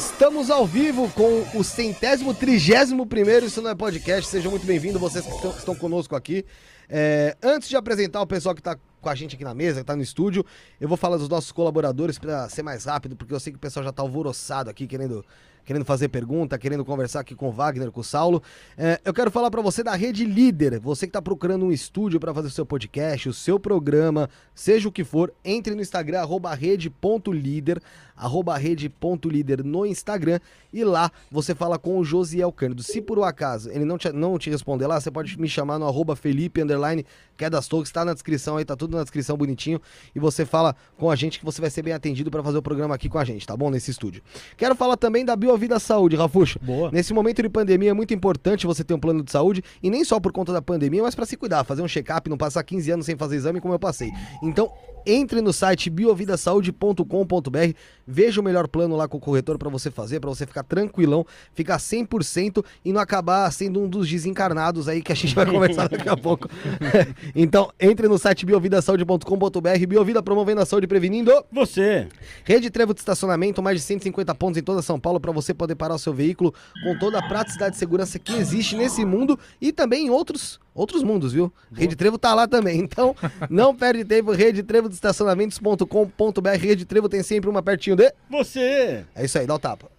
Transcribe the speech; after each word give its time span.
Estamos 0.00 0.50
ao 0.50 0.66
vivo 0.66 1.10
com 1.10 1.58
o 1.58 1.62
centésimo, 1.62 2.32
trigésimo 2.32 3.04
primeiro 3.04 3.44
Isso 3.44 3.60
Não 3.60 3.68
É 3.68 3.74
Podcast. 3.74 4.30
Sejam 4.30 4.50
muito 4.50 4.64
bem-vindos, 4.64 4.98
vocês 4.98 5.26
que 5.26 5.46
estão, 5.46 5.74
conosco 5.74 6.16
aqui. 6.16 6.42
É, 6.88 7.36
antes 7.42 7.68
de 7.68 7.76
apresentar 7.76 8.22
o 8.22 8.26
pessoal 8.26 8.54
que 8.54 8.62
está 8.62 8.78
com 8.98 9.08
a 9.10 9.14
gente 9.14 9.34
aqui 9.34 9.44
na 9.44 9.52
mesa, 9.52 9.74
que 9.74 9.82
está 9.82 9.94
no 9.94 10.02
estúdio, 10.02 10.42
eu 10.80 10.88
vou 10.88 10.96
falar 10.96 11.18
dos 11.18 11.28
nossos 11.28 11.52
colaboradores 11.52 12.18
para 12.18 12.48
ser 12.48 12.62
mais 12.62 12.86
rápido, 12.86 13.14
porque 13.14 13.34
eu 13.34 13.38
sei 13.38 13.52
que 13.52 13.58
o 13.58 13.60
pessoal 13.60 13.84
já 13.84 13.90
está 13.90 14.00
alvoroçado 14.00 14.70
aqui, 14.70 14.86
querendo 14.86 15.22
querendo 15.64 15.84
fazer 15.84 16.08
pergunta, 16.08 16.58
querendo 16.58 16.84
conversar 16.84 17.20
aqui 17.20 17.34
com 17.34 17.48
o 17.48 17.52
Wagner, 17.52 17.92
com 17.92 18.00
o 18.00 18.04
Saulo. 18.04 18.42
É, 18.76 19.00
eu 19.04 19.14
quero 19.14 19.30
falar 19.30 19.50
para 19.50 19.62
você 19.62 19.82
da 19.82 19.94
Rede 19.94 20.24
Líder. 20.24 20.80
Você 20.80 21.06
que 21.06 21.10
está 21.10 21.22
procurando 21.22 21.64
um 21.64 21.70
estúdio 21.70 22.18
para 22.18 22.34
fazer 22.34 22.48
o 22.48 22.50
seu 22.50 22.66
podcast, 22.66 23.28
o 23.28 23.32
seu 23.32 23.60
programa, 23.60 24.28
seja 24.54 24.88
o 24.88 24.92
que 24.92 25.04
for, 25.04 25.32
entre 25.44 25.74
no 25.74 25.80
Instagram, 25.80 26.26
rede.líder 26.58 27.80
arroba 28.20 28.56
rede.líder 28.56 29.64
no 29.64 29.86
Instagram 29.86 30.38
e 30.72 30.84
lá 30.84 31.10
você 31.30 31.54
fala 31.54 31.78
com 31.78 31.98
o 31.98 32.04
Josiel 32.04 32.52
Cândido. 32.52 32.82
Se 32.82 33.00
por 33.00 33.18
um 33.18 33.24
acaso 33.24 33.70
ele 33.70 33.84
não 33.84 33.96
te, 33.96 34.12
não 34.12 34.38
te 34.38 34.50
responder 34.50 34.86
lá, 34.86 35.00
você 35.00 35.10
pode 35.10 35.40
me 35.40 35.48
chamar 35.48 35.78
no 35.78 35.86
arroba 35.86 36.14
Felipe 36.14 36.62
Underline 36.62 37.04
Quedas 37.36 37.66
Torres, 37.66 37.88
está 37.88 38.04
na 38.04 38.12
descrição 38.12 38.58
aí, 38.58 38.64
tá 38.64 38.76
tudo 38.76 38.96
na 38.96 39.02
descrição 39.02 39.36
bonitinho 39.36 39.80
e 40.14 40.20
você 40.20 40.44
fala 40.44 40.76
com 40.98 41.10
a 41.10 41.16
gente 41.16 41.38
que 41.38 41.44
você 41.44 41.60
vai 41.60 41.70
ser 41.70 41.82
bem 41.82 41.94
atendido 41.94 42.30
para 42.30 42.42
fazer 42.42 42.58
o 42.58 42.62
programa 42.62 42.94
aqui 42.94 43.08
com 43.08 43.18
a 43.18 43.24
gente, 43.24 43.46
tá 43.46 43.56
bom? 43.56 43.70
Nesse 43.70 43.90
estúdio. 43.90 44.22
Quero 44.56 44.74
falar 44.74 44.96
também 44.96 45.24
da 45.24 45.34
Biovida 45.34 45.78
Saúde, 45.78 46.16
Rafuxa. 46.16 46.60
Boa. 46.62 46.90
Nesse 46.92 47.14
momento 47.14 47.42
de 47.42 47.48
pandemia 47.48 47.90
é 47.90 47.94
muito 47.94 48.12
importante 48.12 48.66
você 48.66 48.84
ter 48.84 48.92
um 48.92 49.00
plano 49.00 49.22
de 49.22 49.32
saúde 49.32 49.62
e 49.82 49.88
nem 49.88 50.04
só 50.04 50.20
por 50.20 50.32
conta 50.32 50.52
da 50.52 50.60
pandemia, 50.60 51.02
mas 51.02 51.14
para 51.14 51.24
se 51.24 51.36
cuidar, 51.36 51.64
fazer 51.64 51.82
um 51.82 51.88
check-up, 51.88 52.28
não 52.28 52.36
passar 52.36 52.62
15 52.62 52.90
anos 52.90 53.06
sem 53.06 53.16
fazer 53.16 53.36
exame 53.36 53.60
como 53.60 53.72
eu 53.72 53.78
passei. 53.78 54.10
Então, 54.42 54.70
entre 55.06 55.40
no 55.40 55.52
site 55.52 55.88
biovidasaude.com.br, 55.88 57.74
veja 58.10 58.40
o 58.40 58.44
melhor 58.44 58.66
plano 58.66 58.96
lá 58.96 59.06
com 59.06 59.16
o 59.16 59.20
corretor 59.20 59.56
para 59.56 59.68
você 59.70 59.90
fazer, 59.90 60.20
para 60.20 60.28
você 60.28 60.46
ficar 60.46 60.62
tranquilão, 60.62 61.24
ficar 61.54 61.78
100% 61.78 62.64
e 62.84 62.92
não 62.92 63.00
acabar 63.00 63.50
sendo 63.52 63.80
um 63.80 63.88
dos 63.88 64.08
desencarnados 64.08 64.88
aí 64.88 65.02
que 65.02 65.12
a 65.12 65.14
gente 65.14 65.34
vai 65.34 65.46
conversar 65.50 65.88
daqui 65.88 66.08
a 66.08 66.16
pouco. 66.16 66.48
então, 67.34 67.70
entre 67.78 68.08
no 68.08 68.18
site 68.18 68.44
biovidasaude.com.br, 68.44 69.86
Biovida 69.88 70.22
promovendo 70.22 70.60
a 70.60 70.66
saúde 70.66 70.86
prevenindo 70.86 71.32
Você. 71.52 72.08
Rede 72.44 72.70
Trevo 72.70 72.92
de 72.92 73.00
estacionamento, 73.00 73.62
mais 73.62 73.78
de 73.78 73.82
150 73.84 74.34
pontos 74.34 74.58
em 74.58 74.62
toda 74.62 74.82
São 74.82 74.98
Paulo 74.98 75.20
para 75.20 75.32
você 75.32 75.54
poder 75.54 75.74
parar 75.74 75.94
o 75.94 75.98
seu 75.98 76.12
veículo 76.12 76.52
com 76.82 76.98
toda 76.98 77.18
a 77.18 77.28
praticidade 77.28 77.76
e 77.76 77.78
segurança 77.78 78.18
que 78.18 78.34
existe 78.34 78.76
nesse 78.76 79.04
mundo 79.04 79.38
e 79.60 79.72
também 79.72 80.06
em 80.06 80.10
outros 80.10 80.58
outros 80.74 81.02
mundos, 81.02 81.32
viu? 81.32 81.52
Rede 81.72 81.96
Trevo 81.96 82.16
tá 82.16 82.34
lá 82.34 82.46
também. 82.46 82.78
Então, 82.80 83.14
não 83.50 83.74
perde 83.74 84.04
tempo, 84.04 84.32
Rede 84.32 84.62
Trevo 84.62 84.88
de 84.88 84.94
estacionamentos.com.br. 84.94 86.48
Rede 86.58 86.84
Trevo 86.84 87.08
tem 87.08 87.22
sempre 87.22 87.50
uma 87.50 87.62
pertinho 87.62 87.96
Você. 88.30 89.04
É 89.14 89.24
isso 89.24 89.38
aí, 89.38 89.46
dá 89.46 89.54
o 89.54 89.58
tapa. 89.58 89.90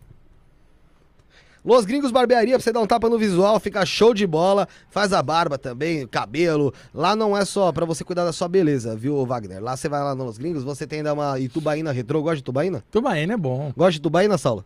Los 1.64 1.86
Gringos 1.86 2.12
Barbearia, 2.12 2.56
pra 2.56 2.64
você 2.64 2.74
dar 2.74 2.80
um 2.80 2.88
tapa 2.88 3.08
no 3.08 3.20
visual, 3.20 3.60
fica 3.60 3.86
show 3.86 4.16
de 4.16 4.26
bola. 4.26 4.68
Faz 4.90 5.14
a 5.14 5.22
barba 5.22 5.60
também, 5.60 6.08
cabelo. 6.08 6.74
Lá 6.92 7.16
não 7.16 7.38
é 7.38 7.46
só 7.46 7.72
pra 7.72 7.86
você 7.86 8.04
cuidar 8.04 8.26
da 8.26 8.34
sua 8.34 8.48
beleza, 8.48 8.96
viu, 8.96 9.24
Wagner? 9.26 9.62
Lá 9.62 9.78
você 9.78 9.88
vai 9.88 10.02
lá 10.02 10.16
nos 10.16 10.40
Gringos, 10.40 10.64
você 10.64 10.88
tem 10.88 11.00
ainda 11.00 11.14
uma 11.14 11.38
Itubaína 11.40 11.92
retrô. 11.92 12.22
Gosta 12.24 12.38
de 12.38 12.42
Itubaína? 12.42 12.84
Tubaína 12.90 13.34
é 13.34 13.38
bom. 13.38 13.72
Gosta 13.78 13.92
de 13.92 13.98
Itubaína, 14.00 14.40
Saulo? 14.40 14.66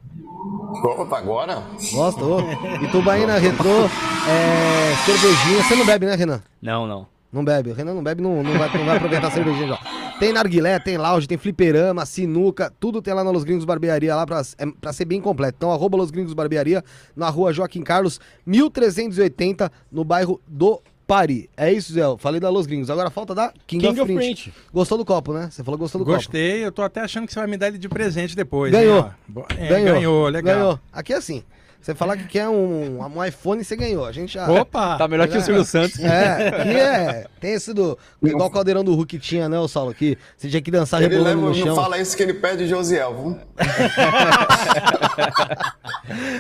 Opa, 0.97 1.17
agora? 1.17 1.63
Gosta, 1.91 2.23
ô. 2.23 2.39
Itubaína 2.81 3.37
retrô, 3.39 3.85
é, 4.29 4.95
cervejinha. 5.05 5.63
Você 5.63 5.75
não 5.75 5.85
bebe, 5.85 6.05
né, 6.05 6.15
Renan? 6.15 6.41
Não, 6.61 6.87
não. 6.87 7.07
Não 7.31 7.43
bebe. 7.43 7.71
O 7.71 7.73
Renan 7.73 7.93
não 7.93 8.03
bebe, 8.03 8.21
não, 8.21 8.41
não, 8.41 8.57
vai, 8.57 8.77
não 8.77 8.85
vai 8.85 8.95
aproveitar 8.95 9.27
a 9.27 9.31
cervejinha 9.31 9.67
já. 9.67 9.94
Tem 10.19 10.31
narguilé, 10.31 10.79
tem 10.79 10.97
lounge, 10.97 11.27
tem 11.27 11.37
fliperama, 11.37 12.05
sinuca, 12.05 12.71
tudo 12.79 13.01
tem 13.01 13.13
lá 13.13 13.21
na 13.21 13.31
Los 13.31 13.43
Gringos 13.43 13.65
Barbearia, 13.65 14.15
lá 14.15 14.25
pra, 14.25 14.41
é, 14.57 14.65
pra 14.79 14.93
ser 14.93 15.03
bem 15.03 15.19
completo. 15.19 15.55
Então, 15.57 15.71
arroba 15.73 15.97
Los 15.97 16.09
Gringos 16.09 16.33
Barbearia, 16.33 16.83
na 17.15 17.29
rua 17.29 17.51
Joaquim 17.51 17.81
Carlos, 17.81 18.19
1380, 18.45 19.69
no 19.91 20.05
bairro 20.05 20.39
do 20.47 20.81
Pari. 21.05 21.49
É 21.55 21.71
isso, 21.71 21.93
Zé. 21.93 22.01
Falei 22.17 22.39
da 22.39 22.49
Los 22.49 22.65
Gringos. 22.65 22.89
Agora 22.89 23.09
falta 23.09 23.35
da 23.35 23.53
King, 23.67 23.87
King 23.87 23.99
of, 23.99 24.11
of 24.11 24.13
Print. 24.13 24.53
Gostou 24.73 24.97
do 24.97 25.05
copo, 25.05 25.33
né? 25.33 25.49
Você 25.51 25.63
falou 25.63 25.77
que 25.77 25.83
gostou 25.83 25.99
do 25.99 26.05
copo. 26.05 26.17
Gostei, 26.17 26.65
eu 26.65 26.71
tô 26.71 26.81
até 26.81 27.01
achando 27.01 27.27
que 27.27 27.33
você 27.33 27.39
vai 27.39 27.47
me 27.47 27.57
dar 27.57 27.67
ele 27.67 27.77
de 27.77 27.89
presente 27.89 28.35
depois. 28.35 28.71
Ganhou. 28.71 29.11
é, 29.57 29.67
ganhou. 29.67 29.93
ganhou. 29.93 30.27
legal. 30.29 30.55
Ganhou. 30.55 30.79
Aqui 30.91 31.13
é 31.13 31.17
assim. 31.17 31.43
Você 31.85 31.93
falar 31.93 32.17
que 32.17 32.23
quer 32.23 32.49
um, 32.49 32.99
um 32.99 33.23
iPhone, 33.23 33.63
você 33.63 33.75
ganhou. 33.75 34.07
A 34.07 34.11
gente 34.11 34.33
já... 34.33 34.51
Opa! 34.51 34.97
Tá 34.97 35.07
melhor 35.07 35.27
que 35.27 35.37
o 35.37 35.41
Silvio 35.41 35.63
Santos. 35.63 35.99
É, 35.99 36.47
aqui 36.47 36.69
é. 36.69 37.27
Tem 37.39 37.53
esse 37.53 37.75
do. 37.75 37.95
Igual 38.23 38.47
o 38.47 38.51
caldeirão 38.51 38.83
do 38.83 38.95
Hulk 38.95 39.19
tinha, 39.19 39.47
né, 39.47 39.59
o 39.59 39.67
Saulo? 39.67 39.91
Aqui. 39.91 40.17
Você 40.35 40.49
tinha 40.49 40.63
que 40.63 40.71
dançar 40.71 40.99
Ele 40.99 41.13
rebolando 41.13 41.41
leva, 41.41 41.49
no 41.49 41.55
chão. 41.55 41.67
não 41.67 41.75
fala 41.75 41.99
isso 41.99 42.17
que 42.17 42.23
ele 42.23 42.33
pede 42.33 42.63
o 42.63 42.67
Josiel, 42.67 43.13
viu? 43.13 43.39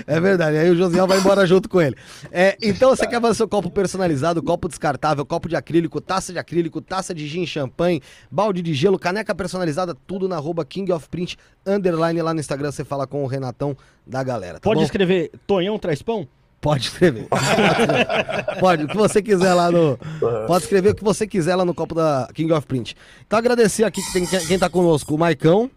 É 0.07 0.19
verdade, 0.19 0.57
aí 0.57 0.69
o 0.69 0.75
Josiel 0.75 1.07
vai 1.07 1.17
embora 1.17 1.45
junto 1.45 1.67
com 1.67 1.81
ele. 1.81 1.95
É, 2.31 2.55
então 2.61 2.95
você 2.95 3.07
quer 3.07 3.19
fazer 3.19 3.35
seu 3.35 3.47
copo 3.47 3.71
personalizado, 3.71 4.41
copo 4.43 4.67
descartável, 4.67 5.25
copo 5.25 5.49
de 5.49 5.55
acrílico, 5.55 5.99
taça 5.99 6.31
de 6.31 6.37
acrílico, 6.37 6.81
taça 6.81 7.13
de 7.13 7.27
gin, 7.27 7.45
champanhe, 7.45 8.01
balde 8.29 8.61
de 8.61 8.73
gelo, 8.73 8.99
caneca 8.99 9.33
personalizada, 9.33 9.95
tudo 10.05 10.27
na 10.27 10.35
arroba 10.35 10.63
King 10.63 10.91
of 10.91 11.09
Print, 11.09 11.37
underline 11.65 12.21
lá 12.21 12.33
no 12.33 12.39
Instagram, 12.39 12.71
você 12.71 12.83
fala 12.83 13.07
com 13.07 13.23
o 13.23 13.27
Renatão 13.27 13.75
da 14.05 14.23
galera, 14.23 14.55
tá 14.55 14.59
Pode 14.61 14.79
bom? 14.79 14.85
escrever 14.85 15.31
Tonhão 15.47 15.79
traz 15.79 16.01
pão? 16.01 16.27
Pode 16.61 16.85
escrever. 16.85 17.27
Pode, 18.59 18.85
o 18.85 18.87
que 18.87 18.97
você 18.97 19.21
quiser 19.21 19.53
lá 19.53 19.71
no. 19.71 19.99
Pode 20.47 20.63
escrever 20.63 20.89
o 20.89 20.95
que 20.95 21.03
você 21.03 21.27
quiser 21.27 21.55
lá 21.55 21.63
no 21.63 21.75
copo 21.75 21.93
da 21.93 22.27
King 22.33 22.51
of 22.53 22.65
Print. 22.65 22.95
Então 23.25 23.37
agradecer 23.37 23.83
aqui 23.83 24.01
que 24.01 24.13
tem 24.13 24.25
quem 24.25 24.57
tá 24.57 24.67
conosco, 24.67 25.13
o 25.13 25.17
Maicão, 25.17 25.69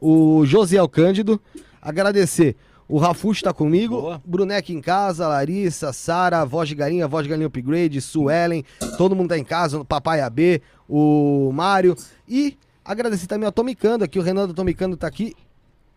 o 0.00 0.44
Josiel 0.44 0.88
Cândido, 0.88 1.40
agradecer. 1.80 2.56
O 2.86 2.98
Rafuxo 2.98 3.42
tá 3.44 3.52
comigo, 3.52 4.00
Boa. 4.00 4.22
Bruneca 4.24 4.70
em 4.72 4.80
casa, 4.80 5.26
Larissa, 5.26 5.92
Sara, 5.92 6.44
Voz 6.44 6.68
de 6.68 6.74
Galinha, 6.74 7.08
Voz 7.08 7.22
de 7.22 7.30
Galinha 7.30 7.46
Upgrade, 7.46 8.00
Suelen, 8.00 8.64
todo 8.98 9.16
mundo 9.16 9.30
tá 9.30 9.38
em 9.38 9.44
casa, 9.44 9.78
o 9.78 9.84
Papai 9.84 10.20
AB, 10.20 10.60
o 10.88 11.50
Mário. 11.54 11.96
E 12.28 12.58
agradecer 12.84 13.26
também 13.26 13.46
ao 13.46 13.52
Tomicando 13.52 14.04
aqui, 14.04 14.18
o 14.18 14.22
Renan 14.22 14.46
do 14.46 14.52
Tomicando 14.52 14.96
tá 14.96 15.06
aqui. 15.06 15.34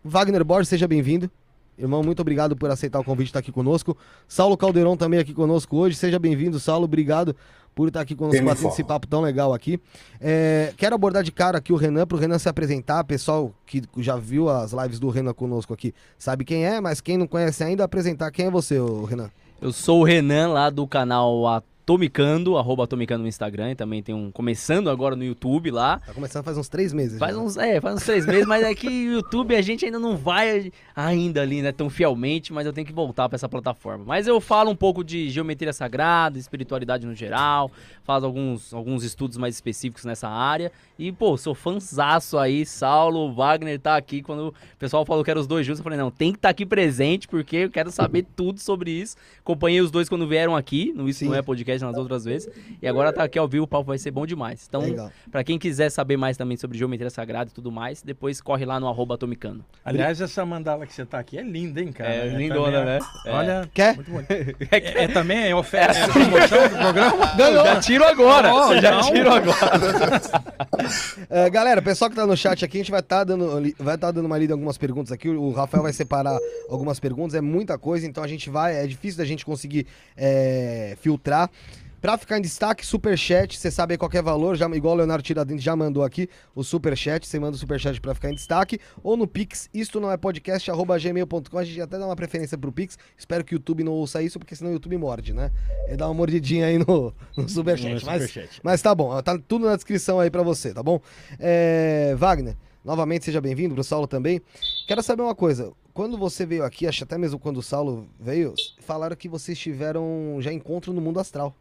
Wagner 0.02 0.44
Borges, 0.44 0.68
seja 0.68 0.88
bem-vindo. 0.88 1.30
Irmão, 1.78 2.02
muito 2.02 2.20
obrigado 2.20 2.56
por 2.56 2.70
aceitar 2.70 2.98
o 2.98 3.04
convite 3.04 3.26
de 3.26 3.30
estar 3.30 3.38
aqui 3.38 3.52
conosco. 3.52 3.96
Saulo 4.26 4.56
Caldeirão 4.56 4.96
também 4.96 5.20
aqui 5.20 5.32
conosco 5.32 5.76
hoje. 5.76 5.94
Seja 5.94 6.18
bem-vindo, 6.18 6.58
Saulo. 6.58 6.84
Obrigado 6.84 7.36
por 7.78 7.86
estar 7.86 8.00
aqui 8.00 8.16
conosco, 8.16 8.44
batendo 8.44 8.68
esse 8.70 8.82
papo 8.82 9.06
tão 9.06 9.20
legal 9.20 9.54
aqui. 9.54 9.80
É, 10.20 10.74
quero 10.76 10.96
abordar 10.96 11.22
de 11.22 11.30
cara 11.30 11.58
aqui 11.58 11.72
o 11.72 11.76
Renan, 11.76 12.04
para 12.04 12.16
o 12.16 12.18
Renan 12.18 12.36
se 12.36 12.48
apresentar. 12.48 13.04
Pessoal 13.04 13.54
que 13.64 13.82
já 13.98 14.16
viu 14.16 14.48
as 14.48 14.72
lives 14.72 14.98
do 14.98 15.08
Renan 15.08 15.32
conosco 15.32 15.72
aqui 15.72 15.94
sabe 16.18 16.44
quem 16.44 16.66
é, 16.66 16.80
mas 16.80 17.00
quem 17.00 17.16
não 17.16 17.28
conhece 17.28 17.62
ainda, 17.62 17.84
apresentar 17.84 18.32
quem 18.32 18.46
é 18.46 18.50
você, 18.50 18.80
ô 18.80 19.04
Renan. 19.04 19.30
Eu 19.60 19.72
sou 19.72 20.00
o 20.00 20.04
Renan 20.04 20.48
lá 20.48 20.70
do 20.70 20.86
canal 20.88 21.46
Atomicando, 21.88 22.58
arroba 22.58 22.84
Atomicando 22.84 23.22
no 23.22 23.28
Instagram. 23.28 23.70
E 23.70 23.74
também 23.74 24.02
tem 24.02 24.14
um 24.14 24.30
começando 24.30 24.90
agora 24.90 25.16
no 25.16 25.24
YouTube 25.24 25.70
lá. 25.70 25.98
Tá 26.00 26.12
começando 26.12 26.44
faz 26.44 26.58
uns 26.58 26.68
três 26.68 26.92
meses. 26.92 27.18
Faz 27.18 27.34
já. 27.34 27.40
uns, 27.40 27.56
é, 27.56 27.80
faz 27.80 27.96
uns 27.96 28.02
três 28.04 28.26
meses, 28.26 28.46
mas 28.46 28.62
é 28.62 28.74
que 28.74 28.86
o 28.86 29.12
YouTube 29.14 29.56
a 29.56 29.62
gente 29.62 29.86
ainda 29.86 29.98
não 29.98 30.14
vai 30.14 30.70
ainda 30.94 31.40
ali, 31.40 31.62
né, 31.62 31.72
tão 31.72 31.88
fielmente, 31.88 32.52
mas 32.52 32.66
eu 32.66 32.74
tenho 32.74 32.86
que 32.86 32.92
voltar 32.92 33.26
pra 33.26 33.36
essa 33.36 33.48
plataforma. 33.48 34.04
Mas 34.04 34.26
eu 34.26 34.38
falo 34.38 34.70
um 34.70 34.76
pouco 34.76 35.02
de 35.02 35.30
geometria 35.30 35.72
sagrada, 35.72 36.38
espiritualidade 36.38 37.06
no 37.06 37.14
geral, 37.14 37.70
faço 38.08 38.24
alguns, 38.24 38.72
alguns 38.72 39.04
estudos 39.04 39.36
mais 39.36 39.54
específicos 39.54 40.02
nessa 40.06 40.26
área. 40.30 40.72
E, 40.98 41.12
pô, 41.12 41.36
sou 41.36 41.54
fãzaço 41.54 42.38
aí, 42.38 42.64
Saulo, 42.64 43.34
Wagner 43.34 43.78
tá 43.78 43.96
aqui. 43.98 44.22
Quando 44.22 44.48
o 44.48 44.54
pessoal 44.78 45.04
falou 45.04 45.22
que 45.22 45.30
eram 45.30 45.42
os 45.42 45.46
dois 45.46 45.66
juntos, 45.66 45.80
eu 45.80 45.84
falei, 45.84 45.98
não, 45.98 46.10
tem 46.10 46.32
que 46.32 46.38
estar 46.38 46.48
aqui 46.48 46.64
presente, 46.64 47.28
porque 47.28 47.56
eu 47.56 47.70
quero 47.70 47.90
saber 47.90 48.24
tudo 48.34 48.60
sobre 48.60 48.90
isso. 48.90 49.14
Acompanhei 49.40 49.82
os 49.82 49.90
dois 49.90 50.08
quando 50.08 50.26
vieram 50.26 50.56
aqui, 50.56 50.90
no 50.96 51.06
Isso 51.06 51.18
Sim. 51.18 51.26
Não 51.26 51.34
É 51.34 51.42
Podcast 51.42 51.84
nas 51.84 51.98
outras 51.98 52.24
vezes. 52.24 52.48
E 52.80 52.88
agora 52.88 53.12
tá 53.12 53.24
aqui 53.24 53.38
ao 53.38 53.46
vivo, 53.46 53.64
o 53.64 53.68
papo 53.68 53.84
vai 53.84 53.98
ser 53.98 54.10
bom 54.10 54.24
demais. 54.24 54.64
Então, 54.66 54.82
pra 55.30 55.44
quem 55.44 55.58
quiser 55.58 55.90
saber 55.90 56.16
mais 56.16 56.38
também 56.38 56.56
sobre 56.56 56.78
geometria 56.78 57.10
sagrada 57.10 57.50
e 57.50 57.52
tudo 57.52 57.70
mais, 57.70 58.00
depois 58.02 58.40
corre 58.40 58.64
lá 58.64 58.80
no 58.80 58.88
arroba 58.88 59.16
atomicano. 59.16 59.62
Aliás, 59.84 60.18
essa 60.22 60.46
mandala 60.46 60.86
que 60.86 60.94
você 60.94 61.04
tá 61.04 61.18
aqui 61.18 61.36
é 61.36 61.42
linda, 61.42 61.82
hein, 61.82 61.92
cara? 61.92 62.10
É 62.10 62.26
É 62.26 62.38
lindona, 62.38 62.72
também, 62.72 62.84
né? 62.86 62.98
é- 63.26 63.30
Olha, 63.32 63.70
Quer? 63.74 63.94
muito 63.96 64.10
bonito. 64.10 64.28
É, 64.70 65.04
é 65.04 65.08
também 65.08 65.48
é 65.50 65.54
oferta, 65.54 65.98
é 65.98 66.08
promoção 66.08 66.68
do 66.68 66.76
programa? 66.78 67.26
Ganhou. 67.36 67.64
Já 67.66 67.80
tiro 67.98 68.04
agora. 68.04 68.54
Ó, 68.54 68.80
já 68.80 68.90
não. 68.92 69.02
tiro 69.02 69.30
agora. 69.30 70.48
É, 71.28 71.50
galera, 71.50 71.82
pessoal 71.82 72.08
que 72.08 72.16
tá 72.16 72.26
no 72.26 72.36
chat 72.36 72.64
aqui, 72.64 72.78
a 72.78 72.80
gente 72.80 72.90
vai 72.90 73.00
estar 73.00 73.24
dando, 73.24 73.58
li- 73.58 73.74
vai 73.78 73.98
tá 73.98 74.10
dando 74.10 74.26
uma 74.26 74.38
lida 74.38 74.52
em 74.52 74.54
algumas 74.54 74.78
perguntas 74.78 75.12
aqui. 75.12 75.28
O 75.28 75.50
Rafael 75.50 75.82
vai 75.82 75.92
separar 75.92 76.38
algumas 76.68 76.98
perguntas, 77.00 77.34
é 77.34 77.40
muita 77.40 77.76
coisa, 77.76 78.06
então 78.06 78.22
a 78.22 78.28
gente 78.28 78.48
vai. 78.48 78.76
É 78.82 78.86
difícil 78.86 79.18
da 79.18 79.24
gente 79.24 79.44
conseguir 79.44 79.86
é, 80.16 80.96
filtrar. 81.00 81.50
Pra 82.00 82.16
ficar 82.16 82.38
em 82.38 82.40
destaque, 82.40 82.86
superchat, 82.86 83.58
você 83.58 83.72
sabe 83.72 83.94
aí 83.94 83.98
qualquer 83.98 84.22
valor, 84.22 84.56
já, 84.56 84.68
igual 84.68 84.94
o 84.94 84.96
Leonardo 84.98 85.22
Tiradentes 85.22 85.64
já 85.64 85.74
mandou 85.74 86.04
aqui, 86.04 86.28
o 86.54 86.62
superchat, 86.62 87.26
você 87.26 87.40
manda 87.40 87.56
o 87.56 87.58
superchat 87.58 88.00
pra 88.00 88.14
ficar 88.14 88.30
em 88.30 88.34
destaque, 88.34 88.78
ou 89.02 89.16
no 89.16 89.26
Pix, 89.26 89.68
isto 89.74 89.98
não 89.98 90.10
é 90.10 90.16
podcast, 90.16 90.70
arroba 90.70 90.96
gmail.com, 90.96 91.58
a 91.58 91.64
gente 91.64 91.80
até 91.80 91.98
dá 91.98 92.06
uma 92.06 92.14
preferência 92.14 92.56
pro 92.56 92.70
Pix, 92.70 92.96
espero 93.16 93.44
que 93.44 93.52
o 93.52 93.56
YouTube 93.56 93.82
não 93.82 93.92
ouça 93.92 94.22
isso, 94.22 94.38
porque 94.38 94.54
senão 94.54 94.70
o 94.70 94.74
YouTube 94.74 94.96
morde, 94.96 95.32
né? 95.32 95.50
Ele 95.88 95.96
dá 95.96 96.06
uma 96.06 96.14
mordidinha 96.14 96.66
aí 96.66 96.78
no, 96.78 97.12
no 97.36 97.48
superchat, 97.48 97.88
No 98.04 98.06
mas, 98.06 98.22
superchat. 98.22 98.60
mas 98.62 98.80
tá 98.80 98.94
bom, 98.94 99.20
tá 99.20 99.36
tudo 99.36 99.66
na 99.66 99.74
descrição 99.74 100.20
aí 100.20 100.30
pra 100.30 100.44
você, 100.44 100.72
tá 100.72 100.82
bom? 100.84 101.00
É, 101.36 102.14
Wagner, 102.16 102.56
novamente 102.84 103.24
seja 103.24 103.40
bem-vindo, 103.40 103.74
pro 103.74 103.82
Saulo 103.82 104.06
também. 104.06 104.40
Quero 104.86 105.02
saber 105.02 105.22
uma 105.22 105.34
coisa, 105.34 105.72
quando 105.92 106.16
você 106.16 106.46
veio 106.46 106.62
aqui, 106.64 106.86
acho 106.86 107.02
até 107.02 107.18
mesmo 107.18 107.40
quando 107.40 107.56
o 107.56 107.62
Saulo 107.62 108.08
veio, 108.20 108.54
falaram 108.82 109.16
que 109.16 109.28
vocês 109.28 109.58
tiveram 109.58 110.36
já 110.38 110.52
encontro 110.52 110.92
no 110.92 111.00
mundo 111.00 111.18
astral. 111.18 111.56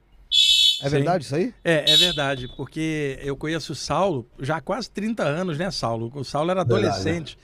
É 0.81 0.89
verdade 0.89 1.23
isso 1.25 1.35
aí? 1.35 1.53
É, 1.63 1.91
é 1.91 1.97
verdade, 1.97 2.47
porque 2.55 3.19
eu 3.21 3.35
conheço 3.35 3.73
o 3.73 3.75
Saulo 3.75 4.27
já 4.39 4.57
há 4.57 4.61
quase 4.61 4.89
30 4.89 5.23
anos, 5.23 5.57
né, 5.57 5.71
Saulo? 5.71 6.11
O 6.13 6.23
Saulo 6.23 6.51
era 6.51 6.61
adolescente 6.61 7.37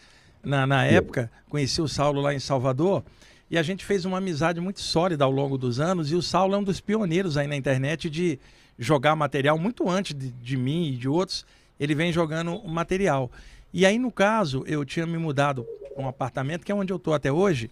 na, 0.43 0.67
na 0.67 0.85
época, 0.85 1.31
conheci 1.49 1.81
o 1.81 1.87
Saulo 1.87 2.21
lá 2.21 2.33
em 2.33 2.39
Salvador 2.39 3.03
e 3.49 3.57
a 3.57 3.61
gente 3.61 3.85
fez 3.85 4.03
uma 4.03 4.17
amizade 4.17 4.59
muito 4.59 4.81
sólida 4.81 5.23
ao 5.23 5.31
longo 5.31 5.57
dos 5.57 5.79
anos. 5.79 6.11
E 6.11 6.15
o 6.15 6.21
Saulo 6.21 6.55
é 6.55 6.57
um 6.57 6.63
dos 6.63 6.81
pioneiros 6.81 7.37
aí 7.37 7.47
na 7.47 7.55
internet 7.55 8.09
de 8.09 8.39
jogar 8.79 9.15
material 9.15 9.59
muito 9.59 9.87
antes 9.89 10.15
de, 10.15 10.31
de 10.31 10.57
mim 10.57 10.87
e 10.87 10.97
de 10.97 11.07
outros. 11.07 11.45
Ele 11.79 11.93
vem 11.93 12.11
jogando 12.11 12.61
material. 12.67 13.31
E 13.71 13.85
aí, 13.85 13.99
no 13.99 14.11
caso, 14.11 14.63
eu 14.65 14.83
tinha 14.83 15.05
me 15.05 15.17
mudado 15.17 15.65
para 15.93 16.03
um 16.03 16.07
apartamento 16.07 16.65
que 16.65 16.71
é 16.71 16.75
onde 16.75 16.91
eu 16.91 16.97
estou 16.97 17.13
até 17.13 17.31
hoje. 17.31 17.69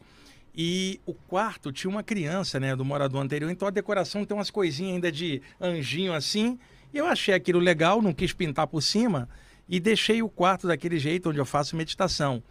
E 0.53 0.99
o 1.05 1.13
quarto 1.13 1.71
tinha 1.71 1.89
uma 1.89 2.03
criança, 2.03 2.59
né, 2.59 2.75
do 2.75 2.83
morador 2.83 3.21
anterior, 3.21 3.49
então 3.49 3.67
a 3.67 3.71
decoração 3.71 4.25
tem 4.25 4.35
umas 4.35 4.49
coisinhas 4.49 4.95
ainda 4.95 5.11
de 5.11 5.41
anjinho 5.59 6.13
assim. 6.13 6.59
E 6.93 6.97
eu 6.97 7.05
achei 7.05 7.33
aquilo 7.33 7.59
legal, 7.59 8.01
não 8.01 8.13
quis 8.13 8.33
pintar 8.33 8.67
por 8.67 8.81
cima 8.81 9.29
e 9.67 9.79
deixei 9.79 10.21
o 10.21 10.27
quarto 10.27 10.67
daquele 10.67 10.99
jeito 10.99 11.29
onde 11.29 11.39
eu 11.39 11.45
faço 11.45 11.77
meditação. 11.77 12.43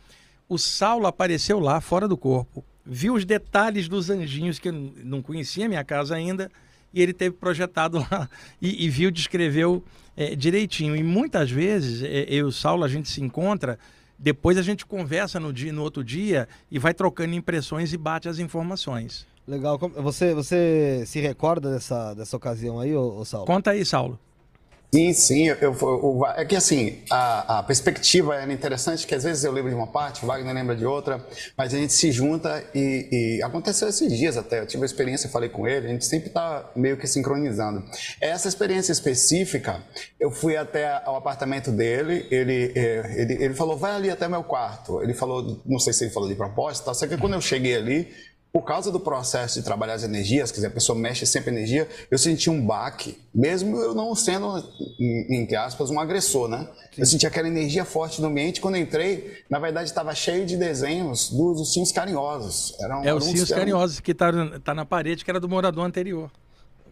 O 0.49 0.57
Saulo 0.57 1.07
apareceu 1.07 1.61
lá, 1.61 1.81
fora 1.81 2.09
do 2.09 2.17
corpo, 2.17 2.65
viu 2.85 3.15
os 3.15 3.27
detalhes 3.27 3.89
dos 3.89 4.09
anjinhos, 4.09 4.59
que 4.59 4.71
eu 4.71 4.73
não 4.73 5.21
conhecia 5.21 5.69
minha 5.69 5.85
casa 5.85 6.17
ainda, 6.17 6.51
e 6.93 7.03
ele 7.03 7.13
teve 7.13 7.37
projetado 7.37 7.99
lá 8.11 8.29
e, 8.61 8.87
e 8.87 8.89
viu, 8.89 9.11
descreveu 9.11 9.85
eh, 10.17 10.35
direitinho. 10.35 10.97
E 10.97 11.03
muitas 11.03 11.51
vezes, 11.51 12.03
eh, 12.03 12.27
eu 12.29 12.47
e 12.47 12.49
o 12.49 12.53
Saulo, 12.53 12.83
a 12.83 12.89
gente 12.89 13.09
se 13.09 13.21
encontra, 13.23 13.79
depois 14.21 14.59
a 14.59 14.63
gente 14.63 14.85
conversa 14.85 15.41
no, 15.41 15.51
dia, 15.51 15.73
no 15.73 15.83
outro 15.83 16.05
dia 16.05 16.47
e 16.71 16.79
vai 16.79 16.93
trocando 16.93 17.35
impressões 17.35 17.93
e 17.95 17.97
bate 17.97 18.29
as 18.29 18.39
informações. 18.39 19.27
Legal. 19.49 19.79
Você, 19.79 20.35
você 20.35 21.05
se 21.07 21.19
recorda 21.21 21.73
dessa, 21.73 22.13
dessa 22.13 22.37
ocasião 22.37 22.79
aí, 22.79 22.95
ô, 22.95 23.17
ô 23.19 23.25
Saulo? 23.25 23.47
Conta 23.47 23.71
aí, 23.71 23.85
Saulo. 23.85 24.19
Sim, 24.93 25.13
sim. 25.13 25.45
Eu, 25.47 25.73
eu- 25.81 26.27
é 26.37 26.45
que 26.45 26.57
assim, 26.57 26.99
a, 27.09 27.61
a 27.61 27.63
perspectiva 27.63 28.35
era 28.35 28.53
interessante, 28.53 29.07
que 29.07 29.15
às 29.15 29.23
vezes 29.23 29.45
eu 29.45 29.53
lembro 29.53 29.71
de 29.71 29.77
uma 29.77 29.87
parte, 29.87 30.27
Wagner 30.27 30.53
lembra 30.53 30.75
de 30.75 30.85
outra, 30.85 31.25
mas 31.57 31.73
a 31.73 31.77
gente 31.79 31.93
se 31.93 32.11
junta 32.11 32.65
e, 32.75 33.37
e 33.39 33.43
aconteceu 33.45 33.89
esses 33.89 34.13
dias 34.13 34.37
até. 34.37 34.59
Eu 34.59 34.67
tive 34.67 34.83
a 34.83 34.87
experiência, 34.87 35.31
falei 35.31 35.49
com 35.49 35.65
ele, 35.69 35.87
a 35.87 35.91
gente 35.91 36.05
sempre 36.05 36.27
está 36.29 36.69
meio 36.75 36.97
que 36.97 37.07
sincronizando. 37.07 37.85
Essa 38.21 38.49
experiência 38.49 38.91
específica, 38.91 39.81
eu 40.19 40.29
fui 40.33 40.57
até 40.57 41.01
o 41.07 41.15
apartamento 41.15 41.71
dele, 41.71 42.27
ele, 42.29 42.73
eh, 42.75 43.15
ele, 43.17 43.45
ele 43.45 43.55
falou, 43.55 43.77
vai 43.77 43.93
ali 43.93 44.11
até 44.11 44.27
meu 44.27 44.43
quarto. 44.43 45.01
Ele 45.03 45.15
falou, 45.15 45.63
não 45.65 45.79
sei 45.79 45.93
se 45.93 46.03
ele 46.05 46.11
falou 46.13 46.29
de 46.29 46.35
propósito, 46.35 46.93
só 46.93 47.07
que 47.07 47.17
quando 47.17 47.35
eu 47.35 47.41
cheguei 47.41 47.77
ali, 47.77 48.09
por 48.53 48.63
causa 48.65 48.91
do 48.91 48.99
processo 48.99 49.59
de 49.61 49.65
trabalhar 49.65 49.95
as 49.95 50.03
energias, 50.03 50.51
quer 50.51 50.57
dizer, 50.57 50.67
a 50.67 50.71
pessoa 50.71 50.99
mexe 50.99 51.25
sempre 51.25 51.51
energia, 51.53 51.89
eu 52.11 52.19
senti 52.19 52.51
um 52.51 52.65
baque, 52.67 53.17
mesmo 53.35 53.77
eu 53.79 53.95
não 53.95 54.15
sendo, 54.15 54.63
entre 55.31 55.55
aspas, 55.57 55.91
um 55.91 56.01
agressor, 56.01 56.49
né? 56.49 56.69
Eu 56.99 57.07
senti 57.07 57.27
aquela 57.27 57.47
energia 57.47 57.85
forte 57.85 58.21
no 58.21 58.27
ambiente. 58.27 58.61
Quando 58.61 58.75
eu 58.75 58.83
entrei, 58.83 59.39
na 59.49 59.59
verdade, 59.61 59.89
estava 59.89 60.13
cheio 60.15 60.45
de 60.45 60.57
desenhos 60.57 61.31
dos 61.31 61.61
ursinhos 61.61 61.93
carinhosos. 61.93 62.75
Eram, 62.81 63.05
É 63.05 63.15
os 63.15 63.27
eram- 63.29 63.47
Carinhosos 63.61 64.01
que 64.01 64.13
tá, 64.13 64.31
tá 64.65 64.75
na 64.75 64.85
parede, 64.85 65.25
que 65.25 65.31
era 65.31 65.39
do 65.39 65.49
morador 65.49 65.85
anterior. 65.87 66.31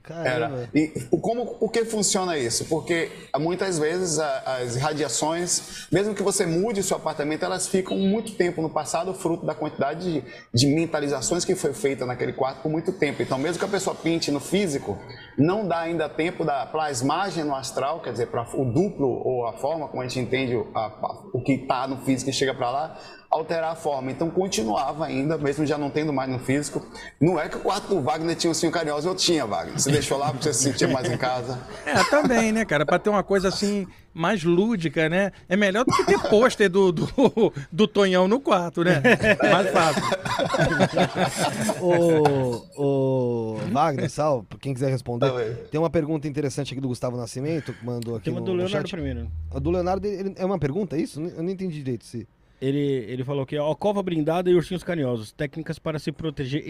Caramba. 0.09 0.29
Era. 0.57 0.71
E 0.75 0.93
o- 1.11 1.19
como, 1.21 1.47
por 1.57 1.71
que 1.71 1.85
funciona 1.85 2.37
isso? 2.39 2.65
Porque 2.65 3.11
muitas 3.39 3.79
vezes 3.79 4.19
a- 4.19 4.59
as 4.63 4.77
radiações, 4.77 5.87
mesmo 5.93 6.15
que 6.15 6.23
você 6.23 6.47
mude 6.47 6.81
o 6.81 6.83
seu 6.83 6.97
apartamento, 6.97 7.45
elas 7.45 7.69
ficam 7.69 7.97
muito 7.97 8.33
tempo 8.35 8.63
no 8.63 8.71
passado, 8.71 9.13
fruto 9.15 9.45
da 9.47 9.55
quantidade 9.55 10.01
de, 10.13 10.25
de 10.53 10.67
mentalizações 10.67 11.45
que 11.45 11.55
foi 11.55 11.73
feita 11.73 12.07
naquele 12.07 12.33
quarto 12.33 12.63
por 12.63 12.71
muito 12.71 12.93
tempo. 12.93 13.23
Então, 13.23 13.39
mesmo 13.39 13.59
que 13.59 13.65
a 13.65 13.69
pessoa 13.69 13.95
pinte 13.95 14.31
no 14.31 14.41
físico, 14.41 14.99
não 15.37 15.67
dá 15.67 15.81
ainda 15.81 16.09
tempo 16.09 16.45
da 16.45 16.67
plasmagem 16.67 17.45
no 17.45 17.55
astral, 17.55 18.01
quer 18.01 18.13
dizer, 18.13 18.27
para 18.29 18.43
o 18.57 18.65
duplo 18.65 19.09
ou 19.09 19.47
a 19.47 19.53
forma 19.55 19.89
como 19.89 20.03
a 20.03 20.07
gente 20.09 20.21
entende 20.21 20.57
o, 20.57 20.67
a- 20.75 21.23
o 21.33 21.43
que 21.43 21.53
está 21.53 21.87
no 21.87 21.99
físico 21.99 22.31
e 22.31 22.33
chega 22.33 22.55
para 22.55 22.71
lá, 22.71 22.99
alterar 23.31 23.73
a 23.73 23.75
forma. 23.75 24.11
Então 24.11 24.31
continuava 24.31 25.05
ainda, 25.07 25.37
mesmo 25.37 25.67
já 25.67 25.77
não 25.77 25.91
tendo 25.91 26.13
mais 26.13 26.31
no 26.31 26.39
físico. 26.39 26.85
Não 27.21 27.39
é 27.39 27.49
que 27.49 27.57
o 27.57 27.61
quarto 27.61 27.89
do 27.89 28.01
Wagner 28.01 28.35
tinha 28.37 28.51
um 28.51 28.55
cinho 28.55 28.73
carinhoso, 28.73 29.09
eu 29.09 29.15
tinha, 29.15 29.45
Wagner. 29.47 29.79
Você 29.79 29.91
deixou 29.93 30.17
lá 30.19 30.31
para 30.31 30.41
você 30.43 30.53
se 30.55 30.63
sentir 30.65 30.89
mais 30.89 31.11
em 31.11 31.17
casa. 31.17 31.59
É, 31.85 32.05
também, 32.05 32.53
né, 32.53 32.65
cara? 32.65 32.85
Pra 32.85 32.99
ter 32.99 33.09
uma 33.11 33.23
coisa 33.23 33.49
assim 33.49 33.87
mais 34.13 34.43
lúdica, 34.45 35.09
né? 35.09 35.33
É 35.49 35.57
melhor 35.57 35.85
do 35.85 35.95
que 35.95 36.05
ter 36.05 36.19
pôster 36.29 36.69
do, 36.69 36.91
do, 36.93 37.53
do 37.73 37.87
Tonhão 37.89 38.27
no 38.29 38.41
quarto, 38.41 38.83
né? 38.85 39.01
Mais 39.51 39.71
fácil. 39.71 40.03
Ô, 41.81 42.65
ô, 42.77 43.57
Wagner, 43.73 44.11
Sal, 44.11 44.43
pra 44.45 44.59
quem 44.59 44.75
quiser 44.75 44.91
responder, 44.91 45.31
tem 45.71 45.79
uma 45.81 45.91
pergunta 45.91 46.27
interessante 46.29 46.73
aqui 46.73 46.81
do 46.81 46.89
Gustavo 46.89 47.17
Nascimento, 47.17 47.73
que 47.73 47.85
mandou 47.85 48.17
aqui 48.17 48.25
Tem 48.27 48.35
uma 48.35 48.41
no, 48.41 48.47
do 48.47 48.53
Leonardo 48.53 48.89
chat. 48.89 48.91
primeiro. 48.91 49.31
A 49.55 49.59
do 49.59 49.71
Leonardo, 49.71 50.07
ele- 50.07 50.35
é 50.37 50.45
uma 50.45 50.59
pergunta, 50.59 50.97
é 50.97 51.01
isso? 51.01 51.21
Eu 51.21 51.43
não 51.43 51.51
entendi 51.51 51.79
direito 51.79 52.05
se... 52.05 52.27
Ele, 52.61 52.79
ele 52.81 53.23
falou 53.25 53.47
que 53.47 53.57
ó, 53.57 53.73
cova 53.75 54.03
blindada 54.03 54.51
e 54.51 54.55
ursinhos 54.55 54.83
carinhosos. 54.83 55.31
Técnicas 55.33 55.79
para 55.79 55.99
se 55.99 56.11
proteger 56.11 56.65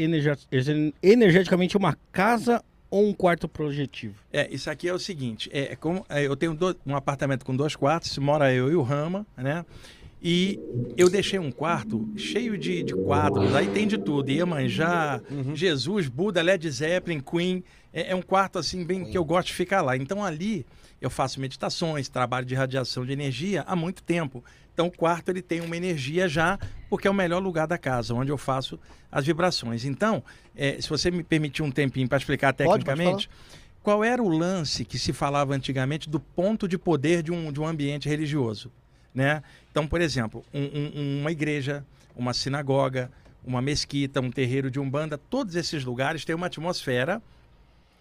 energeticamente 1.02 1.76
uma 1.76 1.97
casa 2.12 2.62
ou 2.90 3.07
um 3.07 3.12
quarto 3.12 3.47
projetivo. 3.49 4.14
É, 4.33 4.49
isso 4.52 4.71
aqui 4.71 4.88
é 4.88 4.95
o 4.95 4.99
seguinte, 4.99 5.50
é, 5.52 5.73
é 5.73 5.76
como 5.76 6.04
é, 6.09 6.26
eu 6.26 6.35
tenho 6.37 6.54
do- 6.54 6.76
um 6.87 6.97
apartamento 6.97 7.45
com 7.45 7.54
dois 7.54 7.76
quartos, 7.76 8.16
mora 8.18 8.52
eu 8.52 8.71
e 8.71 8.75
o 8.75 8.83
Rama, 8.83 9.26
né? 9.37 9.64
E 10.21 10.59
eu 10.97 11.09
deixei 11.09 11.38
um 11.38 11.52
quarto 11.52 12.09
cheio 12.16 12.59
de, 12.59 12.83
de 12.83 12.92
quadros, 12.95 13.54
aí 13.54 13.68
tem 13.68 13.87
de 13.87 13.97
tudo, 13.99 14.30
Iemanjá, 14.33 15.21
Jesus, 15.54 16.09
Buda, 16.09 16.42
Led 16.42 16.68
Zeppelin, 16.68 17.21
Queen, 17.21 17.62
é, 17.92 18.11
é 18.11 18.14
um 18.16 18.23
quarto 18.23 18.59
assim 18.59 18.85
bem 18.85 19.04
que 19.04 19.16
eu 19.16 19.25
gosto 19.25 19.49
de 19.49 19.54
ficar 19.54 19.80
lá. 19.80 19.97
Então 19.97 20.25
ali 20.25 20.66
eu 21.00 21.09
faço 21.11 21.40
meditações, 21.40 22.09
trabalho 22.09 22.45
de 22.47 22.54
radiação 22.54 23.07
de 23.07 23.12
energia 23.12 23.62
há 23.66 23.76
muito 23.76 24.02
tempo. 24.02 24.42
Então 24.78 24.87
o 24.87 24.92
quarto 24.92 25.28
ele 25.30 25.42
tem 25.42 25.61
uma 25.61 25.76
energia 25.76 26.28
já, 26.28 26.56
porque 26.88 27.08
é 27.08 27.11
o 27.11 27.14
melhor 27.14 27.42
lugar 27.42 27.66
da 27.66 27.76
casa, 27.76 28.14
onde 28.14 28.30
eu 28.30 28.38
faço 28.38 28.78
as 29.11 29.26
vibrações. 29.26 29.85
Então, 29.85 30.23
é, 30.54 30.80
se 30.80 30.88
você 30.88 31.11
me 31.11 31.25
permitir 31.25 31.64
um 31.64 31.70
tempinho 31.73 32.08
para 32.08 32.16
explicar 32.16 32.52
Pode, 32.54 32.68
pode 32.68 32.85
tecnicamente, 32.85 33.28
qual 33.82 34.04
era 34.04 34.23
o 34.23 34.28
lance 34.28 34.85
que 34.85 34.97
se 34.97 35.12
falava 35.12 35.52
antigamente 35.52 36.08
do 36.08 36.20
ponto 36.20 36.68
de 36.68 36.78
poder 36.78 37.25
de 37.25 37.32
um, 37.32 37.50
de 37.50 37.58
um 37.61 37.66
ambiente 37.66 38.08
religioso? 38.08 38.70
Né? 39.12 39.42
Então, 39.68 39.85
por 39.85 40.00
exemplo, 40.00 40.44
um- 40.54 40.61
um- 40.94 41.20
uma 41.23 41.32
igreja, 41.32 41.85
uma 42.14 42.32
sinagoga, 42.32 43.11
uma 43.44 43.61
mesquita, 43.61 44.20
um 44.20 44.30
terreiro 44.30 44.70
de 44.70 44.78
umbanda, 44.78 45.18
todos 45.18 45.56
esses 45.56 45.85
lugares 45.85 46.25
têm 46.25 46.37
uma 46.37 46.47
atmosfera 46.47 47.20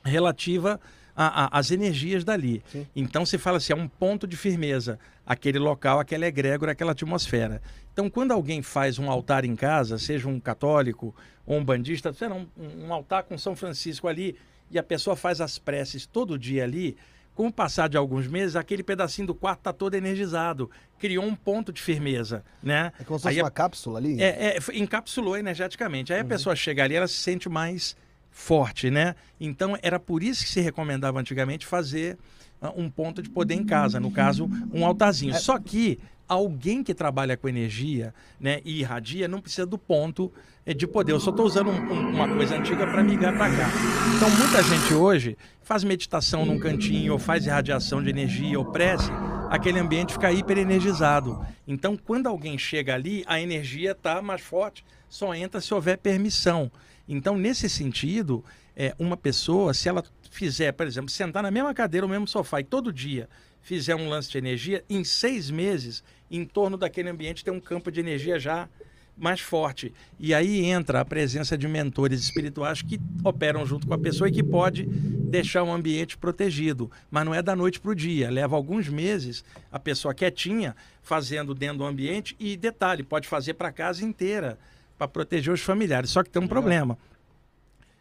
relativa 0.05 0.79
a- 1.17 1.45
a- 1.45 1.59
às 1.59 1.71
energias 1.71 2.23
dali. 2.23 2.63
Então 2.95 3.25
se 3.25 3.37
fala 3.39 3.57
assim, 3.57 3.73
é 3.73 3.75
um 3.75 3.87
ponto 3.87 4.27
de 4.27 4.37
firmeza, 4.37 4.99
aquele 5.25 5.57
local, 5.57 5.99
aquela 5.99 6.27
egrégora, 6.27 6.73
aquela 6.73 6.91
atmosfera. 6.91 7.59
Então 7.91 8.09
quando 8.09 8.31
alguém 8.31 8.61
faz 8.61 8.99
um 8.99 9.09
altar 9.09 9.43
em 9.43 9.55
casa, 9.55 9.97
seja 9.97 10.27
um 10.29 10.39
católico 10.39 11.15
ou 11.45 11.57
um 11.57 11.65
bandista, 11.65 12.13
sei 12.13 12.27
lá, 12.27 12.35
um, 12.35 12.47
um 12.85 12.93
altar 12.93 13.23
com 13.23 13.35
São 13.37 13.55
Francisco 13.55 14.07
ali, 14.07 14.35
e 14.69 14.77
a 14.77 14.83
pessoa 14.83 15.15
faz 15.15 15.41
as 15.41 15.57
preces 15.57 16.05
todo 16.05 16.37
dia 16.37 16.63
ali, 16.63 16.95
com 17.33 17.47
o 17.47 17.53
passar 17.53 17.87
de 17.87 17.95
alguns 17.97 18.27
meses, 18.27 18.55
aquele 18.55 18.83
pedacinho 18.83 19.27
do 19.27 19.35
quarto 19.35 19.59
está 19.59 19.71
todo 19.73 19.93
energizado, 19.95 20.69
criou 20.99 21.23
um 21.23 21.35
ponto 21.35 21.71
de 21.71 21.81
firmeza, 21.81 22.43
né? 22.63 22.91
É 22.99 23.03
como 23.03 23.17
se 23.19 23.27
Aí 23.27 23.35
fosse 23.35 23.39
a- 23.41 23.43
uma 23.43 23.51
cápsula 23.51 23.99
ali? 23.99 24.21
é, 24.21 24.57
é, 24.57 24.59
encapsulou 24.73 25.37
energeticamente. 25.37 26.11
Aí 26.11 26.19
a 26.19 26.25
pessoa 26.25 26.55
chega 26.55 26.83
ali, 26.83 26.95
ela 26.95 27.07
se 27.07 27.13
sente 27.13 27.47
mais 27.47 27.95
forte, 28.41 28.91
né? 28.91 29.15
Então 29.39 29.75
era 29.81 29.99
por 29.99 30.21
isso 30.21 30.43
que 30.43 30.49
se 30.49 30.61
recomendava 30.61 31.19
antigamente 31.19 31.65
fazer 31.65 32.17
ah, 32.61 32.71
um 32.77 32.87
ponto 32.89 33.21
de 33.21 33.29
poder 33.31 33.55
em 33.55 33.63
casa, 33.65 33.99
no 33.99 34.11
caso, 34.11 34.47
um 34.71 34.85
altarzinho. 34.85 35.33
Só 35.39 35.57
que 35.57 35.99
alguém 36.27 36.83
que 36.83 36.93
trabalha 36.93 37.35
com 37.35 37.49
energia 37.49 38.13
né, 38.39 38.59
e 38.63 38.79
irradia 38.81 39.27
não 39.27 39.41
precisa 39.41 39.65
do 39.65 39.77
ponto 39.77 40.31
eh, 40.67 40.73
de 40.73 40.85
poder. 40.85 41.13
Eu 41.13 41.19
só 41.19 41.31
estou 41.31 41.45
usando 41.47 41.71
um- 41.71 41.91
um- 41.93 42.09
uma 42.15 42.27
coisa 42.27 42.55
antiga 42.57 42.85
para 42.85 43.03
migrar 43.03 43.35
para 43.35 43.49
cá. 43.49 43.69
Então, 44.15 44.29
muita 44.29 44.61
gente 44.61 44.93
hoje 44.93 45.35
faz 45.63 45.83
meditação 45.83 46.45
num 46.45 46.59
cantinho, 46.59 47.13
ou 47.13 47.19
faz 47.19 47.45
irradiação 47.45 48.03
de 48.03 48.09
energia, 48.09 48.57
ou 48.59 48.65
prece, 48.65 49.09
aquele 49.49 49.79
ambiente 49.79 50.13
fica 50.13 50.31
hiperenergizado. 50.31 51.43
Então, 51.67 51.97
quando 51.97 52.27
alguém 52.27 52.57
chega 52.57 52.93
ali, 52.93 53.23
a 53.25 53.39
energia 53.41 53.91
está 53.93 54.21
mais 54.21 54.41
forte, 54.41 54.85
só 55.09 55.33
entra 55.33 55.59
se 55.61 55.73
houver 55.73 55.97
permissão. 55.97 56.69
Então, 57.07 57.37
nesse 57.37 57.69
sentido, 57.69 58.43
é, 58.75 58.93
uma 58.99 59.15
pessoa, 59.15 59.73
se 59.73 59.87
ela 59.89 60.03
fizer, 60.29 60.71
por 60.71 60.85
exemplo, 60.85 61.09
sentar 61.09 61.41
na 61.41 61.51
mesma 61.51 61.73
cadeira, 61.73 62.05
no 62.05 62.11
mesmo 62.11 62.27
sofá 62.27 62.59
e 62.59 62.63
todo 62.63 62.91
dia 62.91 63.29
fizer 63.61 63.95
um 63.95 64.07
lance 64.07 64.31
de 64.31 64.37
energia, 64.37 64.83
em 64.89 65.03
seis 65.03 65.49
meses, 65.51 66.03
em 66.31 66.45
torno 66.45 66.77
daquele 66.77 67.09
ambiente 67.09 67.43
tem 67.43 67.53
um 67.53 67.59
campo 67.59 67.91
de 67.91 67.99
energia 67.99 68.39
já 68.39 68.69
mais 69.17 69.41
forte. 69.41 69.93
E 70.19 70.33
aí 70.33 70.63
entra 70.63 71.01
a 71.01 71.05
presença 71.05 71.57
de 71.57 71.67
mentores 71.67 72.21
espirituais 72.21 72.81
que 72.81 72.99
operam 73.23 73.65
junto 73.65 73.87
com 73.87 73.93
a 73.93 73.97
pessoa 73.97 74.29
e 74.29 74.31
que 74.31 74.43
pode 74.43 74.85
deixar 74.85 75.63
o 75.63 75.71
ambiente 75.71 76.17
protegido. 76.17 76.89
Mas 77.09 77.25
não 77.25 77.33
é 77.33 77.41
da 77.41 77.55
noite 77.55 77.79
para 77.79 77.91
o 77.91 77.95
dia. 77.95 78.29
Leva 78.29 78.55
alguns 78.55 78.87
meses 78.87 79.43
a 79.71 79.79
pessoa 79.79 80.13
quietinha 80.13 80.75
fazendo 81.01 81.53
dentro 81.55 81.79
do 81.79 81.85
ambiente 81.85 82.35
e 82.39 82.55
detalhe, 82.55 83.01
pode 83.01 83.27
fazer 83.27 83.55
para 83.55 83.69
a 83.69 83.73
casa 83.73 84.05
inteira 84.05 84.57
para 84.97 85.07
proteger 85.07 85.53
os 85.53 85.61
familiares. 85.61 86.09
Só 86.09 86.23
que 86.23 86.29
tem 86.29 86.41
um 86.41 86.47
problema. 86.47 86.97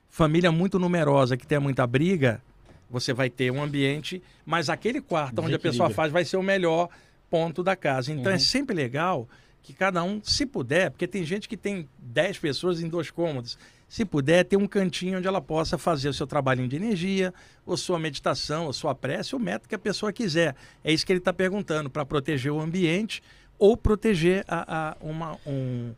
Família 0.08 0.50
muito 0.50 0.78
numerosa 0.78 1.36
que 1.36 1.46
tem 1.46 1.58
muita 1.58 1.86
briga, 1.86 2.40
você 2.88 3.12
vai 3.12 3.28
ter 3.28 3.50
um 3.50 3.62
ambiente, 3.62 4.22
mas 4.46 4.70
aquele 4.70 5.00
quarto 5.00 5.40
onde 5.42 5.54
a 5.54 5.58
pessoa 5.58 5.88
faz 5.94 6.12
vai 6.12 6.24
ser 6.24 6.36
o 6.36 6.42
melhor 6.42 6.88
ponto 7.28 7.62
da 7.62 7.76
casa. 7.76 8.12
Então 8.12 8.32
é 8.32 8.38
sempre 8.38 8.74
legal 8.74 9.28
que 9.62 9.74
cada 9.74 10.02
um, 10.02 10.20
se 10.22 10.46
puder, 10.46 10.90
porque 10.90 11.06
tem 11.08 11.24
gente 11.24 11.48
que 11.48 11.56
tem 11.56 11.88
10 11.98 12.38
pessoas 12.38 12.80
em 12.80 12.88
dois 12.88 13.10
cômodos, 13.10 13.58
se 13.88 14.04
puder, 14.04 14.44
ter 14.44 14.56
um 14.56 14.66
cantinho 14.66 15.18
onde 15.18 15.26
ela 15.28 15.40
possa 15.40 15.76
fazer 15.76 16.08
o 16.08 16.14
seu 16.14 16.26
trabalhinho 16.26 16.68
de 16.68 16.76
energia, 16.76 17.34
ou 17.64 17.76
sua 17.76 17.98
meditação, 17.98 18.66
ou 18.66 18.72
sua 18.72 18.94
prece, 18.94 19.34
o 19.36 19.38
método 19.38 19.68
que 19.68 19.74
a 19.74 19.78
pessoa 19.78 20.12
quiser. 20.12 20.54
É 20.82 20.92
isso 20.92 21.04
que 21.04 21.12
ele 21.12 21.18
está 21.18 21.32
perguntando, 21.32 21.90
para 21.90 22.04
proteger 22.06 22.52
o 22.52 22.60
ambiente 22.60 23.22
ou 23.58 23.76
proteger 23.76 24.44
a, 24.48 24.90
a- 24.90 24.96
uma, 25.00 25.36
um- 25.46 25.92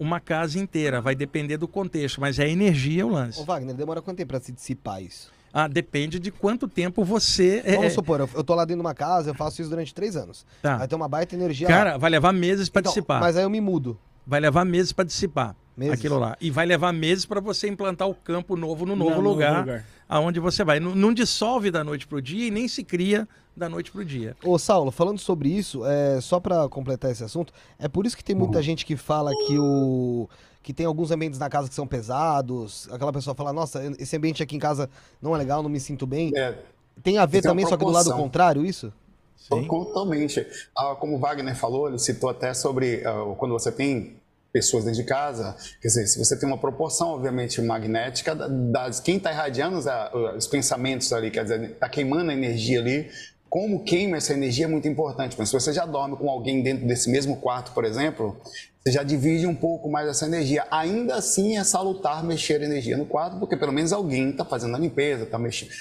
uma 0.00 0.18
casa 0.18 0.58
inteira. 0.58 1.00
Vai 1.00 1.14
depender 1.14 1.56
do 1.58 1.68
contexto, 1.68 2.20
mas 2.20 2.38
é 2.38 2.48
energia 2.48 3.06
o 3.06 3.10
lance. 3.10 3.38
Ô, 3.40 3.44
Wagner, 3.44 3.74
demora 3.76 4.00
quanto 4.02 4.16
tempo 4.16 4.28
pra 4.30 4.40
se 4.40 4.50
dissipar 4.50 5.02
isso? 5.02 5.30
Ah, 5.52 5.68
depende 5.68 6.18
de 6.18 6.30
quanto 6.30 6.66
tempo 6.66 7.04
você. 7.04 7.60
é- 7.64 7.72
Vamos 7.72 7.86
é- 7.86 7.90
supor, 7.90 8.20
eu, 8.20 8.30
eu 8.34 8.42
tô 8.42 8.54
lá 8.54 8.64
dentro 8.64 8.80
de 8.82 8.86
uma 8.86 8.94
casa, 8.94 9.30
eu 9.30 9.34
faço 9.34 9.60
isso 9.60 9.68
durante 9.70 9.92
três 9.94 10.16
anos. 10.16 10.46
Tá. 10.62 10.80
Aí 10.80 10.88
tem 10.88 10.96
uma 10.96 11.08
baita 11.08 11.34
energia 11.34 11.68
lá. 11.68 11.74
Cara, 11.74 11.96
vai 11.98 12.08
levar 12.10 12.32
meses 12.32 12.68
para 12.68 12.80
Então, 12.80 12.90
dissipar. 12.92 13.20
Mas 13.20 13.36
aí 13.36 13.42
eu 13.42 13.50
me 13.50 13.60
mudo. 13.60 13.98
Vai 14.26 14.38
levar 14.40 14.64
meses 14.64 14.92
para 14.92 15.04
dissipar 15.04 15.56
Meses? 15.76 15.94
aquilo 15.94 16.18
lá. 16.18 16.36
E 16.40 16.50
vai 16.52 16.64
levar 16.66 16.92
meses 16.92 17.26
para 17.26 17.40
você 17.40 17.66
implantar 17.68 18.08
o 18.08 18.14
campo 18.14 18.54
novo 18.56 18.86
no 18.86 18.94
novo 18.94 19.10
No 19.10 19.16
novo 19.16 19.28
lugar, 19.28 19.60
lugar. 19.60 19.84
aonde 20.08 20.38
você 20.38 20.62
vai. 20.62 20.78
Não, 20.78 20.94
não 20.94 21.12
dissolve 21.12 21.70
da 21.70 21.82
noite 21.82 22.06
pro 22.06 22.22
dia 22.22 22.46
e 22.46 22.50
nem 22.50 22.68
se 22.68 22.84
cria 22.84 23.26
da 23.60 23.68
noite 23.68 23.92
pro 23.92 24.04
dia. 24.04 24.34
Ô, 24.42 24.58
Saulo, 24.58 24.90
falando 24.90 25.18
sobre 25.20 25.48
isso, 25.50 25.84
é, 25.86 26.20
só 26.20 26.40
pra 26.40 26.68
completar 26.68 27.10
esse 27.12 27.22
assunto, 27.22 27.52
é 27.78 27.86
por 27.88 28.06
isso 28.06 28.16
que 28.16 28.24
tem 28.24 28.34
muita 28.34 28.60
gente 28.62 28.84
que 28.84 28.96
fala 28.96 29.30
que 29.46 29.56
o 29.58 30.28
que 30.62 30.74
tem 30.74 30.84
alguns 30.84 31.10
ambientes 31.10 31.38
na 31.38 31.48
casa 31.48 31.68
que 31.68 31.74
são 31.74 31.86
pesados, 31.86 32.86
aquela 32.92 33.12
pessoa 33.12 33.34
fala, 33.34 33.50
nossa, 33.52 33.82
esse 33.98 34.14
ambiente 34.16 34.42
aqui 34.42 34.56
em 34.56 34.58
casa 34.58 34.90
não 35.22 35.34
é 35.34 35.38
legal, 35.38 35.62
não 35.62 35.70
me 35.70 35.80
sinto 35.80 36.06
bem. 36.06 36.32
É, 36.36 36.54
Tem 37.02 37.16
a 37.16 37.24
ver 37.24 37.38
uma 37.38 37.42
também, 37.50 37.64
só 37.66 37.76
que 37.78 37.84
do 37.84 37.90
lado 37.90 38.12
contrário, 38.14 38.64
isso? 38.64 38.92
Sim. 39.38 39.66
Totalmente. 39.66 40.46
Ah, 40.76 40.94
como 40.98 41.16
o 41.16 41.18
Wagner 41.18 41.56
falou, 41.56 41.88
ele 41.88 41.98
citou 41.98 42.28
até 42.28 42.52
sobre 42.52 43.02
ah, 43.06 43.34
quando 43.38 43.52
você 43.52 43.72
tem 43.72 44.16
pessoas 44.52 44.84
dentro 44.84 45.00
de 45.00 45.06
casa, 45.06 45.56
quer 45.80 45.88
dizer, 45.88 46.06
se 46.08 46.18
você 46.18 46.36
tem 46.38 46.46
uma 46.48 46.58
proporção, 46.58 47.10
obviamente, 47.10 47.62
magnética 47.62 48.34
da- 48.34 48.48
das 48.48 48.98
quem 49.00 49.16
está 49.16 49.30
irradiando 49.32 49.78
os, 49.78 49.86
ah, 49.86 50.10
os 50.36 50.46
pensamentos 50.48 51.10
ali, 51.12 51.30
quer 51.30 51.44
dizer, 51.44 51.70
está 51.70 51.88
queimando 51.88 52.30
a 52.30 52.34
energia 52.34 52.80
ali. 52.80 53.08
Como 53.50 53.82
queima 53.82 54.16
essa 54.16 54.32
energia 54.32 54.66
é 54.66 54.68
muito 54.68 54.86
importante. 54.86 55.34
Mas 55.36 55.48
se 55.48 55.54
você 55.54 55.72
já 55.72 55.84
dorme 55.84 56.16
com 56.16 56.30
alguém 56.30 56.62
dentro 56.62 56.86
desse 56.86 57.10
mesmo 57.10 57.36
quarto, 57.38 57.72
por 57.72 57.84
exemplo, 57.84 58.40
você 58.80 58.92
já 58.92 59.02
divide 59.02 59.44
um 59.44 59.54
pouco 59.56 59.90
mais 59.90 60.08
essa 60.08 60.24
energia. 60.24 60.64
Ainda 60.70 61.16
assim 61.16 61.58
é 61.58 61.64
salutar 61.64 62.22
mexer 62.22 62.62
energia 62.62 62.96
no 62.96 63.04
quarto, 63.04 63.40
porque 63.40 63.56
pelo 63.56 63.72
menos 63.72 63.92
alguém 63.92 64.30
está 64.30 64.44
fazendo 64.44 64.76
a 64.76 64.78
limpeza, 64.78 65.24
está 65.24 65.38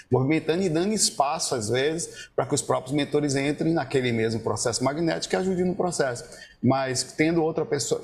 movimentando 0.09 0.63
e 0.63 0.69
dando 0.69 0.93
espaço, 0.93 1.53
às 1.53 1.69
vezes, 1.69 2.29
para 2.35 2.45
que 2.47 2.55
os 2.55 2.61
próprios 2.63 2.93
mentores 2.93 3.35
entrem 3.35 3.71
naquele 3.71 4.11
mesmo 4.11 4.39
processo 4.39 4.83
magnético 4.83 5.35
e 5.35 5.37
ajudem 5.37 5.63
no 5.63 5.75
processo. 5.75 6.25
Mas 6.61 7.03
tendo 7.03 7.43
outra 7.43 7.65
pessoa, 7.65 8.01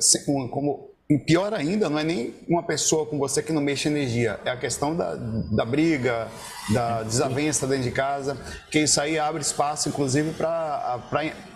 como 0.52 0.95
e 1.08 1.20
pior 1.20 1.54
ainda, 1.54 1.88
não 1.88 2.00
é 2.00 2.04
nem 2.04 2.34
uma 2.48 2.64
pessoa 2.64 3.06
com 3.06 3.20
você 3.20 3.44
que 3.44 3.54
não 3.54 3.62
mexe 3.62 3.88
energia, 3.88 4.40
é 4.44 4.50
a 4.50 4.58
questão 4.58 4.96
da, 4.96 5.14
da 5.14 5.64
briga, 5.64 6.28
da 6.70 7.04
desavença 7.04 7.68
dentro 7.68 7.84
de 7.84 7.92
casa, 7.92 8.36
que 8.72 8.80
isso 8.80 9.00
aí 9.00 9.20
abre 9.20 9.42
espaço, 9.42 9.88
inclusive, 9.88 10.32
para 10.32 11.00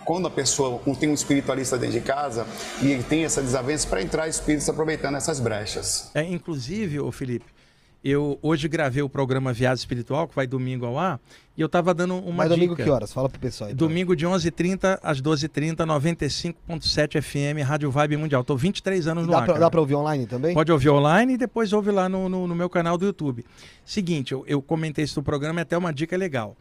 quando 0.04 0.28
a 0.28 0.30
pessoa 0.30 0.80
tem 0.98 1.08
um 1.08 1.14
espiritualista 1.14 1.76
dentro 1.76 1.98
de 1.98 2.00
casa 2.00 2.46
e 2.80 3.02
tem 3.02 3.24
essa 3.24 3.42
desavença, 3.42 3.88
para 3.88 4.00
entrar 4.00 4.28
espíritos 4.28 4.68
aproveitando 4.68 5.16
essas 5.16 5.40
brechas. 5.40 6.12
É, 6.14 6.22
inclusive, 6.22 7.00
ô 7.00 7.10
Felipe, 7.10 7.46
eu 8.02 8.38
hoje 8.40 8.66
gravei 8.68 9.02
o 9.02 9.08
programa 9.08 9.52
Viagem 9.52 9.80
Espiritual, 9.80 10.26
que 10.26 10.34
vai 10.34 10.46
domingo 10.46 10.86
ao 10.86 10.98
ar, 10.98 11.20
e 11.56 11.60
eu 11.60 11.68
tava 11.68 11.92
dando 11.92 12.16
uma 12.16 12.32
Mas 12.38 12.48
domingo 12.48 12.74
dica. 12.74 12.84
que 12.84 12.90
horas? 12.90 13.12
Fala 13.12 13.28
pro 13.28 13.38
pessoal 13.38 13.68
aí. 13.68 13.74
Domingo 13.74 14.16
de 14.16 14.26
11h30 14.26 14.98
às 15.02 15.20
12h30, 15.20 15.76
95.7 16.68 17.20
FM, 17.20 17.66
Rádio 17.66 17.90
Vibe 17.90 18.16
Mundial. 18.16 18.42
Tô 18.42 18.56
23 18.56 19.06
anos 19.06 19.26
no 19.26 19.32
Dá 19.32 19.40
ar, 19.40 19.44
pra, 19.44 19.58
dá 19.58 19.70
pra 19.70 19.80
ouvir 19.80 19.94
online 19.94 20.26
também? 20.26 20.54
Pode 20.54 20.72
ouvir 20.72 20.88
online 20.88 21.34
e 21.34 21.36
depois 21.36 21.72
ouve 21.72 21.90
lá 21.90 22.08
no, 22.08 22.28
no, 22.28 22.46
no 22.46 22.54
meu 22.54 22.70
canal 22.70 22.96
do 22.96 23.04
YouTube. 23.04 23.44
Seguinte, 23.84 24.32
eu, 24.32 24.44
eu 24.46 24.62
comentei 24.62 25.04
isso 25.04 25.18
no 25.20 25.24
programa, 25.24 25.60
é 25.60 25.62
até 25.62 25.76
uma 25.76 25.92
dica 25.92 26.16
legal. 26.16 26.56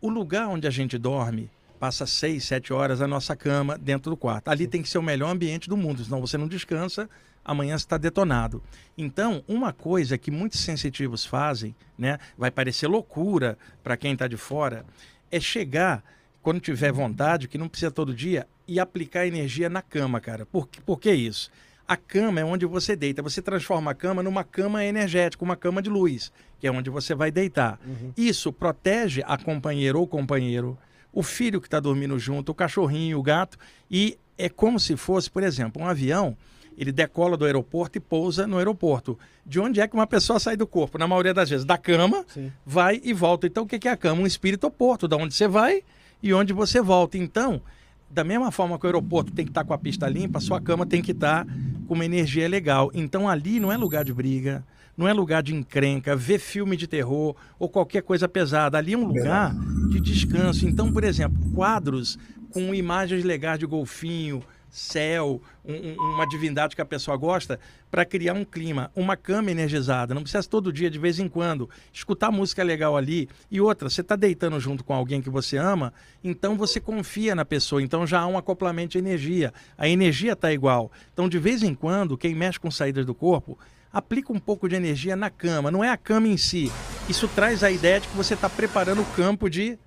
O 0.00 0.08
lugar 0.08 0.48
onde 0.48 0.66
a 0.66 0.70
gente 0.70 0.96
dorme, 0.98 1.50
passa 1.84 2.06
seis, 2.06 2.44
sete 2.44 2.72
horas 2.72 3.02
a 3.02 3.06
nossa 3.06 3.36
cama 3.36 3.76
dentro 3.76 4.10
do 4.10 4.16
quarto. 4.16 4.48
Ali 4.48 4.66
tem 4.66 4.80
que 4.80 4.88
ser 4.88 4.96
o 4.96 5.02
melhor 5.02 5.28
ambiente 5.28 5.68
do 5.68 5.76
mundo, 5.76 6.02
senão 6.02 6.18
você 6.18 6.38
não 6.38 6.48
descansa, 6.48 7.10
amanhã 7.44 7.76
você 7.76 7.84
está 7.84 7.98
detonado. 7.98 8.62
Então, 8.96 9.44
uma 9.46 9.70
coisa 9.70 10.16
que 10.16 10.30
muitos 10.30 10.60
sensitivos 10.60 11.26
fazem, 11.26 11.76
né, 11.98 12.16
vai 12.38 12.50
parecer 12.50 12.86
loucura 12.86 13.58
para 13.82 13.98
quem 13.98 14.14
está 14.14 14.26
de 14.26 14.38
fora, 14.38 14.86
é 15.30 15.38
chegar 15.38 16.02
quando 16.40 16.58
tiver 16.58 16.90
vontade, 16.90 17.48
que 17.48 17.58
não 17.58 17.68
precisa 17.68 17.90
todo 17.90 18.14
dia, 18.14 18.48
e 18.66 18.80
aplicar 18.80 19.26
energia 19.26 19.68
na 19.68 19.82
cama, 19.82 20.22
cara. 20.22 20.46
Por, 20.46 20.66
por 20.86 20.98
que 20.98 21.12
isso? 21.12 21.50
A 21.86 21.98
cama 21.98 22.40
é 22.40 22.44
onde 22.46 22.64
você 22.64 22.96
deita. 22.96 23.20
Você 23.20 23.42
transforma 23.42 23.90
a 23.90 23.94
cama 23.94 24.22
numa 24.22 24.42
cama 24.42 24.82
energética, 24.82 25.44
uma 25.44 25.54
cama 25.54 25.82
de 25.82 25.90
luz, 25.90 26.32
que 26.58 26.66
é 26.66 26.72
onde 26.72 26.88
você 26.88 27.14
vai 27.14 27.30
deitar. 27.30 27.78
Isso 28.16 28.50
protege 28.50 29.22
a 29.26 29.36
companheira 29.36 29.98
ou 29.98 30.06
companheiro, 30.06 30.78
o 31.14 31.22
filho 31.22 31.60
que 31.60 31.66
está 31.66 31.78
dormindo 31.78 32.18
junto, 32.18 32.50
o 32.50 32.54
cachorrinho, 32.54 33.18
o 33.18 33.22
gato. 33.22 33.56
E 33.90 34.18
é 34.36 34.48
como 34.48 34.80
se 34.80 34.96
fosse, 34.96 35.30
por 35.30 35.42
exemplo, 35.42 35.80
um 35.80 35.86
avião. 35.86 36.36
Ele 36.76 36.90
decola 36.90 37.36
do 37.36 37.44
aeroporto 37.44 37.98
e 37.98 38.00
pousa 38.00 38.48
no 38.48 38.58
aeroporto. 38.58 39.16
De 39.46 39.60
onde 39.60 39.80
é 39.80 39.86
que 39.86 39.94
uma 39.94 40.08
pessoa 40.08 40.40
sai 40.40 40.56
do 40.56 40.66
corpo? 40.66 40.98
Na 40.98 41.06
maioria 41.06 41.32
das 41.32 41.48
vezes, 41.48 41.64
da 41.64 41.78
cama, 41.78 42.26
vai 42.66 43.00
e 43.04 43.12
volta. 43.12 43.46
Então, 43.46 43.62
o 43.62 43.66
que 43.66 43.86
é 43.86 43.92
a 43.92 43.96
cama? 43.96 44.22
Um 44.22 44.26
espírito 44.26 44.66
oporto, 44.66 45.06
da 45.06 45.16
onde 45.16 45.34
você 45.34 45.46
vai 45.46 45.84
e 46.20 46.34
onde 46.34 46.52
você 46.52 46.80
volta. 46.80 47.16
Então, 47.16 47.62
da 48.10 48.24
mesma 48.24 48.50
forma 48.50 48.78
que 48.78 48.86
o 48.86 48.88
aeroporto 48.88 49.32
tem 49.32 49.44
que 49.44 49.50
estar 49.50 49.64
com 49.64 49.72
a 49.72 49.78
pista 49.78 50.08
limpa, 50.08 50.38
a 50.38 50.40
sua 50.40 50.60
cama 50.60 50.86
tem 50.86 51.02
que 51.02 51.12
estar 51.12 51.46
com 51.86 51.94
uma 51.94 52.04
energia 52.04 52.48
legal. 52.48 52.90
Então 52.94 53.28
ali 53.28 53.58
não 53.58 53.72
é 53.72 53.76
lugar 53.76 54.04
de 54.04 54.12
briga, 54.12 54.64
não 54.96 55.08
é 55.08 55.12
lugar 55.12 55.42
de 55.42 55.54
encrenca, 55.54 56.14
ver 56.16 56.38
filme 56.38 56.76
de 56.76 56.86
terror 56.86 57.34
ou 57.58 57.68
qualquer 57.68 58.02
coisa 58.02 58.28
pesada. 58.28 58.78
Ali 58.78 58.92
é 58.92 58.98
um 58.98 59.04
lugar 59.04 59.54
de 59.90 60.00
descanso. 60.00 60.66
Então, 60.66 60.92
por 60.92 61.04
exemplo, 61.04 61.38
quadros 61.54 62.18
com 62.50 62.74
imagens 62.74 63.24
legais 63.24 63.58
de 63.58 63.66
golfinho, 63.66 64.42
céu, 64.70 65.40
um- 65.64 65.72
um- 65.72 66.14
uma 66.14 66.26
divindade 66.26 66.74
que 66.74 66.82
a 66.82 66.84
pessoa 66.84 67.16
gosta, 67.16 67.60
para 67.92 68.04
criar 68.04 68.32
um 68.34 68.44
clima, 68.44 68.90
uma 68.96 69.16
cama 69.16 69.50
energizada. 69.52 70.12
Não 70.14 70.22
precisa 70.22 70.42
todo 70.48 70.72
dia, 70.72 70.90
de 70.90 70.98
vez 70.98 71.20
em 71.20 71.28
quando, 71.28 71.70
escutar 71.92 72.32
música 72.32 72.60
legal 72.64 72.96
ali. 72.96 73.28
E 73.48 73.60
outra, 73.60 73.88
você 73.88 74.00
está 74.00 74.16
deitando 74.16 74.58
junto 74.58 74.82
com 74.82 74.92
alguém 74.92 75.22
que 75.22 75.30
você 75.30 75.56
ama, 75.56 75.92
então 76.24 76.56
você 76.56 76.80
confia 76.80 77.36
na 77.36 77.44
pessoa, 77.44 77.80
então 77.80 78.04
já 78.04 78.20
há 78.20 78.26
um 78.26 78.36
acoplamento 78.36 78.92
de 78.92 78.98
energia. 78.98 79.54
A 79.78 79.88
energia 79.88 80.32
está 80.32 80.52
igual. 80.52 80.90
Então, 81.12 81.28
de 81.28 81.38
vez 81.38 81.62
em 81.62 81.72
quando, 81.72 82.18
quem 82.18 82.34
mexe 82.34 82.58
com 82.58 82.68
saídas 82.70 83.06
do 83.06 83.14
corpo, 83.14 83.56
aplica 83.94 84.32
um 84.32 84.38
pouco 84.40 84.68
de 84.68 84.74
energia 84.74 85.14
na 85.14 85.30
cama, 85.30 85.70
não 85.70 85.82
é 85.84 85.88
a 85.88 85.96
cama 85.96 86.26
em 86.28 86.36
si. 86.36 86.70
Isso 87.08 87.28
traz 87.28 87.62
a 87.62 87.70
ideia 87.70 88.00
de 88.00 88.08
que 88.08 88.16
você 88.16 88.34
está 88.34 88.50
preparando 88.50 89.00
o 89.02 89.04
campo 89.14 89.48
de 89.48 89.78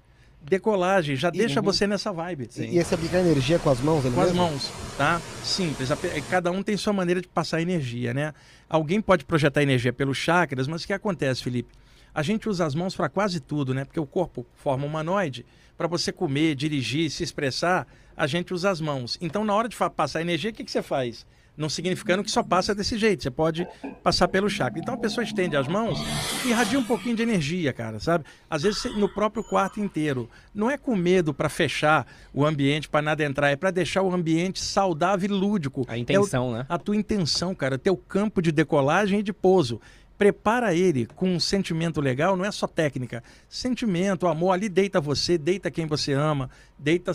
decolagem, 0.42 1.16
já 1.16 1.30
deixa 1.30 1.60
Uhum. 1.60 1.66
você 1.66 1.86
nessa 1.86 2.12
vibe. 2.14 2.50
E, 2.58 2.62
e 2.62 2.78
esse 2.78 2.94
aplicar 2.96 3.20
energia 3.20 3.60
com 3.60 3.70
as 3.70 3.80
mãos? 3.82 4.02
Com 4.04 4.10
as 4.22 4.28
mesmo? 4.28 4.36
mãos, 4.36 4.72
tá? 4.98 5.22
Simples. 5.44 5.92
Ape- 5.92 6.22
Cada 6.30 6.52
um 6.52 6.64
tem 6.64 6.78
sua 6.78 6.94
maneira 6.94 7.20
de 7.20 7.28
passar 7.28 7.62
energia, 7.62 8.14
né? 8.14 8.34
Alguém 8.70 9.02
pode 9.02 9.26
projetar 9.26 9.62
energia 9.62 9.92
pelos 9.92 10.18
chakras, 10.18 10.68
mas 10.68 10.84
o 10.84 10.88
que 10.88 10.94
acontece, 10.94 11.44
Felipe? 11.44 11.74
A 12.16 12.24
gente 12.24 12.48
usa 12.48 12.66
as 12.66 12.74
mãos 12.74 12.96
para 12.96 13.10
quase 13.10 13.40
tudo, 13.42 13.74
né? 13.74 13.84
Porque 13.84 14.00
o 14.00 14.06
corpo 14.06 14.46
forma 14.56 14.86
um 14.86 14.88
humanoide. 14.88 15.46
Para 15.78 15.88
você 15.88 16.12
comer, 16.12 16.56
dirigir, 16.56 17.12
se 17.12 17.24
expressar, 17.24 17.86
a 18.16 18.26
gente 18.26 18.54
usa 18.54 18.70
as 18.72 18.80
mãos. 18.82 19.18
Então, 19.22 19.44
na 19.44 19.54
hora 19.54 19.68
de 19.68 19.76
passar 19.96 20.22
energia, 20.22 20.50
o 20.50 20.54
que, 20.54 20.64
que 20.64 20.72
você 20.72 20.82
faz? 20.82 21.26
Não 21.58 21.70
significando 21.70 22.24
que 22.24 22.30
só 22.30 22.44
passa 22.44 22.76
desse 22.76 22.98
jeito. 23.00 23.24
Você 23.24 23.32
pode 23.32 23.68
passar 24.04 24.28
pelo 24.28 24.48
chakra. 24.48 24.80
Então, 24.80 24.94
a 24.94 24.98
pessoa 24.98 25.24
estende 25.24 25.58
as 25.58 25.68
mãos 25.68 25.98
e 26.46 26.50
irradia 26.50 26.78
um 26.78 26.84
pouquinho 26.84 27.16
de 27.16 27.24
energia, 27.24 27.74
cara, 27.74 28.00
sabe? 28.00 28.26
Às 28.48 28.62
vezes, 28.62 28.84
no 28.96 29.10
próprio 29.10 29.44
quarto 29.44 29.80
inteiro. 29.80 30.30
Não 30.54 30.70
é 30.70 30.78
com 30.78 30.96
medo 30.96 31.34
para 31.34 31.50
fechar 31.50 32.06
o 32.32 32.46
ambiente, 32.46 32.88
para 32.88 33.02
nada 33.02 33.24
entrar. 33.24 33.50
É 33.50 33.56
para 33.56 33.72
deixar 33.72 34.04
o 34.04 34.14
ambiente 34.14 34.62
saudável 34.62 35.28
e 35.28 35.34
lúdico. 35.34 35.84
A 35.88 35.96
É 35.96 35.98
o- 35.98 36.02
intenção, 36.02 36.54
né? 36.54 36.66
a 36.70 36.78
tua 36.78 36.96
intenção, 36.96 37.56
cara, 37.56 37.78
teu 37.80 37.98
campo 37.98 38.40
de 38.40 38.52
decolagem 38.52 39.22
e 39.22 39.24
de 39.24 39.34
pouso. 39.34 39.82
Prepara 40.16 40.74
ele 40.76 41.06
com 41.16 41.28
um 41.36 41.40
sentimento 41.40 42.00
legal, 42.02 42.36
não 42.38 42.46
é 42.46 42.52
só 42.52 42.68
técnica. 42.68 43.24
Sentimento, 43.50 44.28
amor, 44.28 44.52
ali 44.52 44.70
deita 44.70 45.00
você, 45.02 45.38
deita 45.38 45.72
quem 45.72 45.86
você 45.88 46.14
ama, 46.14 46.50
deita 46.78 47.12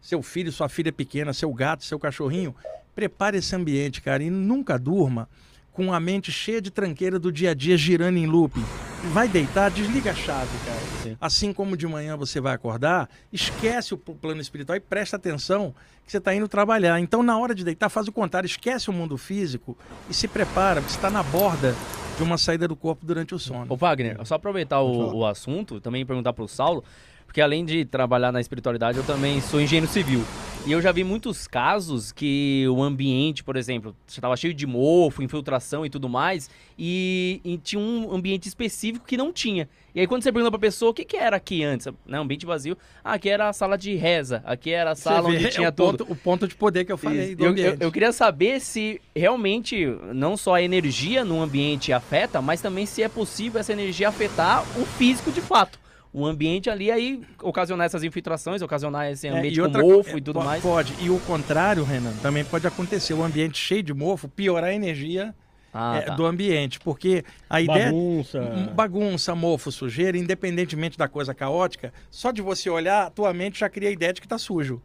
seu 0.00 0.22
filho, 0.22 0.52
sua 0.52 0.68
filha 0.68 0.92
pequena, 0.92 1.32
seu 1.32 1.52
gato, 1.52 1.84
seu 1.84 1.98
cachorrinho. 1.98 2.54
Prepare 2.94 3.38
esse 3.38 3.54
ambiente, 3.56 4.00
cara, 4.02 4.22
e 4.22 4.30
nunca 4.30 4.78
durma 4.78 5.28
com 5.72 5.92
a 5.92 5.98
mente 5.98 6.30
cheia 6.30 6.60
de 6.60 6.70
tranqueira 6.70 7.18
do 7.18 7.32
dia 7.32 7.52
a 7.52 7.54
dia 7.54 7.76
girando 7.78 8.18
em 8.18 8.26
looping. 8.26 8.64
Vai 9.12 9.26
deitar, 9.26 9.70
desliga 9.70 10.10
a 10.10 10.14
chave, 10.14 10.50
cara. 10.66 10.80
Sim. 11.02 11.16
Assim 11.20 11.52
como 11.52 11.76
de 11.76 11.86
manhã 11.86 12.16
você 12.16 12.40
vai 12.40 12.54
acordar, 12.54 13.08
esquece 13.32 13.94
o 13.94 13.96
pl- 13.98 14.18
plano 14.20 14.40
espiritual 14.40 14.76
e 14.76 14.80
presta 14.80 15.16
atenção 15.16 15.74
que 16.04 16.12
você 16.12 16.18
está 16.18 16.34
indo 16.34 16.46
trabalhar. 16.46 17.00
Então, 17.00 17.22
na 17.22 17.38
hora 17.38 17.54
de 17.54 17.64
deitar, 17.64 17.88
faz 17.88 18.06
o 18.06 18.12
contrário, 18.12 18.46
esquece 18.46 18.90
o 18.90 18.92
mundo 18.92 19.16
físico 19.16 19.76
e 20.10 20.14
se 20.14 20.28
prepara, 20.28 20.80
porque 20.82 20.92
você 20.92 20.98
está 20.98 21.10
na 21.10 21.22
borda 21.22 21.74
de 22.18 22.22
uma 22.22 22.36
saída 22.36 22.68
do 22.68 22.76
corpo 22.76 23.06
durante 23.06 23.34
o 23.34 23.38
sono. 23.38 23.66
Ô 23.72 23.76
Wagner, 23.76 24.18
só 24.26 24.34
aproveitar 24.34 24.82
o, 24.82 25.16
o 25.16 25.26
assunto, 25.26 25.80
também 25.80 26.04
perguntar 26.04 26.34
pro 26.34 26.46
Saulo, 26.46 26.84
porque 27.32 27.40
além 27.40 27.64
de 27.64 27.86
trabalhar 27.86 28.30
na 28.30 28.42
espiritualidade, 28.42 28.98
eu 28.98 29.04
também 29.04 29.40
sou 29.40 29.58
engenheiro 29.58 29.90
civil. 29.90 30.22
E 30.66 30.70
eu 30.70 30.82
já 30.82 30.92
vi 30.92 31.02
muitos 31.02 31.48
casos 31.48 32.12
que 32.12 32.66
o 32.68 32.82
ambiente, 32.82 33.42
por 33.42 33.56
exemplo, 33.56 33.96
estava 34.06 34.36
cheio 34.36 34.52
de 34.52 34.66
mofo, 34.66 35.22
infiltração 35.22 35.84
e 35.86 35.88
tudo 35.88 36.10
mais, 36.10 36.50
e, 36.78 37.40
e 37.42 37.56
tinha 37.56 37.80
um 37.80 38.14
ambiente 38.14 38.46
específico 38.46 39.06
que 39.06 39.16
não 39.16 39.32
tinha. 39.32 39.66
E 39.94 40.00
aí 40.00 40.06
quando 40.06 40.22
você 40.22 40.30
pergunta 40.30 40.50
pra 40.50 40.60
pessoa 40.60 40.90
o 40.90 40.94
que, 40.94 41.06
que 41.06 41.16
era 41.16 41.36
aqui 41.36 41.64
antes, 41.64 41.88
né, 42.06 42.18
ambiente 42.18 42.44
vazio, 42.44 42.76
ah, 43.02 43.14
aqui 43.14 43.30
era 43.30 43.48
a 43.48 43.52
sala 43.54 43.78
de 43.78 43.94
reza, 43.94 44.42
aqui 44.44 44.70
era 44.70 44.90
a 44.90 44.94
sala 44.94 45.30
vê, 45.30 45.36
onde 45.36 45.46
é 45.46 45.48
tinha 45.48 45.68
o 45.70 45.72
tudo. 45.72 46.04
ponto, 46.04 46.12
o 46.12 46.16
ponto 46.16 46.46
de 46.46 46.54
poder 46.54 46.84
que 46.84 46.92
eu 46.92 46.98
falei 46.98 47.34
Eu, 47.38 47.56
eu, 47.56 47.76
eu 47.80 47.90
queria 47.90 48.12
saber 48.12 48.60
se 48.60 49.00
realmente 49.16 49.86
não 50.12 50.36
só 50.36 50.56
a 50.56 50.62
energia 50.62 51.24
no 51.24 51.40
ambiente 51.40 51.94
afeta, 51.94 52.42
mas 52.42 52.60
também 52.60 52.84
se 52.84 53.02
é 53.02 53.08
possível 53.08 53.58
essa 53.58 53.72
energia 53.72 54.10
afetar 54.10 54.62
o 54.78 54.84
físico 54.84 55.32
de 55.32 55.40
fato. 55.40 55.81
O 56.12 56.26
ambiente 56.26 56.68
ali 56.68 56.90
aí 56.90 57.22
ocasionar 57.42 57.86
essas 57.86 58.02
infiltrações, 58.04 58.60
ocasionar 58.60 59.10
esse 59.10 59.26
É, 59.26 59.30
ambiente 59.30 59.54
e 59.54 59.58
com 59.58 59.62
outra 59.64 59.82
mofo 59.82 60.10
co- 60.10 60.18
e 60.18 60.20
tudo 60.20 60.38
po- 60.40 60.44
mais. 60.44 60.62
Pode. 60.62 60.94
E 61.00 61.08
o 61.08 61.18
contrário, 61.20 61.82
Renan, 61.84 62.12
também 62.20 62.44
pode 62.44 62.66
acontecer. 62.66 63.14
O 63.14 63.22
ambiente 63.22 63.56
cheio 63.58 63.82
de 63.82 63.94
mofo 63.94 64.28
piorar 64.28 64.70
a 64.70 64.74
energia 64.74 65.34
Ah, 65.72 65.96
é, 65.96 66.00
tá. 66.02 66.14
do 66.14 66.26
ambiente. 66.26 66.78
Porque 66.80 67.24
a 67.48 67.62
ideia. 67.62 67.86
Bagunça. 67.86 68.38
M- 68.38 68.70
Bagunça, 68.74 69.34
mofo, 69.34 69.72
sujeira, 69.72 70.18
independentemente 70.18 70.98
da 70.98 71.08
coisa 71.08 71.32
caótica, 71.34 71.94
só 72.10 72.30
de 72.30 72.42
você 72.42 72.68
olhar, 72.68 73.06
a 73.06 73.10
tua 73.10 73.32
mente 73.32 73.60
já 73.60 73.70
cria 73.70 73.88
a 73.88 73.92
ideia 73.92 74.12
de 74.12 74.20
que 74.20 74.26
está 74.26 74.36
sujo. 74.36 74.82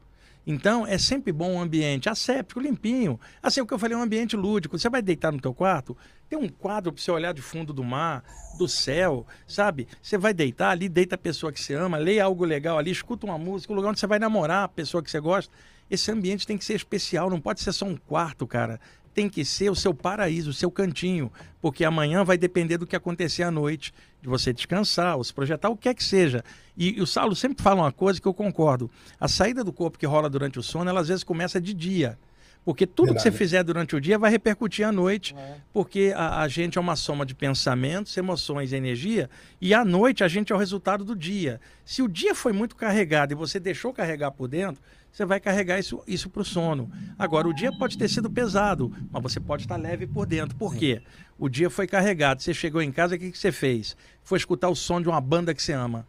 Então, 0.50 0.88
é 0.88 0.98
sempre 0.98 1.34
bom 1.34 1.56
um 1.56 1.60
ambiente 1.60 2.08
asséptico, 2.08 2.62
limpinho. 2.62 3.20
Assim, 3.44 3.60
o 3.60 3.68
que 3.68 3.74
eu 3.74 3.78
falei, 3.78 3.98
um 3.98 4.02
ambiente 4.02 4.38
lúdico. 4.38 4.80
Você 4.80 4.90
vai 4.90 5.02
deitar 5.02 5.30
no 5.30 5.42
teu 5.42 5.54
quarto, 5.54 5.96
tem 6.30 6.40
um 6.40 6.48
quadro 6.48 6.94
para 6.94 7.02
você 7.02 7.12
olhar 7.12 7.34
de 7.34 7.42
fundo 7.42 7.74
do 7.74 7.84
mar, 7.84 8.24
do 8.58 8.66
céu, 8.66 9.28
sabe? 9.46 9.90
Você 10.02 10.18
vai 10.18 10.34
deitar 10.34 10.70
ali, 10.70 10.88
deita 10.88 11.16
a 11.16 11.18
pessoa 11.18 11.52
que 11.52 11.60
você 11.60 11.74
ama, 11.74 11.98
leia 11.98 12.24
algo 12.24 12.46
legal 12.46 12.78
ali, 12.78 12.92
escuta 12.92 13.26
uma 13.26 13.38
música, 13.38 13.74
o 13.74 13.76
lugar 13.76 13.90
onde 13.90 14.00
você 14.00 14.08
vai 14.08 14.20
namorar 14.20 14.64
a 14.64 14.68
pessoa 14.70 15.04
que 15.04 15.12
você 15.12 15.20
gosta. 15.20 15.54
Esse 15.92 16.10
ambiente 16.12 16.48
tem 16.48 16.58
que 16.58 16.64
ser 16.64 16.76
especial, 16.76 17.30
não 17.30 17.42
pode 17.42 17.60
ser 17.60 17.74
só 17.74 17.86
um 17.86 17.98
quarto, 17.98 18.48
cara. 18.48 18.80
Tem 19.14 19.28
que 19.28 19.44
ser 19.44 19.70
o 19.70 19.76
seu 19.76 19.94
paraíso, 19.94 20.52
o 20.52 20.54
seu 20.54 20.72
cantinho, 20.72 21.30
porque 21.62 21.84
amanhã 21.84 22.24
vai 22.24 22.38
depender 22.38 22.78
do 22.78 22.88
que 22.88 22.96
acontecer 22.96 23.44
à 23.44 23.52
noite, 23.52 23.94
de 24.28 24.30
você 24.30 24.52
descansar, 24.52 25.16
ou 25.16 25.24
se 25.24 25.34
projetar, 25.34 25.70
o 25.70 25.78
que 25.78 25.88
é 25.88 25.94
que 25.94 26.04
seja. 26.04 26.44
E, 26.76 26.98
e 26.98 27.02
o 27.02 27.08
Saulo 27.08 27.34
sempre 27.34 27.64
fala 27.64 27.84
uma 27.84 27.92
coisa 27.94 28.20
que 28.20 28.28
eu 28.28 28.34
concordo. 28.34 28.92
A 29.20 29.28
saída 29.28 29.64
do 29.64 29.72
corpo 29.72 29.98
que 29.98 30.06
rola 30.06 30.30
durante 30.30 30.60
o 30.60 30.64
sono, 30.64 30.90
ela 30.90 31.00
às 31.00 31.08
vezes 31.08 31.24
começa 31.24 31.62
de 31.62 31.74
dia. 31.74 32.20
Porque 32.66 32.86
tudo 32.86 33.14
que 33.14 33.22
você 33.22 33.30
Verdade. 33.30 33.38
fizer 33.38 33.64
durante 33.64 33.96
o 33.96 34.02
dia 34.02 34.20
vai 34.20 34.30
repercutir 34.30 34.86
à 34.86 34.92
noite, 34.92 35.34
porque 35.72 36.12
a, 36.14 36.42
a 36.42 36.48
gente 36.50 36.78
é 36.78 36.82
uma 36.82 36.98
soma 36.98 37.26
de 37.26 37.34
pensamentos, 37.34 38.18
emoções 38.18 38.74
e 38.74 38.76
energia, 38.76 39.30
e 39.62 39.74
à 39.74 39.86
noite 39.86 40.22
a 40.22 40.28
gente 40.28 40.52
é 40.52 40.56
o 40.56 40.60
resultado 40.60 41.06
do 41.06 41.16
dia. 41.16 41.62
Se 41.86 42.02
o 42.02 42.10
dia 42.10 42.36
foi 42.36 42.52
muito 42.52 42.76
carregado 42.76 43.32
e 43.32 43.36
você 43.36 43.58
deixou 43.58 43.94
carregar 43.94 44.32
por 44.32 44.50
dentro, 44.50 44.84
você 45.12 45.26
vai 45.26 45.40
carregar 45.40 45.80
isso, 45.80 46.02
isso 46.08 46.30
para 46.30 46.42
o 46.42 46.46
sono. 46.46 46.92
Agora, 47.18 47.48
o 47.48 47.54
dia 47.54 47.72
pode 47.72 47.98
ter 47.98 48.08
sido 48.08 48.30
pesado, 48.30 48.92
mas 49.12 49.24
você 49.24 49.40
pode 49.40 49.64
estar 49.64 49.76
leve 49.76 50.06
por 50.06 50.26
dentro. 50.26 50.56
Por 50.56 50.76
quê? 50.76 51.02
O 51.40 51.50
dia 51.50 51.70
foi 51.70 51.88
carregado, 51.88 52.42
você 52.42 52.54
chegou 52.54 52.82
em 52.82 52.92
casa, 52.92 53.16
o 53.16 53.20
que, 53.20 53.32
que 53.32 53.38
você 53.38 53.52
fez? 53.52 53.96
Foi 54.24 54.38
escutar 54.38 54.70
o 54.70 54.76
som 54.76 55.02
de 55.02 55.08
uma 55.08 55.22
banda 55.22 55.54
que 55.54 55.62
você 55.62 55.72
ama. 55.74 56.06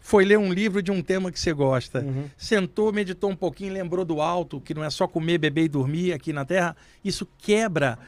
Foi 0.00 0.24
ler 0.24 0.38
um 0.38 0.52
livro 0.52 0.82
de 0.82 0.90
um 0.90 1.02
tema 1.02 1.32
que 1.32 1.40
você 1.40 1.52
gosta. 1.52 2.04
Sentou, 2.36 2.92
meditou 2.92 3.30
um 3.30 3.36
pouquinho, 3.36 3.72
lembrou 3.72 4.04
do 4.04 4.20
alto, 4.20 4.60
que 4.60 4.74
não 4.74 4.84
é 4.84 4.90
só 4.90 5.08
comer, 5.08 5.38
beber 5.38 5.64
e 5.64 5.68
dormir 5.68 6.12
aqui 6.12 6.32
na 6.32 6.44
Terra. 6.44 6.76
Isso 7.04 7.26
quebra 7.38 7.98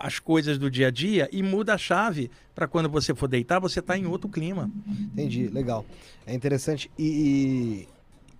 as 0.00 0.18
coisas 0.18 0.58
do 0.58 0.70
dia 0.70 0.88
a 0.88 0.90
dia 0.90 1.28
e 1.32 1.42
muda 1.42 1.74
a 1.74 1.78
chave 1.78 2.30
para 2.54 2.66
quando 2.66 2.88
você 2.88 3.14
for 3.14 3.28
deitar, 3.28 3.58
você 3.58 3.80
está 3.80 3.96
em 3.96 4.06
outro 4.06 4.28
clima. 4.28 4.70
Entendi, 4.88 5.48
legal. 5.48 5.84
É 6.26 6.34
interessante. 6.34 6.90
E, 6.98 7.86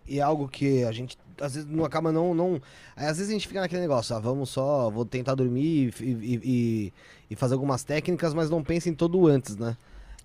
e, 0.07 0.15
e 0.15 0.19
é 0.19 0.23
algo 0.23 0.49
que 0.49 0.85
a 0.85 0.93
gente 0.93 1.17
às 1.43 1.55
vezes 1.55 1.69
não 1.69 1.85
acaba 1.85 2.13
não. 2.13 2.35
não 2.35 2.61
às 2.97 3.19
vezes 3.19 3.29
a 3.31 3.33
gente 3.33 3.49
fica 3.49 3.61
naquele 3.61 3.83
negócio, 3.83 4.15
ah, 4.15 4.19
vamos 4.21 4.51
só, 4.51 4.91
vou 4.91 5.05
tentar 5.05 5.35
dormir 5.35 5.95
e, 6.01 6.05
e, 6.05 6.41
e- 6.45 6.93
e 7.31 7.37
fazer 7.37 7.55
algumas 7.55 7.83
técnicas, 7.85 8.35
mas 8.35 8.51
não 8.51 8.63
pensa 8.63 8.89
em 8.89 8.95
todo 8.95 9.27
antes, 9.27 9.57
né? 9.57 9.77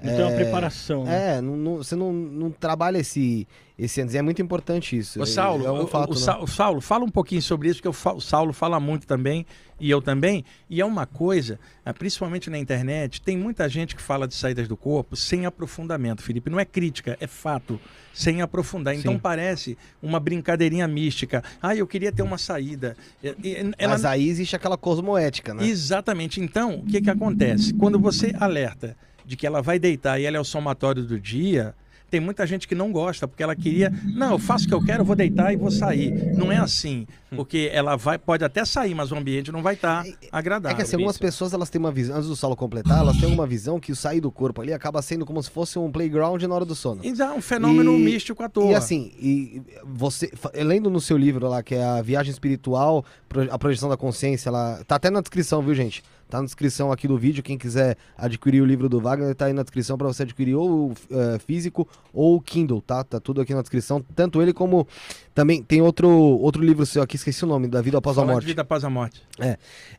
Não 0.01 0.15
tem 0.15 0.23
uma 0.25 0.31
preparação. 0.36 1.03
né? 1.05 1.38
É, 1.38 1.41
não, 1.41 1.57
não- 1.57 1.77
você 1.77 1.95
não, 1.95 2.13
não 2.13 2.51
trabalha 2.51 2.99
esse, 2.99 3.47
esse 3.79 3.99
antes. 4.01 4.13
E 4.13 4.17
é 4.17 4.21
muito 4.21 4.41
importante 4.41 4.95
isso. 4.97 5.19
Ô, 5.19 5.23
É- 5.23 5.25
Saulo, 5.25 5.65
é 5.65 5.71
um 5.71 5.83
o- 5.83 5.88
fato, 5.88 6.12
o, 6.12 6.13
né? 6.13 6.19
Sa- 6.21 6.38
o 6.39 6.47
Saulo, 6.47 6.81
fala 6.81 7.03
um 7.03 7.10
pouquinho 7.10 7.41
sobre 7.41 7.67
isso, 7.69 7.79
porque 7.79 7.89
o, 7.89 7.93
Fa- 7.93 8.13
o 8.13 8.21
Saulo 8.21 8.53
fala 8.53 8.79
muito 8.79 9.07
também, 9.07 9.43
e 9.79 9.89
eu 9.89 9.99
também. 10.01 10.45
E 10.69 10.81
é 10.81 10.86
uma 10.86 11.05
coisa, 11.07 11.60
eh, 11.86 11.91
principalmente 11.93 12.47
na 12.49 12.57
internet, 12.60 13.21
tem 13.21 13.36
muita 13.38 13.67
gente 13.67 13.95
que 13.95 14.01
fala 14.01 14.27
de 14.27 14.36
saídas 14.36 14.67
do 14.67 14.77
corpo 14.77 15.15
sem 15.15 15.45
aprofundamento, 15.47 16.21
Felipe. 16.21 16.49
Não 16.49 16.60
é 16.60 16.65
crítica, 16.65 17.17
é 17.19 17.25
fato, 17.27 17.79
sem 18.13 18.41
aprofundar. 18.43 18.93
Então 18.95 19.13
Sim. 19.13 19.19
parece 19.19 19.77
uma 20.01 20.19
brincadeirinha 20.19 20.88
mística. 20.88 21.43
Ah, 21.62 21.75
eu 21.75 21.88
queria 21.88 22.12
ter 22.12 22.21
uma 22.21 22.38
saída. 22.38 22.95
E- 23.23 23.71
ela- 23.79 23.93
Mas 23.93 24.05
aí 24.05 24.29
existe 24.29 24.55
aquela 24.55 24.77
cosmoética, 24.77 25.53
né? 25.55 25.65
Exatamente. 25.65 26.39
Então, 26.41 26.75
o 26.79 26.86
que, 26.86 27.01
que 27.01 27.10
acontece? 27.10 27.73
Quando 27.73 27.99
você 27.99 28.33
alerta 28.39 28.95
de 29.27 29.35
que 29.35 29.45
ela 29.45 29.61
vai 29.61 29.77
deitar 29.77 30.19
e 30.19 30.25
ela 30.25 30.37
é 30.37 30.39
o 30.39 30.43
somatório 30.45 31.03
do 31.03 31.19
dia, 31.19 31.75
tem 32.09 32.21
muita 32.21 32.47
gente 32.47 32.69
que 32.69 32.73
não 32.73 32.89
gosta, 32.89 33.27
porque 33.27 33.43
ela 33.43 33.53
queria, 33.53 33.91
não, 34.15 34.31
eu 34.31 34.39
faço 34.39 34.63
o 34.63 34.67
que 34.69 34.73
eu 34.73 34.81
quero, 34.81 35.01
eu 35.01 35.05
vou 35.05 35.13
deitar 35.13 35.51
e 35.51 35.57
vou 35.57 35.69
sair. 35.69 36.13
Não 36.37 36.49
é 36.49 36.55
assim, 36.55 37.05
porque 37.35 37.69
ela 37.73 37.97
vai, 37.97 38.17
pode 38.17 38.45
até 38.45 38.63
sair, 38.63 38.95
mas 38.95 39.11
o 39.11 39.15
ambiente 39.17 39.51
não 39.51 39.61
vai 39.61 39.73
estar 39.73 40.07
É 40.07 40.13
agradável. 40.31 40.77
que 40.77 40.81
assim, 40.83 40.95
algumas 40.95 41.17
pessoas 41.17 41.51
elas 41.53 41.69
têm 41.69 41.77
uma 41.79 41.91
visão, 41.91 42.15
antes 42.15 42.29
do 42.29 42.35
Saulo 42.37 42.55
completar, 42.55 42.99
elas 42.99 43.17
têm 43.17 43.27
uma 43.29 43.45
visão 43.45 43.77
que 43.77 43.91
o 43.91 43.95
sair 43.97 44.21
do 44.21 44.31
corpo 44.31 44.61
ali 44.61 44.71
acaba 44.71 45.01
sendo 45.01 45.25
como 45.25 45.43
se 45.43 45.51
fosse 45.51 45.77
um 45.77 45.91
playground 45.91 46.41
na 46.43 46.55
hora 46.55 46.63
do 46.63 46.73
sono. 46.75 47.01
E 47.03 47.09
é 47.21 47.29
um 47.33 47.41
fenômeno 47.41 47.93
E- 47.93 48.01
místico 48.01 48.41
à 48.41 48.47
toa. 48.47 48.71
E 48.71 48.75
assim, 48.75 49.11
e 49.19 49.61
você, 49.85 50.31
lendo 50.63 50.89
no 50.89 51.01
seu 51.01 51.17
livro 51.17 51.49
lá, 51.49 51.61
que 51.61 51.75
é 51.75 51.83
a 51.83 52.01
Viagem 52.01 52.31
Espiritual, 52.31 53.03
a 53.51 53.59
Projeção 53.59 53.89
da 53.89 53.97
Consciência, 53.97 54.49
lá, 54.49 54.81
tá 54.87 54.95
até 54.95 55.09
na 55.09 55.19
descrição, 55.19 55.61
viu, 55.61 55.75
gente? 55.75 56.01
Tá 56.29 56.39
na 56.39 56.45
descrição 56.45 56.91
aqui 56.91 57.07
do 57.07 57.17
vídeo, 57.17 57.41
quem 57.41 57.57
quiser 57.57 57.97
adquirir 58.17 58.61
o 58.61 58.65
livro 58.65 58.89
do 58.89 58.99
Wagner, 58.99 59.33
tá 59.33 59.45
aí 59.45 59.53
na 59.53 59.63
descrição 59.63 59.97
para 59.97 60.07
você 60.07 60.23
adquirir 60.23 60.55
ou 60.55 60.93
eh, 61.09 61.39
físico 61.39 61.87
ou 62.13 62.35
o 62.35 62.41
Kindle, 62.41 62.81
tá? 62.81 63.03
Tá 63.03 63.19
tudo 63.19 63.39
aqui 63.39 63.53
na 63.53 63.61
descrição, 63.61 64.03
tanto 64.13 64.41
ele 64.41 64.51
como 64.51 64.85
também 65.33 65.63
tem 65.63 65.81
outro 65.81 66.09
outro 66.09 66.61
livro 66.63 66.85
seu 66.85 67.01
aqui, 67.01 67.15
esqueci 67.15 67.45
o 67.45 67.47
nome, 67.47 67.67
da 67.67 67.81
Vida 67.81 67.97
Após 67.99 68.17
a 68.17 68.21
Falar 68.21 68.33
de 68.33 68.35
Morte. 68.35 68.45
vida 68.45 68.61
após 68.61 68.83
a 68.83 68.89
morte. 68.89 69.23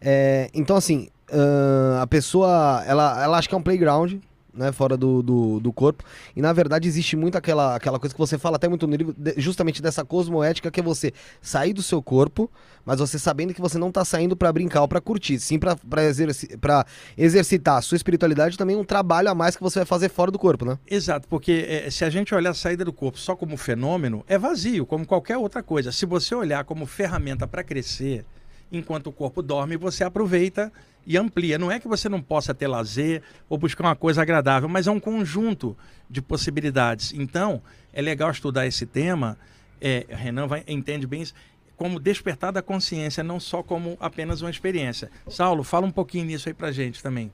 É, 0.01 0.51
então 0.53 0.77
assim, 0.77 1.09
ahn, 1.33 2.03
a 2.03 2.07
pessoa, 2.07 2.83
ela, 2.87 3.23
ela 3.23 3.39
acha 3.39 3.49
que 3.49 3.55
é 3.55 3.59
um 3.59 3.63
playground, 3.63 4.15
né, 4.59 4.73
fora 4.73 4.97
do, 4.97 5.23
do, 5.23 5.61
do 5.61 5.73
corpo. 5.73 6.05
E 6.37 6.43
na 6.43 6.53
verdade 6.53 6.87
existe 6.89 7.17
muito 7.17 7.39
aquela, 7.39 7.77
aquela 7.77 7.99
coisa 7.99 8.15
que 8.15 8.19
você 8.19 8.37
fala 8.37 8.57
até 8.57 8.69
muito 8.69 8.87
no 8.87 8.95
livro, 8.97 9.15
de- 9.17 9.35
justamente 9.39 9.81
dessa 9.81 10.05
cosmoética 10.05 10.71
que 10.71 10.81
é 10.81 10.83
você 10.83 11.13
sair 11.41 11.73
do 11.73 11.83
seu 11.83 12.03
corpo, 12.03 12.51
mas 12.85 12.99
você 13.01 13.19
sabendo 13.19 13.55
que 13.55 13.61
você 13.61 13.79
não 13.79 13.93
tá 13.93 14.05
saindo 14.05 14.37
pra 14.37 14.53
brincar 14.53 14.83
ou 14.83 14.89
pra 14.89 15.01
curtir, 15.01 15.39
sim 15.39 15.59
pra, 15.59 15.77
pra, 15.77 16.05
exerci 16.05 16.57
pra 16.59 16.85
exercitar 17.17 17.77
a 17.79 17.83
sua 17.83 17.97
espiritualidade 17.97 18.57
também 18.59 18.77
um 18.77 18.85
trabalho 18.85 19.31
a 19.31 19.35
mais 19.35 19.57
que 19.57 19.63
você 19.63 19.79
vai 19.81 19.87
fazer 19.87 20.09
fora 20.09 20.31
do 20.31 20.39
corpo, 20.39 20.65
né? 20.65 20.79
Exato, 20.91 21.29
porque 21.29 21.67
é, 21.69 21.91
se 21.91 22.05
a 22.05 22.11
gente 22.11 22.35
olhar 22.35 22.51
a 22.51 22.55
saída 22.55 22.85
do 22.85 22.93
corpo 22.93 23.19
só 23.19 23.37
como 23.37 23.57
fenômeno, 23.57 24.25
é 24.27 24.39
vazio, 24.39 24.85
como 24.87 25.07
qualquer 25.07 25.37
outra 25.37 25.63
coisa. 25.63 25.93
Se 25.93 26.07
você 26.07 26.35
olhar 26.35 26.65
como 26.65 26.87
ferramenta 26.87 27.47
para 27.47 27.63
crescer, 27.63 28.25
enquanto 28.73 29.09
o 29.09 29.13
corpo 29.13 29.43
dorme, 29.43 29.77
você 29.77 30.03
aproveita 30.05 30.73
e 31.09 31.17
amplia. 31.17 31.59
Não 31.59 31.73
é 31.73 31.81
que 31.81 31.89
você 31.89 32.07
não 32.07 32.21
possa 32.21 32.55
ter 32.55 32.69
lazer 32.69 33.23
ou 33.49 33.57
buscar 33.57 33.85
uma 33.85 33.97
coisa 33.97 34.21
agradável, 34.21 34.69
mas 34.69 34.87
é 34.87 34.91
um 34.91 35.01
conjunto 35.01 35.75
de 36.09 36.21
possibilidades. 36.21 37.15
Então, 37.15 37.63
é 37.95 38.03
legal 38.03 38.31
estudar 38.31 38.67
esse 38.67 38.85
tema. 38.85 39.39
É, 39.81 40.05
Renan 40.11 40.47
vai, 40.47 40.63
entende 40.69 41.07
bem 41.07 41.23
isso. 41.23 41.33
Como 41.79 41.99
despertar 41.99 42.53
da 42.53 42.61
consciência, 42.61 43.25
não 43.25 43.41
só 43.41 43.63
como 43.63 43.97
apenas 43.99 44.43
uma 44.43 44.51
experiência. 44.51 45.11
Saulo, 45.29 45.65
fala 45.65 45.87
um 45.87 45.91
pouquinho 45.91 46.27
nisso 46.27 46.49
aí 46.49 46.55
pra 46.55 46.71
gente 46.71 47.03
também. 47.03 47.33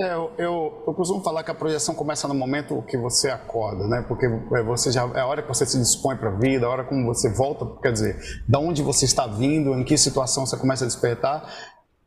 É, 0.00 0.14
eu, 0.14 0.32
eu, 0.38 0.84
eu 0.86 0.94
costumo 0.94 1.22
falar 1.22 1.42
que 1.42 1.50
a 1.50 1.54
projeção 1.54 1.94
começa 1.94 2.26
no 2.26 2.34
momento 2.34 2.82
que 2.88 2.96
você 2.96 3.28
acorda, 3.28 3.86
né? 3.86 4.02
Porque 4.08 4.24
é, 4.24 4.62
você 4.62 4.90
já 4.90 5.02
é 5.14 5.20
a 5.20 5.26
hora 5.26 5.42
que 5.42 5.48
você 5.48 5.66
se 5.66 5.78
dispõe 5.78 6.16
para 6.16 6.30
a 6.30 6.32
vida, 6.32 6.64
a 6.64 6.70
hora 6.70 6.84
como 6.84 7.04
você 7.04 7.30
volta, 7.30 7.66
quer 7.82 7.92
dizer, 7.92 8.18
da 8.48 8.58
onde 8.58 8.82
você 8.82 9.04
está 9.04 9.26
vindo, 9.26 9.74
em 9.74 9.84
que 9.84 9.98
situação 9.98 10.46
você 10.46 10.56
começa 10.56 10.84
a 10.84 10.86
despertar. 10.86 11.46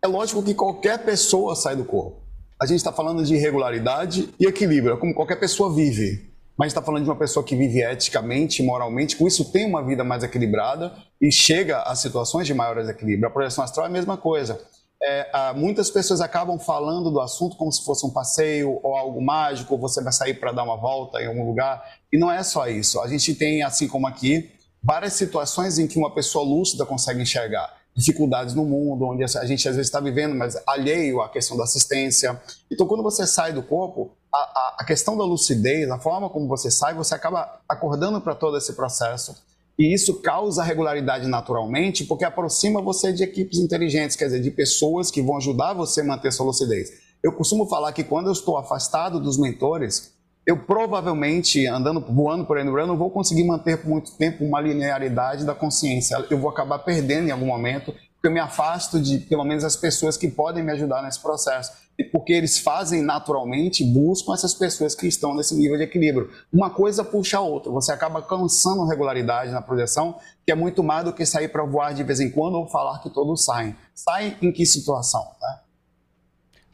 É 0.05 0.07
lógico 0.07 0.43
que 0.43 0.53
qualquer 0.53 1.03
pessoa 1.03 1.55
sai 1.55 1.75
do 1.75 1.83
corpo. 1.83 2.21
A 2.61 2.67
gente 2.67 2.77
está 2.77 2.91
falando 2.91 3.25
de 3.25 3.35
regularidade 3.35 4.29
e 4.39 4.45
equilíbrio, 4.45 4.93
é 4.93 4.97
como 4.97 5.15
qualquer 5.15 5.39
pessoa 5.39 5.73
vive. 5.73 6.31
Mas 6.55 6.67
está 6.67 6.79
falando 6.79 7.05
de 7.05 7.09
uma 7.09 7.15
pessoa 7.15 7.43
que 7.43 7.55
vive 7.55 7.81
eticamente, 7.81 8.61
moralmente, 8.61 9.15
com 9.17 9.27
isso 9.27 9.51
tem 9.51 9.65
uma 9.65 9.83
vida 9.83 10.03
mais 10.03 10.21
equilibrada 10.21 10.93
e 11.19 11.31
chega 11.31 11.81
a 11.81 11.95
situações 11.95 12.45
de 12.45 12.53
maior 12.53 12.75
desequilíbrio. 12.75 13.27
A 13.27 13.31
projeção 13.31 13.63
astral 13.63 13.87
é 13.87 13.89
a 13.89 13.91
mesma 13.91 14.15
coisa 14.15 14.61
é, 15.01 15.27
ah, 15.33 15.53
muitas 15.55 15.89
pessoas 15.89 16.21
acabam 16.21 16.59
falando 16.59 17.09
do 17.09 17.19
assunto 17.19 17.57
como 17.57 17.71
se 17.71 17.83
fosse 17.83 18.05
um 18.05 18.11
passeio 18.11 18.79
ou 18.83 18.95
algo 18.95 19.19
mágico, 19.19 19.75
você 19.75 20.03
vai 20.03 20.13
sair 20.13 20.35
para 20.35 20.51
dar 20.51 20.63
uma 20.63 20.77
volta 20.77 21.19
em 21.19 21.25
algum 21.25 21.47
lugar. 21.47 21.83
E 22.13 22.17
não 22.17 22.31
é 22.31 22.43
só 22.43 22.67
isso. 22.67 23.01
A 23.01 23.07
gente 23.07 23.33
tem, 23.33 23.63
assim 23.63 23.87
como 23.87 24.05
aqui, 24.05 24.51
várias 24.83 25.13
situações 25.13 25.79
em 25.79 25.87
que 25.87 25.97
uma 25.97 26.13
pessoa 26.13 26.45
lúcida 26.45 26.85
consegue 26.85 27.23
enxergar 27.23 27.84
dificuldades 27.95 28.53
no 28.53 28.65
mundo, 28.65 29.05
onde 29.05 29.23
a 29.23 29.45
gente 29.45 29.67
às 29.69 29.75
vezes 29.75 29.87
está 29.87 29.99
vivendo, 29.99 30.35
mas 30.35 30.61
alheio 30.67 31.21
à 31.21 31.29
questão 31.29 31.55
da 31.55 31.63
assistência. 31.63 32.39
Então, 32.69 32.85
quando 32.85 33.01
você 33.01 33.25
sai 33.25 33.53
do 33.53 33.63
corpo, 33.63 34.11
a, 34.33 34.37
a, 34.37 34.75
a 34.79 34.85
questão 34.85 35.17
da 35.17 35.23
lucidez, 35.23 35.89
a 35.89 35.97
forma 35.97 36.29
como 36.29 36.47
você 36.47 36.69
sai, 36.69 36.93
você 36.93 37.15
acaba 37.15 37.59
acordando 37.69 38.19
para 38.19 38.35
todo 38.35 38.57
esse 38.57 38.73
processo. 38.73 39.35
E 39.79 39.93
isso 39.93 40.21
causa 40.21 40.63
regularidade 40.63 41.27
naturalmente, 41.27 42.03
porque 42.03 42.25
aproxima 42.25 42.81
você 42.81 43.13
de 43.13 43.23
equipes 43.23 43.59
inteligentes, 43.59 44.15
quer 44.15 44.25
dizer, 44.25 44.41
de 44.41 44.51
pessoas 44.51 45.09
que 45.09 45.21
vão 45.21 45.37
ajudar 45.37 45.73
você 45.73 46.01
a 46.01 46.05
manter 46.05 46.31
sua 46.31 46.45
lucidez. 46.45 46.91
Eu 47.23 47.33
costumo 47.33 47.65
falar 47.65 47.91
que 47.91 48.03
quando 48.03 48.27
eu 48.27 48.33
estou 48.33 48.57
afastado 48.57 49.19
dos 49.19 49.37
mentores, 49.37 50.13
eu 50.45 50.57
provavelmente, 50.57 51.65
andando, 51.65 51.99
voando 51.99 52.45
por 52.45 52.57
aí 52.57 52.63
no 52.63 52.77
eu 52.77 52.85
não 52.85 52.97
vou 52.97 53.09
conseguir 53.09 53.43
manter 53.43 53.77
por 53.77 53.89
muito 53.89 54.11
tempo 54.11 54.45
uma 54.45 54.61
linearidade 54.61 55.43
da 55.43 55.55
consciência. 55.55 56.23
Eu 56.29 56.37
vou 56.37 56.49
acabar 56.49 56.79
perdendo 56.79 57.27
em 57.27 57.31
algum 57.31 57.47
momento, 57.47 57.91
porque 57.91 58.27
eu 58.27 58.31
me 58.31 58.39
afasto 58.39 58.99
de, 58.99 59.17
pelo 59.19 59.43
menos, 59.43 59.63
as 59.63 59.75
pessoas 59.75 60.15
que 60.17 60.27
podem 60.27 60.63
me 60.63 60.71
ajudar 60.71 61.01
nesse 61.01 61.19
processo. 61.19 61.71
E 61.97 62.03
porque 62.03 62.33
eles 62.33 62.59
fazem 62.59 63.01
naturalmente, 63.01 63.83
buscam 63.83 64.33
essas 64.33 64.53
pessoas 64.53 64.93
que 64.93 65.07
estão 65.07 65.33
nesse 65.33 65.55
nível 65.55 65.77
de 65.77 65.83
equilíbrio. 65.83 66.29
Uma 66.53 66.69
coisa 66.69 67.03
puxa 67.03 67.37
a 67.37 67.41
outra. 67.41 67.71
Você 67.71 67.91
acaba 67.91 68.21
cansando 68.21 68.85
regularidade 68.85 69.51
na 69.51 69.61
projeção, 69.61 70.19
que 70.45 70.51
é 70.51 70.55
muito 70.55 70.83
mais 70.83 71.05
do 71.05 71.13
que 71.13 71.25
sair 71.25 71.47
para 71.47 71.63
voar 71.63 71.93
de 71.93 72.03
vez 72.03 72.19
em 72.19 72.29
quando 72.29 72.55
ou 72.55 72.67
falar 72.67 72.99
que 72.99 73.09
todos 73.09 73.45
saem. 73.45 73.75
Saem 73.95 74.35
em 74.41 74.51
que 74.51 74.65
situação? 74.65 75.25
Né? 75.41 75.59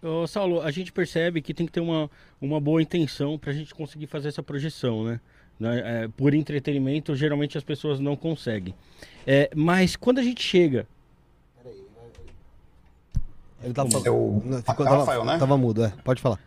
Ô, 0.02 0.26
Saulo, 0.26 0.62
a 0.62 0.72
gente 0.72 0.92
percebe 0.92 1.42
que 1.42 1.54
tem 1.54 1.66
que 1.66 1.72
ter 1.72 1.80
uma, 1.80 2.10
uma 2.42 2.60
boa 2.60 2.82
intenção 2.82 3.38
para 3.38 3.52
a 3.52 3.54
gente 3.54 3.74
conseguir 3.76 4.08
fazer 4.08 4.30
essa 4.30 4.42
projeção, 4.42 5.04
né? 5.04 5.20
Né, 5.60 5.82
é, 6.06 6.08
por 6.18 6.34
entretenimento, 6.34 7.16
geralmente 7.16 7.56
as 7.56 7.64
pessoas 7.64 8.00
não 8.00 8.16
conseguem. 8.16 8.74
É, 9.28 9.52
mas 9.56 9.96
quando 9.96 10.18
a 10.18 10.24
gente 10.24 10.42
chega. 10.42 10.88
Ele 13.64 13.74
tava 13.74 13.90
falando. 13.92 14.08
Eu- 14.08 14.44
É 14.58 14.62
ficou- 14.64 14.86
Rafael, 14.88 15.20
tava, 15.22 15.34
né? 15.34 15.38
Tava 15.40 15.58
mudo, 15.58 15.86
é. 15.86 15.94
Pode 16.04 16.20
falar. 16.20 16.40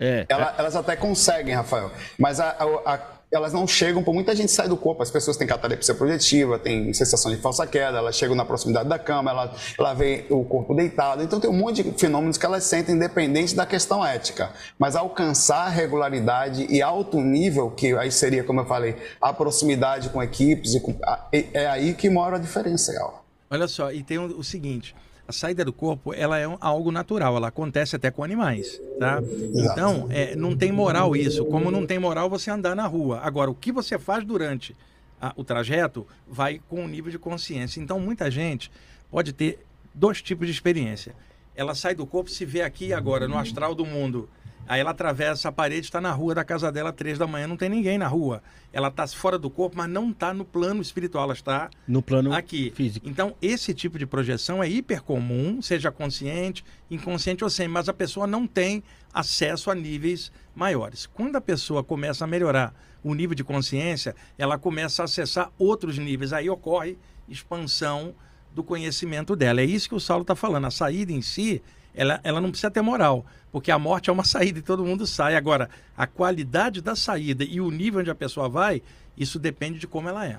É, 0.00 0.26
Ela- 0.28 0.54
elas 0.58 0.74
até 0.74 0.96
conseguem, 0.96 1.54
Rafael, 1.54 1.90
mas 2.18 2.40
a- 2.40 2.50
a- 2.50 2.94
a- 2.94 3.15
elas 3.30 3.52
não 3.52 3.66
chegam, 3.66 4.02
por 4.02 4.14
muita 4.14 4.34
gente 4.34 4.50
sai 4.52 4.68
do 4.68 4.76
corpo. 4.76 5.02
As 5.02 5.10
pessoas 5.10 5.36
têm 5.36 5.46
catalepsia 5.46 5.94
projetiva, 5.94 6.58
têm 6.58 6.92
sensação 6.94 7.30
de 7.30 7.36
falsa 7.38 7.66
queda, 7.66 7.98
elas 7.98 8.16
chegam 8.16 8.34
na 8.36 8.44
proximidade 8.44 8.88
da 8.88 8.98
cama, 8.98 9.30
ela, 9.30 9.54
ela 9.78 9.94
vê 9.94 10.24
o 10.30 10.44
corpo 10.44 10.74
deitado. 10.74 11.22
Então 11.22 11.40
tem 11.40 11.50
um 11.50 11.56
monte 11.56 11.82
de 11.82 11.92
fenômenos 11.98 12.38
que 12.38 12.46
elas 12.46 12.64
sentem 12.64 12.94
independente 12.94 13.54
da 13.54 13.66
questão 13.66 14.04
ética. 14.04 14.50
Mas 14.78 14.94
alcançar 14.96 15.68
regularidade 15.68 16.66
e 16.70 16.80
alto 16.80 17.20
nível, 17.20 17.70
que 17.70 17.94
aí 17.96 18.10
seria, 18.10 18.44
como 18.44 18.60
eu 18.60 18.66
falei, 18.66 18.96
a 19.20 19.32
proximidade 19.32 20.08
com 20.10 20.22
equipes, 20.22 20.78
com- 20.80 20.94
é 21.32 21.66
aí 21.66 21.94
que 21.94 22.08
mora 22.08 22.36
a 22.36 22.38
diferença, 22.38 22.92
Gal. 22.92 23.24
Olha 23.50 23.68
só, 23.68 23.92
e 23.92 24.02
tem 24.02 24.18
o 24.18 24.42
seguinte, 24.42 24.94
a 25.28 25.32
saída 25.32 25.64
do 25.64 25.72
corpo, 25.72 26.14
ela 26.14 26.38
é 26.38 26.46
um- 26.46 26.56
algo 26.60 26.92
natural, 26.92 27.36
ela 27.36 27.48
acontece 27.48 27.96
até 27.96 28.10
com 28.10 28.22
animais, 28.22 28.80
tá? 28.98 29.20
Então, 29.54 30.06
é, 30.10 30.36
não 30.36 30.56
tem 30.56 30.70
moral 30.70 31.16
isso, 31.16 31.44
como 31.46 31.70
não 31.70 31.86
tem 31.86 31.98
moral 31.98 32.30
você 32.30 32.50
andar 32.50 32.76
na 32.76 32.86
rua. 32.86 33.20
Agora, 33.22 33.50
o 33.50 33.54
que 33.54 33.72
você 33.72 33.98
faz 33.98 34.24
durante 34.24 34.76
a- 35.20 35.32
o 35.36 35.42
trajeto 35.42 36.06
vai 36.28 36.60
com 36.68 36.84
o 36.84 36.88
nível 36.88 37.10
de 37.10 37.18
consciência. 37.18 37.80
Então, 37.80 37.98
muita 37.98 38.30
gente 38.30 38.70
pode 39.10 39.32
ter 39.32 39.58
dois 39.94 40.22
tipos 40.22 40.46
de 40.46 40.52
experiência. 40.52 41.14
Ela 41.54 41.74
sai 41.74 41.94
do 41.94 42.06
corpo, 42.06 42.30
se 42.30 42.44
vê 42.44 42.62
aqui 42.62 42.86
e 42.88 42.92
agora, 42.92 43.26
no 43.26 43.36
astral 43.38 43.74
do 43.74 43.84
mundo. 43.86 44.28
Aí 44.68 44.80
ela 44.80 44.90
atravessa 44.90 45.48
a 45.48 45.52
parede, 45.52 45.86
está 45.86 46.00
na 46.00 46.12
rua 46.12 46.34
da 46.34 46.44
casa 46.44 46.70
dela, 46.72 46.92
três 46.92 47.18
da 47.18 47.26
manhã, 47.26 47.46
não 47.46 47.56
tem 47.56 47.68
ninguém 47.68 47.98
na 47.98 48.06
rua. 48.06 48.42
Ela 48.72 48.88
está 48.88 49.06
fora 49.06 49.38
do 49.38 49.48
corpo, 49.48 49.76
mas 49.76 49.88
não 49.88 50.10
está 50.10 50.34
no 50.34 50.44
plano 50.44 50.82
espiritual, 50.82 51.24
ela 51.24 51.32
está 51.32 51.70
no 51.86 52.02
plano 52.02 52.32
aqui. 52.32 52.72
físico. 52.74 53.08
Então, 53.08 53.34
esse 53.40 53.72
tipo 53.72 53.98
de 53.98 54.06
projeção 54.06 54.62
é 54.62 54.68
hiper 54.68 55.02
comum, 55.02 55.62
seja 55.62 55.90
consciente, 55.90 56.64
inconsciente 56.90 57.44
ou 57.44 57.50
sem, 57.50 57.68
mas 57.68 57.88
a 57.88 57.94
pessoa 57.94 58.26
não 58.26 58.46
tem 58.46 58.82
acesso 59.12 59.70
a 59.70 59.74
níveis 59.74 60.32
maiores. 60.54 61.06
Quando 61.06 61.36
a 61.36 61.40
pessoa 61.40 61.82
começa 61.84 62.24
a 62.24 62.26
melhorar 62.26 62.74
o 63.02 63.14
nível 63.14 63.34
de 63.34 63.44
consciência, 63.44 64.14
ela 64.36 64.58
começa 64.58 65.02
a 65.02 65.04
acessar 65.04 65.50
outros 65.58 65.96
níveis. 65.96 66.32
Aí 66.32 66.50
ocorre 66.50 66.98
expansão 67.28 68.14
do 68.52 68.64
conhecimento 68.64 69.36
dela. 69.36 69.60
É 69.60 69.64
isso 69.64 69.88
que 69.88 69.94
o 69.94 70.00
Saulo 70.00 70.22
está 70.22 70.34
falando. 70.34 70.66
A 70.66 70.70
saída 70.70 71.12
em 71.12 71.20
si, 71.20 71.62
ela, 71.96 72.20
ela 72.22 72.40
não 72.40 72.50
precisa 72.50 72.70
ter 72.70 72.82
moral, 72.82 73.24
porque 73.50 73.70
a 73.70 73.78
morte 73.78 74.10
é 74.10 74.12
uma 74.12 74.24
saída 74.24 74.58
e 74.58 74.62
todo 74.62 74.84
mundo 74.84 75.06
sai. 75.06 75.34
Agora, 75.34 75.70
a 75.96 76.06
qualidade 76.06 76.82
da 76.82 76.94
saída 76.94 77.42
e 77.42 77.60
o 77.60 77.70
nível 77.70 78.00
onde 78.00 78.10
a 78.10 78.14
pessoa 78.14 78.48
vai, 78.48 78.82
isso 79.16 79.38
depende 79.38 79.78
de 79.78 79.86
como 79.86 80.08
ela 80.08 80.26
é. 80.26 80.38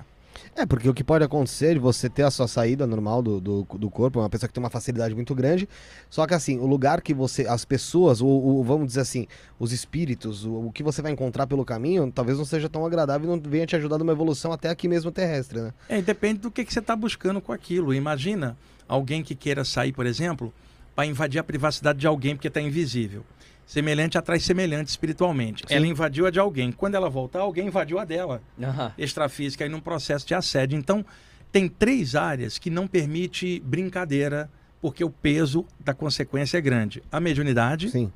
É, 0.54 0.64
porque 0.64 0.88
o 0.88 0.94
que 0.94 1.02
pode 1.02 1.24
acontecer 1.24 1.74
de 1.74 1.80
você 1.80 2.08
ter 2.08 2.22
a 2.22 2.30
sua 2.30 2.46
saída 2.46 2.86
normal 2.86 3.22
do, 3.22 3.40
do, 3.40 3.66
do 3.74 3.90
corpo, 3.90 4.20
uma 4.20 4.30
pessoa 4.30 4.48
que 4.48 4.54
tem 4.54 4.62
uma 4.62 4.70
facilidade 4.70 5.14
muito 5.14 5.34
grande, 5.34 5.68
só 6.08 6.26
que 6.26 6.34
assim, 6.34 6.58
o 6.58 6.66
lugar 6.66 7.00
que 7.00 7.12
você, 7.12 7.46
as 7.46 7.64
pessoas, 7.64 8.20
ou, 8.20 8.28
ou 8.28 8.64
vamos 8.64 8.86
dizer 8.86 9.00
assim, 9.00 9.26
os 9.58 9.72
espíritos, 9.72 10.44
o, 10.44 10.66
o 10.66 10.72
que 10.72 10.82
você 10.82 11.02
vai 11.02 11.10
encontrar 11.10 11.46
pelo 11.48 11.64
caminho, 11.64 12.10
talvez 12.12 12.38
não 12.38 12.44
seja 12.44 12.68
tão 12.68 12.86
agradável 12.86 13.28
e 13.28 13.36
não 13.36 13.50
venha 13.50 13.66
te 13.66 13.76
ajudar 13.76 13.98
numa 13.98 14.12
evolução 14.12 14.52
até 14.52 14.68
aqui 14.68 14.88
mesmo 14.88 15.10
terrestre, 15.10 15.60
né? 15.60 15.72
É, 15.88 16.00
depende 16.00 16.40
do 16.40 16.50
que, 16.50 16.64
que 16.64 16.72
você 16.72 16.78
está 16.78 16.94
buscando 16.94 17.40
com 17.40 17.52
aquilo. 17.52 17.92
Imagina 17.92 18.56
alguém 18.88 19.22
que 19.22 19.34
queira 19.34 19.64
sair, 19.64 19.92
por 19.92 20.06
exemplo, 20.06 20.52
para 20.98 21.06
invadir 21.06 21.38
a 21.38 21.44
privacidade 21.44 22.00
de 22.00 22.08
alguém 22.08 22.34
porque 22.34 22.48
está 22.48 22.60
invisível. 22.60 23.24
Semelhante 23.64 24.18
atrai 24.18 24.40
semelhante 24.40 24.88
espiritualmente. 24.88 25.62
Ela 25.68 25.86
invadiu 25.86 26.26
a 26.26 26.30
de 26.30 26.40
alguém. 26.40 26.72
Quando 26.72 26.96
ela 26.96 27.08
voltar, 27.08 27.38
alguém 27.38 27.68
invadiu 27.68 28.00
a 28.00 28.04
dela. 28.04 28.42
Aham. 28.60 28.92
Extrafísica 28.98 29.62
aí 29.62 29.70
num 29.70 29.78
processo 29.78 30.26
de 30.26 30.34
assédio. 30.34 30.76
Então, 30.76 31.06
tem 31.52 31.68
três 31.68 32.16
áreas 32.16 32.58
que 32.58 32.68
não 32.68 32.88
permite 32.88 33.60
brincadeira, 33.60 34.50
porque 34.80 35.04
o 35.04 35.10
peso 35.10 35.64
da 35.78 35.94
consequência 35.94 36.58
é 36.58 36.60
grande. 36.60 37.00
A 37.12 37.20
mediunidade, 37.20 37.90
Sim. 37.90 38.12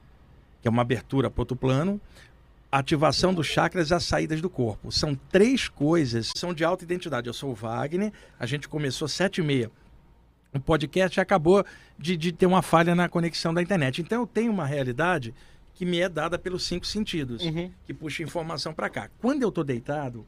que 0.61 0.67
é 0.67 0.71
uma 0.71 0.83
abertura 0.83 1.31
para 1.31 1.41
outro 1.43 1.55
plano, 1.55 2.01
a 2.73 2.79
ativação 2.79 3.33
dos 3.33 3.47
chakras 3.47 3.91
e 3.91 3.95
as 3.95 4.03
saídas 4.03 4.41
do 4.41 4.51
corpo. 4.51 4.91
São 4.91 5.15
três 5.31 5.69
coisas 5.69 6.33
que 6.33 6.39
são 6.41 6.53
de 6.53 6.65
alta 6.65 6.83
identidade. 6.83 7.29
Eu 7.29 7.33
sou 7.33 7.53
o 7.53 7.55
Wagner, 7.55 8.13
a 8.41 8.45
gente 8.45 8.69
começou 8.69 9.07
sete 9.07 9.41
e 9.41 9.45
meia. 9.45 9.71
O 10.55 10.61
podcast 10.61 11.19
acabou 11.21 11.65
de, 11.99 12.17
de 12.17 12.33
ter 12.33 12.47
uma 12.47 12.63
falha 12.63 12.95
na 12.95 13.09
conexão 13.09 13.55
da 13.55 13.63
internet. 13.63 14.03
Então 14.03 14.21
eu 14.21 14.27
tenho 14.27 14.53
uma 14.53 14.67
realidade 14.67 15.35
que 15.75 15.87
me 15.87 15.99
é 16.01 16.09
dada 16.09 16.39
pelos 16.39 16.65
cinco 16.65 16.87
sentidos, 16.87 17.43
Uhum. 17.43 17.71
que 17.87 17.95
puxa 17.95 18.23
informação 18.23 18.75
para 18.75 18.91
cá. 18.91 19.09
Quando 19.19 19.43
eu 19.43 19.49
estou 19.49 19.65
deitado, 19.65 20.27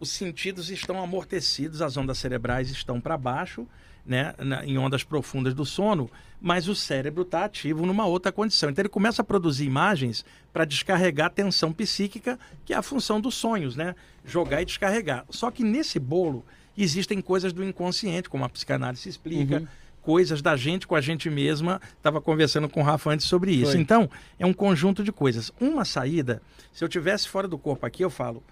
os 0.00 0.10
sentidos 0.10 0.70
estão 0.70 1.00
amortecidos, 1.02 1.80
as 1.80 1.96
ondas 1.96 2.18
cerebrais 2.18 2.68
estão 2.68 3.00
para 3.00 3.16
baixo, 3.16 3.66
né, 4.04 4.34
na, 4.38 4.66
em 4.66 4.76
ondas 4.76 5.02
profundas 5.04 5.54
do 5.54 5.64
sono, 5.64 6.10
mas 6.40 6.68
o 6.68 6.74
cérebro 6.74 7.22
está 7.22 7.44
ativo 7.44 7.86
numa 7.86 8.04
outra 8.04 8.30
condição. 8.32 8.68
Então 8.68 8.82
ele 8.82 8.88
começa 8.90 9.22
a 9.22 9.24
produzir 9.24 9.64
imagens 9.64 10.24
para 10.52 10.64
descarregar 10.66 11.28
a 11.28 11.30
tensão 11.30 11.72
psíquica, 11.72 12.38
que 12.66 12.74
é 12.74 12.76
a 12.76 12.82
função 12.82 13.20
dos 13.20 13.34
sonhos, 13.36 13.76
né? 13.76 13.94
Jogar 14.24 14.60
e 14.60 14.64
descarregar. 14.66 15.24
Só 15.30 15.50
que 15.50 15.62
nesse 15.64 15.98
bolo 15.98 16.44
existem 16.82 17.20
coisas 17.20 17.52
do 17.52 17.64
inconsciente, 17.64 18.28
como 18.28 18.44
a 18.44 18.48
psicanálise 18.48 19.08
explica. 19.08 19.60
Uhum. 19.60 19.66
Coisas 20.02 20.42
da 20.42 20.54
gente 20.54 20.86
com 20.86 20.94
a 20.94 21.00
gente 21.00 21.30
mesma. 21.30 21.80
Estava 21.96 22.20
conversando 22.20 22.68
com 22.68 22.80
o 22.80 22.82
Rafa 22.82 23.10
antes 23.10 23.26
sobre 23.26 23.52
isso. 23.52 23.72
Foi. 23.72 23.80
Então, 23.80 24.10
é 24.38 24.44
um 24.44 24.52
conjunto 24.52 25.02
de 25.02 25.10
coisas. 25.10 25.50
Uma 25.58 25.84
saída, 25.84 26.42
se 26.72 26.84
eu 26.84 26.88
tivesse 26.88 27.26
fora 27.26 27.48
do 27.48 27.56
corpo 27.56 27.86
aqui, 27.86 28.04
eu 28.04 28.10
falo, 28.10 28.42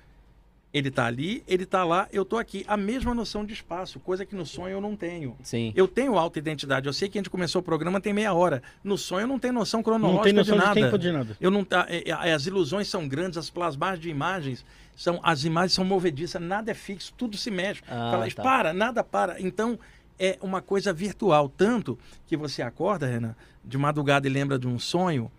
ele 0.73 0.89
está 0.89 1.07
ali, 1.07 1.43
ele 1.47 1.65
está 1.65 1.85
lá, 1.85 2.09
eu 2.13 2.23
estou 2.23 2.39
aqui. 2.39 2.65
A 2.67 2.77
mesma 2.77 3.15
noção 3.15 3.45
de 3.45 3.53
espaço, 3.53 4.01
coisa 4.01 4.25
que 4.25 4.35
no 4.35 4.47
sonho 4.47 4.73
eu 4.75 4.81
não 4.81 4.97
tenho. 4.97 5.37
Sim. 5.43 5.73
Eu 5.77 5.87
tenho 5.87 6.17
auto-identidade. 6.17 6.87
Eu 6.87 6.93
sei 6.93 7.09
que 7.09 7.19
a 7.19 7.21
gente 7.21 7.29
começou 7.29 7.61
o 7.61 7.63
programa 7.63 8.01
tem 8.01 8.13
meia 8.13 8.33
hora. 8.33 8.63
No 8.83 8.97
sonho 8.97 9.25
eu 9.25 9.29
não 9.29 9.39
tenho 9.39 9.53
noção 9.53 9.79
Não 9.79 9.85
cronológica 9.85 10.25
tem 10.25 10.33
noção 10.33 10.55
de 10.57 10.61
de, 10.61 10.67
nada. 10.67 10.81
tempo 10.81 10.99
de 10.99 11.13
nada. 11.13 11.37
Eu 11.41 11.51
não 11.51 11.63
tá, 11.65 11.87
é, 11.89 12.09
é, 12.09 12.33
as 12.33 12.47
ilusões 12.47 12.89
são 12.89 13.07
grandes, 13.07 13.37
as 13.37 13.51
plasmagens 13.51 14.01
de 14.01 14.09
imagens 14.09 14.65
são 14.97 15.21
as 15.23 15.45
imagens 15.45 15.73
são 15.73 15.85
movediças, 15.85 16.41
nada 16.41 16.71
é 16.71 16.75
fixo, 16.75 17.13
tudo 17.17 17.37
se 17.37 17.51
mexe. 17.51 17.83
Ah, 17.87 18.11
Fala, 18.13 18.31
tá. 18.31 18.43
para, 18.43 18.73
nada 18.73 19.05
para. 19.05 19.41
Então 19.41 19.79
é 20.19 20.39
uma 20.41 20.63
coisa 20.63 20.93
virtual, 20.93 21.49
tanto 21.49 21.99
que 22.27 22.37
você 22.37 22.63
acorda, 22.63 23.07
Renan, 23.07 23.35
de 23.65 23.77
madrugada 23.77 24.27
e 24.27 24.31
lembra 24.31 24.59
de 24.59 24.67
um 24.67 24.79
sonho, 24.79 25.31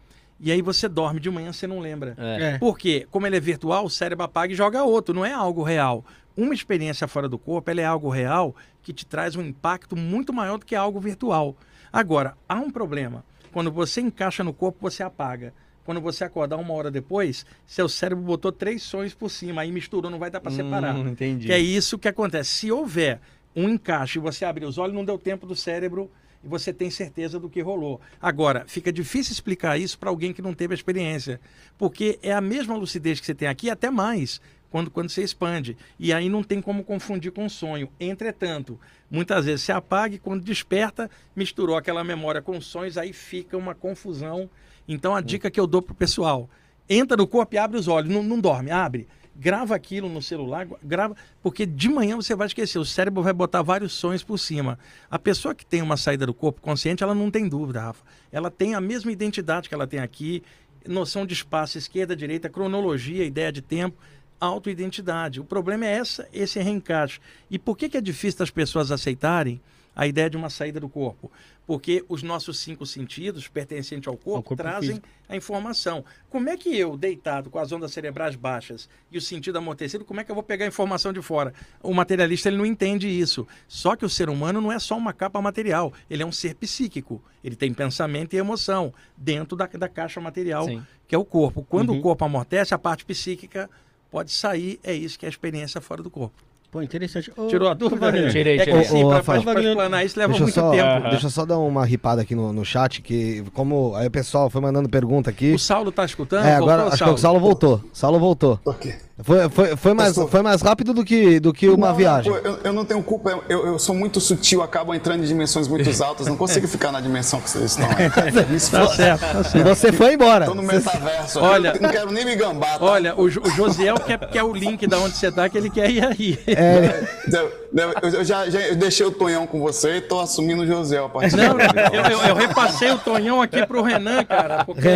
e 0.43 0.51
aí 0.51 0.61
você 0.61 0.89
dorme 0.89 1.21
de 1.21 1.29
manhã 1.29 1.53
você 1.53 1.65
não 1.65 1.79
lembra. 1.79 2.15
É. 2.17 2.55
É. 2.55 2.57
Porque, 2.57 3.07
como 3.09 3.25
ele 3.25 3.37
é 3.37 3.39
virtual, 3.39 3.85
o 3.85 3.89
cérebro 3.89 4.25
apaga 4.25 4.51
e 4.51 4.55
joga 4.55 4.83
outro, 4.83 5.15
não 5.15 5.25
é 5.25 5.31
algo 5.31 5.63
real. 5.63 6.05
Uma 6.35 6.53
experiência 6.53 7.07
fora 7.07 7.29
do 7.29 7.39
corpo, 7.39 7.71
ela 7.71 7.79
é 7.79 7.85
algo 7.85 8.09
real 8.09 8.53
que 8.81 8.91
te 8.91 9.05
traz 9.05 9.37
um 9.37 9.41
impacto 9.41 9.95
muito 9.95 10.33
maior 10.33 10.57
do 10.57 10.65
que 10.65 10.75
algo 10.75 10.99
virtual. 10.99 11.55
Agora, 11.91 12.35
há 12.47 12.55
um 12.55 12.69
problema. 12.69 13.23
Quando 13.53 13.71
você 13.71 14.01
encaixa 14.01 14.43
no 14.43 14.51
corpo, 14.51 14.79
você 14.81 15.01
apaga. 15.01 15.53
Quando 15.85 16.01
você 16.01 16.23
acordar 16.23 16.57
uma 16.57 16.73
hora 16.73 16.91
depois, 16.91 17.45
seu 17.65 17.87
cérebro 17.87 18.23
botou 18.23 18.51
três 18.51 18.83
sonhos 18.83 19.13
por 19.13 19.29
cima, 19.29 19.61
aí 19.61 19.71
misturou, 19.71 20.09
não 20.09 20.19
vai 20.19 20.29
dar 20.29 20.41
para 20.41 20.51
separar. 20.51 20.95
Hum, 20.95 21.09
entendi. 21.09 21.47
Que 21.47 21.53
é 21.53 21.59
isso 21.59 21.97
que 21.97 22.07
acontece. 22.07 22.49
Se 22.49 22.71
houver 22.71 23.19
um 23.55 23.69
encaixe 23.69 24.17
e 24.17 24.21
você 24.21 24.43
abrir 24.43 24.65
os 24.65 24.77
olhos, 24.77 24.95
não 24.95 25.05
deu 25.05 25.17
tempo 25.17 25.45
do 25.45 25.55
cérebro 25.55 26.09
e 26.43 26.47
você 26.47 26.73
tem 26.73 26.89
certeza 26.89 27.39
do 27.39 27.49
que 27.49 27.61
rolou. 27.61 28.01
Agora, 28.21 28.65
fica 28.67 28.91
difícil 28.91 29.31
explicar 29.31 29.79
isso 29.79 29.97
para 29.97 30.09
alguém 30.09 30.33
que 30.33 30.41
não 30.41 30.53
teve 30.53 30.73
a 30.73 30.75
experiência, 30.75 31.39
porque 31.77 32.19
é 32.21 32.33
a 32.33 32.41
mesma 32.41 32.75
lucidez 32.75 33.19
que 33.19 33.25
você 33.25 33.33
tem 33.33 33.47
aqui, 33.47 33.69
até 33.69 33.89
mais, 33.89 34.41
quando, 34.69 34.89
quando 34.89 35.09
você 35.09 35.23
expande. 35.23 35.77
E 35.99 36.11
aí 36.11 36.27
não 36.27 36.43
tem 36.43 36.61
como 36.61 36.83
confundir 36.83 37.31
com 37.31 37.47
sonho. 37.47 37.89
Entretanto, 37.99 38.79
muitas 39.09 39.45
vezes 39.45 39.61
se 39.61 39.71
apaga 39.71 40.15
e 40.15 40.19
quando 40.19 40.43
desperta, 40.43 41.09
misturou 41.35 41.77
aquela 41.77 42.03
memória 42.03 42.41
com 42.41 42.59
sonhos, 42.59 42.97
aí 42.97 43.13
fica 43.13 43.55
uma 43.55 43.75
confusão. 43.75 44.49
Então, 44.87 45.15
a 45.15 45.21
dica 45.21 45.49
que 45.49 45.59
eu 45.59 45.67
dou 45.67 45.81
pro 45.81 45.95
pessoal, 45.95 46.49
entra 46.89 47.15
no 47.15 47.27
corpo 47.27 47.55
e 47.55 47.57
abre 47.57 47.77
os 47.77 47.87
olhos, 47.87 48.13
não, 48.13 48.23
não 48.23 48.39
dorme, 48.39 48.71
abre. 48.71 49.07
Grava 49.35 49.75
aquilo 49.75 50.07
no 50.07 50.21
celular, 50.21 50.67
grava, 50.83 51.15
porque 51.41 51.65
de 51.65 51.89
manhã 51.89 52.15
você 52.15 52.35
vai 52.35 52.45
esquecer, 52.45 52.77
o 52.77 52.85
cérebro 52.85 53.23
vai 53.23 53.33
botar 53.33 53.63
vários 53.63 53.91
sonhos 53.91 54.23
por 54.23 54.37
cima. 54.37 54.77
A 55.09 55.17
pessoa 55.17 55.55
que 55.55 55.65
tem 55.65 55.81
uma 55.81 55.97
saída 55.97 56.25
do 56.25 56.33
corpo 56.33 56.61
consciente, 56.61 57.03
ela 57.03 57.15
não 57.15 57.31
tem 57.31 57.49
dúvida, 57.49 57.81
Rafa. 57.81 58.03
Ela 58.31 58.51
tem 58.51 58.75
a 58.75 58.81
mesma 58.81 59.11
identidade 59.11 59.67
que 59.67 59.73
ela 59.73 59.87
tem 59.87 59.99
aqui, 59.99 60.43
noção 60.87 61.25
de 61.25 61.33
espaço, 61.33 61.77
esquerda, 61.77 62.15
direita, 62.15 62.47
cronologia, 62.47 63.25
ideia 63.25 63.51
de 63.51 63.61
tempo, 63.61 63.97
autoidentidade. 64.39 65.39
O 65.39 65.45
problema 65.45 65.85
é 65.85 65.93
essa, 65.93 66.27
esse 66.31 66.59
reencaixe. 66.59 67.19
E 67.49 67.57
por 67.57 67.77
que, 67.77 67.89
que 67.89 67.97
é 67.97 68.01
difícil 68.01 68.39
das 68.39 68.51
pessoas 68.51 68.91
aceitarem 68.91 69.59
a 69.95 70.07
ideia 70.07 70.29
de 70.29 70.37
uma 70.37 70.49
saída 70.49 70.79
do 70.79 70.89
corpo? 70.89 71.31
Porque 71.65 72.03
os 72.09 72.21
nossos 72.21 72.59
cinco 72.59 72.85
sentidos, 72.85 73.47
pertencentes 73.47 74.07
ao 74.07 74.15
corpo, 74.17 74.37
Ao 74.37 74.43
corpo 74.43 74.61
trazem 74.61 74.89
físico. 74.95 75.07
a 75.29 75.35
informação. 75.37 76.03
Como 76.29 76.49
é 76.49 76.57
que 76.57 76.77
eu, 76.77 76.97
deitado 76.97 77.49
com 77.49 77.57
as 77.57 77.71
ondas 77.71 77.93
cerebrais 77.93 78.35
baixas 78.35 78.89
e 79.09 79.17
o 79.17 79.21
sentido 79.21 79.57
amortecido, 79.57 80.03
como 80.03 80.19
é 80.19 80.25
que 80.25 80.31
eu 80.31 80.35
vou 80.35 80.43
pegar 80.43 80.65
a 80.65 80.67
informação 80.67 81.13
de 81.13 81.21
fora? 81.21 81.53
O 81.81 81.93
materialista 81.93 82.49
ele 82.49 82.57
não 82.57 82.65
entende 82.65 83.07
isso. 83.07 83.47
Só 83.65 83.95
que 83.95 84.03
o 84.03 84.09
ser 84.09 84.29
humano 84.29 84.59
não 84.59 84.71
é 84.73 84.77
só 84.79 84.97
uma 84.97 85.13
capa 85.13 85.41
material, 85.41 85.93
ele 86.09 86.21
é 86.21 86.25
um 86.25 86.33
ser 86.33 86.55
psíquico. 86.55 87.23
Ele 87.41 87.55
tem 87.55 87.73
pensamento 87.73 88.33
e 88.33 88.37
emoção 88.37 88.93
dentro 89.15 89.55
da, 89.55 89.67
da 89.67 89.87
caixa 89.87 90.19
material, 90.19 90.65
Sim. 90.65 90.83
que 91.07 91.15
é 91.15 91.17
o 91.17 91.23
corpo. 91.23 91.63
Quando 91.63 91.91
Uhum. 91.91 91.99
o 91.99 92.01
corpo 92.01 92.25
amortece, 92.25 92.73
a 92.73 92.77
parte 92.77 93.05
psíquica 93.05 93.69
pode 94.11 94.31
sair, 94.31 94.79
é 94.83 94.93
isso 94.93 95.17
que 95.17 95.25
é 95.25 95.27
a 95.27 95.29
experiência 95.29 95.79
fora 95.79 96.03
do 96.03 96.09
corpo. 96.09 96.43
Pô, 96.73 96.81
interessante. 96.81 97.31
Ô, 97.37 97.45
Tirou 97.45 97.69
a 97.69 97.75
dúvida? 97.75 98.01
Wagner, 98.01 98.21
Renan? 98.21 98.33
Tirei, 98.33 98.55
É 98.59 98.65
que 98.65 98.71
tirei. 98.81 99.03
Ô, 99.03 99.05
ô, 99.05 99.09
pra, 99.09 99.17
Rafael. 99.17 99.43
pra, 99.43 99.53
pra 99.53 99.61
explanar 99.61 100.05
isso 100.05 100.19
leva 100.19 100.33
Deixa 100.33 100.41
eu, 100.41 100.45
muito 100.45 100.55
só, 100.55 100.71
tempo. 100.71 101.05
deixa 101.11 101.25
eu 101.27 101.29
só 101.29 101.45
dar 101.45 101.59
uma 101.59 101.85
ripada 101.85 102.23
aqui 102.23 102.33
no, 102.33 102.51
no 102.51 102.65
chat, 102.65 102.99
que 102.99 103.43
como 103.53 103.95
aí 103.95 104.07
o 104.07 104.11
pessoal 104.11 104.49
foi 104.49 104.59
mandando 104.59 104.89
pergunta 104.89 105.29
aqui. 105.29 105.53
O 105.53 105.59
Saulo 105.59 105.91
tá 105.91 106.03
escutando? 106.03 106.43
É, 106.47 106.55
agora 106.55 106.87
acho 106.87 107.03
que 107.03 107.09
o 107.11 107.17
Saulo 107.17 107.39
voltou. 107.39 107.79
Saulo 107.93 108.17
voltou. 108.17 108.59
Ok. 108.65 108.91
Foi, 109.23 109.49
foi, 109.49 109.75
foi, 109.77 109.93
mais, 109.93 110.09
Estou- 110.09 110.27
foi 110.27 110.41
mais 110.41 110.61
rápido 110.61 110.93
do 110.93 111.03
que, 111.03 111.39
do 111.39 111.53
que 111.53 111.67
uma 111.69 111.87
Não, 111.89 111.95
viagem. 111.95 112.31
Eu, 112.43 112.59
eu 112.63 112.73
não 112.73 112.83
tenho 112.83 113.01
culpa, 113.01 113.39
eu, 113.49 113.65
eu- 113.67 113.79
sou 113.79 113.95
muito 113.95 114.19
sutil, 114.19 114.61
acabo 114.61 114.93
entrando 114.93 115.23
em 115.23 115.27
dimensões 115.27 115.67
muito 115.67 115.83
altas, 116.03 116.27
não 116.27 116.35
consigo 116.35 116.67
ficar 116.67 116.91
na 116.91 116.99
dimensão 117.01 117.39
que 117.39 117.49
vocês 117.49 117.71
estão. 117.71 117.87
aí. 117.89 118.09
Tá 118.73 118.87
certo, 118.87 119.19
tá 119.21 119.43
certo. 119.43 119.67
você 119.67 119.91
foi 119.91 120.13
embora. 120.13 120.45
Tô 120.45 120.53
no 120.53 120.61
metaverso. 120.63 121.39
aqui, 121.39 121.47
Olha- 121.47 121.73
eu 121.75 121.81
não 121.81 121.89
quero 121.89 122.11
nem 122.11 122.25
me 122.25 122.35
gambar. 122.35 122.77
Tá? 122.79 122.85
Olha, 122.85 123.19
o, 123.19 123.29
Jo- 123.29 123.41
o 123.43 123.49
Josiel 123.51 123.95
quer, 123.99 124.19
quer 124.29 124.43
o 124.43 124.53
link 124.53 124.85
da 124.87 124.99
onde 124.99 125.15
você 125.15 125.31
tá, 125.31 125.47
que 125.47 125.57
ele 125.57 125.69
quer 125.69 125.89
ir 125.89 126.03
aí. 126.05 126.39
Eu, 126.47 127.39
eu- 127.39 127.62
eu 128.01 128.23
já, 128.23 128.49
já 128.49 128.59
eu 128.67 128.75
deixei 128.75 129.05
o 129.05 129.11
Tonhão 129.11 129.47
com 129.47 129.59
você 129.59 129.97
e 129.97 130.01
tô 130.01 130.19
assumindo 130.19 130.61
o 130.63 130.67
José 130.67 130.97
a 130.99 131.09
partir 131.09 131.35
Não, 131.35 131.59
eu, 131.59 132.03
eu- 132.11 132.27
eu 132.29 132.35
repassei 132.35 132.91
o 132.91 132.99
Tonhão 132.99 133.41
aqui 133.41 133.65
pro 133.65 133.81
Renan, 133.81 134.23
cara. 134.23 134.63
Porque... 134.65 134.89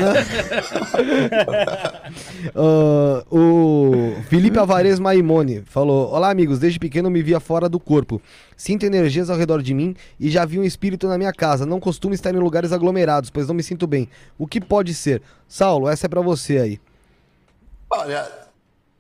Ah, 2.55 3.23
o 3.31 4.15
Felipe 4.29 4.57
Alvarez 4.59 4.99
Maimone 4.99 5.63
falou: 5.65 6.09
Olá, 6.11 6.29
amigos. 6.29 6.59
Desde 6.59 6.79
pequeno 6.79 7.09
me 7.09 7.21
via 7.21 7.39
fora 7.39 7.67
do 7.67 7.79
corpo. 7.79 8.21
Sinto 8.55 8.85
energias 8.85 9.29
ao 9.29 9.37
redor 9.37 9.61
de 9.61 9.73
mim 9.73 9.95
e 10.19 10.29
já 10.29 10.45
vi 10.45 10.59
um 10.59 10.63
espírito 10.63 11.07
na 11.07 11.17
minha 11.17 11.33
casa. 11.33 11.65
Não 11.65 11.79
costumo 11.79 12.13
estar 12.13 12.33
em 12.33 12.37
lugares 12.39 12.71
aglomerados, 12.71 13.29
pois 13.29 13.47
não 13.47 13.55
me 13.55 13.63
sinto 13.63 13.85
bem. 13.87 14.09
O 14.37 14.47
que 14.47 14.59
pode 14.61 14.93
ser? 14.93 15.21
Saulo, 15.47 15.87
essa 15.89 16.05
é 16.05 16.09
pra 16.09 16.21
você 16.21 16.57
aí. 16.57 16.79
Olha, 17.89 18.27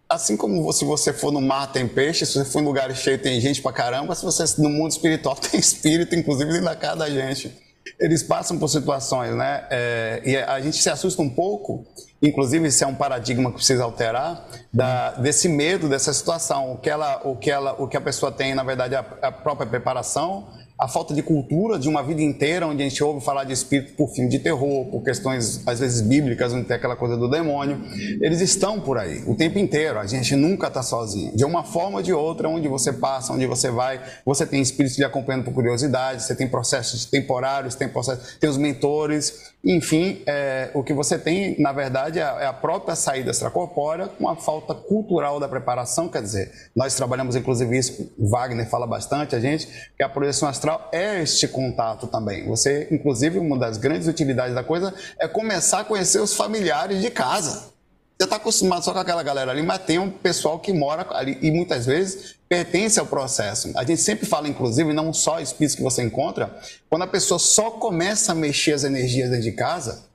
assim 0.09 0.37
como 0.37 0.71
se 0.71 0.85
você 0.85 1.11
for 1.11 1.31
no 1.31 1.41
mar 1.41 1.71
tem 1.71 1.87
peixe, 1.87 2.25
se 2.25 2.33
você 2.33 2.45
for 2.45 2.61
em 2.61 2.65
lugares 2.65 2.97
cheios 2.97 3.21
tem 3.21 3.39
gente 3.41 3.61
pra 3.61 3.73
caramba, 3.73 4.15
se 4.15 4.23
você 4.23 4.43
no 4.61 4.69
mundo 4.69 4.91
espiritual 4.91 5.35
tem 5.39 5.59
espírito, 5.59 6.15
inclusive 6.15 6.51
dentro 6.51 6.65
da 6.65 6.75
casa 6.75 6.97
da 6.97 7.09
gente. 7.09 7.51
Eles 7.99 8.21
passam 8.21 8.59
por 8.59 8.67
situações, 8.67 9.33
né? 9.33 9.65
É, 9.69 10.21
e 10.25 10.35
a 10.35 10.59
gente 10.59 10.77
se 10.77 10.89
assusta 10.89 11.21
um 11.21 11.29
pouco, 11.29 11.85
inclusive 12.21 12.67
isso 12.67 12.83
é 12.83 12.87
um 12.87 12.93
paradigma 12.93 13.49
que 13.49 13.55
precisa 13.55 13.85
alterar, 13.85 14.45
da, 14.73 15.11
desse 15.11 15.47
medo 15.47 15.87
dessa 15.87 16.11
situação. 16.11 16.73
O 16.73 16.77
que, 16.77 16.89
ela, 16.89 17.21
o, 17.23 17.35
que 17.37 17.49
ela, 17.49 17.81
o 17.81 17.87
que 17.87 17.95
a 17.95 18.01
pessoa 18.01 18.29
tem, 18.29 18.53
na 18.53 18.63
verdade, 18.63 18.93
é 18.93 18.97
a, 18.97 19.27
a 19.27 19.31
própria 19.31 19.65
preparação, 19.65 20.47
a 20.79 20.87
falta 20.87 21.13
de 21.13 21.23
cultura 21.23 21.79
de 21.79 21.89
uma 21.89 22.03
vida 22.03 22.21
inteira 22.21 22.67
onde 22.67 22.83
a 22.83 22.87
gente 22.87 23.03
ouve 23.03 23.25
falar 23.25 23.43
de 23.45 23.53
espírito 23.53 23.93
por 23.93 24.09
filme 24.09 24.29
de 24.29 24.37
terror, 24.37 24.85
por 24.85 25.03
questões 25.03 25.61
às 25.65 25.79
vezes 25.79 26.01
bíblicas, 26.01 26.53
onde 26.53 26.65
tem 26.65 26.77
aquela 26.77 26.95
coisa 26.95 27.17
do 27.17 27.27
demônio, 27.27 27.81
eles 28.21 28.41
estão 28.41 28.79
por 28.79 28.97
aí 28.97 29.23
o 29.25 29.35
tempo 29.35 29.57
inteiro. 29.57 29.97
A 29.97 30.05
gente 30.05 30.35
nunca 30.35 30.67
está 30.67 30.83
sozinho. 30.83 31.35
De 31.35 31.43
uma 31.43 31.63
forma 31.63 31.97
ou 31.97 32.03
de 32.03 32.13
outra, 32.13 32.47
onde 32.47 32.67
você 32.67 32.93
passa, 32.93 33.33
onde 33.33 33.47
você 33.47 33.71
vai, 33.71 33.99
você 34.23 34.45
tem 34.45 34.61
espíritos 34.61 34.97
lhe 34.99 35.03
acompanhando 35.03 35.45
por 35.45 35.53
curiosidade, 35.53 36.21
você 36.21 36.35
tem 36.35 36.47
processos 36.47 37.05
temporários, 37.05 37.73
tem 37.73 37.87
processos, 37.87 38.37
tem 38.37 38.49
os 38.49 38.57
mentores, 38.57 39.53
enfim, 39.65 40.21
é, 40.27 40.69
o 40.75 40.83
que 40.83 40.93
você 40.93 41.17
tem, 41.17 41.59
na 41.59 41.71
verdade, 41.71 42.19
é 42.19 42.23
a, 42.23 42.37
é 42.41 42.45
a 42.45 42.53
própria 42.53 42.95
saída 42.95 43.31
extracorpórea 43.31 44.07
com 44.07 44.29
a 44.29 44.35
falta 44.35 44.75
cultural 44.75 45.39
da 45.39 45.47
preparação. 45.47 46.07
Quer 46.07 46.21
dizer, 46.21 46.51
nós 46.75 46.95
trabalhamos 46.95 47.35
inclusive 47.35 47.75
isso, 47.77 48.13
Wagner 48.17 48.69
fala 48.69 48.85
bastante, 48.85 49.35
a 49.35 49.39
gente, 49.39 49.67
que 49.97 50.03
a 50.03 50.09
projeção 50.09 50.47
astral 50.47 50.66
é 50.91 51.21
este 51.21 51.47
contato 51.47 52.07
também. 52.07 52.45
Você, 52.47 52.87
inclusive, 52.91 53.39
uma 53.39 53.57
das 53.57 53.77
grandes 53.77 54.07
utilidades 54.07 54.55
da 54.55 54.63
coisa 54.63 54.93
é 55.19 55.27
começar 55.27 55.79
a 55.79 55.83
conhecer 55.83 56.19
os 56.19 56.33
familiares 56.33 57.01
de 57.01 57.09
casa. 57.09 57.75
Você 58.17 58.23
está 58.23 58.37
acostumado 58.37 58.83
só 58.83 58.93
com 58.93 58.99
aquela 58.99 59.21
galera 59.21 59.51
ali, 59.51 59.61
mas 59.61 59.83
tem 59.83 59.99
um 59.99 60.09
pessoal 60.09 60.59
que 60.59 60.73
mora 60.73 61.05
ali 61.11 61.37
e 61.39 61.51
muitas 61.51 61.85
vezes 61.85 62.35
pertence 62.49 62.99
ao 62.99 63.05
processo. 63.05 63.71
A 63.75 63.83
gente 63.83 64.01
sempre 64.01 64.25
fala, 64.25 64.47
inclusive, 64.47 64.91
não 64.91 65.13
só 65.13 65.39
espíritos 65.39 65.75
que 65.75 65.83
você 65.83 66.01
encontra, 66.01 66.57
quando 66.89 67.03
a 67.03 67.07
pessoa 67.07 67.37
só 67.37 67.71
começa 67.71 68.31
a 68.31 68.35
mexer 68.35 68.73
as 68.73 68.83
energias 68.83 69.29
dentro 69.29 69.43
de 69.43 69.51
casa, 69.51 70.05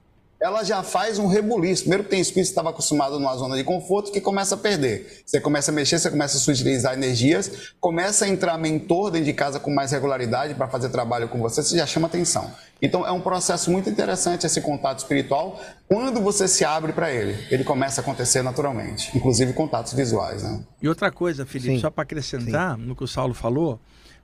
ela 0.43 0.65
já 0.65 0.83
faz 0.83 1.21
um 1.21 1.29
rebuliço. 1.29 1.83
Primeiro 1.83 2.03
que 2.03 2.11
tem 2.11 2.21
espírito 2.21 2.47
que 2.47 2.51
estava 2.51 2.71
acostumado 2.71 3.19
numa 3.19 3.37
zona 3.37 3.57
de 3.57 3.63
conforto 3.63 4.11
que 4.11 4.21
começa 4.21 4.57
a 4.57 4.59
perder. 4.59 5.23
Você 5.25 5.41
começa 5.41 5.71
a 5.71 5.75
mexer, 5.75 6.01
você 6.01 6.11
começa 6.11 6.37
a 6.37 6.41
sutilizar 6.41 6.95
energias, 6.95 7.73
começa 7.81 8.25
a 8.25 8.29
entrar 8.29 8.59
mentor 8.59 9.13
dentro 9.13 9.27
de 9.27 9.33
casa 9.33 9.61
com 9.61 9.73
mais 9.73 9.93
regularidade 9.93 10.55
para 10.55 10.67
fazer 10.67 10.89
trabalho 10.89 11.29
com 11.29 11.39
você, 11.39 11.63
você 11.63 11.77
já 11.77 11.87
chama 11.87 12.09
atenção. 12.09 12.51
Então 12.83 13.07
é 13.07 13.13
um 13.13 13.21
processo 13.21 13.71
muito 13.71 13.89
interessante 13.89 14.45
esse 14.45 14.61
contato 14.61 14.99
espiritual 14.99 15.61
quando 15.89 16.21
você 16.21 16.49
se 16.49 16.65
abre 16.65 16.93
para 16.93 17.13
ele. 17.13 17.39
Ele 17.49 17.63
começa 17.63 18.01
a 18.01 18.03
acontecer 18.03 18.43
naturalmente, 18.43 19.17
inclusive 19.17 19.53
contatos 19.53 19.93
visuais. 19.93 20.43
Né? 20.43 20.61
E 20.83 20.89
outra 20.89 21.13
coisa, 21.13 21.47
Felipe, 21.47 21.77
Sim. 21.77 21.81
só 21.81 21.91
para 21.91 22.03
acrescentar 22.03 22.77
no 22.77 22.97
que 22.97 23.05
o 23.05 23.07
Saulo 23.07 23.33
falou, 23.33 23.79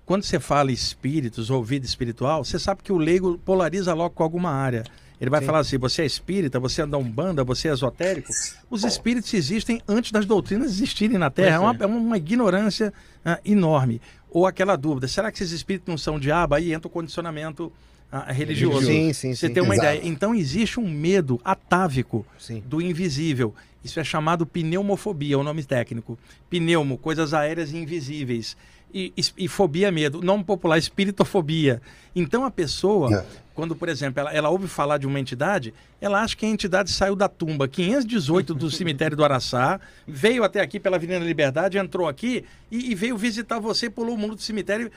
quando 0.04 0.24
você 0.24 0.40
fala 0.40 0.72
espíritos 0.72 1.48
ou 1.48 1.62
vida 1.62 1.86
espiritual, 1.86 2.44
você 2.44 2.58
sabe 2.58 2.82
que 2.82 2.92
o 2.92 2.96
leigo 2.96 3.38
polariza 3.38 3.94
logo 3.94 4.16
com 4.16 4.24
alguma 4.24 4.50
área. 4.50 4.82
Ele 5.20 5.30
vai 5.30 5.40
falar 5.40 5.60
assim: 5.60 5.78
você 5.78 6.02
é 6.02 6.06
espírita, 6.06 6.60
você 6.60 6.82
é 6.82 6.86
da 6.86 6.96
Umbanda, 6.96 7.42
você 7.42 7.68
é 7.68 7.72
esotérico. 7.72 8.32
Os 8.70 8.84
espíritos 8.84 9.32
existem 9.34 9.80
antes 9.88 10.12
das 10.12 10.24
doutrinas 10.26 10.70
existirem 10.70 11.18
na 11.18 11.30
Terra. 11.30 11.56
É 11.56 11.58
uma, 11.58 11.76
é 11.80 11.86
uma 11.86 12.16
ignorância 12.16 12.92
ah, 13.24 13.40
enorme. 13.44 14.00
Ou 14.30 14.46
aquela 14.46 14.76
dúvida: 14.76 15.08
será 15.08 15.32
que 15.32 15.38
esses 15.38 15.52
espíritos 15.52 15.88
não 15.88 15.98
são 15.98 16.18
diabo? 16.18 16.54
Aí 16.54 16.72
entra 16.72 16.86
o 16.86 16.90
condicionamento 16.90 17.72
ah, 18.10 18.32
religioso. 18.32 18.86
Sim, 18.86 19.12
sim, 19.12 19.34
Você 19.34 19.48
sim. 19.48 19.54
tem 19.54 19.62
uma 19.62 19.74
Exato. 19.74 19.96
ideia. 19.96 20.08
Então 20.08 20.34
existe 20.34 20.80
um 20.80 20.88
medo 20.88 21.40
atávico 21.44 22.24
Sim. 22.38 22.62
do 22.66 22.80
invisível. 22.80 23.54
Isso 23.84 24.00
é 24.00 24.04
chamado 24.04 24.44
pneumofobia, 24.44 25.34
é 25.34 25.38
o 25.38 25.42
nome 25.42 25.62
técnico. 25.62 26.18
Pneumo, 26.50 26.98
coisas 26.98 27.32
aéreas 27.32 27.72
e 27.72 27.76
invisíveis. 27.76 28.56
E, 28.92 29.12
e, 29.16 29.44
e 29.44 29.48
fobia, 29.48 29.92
medo. 29.92 30.22
Nome 30.22 30.44
popular, 30.44 30.78
espiritofobia. 30.78 31.80
Então 32.16 32.44
a 32.44 32.50
pessoa, 32.50 33.14
É. 33.14 33.24
quando, 33.54 33.76
por 33.76 33.88
exemplo, 33.88 34.20
ela, 34.20 34.32
ela 34.32 34.48
ouve 34.48 34.66
falar 34.66 34.98
de 34.98 35.06
uma 35.06 35.20
entidade, 35.20 35.74
ela 36.00 36.22
acha 36.22 36.34
que 36.36 36.46
a 36.46 36.48
entidade 36.48 36.90
saiu 36.90 37.14
da 37.14 37.28
tumba 37.28 37.68
518 37.68 38.54
do 38.54 38.70
cemitério 38.70 39.16
do 39.16 39.24
Araçá, 39.24 39.78
veio 40.06 40.42
até 40.42 40.60
aqui 40.60 40.80
pela 40.80 40.96
Avenida 40.96 41.18
Liberdade, 41.24 41.76
entrou 41.78 42.08
aqui 42.08 42.44
e, 42.70 42.90
e 42.90 42.94
veio 42.94 43.16
visitar 43.16 43.58
você, 43.58 43.90
pulou 43.90 44.14
o 44.14 44.18
mundo 44.18 44.34
do 44.34 44.42
cemitério. 44.42 44.90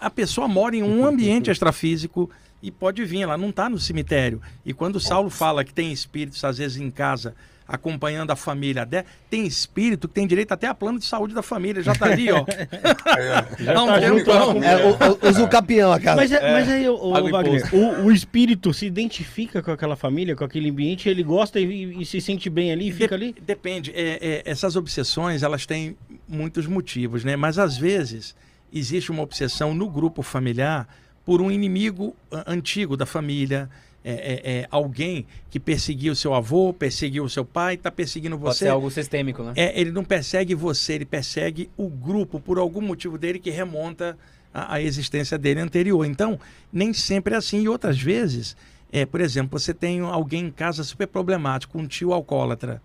A 0.00 0.10
pessoa 0.10 0.46
mora 0.46 0.76
em 0.76 0.82
um 0.82 1.04
ambiente 1.06 1.50
extrafísico 1.52 2.30
e 2.62 2.70
pode 2.70 3.02
vir, 3.06 3.22
ela 3.22 3.38
não 3.38 3.48
está 3.48 3.68
no 3.70 3.78
cemitério. 3.78 4.40
E 4.66 4.74
quando 4.74 4.96
o 4.96 5.00
Saulo 5.00 5.30
fala 5.30 5.64
que 5.64 5.72
tem 5.72 5.90
espíritos, 5.92 6.44
às 6.44 6.58
vezes, 6.58 6.76
em 6.76 6.90
casa, 6.90 7.34
acompanhando 7.70 8.30
a 8.30 8.36
família, 8.36 8.84
de- 8.84 9.04
tem 9.30 9.46
espírito 9.46 10.08
que 10.08 10.14
tem 10.14 10.26
direito 10.26 10.52
até 10.52 10.66
a 10.66 10.74
plano 10.74 10.98
de 10.98 11.04
saúde 11.04 11.34
da 11.34 11.42
família, 11.42 11.82
já 11.82 11.92
está 11.92 12.06
ali, 12.06 12.30
ó. 12.30 12.44
Já 13.58 13.74
Há 13.78 13.82
um 13.82 13.86
tá 13.86 14.00
tempo, 14.00 14.18
junto 14.18 14.30
lá 14.30 14.46
ó. 14.46 14.52
com- 14.54 14.62
É, 14.64 14.76
o, 14.84 14.90
o, 14.90 15.28
usa 15.28 15.44
o 15.44 15.48
campeão 15.48 15.92
a 15.92 16.00
casa. 16.00 16.16
Mas, 16.16 16.32
é- 16.32 16.52
mas 16.52 16.68
aí, 16.68 16.88
o 16.88 17.12
Wagner, 17.30 17.74
o, 17.74 18.06
o 18.06 18.12
espírito 18.12 18.72
se 18.74 18.86
identifica 18.86 19.62
com 19.62 19.70
aquela 19.70 19.96
família, 19.96 20.34
com 20.34 20.44
aquele 20.44 20.70
ambiente, 20.70 21.08
ele 21.08 21.22
gosta 21.22 21.60
e, 21.60 22.00
e 22.02 22.04
se 22.04 22.20
sente 22.20 22.50
bem 22.50 22.72
ali, 22.72 22.90
fica 22.92 23.14
ali? 23.14 23.32
Dep- 23.40 23.60
Depende. 23.60 23.92
É, 23.94 24.18
é, 24.20 24.42
essas 24.50 24.74
obsessões, 24.74 25.42
elas 25.42 25.66
têm 25.66 25.96
muitos 26.28 26.66
motivos, 26.66 27.24
né? 27.24 27.36
Mas 27.36 27.58
às 27.58 27.76
vezes 27.76 28.34
existe 28.72 29.10
uma 29.10 29.22
obsessão 29.22 29.74
no 29.74 29.88
grupo 29.88 30.22
familiar 30.22 30.88
por 31.24 31.40
um 31.42 31.50
inimigo 31.50 32.16
antigo 32.46 32.96
da 32.96 33.04
família. 33.06 33.68
É, 34.02 34.12
é- 34.12 34.60
é 34.60 34.68
alguém 34.70 35.26
que 35.50 35.60
perseguiu 35.60 36.14
seu 36.14 36.32
avô, 36.32 36.72
perseguiu 36.72 37.28
seu 37.28 37.44
pai, 37.44 37.74
está 37.74 37.90
perseguindo 37.90 38.38
Pode 38.38 38.54
você. 38.56 38.64
ser 38.64 38.70
algo 38.70 38.90
sistêmico, 38.90 39.42
né? 39.42 39.52
É, 39.54 39.78
ele 39.78 39.92
não 39.92 40.02
persegue 40.02 40.54
você, 40.54 40.94
ele 40.94 41.04
persegue 41.04 41.68
o 41.76 41.86
grupo 41.88 42.40
por 42.40 42.58
algum 42.58 42.80
motivo 42.80 43.18
dele 43.18 43.38
que 43.38 43.50
remonta 43.50 44.16
à, 44.54 44.76
à 44.76 44.82
existência 44.82 45.36
dele 45.36 45.60
anterior. 45.60 46.06
Então, 46.06 46.40
nem 46.72 46.94
sempre 46.94 47.34
é 47.34 47.36
assim. 47.36 47.60
E 47.60 47.68
outras 47.68 48.00
vezes, 48.00 48.56
é, 48.90 49.04
por 49.04 49.20
exemplo, 49.20 49.58
você 49.58 49.74
tem 49.74 50.00
alguém 50.00 50.46
em 50.46 50.50
casa 50.50 50.82
super 50.82 51.06
problemático, 51.06 51.78
um 51.78 51.86
tio 51.86 52.14
alcoólatra. 52.14 52.80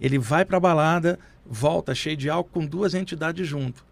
Ele 0.00 0.18
vai 0.18 0.44
para 0.44 0.56
a 0.56 0.60
balada, 0.60 1.16
volta 1.48 1.94
cheio 1.94 2.16
de 2.16 2.28
álcool 2.28 2.50
com 2.60 2.66
duas 2.66 2.92
entidades 2.92 3.46
junto. 3.46 3.85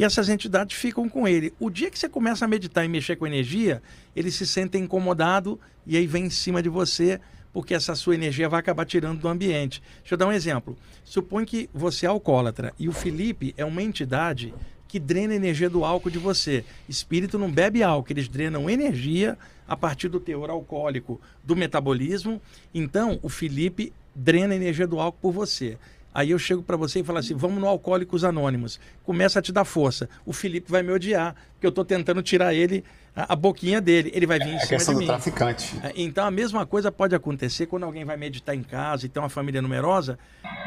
E 0.00 0.04
essas 0.04 0.30
entidades 0.30 0.78
ficam 0.78 1.10
com 1.10 1.28
ele. 1.28 1.52
O 1.60 1.68
dia 1.68 1.90
que 1.90 1.98
você 1.98 2.08
começa 2.08 2.46
a 2.46 2.48
meditar 2.48 2.82
e 2.82 2.88
mexer 2.88 3.16
com 3.16 3.26
energia, 3.26 3.82
ele 4.16 4.30
se 4.30 4.46
sente 4.46 4.78
incomodado 4.78 5.60
e 5.86 5.94
aí 5.94 6.06
vem 6.06 6.24
em 6.24 6.30
cima 6.30 6.62
de 6.62 6.70
você, 6.70 7.20
porque 7.52 7.74
essa 7.74 7.94
sua 7.94 8.14
energia 8.14 8.48
vai 8.48 8.60
acabar 8.60 8.86
tirando 8.86 9.20
do 9.20 9.28
ambiente. 9.28 9.82
Deixa 9.98 10.14
eu 10.14 10.16
dar 10.16 10.26
um 10.26 10.32
exemplo. 10.32 10.74
Supõe 11.04 11.44
que 11.44 11.68
você 11.74 12.06
é 12.06 12.08
alcoólatra 12.08 12.72
e 12.78 12.88
o 12.88 12.92
Felipe 12.92 13.52
é 13.58 13.64
uma 13.66 13.82
entidade 13.82 14.54
que 14.88 14.98
drena 14.98 15.34
a 15.34 15.36
energia 15.36 15.68
do 15.68 15.84
álcool 15.84 16.08
de 16.08 16.18
você. 16.18 16.64
Espírito 16.88 17.38
não 17.38 17.52
bebe 17.52 17.82
álcool, 17.82 18.14
eles 18.14 18.26
drenam 18.26 18.70
energia 18.70 19.36
a 19.68 19.76
partir 19.76 20.08
do 20.08 20.18
teor 20.18 20.48
alcoólico 20.48 21.20
do 21.44 21.54
metabolismo. 21.54 22.40
Então, 22.72 23.20
o 23.22 23.28
Felipe 23.28 23.92
drena 24.14 24.54
a 24.54 24.56
energia 24.56 24.86
do 24.86 24.98
álcool 24.98 25.18
por 25.20 25.32
você. 25.32 25.76
Aí 26.12 26.30
eu 26.30 26.38
chego 26.38 26.62
para 26.62 26.76
você 26.76 27.00
e 27.00 27.04
falo 27.04 27.18
assim: 27.18 27.34
vamos 27.34 27.58
no 27.60 27.66
Alcoólicos 27.68 28.24
Anônimos. 28.24 28.80
Começa 29.04 29.38
a 29.38 29.42
te 29.42 29.52
dar 29.52 29.64
força. 29.64 30.08
O 30.26 30.32
Felipe 30.32 30.70
vai 30.70 30.82
me 30.82 30.90
odiar, 30.92 31.34
porque 31.52 31.66
eu 31.66 31.70
estou 31.70 31.84
tentando 31.84 32.20
tirar 32.22 32.52
ele, 32.52 32.82
a, 33.14 33.32
a 33.32 33.36
boquinha 33.36 33.80
dele. 33.80 34.10
Ele 34.12 34.26
vai 34.26 34.38
vir 34.38 34.48
em 34.48 34.54
É 34.54 34.56
a 34.56 34.60
cima 34.60 34.68
questão 34.78 34.94
de 34.94 34.98
do 34.98 35.00
mim. 35.02 35.06
traficante. 35.06 35.76
É, 35.84 35.92
Então 35.96 36.26
a 36.26 36.30
mesma 36.30 36.66
coisa 36.66 36.90
pode 36.90 37.14
acontecer 37.14 37.66
quando 37.66 37.84
alguém 37.84 38.04
vai 38.04 38.16
meditar 38.16 38.54
em 38.56 38.62
casa 38.62 39.06
e 39.06 39.08
tem 39.08 39.22
uma 39.22 39.28
família 39.28 39.62
numerosa. 39.62 40.18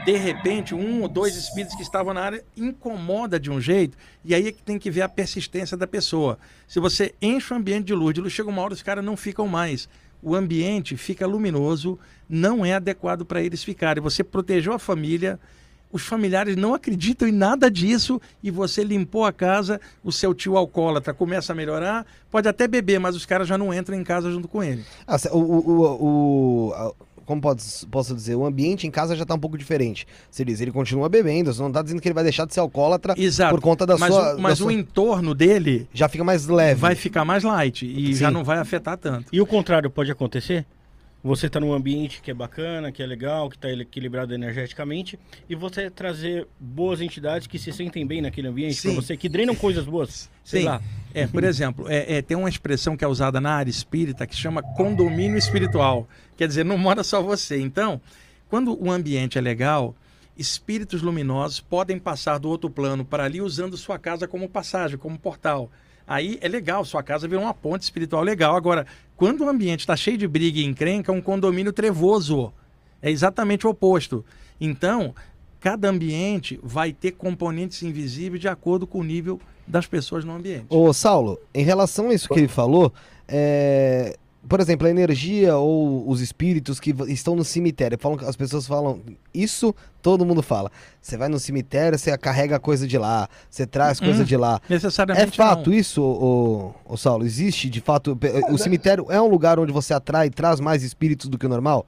De 0.06 0.16
repente, 0.18 0.74
um 0.74 1.02
ou 1.02 1.08
dois 1.10 1.36
espíritos 1.36 1.76
que 1.76 1.82
estavam 1.84 2.14
na 2.14 2.22
área 2.22 2.44
incomoda 2.56 3.40
de 3.40 3.52
um 3.52 3.60
jeito, 3.60 3.98
e 4.24 4.34
aí 4.34 4.48
é 4.48 4.52
que 4.52 4.62
tem 4.62 4.78
que 4.80 4.90
ver 4.92 5.02
a 5.02 5.10
persistência 5.10 5.76
da 5.78 5.88
pessoa. 5.88 6.38
Se 6.68 6.80
você 6.80 7.14
enche 7.22 7.54
o 7.54 7.58
ambiente 7.58 7.86
de 7.86 7.94
luz, 7.94 8.14
de 8.14 8.22
luz 8.22 8.32
chega 8.34 8.50
uma 8.50 8.62
hora 8.62 8.74
os 8.74 8.82
caras 8.82 9.04
não 9.04 9.16
ficam 9.18 9.48
mais. 9.48 9.88
O 10.24 10.36
ambiente 10.36 10.96
fica 10.96 11.28
luminoso, 11.28 12.00
não 12.30 12.66
é 12.66 12.74
adequado 12.74 13.26
para 13.26 13.42
eles 13.42 13.64
ficarem. 13.64 14.02
Você 14.02 14.24
protegeu 14.24 14.72
a 14.74 14.80
família, 14.80 15.40
os 15.92 16.02
familiares 16.04 16.56
não 16.56 16.74
acreditam 16.74 17.28
em 17.28 17.32
nada 17.32 17.70
disso 17.70 18.20
e 18.42 18.50
você 18.50 18.84
limpou 18.84 19.26
a 19.26 19.32
casa, 19.34 19.80
o 20.04 20.12
seu 20.12 20.34
tio 20.34 20.58
alcoólatra 20.58 21.14
começa 21.14 21.52
a 21.54 21.56
melhorar, 21.56 22.06
pode 22.32 22.48
até 22.48 22.68
beber, 22.68 23.00
mas 23.00 23.16
os 23.16 23.26
caras 23.26 23.48
já 23.48 23.58
não 23.58 23.74
entram 23.74 23.96
em 23.96 24.04
casa 24.04 24.32
junto 24.32 24.48
com 24.48 24.64
ele. 24.64 24.84
Ah, 25.06 25.18
o, 25.32 25.38
o, 25.38 26.68
o- 26.70 26.74
a- 26.74 26.94
como 27.26 27.42
pode, 27.42 27.64
posso 27.92 28.14
dizer, 28.16 28.36
o 28.36 28.46
ambiente 28.46 28.86
em 28.88 28.92
casa 28.92 29.16
já 29.16 29.26
tá 29.26 29.34
um 29.34 29.40
pouco 29.40 29.58
diferente. 29.58 30.06
Você 30.30 30.44
diz, 30.46 30.62
ele 30.62 30.72
continua 30.72 31.08
bebendo, 31.10 31.54
você 31.54 31.62
não 31.62 31.72
tá 31.72 31.82
dizendo 31.82 32.02
que 32.02 32.08
ele 32.08 32.16
vai 32.16 32.24
deixar 32.24 32.46
de 32.46 32.54
ser 32.54 32.60
alcoólatra 32.60 33.14
Exato. 33.18 33.54
por 33.56 33.62
conta 33.62 33.86
da 33.86 33.98
mas 33.98 34.14
sua... 34.14 34.36
o, 34.36 34.40
mas 34.42 34.60
da 34.60 34.66
o 34.66 34.68
sua- 34.70 34.74
entorno 34.74 35.34
dele 35.34 35.88
Já 35.94 36.08
fica 36.10 36.24
mais 36.24 36.48
leve. 36.48 36.80
vai 36.80 36.96
ficar 36.96 37.24
mais 37.26 37.44
light 37.44 37.86
e 37.86 38.08
Sim. 38.08 38.14
já 38.14 38.32
não 38.32 38.44
vai 38.44 38.58
afetar 38.58 38.98
tanto. 38.98 39.28
E 39.32 39.40
o 39.42 39.46
contrário 39.46 39.90
pode 39.90 40.12
acontecer? 40.12 40.66
Você 41.26 41.48
tá 41.50 41.58
num 41.58 41.72
ambiente 41.72 42.22
que 42.22 42.30
é 42.30 42.34
bacana, 42.34 42.92
que 42.92 43.02
é 43.02 43.06
legal, 43.06 43.50
que 43.50 43.58
tá 43.58 43.70
equilibrado 43.72 44.34
energeticamente, 44.34 45.18
e 45.50 45.56
você 45.56 45.90
trazer 45.90 46.46
boas 46.60 47.00
entidades 47.00 47.48
que 47.48 47.58
se 47.58 47.72
sentem 47.72 48.06
bem 48.06 48.22
naquele 48.22 48.50
ambiente 48.50 48.82
para 48.82 48.92
você, 48.92 49.16
que 49.16 49.30
drenam 49.30 49.56
coisas 49.56 49.86
boas. 49.86 50.30
Sei 50.44 50.64
Sim. 50.64 50.68
lá. 50.68 50.82
É, 51.14 51.26
por 51.26 51.46
exemplo, 51.46 51.86
é, 51.88 52.18
é, 52.18 52.22
tem 52.22 52.36
uma 52.36 52.50
expressão 52.50 52.98
que 52.98 53.06
é 53.06 53.08
usada 53.08 53.40
na 53.40 53.54
área 53.54 53.70
espírita 53.72 54.28
que 54.28 54.36
chama 54.36 54.62
condomínio 54.62 55.38
espiritual. 55.38 56.10
Quer 56.38 56.48
dizer, 56.48 56.64
não 56.66 56.78
mora 56.78 57.04
só 57.04 57.22
você. 57.22 57.60
Então, 57.60 58.02
quando 58.50 58.78
o 58.82 58.92
ambiente 58.92 59.38
é 59.38 59.42
legal, 59.42 59.96
espíritos 60.38 61.02
luminosos 61.02 61.60
podem 61.60 62.00
passar 62.00 62.38
do 62.38 62.50
outro 62.50 62.70
plano 62.70 63.06
para 63.06 63.24
ali 63.24 63.42
usando 63.42 63.78
sua 63.78 64.00
casa 64.00 64.28
como 64.28 64.50
passagem, 64.50 64.98
como 64.98 65.18
portal. 65.18 65.70
Aí 66.08 66.38
é 66.42 66.48
legal, 66.48 66.84
sua 66.84 67.02
casa 67.02 67.28
vira 67.28 67.42
uma 67.42 67.54
ponte 67.54 67.84
espiritual 67.84 68.24
legal. 68.24 68.56
Agora, 68.56 68.86
quando 69.16 69.42
o 69.42 69.50
ambiente 69.50 69.82
está 69.82 69.96
cheio 69.96 70.18
de 70.18 70.28
briga 70.28 70.60
e 70.60 70.66
encrenca, 70.66 71.12
é 71.12 71.16
um 71.16 71.22
condomínio 71.22 71.72
trevoso. 71.72 72.52
É 73.02 73.10
exatamente 73.10 73.66
o 73.66 73.70
oposto. 73.70 74.26
Então, 74.60 75.16
cada 75.60 75.90
ambiente 75.90 76.60
vai 76.62 76.92
ter 76.92 77.12
componentes 77.12 77.82
invisíveis 77.84 78.42
de 78.42 78.48
acordo 78.48 78.86
com 78.86 79.00
o 79.00 79.04
nível 79.04 79.40
das 79.66 79.88
pessoas 79.88 80.26
no 80.26 80.34
ambiente. 80.34 80.66
Ô, 80.70 80.92
Saulo, 80.92 81.40
em 81.54 81.64
relação 81.64 82.10
a 82.10 82.14
isso 82.14 82.28
que 82.28 82.40
ele 82.40 82.48
falou, 82.50 82.94
é, 83.28 84.18
por 84.48 84.60
exemplo, 84.60 84.88
a 84.88 84.90
energia 84.90 85.56
ou 85.56 86.10
os 86.10 86.20
espíritos 86.22 86.80
que 86.80 86.94
estão 87.08 87.36
no 87.36 87.44
cemitério, 87.44 87.98
falam, 87.98 88.20
as 88.28 88.36
pessoas 88.36 88.68
falam, 88.68 89.00
isso 89.34 89.74
todo 90.02 90.26
mundo 90.26 90.44
fala. 90.44 90.70
Você 91.02 91.16
vai 91.18 91.30
no 91.30 91.40
cemitério, 91.40 91.98
você 91.98 92.18
carrega 92.18 92.60
coisa 92.60 92.86
de 92.86 92.98
lá, 92.98 93.30
você 93.50 93.66
traz 93.66 94.00
coisa 94.00 94.22
Hum, 94.24 94.26
de 94.26 94.38
lá. 94.38 94.60
É 94.70 94.74
Necessariamente 94.74 95.38
fato 95.38 95.70
não. 95.70 95.78
isso, 95.78 96.02
ô, 96.02 96.74
ô, 96.86 96.98
Saulo? 96.98 97.26
Existe, 97.26 97.70
de 97.70 97.80
fato, 97.82 98.18
o 98.50 98.58
cemitério 98.58 99.06
é 99.10 99.22
um 99.22 99.28
lugar 99.28 99.60
onde 99.60 99.72
você 99.72 99.94
atrai, 99.94 100.30
traz 100.30 100.60
mais 100.60 100.84
espíritos 100.84 101.30
do 101.30 101.38
que 101.38 101.46
o 101.46 101.50
normal? 101.50 101.86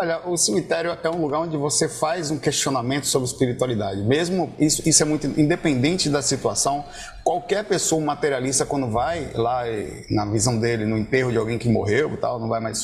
Olha, 0.00 0.20
o 0.28 0.36
cemitério 0.36 0.96
é 1.02 1.10
um 1.10 1.20
lugar 1.20 1.40
onde 1.40 1.56
você 1.56 1.88
faz 1.88 2.30
um 2.30 2.38
questionamento 2.38 3.04
sobre 3.04 3.26
espiritualidade. 3.26 4.00
Mesmo 4.02 4.54
isso, 4.56 4.88
isso 4.88 5.02
é 5.02 5.06
muito 5.06 5.26
independente 5.26 6.08
da 6.08 6.22
situação. 6.22 6.84
Qualquer 7.24 7.64
pessoa 7.64 8.00
materialista 8.00 8.64
quando 8.64 8.88
vai 8.92 9.32
lá 9.34 9.64
na 10.08 10.24
visão 10.26 10.56
dele 10.60 10.86
no 10.86 10.96
enterro 10.96 11.32
de 11.32 11.38
alguém 11.38 11.58
que 11.58 11.68
morreu, 11.68 12.16
tal, 12.16 12.38
não 12.38 12.48
vai 12.48 12.60
mais 12.60 12.78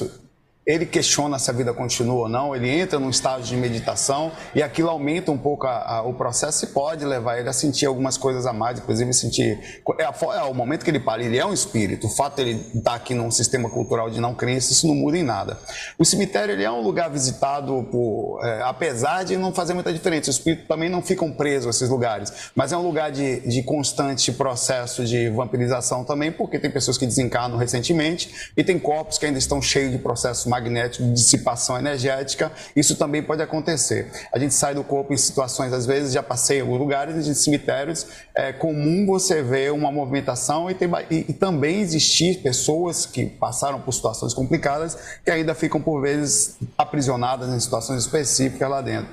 ele 0.67 0.87
questiona 0.87 1.39
se 1.39 1.51
a 1.51 1.53
vida 1.53 1.75
continua 1.75 2.23
ou 2.23 2.29
não, 2.29 2.57
ele 2.57 2.69
entra 2.71 2.99
num 2.99 3.11
estado 3.11 3.43
de 3.43 3.55
meditação 3.57 4.33
e 4.55 4.63
aquilo 4.63 4.89
aumenta 4.89 5.31
um 5.31 5.37
pouco 5.37 5.67
a, 5.67 5.97
a, 5.97 6.03
o 6.03 6.15
processo 6.15 6.65
e 6.65 6.69
pode 6.69 7.05
levar 7.05 7.39
ele 7.39 7.49
a 7.49 7.53
sentir 7.53 7.85
algumas 7.87 8.17
coisas 8.17 8.47
a 8.47 8.53
mais, 8.53 8.79
inclusive 8.79 9.13
sentir. 9.13 9.83
É, 9.99 10.05
a, 10.05 10.15
é, 10.37 10.43
o 10.45 10.55
momento 10.55 10.85
que 10.85 10.91
ele 10.91 11.01
para, 11.01 11.23
ele 11.23 11.37
é 11.37 11.45
um 11.45 11.53
espírito. 11.53 12.07
O 12.07 12.11
fato 12.11 12.37
de 12.37 12.43
ele 12.43 12.53
estar 12.75 12.93
tá 12.93 12.95
aqui 12.95 13.15
num 13.15 13.31
sistema 13.31 13.69
cultural 13.69 14.09
de 14.09 14.21
não 14.21 14.35
crença, 14.35 14.73
isso 14.73 14.87
não 14.87 14.95
muda 14.95 15.19
em 15.19 15.23
nada. 15.23 15.59
O 15.99 16.05
cemitério 16.05 16.55
ele 16.55 16.65
é 16.65 16.71
um 16.71 16.81
lugar 16.81 17.11
visitado 17.11 17.87
por. 17.91 18.41
É, 18.43 18.63
apesar 18.63 19.25
de 19.25 19.37
não 19.37 19.53
fazer 19.53 19.75
muita 19.75 19.93
diferença, 19.93 20.31
os 20.31 20.37
espíritos 20.37 20.67
também 20.67 20.89
não 20.89 21.03
ficam 21.03 21.31
presos 21.31 21.67
a 21.67 21.71
esses 21.71 21.91
lugares, 21.91 22.33
mas 22.55 22.73
é 22.73 22.77
um 22.77 22.83
lugar 22.83 23.13
de, 23.13 23.41
de 23.41 23.63
constante 23.63 24.33
processo 24.33 25.05
de 25.05 25.29
vampirização 25.29 26.05
também, 26.05 26.33
porque 26.33 26.59
tem 26.59 26.71
pessoas 26.71 26.97
que 26.97 27.05
desencarnam 27.05 27.59
recentemente 27.59 28.51
e 28.57 28.65
tem 28.65 28.79
corpos 28.79 29.19
que 29.19 29.27
ainda 29.27 29.39
estão 29.39 29.61
cheios 29.61 29.93
de 29.93 29.99
processos 29.99 30.54
magnético 30.55 31.05
de 31.05 31.13
dissipação 31.13 31.77
energética, 31.77 32.53
isso 32.77 32.97
também 32.97 33.23
pode 33.23 33.43
acontecer. 33.43 34.11
A 34.33 34.39
gente 34.39 34.55
sai 34.55 34.75
do 34.75 34.85
corpo 34.85 35.13
em 35.13 35.17
situações, 35.17 35.73
às 35.73 35.85
vezes, 35.85 36.13
já 36.13 36.23
passei 36.23 36.59
em 36.59 36.61
alguns 36.61 36.79
lugares 36.79 37.25
de 37.25 37.35
cemitérios, 37.35 38.07
é 38.35 38.53
comum 38.53 39.05
você 39.05 39.43
ver 39.43 39.73
uma 39.73 39.91
movimentação 39.91 40.71
e, 40.71 40.75
tem, 40.75 40.89
e, 41.11 41.27
e 41.29 41.33
também 41.33 41.81
existir 41.81 42.39
pessoas 42.39 43.05
que 43.07 43.27
passaram 43.27 43.81
por 43.81 43.93
situações 43.93 44.33
complicadas 44.33 44.97
que 45.25 45.31
ainda 45.31 45.55
ficam, 45.55 45.81
por 45.81 46.01
vezes, 46.01 46.57
aprisionadas 46.79 47.49
em 47.49 47.59
situações 47.59 48.03
específicas 48.03 48.69
lá 48.71 48.81
dentro. 48.81 49.13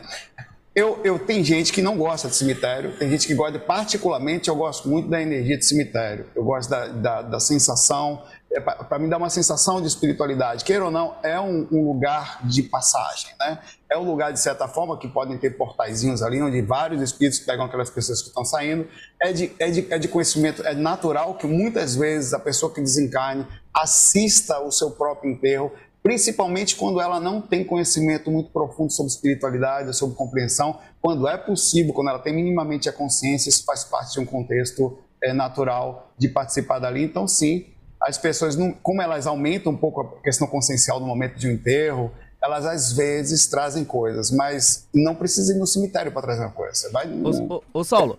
Eu, 0.74 1.02
eu 1.04 1.20
tem 1.20 1.44
gente 1.44 1.74
que 1.74 1.82
não 1.82 1.98
gosta 1.98 2.30
de 2.30 2.36
cemitério, 2.36 2.98
tem 2.98 3.10
gente 3.10 3.28
que 3.28 3.34
gosta, 3.34 3.60
particularmente 3.60 4.48
eu 4.48 4.56
gosto 4.56 4.88
muito 4.88 5.10
da 5.10 5.22
energia 5.22 5.58
de 5.58 5.66
cemitério. 5.66 6.26
Eu 6.34 6.46
gosto 6.46 6.70
da, 6.70 6.88
da, 6.88 7.22
da 7.24 7.40
sensação, 7.42 8.24
é, 8.54 8.60
para 8.60 9.00
mim 9.00 9.08
dá 9.08 9.18
uma 9.18 9.30
sensação 9.30 9.82
de 9.82 9.88
espiritualidade. 9.88 10.66
Queira 10.66 10.86
ou 10.86 10.92
não, 10.92 11.16
é 11.24 11.40
um, 11.40 11.68
um, 11.72 11.86
lugar 11.86 12.46
de 12.46 12.64
passagem, 12.64 13.32
né? 13.40 13.60
É 13.90 13.98
um 13.98 14.04
lugar, 14.04 14.34
de 14.34 14.40
certa 14.40 14.68
forma, 14.68 14.98
que 14.98 15.08
podem 15.08 15.38
ter 15.38 15.52
portaizinhos 15.52 16.22
ali, 16.22 16.42
onde 16.42 16.62
vários 16.62 17.02
espíritos 17.02 17.40
pegam 17.40 17.66
aquelas 17.66 17.90
pessoas 17.90 18.22
que 18.22 18.28
estão 18.28 18.44
saindo. 18.44 18.88
É 19.22 19.32
de, 19.32 19.52
é, 19.58 19.72
de, 19.72 19.94
é 19.94 19.98
de 19.98 20.08
conhecimento, 20.08 20.66
é 20.66 20.74
natural 20.74 21.36
que 21.36 21.48
muitas 21.48 21.96
vezes 21.96 22.34
a 22.34 22.40
pessoa 22.40 22.74
que 22.74 22.82
desencarne 22.82 23.48
assista 23.74 24.60
o 24.60 24.72
seu 24.72 24.92
próprio 24.92 25.32
enterro, 25.32 25.72
principalmente 26.04 26.76
quando 26.76 27.00
ela 27.00 27.20
não 27.20 27.42
tem 27.42 27.64
conhecimento 27.64 28.30
muito 28.30 28.52
profundo 28.52 28.92
sobre 28.92 29.12
espiritualidade, 29.12 29.96
sobre 29.96 30.16
compreensão. 30.16 30.78
Quando 31.02 31.28
é 31.28 31.38
possível, 31.38 31.94
quando 31.94 32.10
ela 32.10 32.20
tem 32.20 32.34
minimamente 32.34 32.90
a 32.90 32.94
consciência, 32.94 33.50
isso 33.50 33.64
faz 33.64 33.86
parte 33.86 34.14
de 34.14 34.20
um 34.20 34.26
contexto 34.26 34.98
é, 35.24 35.32
natural 35.32 36.12
de 36.18 36.28
participar 36.28 36.80
dali. 36.80 37.04
Então, 37.04 37.28
sim, 37.28 37.66
as 38.02 38.18
pessoas, 38.18 38.56
não, 38.56 38.72
como 38.72 39.02
elas 39.02 39.28
aumentam 39.28 39.72
um 39.72 39.78
pouco 39.78 40.02
a 40.02 40.24
questão 40.24 40.48
consciencial 40.48 41.00
no 41.00 41.06
momento 41.06 41.36
de 41.36 41.48
um 41.48 41.52
enterro, 41.52 42.12
elas 42.42 42.66
às 42.66 42.94
vezes 42.94 43.48
trazem 43.48 43.86
coisas, 43.86 44.32
mas 44.32 44.88
não 44.94 45.14
precisa 45.14 45.54
ir 45.54 45.60
no 45.60 45.68
cemitério 45.68 46.12
para 46.12 46.24
trazer 46.24 46.42
uma 46.42 46.52
coisa. 46.52 46.90
vai 46.92 47.08
ô, 47.08 47.56
ô, 47.56 47.64
ô, 47.72 47.84
Saulo. 47.84 48.18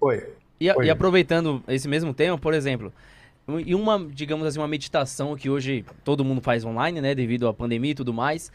Oi. 0.00 0.34
E, 0.60 0.70
Oi. 0.70 0.86
e 0.86 0.90
aproveitando 0.90 1.62
esse 1.68 1.86
mesmo 1.86 2.12
tema, 2.12 2.36
por 2.36 2.54
exemplo, 2.54 2.92
e 3.64 3.74
uma, 3.74 4.04
digamos 4.10 4.46
assim, 4.46 4.58
uma 4.58 4.66
meditação 4.66 5.36
que 5.36 5.48
hoje 5.48 5.84
todo 6.02 6.24
mundo 6.24 6.40
faz 6.40 6.64
online, 6.64 7.00
né, 7.00 7.14
devido 7.14 7.46
à 7.46 7.54
pandemia 7.54 7.92
e 7.92 7.94
tudo 7.94 8.12
mais 8.12 8.50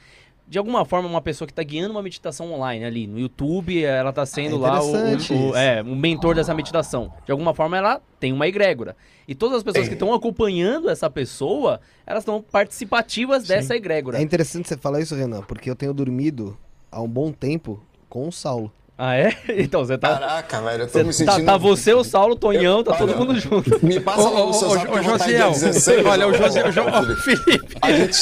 de 0.48 0.58
alguma 0.58 0.84
forma, 0.84 1.08
uma 1.08 1.22
pessoa 1.22 1.48
que 1.48 1.52
está 1.52 1.64
guiando 1.64 1.92
uma 1.92 2.04
meditação 2.04 2.52
online 2.52 2.84
ali 2.84 3.08
no 3.08 3.18
YouTube, 3.18 3.84
ela 3.84 4.10
está 4.10 4.26
sendo 4.26 4.66
ah, 4.66 4.74
lá 4.74 4.84
o, 4.84 4.92
o, 4.92 5.56
é, 5.56 5.82
o 5.82 5.96
mentor 5.96 6.36
dessa 6.36 6.54
meditação. 6.54 7.12
De 7.26 7.32
alguma 7.32 7.54
forma, 7.54 7.78
ela 7.78 8.02
tem 8.20 8.34
uma 8.34 8.48
egrégora. 8.48 8.96
E 9.28 9.34
todas 9.34 9.60
as 9.60 9.64
pessoas 9.64 9.86
é. 9.86 9.88
que 9.88 9.94
estão 9.94 10.14
acompanhando 10.14 10.89
essa 10.89 11.10
pessoa, 11.10 11.80
elas 12.06 12.24
estão 12.24 12.42
participativas 12.42 13.44
Sim. 13.44 13.50
dessa 13.50 13.76
egrégora. 13.76 14.18
É 14.18 14.22
interessante 14.22 14.68
você 14.68 14.76
falar 14.76 15.00
isso, 15.00 15.16
Renan, 15.16 15.42
porque 15.44 15.70
eu 15.70 15.76
tenho 15.76 15.94
dormido 15.94 16.58
há 16.92 17.02
um 17.02 17.08
bom 17.08 17.32
tempo 17.32 17.82
com 18.10 18.28
o 18.28 18.32
Saulo. 18.32 18.72
Ah, 18.98 19.16
é? 19.16 19.36
Então, 19.58 19.84
você 19.84 19.98
tá. 19.98 20.10
Caraca, 20.10 20.62
velho, 20.62 20.84
eu 20.84 20.88
tô 20.88 20.94
você, 20.94 21.00
me 21.00 21.06
tá, 21.06 21.14
sentindo. 21.14 21.46
Tá, 21.46 21.52
tá 21.54 21.58
você, 21.58 21.94
o 21.94 22.04
Saulo, 22.04 22.34
o 22.34 22.38
Tonhão, 22.38 22.84
tá 22.84 22.96
todo 22.96 23.16
mundo 23.16 23.39
junto. 23.39 23.84
Me 23.84 24.00
passa 24.00 24.22
o, 24.22 24.50
o, 24.50 24.54
seu 24.54 24.70
zap 24.70 24.92
o, 24.92 25.04
Josiel. 25.04 25.52
16, 25.52 26.06
olha, 26.06 26.28
o 26.28 26.34
Josiel. 26.34 26.68
O 26.68 27.16
Felipe. 27.18 27.78
A 27.82 27.92
gente 27.92 28.22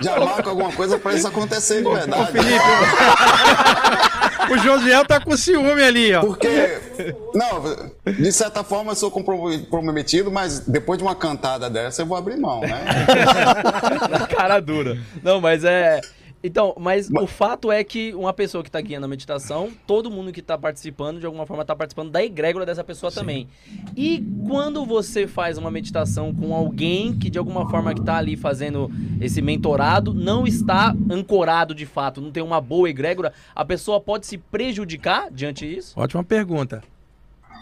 já 0.00 0.20
marca 0.20 0.50
alguma 0.50 0.72
coisa 0.72 0.98
pra 0.98 1.14
isso 1.14 1.26
acontecer 1.26 1.82
de 1.82 1.90
verdade. 1.90 2.22
Ô, 2.22 2.26
Felipe. 2.26 2.64
o 4.52 4.58
Josiel 4.58 5.04
tá 5.04 5.20
com 5.20 5.36
ciúme 5.36 5.82
ali, 5.82 6.14
ó. 6.14 6.20
Porque. 6.20 6.78
Não, 7.34 7.62
de 8.06 8.32
certa 8.32 8.62
forma 8.62 8.92
eu 8.92 8.96
sou 8.96 9.10
comprometido, 9.10 10.30
mas 10.30 10.60
depois 10.60 10.98
de 10.98 11.04
uma 11.04 11.14
cantada 11.14 11.68
dessa 11.68 12.02
eu 12.02 12.06
vou 12.06 12.16
abrir 12.16 12.36
mão, 12.36 12.60
né? 12.60 12.84
Cara 14.36 14.60
dura. 14.60 14.96
Não, 15.22 15.40
mas 15.40 15.64
é. 15.64 16.00
Então, 16.46 16.74
mas, 16.78 17.08
mas, 17.08 17.24
o 17.24 17.26
fato 17.26 17.72
é 17.72 17.82
que 17.82 18.12
uma 18.12 18.34
pessoa 18.34 18.62
que 18.62 18.68
está 18.68 18.78
guiando 18.78 19.06
a 19.06 19.08
meditação, 19.08 19.70
todo 19.86 20.10
mundo 20.10 20.30
que 20.30 20.40
está 20.40 20.58
participando, 20.58 21.18
de 21.18 21.24
alguma 21.24 21.46
forma, 21.46 21.62
está 21.62 21.74
participando 21.74 22.10
da 22.10 22.22
egrégora 22.22 22.66
dessa 22.66 22.84
pessoa 22.84 23.10
Sim. 23.10 23.18
também. 23.18 23.48
E 23.96 24.22
quando 24.46 24.84
você 24.84 25.26
faz 25.26 25.56
uma 25.56 25.70
meditação 25.70 26.34
com 26.34 26.54
alguém 26.54 27.16
que, 27.16 27.30
de 27.30 27.38
alguma 27.38 27.66
forma, 27.70 27.94
que 27.94 28.00
está 28.00 28.18
ali 28.18 28.36
fazendo 28.36 28.90
esse 29.22 29.40
mentorado, 29.40 30.12
não 30.12 30.46
está 30.46 30.94
ancorado 31.10 31.74
de 31.74 31.86
fato, 31.86 32.20
não 32.20 32.30
tem 32.30 32.42
uma 32.42 32.60
boa 32.60 32.90
egrégora, 32.90 33.32
a 33.54 33.64
pessoa 33.64 33.98
pode 33.98 34.26
se 34.26 34.36
prejudicar 34.36 35.30
diante 35.30 35.66
disso? 35.66 35.98
Ótima 35.98 36.22
pergunta. 36.22 36.82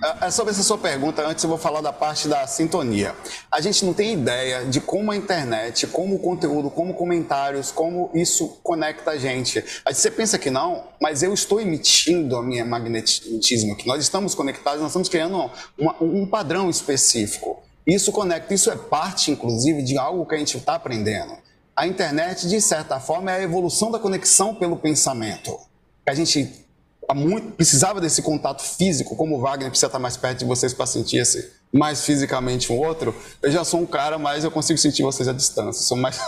É, 0.03 0.27
é 0.27 0.31
sobre 0.31 0.53
essa 0.53 0.65
sua 0.65 0.77
pergunta, 0.77 1.25
antes 1.25 1.45
eu 1.45 1.49
vou 1.49 1.59
falar 1.59 1.81
da 1.81 1.93
parte 1.93 2.27
da 2.27 2.45
sintonia. 2.47 3.15
A 3.51 3.61
gente 3.61 3.85
não 3.85 3.95
tem 3.95 4.15
ideia 4.15 4.65
de 4.65 4.81
como 4.81 5.13
a 5.13 5.17
internet, 5.17 5.87
como 5.87 6.17
o 6.17 6.19
conteúdo, 6.19 6.69
como 6.69 6.93
comentários, 6.93 7.71
como 7.71 8.11
isso 8.13 8.59
conecta 8.65 9.13
a 9.13 9.17
gente. 9.17 9.65
Aí 9.85 9.95
você 9.95 10.11
pensa 10.11 10.39
que 10.39 10.51
não, 10.51 10.85
mas 11.01 11.23
eu 11.23 11.33
estou 11.33 11.61
emitindo 11.61 12.37
a 12.37 12.43
minha 12.43 12.65
magnetismo 12.65 13.75
aqui. 13.75 13.87
Nós 13.87 14.03
estamos 14.03 14.35
conectados, 14.35 14.81
nós 14.81 14.91
estamos 14.91 15.09
criando 15.09 15.49
uma, 15.79 15.95
um 16.01 16.27
padrão 16.27 16.69
específico. 16.69 17.63
Isso 17.87 18.11
conecta, 18.11 18.53
isso 18.53 18.71
é 18.71 18.77
parte, 18.77 19.31
inclusive, 19.31 19.83
de 19.83 19.97
algo 19.97 20.27
que 20.27 20.35
a 20.35 20.39
gente 20.39 20.57
está 20.57 20.75
aprendendo. 20.75 21.37
A 21.77 21.87
internet, 21.87 22.49
de 22.49 22.61
certa 22.61 22.99
forma, 22.99 23.31
é 23.31 23.37
a 23.37 23.43
evolução 23.43 23.91
da 23.91 23.99
conexão 23.99 24.55
pelo 24.55 24.77
pensamento. 24.77 25.59
A 26.07 26.15
gente 26.15 26.67
muito, 27.15 27.53
precisava 27.53 28.01
desse 28.01 28.23
contato 28.23 28.63
físico, 28.63 29.17
como 29.17 29.37
o 29.37 29.41
Wagner 29.41 29.69
precisa 29.69 29.87
estar 29.87 29.99
mais 29.99 30.17
perto 30.17 30.41
de 30.41 30.45
vocês 30.45 30.73
para 30.73 30.87
sentir 30.87 31.19
esse, 31.19 31.51
mais 31.73 32.05
fisicamente 32.05 32.73
um 32.73 32.79
outro. 32.79 33.15
Eu 33.41 33.51
já 33.51 33.65
sou 33.65 33.81
um 33.81 33.87
cara, 33.87 34.19
mas 34.19 34.45
eu 34.45 34.51
consigo 34.51 34.79
sentir 34.79 35.03
vocês 35.03 35.29
à 35.29 35.33
distância. 35.33 35.83
Sou 35.83 35.97
mais. 35.97 36.19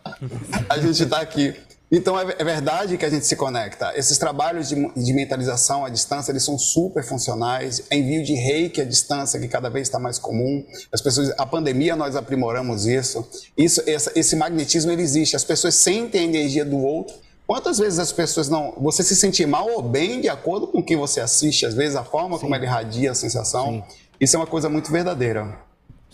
a 0.68 0.78
gente 0.78 1.02
está 1.02 1.20
aqui. 1.20 1.54
Então 1.90 2.20
é, 2.20 2.34
é, 2.38 2.44
verdade 2.44 2.98
que 2.98 3.04
a 3.04 3.08
gente 3.08 3.26
se 3.26 3.34
conecta. 3.34 3.92
Esses 3.96 4.18
trabalhos 4.18 4.68
de, 4.68 4.74
de, 4.94 5.12
mentalização 5.14 5.86
à 5.86 5.88
distância 5.88 6.30
eles 6.30 6.42
são 6.42 6.58
super 6.58 7.02
funcionais. 7.02 7.82
Envio 7.90 8.22
de 8.22 8.34
reiki 8.34 8.80
à 8.80 8.84
distância 8.84 9.40
que 9.40 9.48
cada 9.48 9.70
vez 9.70 9.88
está 9.88 9.98
mais 9.98 10.18
comum. 10.18 10.64
As 10.92 11.00
pessoas, 11.00 11.32
a 11.38 11.46
pandemia 11.46 11.96
nós 11.96 12.14
aprimoramos 12.14 12.84
isso. 12.84 13.26
Isso, 13.56 13.82
essa, 13.86 14.12
esse 14.14 14.36
magnetismo 14.36 14.92
ele 14.92 15.02
existe. 15.02 15.34
As 15.34 15.44
pessoas 15.44 15.74
sentem 15.76 16.20
a 16.20 16.24
energia 16.24 16.64
do 16.64 16.76
outro 16.76 17.16
Quantas 17.48 17.78
vezes 17.78 17.98
as 17.98 18.12
pessoas 18.12 18.50
não. 18.50 18.74
Você 18.76 19.02
se 19.02 19.16
sente 19.16 19.46
mal 19.46 19.66
ou 19.70 19.80
bem 19.80 20.20
de 20.20 20.28
acordo 20.28 20.66
com 20.66 20.80
o 20.80 20.82
que 20.82 20.94
você 20.94 21.18
assiste, 21.18 21.64
às 21.64 21.72
vezes 21.72 21.96
a 21.96 22.04
forma 22.04 22.36
Sim. 22.36 22.42
como 22.42 22.54
ele 22.54 22.66
irradia 22.66 23.10
a 23.10 23.14
sensação. 23.14 23.72
Sim. 23.88 23.96
Isso 24.20 24.36
é 24.36 24.38
uma 24.38 24.46
coisa 24.46 24.68
muito 24.68 24.92
verdadeira. 24.92 25.58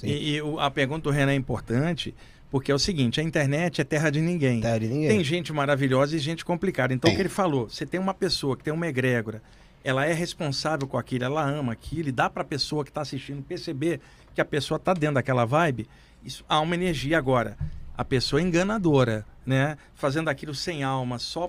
E, 0.01 0.37
e, 0.37 0.43
a 0.61 0.71
pergunta 0.71 1.03
do 1.03 1.11
Renan 1.11 1.33
é 1.33 1.35
importante, 1.35 2.15
porque 2.53 2.71
é 2.71 2.75
o 2.75 2.79
seguinte: 2.79 3.21
a 3.21 3.25
internet 3.25 3.81
é 3.81 3.85
terra 3.85 4.11
de 4.11 4.21
ninguém. 4.21 4.61
Terra 4.61 4.79
de 4.79 4.87
ninguém. 4.87 5.09
Tem 5.09 5.25
gente 5.25 5.53
maravilhosa 5.53 6.15
e 6.15 6.21
gente 6.21 6.45
complicada. 6.45 6.95
Então, 6.95 7.11
o 7.11 7.15
que 7.17 7.21
ele 7.21 7.29
falou: 7.29 7.69
você 7.69 7.85
tem 7.85 7.99
uma 7.99 8.15
pessoa 8.15 8.57
que 8.57 8.63
tem 8.63 8.73
uma 8.73 8.87
egrégora, 8.87 9.43
ela 9.83 10.07
é 10.07 10.13
responsável 10.13 10.87
com 10.87 10.97
aquilo, 10.97 11.25
ela 11.25 11.43
ama 11.45 11.73
aquilo, 11.73 12.11
e 12.11 12.13
dá 12.13 12.31
para 12.31 12.43
a 12.43 12.47
pessoa 12.47 12.85
que 12.85 12.91
está 12.93 13.01
assistindo 13.01 13.43
perceber 13.43 14.01
que 14.37 14.41
a 14.41 14.45
pessoa 14.45 14.77
está 14.77 14.95
dentro 14.95 15.17
daquela 15.17 15.45
vibe. 15.45 15.89
Isso 16.25 16.45
há 16.49 16.61
uma 16.61 16.77
energia 16.77 17.19
agora 17.19 17.57
a 17.97 18.05
pessoa 18.05 18.41
é 18.41 18.45
enganadora, 18.45 19.25
né? 19.47 19.77
Fazendo 19.95 20.29
aquilo 20.29 20.55
sem 20.55 20.83
alma, 20.83 21.19
só 21.19 21.49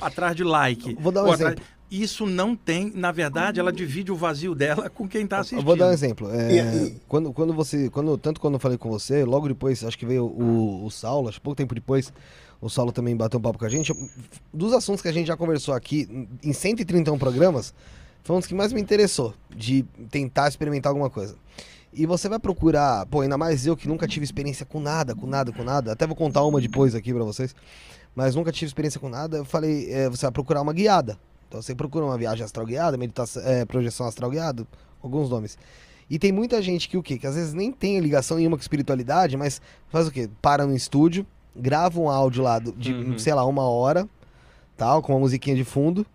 atrás 0.00 0.34
de 0.34 0.44
like. 0.44 0.94
Vou 1.00 1.12
dar 1.12 1.24
um 1.24 1.32
exemplo. 1.32 1.52
Atrás... 1.52 1.80
Isso 1.90 2.24
não 2.24 2.54
tem, 2.54 2.92
na 2.94 3.10
verdade, 3.10 3.58
ela 3.58 3.72
divide 3.72 4.12
o 4.12 4.16
vazio 4.16 4.54
dela 4.54 4.88
com 4.88 5.08
quem 5.08 5.24
está 5.24 5.40
assistindo. 5.40 5.64
vou 5.64 5.74
dar 5.74 5.88
um 5.88 5.92
exemplo. 5.92 6.30
É, 6.30 6.92
quando, 7.08 7.32
quando 7.32 7.52
você, 7.52 7.90
quando, 7.90 8.16
tanto 8.16 8.40
quando 8.40 8.54
eu 8.54 8.60
falei 8.60 8.78
com 8.78 8.88
você, 8.88 9.24
logo 9.24 9.48
depois, 9.48 9.84
acho 9.84 9.98
que 9.98 10.06
veio 10.06 10.24
o, 10.24 10.86
o 10.86 10.90
Saulo, 10.90 11.28
acho 11.28 11.38
que 11.38 11.44
pouco 11.44 11.56
tempo 11.56 11.74
depois, 11.74 12.12
o 12.60 12.70
Saulo 12.70 12.92
também 12.92 13.16
bateu 13.16 13.40
um 13.40 13.42
papo 13.42 13.58
com 13.58 13.64
a 13.64 13.68
gente. 13.68 13.92
Dos 14.54 14.72
assuntos 14.72 15.02
que 15.02 15.08
a 15.08 15.12
gente 15.12 15.26
já 15.26 15.36
conversou 15.36 15.74
aqui, 15.74 16.28
em 16.44 16.52
131 16.52 17.18
programas, 17.18 17.74
foi 18.22 18.36
um 18.36 18.38
dos 18.38 18.46
que 18.46 18.54
mais 18.54 18.72
me 18.72 18.80
interessou, 18.80 19.34
de 19.50 19.84
tentar 20.10 20.48
experimentar 20.48 20.90
alguma 20.90 21.10
coisa. 21.10 21.34
E 21.92 22.06
você 22.06 22.28
vai 22.28 22.38
procurar, 22.38 23.04
pô, 23.06 23.20
ainda 23.22 23.36
mais 23.36 23.66
eu 23.66 23.76
que 23.76 23.88
nunca 23.88 24.06
tive 24.06 24.24
experiência 24.24 24.64
com 24.64 24.78
nada, 24.80 25.14
com 25.14 25.26
nada, 25.26 25.52
com 25.52 25.64
nada. 25.64 25.92
Até 25.92 26.06
vou 26.06 26.14
contar 26.14 26.44
uma 26.44 26.60
depois 26.60 26.94
aqui 26.94 27.12
para 27.12 27.24
vocês. 27.24 27.54
Mas 28.14 28.34
nunca 28.34 28.52
tive 28.52 28.66
experiência 28.66 29.00
com 29.00 29.08
nada. 29.08 29.38
Eu 29.38 29.44
falei, 29.44 29.90
é, 29.92 30.08
você 30.08 30.22
vai 30.26 30.32
procurar 30.32 30.60
uma 30.62 30.72
guiada. 30.72 31.18
Então 31.48 31.60
você 31.60 31.74
procura 31.74 32.04
uma 32.04 32.16
viagem 32.16 32.44
astral 32.44 32.64
guiada, 32.64 32.96
meditação, 32.96 33.42
é, 33.44 33.64
projeção 33.64 34.06
astral 34.06 34.30
guiada, 34.30 34.64
alguns 35.02 35.28
nomes. 35.28 35.58
E 36.08 36.16
tem 36.18 36.30
muita 36.30 36.62
gente 36.62 36.88
que 36.88 36.96
o 36.96 37.02
quê? 37.02 37.18
Que 37.18 37.26
às 37.26 37.34
vezes 37.34 37.52
nem 37.52 37.72
tem 37.72 37.98
ligação 37.98 38.36
nenhuma 38.36 38.56
com 38.56 38.60
espiritualidade, 38.60 39.36
mas 39.36 39.60
faz 39.88 40.06
o 40.06 40.12
quê? 40.12 40.28
Para 40.40 40.64
no 40.66 40.74
estúdio, 40.74 41.26
grava 41.54 42.00
um 42.00 42.08
áudio 42.08 42.42
lá 42.44 42.58
de, 42.60 42.92
Uhum. 42.92 43.18
sei 43.18 43.34
lá, 43.34 43.44
uma 43.44 43.62
hora, 43.68 44.08
tal, 44.76 45.02
com 45.02 45.12
uma 45.12 45.20
musiquinha 45.20 45.54
de 45.56 45.64
fundo, 45.64 46.06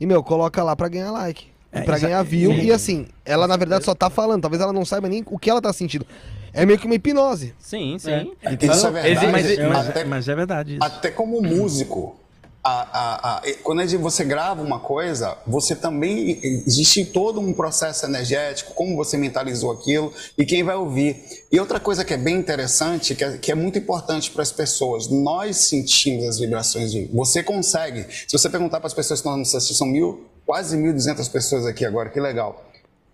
e, 0.00 0.06
meu, 0.06 0.22
coloca 0.24 0.62
lá 0.62 0.74
pra 0.74 0.88
ganhar 0.88 1.10
like. 1.12 1.49
É, 1.72 1.82
pra 1.82 1.98
ganhar 1.98 2.22
view. 2.22 2.52
E 2.52 2.72
assim, 2.72 3.06
ela 3.24 3.46
na 3.46 3.56
verdade 3.56 3.84
só 3.84 3.94
tá 3.94 4.10
falando, 4.10 4.42
talvez 4.42 4.60
ela 4.62 4.72
não 4.72 4.84
saiba 4.84 5.08
nem 5.08 5.22
o 5.26 5.38
que 5.38 5.48
ela 5.48 5.60
tá 5.62 5.72
sentindo. 5.72 6.04
É 6.52 6.66
meio 6.66 6.78
que 6.78 6.86
uma 6.86 6.96
hipnose. 6.96 7.54
Sim, 7.60 7.96
sim. 7.98 8.32
Isso 8.60 8.86
é 8.86 8.90
verdade. 8.90 9.26
Mas, 9.30 9.58
mas- 9.68 9.88
até, 9.88 10.04
mas 10.04 10.28
é 10.28 10.34
verdade 10.34 10.72
isso. 10.74 10.84
até 10.84 11.10
como 11.12 11.40
músico, 11.40 12.16
a- 12.62 12.88
a- 12.92 13.36
a- 13.38 13.48
e- 13.48 13.54
quando 13.54 13.86
você 14.00 14.24
grava 14.24 14.60
uma 14.60 14.80
coisa, 14.80 15.38
você 15.46 15.76
também 15.76 16.38
existe 16.42 17.04
todo 17.04 17.38
um 17.40 17.52
processo 17.52 18.04
energético, 18.04 18.74
como 18.74 18.96
você 18.96 19.16
mentalizou 19.16 19.70
aquilo 19.70 20.12
e 20.36 20.44
quem 20.44 20.64
vai 20.64 20.74
ouvir. 20.74 21.16
E 21.52 21.60
outra 21.60 21.78
coisa 21.78 22.04
que 22.04 22.12
é 22.12 22.18
bem 22.18 22.36
interessante, 22.36 23.14
que 23.14 23.22
é, 23.24 23.38
que 23.38 23.52
é 23.52 23.54
muito 23.54 23.78
importante 23.78 24.28
para 24.32 24.42
as 24.42 24.50
pessoas, 24.52 25.08
nós 25.08 25.56
sentimos 25.56 26.24
as 26.26 26.38
vibrações 26.40 26.90
de. 26.90 27.08
Você 27.14 27.44
consegue. 27.44 28.06
Se 28.26 28.36
você 28.36 28.50
perguntar 28.50 28.80
para 28.80 28.88
as 28.88 28.94
pessoas 28.94 29.20
que 29.22 29.28
estão 29.28 29.40
assistindo, 29.40 29.76
são 29.76 29.86
mil, 29.86 30.26
quase 30.50 30.76
1.200 30.76 31.30
pessoas 31.30 31.64
aqui 31.64 31.84
agora, 31.84 32.10
que 32.10 32.18
legal. 32.18 32.64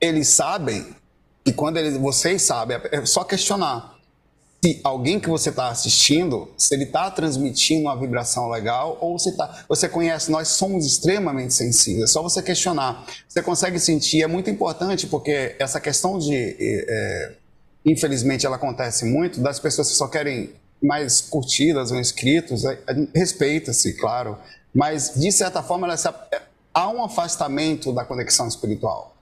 Eles 0.00 0.28
sabem 0.28 0.86
e 1.44 1.52
quando 1.52 1.76
eles, 1.76 1.94
vocês 1.98 2.40
sabem, 2.40 2.78
é 2.90 3.04
só 3.04 3.24
questionar 3.24 3.94
se 4.64 4.80
alguém 4.82 5.20
que 5.20 5.28
você 5.28 5.50
está 5.50 5.68
assistindo, 5.68 6.48
se 6.56 6.74
ele 6.74 6.84
está 6.84 7.10
transmitindo 7.10 7.82
uma 7.82 8.00
vibração 8.00 8.48
legal 8.48 8.96
ou 9.02 9.18
se 9.18 9.36
tá, 9.36 9.66
você 9.68 9.86
conhece, 9.86 10.30
nós 10.30 10.48
somos 10.48 10.86
extremamente 10.86 11.52
sensíveis, 11.52 12.04
é 12.04 12.06
só 12.06 12.22
você 12.22 12.40
questionar. 12.42 13.04
Você 13.28 13.42
consegue 13.42 13.78
sentir, 13.78 14.22
é 14.22 14.26
muito 14.26 14.48
importante 14.48 15.06
porque 15.06 15.54
essa 15.58 15.78
questão 15.78 16.18
de, 16.18 16.56
é, 16.58 17.32
infelizmente, 17.84 18.46
ela 18.46 18.56
acontece 18.56 19.04
muito, 19.04 19.42
das 19.42 19.60
pessoas 19.60 19.90
que 19.90 19.94
só 19.94 20.08
querem 20.08 20.54
mais 20.82 21.20
curtidas 21.20 21.90
ou 21.90 22.00
inscritos, 22.00 22.64
é, 22.64 22.78
é, 22.86 23.08
respeita-se, 23.14 23.92
claro, 23.92 24.38
mas 24.74 25.12
de 25.14 25.30
certa 25.30 25.62
forma 25.62 25.86
ela 25.86 25.98
se, 25.98 26.08
há 26.76 26.88
um 26.90 27.02
afastamento 27.02 27.90
da 27.92 28.04
conexão 28.04 28.46
espiritual. 28.46 29.16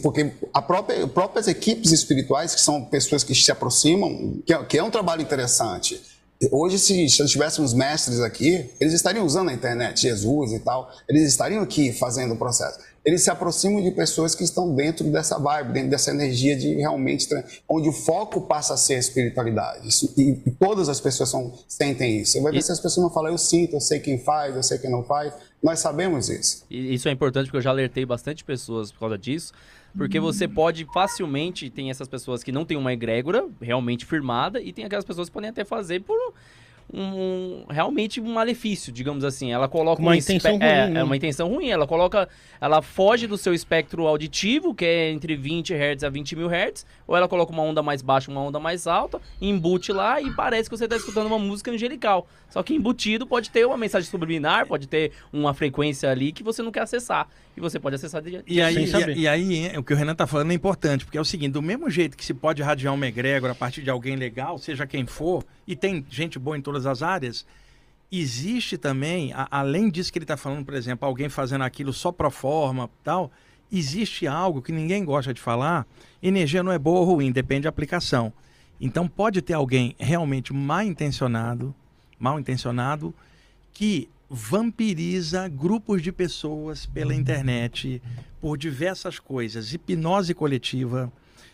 Porque 0.00 0.32
a 0.54 0.62
própria, 0.62 1.08
próprias 1.08 1.48
equipes 1.48 1.90
espirituais, 1.90 2.54
que 2.54 2.60
são 2.60 2.84
pessoas 2.84 3.24
que 3.24 3.34
se 3.34 3.50
aproximam, 3.50 4.40
que 4.46 4.54
é, 4.54 4.64
que 4.64 4.78
é 4.78 4.82
um 4.84 4.90
trabalho 4.90 5.20
interessante. 5.20 6.00
Hoje, 6.52 6.78
se, 6.78 7.08
se 7.10 7.26
tivéssemos 7.26 7.74
mestres 7.74 8.20
aqui, 8.20 8.70
eles 8.80 8.94
estariam 8.94 9.26
usando 9.26 9.50
a 9.50 9.52
internet, 9.52 10.00
Jesus 10.00 10.52
e 10.52 10.60
tal, 10.60 10.88
eles 11.08 11.28
estariam 11.28 11.62
aqui 11.62 11.92
fazendo 11.92 12.32
o 12.34 12.36
processo. 12.36 12.78
Eles 13.04 13.22
se 13.22 13.30
aproximam 13.30 13.82
de 13.82 13.90
pessoas 13.90 14.34
que 14.34 14.44
estão 14.44 14.74
dentro 14.74 15.04
dessa 15.10 15.38
vibe, 15.38 15.72
dentro 15.72 15.90
dessa 15.90 16.10
energia 16.12 16.56
de 16.56 16.74
realmente, 16.76 17.28
tra- 17.28 17.44
onde 17.68 17.88
o 17.88 17.92
foco 17.92 18.42
passa 18.42 18.74
a 18.74 18.76
ser 18.76 18.94
a 18.94 18.98
espiritualidade. 18.98 19.88
Isso- 19.88 20.14
e, 20.16 20.40
e 20.46 20.50
todas 20.52 20.88
as 20.88 21.00
pessoas 21.00 21.28
são, 21.28 21.52
sentem 21.68 22.20
isso. 22.20 22.32
Você 22.32 22.40
vai 22.40 22.52
ver 22.52 22.62
se 22.62 22.70
as 22.72 22.78
pessoas 22.80 23.02
não 23.04 23.12
falam, 23.12 23.32
eu 23.32 23.38
sinto, 23.38 23.74
eu 23.76 23.80
sei 23.80 23.98
quem 24.00 24.18
faz, 24.18 24.54
eu 24.54 24.62
sei 24.62 24.78
quem 24.78 24.90
não 24.90 25.02
faz. 25.02 25.32
Nós 25.62 25.78
sabemos 25.80 26.28
isso. 26.28 26.64
E 26.70 26.94
isso 26.94 27.08
é 27.08 27.12
importante 27.12 27.46
porque 27.46 27.58
eu 27.58 27.62
já 27.62 27.70
alertei 27.70 28.06
bastante 28.06 28.42
pessoas 28.44 28.90
por 28.90 29.00
causa 29.00 29.18
disso. 29.18 29.52
Porque 29.96 30.20
você 30.20 30.46
pode 30.46 30.86
facilmente. 30.92 31.68
Tem 31.68 31.90
essas 31.90 32.08
pessoas 32.08 32.42
que 32.42 32.52
não 32.52 32.64
têm 32.64 32.76
uma 32.76 32.92
egrégora 32.92 33.46
realmente 33.60 34.06
firmada, 34.06 34.60
e 34.60 34.72
tem 34.72 34.84
aquelas 34.84 35.04
pessoas 35.04 35.28
que 35.28 35.34
podem 35.34 35.50
até 35.50 35.64
fazer 35.64 36.00
por 36.00 36.16
um. 36.92 37.64
realmente 37.68 38.20
um 38.20 38.32
malefício, 38.32 38.92
digamos 38.92 39.24
assim. 39.24 39.52
Ela 39.52 39.68
coloca 39.68 40.00
Uma 40.00 40.12
um 40.12 40.14
intenção 40.14 40.58
é, 40.60 40.84
ruim, 40.84 40.92
né? 40.92 41.00
É 41.00 41.04
uma 41.04 41.16
intenção 41.16 41.48
ruim. 41.48 41.68
Ela 41.68 41.86
coloca. 41.86 42.28
Ela 42.60 42.82
foge 42.82 43.26
do 43.26 43.38
seu 43.38 43.54
espectro 43.54 44.06
auditivo, 44.06 44.74
que 44.74 44.84
é 44.84 45.10
entre 45.10 45.36
20 45.36 45.72
Hz 45.74 46.04
a 46.04 46.10
20 46.10 46.36
mil 46.36 46.48
Hz, 46.48 46.84
ou 47.06 47.16
ela 47.16 47.28
coloca 47.28 47.52
uma 47.52 47.62
onda 47.62 47.82
mais 47.82 48.02
baixa, 48.02 48.30
uma 48.30 48.42
onda 48.42 48.60
mais 48.60 48.86
alta, 48.86 49.20
embute 49.40 49.92
lá 49.92 50.20
e 50.20 50.30
parece 50.34 50.68
que 50.68 50.76
você 50.76 50.84
está 50.84 50.96
escutando 50.96 51.26
uma 51.26 51.38
música 51.38 51.70
angelical. 51.70 52.26
Só 52.50 52.62
que 52.62 52.74
embutido 52.74 53.26
pode 53.26 53.48
ter 53.50 53.64
uma 53.64 53.76
mensagem 53.76 54.10
subliminar, 54.10 54.66
pode 54.66 54.88
ter 54.88 55.12
uma 55.32 55.54
frequência 55.54 56.10
ali 56.10 56.32
que 56.32 56.42
você 56.42 56.62
não 56.62 56.72
quer 56.72 56.82
acessar. 56.82 57.28
E 57.56 57.60
você 57.60 57.78
pode 57.78 57.94
acessar 57.96 58.20
de... 58.22 58.42
E 58.46 58.60
aí, 58.60 58.74
Sem 58.74 58.86
saber. 58.86 59.16
e, 59.16 59.20
e 59.20 59.28
aí, 59.28 59.78
o 59.78 59.82
que 59.82 59.92
o 59.92 59.96
Renan 59.96 60.14
tá 60.14 60.26
falando 60.26 60.50
é 60.50 60.54
importante, 60.54 61.04
porque 61.04 61.16
é 61.16 61.20
o 61.20 61.24
seguinte, 61.24 61.52
do 61.52 61.62
mesmo 61.62 61.88
jeito 61.88 62.16
que 62.16 62.24
se 62.24 62.34
pode 62.34 62.60
irradiar 62.60 62.92
uma 62.92 63.06
egrégora 63.06 63.52
a 63.52 63.54
partir 63.56 63.82
de 63.82 63.90
alguém 63.90 64.16
legal, 64.16 64.58
seja 64.58 64.86
quem 64.86 65.06
for, 65.06 65.44
e 65.66 65.76
tem 65.76 66.04
gente 66.10 66.38
boa 66.38 66.58
em 66.58 66.60
todas 66.60 66.79
as 66.86 67.02
áreas, 67.02 67.46
existe 68.10 68.76
também, 68.76 69.32
a- 69.32 69.48
além 69.50 69.88
disso 69.90 70.12
que 70.12 70.18
ele 70.18 70.24
está 70.24 70.36
falando, 70.36 70.64
por 70.64 70.74
exemplo, 70.74 71.06
alguém 71.06 71.28
fazendo 71.28 71.62
aquilo 71.62 71.92
só 71.92 72.10
pro 72.10 72.30
forma 72.30 72.90
tal, 73.04 73.30
existe 73.72 74.26
algo 74.26 74.60
que 74.60 74.72
ninguém 74.72 75.04
gosta 75.04 75.32
de 75.32 75.40
falar, 75.40 75.86
energia 76.22 76.62
não 76.62 76.72
é 76.72 76.78
boa 76.78 77.00
ou 77.00 77.06
ruim, 77.14 77.30
depende 77.30 77.62
da 77.62 77.68
aplicação. 77.68 78.32
Então 78.80 79.06
pode 79.06 79.40
ter 79.42 79.52
alguém 79.52 79.94
realmente 79.98 80.52
mal 80.52 80.82
intencionado, 80.82 81.74
mal 82.18 82.40
intencionado, 82.40 83.14
que 83.72 84.08
vampiriza 84.28 85.48
grupos 85.48 86.02
de 86.02 86.10
pessoas 86.12 86.86
pela 86.86 87.14
internet 87.14 88.02
por 88.40 88.56
diversas 88.56 89.18
coisas, 89.18 89.72
hipnose 89.72 90.34
coletiva, 90.34 91.12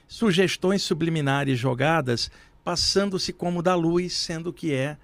sugestões 0.09 0.83
subliminares 0.83 1.59
jogadas, 1.59 2.31
passando-se 2.65 3.33
como 3.33 3.63
da 3.63 3.75
luz, 3.75 4.13
sendo 4.13 4.53
que 4.53 4.73
é 4.73 4.97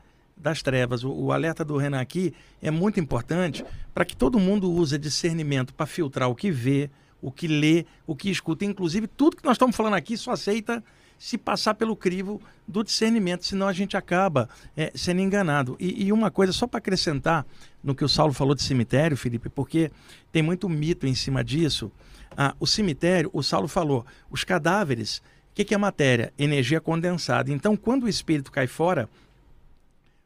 das 0.43 0.63
trevas. 0.63 1.05
O, 1.05 1.11
o 1.11 1.33
alerta 1.33 1.65
do 1.65 1.77
Renan 1.77 2.01
aqui 2.01 2.35
é 2.61 2.71
muito 2.71 3.01
importante 3.01 3.65
para 3.95 4.05
que 4.05 4.17
todo 4.17 4.39
mundo 4.39 4.71
use 4.71 4.99
discernimento 4.99 5.73
para 5.73 5.87
filtrar 5.87 6.29
o 6.29 6.35
que 6.35 6.51
vê, 6.51 6.91
o 7.21 7.31
que 7.31 7.47
lê, 7.47 7.87
o 8.07 8.17
que 8.17 8.31
escuta. 8.31 8.65
Inclusive, 8.65 9.07
tudo 9.07 9.37
que 9.37 9.45
nós 9.45 9.55
estamos 9.55 9.77
falando 9.77 9.95
aqui 9.95 10.17
só 10.17 10.33
aceita 10.33 10.83
se 11.23 11.39
passar 11.39 11.75
pelo 11.75 11.95
crivo 11.95 12.43
do 12.67 12.83
discernimento, 12.83 13.47
senão 13.47 13.69
a 13.69 13.73
gente 13.73 13.97
acaba 13.97 14.49
é, 14.77 14.91
sendo 14.93 15.21
enganado. 15.21 15.77
E, 15.79 16.07
e 16.07 16.13
uma 16.13 16.33
coisa, 16.33 16.53
só 16.53 16.67
para 16.67 16.79
acrescentar 16.79 17.47
no 17.81 17.95
que 17.95 18.05
o 18.05 18.09
Saulo 18.09 18.33
falou 18.33 18.57
de 18.57 18.63
cemitério, 18.63 19.17
Felipe, 19.17 19.49
porque 19.49 19.93
tem 20.33 20.43
muito 20.43 20.69
mito 20.69 21.07
em 21.07 21.15
cima 21.15 21.45
disso. 21.45 21.93
Ah, 22.37 22.57
o 22.59 22.67
cemitério, 22.67 23.31
o 23.33 23.41
Saulo 23.41 23.69
falou, 23.69 24.05
os 24.33 24.43
cadáveres, 24.43 25.19
o 25.19 25.55
que, 25.55 25.65
que 25.65 25.75
é 25.75 25.79
matéria? 25.79 26.33
Energia 26.37 26.81
condensada. 26.81 27.53
Então, 27.53 27.77
quando 27.77 28.03
o 28.03 28.09
espírito 28.09 28.51
cai 28.51 28.67
fora, 28.67 29.09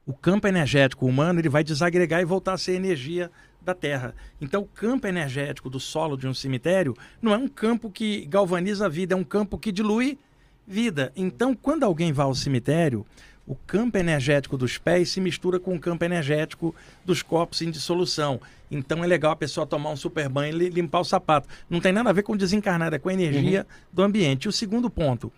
o 0.07 0.15
campo 0.15 0.47
energético 0.47 1.05
humano 1.05 1.41
ele 1.41 1.49
vai 1.49 1.65
desagregar 1.65 2.21
e 2.21 2.25
voltar 2.25 2.53
a 2.53 2.59
ser 2.59 2.75
energia 2.75 3.31
da 3.61 3.75
Terra. 3.75 4.15
Então, 4.41 4.63
o 4.63 4.67
campo 4.67 5.07
energético 5.09 5.69
do 5.69 5.81
solo 5.81 6.17
de 6.17 6.29
um 6.29 6.33
cemitério 6.33 6.97
não 7.21 7.35
é 7.35 7.37
um 7.37 7.49
campo 7.49 7.91
que 7.91 8.25
galvaniza 8.27 8.87
a 8.87 8.89
vida, 8.89 9.15
é 9.15 9.17
um 9.17 9.25
campo 9.25 9.59
que 9.59 9.73
dilui 9.73 10.17
vida. 10.65 11.13
Então, 11.17 11.55
quando 11.55 11.83
alguém 11.83 12.13
vai 12.13 12.25
ao 12.25 12.35
cemitério, 12.35 13.05
o 13.47 13.55
campo 13.55 13.97
energético 13.99 14.57
dos 14.57 14.79
pés 14.79 15.11
se 15.11 15.21
mistura 15.21 15.61
com 15.61 15.75
o 15.75 15.81
campo 15.81 16.05
energético 16.05 16.75
dos 17.05 17.23
corpos 17.23 17.63
em 17.63 17.71
dissolução. 17.71 18.41
Então 18.71 19.05
é 19.05 19.07
legal 19.07 19.31
a 19.31 19.37
pessoa 19.37 19.67
tomar 19.67 19.91
um 19.91 19.97
super 19.97 20.29
banho 20.29 20.61
e 20.61 20.69
limpar 20.69 21.01
o 21.01 21.05
sapato. 21.05 21.49
Não 21.71 21.81
tem 21.81 21.93
nada 21.93 22.11
a 22.11 22.13
ver 22.13 22.23
com 22.23 22.37
desencarnada, 22.37 22.97
é 22.97 22.99
com 22.99 23.09
a 23.09 23.15
energia 23.15 23.65
do 23.93 24.03
ambiente. 24.03 24.45
E 24.45 24.49
o 24.49 24.53
segundo 24.53 24.91
ponto, 24.91 25.33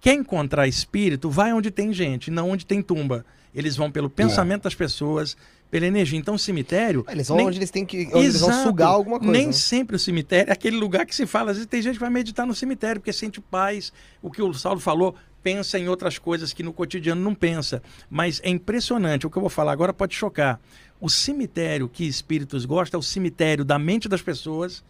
quer 0.00 0.14
encontrar 0.14 0.66
espírito, 0.66 1.28
vai 1.28 1.52
onde 1.52 1.70
tem 1.70 1.92
gente, 1.92 2.30
não 2.30 2.50
onde 2.50 2.64
tem 2.64 2.82
tumba. 2.82 3.26
Eles 3.54 3.76
vão 3.76 3.90
pelo 3.90 4.08
pensamento 4.08 4.62
das 4.62 4.74
pessoas, 4.74 5.36
pela 5.70 5.86
energia. 5.86 6.18
Então 6.18 6.34
o 6.34 6.38
cemitério... 6.38 7.04
Eles 7.08 7.28
vão 7.28 7.36
nem- 7.36 7.46
onde 7.46 7.58
eles 7.58 7.70
têm 7.70 7.84
que. 7.84 8.08
Onde 8.08 8.18
eles 8.18 8.40
vão 8.40 8.52
sugar 8.62 8.88
alguma 8.88 9.18
coisa. 9.18 9.32
Nem 9.32 9.46
né? 9.46 9.52
sempre 9.52 9.96
o 9.96 9.98
cemitério 9.98 10.50
é 10.50 10.52
aquele 10.52 10.76
lugar 10.76 11.04
que 11.04 11.14
se 11.14 11.26
fala. 11.26 11.50
Às 11.50 11.56
vezes 11.56 11.68
tem 11.68 11.82
gente 11.82 11.94
que 11.94 12.00
vai 12.00 12.10
meditar 12.10 12.46
no 12.46 12.54
cemitério 12.54 13.00
porque 13.00 13.12
sente 13.12 13.40
paz. 13.40 13.92
O 14.22 14.30
que 14.30 14.40
o 14.42 14.52
Saulo 14.54 14.80
falou, 14.80 15.14
pensa 15.42 15.78
em 15.78 15.88
outras 15.88 16.18
coisas 16.18 16.52
que 16.52 16.62
no 16.62 16.72
cotidiano 16.72 17.20
não 17.20 17.34
pensa. 17.34 17.82
Mas 18.08 18.40
é 18.44 18.50
impressionante. 18.50 19.26
O 19.26 19.30
que 19.30 19.36
eu 19.36 19.42
vou 19.42 19.50
falar 19.50 19.72
agora 19.72 19.92
pode 19.92 20.14
chocar. 20.14 20.60
O 21.00 21.08
cemitério 21.08 21.88
que 21.88 22.04
espíritos 22.04 22.64
gostam 22.64 22.98
é 22.98 23.00
o 23.00 23.02
cemitério 23.02 23.64
da 23.64 23.78
mente 23.78 24.08
das 24.08 24.20
pessoas, 24.20 24.84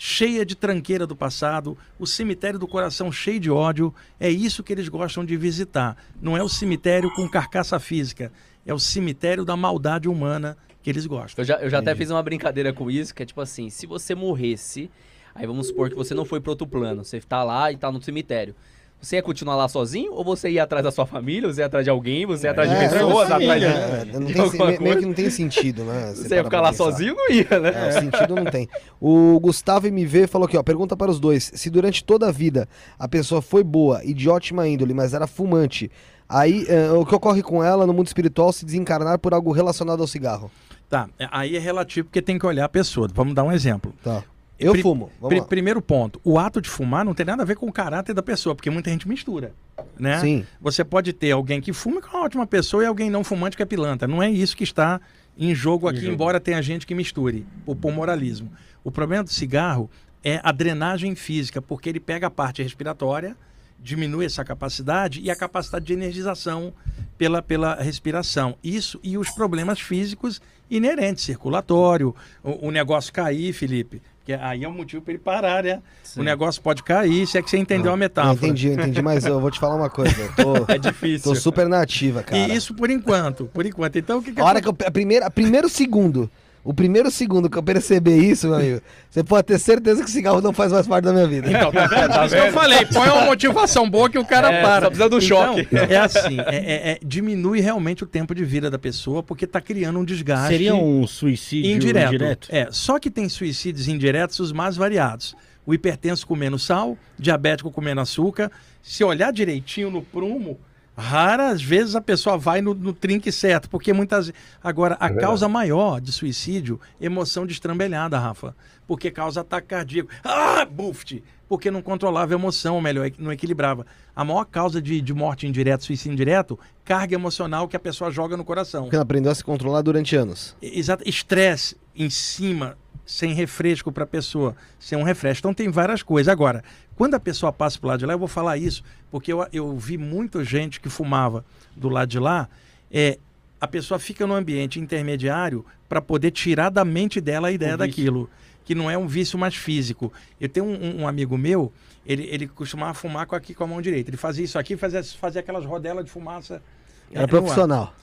cheia 0.00 0.46
de 0.46 0.54
tranqueira 0.54 1.04
do 1.04 1.16
passado, 1.16 1.76
o 1.98 2.06
cemitério 2.06 2.56
do 2.56 2.68
coração 2.68 3.10
cheio 3.10 3.40
de 3.40 3.50
ódio. 3.50 3.92
É 4.20 4.30
isso 4.30 4.62
que 4.62 4.72
eles 4.72 4.88
gostam 4.88 5.24
de 5.24 5.36
visitar. 5.36 5.96
Não 6.22 6.36
é 6.36 6.42
o 6.42 6.48
cemitério 6.48 7.12
com 7.14 7.28
carcaça 7.28 7.80
física. 7.80 8.32
É 8.64 8.72
o 8.72 8.78
cemitério 8.78 9.44
da 9.44 9.56
maldade 9.56 10.08
humana 10.08 10.56
que 10.80 10.88
eles 10.88 11.04
gostam. 11.04 11.42
Eu 11.42 11.46
já, 11.46 11.56
eu 11.56 11.68
já 11.68 11.80
até 11.80 11.96
fiz 11.96 12.10
uma 12.10 12.22
brincadeira 12.22 12.72
com 12.72 12.88
isso, 12.88 13.12
que 13.12 13.24
é 13.24 13.26
tipo 13.26 13.40
assim, 13.40 13.68
se 13.70 13.86
você 13.86 14.14
morresse, 14.14 14.88
aí 15.34 15.44
vamos 15.44 15.66
supor 15.66 15.90
que 15.90 15.96
você 15.96 16.14
não 16.14 16.24
foi 16.24 16.40
pro 16.40 16.52
outro 16.52 16.66
plano, 16.66 17.04
você 17.04 17.20
tá 17.20 17.42
lá 17.42 17.72
e 17.72 17.76
tá 17.76 17.90
no 17.90 18.00
cemitério. 18.00 18.54
Você 19.00 19.14
ia 19.16 19.22
continuar 19.22 19.54
lá 19.54 19.68
sozinho 19.68 20.12
ou 20.12 20.24
você 20.24 20.50
ia 20.50 20.64
atrás 20.64 20.82
da 20.84 20.90
sua 20.90 21.06
família, 21.06 21.48
você 21.52 21.60
ia 21.60 21.66
atrás 21.66 21.84
de 21.84 21.90
alguém, 21.90 22.26
você 22.26 22.46
ia 22.46 22.50
atrás 22.50 22.68
de 22.68 22.74
É, 22.74 22.88
pessoas, 22.88 23.30
é, 23.30 23.32
atrás 23.34 23.60
de... 23.60 23.66
é, 23.66 24.04
não 24.12 24.24
de 24.26 24.32
tem, 24.32 24.42
alguma 24.42 24.66
meio, 24.66 24.78
coisa? 24.78 24.96
que 24.98 25.06
não 25.06 25.12
tem 25.14 25.30
sentido, 25.30 25.84
né? 25.84 26.12
Você 26.16 26.22
ia 26.22 26.28
parar 26.42 26.44
ficar 26.44 26.60
lá 26.60 26.70
pensar. 26.72 26.84
sozinho, 26.84 27.14
não 27.14 27.30
ia, 27.30 27.60
né? 27.60 27.72
É, 27.74 27.88
o 27.90 27.92
sentido 28.00 28.34
não 28.34 28.44
tem. 28.46 28.68
O 29.00 29.38
Gustavo 29.40 29.86
MV 29.86 30.26
falou 30.26 30.46
aqui, 30.46 30.56
ó. 30.56 30.62
Pergunta 30.64 30.96
para 30.96 31.10
os 31.10 31.20
dois: 31.20 31.50
se 31.54 31.70
durante 31.70 32.02
toda 32.02 32.28
a 32.28 32.32
vida 32.32 32.68
a 32.98 33.06
pessoa 33.06 33.40
foi 33.40 33.62
boa 33.62 34.02
e 34.04 34.12
de 34.12 34.28
ótima 34.28 34.66
índole, 34.66 34.92
mas 34.92 35.14
era 35.14 35.28
fumante, 35.28 35.90
aí 36.28 36.64
eh, 36.68 36.90
o 36.90 37.06
que 37.06 37.14
ocorre 37.14 37.42
com 37.42 37.62
ela 37.62 37.86
no 37.86 37.92
mundo 37.94 38.08
espiritual 38.08 38.52
se 38.52 38.64
desencarnar 38.64 39.18
por 39.20 39.32
algo 39.32 39.52
relacionado 39.52 40.00
ao 40.00 40.06
cigarro? 40.08 40.50
Tá, 40.90 41.08
é- 41.18 41.28
aí 41.30 41.54
é 41.56 41.60
relativo 41.60 42.06
porque 42.08 42.20
tem 42.20 42.36
que 42.38 42.46
olhar 42.46 42.64
a 42.64 42.68
pessoa. 42.68 43.08
Vamos 43.14 43.34
dar 43.34 43.44
um 43.44 43.52
exemplo. 43.52 43.92
Tá. 44.02 44.24
Eu 44.58 44.72
Pri- 44.72 44.82
fumo. 44.82 45.10
Lá. 45.20 45.42
primeiro 45.44 45.80
ponto, 45.80 46.20
o 46.24 46.38
ato 46.38 46.60
de 46.60 46.68
fumar 46.68 47.04
não 47.04 47.14
tem 47.14 47.24
nada 47.24 47.42
a 47.42 47.46
ver 47.46 47.56
com 47.56 47.66
o 47.66 47.72
caráter 47.72 48.12
da 48.12 48.22
pessoa, 48.22 48.56
porque 48.56 48.68
muita 48.68 48.90
gente 48.90 49.06
mistura, 49.06 49.52
né? 49.98 50.18
Sim. 50.18 50.44
Você 50.60 50.82
pode 50.84 51.12
ter 51.12 51.30
alguém 51.30 51.60
que 51.60 51.72
fuma 51.72 52.00
que 52.02 52.08
é 52.08 52.10
uma 52.10 52.24
ótima 52.24 52.46
pessoa 52.46 52.82
e 52.82 52.86
alguém 52.86 53.08
não 53.08 53.22
fumante 53.22 53.56
que 53.56 53.62
é 53.62 53.66
pilantra. 53.66 54.08
Não 54.08 54.20
é 54.22 54.28
isso 54.28 54.56
que 54.56 54.64
está 54.64 55.00
em 55.38 55.54
jogo 55.54 55.86
aqui, 55.86 56.00
jogo. 56.00 56.12
embora 56.12 56.40
tenha 56.40 56.60
gente 56.60 56.86
que 56.86 56.94
misture, 56.94 57.46
por, 57.64 57.76
por 57.76 57.92
moralismo. 57.92 58.50
O 58.82 58.90
problema 58.90 59.22
do 59.22 59.30
cigarro 59.30 59.88
é 60.24 60.40
a 60.42 60.50
drenagem 60.50 61.14
física, 61.14 61.62
porque 61.62 61.88
ele 61.88 62.00
pega 62.00 62.26
a 62.26 62.30
parte 62.30 62.60
respiratória, 62.60 63.36
diminui 63.80 64.26
essa 64.26 64.44
capacidade 64.44 65.20
e 65.20 65.30
a 65.30 65.36
capacidade 65.36 65.84
de 65.84 65.92
energização 65.92 66.72
pela, 67.16 67.40
pela 67.40 67.76
respiração. 67.76 68.56
Isso 68.62 68.98
e 69.04 69.16
os 69.16 69.30
problemas 69.30 69.78
físicos 69.80 70.40
inerentes, 70.68 71.22
circulatório, 71.24 72.12
o, 72.42 72.66
o 72.66 72.70
negócio 72.72 73.12
cair, 73.12 73.52
Felipe. 73.52 74.02
Que 74.28 74.34
aí 74.34 74.62
é 74.62 74.68
o 74.68 74.72
motivo 74.72 75.00
para 75.00 75.14
ele 75.14 75.22
parar, 75.22 75.64
né? 75.64 75.80
O 76.14 76.22
negócio 76.22 76.60
pode 76.60 76.82
cair, 76.82 77.26
se 77.26 77.38
é 77.38 77.42
que 77.42 77.48
você 77.48 77.56
entendeu 77.56 77.90
a 77.90 77.94
Eu 77.94 77.96
metáfora. 77.96 78.34
entendi, 78.34 78.68
eu 78.68 78.74
entendi, 78.74 79.00
mas 79.00 79.24
eu 79.24 79.40
vou 79.40 79.50
te 79.50 79.58
falar 79.58 79.74
uma 79.74 79.88
coisa. 79.88 80.14
Tô, 80.36 80.52
É 80.70 80.76
difícil. 80.76 81.32
tô 81.32 81.34
super 81.34 81.66
nativa, 81.66 82.22
cara. 82.22 82.36
E 82.38 82.54
isso 82.54 82.74
por 82.74 82.90
enquanto, 82.90 83.46
por 83.46 83.64
enquanto. 83.64 83.96
Então 83.96 84.18
o 84.18 84.22
que, 84.22 84.32
que 84.32 84.38
A 84.38 84.44
hora 84.44 84.60
que 84.60 84.68
eu. 84.68 84.76
A 84.86 84.90
primeira, 84.90 85.24
a 85.24 85.30
primeiro 85.30 85.66
segundo. 85.66 86.30
O 86.64 86.74
primeiro 86.74 87.10
segundo 87.10 87.48
que 87.48 87.56
eu 87.56 87.62
perceber 87.62 88.18
isso, 88.18 88.48
meu 88.48 88.56
amigo, 88.56 88.80
você 89.08 89.24
pode 89.24 89.46
ter 89.46 89.58
certeza 89.58 90.04
que 90.04 90.10
cigarro 90.10 90.40
não 90.42 90.52
faz 90.52 90.70
mais 90.72 90.86
parte 90.86 91.04
da 91.04 91.12
minha 91.12 91.26
vida. 91.26 91.48
Então, 91.50 91.72
tá 91.72 91.86
vendo? 91.86 92.24
Isso 92.26 92.34
que 92.34 92.40
eu 92.40 92.52
falei, 92.52 92.84
põe 92.86 93.08
uma 93.08 93.24
motivação 93.24 93.88
boa 93.88 94.10
que 94.10 94.18
o 94.18 94.24
cara 94.24 94.52
É, 94.52 94.62
para. 94.62 94.80
só 94.82 94.90
precisa 94.90 95.08
do 95.08 95.20
choque. 95.20 95.60
Então, 95.62 95.84
é 95.84 95.96
assim, 95.96 96.38
é- 96.40 96.56
é- 96.56 96.90
é- 96.92 96.98
diminui 97.02 97.60
realmente 97.60 98.04
o 98.04 98.06
tempo 98.06 98.34
de 98.34 98.44
vida 98.44 98.70
da 98.70 98.78
pessoa, 98.78 99.22
porque 99.22 99.46
tá 99.46 99.60
criando 99.60 99.98
um 99.98 100.04
desgaste 100.04 100.48
Seria 100.48 100.74
um 100.74 101.06
suicídio 101.06 101.70
indireto. 101.70 102.08
indireto? 102.08 102.48
É, 102.50 102.68
só 102.70 102.98
que 102.98 103.10
tem 103.10 103.28
suicídios 103.28 103.88
indiretos 103.88 104.38
os 104.40 104.52
mais 104.52 104.76
variados. 104.76 105.34
O 105.64 105.72
hipertenso 105.72 106.26
comendo 106.26 106.58
sal, 106.58 106.96
diabético 107.18 107.70
comendo 107.70 108.00
açúcar. 108.00 108.50
Se 108.82 109.04
olhar 109.04 109.30
direitinho 109.32 109.90
no 109.90 110.02
prumo, 110.02 110.58
raras 110.98 111.62
vezes 111.62 111.94
a 111.94 112.00
pessoa 112.00 112.36
vai 112.36 112.60
no, 112.60 112.74
no 112.74 112.92
trinque 112.92 113.30
certo, 113.30 113.70
porque 113.70 113.92
muitas 113.92 114.32
Agora, 114.62 114.96
a 114.98 115.08
causa 115.10 115.48
maior 115.48 116.00
de 116.00 116.12
suicídio, 116.12 116.80
emoção 117.00 117.46
destrambelhada, 117.46 118.18
Rafa. 118.18 118.54
Porque 118.86 119.10
causa 119.10 119.42
ataque 119.42 119.68
cardíaco. 119.68 120.10
Ah, 120.24 120.64
buft! 120.64 121.22
Porque 121.48 121.70
não 121.70 121.80
controlava 121.80 122.34
a 122.34 122.36
emoção, 122.36 122.74
ou 122.74 122.80
melhor, 122.80 123.10
não 123.18 123.32
equilibrava. 123.32 123.86
A 124.14 124.24
maior 124.24 124.44
causa 124.44 124.82
de, 124.82 125.00
de 125.00 125.14
morte 125.14 125.46
indireta, 125.46 125.84
suicídio 125.84 126.12
indireto, 126.12 126.58
carga 126.84 127.14
emocional 127.14 127.68
que 127.68 127.76
a 127.76 127.80
pessoa 127.80 128.10
joga 128.10 128.36
no 128.36 128.44
coração. 128.44 128.82
Porque 128.82 128.96
não 128.96 129.02
aprendeu 129.02 129.30
a 129.30 129.34
se 129.34 129.44
controlar 129.44 129.82
durante 129.82 130.16
anos. 130.16 130.56
Exato, 130.60 131.08
estresse 131.08 131.76
em 131.94 132.10
cima, 132.10 132.76
sem 133.10 133.32
refresco 133.32 133.90
para 133.90 134.04
a 134.04 134.06
pessoa, 134.06 134.54
sem 134.78 134.98
um 134.98 135.02
refresco. 135.02 135.40
Então 135.40 135.54
tem 135.54 135.70
várias 135.70 136.02
coisas. 136.02 136.30
Agora, 136.30 136.62
quando 136.94 137.14
a 137.14 137.20
pessoa 137.20 137.50
passa 137.50 137.78
para 137.78 137.88
lado 137.88 138.00
de 138.00 138.06
lá, 138.06 138.12
eu 138.12 138.18
vou 138.18 138.28
falar 138.28 138.58
isso, 138.58 138.84
porque 139.10 139.32
eu, 139.32 139.46
eu 139.50 139.74
vi 139.78 139.96
muita 139.96 140.44
gente 140.44 140.78
que 140.78 140.90
fumava 140.90 141.42
do 141.74 141.88
lado 141.88 142.08
de 142.10 142.18
lá, 142.18 142.46
é, 142.92 143.18
a 143.58 143.66
pessoa 143.66 143.98
fica 143.98 144.26
no 144.26 144.34
ambiente 144.34 144.78
intermediário 144.78 145.64
para 145.88 146.02
poder 146.02 146.32
tirar 146.32 146.68
da 146.68 146.84
mente 146.84 147.18
dela 147.18 147.48
a 147.48 147.50
ideia 147.50 147.74
O 147.74 147.78
vício. 147.78 147.88
daquilo, 147.88 148.30
que 148.62 148.74
não 148.74 148.90
é 148.90 148.98
um 148.98 149.06
vício 149.06 149.38
mais 149.38 149.54
físico. 149.56 150.12
Eu 150.38 150.48
tenho 150.50 150.66
um, 150.66 151.00
um- 151.02 151.08
amigo 151.08 151.38
meu, 151.38 151.72
ele, 152.04 152.24
ele 152.30 152.46
costumava 152.46 152.92
fumar 152.92 153.26
com 153.26 153.34
aqui 153.34 153.54
com 153.54 153.64
a 153.64 153.66
mão 153.66 153.80
direita. 153.80 154.10
Ele 154.10 154.18
fazia 154.18 154.44
isso 154.44 154.58
aqui, 154.58 154.76
fazia, 154.76 155.02
fazia 155.02 155.40
aquelas 155.40 155.64
rodelas 155.64 156.04
de 156.04 156.10
fumaça. 156.10 156.62
Era 157.10 157.24
é, 157.24 157.26
profissional. 157.26 157.94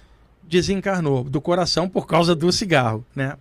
desencarnou 0.41 1.23
do 1.23 1.39
coração 1.39 1.87
por 1.87 2.07
causa 2.07 2.35
do 2.35 2.51
cigarro, 2.51 3.05
né? 3.15 3.37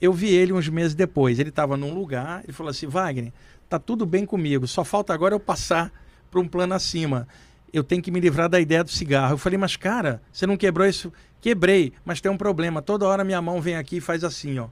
Eu 0.00 0.12
vi 0.12 0.28
ele 0.28 0.52
uns 0.52 0.68
meses 0.68 0.94
depois. 0.94 1.38
Ele 1.38 1.48
estava 1.48 1.76
num 1.76 1.94
lugar, 1.94 2.42
ele 2.44 2.52
falou 2.52 2.70
assim: 2.70 2.86
Wagner, 2.86 3.32
tá 3.68 3.78
tudo 3.78 4.04
bem 4.04 4.26
comigo, 4.26 4.66
só 4.66 4.84
falta 4.84 5.12
agora 5.12 5.34
eu 5.34 5.40
passar 5.40 5.92
para 6.30 6.40
um 6.40 6.48
plano 6.48 6.74
acima. 6.74 7.26
Eu 7.72 7.82
tenho 7.82 8.02
que 8.02 8.10
me 8.10 8.20
livrar 8.20 8.48
da 8.48 8.60
ideia 8.60 8.84
do 8.84 8.90
cigarro. 8.90 9.34
Eu 9.34 9.38
falei, 9.38 9.58
mas 9.58 9.76
cara, 9.76 10.22
você 10.32 10.46
não 10.46 10.56
quebrou 10.56 10.86
isso? 10.86 11.12
Quebrei, 11.40 11.92
mas 12.04 12.20
tem 12.20 12.30
um 12.30 12.36
problema. 12.36 12.80
Toda 12.80 13.06
hora 13.06 13.24
minha 13.24 13.42
mão 13.42 13.60
vem 13.60 13.76
aqui 13.76 13.96
e 13.96 14.00
faz 14.00 14.24
assim, 14.24 14.58
ó. 14.58 14.68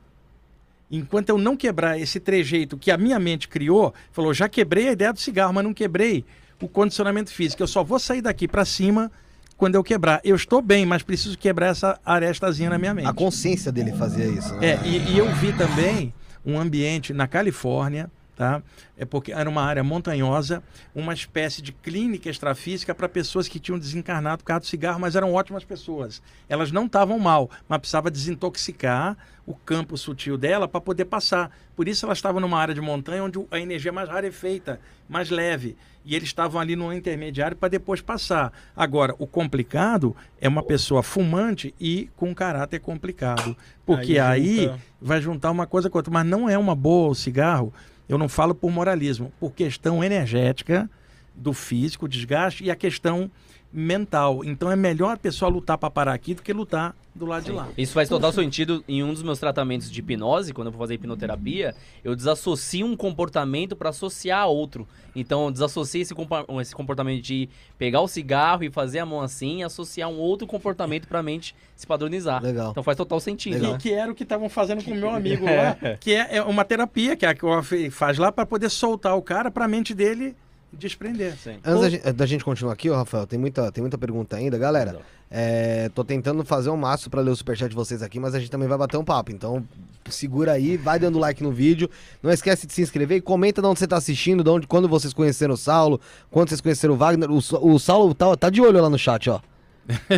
Enquanto 0.90 1.28
eu 1.28 1.38
não 1.38 1.56
quebrar 1.56 1.98
esse 1.98 2.20
trejeito 2.20 2.76
que 2.78 2.90
a 2.90 2.96
minha 2.96 3.18
mente 3.18 3.48
criou, 3.48 3.92
falou, 4.12 4.32
já 4.32 4.48
quebrei 4.48 4.88
a 4.88 4.92
ideia 4.92 5.12
do 5.12 5.18
cigarro, 5.18 5.52
mas 5.52 5.64
não 5.64 5.74
quebrei 5.74 6.24
o 6.60 6.68
condicionamento 6.68 7.30
físico. 7.30 7.62
Eu 7.62 7.66
só 7.66 7.82
vou 7.82 7.98
sair 7.98 8.22
daqui 8.22 8.46
para 8.46 8.64
cima 8.64 9.10
quando 9.56 9.74
eu 9.74 9.84
quebrar. 9.84 10.20
Eu 10.24 10.36
estou 10.36 10.60
bem, 10.60 10.84
mas 10.84 11.02
preciso 11.02 11.36
quebrar 11.38 11.68
essa 11.68 11.98
arestazinha 12.04 12.70
na 12.70 12.78
minha 12.78 12.94
mente. 12.94 13.08
A 13.08 13.12
consciência 13.12 13.70
dele 13.70 13.92
fazia 13.92 14.26
isso, 14.26 14.54
né? 14.56 14.66
É, 14.66 14.80
e, 14.84 15.12
e 15.12 15.18
eu 15.18 15.32
vi 15.34 15.52
também 15.52 16.12
um 16.44 16.58
ambiente 16.58 17.12
na 17.12 17.26
Califórnia, 17.26 18.10
tá? 18.36 18.62
É 18.96 19.04
porque 19.04 19.32
era 19.32 19.48
uma 19.48 19.62
área 19.62 19.82
montanhosa, 19.84 20.62
uma 20.94 21.12
espécie 21.14 21.62
de 21.62 21.72
clínica 21.72 22.28
extrafísica 22.28 22.94
para 22.94 23.08
pessoas 23.08 23.48
que 23.48 23.58
tinham 23.58 23.78
desencarnado 23.78 24.38
por 24.42 24.46
causa 24.48 24.60
do 24.60 24.66
cigarro, 24.66 25.00
mas 25.00 25.16
eram 25.16 25.32
ótimas 25.32 25.64
pessoas. 25.64 26.22
Elas 26.48 26.70
não 26.72 26.86
estavam 26.86 27.18
mal, 27.18 27.50
mas 27.68 27.78
precisava 27.78 28.10
desintoxicar 28.10 29.16
o 29.46 29.54
campo 29.54 29.96
sutil 29.96 30.38
dela 30.38 30.66
para 30.66 30.80
poder 30.80 31.04
passar. 31.04 31.50
Por 31.76 31.86
isso 31.88 32.06
elas 32.06 32.18
estavam 32.18 32.40
numa 32.40 32.58
área 32.58 32.74
de 32.74 32.80
montanha 32.80 33.22
onde 33.24 33.38
a 33.50 33.58
energia 33.60 33.90
é 33.90 33.92
mais 33.92 34.08
rarefeita, 34.08 34.80
mais 35.08 35.30
leve. 35.30 35.76
E 36.06 36.14
eles 36.14 36.28
estavam 36.28 36.60
ali 36.60 36.76
no 36.76 36.92
intermediário 36.92 37.56
para 37.56 37.68
depois 37.70 38.00
passar. 38.02 38.52
Agora, 38.76 39.14
o 39.18 39.26
complicado 39.26 40.14
é 40.38 40.46
uma 40.48 40.62
pessoa 40.62 41.02
fumante 41.02 41.74
e 41.80 42.10
com 42.14 42.34
caráter 42.34 42.78
complicado. 42.78 43.56
Porque 43.86 44.18
Aí 44.18 44.42
aí, 44.42 44.56
junta- 44.64 44.80
vai 45.00 45.20
juntar 45.22 45.50
uma 45.50 45.66
coisa 45.66 45.88
com 45.88 45.96
outra. 45.98 46.12
Mas 46.12 46.26
não 46.26 46.48
é 46.48 46.58
uma 46.58 46.74
boa 46.74 47.08
o 47.10 47.14
cigarro, 47.14 47.72
eu 48.08 48.18
não 48.18 48.28
falo 48.28 48.54
por 48.54 48.70
moralismo, 48.70 49.32
por 49.40 49.52
questão 49.52 50.02
energética 50.02 50.88
do 51.34 51.52
físico, 51.52 52.08
desgaste, 52.08 52.64
e 52.64 52.70
a 52.70 52.76
questão 52.76 53.30
mental. 53.74 54.44
Então 54.44 54.70
é 54.70 54.76
melhor 54.76 55.14
a 55.14 55.16
pessoa 55.16 55.50
lutar 55.50 55.76
para 55.76 55.90
parar 55.90 56.14
aqui 56.14 56.32
do 56.34 56.42
que 56.42 56.52
lutar 56.52 56.94
do 57.12 57.26
lado 57.26 57.44
de 57.44 57.52
lá. 57.52 57.68
Isso 57.76 57.92
faz 57.92 58.08
total 58.08 58.32
sentido 58.32 58.82
em 58.88 59.02
um 59.02 59.12
dos 59.12 59.22
meus 59.22 59.38
tratamentos 59.38 59.90
de 59.90 60.00
hipnose, 60.00 60.52
quando 60.52 60.66
eu 60.68 60.72
vou 60.72 60.80
fazer 60.80 60.94
hipnoterapia, 60.94 61.74
eu 62.02 62.14
desassocio 62.16 62.84
um 62.86 62.96
comportamento 62.96 63.76
para 63.76 63.90
associar 63.90 64.40
a 64.42 64.46
outro. 64.46 64.86
Então 65.14 65.44
eu 65.44 65.50
desassocio 65.52 66.02
esse, 66.02 66.12
compa- 66.14 66.44
esse 66.60 66.74
comportamento 66.74 67.22
de 67.22 67.48
pegar 67.78 68.00
o 68.00 68.08
cigarro 68.08 68.64
e 68.64 68.70
fazer 68.70 68.98
a 68.98 69.06
mão 69.06 69.20
assim 69.20 69.58
e 69.60 69.62
associar 69.62 70.08
um 70.08 70.18
outro 70.18 70.44
comportamento 70.46 71.06
para 71.06 71.20
a 71.20 71.22
mente 71.22 71.54
se 71.76 71.86
padronizar. 71.86 72.42
Legal. 72.42 72.70
Então 72.72 72.82
faz 72.82 72.96
total 72.96 73.20
sentido, 73.20 73.54
Legal. 73.54 73.72
né? 73.72 73.78
Que, 73.78 73.88
que 73.90 73.94
era 73.94 74.10
o 74.10 74.14
que 74.14 74.24
estavam 74.24 74.48
fazendo 74.48 74.82
com 74.82 74.90
o 74.90 74.96
meu 74.96 75.10
amigo 75.10 75.44
lá, 75.46 75.76
que 76.00 76.12
é, 76.12 76.36
é 76.38 76.42
uma 76.42 76.64
terapia 76.64 77.16
que 77.16 77.24
a 77.26 77.32
que 77.34 77.90
faz 77.90 78.18
lá 78.18 78.32
para 78.32 78.44
poder 78.44 78.68
soltar 78.70 79.16
o 79.16 79.22
cara 79.22 79.50
para 79.52 79.66
a 79.66 79.68
mente 79.68 79.94
dele 79.94 80.34
desprender. 80.74 81.36
Sim. 81.36 81.58
Antes 81.64 81.80
da 81.80 81.88
gente, 81.88 82.12
da 82.12 82.26
gente 82.26 82.44
continuar 82.44 82.72
aqui, 82.72 82.90
ó, 82.90 82.96
Rafael, 82.96 83.26
tem 83.26 83.38
muita, 83.38 83.70
tem 83.72 83.82
muita 83.82 83.96
pergunta 83.98 84.36
ainda. 84.36 84.58
Galera, 84.58 85.00
é, 85.30 85.88
tô 85.94 86.04
tentando 86.04 86.44
fazer 86.44 86.70
um 86.70 86.76
maço 86.76 87.10
pra 87.10 87.20
ler 87.20 87.30
o 87.30 87.36
superchat 87.36 87.68
de 87.68 87.74
vocês 87.74 88.02
aqui, 88.02 88.20
mas 88.20 88.34
a 88.34 88.38
gente 88.38 88.50
também 88.50 88.68
vai 88.68 88.78
bater 88.78 88.96
um 88.96 89.04
papo. 89.04 89.32
Então, 89.32 89.66
segura 90.08 90.52
aí, 90.52 90.76
vai 90.76 90.98
dando 90.98 91.18
like 91.18 91.42
no 91.42 91.50
vídeo. 91.50 91.88
Não 92.22 92.30
esquece 92.30 92.66
de 92.66 92.72
se 92.72 92.82
inscrever 92.82 93.18
e 93.18 93.20
comenta 93.20 93.60
de 93.60 93.66
onde 93.66 93.78
você 93.78 93.86
tá 93.86 93.96
assistindo, 93.96 94.44
de 94.44 94.50
onde, 94.50 94.66
quando 94.66 94.88
vocês 94.88 95.12
conheceram 95.12 95.54
o 95.54 95.56
Saulo, 95.56 96.00
quando 96.30 96.48
vocês 96.48 96.60
conheceram 96.60 96.94
o 96.94 96.96
Wagner. 96.96 97.30
O, 97.30 97.38
o 97.38 97.78
Saulo 97.78 98.14
tá, 98.14 98.36
tá 98.36 98.50
de 98.50 98.60
olho 98.60 98.80
lá 98.80 98.90
no 98.90 98.98
chat, 98.98 99.28
ó. 99.30 99.40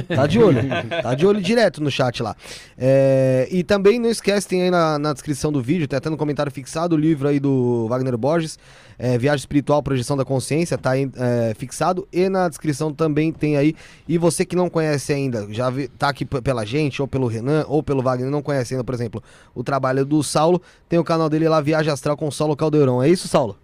Tá 0.08 0.26
de 0.26 0.38
olho. 0.38 0.60
tá 1.02 1.14
de 1.14 1.26
olho 1.26 1.40
direto 1.40 1.82
no 1.82 1.90
chat 1.90 2.22
lá. 2.22 2.36
É, 2.76 3.48
e 3.50 3.62
também 3.64 3.98
não 3.98 4.08
esquece, 4.08 4.46
tem 4.46 4.62
aí 4.62 4.70
na, 4.70 4.98
na 4.98 5.12
descrição 5.12 5.50
do 5.50 5.62
vídeo, 5.62 5.88
tem 5.88 5.96
até 5.96 6.08
no 6.08 6.16
comentário 6.16 6.50
fixado 6.52 6.94
o 6.94 6.98
livro 6.98 7.28
aí 7.28 7.40
do 7.40 7.86
Wagner 7.88 8.16
Borges, 8.16 8.58
é, 8.98 9.18
Viagem 9.18 9.40
Espiritual, 9.40 9.82
Projeção 9.82 10.16
da 10.16 10.24
Consciência, 10.24 10.78
tá 10.78 10.90
aí 10.90 11.10
é, 11.16 11.54
fixado. 11.54 12.06
E 12.12 12.28
na 12.28 12.48
descrição 12.48 12.92
também 12.92 13.32
tem 13.32 13.56
aí. 13.56 13.74
E 14.08 14.16
você 14.18 14.44
que 14.44 14.56
não 14.56 14.70
conhece 14.70 15.12
ainda, 15.12 15.46
já 15.50 15.68
vi, 15.70 15.88
tá 15.88 16.08
aqui 16.08 16.24
pela 16.24 16.64
gente, 16.64 17.02
ou 17.02 17.08
pelo 17.08 17.26
Renan, 17.26 17.64
ou 17.68 17.82
pelo 17.82 18.02
Wagner, 18.02 18.30
não 18.30 18.42
conhece 18.42 18.74
ainda, 18.74 18.84
por 18.84 18.94
exemplo, 18.94 19.22
o 19.54 19.62
trabalho 19.64 20.04
do 20.04 20.22
Saulo, 20.22 20.60
tem 20.88 20.98
o 20.98 21.04
canal 21.04 21.28
dele 21.28 21.48
lá, 21.48 21.60
Viagem 21.60 21.92
Astral 21.92 22.16
com 22.16 22.30
Saulo 22.30 22.56
Caldeirão. 22.56 23.02
É 23.02 23.08
isso, 23.08 23.28
Saulo? 23.28 23.56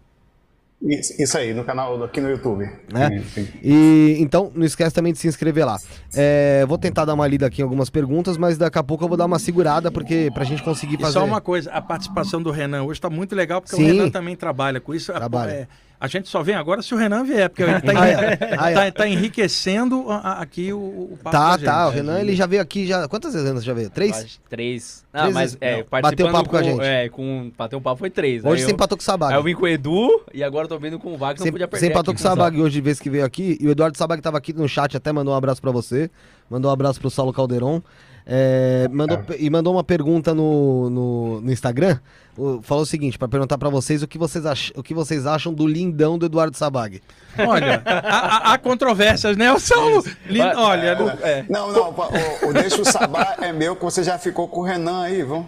Isso, 0.85 1.39
aí, 1.39 1.55
no 1.55 1.63
canal 1.63 2.03
aqui 2.03 2.21
no 2.21 2.29
YouTube. 2.29 2.69
né? 2.93 3.23
Sim, 3.35 3.45
sim. 3.45 3.49
E 3.63 4.17
então 4.19 4.51
não 4.55 4.65
esquece 4.67 4.93
também 4.95 5.13
de 5.13 5.19
se 5.21 5.29
inscrever 5.29 5.65
lá. 5.65 5.79
É, 6.15 6.65
vou 6.67 6.77
tentar 6.77 7.05
dar 7.05 7.15
uma 7.15 7.27
lida 7.27 7.47
aqui 7.47 7.61
em 7.61 7.65
algumas 7.65 7.89
perguntas, 7.89 8.37
mas 8.37 8.59
daqui 8.59 8.79
a 8.79 8.83
pouco 8.83 9.05
eu 9.05 9.09
vou 9.09 9.17
dar 9.17 9.27
uma 9.27 9.39
segurada 9.39 9.91
porque 9.93 10.29
pra 10.35 10.43
gente 10.45 10.63
conseguir 10.63 10.97
E 10.97 10.99
fazer. 11.01 11.13
só 11.13 11.25
uma 11.25 11.41
coisa, 11.41 11.71
a 11.71 11.81
participação 11.81 12.43
do 12.43 12.51
Renan 12.51 12.83
hoje 12.83 12.99
está 12.99 13.09
muito 13.09 13.35
legal, 13.37 13.61
porque 13.63 13.77
Sim. 13.77 13.85
o 13.85 13.87
Renan 13.87 14.11
também 14.11 14.35
trabalha 14.35 14.81
com 14.81 14.93
isso. 14.93 15.13
A- 15.13 15.15
Trabalha. 15.15 15.51
é, 15.53 15.69
a 16.05 16.09
gente 16.09 16.29
só 16.29 16.43
vem 16.43 16.55
agora 16.57 16.83
se 16.83 16.93
o 16.93 16.97
Renan 16.97 17.23
vier, 17.25 17.49
porque 17.49 17.63
ele 17.63 17.73
está 17.77 17.93
Ah, 17.99 18.09
é. 18.09 18.39
Ah, 18.59 19.05
é. 19.05 19.09
enriquecendo 19.09 20.11
a- 20.11 20.17
a- 20.17 20.41
aqui 20.43 20.73
o, 20.73 20.79
o 20.79 21.19
papo 21.23 21.37
Tá, 21.37 21.57
tá. 21.59 21.87
O 21.89 21.91
gente. 21.93 21.97
Renan 22.01 22.21
ele 22.21 22.35
já 22.35 22.45
veio 22.47 22.61
aqui 22.61 22.87
já. 22.87 23.07
Quantas 23.07 23.33
vezes 23.35 23.47
Renan 23.49 23.61
já 23.61 23.73
veio? 23.73 23.89
Três? 23.91 24.23
Que 24.25 24.39
Três. 24.51 25.05
Ah, 25.13 25.21
Três 25.23 25.35
mas 25.35 25.59
é, 25.61 25.77
não, 25.79 26.01
bateu 26.03 26.31
papo 26.33 26.49
com 26.49 26.57
a 26.57 26.63
gente. 26.63 26.81
É, 26.83 27.09
com. 27.09 27.53
Bateu 27.57 27.79
um 27.79 27.83
papo 27.83 27.99
foi 27.99 28.11
três. 28.11 28.45
Hoje 28.45 28.55
aí 28.55 28.67
você 28.67 28.71
eu, 28.73 28.75
empatou 28.75 28.97
com 28.99 29.03
o 29.03 29.05
Sabag. 29.05 29.33
Aí 29.33 29.39
eu 29.39 29.43
vim 29.45 29.55
com 29.55 29.65
o 29.65 29.69
Edu 29.69 30.23
e 30.35 30.43
agora 30.43 30.65
eu 30.65 30.69
tô 30.69 30.79
vindo 30.79 30.99
com 30.99 31.11
o 31.15 31.17
Wagner, 31.17 31.39
não 31.39 31.45
Você 31.47 31.53
podia 31.53 31.67
você 31.67 31.71
perder. 31.71 31.91
empatou 31.91 32.15
com 32.15 32.19
o 32.19 32.23
Sabag 32.23 32.61
hoje 32.61 32.73
de 32.75 32.81
vez 32.81 32.99
que 32.99 33.09
veio 33.09 33.25
aqui. 33.25 33.57
E 33.61 33.69
o 33.69 33.71
Eduardo 33.71 33.97
Sabag 33.97 34.21
tava 34.21 34.39
aqui 34.39 34.53
no 34.53 34.69
chat, 34.69 34.97
até 34.97 35.13
mandou 35.13 35.33
um 35.33 35.37
abraço 35.37 35.61
pra 35.63 35.71
você. 35.71 36.11
Mandou 36.51 36.71
um 36.71 36.75
abraço 36.75 37.01
pro 37.01 37.11
Saulo 37.11 37.33
Calderon. 37.33 37.81
É, 38.27 38.89
mandou, 38.91 39.19
E 39.39 39.51
mandou 39.51 39.73
uma 39.75 39.83
pergunta 39.85 40.33
no, 40.35 40.89
no, 40.91 41.41
no 41.41 41.53
Instagram. 41.53 41.99
O- 42.37 42.63
falou 42.63 42.85
o 42.85 42.87
seguinte, 42.87 43.19
para 43.19 43.29
perguntar 43.29 43.59
para 43.59 43.69
vocês 43.69 44.03
o 44.03 44.09
que 44.09 44.17
vocês, 44.17 44.47
ach, 44.47 44.71
o 44.77 44.83
que 44.83 44.95
vocês 44.95 45.27
acham 45.27 45.53
do 45.53 45.67
lindão 45.67 46.17
do 46.17 46.27
Eduardo 46.27 46.57
Sabag. 46.57 47.03
Olha, 47.39 47.83
há, 47.85 48.57
controvérsias, 48.59 49.37
né? 49.37 49.53
O 49.53 49.59
Saulo. 49.59 50.03
li- 50.27 50.41
olha, 50.41 50.97
é. 51.23 51.45
Não, 51.49 51.73
não, 51.73 51.91
o, 51.91 52.49
o 52.49 52.53
Deixa 52.55 52.81
o 52.81 52.85
Sabá 52.85 53.37
é 53.41 53.53
meu, 53.53 53.77
que 53.77 53.83
você 53.85 54.03
já 54.03 54.19
ficou 54.19 54.49
com 54.49 54.61
o 54.61 54.65
Renan 54.65 55.03
aí, 55.03 55.23
vamos. 55.23 55.47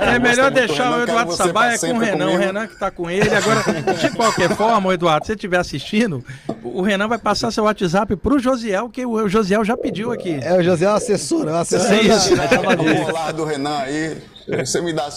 É 0.00 0.18
melhor 0.18 0.50
deixar 0.50 0.98
o 0.98 1.02
Eduardo 1.02 1.32
Sabá 1.34 1.72
é 1.72 1.78
com 1.78 1.92
o 1.92 1.98
Renan, 1.98 2.30
o 2.30 2.36
Renan 2.36 2.66
que 2.66 2.78
tá 2.78 2.90
com 2.90 3.10
ele. 3.10 3.28
Agora, 3.34 3.62
de 3.94 4.10
qualquer 4.10 4.54
forma, 4.54 4.94
Eduardo, 4.94 5.26
se 5.26 5.32
você 5.32 5.34
estiver 5.34 5.58
assistindo, 5.58 6.24
o 6.62 6.82
Renan 6.82 7.08
vai 7.08 7.18
passar 7.18 7.50
seu 7.50 7.64
WhatsApp 7.64 8.14
pro 8.16 8.38
Josiel, 8.38 8.88
que 8.88 9.04
o 9.04 9.28
Josiel 9.28 9.64
já 9.64 9.76
pediu 9.76 10.12
aqui. 10.12 10.38
É, 10.42 10.58
o 10.58 10.62
José 10.62 10.84
é 10.86 10.90
o 10.90 10.94
assessor, 10.94 11.48
é 11.48 11.52
o 11.52 11.56
assessor. 11.56 11.92
É 11.92 12.02
isso. 12.02 12.34
O 12.34 13.06
colar 13.06 13.32
do 13.32 13.44
Renan 13.44 13.78
aí, 13.78 14.18
você 14.46 14.80
me 14.80 14.92
dá, 14.92 15.08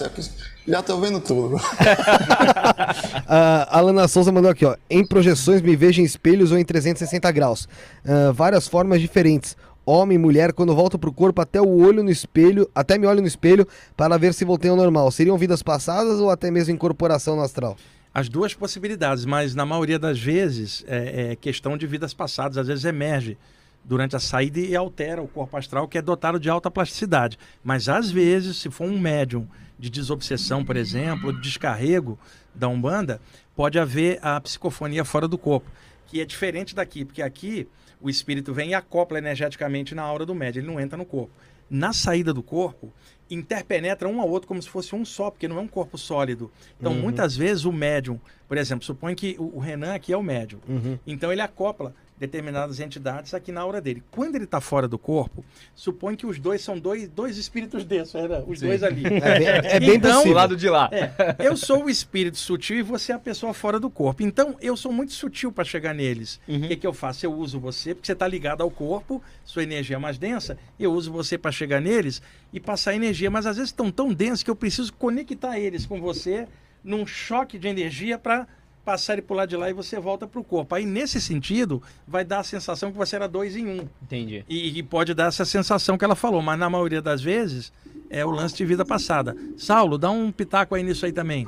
já 0.68 0.82
tô 0.84 1.00
vendo 1.00 1.20
tudo. 1.20 1.60
A 3.28 3.78
Alana 3.80 4.08
Souza 4.08 4.32
mandou 4.32 4.52
aqui, 4.52 4.64
ó. 4.64 4.76
Em 4.90 5.06
projeções 5.06 5.62
me 5.62 5.76
vejo 5.76 6.02
em 6.02 6.04
espelhos 6.04 6.52
ou 6.52 6.58
em 6.58 6.64
360 6.64 7.32
graus. 7.32 7.68
Ah, 8.06 8.32
várias 8.34 8.68
formas 8.68 9.02
diferentes. 9.02 9.56
Homem, 9.94 10.18
mulher, 10.18 10.54
quando 10.54 10.74
volto 10.74 10.98
pro 10.98 11.12
corpo, 11.12 11.42
até 11.42 11.60
o 11.60 11.68
olho 11.68 12.02
no 12.02 12.10
espelho, 12.10 12.66
até 12.74 12.98
me 12.98 13.06
olho 13.06 13.20
no 13.20 13.28
espelho 13.28 13.68
para 13.98 14.18
ver 14.18 14.34
se 14.34 14.46
voltei 14.46 14.72
ao 14.72 14.78
normal. 14.78 15.12
Seriam 15.12 15.38
vidas 15.38 15.62
passadas 15.62 16.18
ou 16.22 16.30
até 16.30 16.50
mesmo 16.50 16.74
incorporação 16.74 17.36
no 17.36 17.42
astral? 17.42 17.76
As 18.14 18.30
duas 18.30 18.54
possibilidades, 18.54 19.26
mas 19.26 19.54
na 19.54 19.66
maioria 19.66 20.00
das 20.00 20.18
vezes 20.18 20.82
é, 20.88 21.32
é 21.32 21.36
questão 21.36 21.76
de 21.76 21.86
vidas 21.86 22.14
passadas, 22.14 22.58
às 22.58 22.68
vezes 22.68 22.86
emerge 22.86 23.38
durante 23.84 24.16
a 24.16 24.20
saída 24.22 24.62
e 24.62 24.74
altera 24.78 25.22
o 25.22 25.28
corpo 25.28 25.58
astral, 25.58 25.90
que 25.90 25.98
é 25.98 26.02
dotado 26.02 26.40
de 26.40 26.50
alta 26.50 26.72
plasticidade. 26.72 27.38
Mas 27.62 27.90
às 27.90 28.10
vezes, 28.10 28.62
se 28.62 28.70
for 28.70 28.86
um 28.88 28.98
médium 28.98 29.46
de 29.78 29.90
desobsessão, 29.90 30.64
por 30.64 30.78
exemplo, 30.78 31.34
de 31.34 31.42
descarrego 31.42 32.18
da 32.56 32.70
Umbanda, 32.70 33.20
pode 33.54 33.78
haver 33.78 34.20
a 34.22 34.40
psicofonia 34.40 35.04
fora 35.04 35.28
do 35.28 35.38
corpo, 35.38 35.70
que 36.08 36.22
é 36.22 36.26
diferente 36.26 36.74
daqui, 36.74 37.04
porque 37.04 37.22
aqui 37.22 37.68
o 38.02 38.10
espírito 38.10 38.54
vem 38.54 38.72
e 38.72 38.74
acopla 38.74 39.18
energeticamente 39.18 39.94
na 39.94 40.02
aura 40.04 40.26
do 40.26 40.36
médium, 40.36 40.62
ele 40.64 40.72
não 40.72 40.80
entra 40.80 40.98
no 40.98 41.06
corpo. 41.06 41.32
Na 41.70 41.94
saída 41.94 42.34
do 42.34 42.44
corpo, 42.44 42.92
interpenetra 43.30 44.08
um 44.10 44.20
ao 44.20 44.30
outro 44.30 44.48
como 44.48 44.62
se 44.62 44.70
fosse 44.70 44.94
um 44.94 45.06
só, 45.06 45.32
porque 45.32 45.48
não 45.48 45.58
é 45.58 45.62
um 45.62 45.68
corpo 45.68 45.98
sólido. 45.98 46.52
Então, 46.80 46.94
muitas 46.94 47.36
vezes 47.38 47.64
o 47.64 47.72
médium, 47.72 48.20
por 48.48 48.58
exemplo, 48.58 48.84
supõe 48.84 49.16
que 49.16 49.36
o 49.40 49.58
Renan 49.60 49.94
aqui 49.94 50.12
é 50.12 50.18
o 50.18 50.24
médium. 50.24 50.60
Então 51.08 51.32
ele 51.32 51.42
acopla 51.42 51.96
determinadas 52.22 52.80
entidades 52.80 53.34
aqui 53.34 53.52
na 53.52 53.62
aura 53.62 53.82
dele. 53.82 54.04
Quando 54.12 54.36
ele 54.36 54.44
está 54.44 54.62
fora 54.62 54.88
do 54.88 55.00
corpo, 55.00 55.44
supõe 55.74 56.16
que 56.16 56.28
os 56.28 56.38
dois 56.38 56.62
são 56.62 56.78
dois, 56.78 57.10
dois 57.10 57.36
espíritos 57.36 57.84
desses, 57.84 58.14
Renan, 58.14 58.44
os 58.46 58.62
dois 58.62 58.84
ali. 58.84 59.02
É 59.22 59.40
bem, 59.40 59.48
é 59.48 59.80
bem 59.80 59.96
Então, 59.96 60.24
Do 60.24 60.32
lado 60.32 60.56
de 60.56 60.70
lá. 60.70 60.90
É, 60.92 61.12
eu 61.40 61.58
sou 61.58 61.86
o 61.86 61.90
espírito 61.90 62.38
sutil 62.38 62.78
e 62.78 62.82
você 62.84 63.12
é 63.12 63.16
a 63.16 63.20
pessoa 63.20 63.54
fora 63.54 63.80
do 63.80 63.90
corpo. 63.90 64.22
Então, 64.22 64.56
eu 64.62 64.78
sou 64.78 64.92
muito 64.92 65.14
sutil 65.14 65.52
para 65.52 65.64
chegar 65.64 65.94
neles. 65.96 66.40
O 66.48 66.60
que, 66.68 66.76
que 66.76 66.86
eu 66.86 66.94
faço? 66.94 67.26
Eu 67.26 67.34
uso 67.34 67.60
você, 67.60 67.96
porque 67.96 68.06
você 68.06 68.14
está 68.14 68.28
ligado 68.28 68.62
ao 68.62 68.70
corpo, 68.70 69.22
sua 69.44 69.64
energia 69.64 69.96
é 69.96 70.00
mais 70.00 70.20
densa, 70.20 70.58
eu 70.80 70.94
uso 70.94 71.12
você 71.12 71.38
para 71.38 71.52
chegar 71.52 71.82
neles 71.82 72.22
e 72.54 72.60
passar 72.60 72.94
energia. 72.94 73.32
Mas 73.32 73.48
às 73.48 73.58
vezes 73.58 73.70
estão 73.70 73.90
tão 73.92 74.14
densos 74.14 74.44
que 74.44 74.52
eu 74.52 74.56
preciso 74.56 74.94
conectar 74.94 75.58
eles 75.58 75.88
com 75.88 76.00
você 76.00 76.48
num 76.84 77.06
choque 77.06 77.58
de 77.58 77.68
energia 77.68 78.18
para 78.18 78.48
passar 78.92 79.14
ele 79.14 79.22
para 79.22 79.38
lado 79.38 79.50
de 79.50 79.56
lá 79.56 79.70
e 79.70 79.74
você 79.74 79.98
volta 79.98 80.28
para 80.28 80.40
o 80.40 80.44
corpo. 80.44 80.76
Aí, 80.76 80.86
nesse 80.86 81.22
sentido, 81.22 81.82
vai 82.06 82.26
dar 82.26 82.40
a 82.40 82.44
sensação 82.44 82.92
que 82.92 82.98
você 82.98 83.16
era 83.16 83.28
dois 83.28 83.56
em 83.56 83.66
um. 83.66 83.88
Entendi. 84.02 84.44
E, 84.50 84.78
e 84.78 84.84
pode 84.84 85.14
dar 85.14 85.28
essa 85.28 85.46
sensação 85.46 85.98
que 85.98 86.04
ela 86.04 86.16
falou, 86.16 86.42
mas 86.42 86.60
na 86.60 86.70
maioria 86.70 87.02
das 87.02 87.22
vezes 87.22 87.72
é 88.10 88.26
o 88.26 88.30
lance 88.30 88.54
de 88.54 88.66
vida 88.66 88.84
passada. 88.84 89.34
Saulo, 89.58 89.98
dá 89.98 90.12
um 90.12 90.30
pitaco 90.30 90.76
aí 90.76 90.84
nisso 90.84 91.06
aí 91.06 91.14
também. 91.14 91.46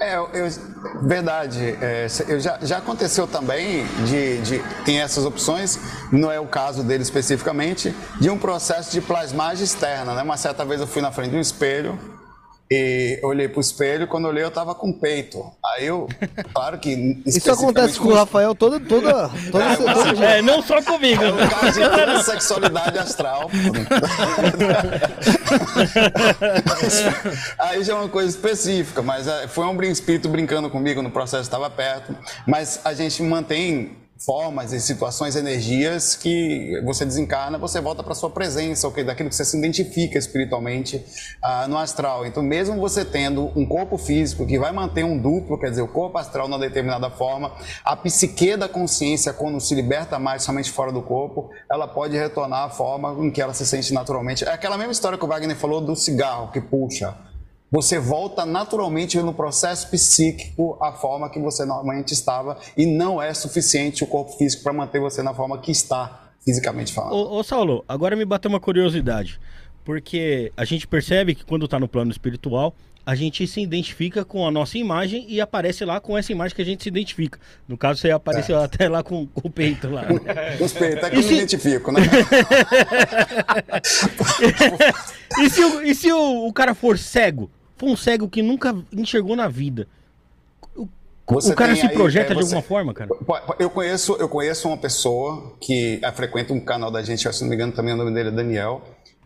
É, 0.00 0.16
eu, 0.16 0.48
verdade. 1.02 1.60
É, 1.80 2.08
eu 2.26 2.40
já, 2.40 2.58
já 2.60 2.78
aconteceu 2.78 3.28
também 3.28 3.86
de, 4.04 4.38
de. 4.38 4.62
Tem 4.84 5.00
essas 5.00 5.24
opções, 5.24 5.78
não 6.10 6.32
é 6.32 6.40
o 6.40 6.46
caso 6.46 6.82
dele 6.82 7.04
especificamente, 7.04 7.94
de 8.20 8.28
um 8.28 8.38
processo 8.38 8.90
de 8.90 9.00
plasmagem 9.00 9.62
externa. 9.62 10.14
Né? 10.14 10.22
Uma 10.22 10.36
certa 10.36 10.64
vez 10.64 10.80
eu 10.80 10.86
fui 10.86 11.00
na 11.00 11.12
frente 11.12 11.30
de 11.30 11.36
um 11.36 11.40
espelho 11.40 11.96
e 12.70 13.20
olhei 13.22 13.46
pro 13.48 13.60
espelho, 13.60 14.06
quando 14.06 14.24
eu 14.24 14.30
olhei 14.30 14.42
eu 14.42 14.50
tava 14.50 14.74
com 14.74 14.92
peito. 14.92 15.44
Aí 15.64 15.86
eu, 15.86 16.08
claro 16.54 16.78
que. 16.78 17.22
Isso 17.26 17.50
acontece 17.50 17.98
com 17.98 18.08
o 18.08 18.14
Rafael 18.14 18.54
toda, 18.54 18.80
toda, 18.80 19.28
toda, 19.50 19.76
todo 19.76 20.16
dia. 20.16 20.26
É, 20.26 20.42
não 20.42 20.62
só 20.62 20.82
comigo. 20.82 21.22
É 21.22 21.32
um 21.32 21.48
caso 21.48 21.80
de 21.80 21.88
transexualidade 21.88 22.98
astral. 22.98 23.50
Aí 27.58 27.84
já 27.84 27.92
é 27.92 27.96
uma 27.96 28.08
coisa 28.08 28.30
específica, 28.30 29.02
mas 29.02 29.28
é, 29.28 29.46
foi 29.46 29.66
um 29.66 29.82
espírito 29.82 30.28
brincando 30.28 30.70
comigo 30.70 31.02
no 31.02 31.10
processo, 31.10 31.42
estava 31.42 31.68
perto. 31.68 32.16
Mas 32.46 32.80
a 32.84 32.94
gente 32.94 33.22
mantém 33.22 34.03
formas 34.24 34.72
e 34.72 34.80
situações, 34.80 35.36
energias 35.36 36.16
que 36.16 36.80
você 36.84 37.04
desencarna, 37.04 37.58
você 37.58 37.80
volta 37.80 38.02
para 38.02 38.14
sua 38.14 38.30
presença, 38.30 38.88
ok? 38.88 39.04
daquilo 39.04 39.28
que 39.28 39.34
você 39.34 39.44
se 39.44 39.56
identifica 39.56 40.18
espiritualmente 40.18 41.04
ah, 41.42 41.68
no 41.68 41.76
astral. 41.76 42.26
Então, 42.26 42.42
mesmo 42.42 42.80
você 42.80 43.04
tendo 43.04 43.52
um 43.54 43.66
corpo 43.66 43.98
físico 43.98 44.46
que 44.46 44.58
vai 44.58 44.72
manter 44.72 45.04
um 45.04 45.18
duplo, 45.18 45.58
quer 45.58 45.70
dizer, 45.70 45.82
o 45.82 45.88
corpo 45.88 46.16
astral 46.18 46.48
numa 46.48 46.58
determinada 46.58 47.10
forma, 47.10 47.52
a 47.84 47.96
psique 47.96 48.56
da 48.56 48.68
consciência, 48.68 49.32
quando 49.32 49.60
se 49.60 49.74
liberta 49.74 50.18
mais 50.18 50.42
somente 50.42 50.70
fora 50.70 50.90
do 50.90 51.02
corpo, 51.02 51.50
ela 51.70 51.86
pode 51.86 52.16
retornar 52.16 52.64
à 52.64 52.70
forma 52.70 53.12
em 53.24 53.30
que 53.30 53.40
ela 53.40 53.52
se 53.52 53.66
sente 53.66 53.92
naturalmente. 53.92 54.44
É 54.44 54.52
aquela 54.52 54.78
mesma 54.78 54.92
história 54.92 55.18
que 55.18 55.24
o 55.24 55.28
Wagner 55.28 55.56
falou 55.56 55.80
do 55.80 55.94
cigarro 55.94 56.50
que 56.50 56.60
puxa. 56.60 57.33
Você 57.74 57.98
volta 57.98 58.46
naturalmente 58.46 59.18
no 59.18 59.34
processo 59.34 59.90
psíquico 59.90 60.78
à 60.80 60.92
forma 60.92 61.28
que 61.28 61.40
você 61.40 61.64
normalmente 61.64 62.12
estava 62.12 62.56
e 62.76 62.86
não 62.86 63.20
é 63.20 63.34
suficiente 63.34 64.04
o 64.04 64.06
corpo 64.06 64.30
físico 64.38 64.62
para 64.62 64.72
manter 64.72 65.00
você 65.00 65.24
na 65.24 65.34
forma 65.34 65.58
que 65.58 65.72
está 65.72 66.30
fisicamente 66.44 66.92
falando. 66.92 67.14
Ô, 67.16 67.38
ô, 67.38 67.42
Saulo, 67.42 67.84
agora 67.88 68.14
me 68.14 68.24
bateu 68.24 68.48
uma 68.48 68.60
curiosidade. 68.60 69.40
Porque 69.84 70.52
a 70.56 70.64
gente 70.64 70.86
percebe 70.86 71.34
que 71.34 71.44
quando 71.44 71.66
tá 71.66 71.80
no 71.80 71.88
plano 71.88 72.12
espiritual, 72.12 72.76
a 73.04 73.16
gente 73.16 73.44
se 73.44 73.60
identifica 73.60 74.24
com 74.24 74.46
a 74.46 74.52
nossa 74.52 74.78
imagem 74.78 75.26
e 75.28 75.40
aparece 75.40 75.84
lá 75.84 75.98
com 76.00 76.16
essa 76.16 76.30
imagem 76.30 76.54
que 76.54 76.62
a 76.62 76.64
gente 76.64 76.84
se 76.84 76.88
identifica. 76.88 77.40
No 77.66 77.76
caso, 77.76 78.00
você 78.00 78.12
apareceu 78.12 78.56
até 78.62 78.88
lá 78.88 79.02
com, 79.02 79.26
com 79.26 79.48
o 79.48 79.50
peito 79.50 79.90
lá. 79.90 80.02
né? 80.02 80.50
Respeito, 80.60 80.98
até 80.98 81.10
que 81.10 81.16
E 81.16 81.18
eu 81.18 81.22
se- 81.24 81.28
me 81.30 81.34
identifico, 81.38 81.90
né? 81.90 82.02
e 85.40 85.50
se, 85.50 85.64
o, 85.64 85.82
e 85.82 85.92
se 85.92 86.12
o, 86.12 86.46
o 86.46 86.52
cara 86.52 86.72
for 86.72 86.96
cego? 86.96 87.50
For 87.84 87.90
um 87.90 87.96
cego 87.96 88.28
que 88.28 88.42
nunca 88.42 88.74
enxergou 88.92 89.36
na 89.36 89.46
vida. 89.48 89.86
O, 90.76 90.88
o 91.26 91.54
cara 91.54 91.74
se 91.76 91.86
aí, 91.86 91.92
projeta 91.94 92.32
é, 92.32 92.36
de 92.36 92.42
você- 92.42 92.54
alguma 92.54 92.62
forma, 92.62 92.94
cara? 92.94 93.10
Eu 93.58 93.70
conheço, 93.70 94.14
eu 94.18 94.28
conheço 94.28 94.68
uma 94.68 94.76
pessoa 94.76 95.54
que 95.60 95.98
eh, 96.02 96.12
frequenta 96.12 96.52
um 96.52 96.60
canal 96.60 96.90
da 96.90 97.02
gente, 97.02 97.30
se 97.32 97.42
não 97.42 97.48
me 97.48 97.54
engano 97.54 97.72
também 97.72 97.94
o 97.94 97.96
nome 97.96 98.12
dele 98.12 98.28
é 98.28 98.32
Daniel, 98.32 98.82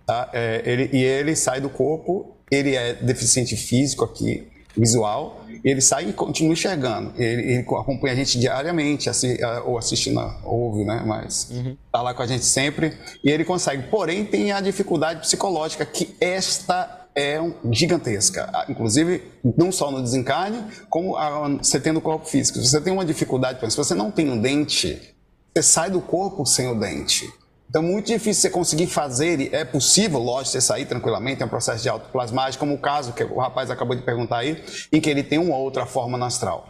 tá? 0.06 0.28
É, 0.32 0.62
ele, 0.64 0.90
e 0.92 1.02
ele 1.02 1.34
sai 1.34 1.61
do 1.61 1.68
corpo, 1.68 2.36
ele 2.50 2.74
é 2.74 2.94
deficiente 2.94 3.56
físico 3.56 4.04
aqui, 4.04 4.46
visual, 4.76 5.44
e 5.64 5.68
ele 5.68 5.80
sai 5.80 6.09
e 6.09 6.12
continua 6.12 6.52
enxergando. 6.52 7.12
Ele, 7.16 7.42
ele 7.52 7.61
acompanha 7.61 8.12
a 8.12 8.16
gente 8.16 8.38
diariamente, 8.38 9.11
assi, 9.11 9.42
ah, 9.42 9.62
ou 9.64 9.76
assistindo, 9.76 10.20
ouve, 10.44 10.84
né? 10.84 11.02
Mas 11.04 11.50
tá 11.90 12.00
lá 12.00 12.14
com 12.14 12.22
a 12.22 12.26
gente 12.28 12.44
sempre, 12.44 12.96
e 13.24 13.30
ele 13.30 13.44
consegue. 13.44 13.84
Porém, 13.88 14.24
tem 14.24 14.52
a 14.52 14.61
dificuldade 14.61 15.20
psicológica, 15.20 15.84
que 15.84 16.14
esta 16.20 16.97
é 17.18 17.40
gigantesca. 17.72 18.48
Ah, 18.52 18.64
Inclusive, 18.68 19.24
não 19.56 19.72
só 19.72 19.90
no 19.90 20.00
desencarne, 20.00 20.64
como 20.88 21.16
ah, 21.16 21.48
você 21.60 21.80
tendo 21.80 22.00
corpo 22.00 22.26
físico. 22.26 22.58
Se 22.60 22.70
você 22.70 22.80
tem 22.80 22.92
uma 22.92 23.04
dificuldade, 23.04 23.58
se 23.68 23.76
você 23.76 23.94
não 23.94 24.10
tem 24.10 24.30
um 24.30 24.40
dente, 24.40 25.14
você 25.52 25.62
sai 25.62 25.90
do 25.90 26.00
corpo 26.00 26.46
sem 26.46 26.68
o 26.68 26.78
dente. 26.78 27.28
Então, 27.68 27.82
muito 27.82 28.06
difícil 28.06 28.40
você 28.40 28.50
conseguir 28.50 28.86
fazer, 28.86 29.52
é 29.52 29.62
possível, 29.62 30.18
lógico, 30.20 30.52
você 30.52 30.60
sair 30.60 30.86
tranquilamente, 30.86 31.42
é 31.42 31.44
um 31.44 31.50
processo 31.50 31.82
de 31.82 31.88
autoplasmagem, 31.88 32.58
como 32.58 32.74
o 32.74 32.78
caso 32.78 33.12
que 33.12 33.22
o 33.22 33.38
rapaz 33.38 33.70
acabou 33.70 33.94
de 33.94 34.02
perguntar 34.02 34.38
aí, 34.38 34.64
em 34.90 35.00
que 35.00 35.10
ele 35.10 35.22
tem 35.22 35.38
uma 35.38 35.56
outra 35.56 35.84
forma 35.84 36.16
no 36.16 36.24
astral. 36.24 36.66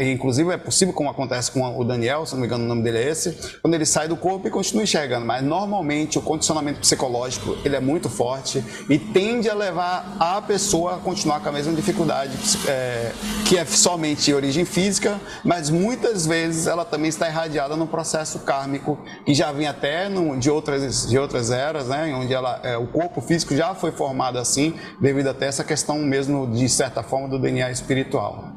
Inclusive, 0.00 0.50
é 0.52 0.56
possível, 0.56 0.94
como 0.94 1.10
acontece 1.10 1.50
com 1.50 1.78
o 1.78 1.84
Daniel, 1.84 2.24
se 2.24 2.32
não 2.32 2.40
me 2.40 2.46
engano 2.46 2.64
o 2.64 2.66
nome 2.66 2.82
dele 2.82 2.98
é 2.98 3.10
esse, 3.10 3.36
quando 3.60 3.74
ele 3.74 3.84
sai 3.84 4.08
do 4.08 4.16
corpo 4.16 4.48
e 4.48 4.50
continua 4.50 4.82
enxergando. 4.84 5.26
Mas, 5.26 5.42
normalmente, 5.42 6.18
o 6.18 6.22
condicionamento 6.22 6.80
psicológico, 6.80 7.56
ele 7.62 7.76
é 7.76 7.80
muito 7.80 8.08
forte 8.08 8.64
e 8.88 8.98
tende 8.98 9.50
a 9.50 9.54
levar 9.54 10.16
a 10.18 10.40
pessoa 10.40 10.96
a 10.96 10.98
continuar 10.98 11.40
com 11.40 11.48
a 11.50 11.52
mesma 11.52 11.74
dificuldade, 11.74 12.32
é, 12.66 13.12
que 13.46 13.58
é 13.58 13.64
somente 13.66 14.32
origem 14.32 14.64
física, 14.64 15.20
mas 15.44 15.68
muitas 15.68 16.26
vezes 16.26 16.66
ela 16.66 16.84
também 16.84 17.08
está 17.10 17.28
irradiada 17.28 17.76
no 17.76 17.86
processo 17.86 18.38
kármico, 18.40 18.98
que 19.26 19.34
já 19.34 19.52
vem 19.52 19.66
até 19.66 20.08
no- 20.08 20.38
de, 20.38 20.50
outras, 20.50 21.06
de 21.06 21.18
outras 21.18 21.50
eras, 21.50 21.88
né, 21.88 22.14
onde 22.14 22.32
ela, 22.32 22.60
é, 22.62 22.78
o 22.78 22.86
corpo 22.86 23.20
físico 23.20 23.54
já 23.54 23.74
foi 23.74 23.92
formado 23.92 24.38
assim, 24.38 24.74
devido 25.00 25.28
até 25.28 25.46
essa 25.46 25.62
questão 25.64 25.98
mesmo, 25.98 26.46
de 26.50 26.66
certa 26.68 27.02
forma, 27.02 27.28
do 27.28 27.38
DNA 27.38 27.70
espiritual. 27.70 28.52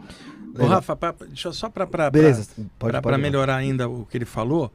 Ô, 0.63 0.67
Rafa, 0.67 0.95
pra- 0.95 1.15
deixa 1.27 1.47
eu 1.47 1.53
só 1.53 1.69
para 1.69 3.17
melhorar 3.17 3.55
ainda 3.55 3.87
o 3.87 4.05
que 4.05 4.17
ele 4.17 4.25
falou. 4.25 4.71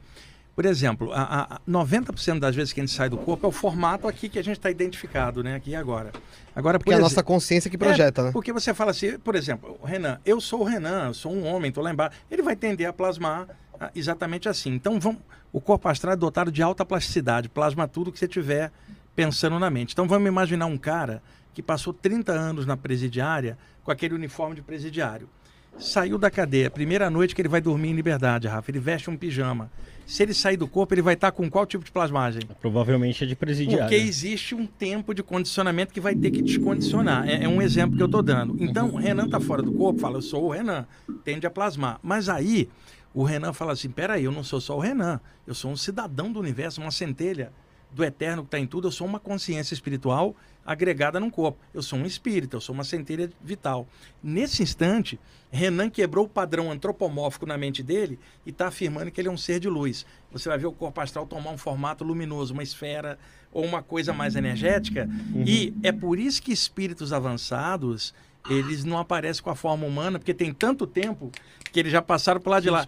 Por 0.55 0.65
exemplo, 0.65 1.11
a, 1.11 1.55
a 1.55 1.59
90% 1.69 2.39
das 2.39 2.55
vezes 2.55 2.71
que 2.71 2.79
a 2.79 2.85
gente 2.85 2.95
sai 2.95 3.09
do 3.09 3.17
corpo 3.17 3.45
é 3.45 3.49
o 3.49 3.51
formato 3.51 4.07
aqui 4.07 4.29
que 4.29 4.39
a 4.39 4.43
gente 4.43 4.55
está 4.55 4.71
identificado, 4.71 5.43
né? 5.43 5.55
Aqui 5.55 5.71
e 5.71 5.75
agora. 5.75 6.13
Agora, 6.55 6.79
Porque 6.79 6.93
é 6.93 6.95
a 6.95 6.99
nossa 6.99 7.21
consciência 7.21 7.69
que 7.69 7.77
projeta, 7.77 8.21
é, 8.21 8.23
né? 8.25 8.31
Porque 8.31 8.53
você 8.53 8.73
fala 8.73 8.91
assim, 8.91 9.19
por 9.19 9.35
exemplo, 9.35 9.77
Renan, 9.83 10.17
eu 10.25 10.39
sou 10.39 10.61
o 10.61 10.63
Renan, 10.63 11.07
eu 11.07 11.13
sou 11.13 11.33
um 11.33 11.45
homem, 11.45 11.67
estou 11.67 11.83
lá 11.83 11.91
embaixo. 11.91 12.17
Ele 12.31 12.41
vai 12.41 12.55
tender 12.55 12.87
a 12.87 12.93
plasmar 12.93 13.49
ah, 13.77 13.91
exatamente 13.93 14.47
assim. 14.47 14.71
Então, 14.71 14.97
vamos, 14.97 15.19
o 15.51 15.59
corpo 15.59 15.89
astral 15.89 16.13
é 16.13 16.15
dotado 16.15 16.49
de 16.49 16.63
alta 16.63 16.85
plasticidade, 16.85 17.49
plasma 17.49 17.85
tudo 17.85 18.09
que 18.09 18.17
você 18.17 18.27
tiver 18.27 18.71
pensando 19.13 19.59
na 19.59 19.69
mente. 19.69 19.91
Então, 19.91 20.07
vamos 20.07 20.25
imaginar 20.25 20.67
um 20.67 20.77
cara 20.77 21.21
que 21.53 21.61
passou 21.61 21.93
30 21.93 22.31
anos 22.31 22.65
na 22.65 22.77
presidiária 22.77 23.57
com 23.83 23.91
aquele 23.91 24.13
uniforme 24.15 24.55
de 24.55 24.61
presidiário. 24.61 25.29
Saiu 25.77 26.17
da 26.17 26.31
cadeia, 26.31 26.69
primeira 26.69 27.09
noite 27.09 27.35
que 27.35 27.41
ele 27.41 27.49
vai 27.49 27.59
dormir 27.59 27.89
em 27.89 27.93
liberdade, 27.93 28.47
Rafa, 28.47 28.71
ele 28.71 28.79
veste 28.79 29.09
um 29.09 29.17
pijama. 29.17 29.69
Se 30.05 30.21
ele 30.23 30.33
sair 30.33 30.55
do 30.55 30.67
corpo, 30.67 30.93
ele 30.93 31.01
vai 31.01 31.15
estar 31.15 31.31
com 31.31 31.49
qual 31.49 31.65
tipo 31.65 31.83
de 31.83 31.91
plasmagem? 31.91 32.41
Provavelmente 32.61 33.23
é 33.23 33.27
de 33.27 33.35
presidiário. 33.35 33.85
Porque 33.85 33.95
existe 33.95 34.53
um 34.53 34.65
tempo 34.65 35.13
de 35.13 35.23
condicionamento 35.23 35.93
que 35.93 35.99
vai 35.99 36.15
ter 36.15 36.29
que 36.31 36.41
descondicionar. 36.41 37.27
É, 37.27 37.43
é 37.43 37.47
um 37.47 37.61
exemplo 37.61 37.97
que 37.97 38.03
eu 38.03 38.05
estou 38.05 38.21
dando. 38.21 38.55
Então, 38.59 38.89
o 38.91 38.97
Renan 38.97 39.25
está 39.25 39.39
fora 39.39 39.63
do 39.63 39.71
corpo, 39.71 39.99
fala, 39.99 40.17
eu 40.17 40.21
sou 40.21 40.45
o 40.45 40.49
Renan, 40.51 40.85
tende 41.23 41.47
a 41.47 41.49
plasmar. 41.49 41.99
Mas 42.03 42.29
aí, 42.29 42.69
o 43.13 43.23
Renan 43.23 43.51
fala 43.51 43.73
assim, 43.73 43.89
peraí, 43.89 44.25
eu 44.25 44.31
não 44.31 44.43
sou 44.43 44.61
só 44.61 44.77
o 44.77 44.79
Renan, 44.79 45.19
eu 45.47 45.55
sou 45.55 45.71
um 45.71 45.77
cidadão 45.77 46.31
do 46.31 46.39
universo, 46.39 46.81
uma 46.81 46.91
centelha 46.91 47.51
do 47.95 48.03
eterno 48.03 48.43
que 48.43 48.49
está 48.49 48.59
em 48.59 48.67
tudo, 48.67 48.87
eu 48.87 48.91
sou 48.91 49.07
uma 49.07 49.21
consciência 49.21 49.73
espiritual 49.73 50.35
agregada 50.65 51.17
num 51.17 51.29
corpo. 51.29 51.57
Eu 51.73 51.81
sou 51.81 51.97
um 51.97 52.05
espírito, 52.05 52.57
eu 52.57 52.61
sou 52.61 52.75
uma 52.75 52.83
centelha 52.83 53.31
vital. 53.41 53.87
Nesse 54.21 54.61
instante, 54.61 55.17
Renan 55.49 55.89
quebrou 55.89 56.25
o 56.25 56.29
padrão 56.29 56.69
antropomórfico 56.69 57.45
na 57.45 57.57
mente 57.57 57.81
dele 57.81 58.19
e 58.45 58.49
está 58.49 58.67
afirmando 58.67 59.11
que 59.11 59.21
ele 59.21 59.29
é 59.29 59.31
um 59.31 59.37
ser 59.37 59.61
de 59.61 59.69
luz. 59.69 60.05
Você 60.29 60.49
vai 60.49 60.57
ver 60.57 60.65
o 60.65 60.73
corpo 60.73 60.99
astral 60.99 61.25
tomar 61.25 61.51
um 61.51 61.57
formato 61.57 62.03
luminoso, 62.03 62.53
uma 62.53 62.63
esfera 62.63 63.17
ou 63.53 63.63
uma 63.63 63.81
coisa 63.81 64.11
mais 64.11 64.35
energética. 64.35 65.07
Uhum. 65.33 65.43
E 65.47 65.73
é 65.81 65.93
por 65.93 66.19
isso 66.19 66.41
que 66.41 66.51
espíritos 66.51 67.13
avançados 67.13 68.13
eles 68.49 68.83
não 68.83 68.97
aparecem 68.97 69.43
com 69.43 69.49
a 69.49 69.55
forma 69.55 69.87
humana, 69.87 70.19
porque 70.19 70.33
tem 70.33 70.53
tanto 70.53 70.85
tempo 70.85 71.31
que 71.75 71.81
eles 71.81 71.91
já 71.91 72.01
passaram 72.01 72.39
por 72.39 72.51
lá 72.51 72.61
de 72.61 72.69
lá. 72.69 72.87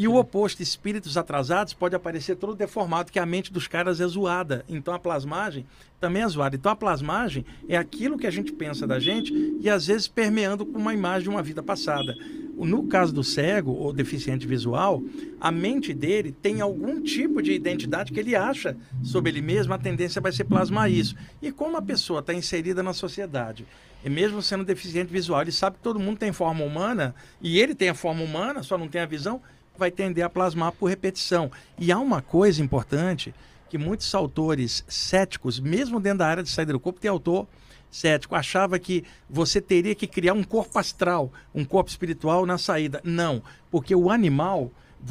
E 0.00 0.08
o 0.08 0.16
oposto, 0.16 0.60
espíritos 0.60 1.16
atrasados, 1.16 1.72
pode 1.72 1.94
aparecer 1.94 2.34
todo 2.34 2.56
deformado, 2.56 3.12
que 3.12 3.20
a 3.20 3.24
mente 3.24 3.52
dos 3.52 3.68
caras 3.68 4.00
é 4.00 4.06
zoada. 4.08 4.64
Então 4.68 4.92
a 4.92 4.98
plasmagem 4.98 5.64
também 6.00 6.24
é 6.24 6.28
zoada. 6.28 6.56
Então 6.56 6.72
a 6.72 6.74
plasmagem 6.74 7.46
é 7.68 7.76
aquilo 7.76 8.18
que 8.18 8.26
a 8.26 8.30
gente 8.32 8.50
pensa 8.50 8.84
da 8.84 8.98
gente 8.98 9.32
e 9.60 9.70
às 9.70 9.86
vezes 9.86 10.08
permeando 10.08 10.66
com 10.66 10.76
uma 10.76 10.92
imagem 10.92 11.22
de 11.22 11.28
uma 11.28 11.40
vida 11.40 11.62
passada. 11.62 12.16
No 12.56 12.88
caso 12.88 13.14
do 13.14 13.22
cego 13.22 13.70
ou 13.70 13.92
deficiente 13.92 14.44
visual, 14.44 15.00
a 15.40 15.52
mente 15.52 15.94
dele 15.94 16.32
tem 16.32 16.60
algum 16.60 17.00
tipo 17.00 17.40
de 17.40 17.52
identidade 17.52 18.12
que 18.12 18.18
ele 18.18 18.34
acha 18.34 18.76
sobre 19.04 19.30
ele 19.30 19.40
mesmo, 19.40 19.72
a 19.72 19.78
tendência 19.78 20.20
vai 20.20 20.32
ser 20.32 20.44
plasmar 20.44 20.90
isso. 20.90 21.14
E 21.40 21.52
como 21.52 21.76
a 21.76 21.82
pessoa 21.82 22.18
está 22.18 22.34
inserida 22.34 22.82
na 22.82 22.92
sociedade, 22.92 23.64
e 24.06 24.08
mesmo 24.08 24.40
sendo 24.40 24.64
deficiente 24.64 25.12
visual, 25.12 25.42
ele 25.42 25.50
sabe 25.50 25.78
que 25.78 25.82
todo 25.82 25.98
mundo 25.98 26.16
tem 26.16 26.32
forma 26.32 26.64
humana 26.64 27.12
e 27.42 27.58
ele 27.58 27.74
tem 27.74 27.88
a 27.88 27.94
forma 27.94 28.15
humana, 28.24 28.62
só 28.62 28.76
não 28.76 28.88
tem 28.88 29.00
a 29.00 29.06
visão, 29.06 29.40
vai 29.76 29.90
tender 29.90 30.24
a 30.24 30.30
plasmar 30.30 30.72
por 30.72 30.86
repetição. 30.86 31.50
E 31.78 31.92
há 31.92 31.98
uma 31.98 32.22
coisa 32.22 32.62
importante 32.62 33.34
que 33.68 33.78
muitos 33.78 34.14
autores 34.14 34.84
céticos, 34.88 35.58
mesmo 35.58 36.00
dentro 36.00 36.18
da 36.18 36.26
área 36.26 36.42
de 36.42 36.48
saída 36.48 36.72
do 36.72 36.80
corpo, 36.80 37.00
tem 37.00 37.10
autor 37.10 37.46
cético, 37.90 38.34
achava 38.34 38.78
que 38.78 39.04
você 39.28 39.60
teria 39.60 39.94
que 39.94 40.06
criar 40.06 40.34
um 40.34 40.44
corpo 40.44 40.78
astral, 40.78 41.32
um 41.54 41.64
corpo 41.64 41.90
espiritual 41.90 42.46
na 42.46 42.58
saída. 42.58 43.00
Não, 43.04 43.42
porque 43.70 43.94
o 43.94 44.10
animal 44.10 44.70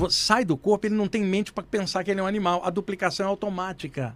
sai 0.09 0.43
do 0.43 0.57
corpo, 0.57 0.87
ele 0.87 0.95
não 0.95 1.07
tem 1.07 1.23
mente 1.23 1.53
para 1.53 1.63
pensar 1.63 2.03
que 2.03 2.11
ele 2.11 2.19
é 2.19 2.23
um 2.23 2.27
animal. 2.27 2.61
A 2.63 2.69
duplicação 2.69 3.25
é 3.25 3.29
automática. 3.29 4.15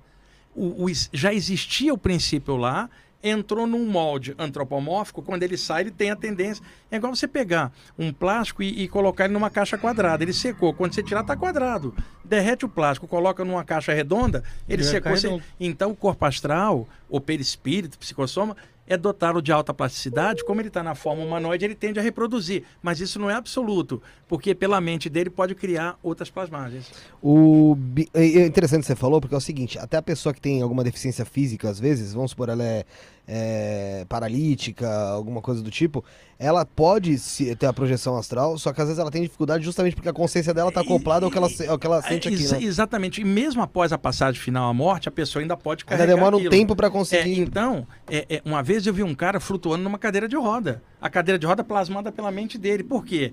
O, 0.56 0.86
o, 0.86 0.92
já 1.14 1.34
existia 1.34 1.94
o 1.94 1.98
princípio 1.98 2.58
lá, 2.58 2.90
entrou 3.24 3.68
num 3.68 3.86
molde 3.86 4.34
antropomórfico, 4.38 5.22
quando 5.22 5.44
ele 5.44 5.58
sai, 5.58 5.84
ele 5.84 5.92
tem 5.92 6.10
a 6.12 6.16
tendência. 6.16 6.64
É 6.90 6.96
igual 6.96 7.14
você 7.14 7.28
pegar 7.28 7.72
um 7.98 8.12
plástico 8.14 8.64
e, 8.64 8.84
e 8.84 8.88
colocar 8.88 9.26
ele 9.26 9.34
numa 9.34 9.50
caixa 9.50 9.78
quadrada. 9.78 10.24
Ele 10.24 10.34
secou. 10.34 10.74
Quando 10.74 10.94
você 10.94 11.04
tirar, 11.04 11.22
está 11.22 11.36
quadrado. 11.36 11.94
Derrete 12.24 12.66
o 12.66 12.70
plástico, 12.70 13.08
coloca 13.08 13.44
numa 13.44 13.64
caixa 13.64 13.94
redonda, 13.94 14.44
ele, 14.68 14.82
ele 14.82 14.84
secou. 14.84 15.12
Você... 15.16 15.42
Então, 15.60 15.92
o 15.92 15.96
corpo 15.96 16.26
astral, 16.26 16.88
o 17.10 17.20
perispírito, 17.20 17.98
psicossoma, 17.98 18.56
é 18.90 18.98
dotado 18.98 19.42
de 19.42 19.52
alta 19.52 19.74
plasticidade, 19.74 20.44
como 20.44 20.60
ele 20.60 20.68
está 20.68 20.82
na 20.82 20.96
forma 20.96 21.24
humanoide, 21.24 21.64
ele 21.64 21.76
tende 21.76 22.00
a 22.00 22.04
reproduzir. 22.04 22.64
Mas 22.82 23.00
isso 23.00 23.20
não 23.20 23.30
é 23.30 23.36
absoluto, 23.36 24.02
porque 24.28 24.56
pela 24.56 24.82
mente 24.82 25.10
dele 25.10 25.30
pode 25.30 25.54
criar 25.54 25.98
outras 26.02 26.30
plasmagens. 26.32 26.92
O 27.22 27.78
é, 28.14 28.26
é 28.26 28.46
interessante 28.48 28.82
que 28.82 28.88
você 28.88 28.96
falou, 28.96 29.22
porque 29.22 29.36
é 29.36 29.38
o 29.38 29.42
seguinte, 29.42 29.78
até 29.78 29.98
a 29.98 30.02
pessoa 30.02 30.34
que 30.34 30.42
tem 30.42 30.62
alguma 30.62 30.84
deficiência 30.84 31.24
física, 31.24 31.70
às 31.70 31.80
vezes, 31.80 32.14
vamos 32.14 32.32
supor, 32.32 32.50
ela 32.50 32.64
é 32.64 32.84
é, 33.32 34.06
paralítica, 34.10 34.90
alguma 34.90 35.40
coisa 35.40 35.62
do 35.62 35.70
tipo, 35.70 36.04
ela 36.40 36.66
pode 36.66 37.20
se, 37.20 37.56
ter 37.56 37.68
a 37.68 37.74
projeção 37.74 38.18
astral, 38.18 38.58
só 38.58 38.74
que 38.74 38.82
às 38.82 38.88
vezes 38.88 39.00
ela 39.00 39.12
tem 39.12 39.22
dificuldade 39.22 39.64
justamente 39.64 39.96
porque 39.96 40.10
a 40.10 40.14
consciência 40.14 40.52
dela 40.52 40.70
está 40.70 40.82
acoplada 40.82 41.26
ao 41.26 41.32
que 41.32 41.38
ela, 41.38 41.48
ao 41.68 41.78
que 41.78 41.86
ela 41.86 42.02
sente 42.02 42.28
aqui. 42.28 42.48
Né? 42.52 42.64
Exatamente. 42.64 43.22
E 43.22 43.24
mesmo 43.24 43.62
após 43.62 43.94
a 43.94 44.00
passagem 44.00 44.42
final 44.42 44.68
à 44.68 44.74
morte, 44.74 45.08
a 45.08 45.12
pessoa 45.12 45.44
ainda 45.44 45.56
pode 45.56 45.86
carregar. 45.86 46.06
Ainda 46.06 46.16
demora 46.16 46.36
aquilo. 46.38 46.50
um 46.50 46.58
tempo 46.58 46.76
para 46.76 46.90
conseguir. 46.90 47.40
É, 47.40 47.44
então, 47.44 47.86
é, 48.10 48.26
é, 48.28 48.42
uma 48.44 48.64
vez 48.64 48.88
eu 48.88 48.94
vi 48.94 49.04
um 49.04 49.14
cara 49.14 49.40
flutuando 49.40 49.84
numa 49.84 50.00
cadeira 50.00 50.28
de 50.28 50.36
roda. 50.36 50.82
A 51.00 51.10
cadeira 51.10 51.38
de 51.38 51.46
roda 51.46 51.64
plasmada 51.64 52.12
pela 52.12 52.32
mente 52.32 52.58
dele. 52.58 52.84
Por 52.84 53.06
quê? 53.06 53.32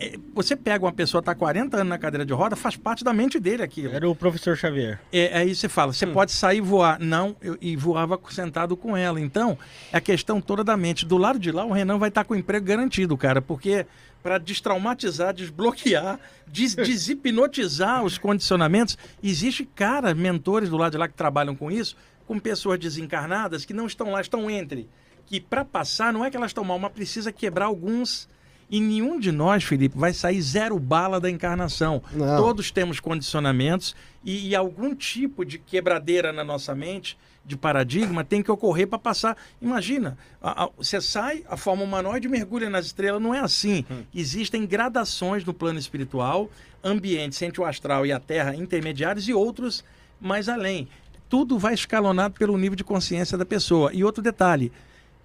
É, 0.00 0.16
você 0.32 0.54
pega 0.54 0.84
uma 0.84 0.92
pessoa 0.92 1.20
que 1.20 1.28
está 1.30 1.34
40 1.34 1.76
anos 1.76 1.88
na 1.88 1.98
cadeira 1.98 2.24
de 2.24 2.32
roda, 2.32 2.54
faz 2.54 2.76
parte 2.76 3.02
da 3.02 3.12
mente 3.12 3.40
dele 3.40 3.62
aquilo. 3.62 3.92
Era 3.92 4.08
o 4.08 4.14
professor 4.14 4.56
Xavier. 4.56 5.00
É, 5.12 5.36
aí 5.36 5.54
você 5.54 5.68
fala, 5.68 5.92
você 5.92 6.06
hum. 6.06 6.12
pode 6.12 6.30
sair 6.30 6.58
e 6.58 6.60
voar. 6.60 7.00
Não, 7.00 7.34
eu, 7.40 7.58
e 7.60 7.74
voava 7.74 8.18
sentado 8.30 8.76
com 8.76 8.96
ela. 8.96 9.20
Então, 9.20 9.58
é 9.92 9.96
a 9.96 10.00
questão 10.00 10.40
toda 10.40 10.62
da 10.62 10.76
mente. 10.76 11.04
Do 11.04 11.16
lado 11.16 11.38
de 11.38 11.50
lá, 11.50 11.64
o 11.64 11.72
Renan 11.72 11.98
vai 11.98 12.10
estar 12.10 12.22
tá 12.22 12.28
com 12.28 12.34
o 12.34 12.36
emprego 12.36 12.64
garantido, 12.64 13.16
cara, 13.16 13.42
porque 13.42 13.86
para 14.22 14.38
destraumatizar, 14.38 15.34
desbloquear, 15.34 16.20
des 16.46 16.74
deshipnotizar 16.76 18.04
os 18.04 18.18
condicionamentos, 18.18 18.96
existe, 19.22 19.64
cara, 19.64 20.14
mentores 20.14 20.68
do 20.68 20.76
lado 20.76 20.92
de 20.92 20.98
lá 20.98 21.08
que 21.08 21.14
trabalham 21.14 21.56
com 21.56 21.70
isso, 21.70 21.96
com 22.26 22.38
pessoas 22.38 22.78
desencarnadas 22.78 23.64
que 23.64 23.72
não 23.72 23.86
estão 23.86 24.12
lá, 24.12 24.20
estão 24.20 24.50
entre. 24.50 24.88
Que 25.26 25.40
para 25.40 25.64
passar, 25.64 26.12
não 26.12 26.24
é 26.24 26.30
que 26.30 26.36
elas 26.36 26.50
estão 26.50 26.64
mal, 26.64 26.78
mas 26.78 26.92
precisa 26.92 27.32
quebrar 27.32 27.66
alguns 27.66 28.28
e 28.70 28.80
nenhum 28.80 29.18
de 29.18 29.32
nós, 29.32 29.64
Felipe, 29.64 29.96
vai 29.96 30.12
sair 30.12 30.40
zero 30.42 30.78
bala 30.78 31.18
da 31.18 31.30
encarnação. 31.30 32.02
Não. 32.12 32.36
Todos 32.36 32.70
temos 32.70 33.00
condicionamentos 33.00 33.96
e, 34.22 34.48
e, 34.48 34.56
algum 34.56 34.94
tipo 34.94 35.44
de 35.44 35.58
quebradeira 35.58 36.32
na 36.32 36.44
nossa 36.44 36.74
mente, 36.74 37.16
de 37.46 37.56
paradigma, 37.56 38.22
tem 38.22 38.42
que 38.42 38.50
ocorrer 38.50 38.86
para 38.86 38.98
passar. 38.98 39.36
Imagina, 39.62 40.18
a, 40.42 40.64
a, 40.64 40.70
você 40.76 41.00
sai, 41.00 41.44
a 41.48 41.56
forma 41.56 41.82
humanoide 41.82 42.28
mergulha 42.28 42.68
nas 42.68 42.86
estrelas. 42.86 43.22
Não 43.22 43.34
é 43.34 43.40
assim. 43.40 43.86
Hum. 43.90 44.02
Existem 44.14 44.66
gradações 44.66 45.44
no 45.46 45.54
plano 45.54 45.78
espiritual, 45.78 46.50
ambientes 46.84 47.40
entre 47.40 47.62
o 47.62 47.64
astral 47.64 48.04
e 48.04 48.12
a 48.12 48.20
terra 48.20 48.54
intermediários 48.54 49.26
e 49.28 49.32
outros 49.32 49.82
mais 50.20 50.46
além. 50.46 50.88
Tudo 51.28 51.58
vai 51.58 51.72
escalonado 51.72 52.34
pelo 52.38 52.58
nível 52.58 52.76
de 52.76 52.84
consciência 52.84 53.38
da 53.38 53.46
pessoa. 53.46 53.92
E 53.94 54.04
outro 54.04 54.22
detalhe, 54.22 54.70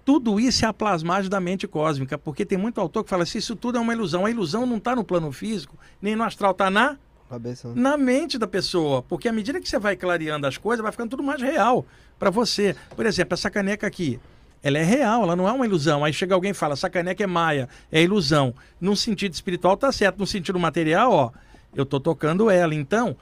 tudo 0.04 0.38
isso 0.38 0.64
é 0.64 0.68
a 0.68 0.72
plasmagem 0.72 1.30
da 1.30 1.40
mente 1.40 1.66
cósmica, 1.66 2.18
porque 2.18 2.44
tem 2.44 2.58
muito 2.58 2.80
autor 2.80 3.04
que 3.04 3.10
fala 3.10 3.22
assim, 3.22 3.38
isso 3.38 3.56
tudo 3.56 3.78
é 3.78 3.80
uma 3.80 3.92
ilusão. 3.92 4.26
A 4.26 4.30
ilusão 4.30 4.66
não 4.66 4.76
está 4.76 4.94
no 4.94 5.02
plano 5.02 5.32
físico, 5.32 5.78
nem 6.00 6.14
no 6.14 6.22
astral, 6.22 6.50
está 6.50 6.70
na 6.70 6.98
Cabeça. 7.28 7.72
na 7.74 7.96
mente 7.96 8.38
da 8.38 8.46
pessoa. 8.46 9.02
Porque 9.02 9.28
à 9.28 9.32
medida 9.32 9.60
que 9.60 9.68
você 9.68 9.78
vai 9.78 9.96
clareando 9.96 10.46
as 10.46 10.58
coisas, 10.58 10.82
vai 10.82 10.92
ficando 10.92 11.10
tudo 11.10 11.22
mais 11.22 11.40
real 11.40 11.86
para 12.18 12.30
você. 12.30 12.76
Por 12.94 13.06
exemplo, 13.06 13.34
essa 13.34 13.50
caneca 13.50 13.86
aqui, 13.86 14.20
ela 14.62 14.78
é 14.78 14.82
real, 14.82 15.22
ela 15.22 15.34
não 15.36 15.48
é 15.48 15.52
uma 15.52 15.64
ilusão. 15.64 16.04
Aí 16.04 16.12
chega 16.12 16.34
alguém 16.34 16.50
e 16.50 16.54
fala, 16.54 16.74
essa 16.74 16.90
caneca 16.90 17.24
é 17.24 17.26
maia, 17.26 17.68
é 17.90 18.02
ilusão. 18.02 18.54
Num 18.80 18.94
sentido 18.94 19.32
espiritual 19.32 19.76
tá 19.76 19.90
certo, 19.90 20.18
no 20.18 20.26
sentido 20.26 20.58
material, 20.58 21.12
ó, 21.12 21.30
eu 21.74 21.86
tô 21.86 21.98
tocando 21.98 22.50
ela. 22.50 22.74
Então, 22.74 23.16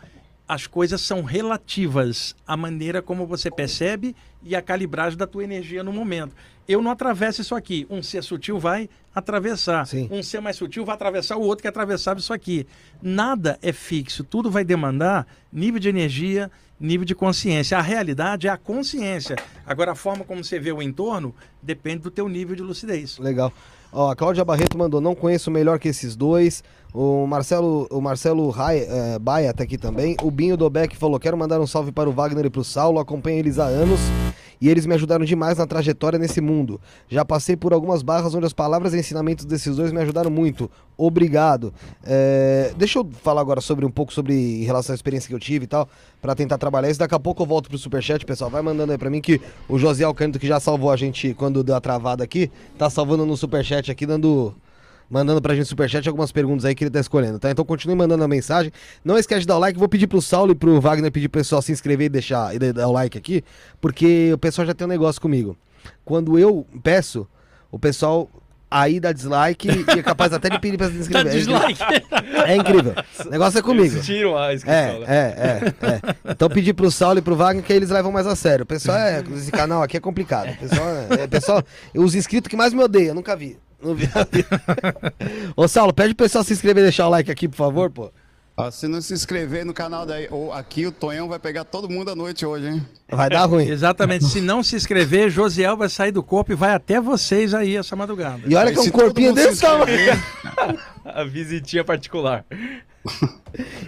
as 0.53 0.67
coisas 0.67 1.01
são 1.01 1.23
relativas 1.23 2.37
à 2.47 2.59
maneira 2.59 3.01
como 3.01 3.27
você 3.27 3.51
percebe 3.51 4.15
e 4.43 4.55
a 4.55 4.61
calibragem 4.61 5.17
da 5.17 5.27
tua 5.27 5.43
energia 5.43 5.83
no 5.83 5.91
momento. 5.91 6.37
Eu 6.69 6.83
não 6.83 6.91
atravesso 6.91 7.41
isso 7.41 7.55
aqui. 7.55 7.87
Um 7.89 8.03
ser 8.03 8.23
sutil 8.23 8.59
vai 8.59 8.87
atravessar. 9.15 9.87
Sim. 9.87 10.09
Um 10.11 10.23
ser 10.23 10.43
mais 10.43 10.57
sutil 10.57 10.85
vai 10.85 10.95
atravessar 10.95 11.39
o 11.39 11.41
outro 11.41 11.63
que 11.63 11.69
atravessava 11.69 12.21
isso 12.21 12.35
aqui. 12.35 12.67
Nada 13.01 13.59
é 13.63 13.73
fixo. 13.73 14.23
Tudo 14.25 14.51
vai 14.51 14.63
demandar 14.63 15.27
nível 15.51 15.81
de 15.81 15.89
energia, 15.89 16.51
nível 16.79 17.07
de 17.07 17.15
consciência. 17.15 17.79
A 17.79 17.81
realidade 17.81 18.47
é 18.47 18.51
a 18.51 18.59
consciência. 18.59 19.37
Agora, 19.65 19.93
a 19.93 19.95
forma 19.95 20.23
como 20.23 20.45
você 20.45 20.61
vê 20.61 20.71
o 20.71 20.83
entorno 20.83 21.35
depende 21.63 22.03
do 22.03 22.11
teu 22.11 22.29
nível 22.29 22.55
de 22.55 22.61
lucidez. 22.61 23.17
Legal. 23.17 23.51
Ó, 23.91 24.11
a 24.11 24.17
Cláudia 24.17 24.45
Barreto 24.45 24.77
mandou, 24.77 25.01
não 25.01 25.15
conheço 25.15 25.51
melhor 25.51 25.79
que 25.79 25.89
esses 25.89 26.15
dois. 26.15 26.63
O 26.95 27.27
Marcelo, 27.27 27.87
o 27.91 28.01
Marcelo 28.01 28.55
é, 28.69 29.19
Baia 29.19 29.53
tá 29.55 29.65
aqui 29.65 29.79
também. 29.79 30.17
O 30.23 30.31
Binho 30.31 30.57
Dobeck 30.57 30.97
falou, 30.97 31.19
quero 31.19 31.37
mandar 31.37 31.61
um 31.61 31.67
salve 31.67 31.91
para 31.91 32.09
o 32.09 32.13
Wagner 32.13 32.47
e 32.47 32.51
para 32.51 32.61
o 32.61 32.65
Saulo, 32.65 32.99
acompanho 32.99 33.39
eles 33.39 33.59
há 33.59 33.65
anos 33.65 34.01
e 34.63 34.69
eles 34.69 34.87
me 34.87 34.95
ajudaram 34.95 35.25
demais 35.25 35.59
na 35.59 35.67
trajetória 35.67 36.21
nesse 36.21 36.41
mundo. 36.41 36.81
Já 37.09 37.25
passei 37.25 37.57
por 37.57 37.73
algumas 37.73 38.01
barras 38.01 38.33
onde 38.33 38.47
as 38.47 38.53
palavras 38.53 38.95
e 38.95 38.99
ensinamentos 38.99 39.45
desses 39.45 39.75
dois 39.75 39.91
me 39.91 40.01
ajudaram 40.01 40.31
muito. 40.31 40.71
Obrigado. 40.97 41.75
É, 42.05 42.73
deixa 42.77 43.01
eu 43.01 43.09
falar 43.23 43.41
agora 43.41 43.61
sobre 43.61 43.85
um 43.85 43.91
pouco 43.91 44.13
sobre 44.13 44.35
em 44.35 44.63
relação 44.63 44.93
à 44.93 44.95
experiência 44.95 45.27
que 45.27 45.35
eu 45.35 45.41
tive 45.41 45.65
e 45.65 45.67
tal, 45.67 45.89
para 46.21 46.35
tentar 46.37 46.59
trabalhar 46.59 46.89
isso. 46.89 47.01
Daqui 47.01 47.15
a 47.15 47.19
pouco 47.19 47.43
eu 47.43 47.47
volto 47.47 47.69
pro 47.69 47.77
superchat, 47.77 48.25
pessoal. 48.25 48.51
Vai 48.51 48.63
mandando 48.63 48.93
aí 48.93 48.99
pra 48.99 49.11
mim 49.11 49.21
que 49.21 49.41
o 49.69 49.79
José 49.81 50.05
Alcântara, 50.05 50.39
que 50.39 50.47
já 50.47 50.61
salvou 50.61 50.93
a 50.93 50.97
gente 50.97 51.35
quando 51.35 51.65
deu 51.65 51.75
a 51.75 51.81
travada 51.81 52.23
aqui, 52.23 52.49
tá 52.79 52.89
salvando 52.89 53.27
no 53.27 53.37
superchat 53.37 53.91
aqui, 53.91 54.07
dando 54.07 54.55
mandando 55.11 55.41
pra 55.43 55.55
gente 55.55 55.67
superchat 55.67 56.07
algumas 56.09 56.33
perguntas 56.33 56.65
aí 56.65 56.75
que 56.75 56.85
ele 56.85 56.91
tá 56.91 57.01
escolhendo, 57.01 57.39
tá? 57.39 57.51
Então 57.51 57.65
continue 57.65 57.95
mandando 57.97 58.25
a 58.25 58.29
mensagem. 58.29 58.73
Não 59.05 59.19
esquece 59.19 59.43
de 59.43 59.47
dar 59.47 59.57
o 59.57 59.61
like. 59.61 59.79
Vou 59.79 59.89
pedir 59.89 60.07
pro 60.07 60.23
Saulo 60.23 60.53
e 60.53 60.55
pro 60.55 60.81
Wagner 60.81 61.11
pedir 61.13 61.29
pro 61.29 61.41
pessoal 61.41 61.61
se 61.63 61.73
inscrever 61.73 62.07
e 62.07 62.09
deixar 62.09 62.55
e 62.55 62.59
dar 62.73 62.89
o 62.89 62.93
like 62.93 63.17
aqui, 63.19 63.45
porque 63.81 64.31
o 64.33 64.39
pessoal 64.39 64.67
já 64.67 64.75
tem 64.75 64.87
um 64.87 64.91
negócio 64.91 65.21
comigo. 65.21 65.57
Quando 66.05 66.39
eu 66.39 66.67
peço, 66.83 67.27
o 67.71 67.79
pessoal 67.79 68.29
aí 68.71 68.99
dá 68.99 69.13
dislike 69.13 69.69
e 69.69 69.99
é 69.99 70.03
capaz 70.03 70.33
até 70.33 70.49
de 70.49 70.59
pedir 70.59 70.79
pra 70.79 70.89
se 70.89 70.97
inscrever. 70.97 71.25
Dá 71.25 71.39
dislike. 71.39 71.83
É 72.47 72.57
incrível. 72.57 72.95
O 73.27 73.29
negócio 73.29 73.59
é 73.59 73.63
comigo. 73.63 73.95
Eles 73.95 74.07
tiram 74.07 74.39
a 74.39 74.55
inscrição, 74.55 74.79
É, 74.79 74.99
né? 75.01 75.07
é, 75.07 75.85
é, 75.87 75.89
é. 75.91 76.33
Então 76.33 76.49
pedir 76.49 76.73
pro 76.73 76.91
Saulo 76.91 77.19
e 77.19 77.23
pro 77.23 77.37
Wagner 77.37 77.63
que 77.63 77.73
eles 77.73 77.91
levam 77.91 78.11
mais 78.11 78.27
a 78.27 78.35
sério. 78.35 78.63
O 78.63 78.67
pessoal 78.67 78.97
é. 78.97 79.23
Esse 79.35 79.53
canal 79.53 79.83
aqui 79.83 79.97
é 79.99 80.01
complicado. 80.01 80.51
O 80.53 80.57
pessoal 80.57 80.89
é. 80.89 81.23
é 81.25 81.27
pessoal, 81.27 81.63
os 81.95 82.15
inscritos 82.15 82.49
que 82.49 82.57
mais 82.57 82.73
me 82.73 82.83
odeiam, 82.83 83.15
nunca 83.15 83.37
vi. 83.37 83.59
Não 83.83 83.95
vi. 83.95 84.09
Ô, 85.57 85.67
Saulo, 85.67 85.93
pede 85.93 86.15
pro 86.15 86.25
pessoal 86.25 86.45
se 86.45 86.53
inscrever 86.53 86.83
e 86.83 86.87
deixar 86.87 87.07
o 87.07 87.11
like 87.11 87.31
aqui, 87.31 87.49
por 87.49 87.57
favor, 87.57 87.91
pô. 87.91 88.13
Ó, 88.55 88.71
se 88.71 88.87
não 88.87 89.01
se 89.01 89.15
inscrever 89.15 89.65
no 89.65 89.73
canal 89.73 90.05
daí, 90.05 90.29
ou 90.31 90.53
aqui 90.53 90.87
o 90.87 90.93
Tonhão 90.93 91.27
vai 91.27 91.39
pegar 91.39 91.65
todo 91.65 91.89
mundo 91.89 92.11
à 92.11 92.15
noite 92.15 92.45
hoje, 92.45 92.69
hein? 92.69 92.87
Vai 93.11 93.31
dar 93.31 93.47
ruim. 93.47 93.67
Exatamente. 93.69 94.27
Se 94.27 94.43
não 94.43 94.63
se 94.63 94.77
inscrever, 94.77 95.31
Josiel 95.31 95.77
vai 95.77 95.89
sair 95.89 96.13
do 96.13 96.23
corpo 96.23 96.53
e 96.53 96.55
vai 96.55 96.75
até 96.75 97.01
vocês 97.01 97.55
aí 97.55 97.77
essa 97.77 97.97
madrugada. 97.97 98.43
E 98.47 98.55
olha 98.55 98.71
que 98.71 98.79
é 98.79 98.83
um 98.83 98.91
corpinho 98.91 99.33
desse 99.33 99.63
tamanho. 99.63 100.23
A 101.05 101.25
visitinha 101.25 101.83
particular. 101.83 102.45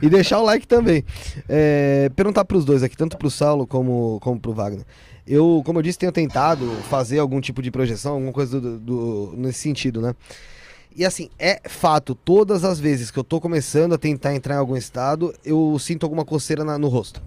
E 0.02 0.08
deixar 0.08 0.40
o 0.40 0.44
like 0.44 0.66
também. 0.66 1.04
É, 1.48 2.10
perguntar 2.14 2.44
pros 2.44 2.64
dois 2.64 2.82
aqui, 2.82 2.96
tanto 2.96 3.16
pro 3.16 3.30
Saulo 3.30 3.66
como, 3.66 4.18
como 4.20 4.38
pro 4.40 4.52
Wagner. 4.52 4.84
Eu, 5.26 5.62
como 5.64 5.78
eu 5.78 5.82
disse, 5.82 5.98
tenho 5.98 6.12
tentado 6.12 6.66
fazer 6.90 7.18
algum 7.18 7.40
tipo 7.40 7.62
de 7.62 7.70
projeção, 7.70 8.12
alguma 8.14 8.32
coisa 8.32 8.60
do, 8.60 8.78
do- 8.78 9.34
nesse 9.36 9.60
sentido, 9.60 10.00
né? 10.02 10.14
E 10.94 11.04
assim, 11.04 11.28
é 11.38 11.60
fato, 11.68 12.14
todas 12.14 12.62
as 12.62 12.78
vezes 12.78 13.10
que 13.10 13.18
eu 13.18 13.24
tô 13.24 13.40
começando 13.40 13.94
a 13.94 13.98
tentar 13.98 14.34
entrar 14.34 14.56
em 14.56 14.58
algum 14.58 14.76
estado, 14.76 15.34
eu 15.44 15.76
sinto 15.78 16.04
alguma 16.04 16.24
coceira 16.24 16.62
na- 16.62 16.78
no 16.78 16.88
rosto. 16.88 17.22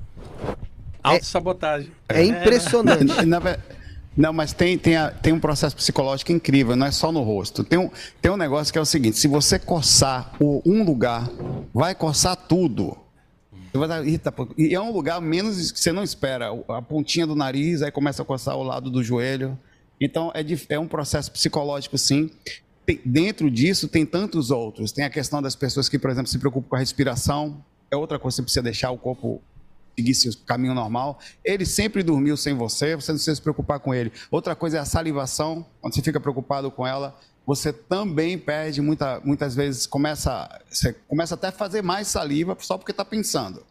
Autossabotagem. 1.04 1.92
É 2.10 2.24
impressionante. 2.24 3.06
Na 3.26 3.40
ve- 3.40 3.58
Não, 4.18 4.34
mas 4.34 4.52
tem, 4.52 4.78
tem, 4.80 4.96
a- 4.96 5.12
tem 5.12 5.32
um 5.32 5.40
processo 5.40 5.76
psicológico 5.76 6.32
incrível, 6.32 6.76
não 6.76 6.88
é 6.88 6.92
só 6.92 7.12
no 7.12 7.22
rosto. 7.22 7.64
Tem 7.64 7.78
um, 7.78 7.90
tem 8.20 8.32
um 8.32 8.38
negócio 8.38 8.74
que 8.74 8.80
é 8.80 8.82
o 8.82 8.86
seguinte: 8.86 9.18
se 9.18 9.28
você 9.28 9.60
coçar 9.60 10.34
o- 10.40 10.62
um 10.66 10.84
lugar, 10.84 11.30
vai 11.74 11.94
coçar 11.94 12.36
tudo. 12.36 12.98
E 14.58 14.74
é 14.74 14.82
um 14.82 14.92
lugar 14.92 15.22
menos 15.22 15.72
que 15.72 15.80
você 15.80 15.92
não 15.92 16.02
espera. 16.04 16.48
A 16.70 16.82
pontinha 16.82 17.28
do 17.28 17.36
nariz, 17.36 17.82
aí 17.84 17.92
começa 17.92 18.24
a 18.24 18.26
coçar 18.26 18.56
o 18.58 18.64
lado 18.64 18.90
do 18.90 19.04
joelho. 19.04 19.58
Então 20.02 20.32
é, 20.34 20.42
dif- 20.42 20.66
é 20.70 20.80
um 20.80 20.88
processo 20.88 21.32
psicológico, 21.32 21.96
sim. 21.98 22.32
Tem- 22.88 23.00
dentro 23.06 23.52
disso 23.52 23.88
tem 23.88 24.04
tantos 24.06 24.50
outros. 24.50 24.92
Tem 24.92 25.06
a 25.06 25.10
questão 25.12 25.42
das 25.44 25.56
pessoas 25.56 25.88
que, 25.90 26.00
por 26.00 26.10
exemplo, 26.10 26.28
se 26.28 26.40
preocupam 26.40 26.70
com 26.70 26.76
a 26.76 26.80
respiração. 26.80 27.64
É 27.92 27.96
outra 27.96 28.18
coisa 28.18 28.36
que 28.36 28.38
você 28.38 28.44
precisa 28.44 28.64
deixar 28.64 28.90
o 28.92 28.98
corpo 28.98 29.42
seguir 29.98 30.14
seu 30.14 30.32
caminho 30.46 30.74
normal. 30.76 31.20
Ele 31.44 31.66
sempre 31.66 32.04
dormiu 32.04 32.38
sem 32.38 32.54
você, 32.54 32.96
você 32.96 33.12
não 33.12 33.18
precisa 33.18 33.36
se 33.36 33.42
preocupar 33.42 33.80
com 33.80 33.94
ele. 33.94 34.12
Outra 34.30 34.56
coisa 34.56 34.78
é 34.78 34.80
a 34.80 34.86
salivação, 34.86 35.66
quando 35.82 35.96
você 35.96 36.02
fica 36.04 36.20
preocupado 36.20 36.70
com 36.70 36.86
ela, 36.86 37.20
você 37.46 37.74
também 37.74 38.38
perde 38.38 38.82
muita, 38.82 39.20
muitas 39.24 39.56
vezes, 39.56 39.88
começa, 39.88 40.48
você 40.70 40.94
começa 41.08 41.34
até 41.34 41.48
a 41.48 41.52
fazer 41.52 41.82
mais 41.82 42.08
saliva 42.08 42.56
só 42.60 42.78
porque 42.78 42.92
está 42.92 43.04
pensando. 43.04 43.64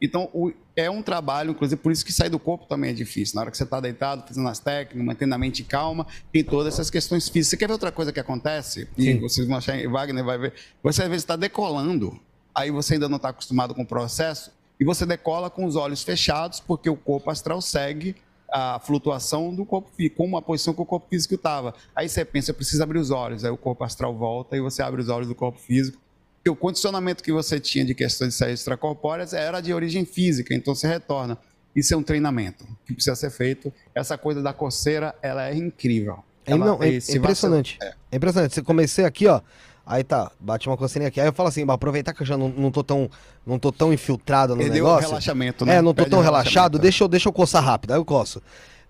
Então, 0.00 0.28
o- 0.34 0.52
é 0.76 0.90
um 0.90 1.02
trabalho, 1.02 1.52
inclusive, 1.52 1.80
por 1.80 1.90
isso 1.90 2.04
que 2.04 2.12
sair 2.12 2.28
do 2.28 2.38
corpo 2.38 2.66
também 2.66 2.90
é 2.90 2.92
difícil. 2.92 3.36
Na 3.36 3.42
hora 3.42 3.50
que 3.50 3.56
você 3.56 3.62
está 3.64 3.80
deitado, 3.80 4.24
fazendo 4.26 4.46
as 4.48 4.58
técnicas, 4.58 5.04
mantendo 5.06 5.34
a 5.34 5.38
mente 5.38 5.64
calma, 5.64 6.06
tem 6.32 6.44
todas 6.44 6.74
essas 6.74 6.90
questões 6.90 7.28
físicas. 7.28 7.48
Você 7.50 7.56
quer 7.56 7.66
ver 7.68 7.72
outra 7.72 7.90
coisa 7.92 8.12
que 8.12 8.20
acontece? 8.20 8.86
E 8.98 9.14
vocês 9.20 9.46
vão 9.46 9.56
achar, 9.56 9.76
Wagner 9.88 10.24
vai 10.24 10.36
ver. 10.36 10.52
Você 10.82 11.02
às 11.02 11.08
vezes 11.08 11.22
está 11.22 11.36
decolando, 11.36 12.20
aí 12.54 12.70
você 12.70 12.94
ainda 12.94 13.08
não 13.08 13.16
está 13.16 13.30
acostumado 13.30 13.74
com 13.74 13.82
o 13.82 13.86
processo, 13.86 14.50
e 14.78 14.84
você 14.84 15.04
decola 15.06 15.48
com 15.50 15.64
os 15.64 15.76
olhos 15.76 16.02
fechados, 16.02 16.60
porque 16.60 16.88
o 16.90 16.96
corpo 16.96 17.30
astral 17.30 17.60
segue 17.60 18.16
a 18.52 18.78
flutuação 18.78 19.54
do 19.54 19.64
corpo 19.64 19.90
físico, 19.96 20.16
como 20.16 20.36
a 20.36 20.42
posição 20.42 20.72
que 20.74 20.80
o 20.80 20.86
corpo 20.86 21.06
físico 21.08 21.34
estava. 21.34 21.74
Aí 21.94 22.08
você 22.08 22.24
pensa, 22.24 22.50
eu 22.50 22.54
preciso 22.54 22.82
abrir 22.82 22.98
os 22.98 23.10
olhos, 23.10 23.44
aí 23.44 23.50
o 23.50 23.56
corpo 23.56 23.82
astral 23.84 24.14
volta 24.14 24.56
e 24.56 24.60
você 24.60 24.82
abre 24.82 25.00
os 25.00 25.08
olhos 25.08 25.26
do 25.28 25.34
corpo 25.34 25.58
físico. 25.58 25.98
Porque 26.36 26.50
o 26.50 26.56
condicionamento 26.56 27.22
que 27.24 27.32
você 27.32 27.58
tinha 27.58 27.84
de 27.84 27.94
questões 27.94 28.30
de 28.30 28.34
saídas 28.36 28.60
extracorpóreas 28.60 29.32
era 29.32 29.60
de 29.60 29.72
origem 29.72 30.04
física, 30.04 30.54
então 30.54 30.74
você 30.74 30.86
retorna. 30.86 31.38
Isso 31.74 31.92
é 31.94 31.96
um 31.96 32.02
treinamento 32.02 32.64
que 32.86 32.92
precisa 32.94 33.16
ser 33.16 33.30
feito. 33.30 33.72
Essa 33.94 34.16
coisa 34.16 34.40
da 34.42 34.52
coceira, 34.52 35.14
ela 35.22 35.48
é 35.48 35.54
incrível. 35.56 36.22
É, 36.46 36.52
Ela- 36.52 36.66
não, 36.66 36.82
é, 36.82 37.00
se 37.00 37.16
impressionante. 37.18 37.78
você- 37.80 37.86
É. 38.12 38.16
impressionante. 38.16 38.54
Você 38.54 38.62
comecei 38.62 39.04
aqui, 39.04 39.26
ó. 39.26 39.40
Aí 39.86 40.02
tá, 40.02 40.30
bate 40.40 40.66
uma 40.68 40.76
coceirinha 40.76 41.08
aqui. 41.08 41.20
Aí 41.20 41.26
eu 41.26 41.32
falo 41.32 41.48
assim, 41.50 41.64
"Bah, 41.66 41.74
aproveitar 41.74 42.14
que 42.14 42.22
eu 42.22 42.26
já 42.26 42.36
não, 42.38 42.48
não 42.48 42.70
tô 42.70 42.82
tão 42.82 43.10
não 43.46 43.58
tô 43.58 43.70
tão 43.70 43.92
infiltrado 43.92 44.56
no 44.56 44.62
negócio. 44.62 45.08
relaxamento, 45.10 45.66
né? 45.66 45.76
É, 45.76 45.82
não 45.82 45.92
tô 45.92 46.04
tão 46.06 46.20
relaxado, 46.20 46.52
relaxamento. 46.54 46.78
deixa 46.78 47.04
eu, 47.04 47.08
deixa 47.08 47.28
eu 47.28 47.32
coçar 47.32 47.62
rápido. 47.62 47.92
Aí 47.92 47.98
eu 47.98 48.04
coço. 48.04 48.40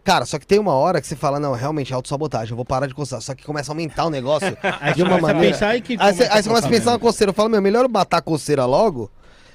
Cara, 0.05 0.27
só 0.27 0.39
que 0.39 0.47
tem 0.47 0.59
uma 0.59 0.75
hora 0.75 1.01
que 1.01 1.07
você 1.07 1.17
fala, 1.17 1.41
não, 1.41 1.53
realmente 1.55 1.91
é 1.93 1.97
autossabotagem, 1.97 2.51
eu 2.53 2.57
vou 2.57 2.65
parar 2.65 2.87
de 2.87 2.95
coçar. 2.95 3.21
Só 3.23 3.35
que 3.35 3.43
começa 3.43 3.71
a 3.71 3.73
aumentar 3.73 4.05
o 4.05 4.11
negócio 4.11 4.57
Aí 4.81 4.93
de 4.93 4.99
você 5.01 5.03
uma 5.03 5.11
começa 5.17 5.31
a 5.31 5.35
maneira. 5.35 5.53
pensar 5.55 5.77
e 5.77 5.81
que 5.81 5.97
Aí 5.99 6.13
você, 6.15 6.25
aí 6.25 6.43
você 6.43 6.49
começa 6.49 6.67
a 6.67 6.71
pensar 6.71 6.85
na 6.87 6.91
mesmo. 6.93 7.01
coceira. 7.07 7.31
Eu 7.31 7.35
falo, 7.35 7.49
meu, 7.49 7.63
melhor 7.63 7.85
eu 7.87 7.89
matar 7.89 8.19
a 8.19 8.23
coceira 8.23 8.65
logo 8.67 9.11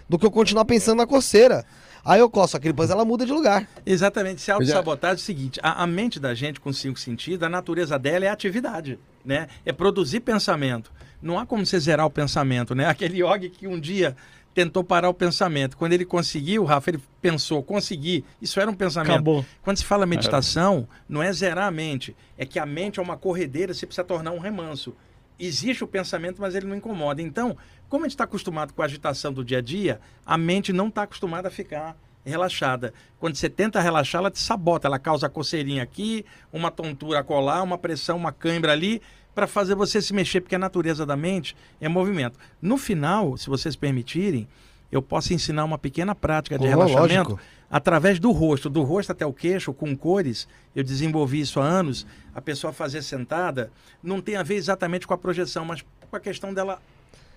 do 0.10 0.18
que 0.20 0.26
eu 0.26 0.32
continuar 0.32 0.66
pensando 0.66 0.98
na 0.98 1.06
coceira. 1.08 1.64
Aí 2.04 2.20
eu 2.20 2.30
coço 2.30 2.58
aqui, 2.58 2.68
depois 2.68 2.90
ela 2.90 3.06
muda 3.06 3.26
de 3.26 3.32
lugar. 3.32 3.68
Exatamente. 3.86 4.42
Se 4.42 4.50
autossabotagem 4.52 5.14
é 5.14 5.22
o 5.22 5.26
seguinte: 5.26 5.60
a, 5.62 5.84
a 5.84 5.88
mente 5.88 6.20
da 6.20 6.34
gente 6.34 6.60
com 6.60 6.74
cinco 6.74 7.00
sentidos, 7.00 7.44
a 7.44 7.50
natureza 7.50 8.00
dela 8.00 8.26
é 8.26 8.30
atividade, 8.30 8.98
né? 9.24 9.48
É 9.66 9.72
produzir 9.72 10.22
pensamento. 10.22 10.92
Não 11.22 11.38
há 11.38 11.46
como 11.46 11.66
você 11.66 11.80
zerar 11.80 12.06
o 12.06 12.10
pensamento, 12.10 12.74
né? 12.74 12.86
Aquele 12.90 13.24
yogi 13.24 13.50
que 13.50 13.68
um 13.68 13.80
dia 13.80 14.16
tentou 14.54 14.84
parar 14.84 15.10
o 15.10 15.14
pensamento. 15.14 15.78
Quando 15.78 15.94
ele 15.94 16.06
conseguiu, 16.06 16.64
Rafa, 16.66 16.90
ele 16.90 17.00
pensou, 17.22 17.64
consegui. 17.64 18.26
Isso 18.42 18.60
era 18.60 18.70
um 18.70 18.74
pensamento. 18.74 19.14
Acabou. 19.14 19.46
Quando 19.62 19.78
se 19.78 19.86
fala 19.86 20.06
meditação, 20.06 20.88
não 21.08 21.22
é 21.22 21.32
zerar 21.32 21.68
a 21.68 21.72
mente. 21.72 22.16
É 22.38 22.46
que 22.46 22.60
a 22.60 22.66
mente 22.66 23.00
é 23.00 23.04
uma 23.04 23.18
corredeira, 23.18 23.74
você 23.74 23.86
precisa 23.86 24.04
tornar 24.04 24.32
um 24.32 24.40
remanso. 24.40 24.96
Existe 25.40 25.84
o 25.84 25.88
pensamento, 25.88 26.42
mas 26.42 26.56
ele 26.56 26.68
não 26.68 26.76
incomoda. 26.76 27.22
Então, 27.22 27.56
como 27.88 28.04
a 28.04 28.08
gente 28.08 28.16
está 28.16 28.26
acostumado 28.26 28.74
com 28.74 28.82
a 28.82 28.86
agitação 28.86 29.32
do 29.32 29.46
dia 29.46 29.60
a 29.60 29.62
dia, 29.62 30.02
a 30.26 30.38
mente 30.38 30.74
não 30.74 30.90
está 30.90 31.04
acostumada 31.04 31.48
a 31.48 31.52
ficar 31.52 31.96
relaxada. 32.26 32.94
Quando 33.20 33.36
você 33.36 33.50
tenta 33.50 33.80
relaxar, 33.80 34.20
ela 34.20 34.32
te 34.32 34.40
sabota, 34.40 34.88
ela 34.88 35.00
causa 35.00 35.30
coceirinha 35.30 35.84
aqui, 35.84 36.26
uma 36.52 36.70
tontura 36.70 37.24
colar, 37.24 37.64
uma 37.64 37.78
pressão, 37.78 38.18
uma 38.18 38.32
cãibra 38.32 38.72
ali, 38.72 39.02
para 39.36 39.48
fazer 39.48 39.76
você 39.76 40.02
se 40.02 40.14
mexer, 40.14 40.42
porque 40.42 40.56
a 40.56 40.60
natureza 40.60 41.06
da 41.06 41.16
mente 41.16 41.56
é 41.80 41.88
movimento. 41.88 42.38
No 42.62 42.78
final, 42.78 43.38
se 43.38 43.48
vocês 43.48 43.76
permitirem, 43.76 44.48
eu 44.92 45.02
posso 45.02 45.34
ensinar 45.34 45.64
uma 45.66 45.78
pequena 45.78 46.14
prática 46.16 46.58
de 46.58 46.66
Oh, 46.66 46.70
relaxamento 46.70 47.32
lógico. 47.32 47.40
através 47.70 48.20
do 48.20 48.32
rosto, 48.32 48.70
do 48.70 48.82
rosto 48.82 49.12
até 49.12 49.26
o 49.26 49.32
queixo, 49.32 49.72
com 49.74 49.96
cores. 49.96 50.48
Eu 50.76 50.84
desenvolvi 50.84 51.42
isso 51.42 51.60
há 51.60 51.64
anos. 51.66 52.06
A 52.34 52.42
pessoa 52.42 52.74
fazer 52.74 53.02
sentada 53.04 53.72
não 54.02 54.20
tem 54.20 54.36
a 54.36 54.44
ver 54.44 54.56
exatamente 54.56 55.06
com 55.06 55.14
a 55.14 55.18
projeção, 55.18 55.64
mas 55.64 55.84
com 56.10 56.16
a 56.16 56.20
questão 56.20 56.54
dela 56.54 56.82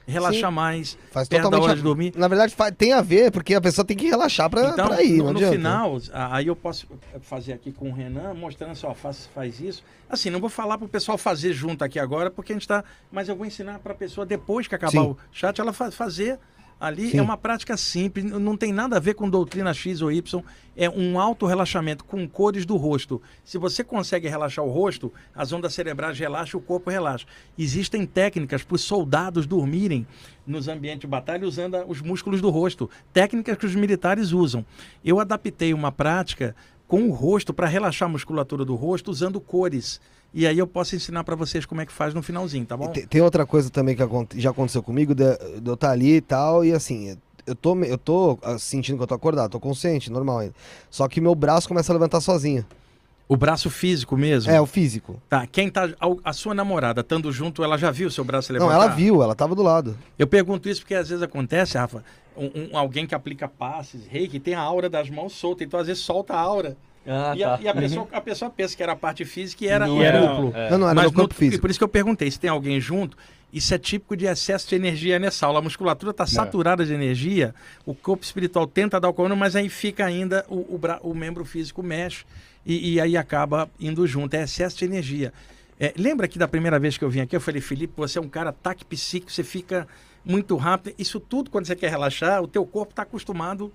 relaxar 0.06 0.50
Sim. 0.50 0.54
mais, 0.56 0.98
Faz 1.10 1.28
perto 1.28 1.50
da 1.50 1.58
hora 1.60 1.72
a- 1.72 1.76
de 1.76 1.82
dormir. 1.82 2.12
Na 2.16 2.28
verdade, 2.28 2.54
tem 2.76 2.92
a 2.92 3.00
ver, 3.00 3.30
porque 3.30 3.54
a 3.54 3.60
pessoa 3.60 3.84
tem 3.84 3.96
que 3.96 4.06
relaxar 4.06 4.48
pra, 4.50 4.70
Então, 4.70 4.88
pra 4.88 5.02
ir. 5.02 5.22
no, 5.22 5.38
final, 5.38 5.98
aí 6.12 6.46
eu 6.46 6.56
posso 6.56 6.86
fazer 7.20 7.52
aqui 7.52 7.72
com 7.72 7.90
o 7.90 7.92
Renan, 7.92 8.34
mostrando 8.34 8.72
assim, 8.72 8.86
ó, 8.86 8.94
faz, 8.94 9.28
faz 9.34 9.60
isso. 9.60 9.82
Assim, 10.08 10.28
não 10.30 10.40
vou 10.40 10.50
falar 10.50 10.76
para 10.76 10.84
o 10.84 10.88
pessoal 10.88 11.16
fazer 11.16 11.52
junto 11.52 11.82
aqui 11.84 11.98
agora, 11.98 12.30
porque 12.30 12.52
a 12.52 12.54
gente 12.54 12.62
está. 12.62 12.84
Mas 13.10 13.28
eu 13.28 13.36
vou 13.36 13.46
ensinar 13.46 13.78
para 13.78 13.92
a 13.92 13.96
pessoa, 13.96 14.26
depois 14.26 14.68
que 14.68 14.74
acabar 14.74 14.90
Sim. 14.92 14.98
o 14.98 15.16
chat, 15.32 15.58
ela 15.60 15.72
fa- 15.72 15.90
fazer 15.90 16.38
Ali 16.82 17.10
Sim. 17.10 17.18
é 17.18 17.22
uma 17.22 17.36
prática 17.36 17.76
simples, 17.76 18.24
não 18.24 18.56
tem 18.56 18.72
nada 18.72 18.96
a 18.96 18.98
ver 18.98 19.14
com 19.14 19.30
doutrina 19.30 19.72
X 19.72 20.02
ou 20.02 20.10
Y. 20.10 20.42
É 20.76 20.90
um 20.90 21.16
auto 21.16 21.46
relaxamento 21.46 22.04
com 22.04 22.28
cores 22.28 22.66
do 22.66 22.76
rosto. 22.76 23.22
Se 23.44 23.56
você 23.56 23.84
consegue 23.84 24.26
relaxar 24.26 24.64
o 24.64 24.68
rosto, 24.68 25.12
as 25.32 25.52
ondas 25.52 25.74
cerebrais 25.74 26.18
relaxam, 26.18 26.58
o 26.58 26.62
corpo 26.62 26.90
relaxa. 26.90 27.24
Existem 27.56 28.04
técnicas 28.04 28.64
para 28.64 28.74
os 28.74 28.80
soldados 28.80 29.46
dormirem 29.46 30.04
nos 30.44 30.66
ambientes 30.66 31.02
de 31.02 31.06
batalha 31.06 31.46
usando 31.46 31.76
os 31.86 32.00
músculos 32.00 32.40
do 32.40 32.50
rosto. 32.50 32.90
Técnicas 33.12 33.56
que 33.56 33.66
os 33.66 33.76
militares 33.76 34.32
usam. 34.32 34.66
Eu 35.04 35.20
adaptei 35.20 35.72
uma 35.72 35.92
prática 35.92 36.52
com 36.88 37.08
o 37.08 37.12
rosto 37.12 37.54
para 37.54 37.68
relaxar 37.68 38.08
a 38.08 38.12
musculatura 38.12 38.64
do 38.64 38.74
rosto 38.74 39.08
usando 39.08 39.40
cores. 39.40 40.00
E 40.34 40.46
aí 40.46 40.58
eu 40.58 40.66
posso 40.66 40.96
ensinar 40.96 41.24
para 41.24 41.36
vocês 41.36 41.66
como 41.66 41.80
é 41.80 41.86
que 41.86 41.92
faz 41.92 42.14
no 42.14 42.22
finalzinho, 42.22 42.64
tá 42.64 42.76
bom? 42.76 42.88
Tem, 42.88 43.06
tem 43.06 43.20
outra 43.20 43.44
coisa 43.44 43.68
também 43.68 43.94
que 43.94 44.40
já 44.40 44.50
aconteceu 44.50 44.82
comigo, 44.82 45.14
de, 45.14 45.24
de 45.60 45.68
eu 45.68 45.74
estar 45.74 45.90
ali 45.90 46.16
e 46.16 46.20
tal, 46.20 46.64
e 46.64 46.72
assim, 46.72 47.18
eu 47.46 47.54
tô, 47.54 47.76
eu 47.84 47.98
tô 47.98 48.38
ah, 48.42 48.58
sentindo 48.58 48.96
que 48.96 49.02
eu 49.02 49.06
tô 49.06 49.14
acordado, 49.14 49.50
tô 49.50 49.60
consciente, 49.60 50.10
normal 50.10 50.38
ainda. 50.38 50.54
Só 50.90 51.06
que 51.06 51.20
meu 51.20 51.34
braço 51.34 51.68
começa 51.68 51.92
a 51.92 51.94
levantar 51.94 52.20
sozinho. 52.20 52.64
O 53.28 53.36
braço 53.36 53.70
físico 53.70 54.16
mesmo. 54.16 54.50
É, 54.52 54.60
o 54.60 54.66
físico. 54.66 55.20
Tá, 55.28 55.46
quem 55.46 55.70
tá. 55.70 55.84
A, 56.00 56.30
a 56.30 56.32
sua 56.32 56.54
namorada 56.54 57.00
estando 57.00 57.32
junto, 57.32 57.62
ela 57.64 57.78
já 57.78 57.90
viu 57.90 58.08
o 58.08 58.10
seu 58.10 58.24
braço 58.24 58.52
Não, 58.52 58.60
levantar? 58.60 58.74
ela 58.74 58.88
viu, 58.88 59.22
ela 59.22 59.34
tava 59.34 59.54
do 59.54 59.62
lado. 59.62 59.96
Eu 60.18 60.26
pergunto 60.26 60.68
isso 60.68 60.80
porque 60.80 60.94
às 60.94 61.08
vezes 61.08 61.22
acontece, 61.22 61.78
Rafa, 61.78 62.04
um, 62.36 62.46
um- 62.72 62.76
alguém 62.76 63.06
que 63.06 63.14
aplica 63.14 63.48
passes, 63.48 64.06
reiki, 64.06 64.38
tem 64.38 64.54
a 64.54 64.60
aura 64.60 64.88
das 64.88 65.08
mãos 65.08 65.32
solta, 65.32 65.64
então 65.64 65.78
às 65.80 65.86
vezes 65.86 66.02
solta 66.02 66.34
a 66.34 66.40
aura. 66.40 66.76
Ah, 67.06 67.34
e 67.36 67.42
a, 67.42 67.56
tá. 67.56 67.62
e 67.62 67.68
a 67.68 67.74
pessoa, 67.74 68.08
a 68.12 68.20
pessoa 68.20 68.50
pensa 68.50 68.76
que 68.76 68.82
era 68.82 68.92
a 68.92 68.96
parte 68.96 69.24
física 69.24 69.64
e 69.64 69.68
era 69.68 69.86
Não 69.86 69.98
o 69.98 70.02
era, 70.02 70.20
duplo. 70.20 70.52
é. 70.56 70.70
Não, 70.70 70.78
não, 70.78 70.86
era 70.86 70.94
Mas 70.94 71.04
meu 71.04 71.12
corpo 71.12 71.34
no- 71.34 71.38
físico. 71.38 71.56
E 71.56 71.60
por 71.60 71.70
isso 71.70 71.78
que 71.80 71.84
eu 71.84 71.88
perguntei 71.88 72.30
se 72.30 72.38
tem 72.38 72.48
alguém 72.50 72.80
junto. 72.80 73.16
Isso 73.52 73.74
é 73.74 73.78
típico 73.78 74.16
de 74.16 74.24
excesso 74.24 74.68
de 74.68 74.74
energia 74.76 75.18
nessa 75.18 75.44
aula. 75.46 75.58
A 75.58 75.62
musculatura 75.62 76.10
está 76.12 76.24
saturada 76.26 76.86
de 76.86 76.94
energia, 76.94 77.54
o 77.84 77.94
corpo 77.94 78.24
espiritual 78.24 78.66
tenta 78.66 78.98
dar 78.98 79.08
o 79.10 79.12
comando, 79.12 79.36
mas 79.36 79.54
aí 79.54 79.68
fica 79.68 80.06
ainda 80.06 80.44
o, 80.48 80.74
o, 80.74 80.78
bra- 80.78 81.00
o 81.02 81.12
membro 81.12 81.44
físico 81.44 81.82
mexe 81.82 82.24
e, 82.64 82.94
e 82.94 83.00
aí 83.00 83.14
acaba 83.16 83.68
indo 83.78 84.06
junto. 84.06 84.32
É 84.34 84.42
excesso 84.44 84.78
de 84.78 84.84
energia. 84.86 85.32
É, 85.78 85.92
lembra 85.98 86.26
que 86.28 86.38
da 86.38 86.46
primeira 86.48 86.78
vez 86.78 86.96
que 86.96 87.04
eu 87.04 87.10
vim 87.10 87.20
aqui, 87.20 87.34
eu 87.36 87.40
falei, 87.40 87.60
Felipe, 87.60 87.92
você 87.96 88.18
é 88.18 88.22
um 88.22 88.28
cara 88.28 88.50
ataque 88.50 88.84
psíquico, 88.86 89.30
você 89.30 89.42
fica 89.44 89.86
muito 90.24 90.56
rápido. 90.56 90.94
Isso 90.98 91.18
tudo, 91.20 91.50
quando 91.50 91.66
você 91.66 91.74
quer 91.76 91.90
relaxar, 91.90 92.40
o 92.42 92.46
teu 92.46 92.64
corpo 92.64 92.92
está 92.92 93.02
acostumado 93.02 93.70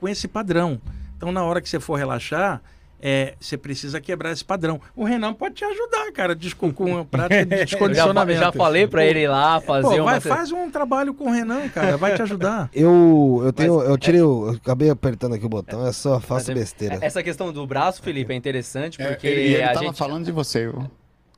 com 0.00 0.08
esse 0.08 0.26
padrão. 0.28 0.78
Então, 1.22 1.30
na 1.30 1.44
hora 1.44 1.60
que 1.60 1.68
você 1.68 1.78
for 1.78 1.94
relaxar, 1.94 2.60
é, 3.00 3.34
você 3.38 3.56
precisa 3.56 4.00
quebrar 4.00 4.32
esse 4.32 4.44
padrão. 4.44 4.80
O 4.96 5.04
Renan 5.04 5.32
pode 5.32 5.54
te 5.54 5.64
ajudar, 5.64 6.10
cara, 6.10 6.34
desco- 6.34 6.72
com 6.72 6.98
a 6.98 7.04
prática 7.04 7.46
de 7.46 7.52
Eu 7.54 7.58
já, 7.58 7.64
descondicionamento. 7.64 8.40
já 8.40 8.50
falei 8.50 8.88
pra 8.88 9.04
ele 9.04 9.20
ir 9.20 9.28
lá 9.28 9.60
fazer 9.60 9.82
Pô, 9.86 9.94
uma. 10.02 10.04
vai, 10.04 10.20
faz 10.20 10.50
um 10.50 10.68
trabalho 10.68 11.14
com 11.14 11.28
o 11.28 11.32
Renan, 11.32 11.68
cara, 11.68 11.96
vai 11.96 12.16
te 12.16 12.22
ajudar. 12.22 12.68
Eu, 12.74 13.40
eu 13.44 13.52
tenho, 13.52 13.80
eu 13.82 13.96
tirei, 13.96 14.20
o, 14.20 14.48
eu 14.48 14.54
acabei 14.54 14.90
apertando 14.90 15.36
aqui 15.36 15.46
o 15.46 15.48
botão, 15.48 15.86
é 15.86 15.92
só 15.92 16.18
faço 16.18 16.46
Mas 16.46 16.48
é- 16.48 16.54
besteira. 16.54 16.98
Essa 17.00 17.22
questão 17.22 17.52
do 17.52 17.64
braço, 17.68 18.02
Felipe, 18.02 18.32
é 18.32 18.36
interessante 18.36 19.00
É, 19.00 19.06
porque 19.12 19.28
ele, 19.28 19.54
ele 19.54 19.62
a 19.62 19.72
tava 19.74 19.86
gente. 19.86 19.98
falando 19.98 20.24
de 20.24 20.32
você, 20.32 20.66
viu? 20.66 20.90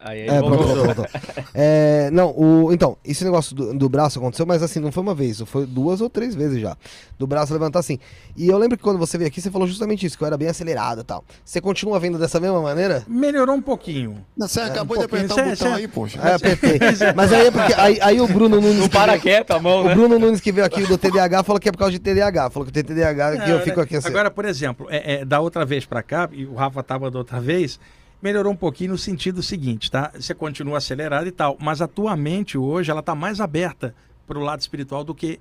Aí 0.04 0.20
ele 0.20 0.30
É, 0.30 0.40
voltou. 0.40 0.58
pronto, 0.58 0.74
voltou, 0.84 0.94
voltou. 0.94 1.20
É, 1.56 2.10
não, 2.12 2.30
o, 2.36 2.72
então, 2.72 2.96
esse 3.04 3.24
negócio 3.24 3.54
do, 3.54 3.72
do 3.78 3.88
braço 3.88 4.18
aconteceu, 4.18 4.44
mas 4.44 4.62
assim, 4.62 4.80
não 4.80 4.90
foi 4.92 5.02
uma 5.02 5.14
vez, 5.14 5.40
foi 5.46 5.64
duas 5.66 6.00
ou 6.00 6.10
três 6.10 6.34
vezes 6.34 6.60
já. 6.60 6.76
Do 7.18 7.26
braço 7.28 7.52
levantar 7.52 7.78
assim. 7.78 7.98
E 8.36 8.48
eu 8.48 8.58
lembro 8.58 8.76
que 8.76 8.82
quando 8.82 8.98
você 8.98 9.16
veio 9.16 9.28
aqui, 9.28 9.40
você 9.40 9.50
falou 9.50 9.66
justamente 9.68 10.04
isso, 10.04 10.18
que 10.18 10.24
eu 10.24 10.26
era 10.26 10.36
bem 10.36 10.48
acelerado 10.48 11.00
e 11.00 11.04
tal. 11.04 11.24
Você 11.44 11.60
continua 11.60 11.98
vendo 12.00 12.18
dessa 12.18 12.38
mesma 12.40 12.60
maneira? 12.60 13.04
Melhorou 13.06 13.54
um 13.54 13.62
pouquinho. 13.62 14.24
Não, 14.36 14.48
Você 14.48 14.60
acabou 14.60 14.98
de 14.98 15.06
pouquinho, 15.06 15.32
apertar 15.32 15.42
o 15.52 15.56
cê- 15.56 15.64
botão 15.64 15.74
aí, 15.74 15.88
poxa. 15.88 16.18
Aí 16.20 16.30
eu 16.32 16.36
apertei. 16.36 16.78
Mas 17.14 17.32
aí 17.32 17.46
é 17.46 17.50
porque. 17.50 17.74
Aí, 17.74 17.98
aí 18.02 18.20
o 18.20 18.26
Bruno 18.26 18.60
Nunes. 18.60 18.78
Não 18.80 18.88
para 18.88 19.16
quieto 19.18 19.52
a 19.52 19.60
mão, 19.60 19.82
O 19.82 19.84
né? 19.88 19.94
Bruno 19.94 20.18
Nunes 20.18 20.40
que 20.40 20.50
veio 20.52 20.66
aqui 20.66 20.84
do 20.86 20.98
TDAH 20.98 21.44
falou 21.44 21.60
que 21.60 21.68
é 21.68 21.72
por 21.72 21.78
causa 21.78 21.92
de 21.92 21.98
TDAH. 22.00 22.50
Falou 22.50 22.66
que 22.66 22.72
tem 22.72 22.82
TDAH 22.82 23.44
que 23.44 23.50
eu 23.50 23.60
fico 23.60 23.80
aqui 23.80 23.96
assim. 23.96 24.08
Agora, 24.08 24.30
por 24.30 24.44
exemplo, 24.44 24.86
é, 24.90 25.20
é, 25.20 25.24
da 25.24 25.40
outra 25.40 25.64
vez 25.64 25.84
pra 25.86 26.02
cá, 26.02 26.28
e 26.32 26.44
o 26.44 26.54
Rafa 26.54 26.82
tava 26.82 27.10
da 27.10 27.18
outra 27.18 27.40
vez, 27.40 27.78
melhorou 28.24 28.50
um 28.50 28.56
pouquinho 28.56 28.92
no 28.92 28.98
sentido 28.98 29.42
seguinte, 29.42 29.90
tá? 29.90 30.10
Você 30.14 30.34
continua 30.34 30.78
acelerado 30.78 31.26
e 31.26 31.30
tal, 31.30 31.58
mas 31.60 31.82
a 31.82 31.86
tua 31.86 32.16
mente 32.16 32.56
hoje, 32.56 32.90
ela 32.90 33.02
tá 33.02 33.14
mais 33.14 33.38
aberta 33.38 33.94
pro 34.26 34.40
lado 34.40 34.60
espiritual 34.62 35.04
do 35.04 35.14
que 35.14 35.38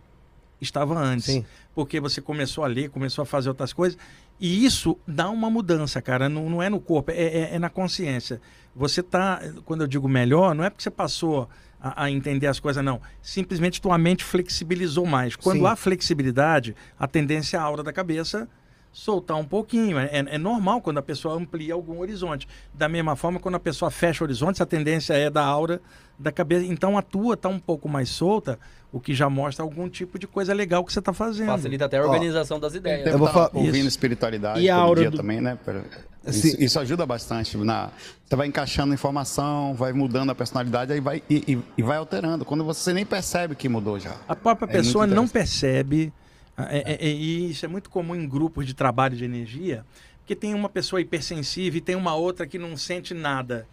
estava 0.60 1.00
antes. 1.00 1.28
Sim. 1.28 1.46
Porque 1.74 2.02
você 2.02 2.20
começou 2.22 2.62
a 2.62 2.68
ler, 2.68 2.90
começou 2.90 3.24
a 3.24 3.26
fazer 3.26 3.48
outras 3.48 3.72
coisas, 3.72 3.98
e 4.38 4.66
isso 4.66 4.98
dá 5.08 5.30
uma 5.30 5.50
mudança, 5.50 6.02
cara. 6.02 6.28
Não, 6.28 6.50
não 6.50 6.62
é 6.62 6.70
no 6.70 6.82
corpo, 6.82 7.12
é, 7.12 7.16
é- 7.16 7.56
é 7.56 7.60
na 7.60 7.70
consciência. 7.70 8.42
Você 8.76 9.02
tá, 9.02 9.40
quando 9.64 9.82
eu 9.82 9.88
digo 9.88 10.10
melhor, 10.10 10.54
não 10.54 10.66
é 10.66 10.70
porque 10.70 10.84
você 10.84 10.92
passou 10.92 11.48
a, 11.80 12.04
a 12.04 12.12
entender 12.12 12.48
as 12.48 12.60
coisas, 12.60 12.84
não. 12.84 13.00
Simplesmente 13.22 13.82
tua 13.82 13.98
mente 13.98 14.26
flexibilizou 14.26 15.06
mais. 15.06 15.38
Quando 15.38 15.60
Sim. 15.60 15.68
há 15.68 15.76
flexibilidade, 15.78 16.76
a 17.00 17.08
tendência 17.08 17.56
é 17.56 17.60
a 17.62 17.64
aura 17.64 17.82
da 17.82 17.94
cabeça 17.94 18.50
soltar 18.94 19.36
um 19.38 19.44
pouquinho. 19.44 19.98
É, 19.98 20.10
é- 20.14 20.38
normal 20.38 20.80
quando 20.80 21.00
a 21.00 21.02
pessoa 21.02 21.36
amplia 21.36 21.74
algum 21.74 22.00
horizonte. 22.00 22.48
Da 22.74 22.88
mesma 22.88 23.16
forma, 23.16 23.40
quando 23.40 23.56
a 23.56 23.60
pessoa 23.60 23.90
fecha 23.92 24.24
horizontes, 24.24 24.62
a 24.62 24.66
tendência 24.66 25.14
é 25.16 25.30
da 25.30 25.44
aura 25.44 25.82
da 26.18 26.32
cabeça. 26.32 26.64
Então 26.66 26.98
a 26.98 27.02
tua 27.02 27.34
está 27.34 27.50
um 27.50 27.60
pouco 27.60 27.90
mais 27.90 28.08
solta, 28.10 28.60
o 28.92 29.00
que 29.00 29.16
já 29.16 29.28
mostra 29.30 29.64
algum 29.64 29.90
tipo 29.90 30.20
de 30.20 30.28
coisa 30.28 30.54
legal 30.54 30.86
que 30.86 30.94
você 30.94 31.00
está 31.00 31.12
fazendo. 31.12 31.48
Facilita 31.48 31.86
até 31.86 31.98
a 31.98 32.06
organização 32.06 32.60
das 32.60 32.76
ideias. 32.76 33.08
Eu 33.12 33.18
vou 33.18 33.28
estar 33.28 33.50
fa- 33.50 33.52
ouvindo 33.52 33.78
Isso. 33.78 33.88
espiritualidade 33.88 34.62
E 34.62 34.70
a 34.70 34.76
todo 34.76 34.84
aura 34.86 35.02
dia 35.02 35.12
do- 35.12 35.18
também, 35.18 35.42
né? 35.42 35.58
Pera- 35.66 35.84
Sim. 36.28 36.48
Isso, 36.50 36.64
isso 36.64 36.80
ajuda 36.80 37.06
bastante. 37.06 37.58
Na, 37.58 37.90
você 38.24 38.36
vai 38.38 38.48
encaixando 38.48 38.94
informação, 38.94 39.74
vai 39.74 39.92
mudando 39.92 40.30
a 40.30 40.36
personalidade 40.36 40.94
aí 40.94 41.02
vai, 41.02 41.22
e, 41.30 41.44
e- 41.56 41.60
e 41.78 41.84
vai 41.84 41.98
alterando. 41.98 42.46
Quando 42.46 42.64
você 42.64 42.94
nem 42.94 43.06
percebe 43.06 43.56
que 43.56 43.68
mudou 43.68 44.00
já. 44.00 44.16
A 44.28 44.34
própria 44.36 44.66
É 44.68 44.72
pessoa 44.72 45.06
não 45.06 45.28
percebe, 45.28 46.14
é- 46.58 46.94
é- 46.94 47.08
é- 47.08 47.12
e 47.12 47.50
isso 47.52 47.66
é 47.66 47.68
muito 47.68 47.90
comum 47.90 48.16
em 48.16 48.28
grupos 48.28 48.66
de 48.66 48.74
trabalho 48.74 49.16
de 49.16 49.26
energia, 49.26 49.86
porque 50.20 50.36
tem 50.36 50.54
uma 50.54 50.70
pessoa 50.70 51.02
hipersensível 51.02 51.78
e 51.78 51.82
tem 51.82 51.96
uma 51.96 52.16
outra 52.16 52.46
que 52.48 52.58
não 52.58 52.78
sente 52.78 53.14
nada. 53.14 53.68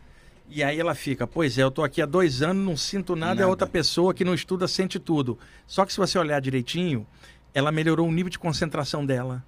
E 0.48 0.65
aí 0.65 0.81
ela 0.81 0.94
fica, 0.97 1.27
pois 1.27 1.57
é, 1.59 1.62
eu 1.62 1.70
tô 1.70 1.85
aqui 1.85 2.02
há 2.02 2.07
dois 2.07 2.43
anos, 2.43 2.65
não 2.65 2.77
sinto 2.77 3.15
nada, 3.15 3.35
e 3.35 3.35
a 3.35 3.40
Nada. 3.43 3.48
outra 3.48 3.66
pessoa 3.69 4.12
que 4.12 4.24
não 4.24 4.35
estuda 4.35 4.66
sente 4.66 4.98
tudo. 4.98 5.39
Só 5.66 5.85
que 5.86 5.93
se 5.93 5.98
você 5.98 6.19
olhar 6.19 6.40
direitinho, 6.40 7.07
ela 7.55 7.70
melhorou 7.70 8.09
o 8.09 8.12
nível 8.12 8.31
de 8.31 8.39
concentração 8.39 9.07
dela. 9.07 9.44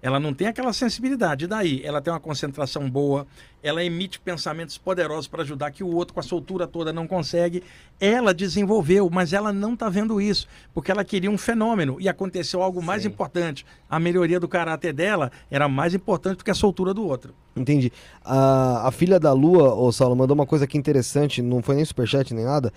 Ela 0.00 0.20
não 0.20 0.32
tem 0.32 0.46
aquela 0.46 0.72
sensibilidade. 0.72 1.44
E 1.44 1.48
daí? 1.48 1.82
Ela 1.84 2.00
tem 2.00 2.12
uma 2.12 2.20
concentração 2.20 2.88
boa, 2.88 3.26
ela 3.62 3.82
emite 3.82 4.20
pensamentos 4.20 4.78
poderosos 4.78 5.26
para 5.26 5.42
ajudar 5.42 5.72
que 5.72 5.82
o 5.82 5.92
outro, 5.92 6.14
com 6.14 6.20
a 6.20 6.22
soltura 6.22 6.66
toda, 6.68 6.92
não 6.92 7.06
consegue. 7.06 7.64
Ela 7.98 8.32
desenvolveu, 8.32 9.10
mas 9.10 9.32
ela 9.32 9.52
não 9.52 9.74
está 9.74 9.88
vendo 9.88 10.20
isso, 10.20 10.46
porque 10.72 10.92
ela 10.92 11.04
queria 11.04 11.30
um 11.30 11.36
fenômeno 11.36 11.96
e 12.00 12.08
aconteceu 12.08 12.62
algo 12.62 12.80
mais 12.80 13.04
importante. 13.04 13.66
A 13.90 13.98
melhoria 13.98 14.38
do 14.38 14.46
caráter 14.46 14.92
dela 14.92 15.32
era 15.50 15.68
mais 15.68 15.94
importante 15.94 16.38
do 16.38 16.44
que 16.44 16.50
a 16.50 16.54
soltura 16.54 16.94
do 16.94 17.04
outro. 17.04 17.34
Entendi. 17.56 17.92
A, 18.24 18.86
a 18.86 18.90
filha 18.92 19.18
da 19.18 19.32
Lua, 19.32 19.74
ô 19.74 19.90
Saulo, 19.90 20.14
mandou 20.14 20.34
uma 20.36 20.46
coisa 20.46 20.64
aqui 20.64 20.78
interessante, 20.78 21.42
não 21.42 21.60
foi 21.60 21.74
nem 21.74 21.84
superchat 21.84 22.32
nem 22.32 22.44
nada. 22.44 22.72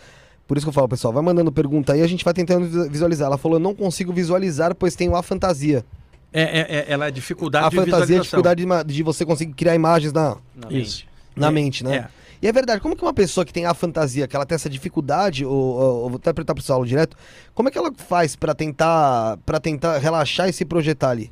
Por 0.48 0.58
isso 0.58 0.66
que 0.66 0.70
eu 0.70 0.74
falo, 0.74 0.90
pessoal, 0.90 1.14
vai 1.14 1.24
mandando 1.24 1.52
pergunta 1.52 1.94
aí, 1.94 2.02
a 2.02 2.08
gente 2.08 2.26
vai 2.26 2.34
tentando 2.34 2.66
visu- 2.66 2.90
visualizar. 2.90 3.28
Ela 3.28 3.38
falou, 3.38 3.58
eu 3.58 3.62
não 3.64 3.76
consigo 3.76 4.12
visualizar, 4.12 4.74
pois 4.76 4.96
tenho 4.96 5.16
a 5.16 5.22
fantasia. 5.22 5.86
É, 6.34 6.42
é- 6.44 6.76
é- 6.80 6.86
ela 6.88 7.08
é 7.08 7.12
dificuldade 7.12 7.66
a 7.66 7.70
de 7.70 7.76
fantasia 7.76 8.16
é 8.16 8.20
a 8.20 8.22
dificuldade 8.22 8.66
de, 8.66 8.94
de 8.94 9.04
você 9.04 9.26
conseguir 9.26 9.54
criar 9.54 9.76
imagens 9.76 10.14
na, 10.14 10.38
Na 10.56 10.68
Isso. 10.72 11.06
mente. 11.06 11.08
na 11.36 11.48
É, 11.48 11.52
mente, 11.52 11.84
né? 11.84 11.96
é. 11.96 12.22
E 12.42 12.48
é 12.48 12.52
verdade, 12.52 12.82
como 12.82 12.96
que 12.96 13.04
uma 13.04 13.14
pessoa 13.14 13.46
que 13.46 13.54
tem 13.54 13.66
a 13.66 13.74
fantasia, 13.74 14.28
que 14.28 14.36
ela 14.36 14.46
tem 14.48 14.56
essa 14.56 14.70
dificuldade, 14.70 15.46
ou, 15.46 15.54
ou- 15.54 15.96
ou 16.04 16.10
vou 16.10 16.16
até 16.18 16.34
perguntar 16.34 16.56
pro 16.56 16.64
Saulo 16.64 16.88
direto, 16.88 17.16
como 17.54 17.70
é 17.70 17.72
que 17.72 17.78
ela 17.78 17.92
faz 17.96 18.36
pra 18.36 18.56
tentar 18.56 19.38
para 19.46 19.60
tentar 19.60 19.98
relaxar 20.00 20.50
e 20.50 20.54
se 20.54 20.66
projetar 20.66 21.10
ali? 21.12 21.30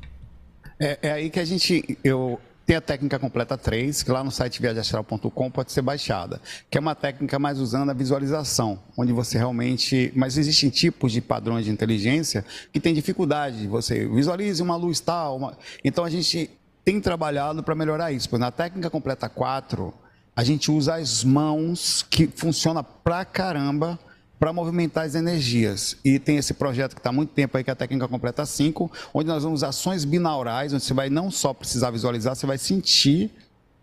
É, 0.78 0.98
é 1.02 1.12
aí 1.12 1.28
que 1.30 1.40
a 1.40 1.44
gente. 1.44 1.98
Eu, 2.04 2.38
tem 2.70 2.76
a 2.76 2.80
técnica 2.80 3.18
completa 3.18 3.58
3, 3.58 4.04
que 4.04 4.12
lá 4.12 4.22
no 4.22 4.30
site 4.30 4.60
viagemastral.com 4.62 5.50
pode 5.50 5.72
ser 5.72 5.82
baixada, 5.82 6.40
que 6.70 6.78
é 6.78 6.80
uma 6.80 6.94
técnica 6.94 7.36
mais 7.36 7.58
usando 7.58 7.90
a 7.90 7.92
visualização, 7.92 8.78
onde 8.96 9.12
você 9.12 9.36
realmente. 9.36 10.12
Mas 10.14 10.38
existem 10.38 10.70
tipos 10.70 11.10
de 11.10 11.20
padrões 11.20 11.64
de 11.64 11.72
inteligência 11.72 12.44
que 12.72 12.78
tem 12.78 12.94
dificuldade. 12.94 13.66
Você 13.66 14.06
visualize 14.06 14.62
uma 14.62 14.76
luz 14.76 15.00
tal. 15.00 15.36
uma- 15.38 15.58
Então 15.82 16.04
a 16.04 16.10
gente 16.10 16.48
tem 16.84 17.00
trabalhado 17.00 17.60
para 17.60 17.74
melhorar 17.74 18.12
isso. 18.12 18.30
Pois 18.30 18.38
na 18.38 18.52
técnica 18.52 18.88
completa 18.88 19.28
4, 19.28 19.92
a 20.36 20.44
gente 20.44 20.70
usa 20.70 20.94
as 20.94 21.24
mãos, 21.24 22.06
que 22.08 22.28
funciona 22.28 22.84
pra 22.84 23.24
caramba 23.24 23.98
para 24.40 24.54
movimentar 24.54 25.04
as 25.04 25.14
energias. 25.14 25.98
E 26.02 26.18
tem 26.18 26.38
esse 26.38 26.54
projeto 26.54 26.94
que 26.94 27.00
está 27.00 27.10
há 27.10 27.12
muito 27.12 27.34
tempo 27.34 27.58
aí, 27.58 27.62
que 27.62 27.68
é 27.68 27.74
a 27.74 27.76
técnica 27.76 28.08
completa 28.08 28.46
5, 28.46 28.90
onde 29.12 29.28
nós 29.28 29.44
vamos 29.44 29.62
ações 29.62 30.06
binaurais, 30.06 30.72
onde 30.72 30.82
você 30.82 30.94
vai 30.94 31.10
não 31.10 31.30
só 31.30 31.52
precisar 31.52 31.90
visualizar, 31.90 32.34
você 32.34 32.46
vai 32.46 32.56
sentir 32.56 33.30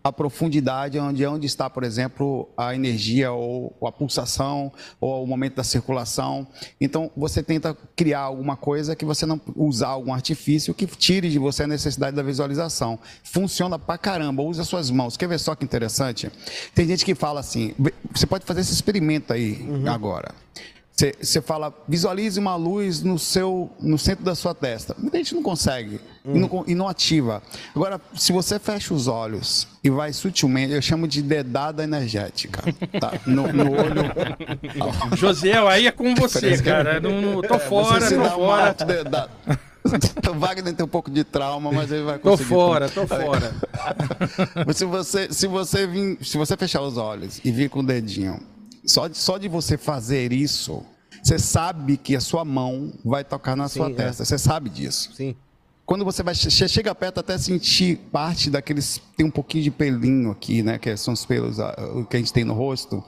a 0.08 0.12
profundidade 0.12 0.98
onde, 0.98 1.24
onde 1.26 1.46
está, 1.46 1.68
por 1.68 1.84
exemplo, 1.84 2.48
a 2.56 2.74
energia 2.74 3.32
ou, 3.32 3.76
ou 3.80 3.88
a 3.88 3.92
pulsação 3.92 4.72
ou 5.00 5.22
o 5.22 5.26
momento 5.26 5.56
da 5.56 5.64
circulação. 5.64 6.46
Então, 6.80 7.10
você 7.16 7.42
tenta 7.42 7.76
criar 7.94 8.20
alguma 8.20 8.56
coisa 8.56 8.96
que 8.96 9.04
você 9.04 9.26
não 9.26 9.40
usar 9.54 9.88
algum 9.88 10.12
artifício 10.12 10.74
que 10.74 10.86
tire 10.86 11.30
de 11.30 11.38
você 11.38 11.64
a 11.64 11.66
necessidade 11.66 12.16
da 12.16 12.22
visualização. 12.22 12.98
Funciona 13.22 13.78
pra 13.78 13.96
caramba, 13.98 14.42
usa 14.42 14.64
suas 14.64 14.90
mãos. 14.90 15.16
Quer 15.16 15.28
ver 15.28 15.38
só 15.38 15.54
que 15.54 15.64
interessante? 15.64 16.30
Tem 16.74 16.86
gente 16.86 17.04
que 17.04 17.14
fala 17.14 17.40
assim, 17.40 17.74
você 18.12 18.26
pode 18.26 18.44
fazer 18.44 18.60
esse 18.60 18.72
experimento 18.72 19.32
aí 19.32 19.66
agora. 19.86 20.34
Você 20.98 21.40
fala, 21.40 21.72
visualize 21.86 22.40
uma 22.40 22.56
luz 22.56 23.02
no 23.02 23.20
seu, 23.20 23.70
no 23.80 23.96
centro 23.96 24.24
da 24.24 24.34
sua 24.34 24.52
testa. 24.52 24.96
Muita 24.98 25.18
gente 25.18 25.32
não 25.32 25.44
consegue 25.44 26.00
hum. 26.24 26.34
e, 26.34 26.38
não, 26.40 26.64
e, 26.66 26.74
não, 26.74 26.88
ativa. 26.88 27.40
Agora, 27.72 28.00
se 28.16 28.32
você 28.32 28.58
fecha 28.58 28.92
os 28.92 29.06
olhos 29.06 29.68
e 29.84 29.90
vai 29.90 30.12
sutilmente, 30.12 30.72
eu 30.72 30.82
chamo 30.82 31.06
de 31.06 31.22
dedada 31.22 31.84
energética, 31.84 32.64
tá? 32.98 33.12
No, 33.24 33.52
no 33.52 33.70
olho. 33.70 34.02
Josiel, 35.16 35.68
aí 35.68 35.86
é 35.86 35.92
com 35.92 36.16
você, 36.16 36.60
cara. 36.60 36.98
Não, 36.98 37.22
não, 37.22 37.42
tô 37.42 37.60
fora, 37.60 38.00
você 38.00 38.16
tô 38.16 38.24
fora. 38.24 38.74
o 40.30 40.34
Wagner 40.34 40.74
tem 40.74 40.84
um 40.84 40.88
pouco 40.88 41.12
de 41.12 41.22
trauma, 41.22 41.70
mas 41.70 41.92
ele 41.92 42.02
vai 42.02 42.18
conseguir. 42.18 42.48
Tô 42.48 42.56
fora, 42.56 42.88
tô 42.88 43.06
fora. 43.06 43.54
mas 44.66 44.76
se 44.76 44.84
você, 44.84 45.32
se 45.32 45.46
você 45.46 45.86
vir, 45.86 46.18
se 46.22 46.36
você 46.36 46.56
fechar 46.56 46.82
os 46.82 46.96
olhos 46.96 47.40
e 47.44 47.52
vir 47.52 47.70
com 47.70 47.78
o 47.80 47.86
dedinho 47.86 48.40
só 48.88 49.06
de, 49.06 49.16
só 49.16 49.38
de 49.38 49.48
você 49.48 49.76
fazer 49.76 50.32
isso, 50.32 50.82
você 51.22 51.38
sabe 51.38 51.96
que 51.96 52.16
a 52.16 52.20
sua 52.20 52.44
mão 52.44 52.92
vai 53.04 53.22
tocar 53.22 53.56
na 53.56 53.68
Sim, 53.68 53.80
sua 53.80 53.90
é. 53.90 53.94
testa. 53.94 54.24
Você 54.24 54.38
sabe 54.38 54.70
disso. 54.70 55.12
Sim. 55.14 55.36
Quando 55.84 56.04
você 56.04 56.22
vai 56.22 56.34
chega 56.34 56.94
perto 56.94 57.20
até 57.20 57.38
sentir 57.38 57.96
parte 58.12 58.50
daqueles 58.50 59.00
tem 59.16 59.24
um 59.24 59.30
pouquinho 59.30 59.64
de 59.64 59.70
pelinho 59.70 60.30
aqui, 60.30 60.62
né, 60.62 60.78
que 60.78 60.94
são 60.96 61.14
os 61.14 61.24
pelos 61.24 61.58
ah, 61.58 61.74
que 62.10 62.16
a 62.16 62.18
gente 62.18 62.32
tem 62.32 62.44
no 62.44 62.52
rosto. 62.52 63.02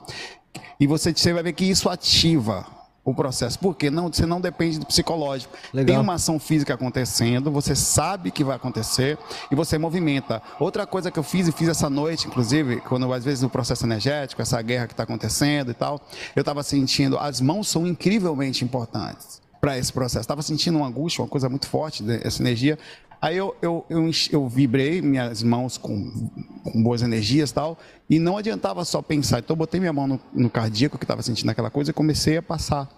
E 0.78 0.86
você, 0.86 1.12
você 1.12 1.32
vai 1.32 1.43
ver 1.43 1.52
que 1.52 1.65
isso 1.65 1.89
ativa 1.90 2.66
o 3.05 3.15
processo. 3.15 3.59
Porque 3.59 3.91
não, 3.91 4.13
você 4.13 4.27
não 4.27 4.41
depende 4.41 4.79
do 4.79 4.87
psicológico. 4.87 5.55
Legal. 5.73 5.95
Tem 5.95 6.03
uma 6.03 6.15
ação 6.15 6.39
física 6.39 6.75
acontecendo, 6.75 7.51
você 7.51 7.75
sabe 7.75 8.31
que 8.31 8.45
vai 8.45 8.57
acontecer 8.57 9.19
e 9.51 9.55
você 9.55 9.79
movimenta. 9.79 10.43
Outra 10.59 10.87
coisa 10.87 11.11
que 11.11 11.19
eu 11.19 11.23
fiz 11.23 11.49
e 11.49 11.53
fiz 11.53 11.69
essa 11.69 11.89
noite, 11.89 12.27
inclusive, 12.27 12.81
quando 12.81 13.13
às 13.13 13.25
vezes 13.25 13.43
no 13.43 13.51
processo 13.51 13.85
energético, 13.87 14.43
essa 14.43 14.61
guerra 14.63 14.87
que 14.87 14.93
está 14.93 15.03
acontecendo 15.03 15.71
e 15.71 15.75
tal, 15.75 16.01
eu 16.35 16.41
estava 16.41 16.63
sentindo, 16.63 17.19
as 17.19 17.41
mãos 17.41 17.69
são 17.69 17.87
incrivelmente 17.87 18.65
importantes 18.65 19.41
para 19.61 19.77
esse 19.77 19.93
processo. 19.93 20.23
Estava 20.23 20.43
sentindo 20.43 20.79
uma 20.79 20.87
angústia, 20.87 21.23
uma 21.23 21.29
coisa 21.29 21.49
muito 21.49 21.67
forte 21.67 22.03
dessa 22.03 22.43
energia. 22.43 22.79
Aí 23.21 23.37
eu, 23.37 23.55
eu, 23.61 23.85
eu, 23.91 24.11
eu 24.33 24.49
vibrei 24.49 25.03
minhas 25.03 25.43
mãos 25.43 25.77
com, 25.77 26.31
com, 26.65 26.83
boas 26.83 27.03
energias 27.03 27.51
e 27.51 27.55
tal, 27.55 27.79
e 28.09 28.19
não 28.19 28.39
adiantava 28.39 28.85
só 28.85 29.03
pensar. 29.03 29.41
Então 29.41 29.55
eu 29.55 29.59
botei 29.59 29.79
minha 29.79 29.93
mão 29.93 30.07
no, 30.07 30.21
no 30.33 30.49
cardíaco 30.49 30.97
que 30.97 31.05
estava 31.05 31.23
sentindo 31.23 31.51
aquela 31.51 31.71
coisa 31.71 31.91
e 31.91 31.95
comecei 31.95 32.39
a 32.39 32.43
passar. 32.43 32.89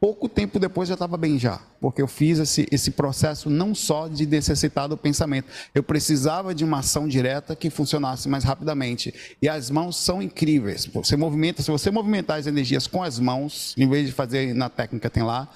Pouco 0.00 0.28
tempo 0.28 0.58
depois 0.58 0.88
já 0.88 0.94
estava 0.94 1.16
bem 1.16 1.38
já, 1.38 1.60
porque 1.80 2.02
eu 2.02 2.08
fiz 2.08 2.40
esse, 2.40 2.66
esse 2.72 2.90
processo 2.90 3.48
não 3.48 3.72
só 3.72 4.08
de 4.08 4.26
necessitar 4.26 4.88
do 4.88 4.96
pensamento, 4.96 5.46
eu 5.72 5.80
precisava 5.80 6.52
de 6.52 6.64
uma 6.64 6.80
ação 6.80 7.06
direta 7.06 7.54
que 7.54 7.70
funcionasse 7.70 8.28
mais 8.28 8.42
rapidamente. 8.42 9.14
E 9.40 9.48
as 9.48 9.70
mãos 9.70 9.96
são 9.96 10.20
incríveis. 10.20 10.86
Você 10.86 11.16
movimenta, 11.16 11.62
se 11.62 11.70
você 11.70 11.88
movimentar 11.88 12.40
as 12.40 12.48
energias 12.48 12.88
com 12.88 13.00
as 13.00 13.20
mãos, 13.20 13.76
em 13.78 13.88
vez 13.88 14.08
de 14.08 14.12
fazer 14.12 14.52
na 14.52 14.68
técnica 14.68 15.08
tem 15.08 15.22
lá, 15.22 15.48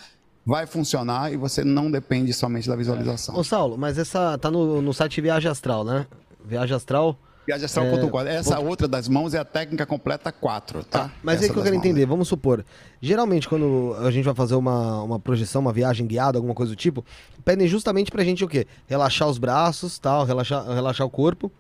vai 0.47 0.65
funcionar 0.65 1.33
e 1.33 1.37
você 1.37 1.65
não 1.65 1.91
depende 1.91 2.33
somente 2.33 2.69
da 2.69 2.77
visualização. 2.77 3.37
Ô 3.37 3.43
Saulo, 3.43 3.77
mas 3.77 3.99
essa 3.99 4.39
tá 4.39 4.49
no, 4.49 4.81
no 4.81 4.95
site 4.95 5.21
Viagem 5.21 5.51
Astral, 5.51 5.85
né? 5.85 6.07
Viagem 6.45 6.77
Astral. 6.77 7.19
Viagem 7.45 7.65
Astral.4. 7.65 8.27
É, 8.27 8.37
essa 8.37 8.61
outra 8.61 8.87
das 8.87 9.09
mãos 9.09 9.35
é 9.35 9.39
a 9.39 9.45
técnica 9.45 9.85
completa 9.85 10.31
4, 10.31 10.85
tá? 10.85 11.05
tá 11.05 11.11
mas 11.23 11.43
é 11.43 11.49
que 11.49 11.57
eu 11.57 11.63
quero 11.63 11.75
entender. 11.75 12.03
Né? 12.03 12.07
Vamos 12.07 12.29
supor, 12.29 12.65
geralmente 13.01 13.49
quando 13.49 13.97
a 14.01 14.11
gente 14.13 14.25
vai 14.25 14.35
fazer 14.35 14.55
uma, 14.55 15.03
uma 15.03 15.19
projeção, 15.19 15.61
uma 15.61 15.73
viagem 15.73 16.07
guiada, 16.07 16.39
alguma 16.39 16.55
coisa 16.55 16.73
do 16.73 16.77
tipo, 16.77 17.05
pedem 17.45 17.67
justamente 17.67 18.13
pra 18.13 18.23
gente 18.23 18.45
o 18.45 18.49
quê? 18.49 18.69
Relaxar 18.87 19.29
os 19.29 19.39
braços, 19.39 19.99
tal, 19.99 20.25
relaxar, 20.25 20.65
relaxar 20.65 21.05
o 21.05 21.11
corpo. 21.11 21.51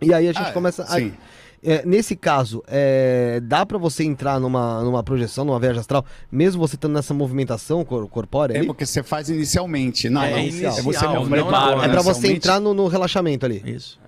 E 0.00 0.14
aí 0.14 0.28
a 0.28 0.32
gente 0.32 0.48
ah, 0.48 0.52
começa. 0.52 0.86
Sim. 0.86 1.12
A... 1.36 1.39
É, 1.62 1.84
nesse 1.84 2.16
caso, 2.16 2.64
é, 2.66 3.38
dá 3.42 3.66
para 3.66 3.76
você 3.76 4.02
entrar 4.02 4.40
numa, 4.40 4.82
numa 4.82 5.02
projeção, 5.02 5.44
numa 5.44 5.60
viagem 5.60 5.80
astral, 5.80 6.04
mesmo 6.32 6.58
você 6.58 6.74
estando 6.74 6.94
nessa 6.94 7.12
movimentação 7.12 7.84
cor 7.84 8.08
corpórea? 8.08 8.56
É 8.56 8.64
porque 8.64 8.86
você 8.86 9.02
faz 9.02 9.28
inicialmente. 9.28 10.08
Não, 10.08 10.22
é, 10.22 10.30
não, 10.30 10.38
inicial. 10.38 10.78
é 10.78 10.82
você 10.82 11.04
não, 11.04 11.26
não, 11.26 11.84
É 11.84 11.88
para 11.88 12.00
você 12.00 12.32
entrar 12.32 12.60
no, 12.60 12.72
no, 12.72 12.88
relaxamento 12.88 13.44
ali. 13.44 13.62
Isso. 13.66 14.00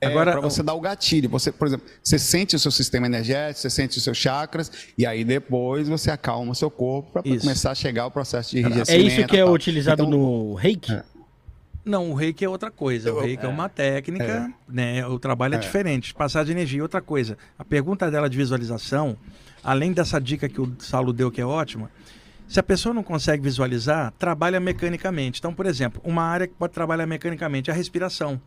É, 0.00 0.08
Agora, 0.08 0.32
para 0.32 0.40
você 0.40 0.60
dar 0.64 0.74
o 0.74 0.80
gatilho. 0.80 1.28
Você, 1.30 1.52
por 1.52 1.68
exemplo, 1.68 1.86
você 2.02 2.18
sente 2.18 2.56
o 2.56 2.58
seu 2.58 2.72
sistema 2.72 3.06
energético, 3.06 3.60
você 3.60 3.70
sente 3.70 3.98
os 3.98 4.02
seus 4.02 4.18
chakras, 4.18 4.72
e 4.98 5.06
aí 5.06 5.22
depois 5.22 5.88
você 5.88 6.10
acalma 6.10 6.50
o 6.50 6.54
seu 6.56 6.68
corpo 6.68 7.12
para 7.12 7.22
começar 7.22 7.70
a 7.70 7.74
chegar 7.76 8.06
o 8.06 8.10
processo 8.10 8.50
de 8.50 8.58
enrijecimento. 8.58 8.90
É 8.90 8.98
isso 8.98 9.26
que 9.28 9.36
é 9.36 9.44
utilizado 9.44 10.02
então, 10.02 10.18
no 10.18 10.54
reiki? 10.54 10.92
É. 10.92 11.04
Não, 11.84 12.10
o 12.10 12.14
reiki 12.14 12.44
é 12.44 12.48
outra 12.48 12.70
coisa. 12.70 13.12
O 13.12 13.20
reiki 13.20 13.44
é, 13.44 13.48
é 13.48 13.48
uma 13.48 13.68
técnica, 13.68 14.24
é. 14.24 14.72
né? 14.72 15.06
O 15.06 15.18
trabalho 15.18 15.54
é, 15.54 15.56
é 15.56 15.60
diferente. 15.60 16.14
Passar 16.14 16.44
de 16.44 16.52
energia 16.52 16.80
é 16.80 16.82
outra 16.82 17.00
coisa. 17.00 17.36
A 17.58 17.64
pergunta 17.64 18.10
dela 18.10 18.30
de 18.30 18.36
visualização, 18.36 19.16
além 19.64 19.92
dessa 19.92 20.20
dica 20.20 20.48
que 20.48 20.60
o 20.60 20.72
Saulo 20.78 21.12
deu, 21.12 21.30
que 21.30 21.40
é 21.40 21.46
ótima, 21.46 21.90
se 22.46 22.60
a 22.60 22.62
pessoa 22.62 22.94
não 22.94 23.02
consegue 23.02 23.42
visualizar, 23.42 24.12
trabalha 24.18 24.60
mecanicamente. 24.60 25.40
Então, 25.40 25.54
por 25.54 25.66
exemplo, 25.66 26.00
uma 26.04 26.22
área 26.22 26.46
que 26.46 26.54
pode 26.54 26.72
trabalhar 26.72 27.06
mecanicamente 27.06 27.70
é 27.70 27.72
a 27.72 27.76
respiração. 27.76 28.40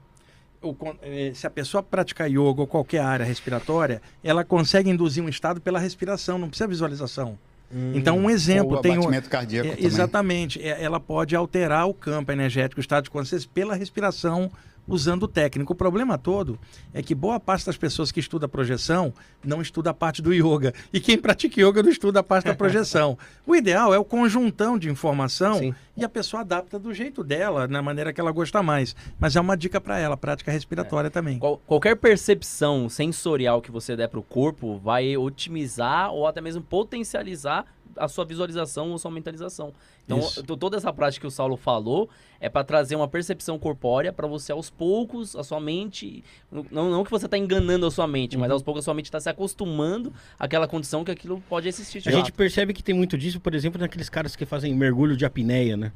Eh, 1.02 1.32
se 1.36 1.46
a 1.46 1.50
pessoa 1.50 1.84
praticar 1.84 2.30
yoga 2.30 2.62
ou 2.62 2.68
qualquer 2.68 3.00
área 3.00 3.26
respiratória, 3.26 4.02
ela 4.24 4.44
consegue 4.44 4.90
induzir 4.90 5.24
um 5.24 5.30
estado 5.30 5.60
pela 5.60 5.80
respiração, 5.80 6.38
não 6.38 6.48
precisa 6.48 6.68
visualização. 6.68 7.38
Hum, 7.74 7.94
então, 7.96 8.18
um 8.18 8.30
exemplo. 8.30 8.82
Tem 8.82 8.98
um, 8.98 9.22
cardíaco 9.22 9.70
é, 9.70 9.76
Exatamente. 9.84 10.62
É, 10.62 10.84
ela 10.84 11.00
pode 11.00 11.36
alterar 11.36 11.88
o 11.88 11.94
campo 11.94 12.32
energético, 12.32 12.80
o 12.80 12.82
estado 12.82 13.06
de 13.06 13.10
consciência, 13.10 13.50
pela 13.54 13.76
respiração 13.76 14.52
usando 14.88 15.24
o 15.24 15.28
técnico. 15.28 15.74
O 15.74 15.76
problema 15.76 16.18
todo 16.18 16.60
é 16.94 17.02
que 17.02 17.16
boa 17.16 17.40
parte 17.40 17.66
das 17.66 17.78
pessoas 17.78 18.12
que 18.12 18.20
estuda 18.20 18.48
projeção 18.48 19.14
não 19.44 19.62
estuda 19.62 19.90
a 19.90 19.94
parte 19.94 20.22
do 20.22 20.34
yoga. 20.34 20.74
E 20.94 21.00
quem 21.00 21.18
pratica 21.18 21.62
yoga 21.62 21.82
não 21.84 21.90
estuda 21.90 22.20
a 22.20 22.24
parte 22.24 22.46
da 22.46 22.54
projeção. 22.56 23.18
o 23.46 23.56
ideal 23.56 23.94
é 23.94 23.98
o 23.98 24.06
conjuntão 24.06 24.78
de 24.78 24.90
informação 24.90 25.60
Sim. 25.60 25.76
e 25.96 26.04
a 26.04 26.10
pessoa 26.10 26.42
adapta 26.42 26.80
do 26.80 26.94
jeito 26.94 27.24
dela, 27.24 27.68
na 27.68 27.82
maneira 27.82 28.14
que 28.14 28.22
ela 28.22 28.32
gosta 28.32 28.62
mais. 28.62 28.96
Mas 29.20 29.36
é 29.36 29.42
uma 29.42 29.58
dica 29.58 29.80
para 29.82 29.98
ela, 29.98 30.18
prática 30.18 30.52
respiratória 30.52 31.08
é. 31.08 31.12
também. 31.12 31.40
Qual, 31.40 31.58
qualquer 31.66 31.96
percepção 31.96 32.90
sensorial 32.90 33.62
que 33.62 33.72
você 33.72 33.96
der 33.96 34.08
para 34.08 34.20
o 34.20 34.24
corpo 34.24 34.78
vai 34.78 35.18
otimizar 35.18 36.12
ou 36.12 36.28
até 36.28 36.42
mesmo 36.42 36.62
potencializar 36.62 37.66
a 37.98 38.08
sua 38.08 38.26
visualização 38.26 38.92
ou 38.92 38.98
sua 38.98 39.12
mentalização. 39.12 39.74
Então, 40.04 40.20
toda 40.58 40.78
essa 40.78 40.92
prática 40.94 41.22
que 41.22 41.28
o 41.28 41.32
Saulo 41.32 41.58
falou 41.58 42.10
é 42.40 42.50
para 42.50 42.64
trazer 42.64 42.96
uma 42.96 43.08
percepção 43.08 43.58
corpórea 43.58 44.14
para 44.14 44.28
você 44.28 44.52
aos 44.52 44.70
poucos, 44.70 45.36
a 45.36 45.44
sua 45.44 45.60
mente, 45.60 46.24
não, 46.72 46.90
não 46.90 47.04
que 47.04 47.12
você 47.12 47.26
está 47.26 47.38
enganando 47.38 47.86
a 47.86 47.92
sua 47.92 48.08
mente, 48.08 48.36
uhum. 48.36 48.42
mas 48.42 48.52
aos 48.52 48.62
poucos 48.62 48.84
a 48.84 48.86
sua 48.86 48.94
mente 48.94 49.06
está 49.06 49.20
se 49.20 49.30
acostumando 49.30 50.14
àquela 50.38 50.68
condição 50.68 51.04
que 51.04 51.12
aquilo 51.12 51.42
pode 51.50 51.68
existir. 51.68 52.02
A 52.08 52.12
gente 52.12 52.32
percebe 52.32 52.74
que 52.74 52.84
tem 52.84 52.94
muito 52.94 53.18
disso, 53.18 53.40
por 53.40 53.56
exemplo, 53.56 53.80
naqueles 53.80 54.10
caras 54.10 54.36
que 54.36 54.46
fazem 54.46 54.74
mergulho 54.76 55.18
de 55.18 55.26
apneia, 55.26 55.76
né? 55.76 55.92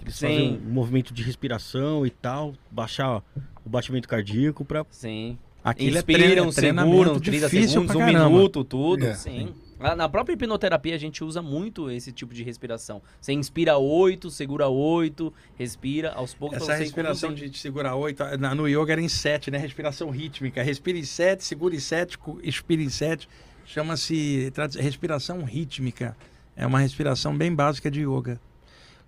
Eles 0.00 0.14
Sim. 0.14 0.26
fazem 0.26 0.60
um 0.64 0.72
movimento 0.72 1.12
de 1.12 1.22
respiração 1.22 2.06
e 2.06 2.10
tal, 2.10 2.54
baixar 2.70 3.22
o 3.64 3.68
batimento 3.68 4.08
cardíaco 4.08 4.64
para 4.64 4.86
Sim. 4.90 5.36
Aquilo 5.62 5.96
é 5.96 5.98
Inspiram, 5.98 6.48
é 6.48 6.52
seguram, 6.52 7.20
30 7.20 7.48
segundos, 7.48 7.96
um 7.96 8.06
minuto, 8.06 8.64
tudo. 8.64 9.06
É. 9.06 9.14
Sim. 9.14 9.54
Na 9.78 10.08
própria 10.08 10.34
hipnoterapia 10.34 10.94
a 10.94 10.98
gente 10.98 11.22
usa 11.22 11.40
muito 11.40 11.88
esse 11.88 12.10
tipo 12.10 12.34
de 12.34 12.42
respiração. 12.42 13.00
Você 13.20 13.32
inspira 13.32 13.78
oito, 13.78 14.28
segura 14.28 14.68
oito, 14.68 15.32
respira 15.56 16.12
aos 16.12 16.34
poucos. 16.34 16.58
Essa 16.58 16.74
respiração 16.74 17.32
de, 17.32 17.48
de 17.48 17.58
segurar 17.58 17.94
oito, 17.94 18.24
no 18.56 18.66
yoga 18.66 18.92
era 18.92 19.00
em 19.00 19.08
sete, 19.08 19.52
né? 19.52 19.58
Respiração 19.58 20.10
rítmica. 20.10 20.62
Respira 20.64 20.98
em 20.98 21.04
sete, 21.04 21.44
segura 21.44 21.76
em 21.76 21.80
sete, 21.80 22.18
expira 22.42 22.82
em 22.82 22.90
sete. 22.90 23.28
Chama-se 23.64 24.52
respiração 24.80 25.44
rítmica. 25.44 26.16
É 26.56 26.66
uma 26.66 26.80
respiração 26.80 27.36
bem 27.36 27.54
básica 27.54 27.88
de 27.88 28.00
yoga. 28.00 28.40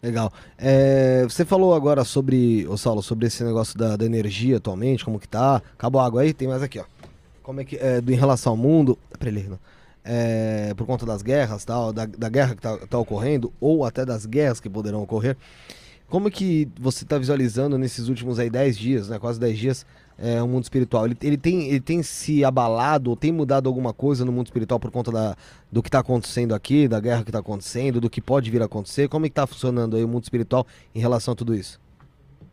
Legal. 0.01 0.32
É, 0.56 1.24
você 1.24 1.44
falou 1.44 1.74
agora 1.74 2.05
sobre, 2.05 2.66
ô 2.68 2.76
Saulo, 2.76 3.02
sobre 3.02 3.26
esse 3.26 3.42
negócio 3.42 3.76
da, 3.76 3.97
da, 3.97 4.05
energia 4.05 4.59
atualmente, 4.59 5.05
como 5.05 5.18
que 5.18 5.28
tá. 5.28 5.56
Acabou 5.72 6.01
a 6.01 6.06
água 6.06 6.22
aí? 6.22 6.32
Tem 6.32 6.47
mais 6.47 6.62
aqui, 6.62 6.78
ó. 6.78 6.84
Como 7.42 7.60
é 7.60 7.64
que 7.64 7.76
é, 7.76 8.01
do, 8.01 8.12
em 8.12 8.16
relação 8.16 8.52
ao 8.52 8.56
mundo. 8.56 8.97
Pra 9.18 9.28
ele, 9.28 9.42
não 9.48 9.59
é, 10.05 10.72
por 10.77 10.86
conta 10.86 11.05
das 11.05 11.22
guerras, 11.22 11.64
tal, 11.64 11.93
da, 11.93 12.06
da 12.06 12.28
guerra 12.28 12.55
que 12.55 12.66
está 12.66 12.77
tá 12.78 12.98
ocorrendo, 12.98 13.52
ou 13.60 13.85
até 13.85 14.05
das 14.05 14.27
guerras 14.27 14.60
que 14.60 14.68
poderão 14.68 15.02
ocorrer. 15.02 15.36
Como 16.09 16.27
é 16.27 16.31
que 16.31 16.68
você 16.78 17.05
está 17.05 17.16
visualizando 17.16 17.78
nesses 17.78 18.09
últimos 18.09 18.40
aí 18.40 18.51
10 18.51 18.77
dias, 18.77 19.09
né, 19.09 19.18
quase 19.18 19.39
10 19.39 19.59
dias, 19.59 19.86
é, 20.18 20.43
o 20.43 20.48
mundo 20.48 20.64
espiritual? 20.64 21.06
Ele, 21.06 21.16
ele, 21.22 21.36
tem, 21.36 21.68
ele 21.68 21.81
tem 21.81 22.02
se 22.02 22.44
abalado 22.44 23.10
ou 23.10 23.16
tem 23.16 23.31
mudado 23.31 23.68
alguma 23.68 23.93
coisa 23.93 24.24
no 24.24 24.32
mundo 24.32 24.47
espiritual 24.47 24.81
por 24.81 24.90
conta 24.90 25.12
da, 25.12 25.36
do 25.70 25.81
que 25.81 25.89
está 25.89 26.01
acontecendo 26.01 26.52
aqui, 26.52 26.89
da 26.89 26.98
guerra 26.98 27.22
que 27.22 27.31
está 27.31 27.39
acontecendo, 27.39 28.01
do 28.01 28.10
que 28.10 28.20
pode 28.20 28.51
vir 28.51 28.60
a 28.60 28.64
acontecer? 28.64 29.09
Como 29.09 29.24
é 29.24 29.28
que 29.28 29.32
está 29.32 29.47
funcionando 29.47 29.97
aí 29.97 30.02
o 30.02 30.09
mundo 30.09 30.24
espiritual 30.24 30.66
em 30.93 30.98
relação 30.98 31.32
a 31.32 31.36
tudo 31.36 31.55
isso? 31.55 31.78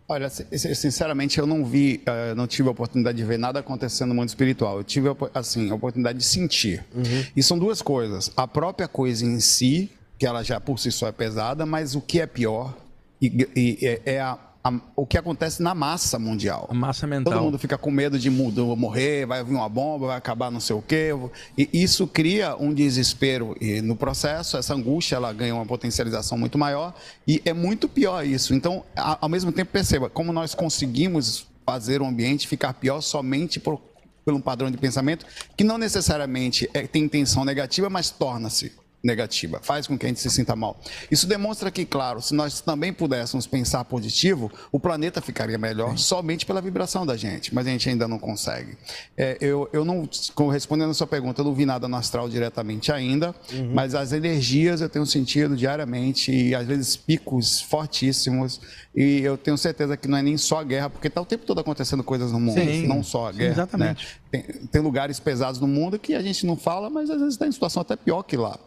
Olha, 0.10 0.30
sinceramente, 0.30 1.38
eu 1.38 1.46
não 1.46 1.66
vi, 1.66 2.02
uh, 2.08 2.34
não 2.34 2.48
tive 2.48 2.70
a 2.70 2.72
oportunidade 2.72 3.18
de 3.18 3.26
ver 3.26 3.38
nada 3.38 3.60
acontecendo 3.60 4.10
no 4.10 4.16
mundo 4.16 4.30
espiritual. 4.30 4.78
Eu 4.78 4.84
tive, 4.84 5.10
assim, 5.34 5.70
a 5.70 5.76
oportunidade 5.76 6.18
de 6.18 6.24
sentir. 6.24 6.86
Uhum. 6.96 7.26
E 7.36 7.44
são 7.44 7.60
duas 7.60 7.82
coisas. 7.82 8.32
A 8.38 8.48
própria 8.48 8.88
coisa 8.88 9.26
em 9.26 9.42
si, 9.42 9.92
que 10.18 10.26
ela 10.26 10.44
já 10.44 10.62
por 10.62 10.80
si 10.80 10.92
só 10.94 11.08
é 11.08 11.12
pesada, 11.12 11.66
mas 11.66 11.94
o 11.94 12.00
que 12.00 12.22
é 12.22 12.26
pior 12.26 12.74
e, 13.22 13.48
e, 13.54 13.86
é, 13.86 14.02
é 14.06 14.22
a, 14.22 14.38
a, 14.68 14.74
o 14.96 15.06
que 15.06 15.18
acontece 15.18 15.64
na 15.64 15.74
massa 15.74 16.20
mundial. 16.20 16.68
A 16.70 16.74
massa 16.74 17.08
mental. 17.08 17.34
Todo 17.34 17.44
mundo 17.44 17.58
fica 17.58 17.78
com 17.78 17.90
medo 17.90 18.20
de 18.20 18.30
morrer, 18.30 19.26
vai 19.26 19.44
vir 19.44 19.54
uma 19.54 19.70
bomba, 19.70 20.08
vai 20.08 20.18
acabar 20.18 20.52
não 20.52 20.60
sei 20.60 20.76
o 20.76 20.82
quê. 20.82 21.12
E 21.58 21.70
isso 21.72 22.06
cria 22.06 22.56
um 22.58 22.74
desespero. 22.74 23.56
E 23.62 23.82
no 23.82 23.96
processo, 23.96 24.58
essa 24.58 24.74
angústia 24.74 25.16
ela 25.16 25.32
ganha 25.32 25.56
uma 25.56 25.66
potencialização 25.66 26.38
muito 26.38 26.58
maior. 26.58 26.94
E 27.28 27.42
é 27.46 27.54
muito 27.54 27.88
pior 27.88 28.26
isso. 28.26 28.54
Então, 28.54 28.84
ao 28.96 29.30
mesmo 29.30 29.52
tempo, 29.52 29.72
perceba 29.72 30.10
como 30.10 30.34
nós 30.34 30.54
conseguimos 30.54 31.48
fazer 31.66 32.02
o 32.02 32.06
ambiente 32.06 32.48
ficar 32.48 32.74
pior 32.74 33.02
somente 33.02 33.60
por, 33.60 33.80
por 34.26 34.34
um 34.34 34.42
padrão 34.42 34.70
de 34.72 34.78
pensamento 34.78 35.26
que 35.56 35.64
não 35.64 35.78
necessariamente 35.78 36.70
é, 36.74 36.88
tem 36.88 37.04
intenção 37.04 37.44
negativa, 37.44 37.90
mas 37.90 38.10
torna-se 38.10 38.72
negativa, 39.08 39.60
faz 39.64 39.88
com 39.88 39.98
que 39.98 40.06
a 40.06 40.10
gente 40.10 40.20
se 40.20 40.30
sinta 40.30 40.56
mal. 40.56 40.80
Isso 41.10 41.26
demonstra 41.26 41.72
que, 41.72 41.86
claro, 41.86 42.22
se 42.22 42.36
nós 42.36 42.62
também 42.62 42.92
pudéssemos 42.92 43.48
pensar 43.48 43.84
positivo, 43.86 44.52
o 44.72 44.80
planeta 44.80 45.22
ficaria 45.22 45.58
melhor 45.58 45.98
somente 45.98 46.46
pela 46.46 46.62
vibração 46.62 47.06
da 47.06 47.16
gente, 47.16 47.56
mas 47.56 47.66
a 47.66 47.70
gente 47.70 47.90
ainda 47.90 48.08
não 48.08 48.20
consegue. 48.20 48.78
É, 49.16 49.38
eu, 49.40 49.70
eu 49.72 49.86
não, 49.86 50.08
respondendo 50.52 50.92
a 50.92 50.94
sua 50.94 51.08
pergunta, 51.08 51.42
eu 51.42 51.46
não 51.46 51.56
vi 51.56 51.66
nada 51.66 51.88
no 51.88 51.96
astral 51.96 52.28
diretamente 52.28 52.92
ainda, 52.92 53.34
uhum. 53.52 53.72
mas 53.74 53.96
as 53.96 54.12
energias 54.12 54.82
eu 54.82 54.90
tenho 54.90 55.06
sentido 55.06 55.56
diariamente 55.56 56.32
e 56.32 56.54
às 56.54 56.68
vezes 56.68 56.98
picos 56.98 57.62
fortíssimos 57.62 58.60
e 58.94 59.22
eu 59.22 59.38
tenho 59.38 59.58
certeza 59.58 59.96
que 59.96 60.08
não 60.08 60.18
é 60.18 60.22
nem 60.22 60.38
só 60.38 60.60
a 60.60 60.64
guerra, 60.64 60.90
porque 60.90 61.08
está 61.08 61.22
o 61.22 61.26
tempo 61.26 61.46
todo 61.46 61.60
acontecendo 61.60 62.04
coisas 62.04 62.32
no 62.32 62.40
mundo, 62.40 62.60
Sim. 62.60 62.88
não 62.88 63.04
só 63.04 63.28
a 63.28 63.32
guerra. 63.32 63.54
Sim, 63.54 63.62
exatamente. 63.62 64.06
Né? 64.06 64.42
Tem, 64.42 64.68
tem 64.68 64.82
lugares 64.82 65.20
pesados 65.20 65.62
no 65.62 65.68
mundo 65.68 65.98
que 66.00 66.14
a 66.14 66.22
gente 66.22 66.46
não 66.46 66.58
fala, 66.58 66.90
mas 66.90 67.10
às 67.10 67.20
vezes 67.20 67.36
está 67.36 67.48
em 67.48 67.52
situação 67.52 67.82
até 67.82 67.96
pior 67.96 68.24
que 68.24 68.36
lá. 68.36 68.60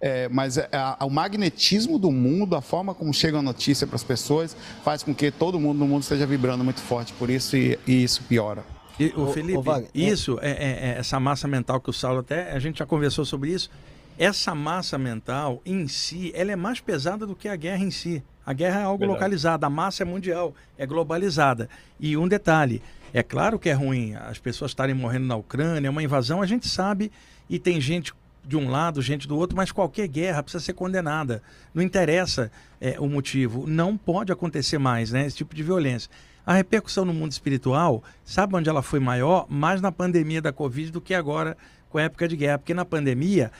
É, 0.00 0.28
mas 0.28 0.58
é, 0.58 0.68
a, 0.72 1.04
o 1.04 1.10
magnetismo 1.10 1.98
do 1.98 2.10
mundo, 2.10 2.56
a 2.56 2.60
forma 2.60 2.94
como 2.94 3.12
chega 3.12 3.38
a 3.38 3.42
notícia 3.42 3.86
para 3.86 3.96
as 3.96 4.04
pessoas, 4.04 4.56
faz 4.84 5.02
com 5.02 5.14
que 5.14 5.30
todo 5.30 5.58
mundo 5.58 5.78
no 5.78 5.86
mundo 5.86 6.02
esteja 6.02 6.26
vibrando 6.26 6.64
muito 6.64 6.80
forte 6.80 7.12
por 7.14 7.30
isso 7.30 7.56
e, 7.56 7.78
e 7.86 8.02
isso 8.02 8.22
piora. 8.24 8.64
E, 8.98 9.12
o 9.14 9.26
Felipe, 9.32 9.58
o, 9.58 9.60
o 9.60 9.88
isso, 9.94 10.38
é, 10.40 10.50
é, 10.50 10.88
é, 10.88 10.98
essa 10.98 11.20
massa 11.20 11.46
mental 11.46 11.80
que 11.80 11.90
o 11.90 11.92
Saulo 11.92 12.20
até, 12.20 12.52
a 12.52 12.58
gente 12.58 12.78
já 12.78 12.86
conversou 12.86 13.24
sobre 13.24 13.50
isso, 13.50 13.70
essa 14.18 14.54
massa 14.54 14.96
mental 14.96 15.60
em 15.66 15.86
si, 15.86 16.32
ela 16.34 16.50
é 16.50 16.56
mais 16.56 16.80
pesada 16.80 17.26
do 17.26 17.36
que 17.36 17.48
a 17.48 17.56
guerra 17.56 17.84
em 17.84 17.90
si. 17.90 18.22
A 18.46 18.52
guerra 18.52 18.80
é 18.80 18.84
algo 18.84 18.98
Verdade. 18.98 19.18
localizado, 19.18 19.66
a 19.66 19.70
massa 19.70 20.04
é 20.04 20.06
mundial, 20.06 20.54
é 20.78 20.86
globalizada. 20.86 21.68
E 22.00 22.16
um 22.16 22.26
detalhe, 22.26 22.80
é 23.12 23.22
claro 23.22 23.58
que 23.58 23.68
é 23.68 23.72
ruim 23.72 24.14
as 24.14 24.38
pessoas 24.38 24.70
estarem 24.70 24.94
morrendo 24.94 25.26
na 25.26 25.36
Ucrânia, 25.36 25.88
é 25.88 25.90
uma 25.90 26.02
invasão, 26.02 26.40
a 26.40 26.46
gente 26.46 26.68
sabe, 26.68 27.10
e 27.50 27.58
tem 27.58 27.80
gente 27.80 28.14
de 28.46 28.56
um 28.56 28.70
lado, 28.70 29.02
gente 29.02 29.26
do 29.26 29.36
outro, 29.36 29.56
mas 29.56 29.72
qualquer 29.72 30.06
guerra 30.06 30.42
precisa 30.42 30.62
ser 30.62 30.72
condenada. 30.72 31.42
Não 31.74 31.82
interessa 31.82 32.50
é, 32.80 32.98
o 33.00 33.08
motivo. 33.08 33.66
Não 33.66 33.96
pode 33.96 34.30
acontecer 34.30 34.78
mais 34.78 35.10
né, 35.10 35.26
esse 35.26 35.36
tipo 35.36 35.54
de 35.54 35.62
violência. 35.62 36.10
A 36.46 36.54
repercussão 36.54 37.04
no 37.04 37.12
mundo 37.12 37.32
espiritual, 37.32 38.04
sabe 38.24 38.54
onde 38.54 38.68
ela 38.68 38.82
foi 38.82 39.00
maior? 39.00 39.46
Mais 39.48 39.80
na 39.80 39.90
pandemia 39.90 40.40
da 40.40 40.52
Covid 40.52 40.92
do 40.92 41.00
que 41.00 41.12
agora 41.12 41.56
com 41.90 41.98
a 41.98 42.02
época 42.02 42.28
de 42.28 42.36
guerra. 42.36 42.58
Porque 42.58 42.72
na 42.72 42.84
pandemia, 42.84 43.50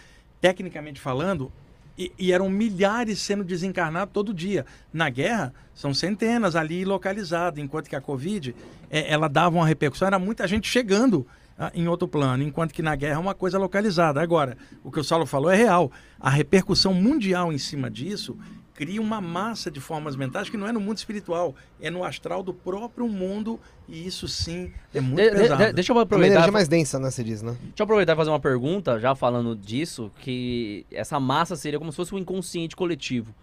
tecnicamente 0.40 1.00
falando, 1.00 1.50
e, 1.98 2.12
e, 2.18 2.30
eram 2.30 2.48
milhares 2.48 3.18
sendo 3.18 3.42
desencarnados 3.42 4.12
todo 4.12 4.32
dia. 4.32 4.64
Na 4.92 5.08
guerra, 5.08 5.52
são 5.74 5.92
centenas 5.94 6.54
ali 6.54 6.84
localizados, 6.84 7.58
enquanto 7.58 7.88
que 7.88 7.96
a 7.96 8.00
Covid, 8.00 8.54
é, 8.90 9.10
ela 9.10 9.28
dava 9.28 9.56
uma 9.56 9.66
repercussão, 9.66 10.06
era 10.06 10.18
muita 10.18 10.46
gente 10.46 10.68
chegando 10.68 11.26
em 11.74 11.88
outro 11.88 12.06
plano, 12.06 12.42
enquanto 12.42 12.72
que 12.72 12.82
na 12.82 12.94
guerra 12.94 13.16
é 13.16 13.18
uma 13.18 13.34
coisa 13.34 13.58
localizada. 13.58 14.20
Agora, 14.20 14.56
o 14.84 14.90
que 14.90 15.00
o 15.00 15.04
Saulo 15.04 15.26
falou 15.26 15.50
é 15.50 15.56
real. 15.56 15.90
A 16.20 16.28
repercussão 16.28 16.92
mundial 16.92 17.52
em 17.52 17.58
cima 17.58 17.90
disso 17.90 18.36
cria 18.74 19.00
uma 19.00 19.22
massa 19.22 19.70
de 19.70 19.80
formas 19.80 20.14
mentais 20.16 20.50
que 20.50 20.56
não 20.56 20.68
é 20.68 20.72
no 20.72 20.78
mundo 20.78 20.98
espiritual, 20.98 21.54
é 21.80 21.88
no 21.88 22.04
astral 22.04 22.42
do 22.42 22.52
próprio 22.52 23.08
mundo, 23.08 23.58
e 23.88 24.06
isso 24.06 24.28
sim 24.28 24.70
é 24.94 25.00
muito 25.00 25.22
de, 25.22 25.30
pesado. 25.30 25.64
De, 25.64 25.72
deixa 25.72 25.92
eu 25.92 25.98
aproveitar. 25.98 26.34
A 26.34 26.36
energia 26.36 26.52
mais 26.52 26.68
densa, 26.68 26.98
né, 26.98 27.10
se 27.10 27.24
diz, 27.24 27.40
né? 27.40 27.52
Deixa 27.52 27.74
eu 27.78 27.84
aproveitar 27.84 28.12
e 28.12 28.16
fazer 28.16 28.30
uma 28.30 28.38
pergunta, 28.38 29.00
já 29.00 29.14
falando 29.14 29.56
disso, 29.56 30.12
que 30.20 30.84
essa 30.92 31.18
massa 31.18 31.56
seria 31.56 31.78
como 31.78 31.90
se 31.90 31.96
fosse 31.96 32.14
um 32.14 32.18
inconsciente 32.18 32.76
coletivo. 32.76 33.34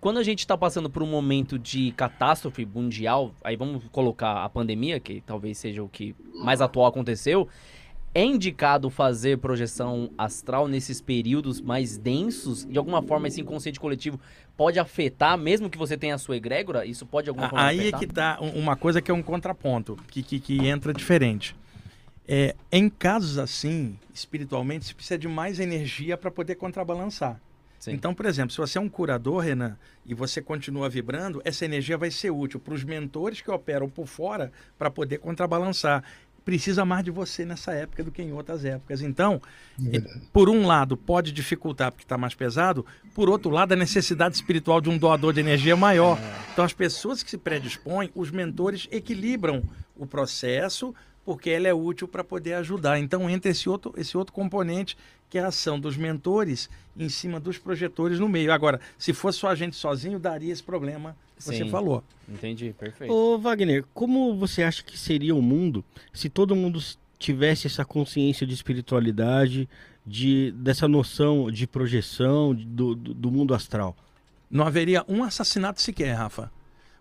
Quando 0.00 0.18
a 0.18 0.22
gente 0.22 0.38
está 0.38 0.56
passando 0.56 0.88
por 0.88 1.02
um 1.02 1.06
momento 1.06 1.58
de 1.58 1.92
catástrofe 1.92 2.64
mundial, 2.64 3.34
aí 3.44 3.54
vamos 3.54 3.84
colocar 3.92 4.42
a 4.42 4.48
pandemia, 4.48 4.98
que 4.98 5.20
talvez 5.20 5.58
seja 5.58 5.82
o 5.82 5.88
que 5.90 6.16
mais 6.34 6.62
atual 6.62 6.86
aconteceu, 6.86 7.46
é 8.14 8.24
indicado 8.24 8.88
fazer 8.88 9.36
projeção 9.38 10.10
astral 10.16 10.66
nesses 10.66 11.02
períodos 11.02 11.60
mais 11.60 11.98
densos? 11.98 12.64
De 12.64 12.78
alguma 12.78 13.02
forma, 13.02 13.28
esse 13.28 13.42
inconsciente 13.42 13.78
coletivo 13.78 14.18
pode 14.56 14.78
afetar, 14.78 15.36
mesmo 15.36 15.68
que 15.68 15.76
você 15.76 15.98
tenha 15.98 16.14
a 16.14 16.18
sua 16.18 16.36
egrégora? 16.38 16.86
Isso 16.86 17.04
pode 17.04 17.24
de 17.24 17.30
alguma 17.30 17.50
forma 17.50 17.66
Aí 17.66 17.80
afetar? 17.80 18.02
é 18.02 18.06
que 18.06 18.12
dá 18.12 18.38
uma 18.40 18.76
coisa 18.76 19.02
que 19.02 19.10
é 19.10 19.14
um 19.14 19.22
contraponto, 19.22 19.96
que, 20.08 20.22
que, 20.22 20.40
que 20.40 20.66
entra 20.66 20.94
diferente. 20.94 21.54
É, 22.26 22.56
em 22.72 22.88
casos 22.88 23.36
assim, 23.36 23.98
espiritualmente, 24.14 24.86
se 24.86 24.94
precisa 24.94 25.18
de 25.18 25.28
mais 25.28 25.60
energia 25.60 26.16
para 26.16 26.30
poder 26.30 26.54
contrabalançar. 26.54 27.38
Sim. 27.80 27.92
Então, 27.92 28.14
por 28.14 28.26
exemplo, 28.26 28.52
se 28.52 28.58
você 28.58 28.76
é 28.76 28.80
um 28.80 28.90
curador, 28.90 29.38
Renan, 29.38 29.76
e 30.04 30.12
você 30.12 30.42
continua 30.42 30.88
vibrando, 30.88 31.40
essa 31.46 31.64
energia 31.64 31.96
vai 31.96 32.10
ser 32.10 32.30
útil 32.30 32.60
para 32.60 32.74
os 32.74 32.84
mentores 32.84 33.40
que 33.40 33.50
operam 33.50 33.88
por 33.88 34.06
fora 34.06 34.52
para 34.78 34.90
poder 34.90 35.18
contrabalançar. 35.18 36.04
Precisa 36.44 36.84
mais 36.84 37.04
de 37.04 37.10
você 37.10 37.44
nessa 37.44 37.72
época 37.72 38.04
do 38.04 38.10
que 38.10 38.20
em 38.20 38.32
outras 38.32 38.66
épocas. 38.66 39.00
Então, 39.00 39.40
é 39.92 39.98
por 40.30 40.50
um 40.50 40.66
lado, 40.66 40.94
pode 40.94 41.32
dificultar 41.32 41.90
porque 41.90 42.04
está 42.04 42.18
mais 42.18 42.34
pesado, 42.34 42.84
por 43.14 43.30
outro 43.30 43.50
lado, 43.50 43.72
a 43.72 43.76
necessidade 43.76 44.34
espiritual 44.34 44.80
de 44.80 44.90
um 44.90 44.98
doador 44.98 45.32
de 45.32 45.40
energia 45.40 45.72
é 45.72 45.76
maior. 45.76 46.18
É. 46.18 46.52
Então, 46.52 46.64
as 46.64 46.74
pessoas 46.74 47.22
que 47.22 47.30
se 47.30 47.38
predispõem, 47.38 48.10
os 48.14 48.30
mentores 48.30 48.88
equilibram 48.90 49.62
o 49.96 50.06
processo 50.06 50.94
porque 51.24 51.50
ela 51.50 51.68
é 51.68 51.74
útil 51.74 52.08
para 52.08 52.24
poder 52.24 52.54
ajudar. 52.54 52.98
Então 52.98 53.28
entra 53.28 53.50
esse 53.50 53.68
outro, 53.68 53.92
esse 53.96 54.16
outro 54.16 54.32
componente 54.32 54.96
que 55.28 55.38
é 55.38 55.42
a 55.42 55.46
ação 55.46 55.78
dos 55.78 55.96
mentores 55.96 56.68
em 56.96 57.08
cima 57.08 57.38
dos 57.38 57.56
projetores 57.56 58.18
no 58.18 58.28
meio. 58.28 58.52
Agora, 58.52 58.80
se 58.98 59.12
fosse 59.12 59.38
só 59.38 59.48
a 59.48 59.54
gente 59.54 59.76
sozinho, 59.76 60.18
daria 60.18 60.52
esse 60.52 60.62
problema 60.62 61.16
que 61.36 61.44
Sim, 61.44 61.58
você 61.58 61.70
falou. 61.70 62.02
Entendi, 62.28 62.74
perfeito. 62.78 63.12
Ô 63.12 63.38
Wagner, 63.38 63.84
como 63.94 64.34
você 64.36 64.62
acha 64.62 64.82
que 64.82 64.98
seria 64.98 65.34
o 65.34 65.40
mundo 65.40 65.84
se 66.12 66.28
todo 66.28 66.56
mundo 66.56 66.80
tivesse 67.18 67.66
essa 67.66 67.84
consciência 67.84 68.46
de 68.46 68.54
espiritualidade, 68.54 69.68
de, 70.04 70.52
dessa 70.52 70.88
noção 70.88 71.50
de 71.50 71.66
projeção 71.66 72.54
do, 72.54 72.94
do, 72.94 73.14
do 73.14 73.30
mundo 73.30 73.54
astral? 73.54 73.96
Não 74.50 74.66
haveria 74.66 75.04
um 75.06 75.22
assassinato 75.22 75.80
sequer, 75.80 76.14
Rafa. 76.14 76.50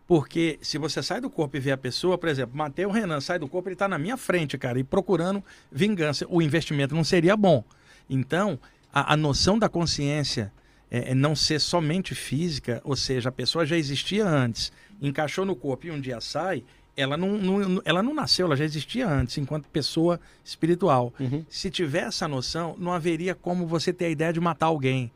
Porque 0.10 0.58
se 0.60 0.80
você 0.80 1.04
sai 1.04 1.22
do 1.22 1.30
corpo 1.30 1.56
e 1.56 1.60
vê 1.60 1.72
a 1.72 1.78
pessoa, 1.78 2.18
por 2.18 2.30
exemplo, 2.30 2.58
matei 2.58 2.84
o 2.84 2.90
Renan, 2.90 3.22
sai 3.22 3.38
do 3.38 3.48
corpo, 3.48 3.70
ele 3.70 3.76
está 3.76 3.88
na 3.88 4.00
minha 4.00 4.18
frente, 4.18 4.58
cara, 4.58 4.80
e 4.80 4.84
procurando 4.84 5.44
vingança. 5.72 6.26
O 6.28 6.42
investimento 6.42 6.96
não 6.96 7.04
seria 7.04 7.38
bom. 7.38 7.64
Então, 8.10 8.60
a, 8.92 9.14
a 9.14 9.16
noção 9.16 9.60
da 9.60 9.70
consciência 9.70 10.52
é, 10.90 11.12
é, 11.12 11.14
não 11.14 11.36
ser 11.36 11.62
somente 11.62 12.16
física, 12.16 12.82
ou 12.84 12.96
seja, 12.96 13.30
a 13.30 13.32
pessoa 13.32 13.68
já 13.68 13.78
existia 13.78 14.28
antes, 14.28 14.72
encaixou 15.00 15.46
no 15.46 15.56
corpo 15.56 15.86
e 15.86 15.92
um 15.92 16.02
dia 16.02 16.20
sai, 16.20 16.64
ela 16.98 17.16
não, 17.16 17.38
não, 17.38 17.80
ela 17.86 18.02
não 18.02 18.16
nasceu, 18.16 18.48
ela 18.48 18.56
já 18.56 18.66
existia 18.66 19.08
antes, 19.08 19.38
enquanto 19.38 19.70
pessoa 19.70 20.20
espiritual. 20.44 21.14
Uhum. 21.20 21.46
Se 21.48 21.70
tiver 21.70 22.08
essa 22.08 22.28
noção, 22.28 22.76
não 22.80 22.94
haveria 22.94 23.36
como 23.36 23.68
você 23.68 23.94
ter 23.94 24.06
a 24.06 24.10
ideia 24.10 24.34
de 24.34 24.40
matar 24.40 24.66
alguém 24.66 25.12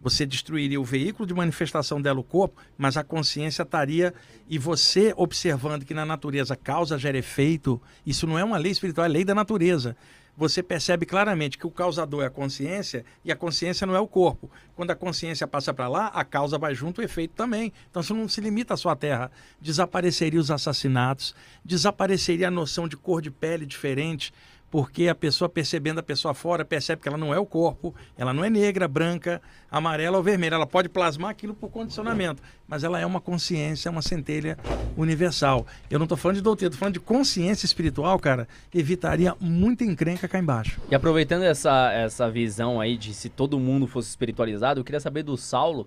você 0.00 0.24
destruiria 0.24 0.80
o 0.80 0.84
veículo 0.84 1.26
de 1.26 1.34
manifestação 1.34 2.00
dela, 2.00 2.20
o 2.20 2.24
corpo, 2.24 2.60
mas 2.76 2.96
a 2.96 3.04
consciência 3.04 3.62
estaria. 3.62 4.14
E 4.48 4.58
você 4.58 5.12
observando 5.16 5.84
que 5.84 5.94
na 5.94 6.06
natureza 6.06 6.56
causa 6.56 6.98
gera 6.98 7.18
efeito, 7.18 7.80
isso 8.06 8.26
não 8.26 8.38
é 8.38 8.44
uma 8.44 8.58
lei 8.58 8.72
espiritual, 8.72 9.06
é 9.06 9.08
lei 9.08 9.24
da 9.24 9.34
natureza. 9.34 9.96
Você 10.38 10.62
percebe 10.62 11.04
claramente 11.04 11.58
que 11.58 11.66
o 11.66 11.70
causador 11.70 12.22
é 12.22 12.26
a 12.26 12.30
consciência 12.30 13.04
e 13.24 13.32
a 13.32 13.34
consciência 13.34 13.84
não 13.84 13.96
é 13.96 13.98
o 13.98 14.06
corpo. 14.06 14.48
Quando 14.76 14.92
a 14.92 14.94
consciência 14.94 15.48
passa 15.48 15.74
para 15.74 15.88
lá, 15.88 16.06
a 16.14 16.24
causa 16.24 16.56
vai 16.56 16.76
junto, 16.76 17.00
o 17.00 17.04
efeito 17.04 17.34
também. 17.34 17.72
Então 17.90 18.00
isso 18.00 18.14
não 18.14 18.28
se 18.28 18.40
limita 18.40 18.74
à 18.74 18.76
sua 18.76 18.94
terra. 18.94 19.32
Desapareceria 19.60 20.38
os 20.38 20.48
assassinatos, 20.48 21.34
desapareceria 21.64 22.46
a 22.46 22.52
noção 22.52 22.86
de 22.86 22.96
cor 22.96 23.20
de 23.20 23.32
pele 23.32 23.66
diferente, 23.66 24.32
porque 24.70 25.08
a 25.08 25.14
pessoa 25.14 25.48
percebendo 25.48 25.98
a 25.98 26.02
pessoa 26.02 26.34
fora 26.34 26.64
percebe 26.64 27.00
que 27.00 27.08
ela 27.08 27.16
não 27.16 27.32
é 27.32 27.38
o 27.38 27.46
corpo, 27.46 27.94
ela 28.16 28.32
não 28.32 28.44
é 28.44 28.50
negra, 28.50 28.86
branca, 28.86 29.40
amarela 29.70 30.18
ou 30.18 30.22
vermelha. 30.22 30.54
Ela 30.54 30.66
pode 30.66 30.88
plasmar 30.88 31.30
aquilo 31.30 31.54
por 31.54 31.70
condicionamento, 31.70 32.42
mas 32.66 32.84
ela 32.84 33.00
é 33.00 33.06
uma 33.06 33.20
consciência, 33.20 33.90
uma 33.90 34.02
centelha 34.02 34.58
universal. 34.96 35.66
Eu 35.90 35.98
não 35.98 36.04
estou 36.04 36.18
falando 36.18 36.36
de 36.36 36.42
doutrina, 36.42 36.68
estou 36.68 36.80
falando 36.80 36.94
de 36.94 37.00
consciência 37.00 37.64
espiritual, 37.64 38.18
cara, 38.18 38.46
evitaria 38.74 39.34
muita 39.40 39.84
encrenca 39.84 40.28
cá 40.28 40.38
embaixo. 40.38 40.80
E 40.90 40.94
aproveitando 40.94 41.42
essa, 41.44 41.92
essa 41.92 42.30
visão 42.30 42.80
aí 42.80 42.96
de 42.96 43.14
se 43.14 43.28
todo 43.28 43.58
mundo 43.58 43.86
fosse 43.86 44.10
espiritualizado, 44.10 44.80
eu 44.80 44.84
queria 44.84 45.00
saber 45.00 45.22
do 45.22 45.36
Saulo. 45.36 45.86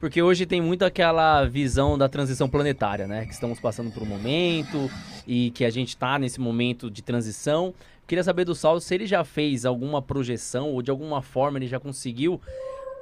Porque 0.00 0.22
hoje 0.22 0.46
tem 0.46 0.60
muito 0.60 0.84
aquela 0.84 1.44
visão 1.44 1.98
da 1.98 2.08
transição 2.08 2.48
planetária, 2.48 3.08
né? 3.08 3.26
Que 3.26 3.32
estamos 3.32 3.58
passando 3.58 3.90
por 3.90 4.04
um 4.04 4.06
momento 4.06 4.88
e 5.26 5.50
que 5.50 5.64
a 5.64 5.70
gente 5.70 5.88
está 5.88 6.16
nesse 6.20 6.40
momento 6.40 6.88
de 6.88 7.02
transição. 7.02 7.74
Queria 8.08 8.24
saber 8.24 8.44
do 8.44 8.54
Saulo 8.54 8.80
se 8.80 8.92
ele 8.94 9.06
já 9.06 9.22
fez 9.22 9.64
alguma 9.64 10.02
projeção 10.02 10.72
ou 10.72 10.82
de 10.82 10.90
alguma 10.90 11.22
forma 11.22 11.58
ele 11.58 11.68
já 11.68 11.78
conseguiu, 11.78 12.40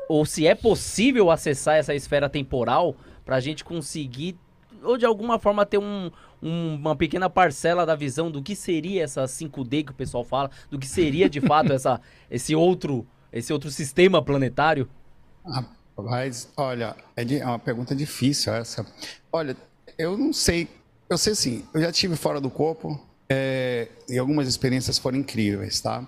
ou 0.09 0.27
se 0.27 0.47
é 0.47 0.55
possível 0.55 1.31
acessar 1.31 1.77
essa 1.77 1.95
esfera 1.95 2.29
temporal 2.29 2.95
para 3.25 3.37
a 3.37 3.41
gente 3.41 3.65
conseguir 3.65 4.37
ou 4.83 4.99
de 4.99 5.07
alguma 5.07 5.39
forma 5.39 5.65
ter 5.65 5.79
um, 5.79 6.11
um- 6.43 6.75
uma 6.75 6.95
pequena 6.95 7.31
parcela 7.31 7.87
da 7.87 7.95
visão 7.97 8.31
do 8.31 8.43
que 8.43 8.55
seria 8.55 9.03
essa 9.05 9.25
5D 9.27 9.85
que 9.85 9.91
o 9.93 9.95
pessoal 9.95 10.23
fala, 10.23 10.51
do 10.71 10.79
que 10.79 10.87
seria 10.87 11.31
de 11.31 11.41
fato 11.41 11.73
essa, 11.73 12.01
esse 12.31 12.55
outro 12.55 13.07
esse 13.33 13.53
outro 13.53 13.71
sistema 13.71 14.23
planetário? 14.23 14.89
Rapaz, 15.97 16.51
olha, 16.57 16.97
é, 17.17 17.25
de- 17.25 17.39
é 17.39 17.47
uma 17.47 17.59
pergunta 17.59 17.95
difícil 17.95 18.53
essa. 18.53 18.87
Olha, 19.33 19.57
eu 19.99 20.17
não 20.17 20.33
sei. 20.33 20.69
Eu 21.09 21.17
sei 21.19 21.33
assim, 21.33 21.65
eu 21.75 21.81
já 21.81 21.93
tive 21.93 22.17
fora 22.17 22.41
do 22.41 22.51
corpo 22.51 23.01
é, 23.29 23.89
e 24.09 24.19
algumas 24.19 24.49
experiências 24.49 24.99
foram 24.99 25.19
incríveis, 25.19 25.81
tá? 25.81 26.07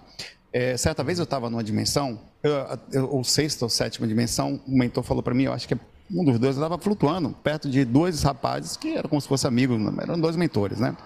É, 0.53 0.77
certa 0.77 1.05
vez 1.05 1.19
eu 1.19 1.25
estava 1.25 1.51
numa 1.51 1.63
dimensão, 1.63 2.21
eu, 2.43 2.53
eu, 2.93 3.11
ou 3.11 3.23
sexta 3.23 3.65
ou 3.65 3.69
sétima 3.69 4.07
dimensão, 4.07 4.61
o 4.67 4.77
mentor 4.77 5.03
falou 5.03 5.23
para 5.23 5.35
mim, 5.35 5.45
eu 5.45 5.53
acho 5.53 5.69
que 5.69 5.75
é 5.75 5.79
um 6.11 6.25
dos 6.25 6.39
dois 6.39 6.57
estava 6.57 6.79
flutuando 6.79 7.31
perto 7.31 7.69
de 7.69 7.85
dois 7.85 8.23
rapazes 8.23 8.77
que 8.77 8.97
eram 8.97 9.11
como 9.11 9.21
se 9.21 9.29
fossem 9.29 9.47
amigos, 9.47 9.79
eram 10.01 10.19
dois 10.19 10.37
mentores, 10.37 10.81
né? 10.81 10.97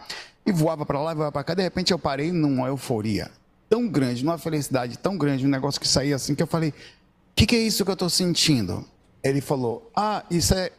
E 0.47 0.53
voava 0.53 0.87
para 0.87 1.01
lá, 1.01 1.13
voava 1.15 1.33
para 1.33 1.45
cá, 1.45 1.55
de 1.55 1.63
repente 1.63 1.93
eu 1.93 1.99
parei 1.99 2.31
numa 2.31 2.69
euforia 2.69 3.31
tão 3.69 3.89
grande, 3.89 4.25
numa 4.25 4.39
felicidade 4.39 4.99
tão 4.99 5.17
grande, 5.17 5.47
um 5.47 5.51
negócio 5.51 5.81
que 5.81 5.89
saía 5.89 6.15
assim 6.15 6.35
que 6.35 6.43
eu 6.43 6.47
falei, 6.47 6.71
o 6.71 6.75
que, 7.35 7.47
que 7.47 7.57
é 7.57 7.59
isso 7.59 7.85
que 7.85 7.91
eu 7.91 7.95
estou 7.95 8.11
sentindo? 8.11 8.85
Ele 9.25 9.41
falou, 9.41 9.91
ah, 9.97 10.25
isso 10.31 10.55
é, 10.55 10.71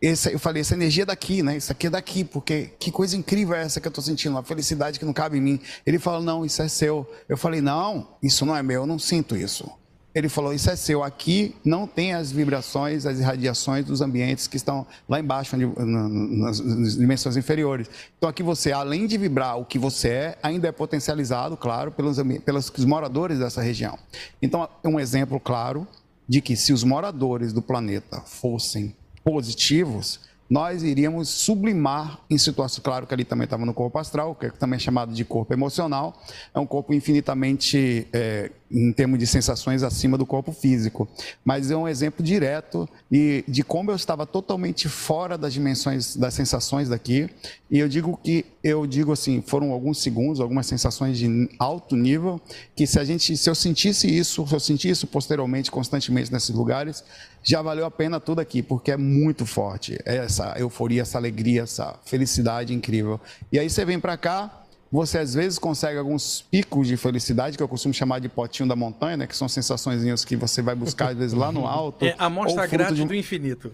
esse, 0.00 0.32
eu 0.32 0.38
falei, 0.38 0.62
essa 0.62 0.74
energia 0.74 1.02
é 1.02 1.06
daqui, 1.06 1.42
né? 1.42 1.56
Isso 1.56 1.70
aqui 1.70 1.86
é 1.86 1.90
daqui, 1.90 2.24
porque 2.24 2.70
que 2.78 2.90
coisa 2.90 3.16
incrível 3.16 3.54
é 3.54 3.62
essa 3.62 3.80
que 3.80 3.86
eu 3.86 3.90
estou 3.90 4.02
sentindo, 4.02 4.32
uma 4.32 4.42
felicidade 4.42 4.98
que 4.98 5.04
não 5.04 5.12
cabe 5.12 5.38
em 5.38 5.40
mim. 5.40 5.60
Ele 5.84 5.98
falou, 5.98 6.22
não, 6.22 6.44
isso 6.44 6.62
é 6.62 6.68
seu. 6.68 7.06
Eu 7.28 7.36
falei, 7.36 7.60
não, 7.60 8.08
isso 8.22 8.46
não 8.46 8.56
é 8.56 8.62
meu, 8.62 8.82
eu 8.82 8.86
não 8.86 8.98
sinto 8.98 9.36
isso. 9.36 9.70
Ele 10.12 10.28
falou, 10.28 10.52
isso 10.52 10.68
é 10.68 10.74
seu, 10.74 11.04
aqui 11.04 11.54
não 11.64 11.86
tem 11.86 12.14
as 12.14 12.32
vibrações, 12.32 13.06
as 13.06 13.20
irradiações 13.20 13.84
dos 13.84 14.00
ambientes 14.00 14.48
que 14.48 14.56
estão 14.56 14.84
lá 15.08 15.20
embaixo, 15.20 15.54
onde- 15.54 15.66
na- 15.86 16.08
nas, 16.08 16.58
nas 16.58 16.96
dimensões 16.96 17.36
inferiores. 17.36 17.88
Então 18.18 18.28
aqui 18.28 18.42
você, 18.42 18.72
além 18.72 19.06
de 19.06 19.16
vibrar 19.16 19.56
o 19.56 19.64
que 19.64 19.78
você 19.78 20.08
é, 20.08 20.38
ainda 20.42 20.66
é 20.66 20.72
potencializado, 20.72 21.56
claro, 21.56 21.92
pelos, 21.92 22.16
pelos 22.44 22.72
moradores 22.84 23.38
dessa 23.38 23.62
região. 23.62 23.96
Então, 24.42 24.68
é 24.82 24.88
um 24.88 24.98
exemplo 24.98 25.38
claro 25.38 25.86
de 26.28 26.40
que 26.40 26.56
se 26.56 26.72
os 26.72 26.82
moradores 26.82 27.52
do 27.52 27.62
planeta 27.62 28.20
fossem 28.22 28.96
positivos, 29.30 30.20
nós 30.48 30.82
iríamos 30.82 31.28
sublimar 31.28 32.18
em 32.28 32.36
situação, 32.36 32.82
claro 32.82 33.06
que 33.06 33.14
ali 33.14 33.24
também 33.24 33.44
estava 33.44 33.64
no 33.64 33.72
corpo 33.72 33.98
astral, 33.98 34.34
que 34.34 34.46
é 34.46 34.50
também 34.50 34.80
chamado 34.80 35.12
de 35.12 35.24
corpo 35.24 35.52
emocional, 35.52 36.20
é 36.52 36.58
um 36.58 36.66
corpo 36.66 36.92
infinitamente, 36.92 38.08
é, 38.12 38.50
em 38.70 38.92
termos 38.92 39.18
de 39.18 39.26
sensações, 39.26 39.82
acima 39.82 40.16
do 40.16 40.24
corpo 40.24 40.52
físico. 40.52 41.08
Mas 41.44 41.70
é 41.70 41.76
um 41.76 41.88
exemplo 41.88 42.24
direto 42.24 42.88
de, 43.10 43.44
de 43.48 43.64
como 43.64 43.90
eu 43.90 43.96
estava 43.96 44.24
totalmente 44.24 44.88
fora 44.88 45.36
das 45.36 45.52
dimensões, 45.52 46.14
das 46.14 46.34
sensações 46.34 46.88
daqui, 46.88 47.28
e 47.70 47.78
eu 47.78 47.88
digo 47.88 48.18
que, 48.22 48.44
eu 48.62 48.86
digo 48.86 49.12
assim, 49.12 49.42
foram 49.44 49.72
alguns 49.72 50.02
segundos, 50.02 50.40
algumas 50.40 50.66
sensações 50.66 51.18
de 51.18 51.48
alto 51.58 51.96
nível, 51.96 52.40
que 52.76 52.86
se 52.86 52.98
a 52.98 53.04
gente, 53.04 53.36
se 53.36 53.48
eu 53.48 53.54
sentisse 53.54 54.06
isso, 54.06 54.46
se 54.46 54.54
eu 54.54 54.60
sentisse 54.60 54.90
isso 54.90 55.06
posteriormente, 55.06 55.70
constantemente 55.70 56.32
nesses 56.32 56.50
lugares, 56.50 57.02
já 57.42 57.62
valeu 57.62 57.86
a 57.86 57.90
pena 57.90 58.20
tudo 58.20 58.40
aqui, 58.40 58.62
porque 58.62 58.92
é 58.92 58.96
muito 58.96 59.46
forte. 59.46 59.98
É 60.04 60.16
essa 60.16 60.54
euforia, 60.58 61.02
essa 61.02 61.18
alegria, 61.18 61.62
essa 61.62 61.98
felicidade 62.04 62.74
incrível. 62.74 63.20
E 63.50 63.58
aí 63.58 63.68
você 63.68 63.84
vem 63.84 63.98
para 63.98 64.16
cá, 64.16 64.59
você 64.90 65.18
às 65.18 65.34
vezes 65.34 65.58
consegue 65.58 65.98
alguns 65.98 66.42
picos 66.50 66.88
de 66.88 66.96
felicidade, 66.96 67.56
que 67.56 67.62
eu 67.62 67.68
costumo 67.68 67.94
chamar 67.94 68.18
de 68.18 68.28
potinho 68.28 68.68
da 68.68 68.74
montanha, 68.74 69.18
né? 69.18 69.26
Que 69.26 69.36
são 69.36 69.48
sensações 69.48 70.24
que 70.24 70.34
você 70.34 70.60
vai 70.60 70.74
buscar 70.74 71.10
às 71.10 71.16
vezes 71.16 71.32
lá 71.32 71.52
no 71.52 71.66
alto. 71.68 72.04
É 72.04 72.14
a 72.18 72.26
amostra 72.26 72.66
grátis 72.66 72.96
de 72.96 73.04
do 73.04 73.14
infinito. 73.14 73.72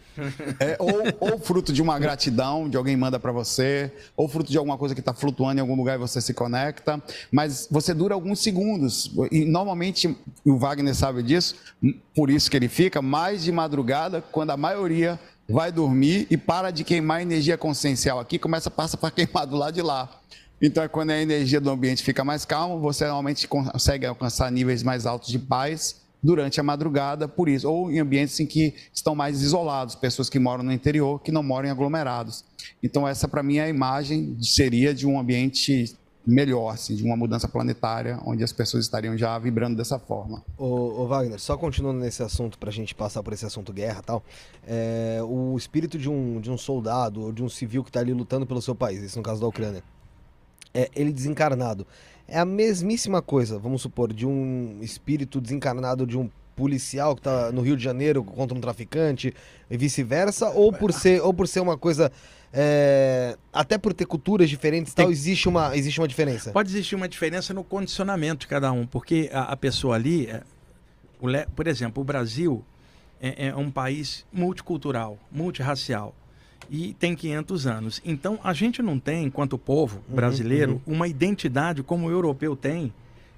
é, 0.60 0.76
ou, 0.78 1.32
ou 1.32 1.38
fruto 1.38 1.72
de 1.72 1.80
uma 1.80 1.98
gratidão, 1.98 2.68
de 2.68 2.76
alguém 2.76 2.96
manda 2.96 3.18
para 3.18 3.32
você, 3.32 3.90
ou 4.16 4.28
fruto 4.28 4.50
de 4.50 4.58
alguma 4.58 4.76
coisa 4.76 4.94
que 4.94 5.00
está 5.00 5.14
flutuando 5.14 5.58
em 5.58 5.62
algum 5.62 5.74
lugar 5.74 5.96
e 5.96 5.98
você 5.98 6.20
se 6.20 6.34
conecta, 6.34 7.02
mas 7.32 7.66
você 7.70 7.94
dura 7.94 8.14
alguns 8.14 8.40
segundos. 8.40 9.10
E 9.32 9.44
normalmente, 9.44 10.14
o 10.44 10.58
Wagner 10.58 10.94
sabe 10.94 11.22
disso, 11.22 11.54
por 12.14 12.28
isso 12.28 12.50
que 12.50 12.56
ele 12.56 12.68
fica 12.68 13.00
mais 13.00 13.42
de 13.42 13.50
madrugada, 13.50 14.20
quando 14.20 14.50
a 14.50 14.56
maioria 14.56 15.18
vai 15.48 15.70
dormir 15.70 16.26
e 16.30 16.36
para 16.36 16.70
de 16.70 16.84
queimar 16.84 17.22
energia 17.22 17.56
consciencial 17.56 18.18
aqui, 18.18 18.38
começa 18.38 18.70
passa 18.70 18.96
para 18.96 19.10
queimar 19.10 19.46
do 19.46 19.56
lado 19.56 19.74
de 19.74 19.82
lá. 19.82 20.10
Então, 20.60 20.88
quando 20.88 21.10
a 21.10 21.20
energia 21.20 21.60
do 21.60 21.70
ambiente 21.70 22.02
fica 22.02 22.24
mais 22.24 22.44
calma, 22.44 22.76
você 22.76 23.04
normalmente 23.04 23.46
consegue 23.46 24.06
alcançar 24.06 24.50
níveis 24.50 24.82
mais 24.82 25.04
altos 25.04 25.28
de 25.28 25.38
paz 25.38 26.06
durante 26.22 26.58
a 26.58 26.62
madrugada, 26.62 27.28
por 27.28 27.48
isso, 27.48 27.70
ou 27.70 27.90
em 27.90 28.00
ambientes 28.00 28.40
em 28.40 28.46
que 28.46 28.74
estão 28.92 29.14
mais 29.14 29.42
isolados, 29.42 29.94
pessoas 29.94 30.30
que 30.30 30.38
moram 30.38 30.64
no 30.64 30.72
interior, 30.72 31.20
que 31.20 31.30
não 31.30 31.42
moram 31.42 31.68
em 31.68 31.70
aglomerados. 31.70 32.44
Então, 32.82 33.06
essa 33.06 33.28
para 33.28 33.42
mim 33.42 33.58
é 33.58 33.64
a 33.64 33.68
imagem 33.68 34.36
seria 34.40 34.94
de 34.94 35.06
um 35.06 35.20
ambiente 35.20 35.94
melhor, 36.26 36.70
assim, 36.70 36.96
de 36.96 37.04
uma 37.04 37.16
mudança 37.16 37.46
planetária, 37.46 38.18
onde 38.24 38.42
as 38.42 38.50
pessoas 38.50 38.84
estariam 38.84 39.16
já 39.16 39.38
vibrando 39.38 39.76
dessa 39.76 39.98
forma. 39.98 40.42
Ô, 40.58 41.06
Wagner, 41.06 41.38
só 41.38 41.56
continuando 41.56 42.00
nesse 42.00 42.22
assunto, 42.22 42.58
pra 42.58 42.72
gente 42.72 42.94
passar 42.94 43.22
por 43.22 43.32
esse 43.32 43.46
assunto 43.46 43.72
guerra 43.72 44.02
tal, 44.02 44.24
é, 44.66 45.20
o 45.22 45.56
espírito 45.56 45.96
de 45.96 46.10
um, 46.10 46.40
de 46.40 46.50
um 46.50 46.58
soldado 46.58 47.22
ou 47.22 47.32
de 47.32 47.44
um 47.44 47.48
civil 47.48 47.84
que 47.84 47.92
tá 47.92 48.00
ali 48.00 48.12
lutando 48.12 48.44
pelo 48.44 48.60
seu 48.60 48.74
país, 48.74 49.02
isso 49.02 49.16
no 49.16 49.22
caso 49.22 49.40
da 49.40 49.46
Ucrânia, 49.46 49.84
é, 50.76 50.90
ele 50.94 51.12
desencarnado, 51.12 51.86
é 52.28 52.38
a 52.38 52.44
mesmíssima 52.44 53.22
coisa, 53.22 53.58
vamos 53.58 53.80
supor, 53.80 54.12
de 54.12 54.26
um 54.26 54.78
espírito 54.82 55.40
desencarnado 55.40 56.06
de 56.06 56.18
um 56.18 56.28
policial 56.54 57.14
que 57.14 57.22
tá 57.22 57.52
no 57.52 57.60
Rio 57.60 57.76
de 57.76 57.84
Janeiro 57.84 58.22
contra 58.24 58.56
um 58.56 58.60
traficante 58.60 59.32
e 59.70 59.76
vice-versa, 59.76 60.50
ou 60.50 60.72
por 60.72 60.92
ser 60.92 61.22
ou 61.22 61.32
por 61.32 61.46
ser 61.46 61.60
uma 61.60 61.76
coisa 61.76 62.10
é, 62.52 63.36
até 63.52 63.76
por 63.76 63.92
ter 63.92 64.06
culturas 64.06 64.48
diferentes 64.48 64.92
e 64.92 64.96
tal, 64.96 65.10
existe 65.10 65.48
uma 65.48 65.76
existe 65.76 66.00
uma 66.00 66.08
diferença. 66.08 66.52
Pode 66.52 66.70
existir 66.70 66.94
uma 66.94 67.08
diferença 67.08 67.52
no 67.52 67.62
condicionamento 67.62 68.40
de 68.40 68.46
cada 68.46 68.72
um, 68.72 68.86
porque 68.86 69.30
a, 69.32 69.52
a 69.52 69.56
pessoa 69.56 69.94
ali, 69.94 70.26
é, 70.26 70.42
o 71.20 71.26
por 71.54 71.66
exemplo, 71.66 72.02
o 72.02 72.04
Brasil 72.04 72.64
é, 73.20 73.48
é 73.48 73.56
um 73.56 73.70
país 73.70 74.24
multicultural, 74.32 75.18
multirracial 75.30 76.14
e 76.70 76.94
tem 76.94 77.14
500 77.14 77.66
anos. 77.66 78.02
Então, 78.04 78.38
a 78.42 78.52
gente 78.52 78.82
não 78.82 78.98
tem, 78.98 79.24
enquanto 79.24 79.58
povo 79.58 80.02
brasileiro, 80.08 80.80
uma 80.86 81.08
identidade 81.08 81.82
como 81.82 82.06
o 82.06 82.10
europeu 82.10 82.56
tem 82.56 82.92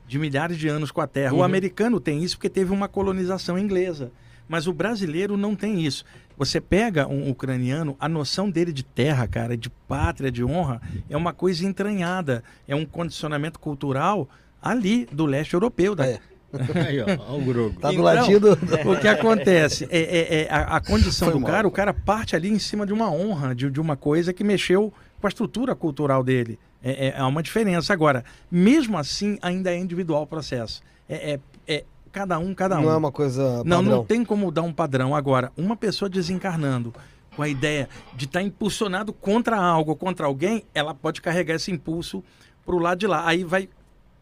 de 0.06 0.18
milhares 0.18 0.56
de 0.56 0.68
anos 0.68 0.90
com 0.90 1.00
a 1.00 1.06
Terra. 1.06 1.34
O 1.34 1.42
americano 1.42 2.00
tem 2.00 2.22
isso 2.22 2.36
porque 2.36 2.48
teve 2.48 2.72
uma 2.72 2.88
colonização 2.88 3.58
inglesa. 3.58 4.10
Mas 4.48 4.66
o 4.66 4.72
brasileiro 4.72 5.36
não 5.36 5.54
tem 5.54 5.84
isso. 5.84 6.04
Você 6.38 6.60
pega 6.60 7.06
um 7.06 7.28
ucraniano, 7.28 7.94
a 8.00 8.08
noção 8.08 8.48
dele 8.48 8.72
de 8.72 8.82
terra, 8.82 9.28
cara, 9.28 9.56
de 9.56 9.68
pátria, 9.68 10.30
de 10.30 10.42
honra, 10.42 10.80
é 11.10 11.16
uma 11.16 11.34
coisa 11.34 11.66
entranhada. 11.66 12.42
É 12.66 12.74
um 12.74 12.86
condicionamento 12.86 13.60
cultural 13.60 14.26
ali 14.62 15.06
do 15.12 15.26
leste 15.26 15.52
europeu. 15.52 15.94
Da... 15.94 16.06
É. 16.06 16.20
Aí, 16.86 16.98
ó, 17.00 17.34
o 17.36 17.40
Grogo. 17.44 17.78
Tá 17.78 17.88
do 17.88 17.94
Então, 17.94 18.04
ladinho 18.04 18.40
do... 18.40 18.52
O 18.90 18.98
que 18.98 19.06
acontece 19.08 19.86
é, 19.90 19.98
é- 19.98 20.42
é 20.42 20.48
a, 20.50 20.76
a 20.76 20.80
condição 20.80 21.28
Foi 21.28 21.34
do 21.34 21.40
mal. 21.40 21.50
cara, 21.50 21.68
o 21.68 21.70
cara 21.70 21.92
parte 21.92 22.34
ali 22.34 22.48
em 22.48 22.58
cima 22.58 22.86
de 22.86 22.92
uma 22.92 23.10
honra, 23.10 23.54
de, 23.54 23.70
de 23.70 23.80
uma 23.80 23.96
coisa 23.96 24.32
que 24.32 24.42
mexeu 24.42 24.92
com 25.20 25.26
a 25.26 25.28
estrutura 25.28 25.74
cultural 25.74 26.24
dele. 26.24 26.58
É, 26.82 27.08
é- 27.08 27.18
há 27.18 27.26
uma 27.26 27.42
diferença. 27.42 27.92
Agora, 27.92 28.24
mesmo 28.50 28.96
assim, 28.96 29.38
ainda 29.42 29.70
é 29.72 29.78
individual 29.78 30.22
o 30.22 30.26
processo. 30.26 30.80
É, 31.08 31.34
é- 31.34 31.40
é 31.76 31.84
cada 32.10 32.38
um, 32.38 32.54
cada 32.54 32.78
um. 32.78 32.82
Não 32.82 32.90
é 32.92 32.96
uma 32.96 33.12
coisa 33.12 33.62
Não, 33.64 33.78
padrão. 33.78 33.82
não 33.98 34.04
tem 34.04 34.24
como 34.24 34.50
dar 34.50 34.62
um 34.62 34.72
padrão. 34.72 35.14
Agora, 35.14 35.52
uma 35.56 35.76
pessoa 35.76 36.08
desencarnando 36.08 36.94
com 37.36 37.42
a 37.42 37.48
ideia 37.48 37.88
de 38.16 38.24
estar 38.24 38.42
impulsionado 38.42 39.12
contra 39.12 39.56
algo, 39.56 39.94
contra 39.94 40.26
alguém, 40.26 40.64
ela 40.74 40.94
pode 40.94 41.20
carregar 41.20 41.54
esse 41.56 41.70
impulso 41.70 42.24
para 42.64 42.74
o 42.74 42.78
lado 42.78 42.98
de 42.98 43.06
lá. 43.06 43.26
Aí 43.28 43.44
vai 43.44 43.68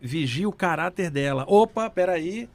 vigia 0.00 0.48
o 0.48 0.52
caráter 0.52 1.10
dela. 1.10 1.44
Opa, 1.48 1.88
peraí. 1.90 2.48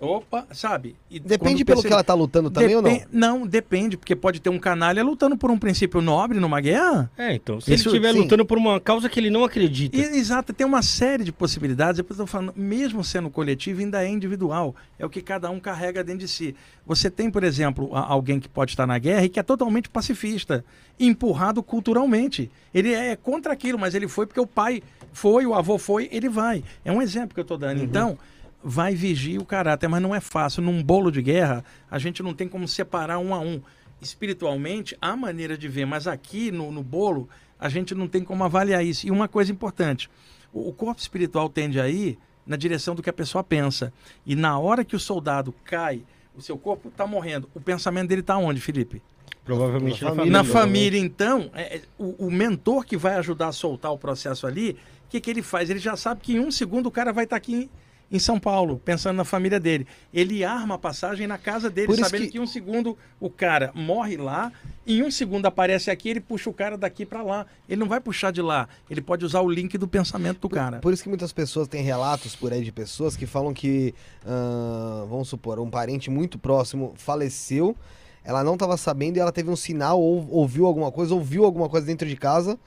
Opa, 0.00 0.46
sabe? 0.52 0.94
E 1.10 1.18
Depende 1.18 1.64
pelo 1.64 1.78
percebe- 1.78 1.88
que 1.88 1.92
ela 1.92 2.04
tá 2.04 2.14
lutando 2.14 2.52
também 2.52 2.76
ou 2.76 2.80
não? 2.80 3.00
Não, 3.10 3.44
depende, 3.44 3.96
porque 3.96 4.14
pode 4.14 4.38
ter 4.38 4.48
um 4.48 4.56
canalha 4.56 5.02
lutando 5.02 5.36
por 5.36 5.50
um 5.50 5.58
princípio 5.58 6.00
nobre 6.00 6.38
numa 6.38 6.60
guerra. 6.60 7.10
É, 7.18 7.34
então, 7.34 7.60
se 7.60 7.74
Isso, 7.74 7.88
ele 7.88 7.96
estiver 7.96 8.12
sim. 8.12 8.20
lutando 8.20 8.46
por 8.46 8.56
uma 8.58 8.78
causa 8.78 9.08
que 9.08 9.18
ele 9.18 9.28
não 9.28 9.42
acredita. 9.42 9.96
E- 9.96 10.00
exato, 10.16 10.52
tem 10.52 10.64
uma 10.64 10.82
série 10.82 11.24
de 11.24 11.32
possibilidades. 11.32 11.96
Depois 11.96 12.16
eu 12.16 12.26
tô 12.26 12.30
falando, 12.30 12.52
mesmo 12.54 13.02
sendo 13.02 13.28
coletivo, 13.28 13.80
ainda 13.80 14.04
é 14.04 14.08
individual. 14.08 14.72
É 15.00 15.04
o 15.04 15.10
que 15.10 15.20
cada 15.20 15.50
um 15.50 15.58
carrega 15.58 16.04
dentro 16.04 16.20
de 16.20 16.28
si. 16.28 16.54
Você 16.86 17.10
tem, 17.10 17.28
por 17.28 17.42
exemplo, 17.42 17.90
alguém 17.92 18.38
que 18.38 18.48
pode 18.48 18.70
estar 18.70 18.86
na 18.86 18.98
guerra 19.00 19.24
e 19.24 19.28
que 19.28 19.40
é 19.40 19.42
totalmente 19.42 19.88
pacifista, 19.88 20.64
empurrado 21.00 21.60
culturalmente. 21.60 22.48
Ele 22.72 22.92
é 22.94 23.16
contra 23.16 23.52
aquilo, 23.52 23.76
mas 23.76 23.96
ele 23.96 24.06
foi 24.06 24.26
porque 24.26 24.38
o 24.40 24.46
pai 24.46 24.80
foi, 25.12 25.46
o 25.46 25.54
avô 25.54 25.78
foi, 25.78 26.08
ele 26.12 26.28
vai. 26.28 26.62
É 26.84 26.92
um 26.92 27.02
exemplo 27.02 27.34
que 27.34 27.40
eu 27.40 27.42
estou 27.42 27.58
dando. 27.58 27.82
Então, 27.82 28.18
vai 28.62 28.94
vigiar 28.94 29.40
o 29.40 29.44
caráter, 29.44 29.88
mas 29.88 30.02
não 30.02 30.14
é 30.14 30.20
fácil. 30.20 30.62
Num 30.62 30.82
bolo 30.82 31.10
de 31.10 31.22
guerra, 31.22 31.64
a 31.90 31.98
gente 31.98 32.22
não 32.22 32.34
tem 32.34 32.48
como 32.48 32.66
separar 32.66 33.18
um 33.18 33.34
a 33.34 33.40
um. 33.40 33.60
Espiritualmente, 34.00 34.96
há 35.00 35.16
maneira 35.16 35.58
de 35.58 35.66
ver, 35.68 35.84
mas 35.84 36.06
aqui 36.06 36.50
no, 36.50 36.70
no 36.70 36.82
bolo, 36.82 37.28
a 37.58 37.68
gente 37.68 37.94
não 37.94 38.06
tem 38.06 38.22
como 38.22 38.44
avaliar 38.44 38.84
isso. 38.84 39.06
E 39.06 39.10
uma 39.10 39.26
coisa 39.26 39.50
importante: 39.50 40.08
o, 40.52 40.68
o 40.68 40.72
corpo 40.72 41.00
espiritual 41.00 41.48
tende 41.48 41.80
a 41.80 41.88
ir 41.88 42.18
na 42.46 42.56
direção 42.56 42.94
do 42.94 43.02
que 43.02 43.10
a 43.10 43.12
pessoa 43.12 43.44
pensa. 43.44 43.92
E 44.24 44.34
na 44.34 44.58
hora 44.58 44.84
que 44.84 44.96
o 44.96 45.00
soldado 45.00 45.52
cai, 45.64 46.02
o 46.34 46.40
seu 46.40 46.56
corpo 46.56 46.88
está 46.88 47.06
morrendo. 47.06 47.48
O 47.54 47.60
pensamento 47.60 48.08
dele 48.08 48.22
está 48.22 48.38
onde, 48.38 48.60
Felipe? 48.60 49.02
Provavelmente 49.44 50.04
Na 50.04 50.10
família. 50.10 50.32
Na 50.32 50.44
família, 50.44 51.00
então, 51.00 51.50
é, 51.54 51.76
é, 51.76 51.82
o, 51.98 52.26
o 52.26 52.30
mentor 52.30 52.84
que 52.84 52.96
vai 52.96 53.16
ajudar 53.16 53.48
a 53.48 53.52
soltar 53.52 53.90
o 53.92 53.98
processo 53.98 54.46
ali, 54.46 54.76
o 55.08 55.10
que, 55.10 55.20
que 55.20 55.30
ele 55.30 55.42
faz? 55.42 55.70
Ele 55.70 55.78
já 55.78 55.96
sabe 55.96 56.20
que 56.22 56.34
em 56.36 56.40
um 56.40 56.50
segundo 56.50 56.86
o 56.86 56.90
cara 56.90 57.12
vai 57.14 57.24
estar 57.24 57.34
aqui 57.36 57.70
em, 58.10 58.18
São 58.18 58.38
Paulo, 58.38 58.80
pensando 58.84 59.16
na 59.16 59.24
família 59.24 59.58
dele. 59.58 59.86
Ele 60.12 60.44
arma 60.44 60.74
a 60.76 60.78
passagem 60.78 61.26
na 61.26 61.36
casa 61.38 61.68
dele, 61.70 61.88
sabendo 61.96 62.22
que- 62.24 62.32
que... 62.32 62.38
em 62.38 62.40
um 62.40 62.46
segundo 62.46 62.96
o 63.20 63.28
cara 63.28 63.70
morre 63.74 64.16
lá, 64.16 64.50
em 64.86 65.02
um 65.02 65.10
segundo 65.10 65.44
aparece 65.46 65.90
aqui, 65.90 66.08
ele 66.10 66.20
puxa 66.20 66.48
o 66.48 66.52
cara 66.54 66.76
daqui 66.78 67.04
para 67.04 67.22
lá. 67.22 67.46
Ele 67.68 67.80
não 67.80 67.88
vai 67.88 68.00
puxar 68.00 68.30
de 68.30 68.40
lá, 68.42 68.68
ele 68.90 69.00
pode 69.02 69.24
usar 69.24 69.40
o 69.40 69.50
link 69.50 69.76
do 69.78 69.86
pensamento 69.88 70.40
do 70.40 70.48
cara. 70.48 70.78
Por 70.78 70.92
isso 70.92 71.02
que 71.02 71.08
muitas 71.08 71.32
pessoas 71.32 71.68
têm 71.68 71.82
relatos 71.82 72.34
por 72.36 72.52
aí 72.52 72.62
de 72.64 72.72
pessoas 72.72 73.14
que 73.16 73.26
falam 73.26 73.52
que, 73.52 73.94
ah, 74.26 75.04
vamos 75.08 75.28
supor, 75.28 75.58
um 75.58 75.70
parente 75.70 76.10
muito 76.10 76.38
próximo 76.38 76.94
faleceu, 76.96 77.76
ela 78.24 78.42
não 78.44 78.54
estava 78.54 78.76
sabendo 78.76 79.16
e 79.16 79.20
ela 79.20 79.32
teve 79.32 79.50
um 79.50 79.56
sinal, 79.56 80.00
ou 80.00 80.26
ouviu 80.30 80.66
alguma 80.66 80.90
coisa, 80.92 81.14
ouviu 81.14 81.44
alguma 81.44 81.68
coisa 81.68 81.86
dentro 81.86 82.06
de 82.08 82.16
casa 82.16 82.58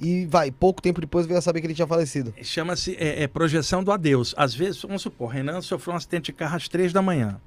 e 0.00 0.24
vai, 0.24 0.50
pouco 0.50 0.80
tempo 0.80 1.00
depois 1.00 1.26
veio 1.26 1.38
a 1.38 1.42
saber 1.42 1.60
que 1.60 1.66
ele 1.66 1.74
tinha 1.74 1.86
falecido. 1.86 2.32
Chama-se 2.42 2.96
é, 2.98 3.22
é, 3.22 3.28
projeção 3.28 3.84
do 3.84 3.92
adeus. 3.92 4.34
Às 4.36 4.54
vezes, 4.54 4.80
vamos 4.80 5.02
supor, 5.02 5.28
Renan 5.28 5.60
sofreu 5.60 5.92
um 5.92 5.96
acidente 5.96 6.26
de 6.26 6.32
carro 6.32 6.56
às 6.56 6.68
três 6.68 6.90
da 6.90 7.02
manhã. 7.02 7.38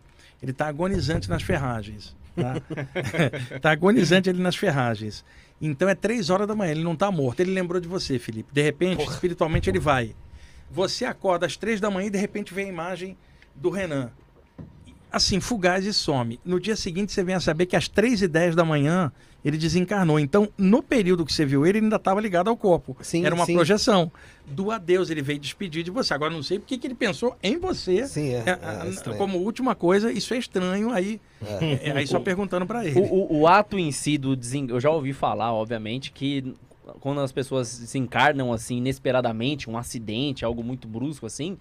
Ele 0.41 0.51
está 0.51 0.67
agonizante 0.67 1.27
nas 1.27 1.41
ferragens. 1.41 2.15
Tá? 2.35 2.55
tá 3.59 3.71
agonizante 3.71 4.30
ali 4.30 4.39
nas 4.39 4.55
ferragens. 4.55 5.25
Então 5.59 5.89
é 5.89 5.95
três 5.95 6.30
horas 6.30 6.47
da 6.47 6.53
manhã, 6.53 6.71
ele 6.71 6.84
não 6.84 6.93
está 6.93 7.09
morto. 7.09 7.39
Ele 7.39 7.51
lembrou 7.51 7.81
de 7.81 7.88
você, 7.88 8.19
Felipe. 8.19 8.53
De 8.53 8.61
repente, 8.61 9.03
espiritualmente, 9.03 9.69
ele 9.69 9.80
vai. 9.80 10.13
Você 10.69 11.05
acorda 11.05 11.47
às 11.47 11.57
três 11.57 11.81
da 11.81 11.89
manhã 11.89 12.07
e 12.07 12.11
de 12.11 12.19
repente 12.19 12.53
vem 12.53 12.65
a 12.65 12.69
imagem 12.69 13.17
do 13.55 13.71
Renan. 13.71 14.11
Assim, 15.11 15.39
fugaz 15.39 15.85
e 15.85 15.93
some. 15.93 16.39
No 16.43 16.59
dia 16.59 16.75
seguinte, 16.75 17.11
você 17.11 17.23
vem 17.23 17.35
a 17.35 17.39
saber 17.39 17.65
que 17.65 17.75
às 17.75 17.88
três 17.88 18.21
e 18.21 18.27
dez 18.27 18.55
da 18.55 18.65
manhã 18.65 19.11
ele 19.44 19.57
desencarnou. 19.57 20.20
Então, 20.20 20.48
no 20.57 20.82
período 20.82 21.26
que 21.26 21.34
você 21.34 21.45
viu 21.45 21.65
ele, 21.65 21.78
ele 21.80 21.86
ainda 21.88 21.98
estava 21.98 22.22
ligado 22.22 22.49
ao 22.49 22.56
corpo. 22.57 22.95
Sim, 23.02 23.26
Era 23.26 23.36
uma 23.36 23.45
sim. 23.45 23.53
projeção. 23.56 24.11
Do 24.45 24.72
adeus, 24.72 25.10
ele 25.10 25.22
veio 25.22 25.40
despedir 25.40 25.84
de 25.84 25.91
você. 25.91 26.14
Agora, 26.14 26.32
não 26.34 26.44
sei 26.44 26.60
porque 26.60 26.78
que 26.78 26.88
ele 26.88 26.95
pensou 26.95 27.36
em 27.41 27.57
você. 27.57 28.07
Sim, 28.07 28.30
é, 28.34 28.44
É, 28.45 29.10
é 29.11 29.14
como 29.18 29.38
última 29.40 29.76
coisa, 29.76 30.11
isso 30.11 30.34
é 30.34 30.38
estranho 30.38 30.91
aí. 30.91 31.20
é, 31.41 31.91
aí 31.95 32.07
só 32.07 32.20
perguntando 32.20 32.65
para 32.65 32.86
ele. 32.86 32.99
O, 32.99 33.03
o- 33.03 33.40
o 33.41 33.48
ato 33.48 33.78
em 33.78 33.91
si 33.91 34.18
do 34.18 34.36
desen... 34.36 34.68
Eu 34.70 34.80
já 34.80 34.90
ouvi 34.90 35.14
falar, 35.14 35.53
obviamente, 35.53 36.11
que 36.11 36.53
quando 36.99 37.22
as 37.22 37.32
pessoas 37.32 37.68
se 37.70 37.98
encarnam 37.98 38.52
assim, 38.52 38.78
inesperadamente, 38.78 39.70
um 39.70 39.78
acidente, 39.78 40.44
algo 40.44 40.64
muito 40.64 40.88
brusco 40.88 41.26
assim, 41.26 41.57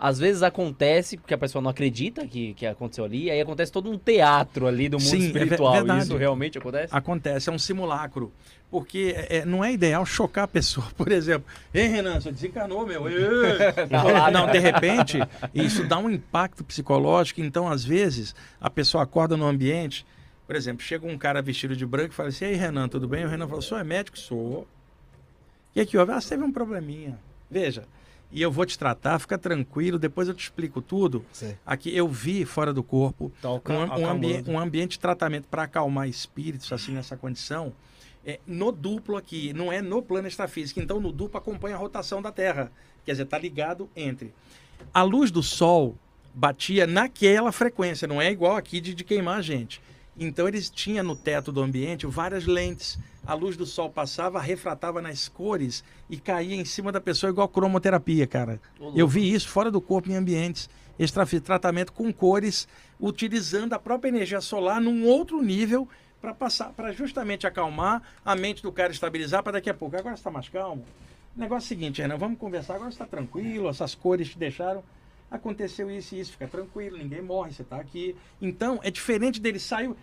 às 0.00 0.18
vezes 0.18 0.42
acontece, 0.42 1.18
porque 1.18 1.34
a 1.34 1.38
pessoa 1.38 1.60
não 1.60 1.70
acredita 1.70 2.26
que, 2.26 2.54
que 2.54 2.64
aconteceu 2.64 3.04
ali, 3.04 3.24
e 3.24 3.30
aí 3.30 3.38
acontece 3.38 3.70
todo 3.70 3.90
um 3.90 3.98
teatro 3.98 4.66
ali 4.66 4.88
do 4.88 4.98
mundo 4.98 5.10
Sim, 5.10 5.24
é 5.24 5.26
espiritual. 5.26 5.74
verdade. 5.74 6.04
Isso 6.04 6.16
realmente 6.16 6.56
acontece? 6.56 6.96
Acontece, 6.96 7.50
é 7.50 7.52
um 7.52 7.58
simulacro. 7.58 8.32
Porque 8.70 9.14
é, 9.28 9.44
não 9.44 9.62
é 9.62 9.72
ideal 9.72 10.06
chocar 10.06 10.44
a 10.44 10.48
pessoa. 10.48 10.86
Por 10.96 11.12
exemplo, 11.12 11.46
ei, 11.74 11.88
Renan, 11.88 12.18
você 12.18 12.32
desencanou, 12.32 12.86
meu. 12.86 13.04
Não, 14.32 14.46
né? 14.46 14.52
de 14.52 14.58
repente, 14.58 15.18
isso 15.52 15.86
dá 15.86 15.98
um 15.98 16.08
impacto 16.08 16.64
psicológico. 16.64 17.42
Então, 17.42 17.68
às 17.68 17.84
vezes, 17.84 18.34
a 18.60 18.70
pessoa 18.70 19.02
acorda 19.02 19.36
no 19.36 19.44
ambiente. 19.44 20.06
Por 20.46 20.56
exemplo, 20.56 20.82
chega 20.82 21.06
um 21.06 21.18
cara 21.18 21.42
vestido 21.42 21.76
de 21.76 21.84
branco 21.84 22.12
e 22.12 22.14
fala 22.14 22.28
assim: 22.28 22.44
Ei, 22.44 22.54
Renan, 22.54 22.88
tudo 22.88 23.08
bem? 23.08 23.24
O 23.24 23.28
Renan 23.28 23.48
fala: 23.48 23.60
Sou 23.60 23.76
é 23.76 23.84
médico? 23.84 24.16
Sou. 24.16 24.66
E 25.74 25.80
aqui, 25.80 25.98
ó, 25.98 26.02
ah, 26.08 26.20
você 26.20 26.30
teve 26.30 26.44
um 26.44 26.52
probleminha. 26.52 27.18
Veja, 27.50 27.84
e 28.32 28.40
eu 28.42 28.50
vou 28.50 28.64
te 28.64 28.78
tratar, 28.78 29.18
fica 29.18 29.36
tranquilo, 29.36 29.98
depois 29.98 30.28
eu 30.28 30.34
te 30.34 30.44
explico 30.44 30.80
tudo. 30.80 31.24
Sim. 31.32 31.56
Aqui 31.66 31.94
eu 31.94 32.06
vi 32.08 32.44
fora 32.44 32.72
do 32.72 32.82
corpo 32.82 33.32
Tá 33.42 33.50
um, 33.50 33.58
um 34.02 34.06
ambi- 34.08 34.44
um 34.52 34.58
ambiente 34.58 34.92
de 34.92 34.98
tratamento 35.00 35.46
para 35.48 35.64
acalmar 35.64 36.08
espíritos 36.08 36.72
assim 36.72 36.92
nessa 36.92 37.16
condição. 37.16 37.72
É, 38.24 38.38
no 38.46 38.70
duplo 38.70 39.16
aqui, 39.16 39.52
não 39.54 39.72
é 39.72 39.80
no 39.80 40.02
plano 40.02 40.28
extrafísico. 40.28 40.78
Então, 40.78 41.00
no 41.00 41.10
duplo 41.10 41.38
acompanha 41.38 41.74
a 41.74 41.78
rotação 41.78 42.20
da 42.20 42.30
Terra. 42.30 42.70
Quer 43.04 43.12
dizer, 43.12 43.22
está 43.24 43.38
ligado 43.38 43.88
entre. 43.96 44.32
A 44.92 45.02
luz 45.02 45.30
do 45.30 45.42
Sol 45.42 45.96
batia 46.34 46.86
naquela 46.86 47.50
frequência, 47.50 48.06
não 48.06 48.20
é 48.20 48.30
igual 48.30 48.56
aqui 48.56 48.80
de, 48.80 48.94
de 48.94 49.04
queimar 49.04 49.38
a 49.38 49.42
gente. 49.42 49.80
Então, 50.18 50.46
eles 50.46 50.68
tinham 50.68 51.02
no 51.02 51.16
teto 51.16 51.50
do 51.50 51.62
ambiente 51.62 52.06
várias 52.06 52.44
lentes. 52.46 52.98
A 53.26 53.34
luz 53.34 53.56
do 53.56 53.66
Sol 53.66 53.90
passava, 53.90 54.40
refratava 54.40 55.00
nas 55.02 55.28
cores 55.28 55.84
e 56.08 56.18
caía 56.18 56.56
em 56.56 56.64
cima 56.64 56.90
da 56.90 57.00
pessoa 57.00 57.30
igual 57.30 57.48
cromoterapia, 57.48 58.26
cara. 58.26 58.60
Eu 58.94 59.06
vi 59.06 59.32
isso 59.32 59.48
fora 59.48 59.70
do 59.70 59.80
corpo 59.80 60.10
em 60.10 60.16
ambientes 60.16 60.68
extrafísicos, 60.98 61.46
tratamento 61.46 61.92
com 61.92 62.12
cores, 62.12 62.66
utilizando 62.98 63.72
a 63.72 63.78
própria 63.78 64.08
energia 64.08 64.40
solar 64.40 64.80
num 64.80 65.06
outro 65.06 65.42
nível 65.42 65.88
para 66.20 66.34
passar, 66.34 66.72
para 66.72 66.92
justamente 66.92 67.46
acalmar 67.46 68.02
a 68.24 68.36
mente 68.36 68.62
do 68.62 68.70
cara, 68.70 68.92
estabilizar 68.92 69.42
para 69.42 69.52
daqui 69.52 69.70
a 69.70 69.74
pouco. 69.74 69.96
Agora 69.96 70.14
está 70.14 70.30
mais 70.30 70.48
calmo. 70.48 70.84
O 71.36 71.40
negócio 71.40 71.64
é 71.64 71.66
o 71.66 71.68
seguinte, 71.68 72.02
Renan, 72.02 72.18
vamos 72.18 72.38
conversar. 72.38 72.74
Agora 72.74 72.90
está 72.90 73.06
tranquilo, 73.06 73.68
essas 73.68 73.94
cores 73.94 74.28
te 74.28 74.38
deixaram. 74.38 74.82
Aconteceu 75.30 75.88
isso 75.88 76.16
e 76.16 76.20
isso, 76.20 76.32
fica 76.32 76.48
tranquilo, 76.48 76.98
ninguém 76.98 77.22
morre, 77.22 77.52
você 77.52 77.62
está 77.62 77.76
aqui. 77.76 78.16
Então, 78.42 78.80
é 78.82 78.90
diferente 78.90 79.40
dele 79.40 79.60
saiu, 79.60 79.96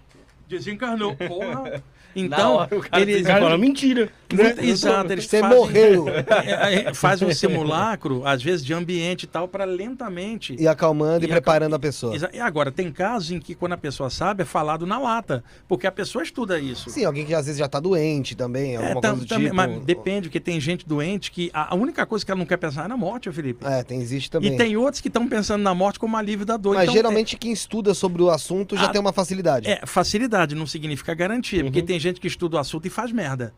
desencarnou, 0.48 1.15
porra. 1.28 1.84
Então, 2.15 2.56
hora 2.56 2.76
o 2.76 2.82
cara 2.82 3.03
ele, 3.03 3.22
O 3.22 3.24
cara 3.26 3.41
fala 3.41 3.57
mentira. 3.60 4.10
muito- 4.34 4.60
Exato, 4.64 5.11
eles 5.11 5.26
Você 5.28 5.40
fazem, 5.40 5.57
morreu. 5.57 6.06
é, 6.10 6.86
é, 6.90 6.94
faz 6.94 7.22
um 7.22 7.32
simulacro, 7.32 8.26
às 8.26 8.41
vezes 8.41 8.65
de 8.65 8.74
ambiente 8.74 9.24
e 9.24 9.28
tal, 9.28 9.48
para 9.48 9.65
lentamente. 9.65 10.56
E 10.60 10.68
acalmando 10.68 11.24
e, 11.26 11.28
E 11.28 11.32
preparando 11.32 11.76
a 11.76 11.80
pessoa. 11.80 12.15
E 12.34 12.40
agora, 12.40 12.72
tem 12.72 12.91
casos 12.91 13.30
em 13.32 13.40
que 13.40 13.53
quando 13.53 13.74
a 13.74 13.78
pessoa 13.78 14.10
sabe, 14.10 14.41
é 14.41 14.45
falado 14.45 14.86
na 14.88 14.98
lata, 14.98 15.44
porque 15.68 15.86
a 15.86 15.91
pessoa 15.91 16.24
estuda 16.24 16.60
isso. 16.60 16.90
Sim, 16.90 17.06
alguém 17.06 17.24
que 17.24 17.36
às 17.36 17.45
vezes 17.45 17.60
já 17.60 17.68
tá 17.68 17.80
doente 17.80 18.36
também, 18.36 18.74
É, 18.74 18.78
alguma 18.78 19.02
tam- 19.02 19.11
coisa 19.11 19.26
do 19.26 19.30
também, 19.30 19.44
tipo. 19.45 19.56
mas 19.56 19.80
depende, 19.86 20.28
porque 20.28 20.40
tem 20.40 20.60
gente 20.60 20.88
doente 20.88 21.30
que 21.32 21.52
a, 21.53 21.74
a 21.74 21.76
única 21.78 22.03
coisa 22.06 22.26
que 22.26 22.32
ela 22.32 22.40
não 22.40 22.45
quer 22.48 22.57
pensar 22.57 22.86
é 22.86 22.88
na 22.88 22.98
morte, 22.98 23.32
Felipe. 23.32 23.64
É, 23.64 23.84
tem, 23.84 24.02
existe 24.02 24.32
também. 24.32 24.53
E 24.56 24.57
tem 24.57 24.76
outros 24.76 25.02
que 25.02 25.07
estão 25.07 25.28
pensando 25.28 25.61
na 25.61 25.76
morte 25.76 25.99
como 25.99 26.18
alívio 26.18 26.48
da 26.48 26.57
dor. 26.57 26.74
Mas 26.74 26.84
Então, 26.86 26.95
geralmente 26.95 27.38
quem 27.38 27.52
estuda 27.52 27.94
sobre 27.94 28.24
o 28.24 28.30
assunto 28.32 28.76
já 28.76 28.86
Ah, 28.86 28.90
tem 28.90 28.99
uma 28.99 29.14
facilidade. 29.14 29.69
É, 29.69 29.82
facilidade 29.86 30.36
não 30.55 30.68
significa 30.68 31.14
garantia, 31.14 31.64
porque 31.64 31.81
tem 31.81 31.99
gente 31.99 32.19
que 32.19 32.27
estuda 32.27 32.57
o 32.57 32.59
assunto 32.59 32.85
e 32.85 32.89
faz 32.89 33.11
merda. 33.11 33.53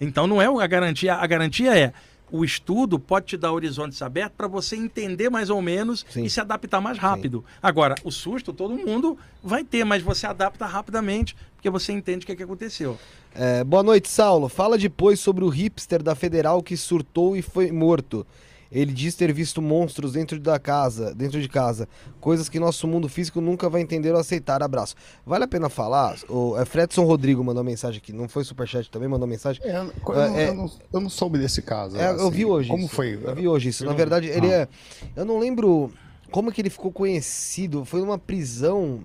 Então 0.00 0.26
não 0.26 0.40
é 0.40 0.46
a 0.46 0.66
garantia, 0.66 1.14
a 1.14 1.26
garantia 1.26 1.76
é 1.76 1.92
o 2.32 2.44
estudo 2.44 2.98
pode 2.98 3.26
te 3.26 3.36
dar 3.36 3.52
horizontes 3.52 4.00
abertos 4.02 4.34
para 4.36 4.46
você 4.46 4.76
entender 4.76 5.28
mais 5.28 5.50
ou 5.50 5.60
menos 5.60 6.06
Sim. 6.08 6.24
e 6.24 6.30
se 6.30 6.40
adaptar 6.40 6.80
mais 6.80 6.98
rápido. 6.98 7.44
Agora, 7.62 7.94
o 8.04 8.10
susto 8.10 8.52
todo 8.52 8.74
mundo 8.76 9.18
vai 9.42 9.64
ter, 9.64 9.84
mas 9.84 10.02
você 10.02 10.26
adapta 10.26 10.66
rapidamente 10.66 11.36
porque 11.56 11.68
você 11.68 11.92
entende 11.92 12.24
o 12.24 12.26
que, 12.26 12.32
é 12.32 12.36
que 12.36 12.42
aconteceu. 12.42 12.98
É, 13.34 13.62
boa 13.64 13.82
noite, 13.82 14.08
Saulo. 14.08 14.48
Fala 14.48 14.78
depois 14.78 15.20
sobre 15.20 15.44
o 15.44 15.48
hipster 15.48 16.02
da 16.02 16.14
Federal 16.14 16.62
que 16.62 16.76
surtou 16.76 17.36
e 17.36 17.42
foi 17.42 17.70
morto. 17.70 18.26
Ele 18.70 18.92
diz 18.92 19.14
ter 19.16 19.32
visto 19.32 19.60
monstros 19.60 20.12
dentro 20.12 20.38
da 20.38 20.58
casa, 20.58 21.12
dentro 21.14 21.40
de 21.40 21.48
casa, 21.48 21.88
coisas 22.20 22.48
que 22.48 22.60
nosso 22.60 22.86
mundo 22.86 23.08
físico 23.08 23.40
nunca 23.40 23.68
vai 23.68 23.80
entender 23.80 24.12
ou 24.12 24.20
aceitar. 24.20 24.62
Abraço. 24.62 24.94
Vale 25.26 25.44
a 25.44 25.48
pena 25.48 25.68
falar? 25.68 26.16
O 26.28 26.56
é, 26.56 26.64
Fredson 26.64 27.04
Rodrigo 27.04 27.42
mandou 27.42 27.64
mensagem 27.64 27.98
aqui, 27.98 28.12
não 28.12 28.28
foi 28.28 28.44
superchat 28.44 28.88
também, 28.90 29.08
mandou 29.08 29.26
mensagem. 29.26 29.60
É, 29.64 29.76
eu, 29.78 29.84
não- 29.84 30.36
É, 30.36 30.48
eu 30.48 30.54
não, 30.54 30.70
eu 30.92 31.00
não 31.00 31.10
soube 31.10 31.38
desse 31.38 31.62
caso. 31.62 31.96
É, 31.96 32.10
eu 32.10 32.14
assim. 32.14 32.30
vi 32.30 32.44
hoje. 32.44 32.68
Como 32.68 32.84
isso. 32.84 32.94
foi? 32.94 33.18
Eu 33.22 33.34
vi 33.34 33.48
hoje 33.48 33.70
isso. 33.70 33.84
Na 33.84 33.92
verdade, 33.92 34.28
ele 34.28 34.46
é. 34.46 34.68
Eu 35.16 35.24
não 35.24 35.38
lembro 35.38 35.90
como 36.30 36.52
que 36.52 36.60
ele 36.62 36.70
ficou 36.70 36.92
conhecido. 36.92 37.84
Foi 37.84 38.00
numa 38.00 38.18
prisão 38.18 39.00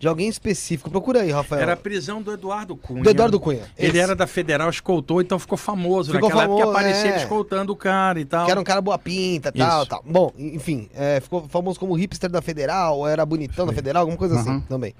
de 0.00 0.08
alguém 0.08 0.28
específico. 0.30 0.88
Procura 0.90 1.20
aí, 1.20 1.30
Rafael. 1.30 1.60
Era 1.60 1.74
a 1.74 1.76
prisão 1.76 2.22
do 2.22 2.32
Eduardo 2.32 2.74
Cunha. 2.74 3.02
Do 3.02 3.10
Eduardo 3.10 3.38
Cunha. 3.38 3.64
Ele 3.78 3.88
Esse. 3.90 3.98
era 3.98 4.16
da 4.16 4.26
Federal, 4.26 4.70
escoltou, 4.70 5.20
então 5.20 5.38
ficou 5.38 5.58
famoso. 5.58 6.10
Ficou 6.10 6.28
Naquela 6.30 6.44
famoso, 6.48 6.62
época 6.62 6.78
aparecia 6.78 7.10
é. 7.10 7.16
escoltando 7.18 7.70
o 7.72 7.76
cara 7.76 8.18
e 8.18 8.24
tal. 8.24 8.46
Que 8.46 8.50
era 8.50 8.58
um 8.58 8.64
cara 8.64 8.80
boa 8.80 8.98
pinta, 8.98 9.52
tal, 9.52 9.80
Isso. 9.82 9.90
tal. 9.90 10.02
Bom, 10.04 10.32
enfim, 10.38 10.88
é, 10.94 11.20
ficou 11.20 11.46
famoso 11.50 11.78
como 11.78 11.92
hipster 11.94 12.30
da 12.30 12.40
Federal, 12.40 12.96
ou 13.00 13.06
era 13.06 13.24
bonitão 13.26 13.66
da 13.66 13.74
Federal, 13.74 14.00
alguma 14.00 14.16
coisa 14.18 14.40
assim 14.40 14.50
Uhum. 14.52 14.60
também. 14.62 14.94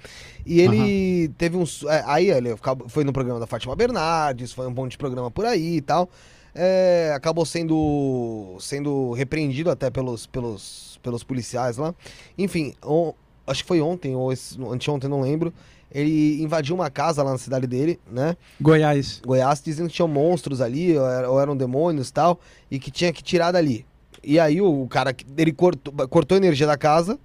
E 0.45 0.61
ele 0.61 1.29
teve 1.35 1.57
um. 1.57 1.63
é, 1.89 2.03
aí 2.05 2.29
ele 2.29 2.49
foi 2.87 3.03
no 3.03 3.11
programa 3.11 3.39
da 3.39 3.47
Fátima 3.47 3.75
Bernardes, 3.75 4.53
foi 4.53 4.67
um 4.67 4.71
monte 4.71 4.91
de 4.91 4.97
programa 4.99 5.31
por 5.31 5.45
aí 5.45 5.77
e 5.77 5.81
tal. 5.81 6.07
É, 6.53 7.13
acabou 7.15 7.45
sendo 7.45 8.55
sendo 8.59 9.13
repreendido 9.13 9.71
até 9.71 9.89
pelos, 9.89 10.27
pelos, 10.27 10.99
pelos 11.01 11.23
policiais 11.23 11.77
lá. 11.77 11.95
Enfim, 12.37 12.73
on- 12.85 13.13
acho 13.45 13.63
que 13.63 13.67
foi 13.67 13.81
ontem 13.81 14.15
ou 14.15 14.31
anteontem, 14.71 15.09
não 15.09 15.21
lembro. 15.21 15.53
Ele 15.93 16.41
invadiu 16.41 16.73
uma 16.73 16.89
casa 16.89 17.21
lá 17.21 17.31
na 17.31 17.37
cidade 17.37 17.67
dele, 17.67 17.99
né? 18.09 18.37
Goiás. 18.61 19.21
Goiás 19.25 19.61
dizendo 19.61 19.89
que 19.89 19.93
tinham 19.95 20.07
monstros 20.07 20.61
ali, 20.61 20.97
ou, 20.97 21.05
era- 21.05 21.29
ou 21.29 21.39
eram 21.41 21.55
demônios 21.55 22.07
e 22.09 22.13
tal, 22.13 22.39
e 22.69 22.79
que 22.79 22.89
tinha 22.89 23.11
que 23.11 23.21
tirar 23.21 23.51
dali. 23.51 23.85
E 24.23 24.39
aí 24.39 24.61
o, 24.61 24.87
cara, 24.87 25.11
que- 25.11 25.25
ele 25.37 25.51
cortou, 25.51 25.93
cortou 26.07 26.35
a 26.35 26.37
energia 26.37 26.65
da 26.65 26.77
casa, 26.77 27.19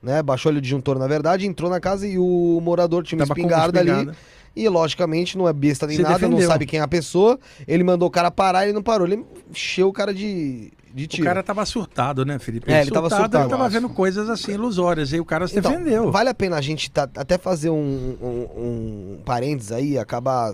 né? 0.00 0.22
Baixou 0.22 0.52
o 0.52 0.60
disjuntor, 0.60 0.98
na 1.00 1.08
verdade, 1.08 1.46
entrou 1.46 1.68
na 1.68 1.80
casa 1.80 2.06
e 2.06 2.16
o 2.16 2.60
morador 2.62 3.02
tinha 3.02 3.18
uma 3.18 3.24
uma 3.24 3.32
espingarda 3.34 3.80
ali. 3.80 3.90
espingarda. 3.90 4.16
E 4.54 4.68
logicamente 4.68 5.36
não 5.38 5.48
é 5.48 5.52
besta 5.52 5.86
nem 5.86 5.96
Se 5.96 6.02
nada, 6.02 6.18
não 6.18 6.28
defendeu. 6.28 6.48
sabe 6.48 6.66
quem 6.66 6.78
é 6.78 6.82
a 6.82 6.86
pessoa. 6.88 7.40
Ele 7.66 7.82
mandou 7.82 8.06
o 8.06 8.10
cara 8.10 8.30
parar, 8.30 8.64
ele 8.64 8.74
não 8.74 8.82
parou. 8.82 9.06
Ele 9.06 9.24
encheu 9.50 9.88
o 9.88 9.92
cara 9.92 10.12
de, 10.12 10.70
de 10.94 11.04
O 11.04 11.08
tiro. 11.08 11.24
cara 11.24 11.42
tava 11.42 11.64
surtado, 11.66 12.24
né, 12.24 12.38
Felipe? 12.38 12.70
É, 12.72 12.82
ele 12.82 12.90
tava 12.90 13.08
surtado, 13.08 13.36
Ele 13.44 13.48
tava 13.48 13.68
vendo 13.68 13.88
coisas 13.88 14.28
assim 14.28 14.52
ilusórias. 14.52 15.12
E 15.12 15.18
o 15.20 15.24
cara 15.24 15.46
se 15.48 15.58
Então, 15.58 15.72
defendeu. 15.72 16.10
vale 16.10 16.28
a 16.28 16.34
pena 16.34 16.56
a 16.56 16.60
gente 16.60 16.90
tá- 16.90 17.08
até 17.16 17.38
fazer 17.38 17.70
um, 17.70 18.16
um, 18.22 19.16
um 19.16 19.18
parênteses 19.24 19.72
aí, 19.72 19.98
acabar 19.98 20.52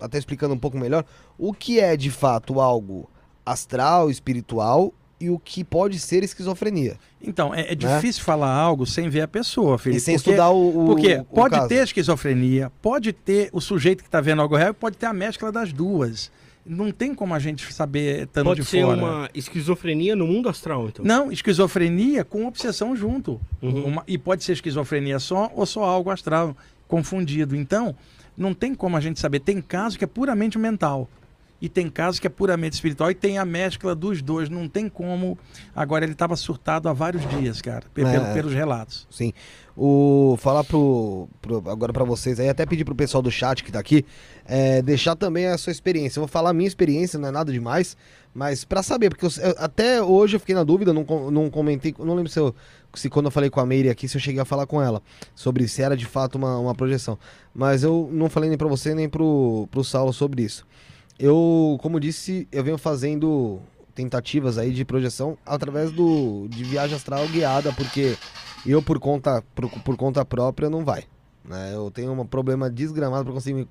até 0.00 0.18
explicando 0.18 0.54
um 0.54 0.58
pouco 0.58 0.78
melhor 0.78 1.04
o 1.38 1.52
que 1.52 1.78
é 1.80 1.96
de 1.96 2.10
fato 2.10 2.60
algo 2.60 3.08
astral, 3.44 4.10
espiritual 4.10 4.92
e 5.20 5.28
o 5.28 5.38
que 5.38 5.62
pode 5.62 5.98
ser 5.98 6.22
esquizofrenia. 6.22 6.96
Então, 7.22 7.54
é, 7.54 7.72
é 7.72 7.74
difícil 7.74 8.22
falar 8.24 8.50
algo 8.50 8.86
sem 8.86 9.10
ver 9.10 9.20
a 9.22 9.28
pessoa, 9.28 9.76
Felipe. 9.78 9.96
Né? 9.96 9.98
e 9.98 10.00
sem 10.00 10.14
porque- 10.16 10.30
estudar 10.30 10.50
o, 10.50 10.84
o 10.84 10.86
Porque 10.86 11.16
o 11.16 11.24
pode 11.24 11.54
caso. 11.54 11.68
ter 11.68 11.82
esquizofrenia, 11.84 12.72
pode 12.80 13.12
ter 13.12 13.50
o 13.52 13.60
sujeito 13.60 14.02
que 14.02 14.08
está 14.08 14.20
vendo 14.20 14.40
algo 14.40 14.56
real 14.56 14.70
e 14.70 14.72
pode 14.72 14.96
ter 14.96 15.04
a 15.06 15.12
mescla 15.12 15.52
das 15.52 15.72
duas. 15.72 16.30
Não 16.64 16.90
tem 16.92 17.14
como 17.14 17.34
a 17.34 17.38
gente 17.38 17.72
saber 17.72 18.24
estando 18.24 18.44
Pode 18.44 18.60
de 18.60 18.66
ser 18.66 18.82
fora. 18.84 18.96
uma 18.98 19.30
esquizofrenia 19.34 20.14
no 20.14 20.26
mundo 20.26 20.48
astral, 20.48 20.88
então. 20.88 21.04
Não, 21.04 21.32
esquizofrenia 21.32 22.24
com 22.24 22.46
obsessão 22.46 22.94
junto. 22.94 23.40
Uhum. 23.62 23.84
Uma- 23.86 24.04
e 24.06 24.18
pode 24.18 24.44
ser 24.44 24.52
esquizofrenia 24.52 25.18
só 25.18 25.50
ou 25.54 25.64
só 25.64 25.82
algo 25.84 26.10
astral 26.10 26.54
confundido. 26.86 27.56
Então, 27.56 27.94
não 28.36 28.52
tem 28.54 28.74
como 28.74 28.96
a 28.96 29.00
gente 29.00 29.18
saber. 29.18 29.40
Tem 29.40 29.60
caso 29.60 29.98
que 29.98 30.04
é 30.04 30.06
puramente 30.06 30.58
mental. 30.58 31.08
E 31.60 31.68
tem 31.68 31.90
caso 31.90 32.18
que 32.20 32.26
é 32.26 32.30
puramente 32.30 32.72
espiritual 32.74 33.10
e 33.10 33.14
tem 33.14 33.36
a 33.36 33.44
mescla 33.44 33.94
dos 33.94 34.22
dois. 34.22 34.48
Não 34.48 34.66
tem 34.68 34.88
como. 34.88 35.38
Agora, 35.76 36.04
ele 36.04 36.12
estava 36.12 36.34
surtado 36.34 36.88
há 36.88 36.92
vários 36.92 37.28
dias, 37.28 37.60
cara, 37.60 37.84
pe- 37.92 38.02
É. 38.02 38.10
pelo- 38.10 38.32
pelos 38.32 38.52
relatos. 38.54 39.06
Sim. 39.10 39.32
O, 39.76 40.36
falar 40.38 40.64
pro, 40.64 41.28
pro- 41.40 41.62
agora 41.70 41.92
pra 41.92 42.04
vocês 42.04 42.40
aí, 42.40 42.48
até 42.48 42.64
pedir 42.66 42.84
pro 42.84 42.94
pessoal 42.94 43.22
do 43.22 43.30
chat 43.30 43.62
que 43.62 43.70
tá 43.72 43.78
aqui, 43.78 44.04
é, 44.46 44.82
deixar 44.82 45.14
também 45.16 45.46
a 45.46 45.56
sua 45.58 45.70
experiência. 45.70 46.18
Eu 46.18 46.22
vou 46.22 46.28
falar 46.28 46.50
a 46.50 46.52
minha 46.52 46.66
experiência, 46.68 47.18
não 47.18 47.28
é 47.28 47.30
nada 47.30 47.52
demais, 47.52 47.96
mas 48.34 48.64
pra 48.64 48.82
saber, 48.82 49.10
porque 49.10 49.24
eu- 49.26 49.30
eu- 49.42 49.54
até 49.58 50.02
hoje 50.02 50.36
eu 50.36 50.40
fiquei 50.40 50.54
na 50.54 50.64
dúvida, 50.64 50.92
não, 50.92 51.04
não 51.30 51.48
comentei, 51.50 51.94
não 51.98 52.14
lembro 52.14 52.30
se, 52.30 52.38
eu, 52.40 52.54
se 52.94 53.08
quando 53.08 53.26
eu 53.26 53.30
falei 53.30 53.48
com 53.50 53.60
a 53.60 53.66
Meire 53.66 53.88
aqui, 53.90 54.08
se 54.08 54.16
eu 54.16 54.20
cheguei 54.20 54.40
a 54.40 54.44
falar 54.44 54.66
com 54.66 54.82
ela 54.82 55.02
sobre 55.34 55.66
se 55.68 55.82
era 55.82 55.96
de 55.96 56.06
fato 56.06 56.36
uma, 56.36 56.58
uma 56.58 56.74
projeção. 56.74 57.18
Mas 57.54 57.82
eu 57.82 58.08
não 58.12 58.28
falei 58.28 58.48
nem 58.48 58.58
pra 58.58 58.68
você 58.68 58.94
nem 58.94 59.08
pro, 59.08 59.68
pro 59.70 59.84
Saulo 59.84 60.12
sobre 60.12 60.42
isso. 60.42 60.66
Eu, 61.20 61.78
como 61.82 62.00
disse, 62.00 62.48
eu 62.50 62.64
venho 62.64 62.78
fazendo 62.78 63.60
tentativas 63.94 64.56
aí 64.56 64.72
de 64.72 64.86
projeção 64.86 65.36
através 65.44 65.92
do 65.92 66.48
de 66.48 66.64
viagem 66.64 66.96
astral 66.96 67.28
guiada, 67.28 67.70
porque 67.74 68.16
eu 68.64 68.82
por 68.82 68.98
conta 68.98 69.44
por, 69.54 69.68
por 69.68 69.96
conta 69.98 70.24
própria 70.24 70.70
não 70.70 70.82
vai. 70.82 71.04
Né? 71.44 71.74
Eu 71.74 71.90
tenho 71.90 72.10
um 72.12 72.26
problema 72.26 72.70
desgramado 72.70 73.24
para 73.24 73.34
conseguir 73.34 73.68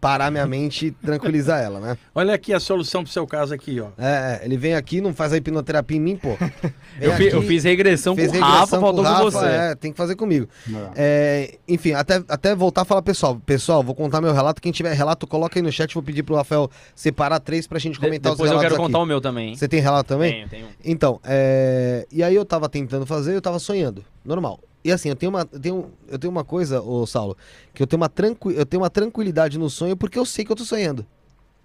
parar 0.00 0.30
minha 0.30 0.46
mente 0.46 0.86
e 0.86 0.90
tranquilizar 0.92 1.60
ela, 1.62 1.80
né? 1.80 1.98
Olha 2.14 2.32
aqui 2.34 2.52
a 2.54 2.60
solução 2.60 3.02
pro 3.02 3.12
seu 3.12 3.26
caso 3.26 3.52
aqui, 3.52 3.80
ó. 3.80 3.88
É, 3.98 4.40
é, 4.40 4.44
ele 4.44 4.56
vem 4.56 4.74
aqui, 4.74 5.00
não 5.00 5.12
faz 5.12 5.32
a 5.32 5.36
hipnoterapia 5.36 5.96
em 5.96 6.00
mim, 6.00 6.16
pô. 6.16 6.36
Eu, 7.00 7.12
fi- 7.14 7.28
eu 7.28 7.38
aqui, 7.38 7.46
fiz 7.46 7.62
regressão 7.62 8.16
fez 8.16 8.32
com 8.32 8.38
o 8.38 8.40
Rafa, 8.40 8.52
regressão 8.54 8.80
faltou 8.80 9.04
com 9.04 9.10
Rafa, 9.10 9.24
você. 9.30 9.46
É, 9.46 9.74
tem 9.76 9.92
que 9.92 9.96
fazer 9.96 10.16
comigo. 10.16 10.48
É, 10.96 11.56
enfim, 11.68 11.92
até, 11.92 12.20
até 12.28 12.56
voltar 12.56 12.82
a 12.82 12.84
falar, 12.84 13.02
pessoal. 13.02 13.40
Pessoal, 13.46 13.84
vou 13.84 13.94
contar 13.94 14.20
meu 14.20 14.32
relato. 14.32 14.60
Quem 14.60 14.72
tiver 14.72 14.92
relato, 14.94 15.24
coloca 15.24 15.56
aí 15.56 15.62
no 15.62 15.70
chat. 15.70 15.94
Vou 15.94 16.02
pedir 16.02 16.24
pro 16.24 16.34
Rafael 16.34 16.68
separar 16.96 17.38
três 17.38 17.68
pra 17.68 17.78
gente 17.78 17.94
De- 17.94 18.00
comentar 18.00 18.32
depois 18.32 18.50
os 18.50 18.54
eu 18.54 18.58
relatos 18.58 18.62
quero 18.64 18.74
aqui. 18.82 18.92
contar 18.92 19.02
o 19.04 19.06
meu 19.06 19.20
também. 19.20 19.50
hein? 19.50 19.54
Você 19.56 19.68
tem 19.68 19.80
relato 19.80 20.08
também? 20.08 20.32
Tenho, 20.32 20.48
tenho. 20.48 20.66
Então, 20.84 21.20
é... 21.24 22.04
e 22.10 22.20
aí 22.20 22.34
eu 22.34 22.44
tava 22.44 22.68
tentando 22.68 23.06
fazer, 23.06 23.34
eu 23.36 23.40
tava 23.40 23.60
sonhando, 23.60 24.04
normal. 24.24 24.58
E 24.84 24.92
assim, 24.92 25.08
eu 25.08 25.16
tenho 25.16 25.30
uma, 25.30 25.48
eu 25.52 25.60
tenho, 25.60 25.90
eu 26.08 26.18
tenho 26.18 26.30
uma 26.30 26.44
coisa, 26.44 26.80
ô 26.80 27.06
Saulo, 27.06 27.36
que 27.74 27.82
eu 27.82 27.86
tenho 27.86 28.00
uma, 28.00 28.08
tranqui... 28.08 28.54
eu 28.54 28.64
tenho 28.64 28.82
uma 28.82 28.90
tranquilidade 28.90 29.58
no 29.58 29.68
sonho 29.68 29.96
porque 29.96 30.18
eu 30.18 30.24
sei 30.24 30.44
que 30.44 30.52
eu 30.52 30.56
tô 30.56 30.64
sonhando. 30.64 31.04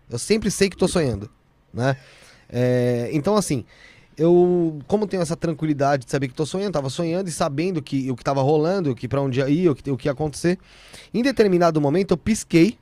Eu 0.09 0.19
sempre 0.19 0.51
sei 0.51 0.69
que 0.69 0.77
tô 0.77 0.87
sonhando, 0.87 1.29
né? 1.73 1.95
É, 2.49 3.09
Então, 3.13 3.35
assim, 3.35 3.65
eu, 4.17 4.79
como 4.87 5.07
tenho 5.07 5.21
essa 5.21 5.35
tranquilidade 5.35 6.05
de 6.05 6.11
saber 6.11 6.27
que 6.27 6.33
tô 6.33 6.45
sonhando, 6.45 6.73
tava 6.73 6.89
sonhando 6.89 7.29
e 7.29 7.31
sabendo 7.31 7.81
que 7.81 8.11
o 8.11 8.15
que 8.15 8.23
tava 8.23 8.41
rolando, 8.41 8.93
que 8.93 9.07
para 9.07 9.21
onde 9.21 9.39
ia 9.39 9.49
ir, 9.49 9.69
o 9.69 9.75
que, 9.75 9.89
o 9.89 9.97
que 9.97 10.07
ia 10.07 10.11
acontecer. 10.11 10.59
Em 11.13 11.23
determinado 11.23 11.79
momento, 11.81 12.11
eu 12.11 12.17
pisquei 12.17 12.77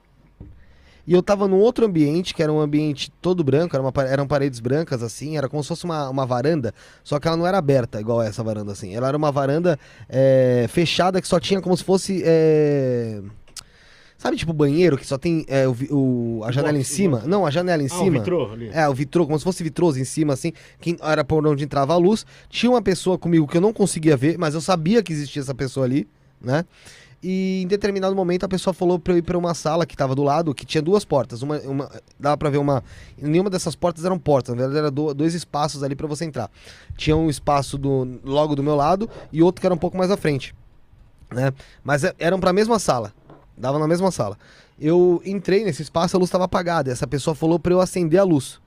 e 1.07 1.13
eu 1.13 1.21
tava 1.23 1.47
num 1.47 1.57
outro 1.59 1.85
ambiente, 1.85 2.33
que 2.33 2.41
era 2.43 2.51
um 2.51 2.59
ambiente 2.59 3.11
todo 3.21 3.43
branco, 3.43 3.75
era 3.75 3.81
uma 3.83 3.91
eram 4.07 4.27
paredes 4.27 4.59
brancas, 4.59 5.01
assim, 5.03 5.37
era 5.37 5.47
como 5.49 5.61
se 5.63 5.69
fosse 5.69 5.85
uma, 5.85 6.09
uma 6.09 6.25
varanda, 6.25 6.73
só 7.03 7.19
que 7.19 7.27
ela 7.27 7.37
não 7.37 7.47
era 7.47 7.57
aberta, 7.57 7.99
igual 7.99 8.21
essa 8.21 8.43
varanda, 8.43 8.71
assim. 8.71 8.95
Ela 8.95 9.07
era 9.07 9.17
uma 9.17 9.31
varanda 9.31 9.79
é, 10.09 10.65
fechada 10.69 11.21
que 11.21 11.27
só 11.27 11.39
tinha 11.39 11.59
como 11.61 11.75
se 11.75 11.83
fosse. 11.83 12.21
é, 12.25 13.21
Sabe, 14.17 14.37
tipo, 14.37 14.53
banheiro, 14.53 14.99
que 14.99 15.07
só 15.07 15.17
tem 15.17 15.43
é, 15.47 15.67
o, 15.67 15.75
o- 15.89 16.43
a 16.43 16.51
janela 16.51 16.77
em 16.77 16.81
o 16.81 16.85
cima? 16.85 17.23
Não, 17.25 17.43
a 17.43 17.49
janela 17.49 17.81
em 17.81 17.87
Ah, 17.89 17.95
o 17.95 18.03
cima. 18.03 18.19
vitrô 18.19 18.51
ali. 18.51 18.69
É, 18.71 18.87
o 18.87 18.93
vitrô, 18.93 19.25
como 19.25 19.35
se 19.39 19.43
fosse 19.43 19.63
vitroso 19.63 19.99
em 19.99 20.03
cima, 20.03 20.33
assim, 20.33 20.53
que 20.79 20.95
era 21.01 21.23
por 21.23 21.45
onde 21.47 21.63
entrava 21.63 21.93
a 21.93 21.97
luz. 21.97 22.23
Tinha 22.47 22.69
uma 22.69 22.83
pessoa 22.83 23.17
comigo 23.17 23.47
que 23.47 23.57
eu 23.57 23.61
não 23.61 23.73
conseguia 23.73 24.15
ver, 24.15 24.37
mas 24.37 24.53
eu 24.53 24.61
sabia 24.61 25.01
que 25.01 25.11
existia 25.11 25.41
essa 25.41 25.55
pessoa 25.55 25.87
ali, 25.87 26.07
né? 26.39 26.63
E 27.23 27.61
em 27.61 27.67
determinado 27.67 28.15
momento 28.15 28.43
a 28.45 28.49
pessoa 28.49 28.73
falou 28.73 28.97
pra 28.97 29.13
eu 29.13 29.17
ir 29.17 29.21
pra 29.21 29.37
uma 29.37 29.53
sala 29.53 29.85
que 29.85 29.95
tava 29.95 30.15
do 30.15 30.23
lado, 30.23 30.55
que 30.55 30.65
tinha 30.65 30.81
duas 30.81 31.05
portas. 31.05 31.43
Uma, 31.43 31.59
uma 31.59 31.91
dava 32.19 32.35
pra 32.35 32.49
ver 32.49 32.57
uma. 32.57 32.83
Nenhuma 33.15 33.49
dessas 33.49 33.75
portas 33.75 34.03
eram 34.05 34.17
portas, 34.17 34.55
na 34.55 34.61
verdade 34.61 34.79
eram 34.79 34.91
do- 34.91 35.13
dois 35.13 35.35
espaços 35.35 35.83
ali 35.83 35.95
pra 35.95 36.07
você 36.07 36.25
entrar. 36.25 36.49
Tinha 36.97 37.15
um 37.15 37.29
espaço 37.29 37.77
do, 37.77 38.19
logo 38.23 38.55
do 38.55 38.63
meu 38.63 38.75
lado 38.75 39.07
e 39.31 39.43
outro 39.43 39.61
que 39.61 39.67
era 39.67 39.73
um 39.75 39.77
pouco 39.77 39.97
mais 39.97 40.09
à 40.09 40.17
frente, 40.17 40.55
né? 41.31 41.51
Mas 41.83 42.03
é- 42.03 42.15
eram 42.17 42.39
pra 42.39 42.51
mesma 42.51 42.79
sala. 42.79 43.13
Dava 43.55 43.77
na 43.77 43.87
mesma 43.87 44.09
sala. 44.09 44.35
Eu 44.79 45.21
entrei 45.23 45.63
nesse 45.63 45.83
espaço, 45.83 46.17
a 46.17 46.19
luz 46.19 46.27
estava 46.29 46.45
apagada. 46.45 46.89
E 46.89 46.91
essa 46.91 47.05
pessoa 47.05 47.35
falou 47.35 47.59
pra 47.59 47.71
eu 47.71 47.79
acender 47.81 48.19
a 48.19 48.23
luz. 48.23 48.59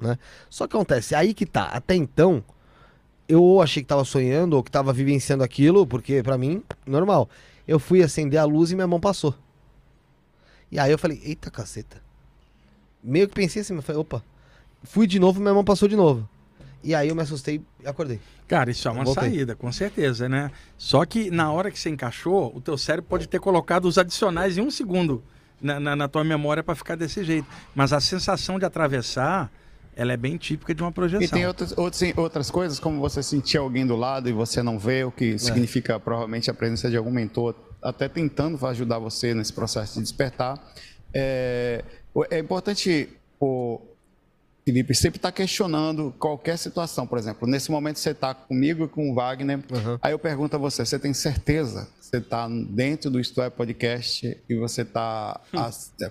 Né? 0.00 0.16
Só 0.48 0.66
que 0.66 0.74
acontece, 0.74 1.14
aí 1.14 1.34
que 1.34 1.44
tá. 1.44 1.64
Até 1.64 1.94
então, 1.94 2.42
eu 3.28 3.60
achei 3.60 3.82
que 3.82 3.86
tava 3.88 4.02
sonhando 4.06 4.54
ou 4.56 4.62
que 4.62 4.70
tava 4.70 4.90
vivenciando 4.94 5.44
aquilo, 5.44 5.86
porque 5.86 6.22
pra 6.22 6.38
mim, 6.38 6.62
normal. 6.86 7.28
Eu 7.70 7.78
fui 7.78 8.02
acender 8.02 8.40
a 8.40 8.44
luz 8.44 8.72
e 8.72 8.74
minha 8.74 8.88
mão 8.88 8.98
passou. 8.98 9.32
E 10.72 10.76
aí 10.80 10.90
eu 10.90 10.98
falei, 10.98 11.20
eita 11.22 11.52
caceta. 11.52 12.02
Meio 13.00 13.28
que 13.28 13.34
pensei 13.34 13.62
assim, 13.62 13.72
mas 13.72 13.84
falei, 13.84 14.00
opa. 14.00 14.24
Fui 14.82 15.06
de 15.06 15.20
novo, 15.20 15.40
minha 15.40 15.54
mão 15.54 15.62
passou 15.62 15.86
de 15.86 15.94
novo. 15.94 16.28
E 16.82 16.96
aí 16.96 17.10
eu 17.10 17.14
me 17.14 17.22
assustei 17.22 17.62
e 17.80 17.86
acordei. 17.86 18.18
Cara, 18.48 18.72
isso 18.72 18.88
é 18.88 18.90
uma 18.90 19.04
Voltei. 19.04 19.22
saída, 19.22 19.54
com 19.54 19.70
certeza, 19.70 20.28
né? 20.28 20.50
Só 20.76 21.04
que 21.04 21.30
na 21.30 21.52
hora 21.52 21.70
que 21.70 21.78
você 21.78 21.90
encaixou, 21.90 22.52
o 22.56 22.60
teu 22.60 22.76
cérebro 22.76 23.08
pode 23.08 23.28
ter 23.28 23.38
colocado 23.38 23.84
os 23.84 23.98
adicionais 23.98 24.58
em 24.58 24.62
um 24.62 24.70
segundo 24.72 25.22
na, 25.62 25.78
na, 25.78 25.94
na 25.94 26.08
tua 26.08 26.24
memória 26.24 26.64
para 26.64 26.74
ficar 26.74 26.96
desse 26.96 27.22
jeito. 27.22 27.46
Mas 27.72 27.92
a 27.92 28.00
sensação 28.00 28.58
de 28.58 28.64
atravessar, 28.64 29.48
ela 30.00 30.14
é 30.14 30.16
bem 30.16 30.38
típica 30.38 30.74
de 30.74 30.82
uma 30.82 30.90
projeção. 30.90 31.22
E 31.22 31.28
tem 31.28 31.46
outras, 31.46 31.76
outras, 31.76 32.16
outras 32.16 32.50
coisas, 32.50 32.80
como 32.80 32.98
você 32.98 33.22
sentir 33.22 33.58
alguém 33.58 33.86
do 33.86 33.94
lado 33.94 34.30
e 34.30 34.32
você 34.32 34.62
não 34.62 34.78
vê, 34.78 35.04
o 35.04 35.12
que 35.12 35.38
significa 35.38 36.00
provavelmente 36.00 36.50
a 36.50 36.54
presença 36.54 36.88
de 36.88 36.96
algum 36.96 37.10
mentor, 37.10 37.54
até 37.82 38.08
tentando 38.08 38.66
ajudar 38.66 38.98
você 38.98 39.34
nesse 39.34 39.52
processo 39.52 39.96
de 39.96 40.00
despertar. 40.00 40.58
É, 41.12 41.84
é 42.30 42.38
importante, 42.38 43.10
o 43.38 43.78
Felipe, 44.64 44.94
sempre 44.94 45.18
estar 45.18 45.32
questionando 45.32 46.14
qualquer 46.18 46.56
situação. 46.56 47.06
Por 47.06 47.18
exemplo, 47.18 47.46
nesse 47.46 47.70
momento 47.70 47.98
você 47.98 48.12
está 48.12 48.32
comigo 48.32 48.86
e 48.86 48.88
com 48.88 49.10
o 49.10 49.14
Wagner, 49.14 49.60
aí 50.00 50.12
eu 50.12 50.18
pergunto 50.18 50.56
a 50.56 50.58
você, 50.58 50.82
você 50.82 50.98
tem 50.98 51.12
certeza 51.12 51.86
você 52.10 52.16
está 52.16 52.48
dentro 52.48 53.08
do 53.08 53.20
Isto 53.20 53.40
é 53.40 53.48
Podcast 53.48 54.36
e 54.48 54.54
você 54.56 54.82
está 54.82 55.40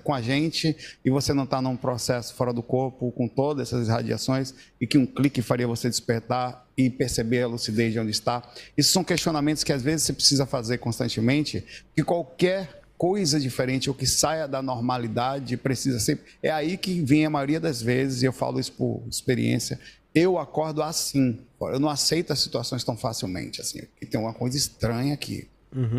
com 0.02 0.14
a 0.14 0.22
gente 0.22 0.74
e 1.04 1.10
você 1.10 1.34
não 1.34 1.44
está 1.44 1.62
num 1.62 1.76
processo 1.76 2.34
fora 2.36 2.54
do 2.54 2.64
corpo 2.64 3.12
com 3.12 3.28
todas 3.28 3.68
essas 3.68 3.90
radiações 3.90 4.54
e 4.80 4.88
que 4.88 4.98
um 4.98 5.06
clique 5.06 5.42
faria 5.42 5.68
você 5.68 5.90
despertar 5.90 6.66
e 6.78 6.90
perceber 6.90 7.42
a 7.42 7.48
lucidez 7.48 7.92
de 7.92 8.00
onde 8.00 8.12
está? 8.12 8.42
Isso 8.78 8.94
são 8.94 9.04
questionamentos 9.04 9.62
que 9.62 9.74
às 9.74 9.82
vezes 9.82 10.04
você 10.04 10.14
precisa 10.14 10.46
fazer 10.46 10.78
constantemente, 10.78 11.66
que 11.94 12.02
qualquer 12.02 12.82
coisa 12.98 13.38
diferente 13.38 13.90
ou 13.90 13.96
que 13.96 14.08
saia 14.08 14.48
da 14.48 14.62
normalidade 14.62 15.58
precisa 15.58 16.00
ser. 16.00 16.22
É 16.42 16.50
aí 16.50 16.78
que 16.78 17.02
vem 17.02 17.26
a 17.26 17.30
maioria 17.30 17.60
das 17.60 17.82
vezes, 17.82 18.22
e 18.22 18.26
eu 18.26 18.32
falo 18.32 18.58
isso 18.58 18.72
por 18.72 19.04
experiência. 19.10 19.78
Eu 20.16 20.38
acordo 20.38 20.82
assim. 20.82 21.40
Eu 21.62 21.80
não 21.80 21.90
aceito 21.90 22.32
as 22.32 22.40
situações 22.40 22.86
tão 22.86 22.96
facilmente. 22.96 23.60
Assim, 23.60 23.82
tem 24.10 24.20
uma 24.20 24.34
coisa 24.34 24.56
estranha 24.56 25.14
aqui. 25.14 25.48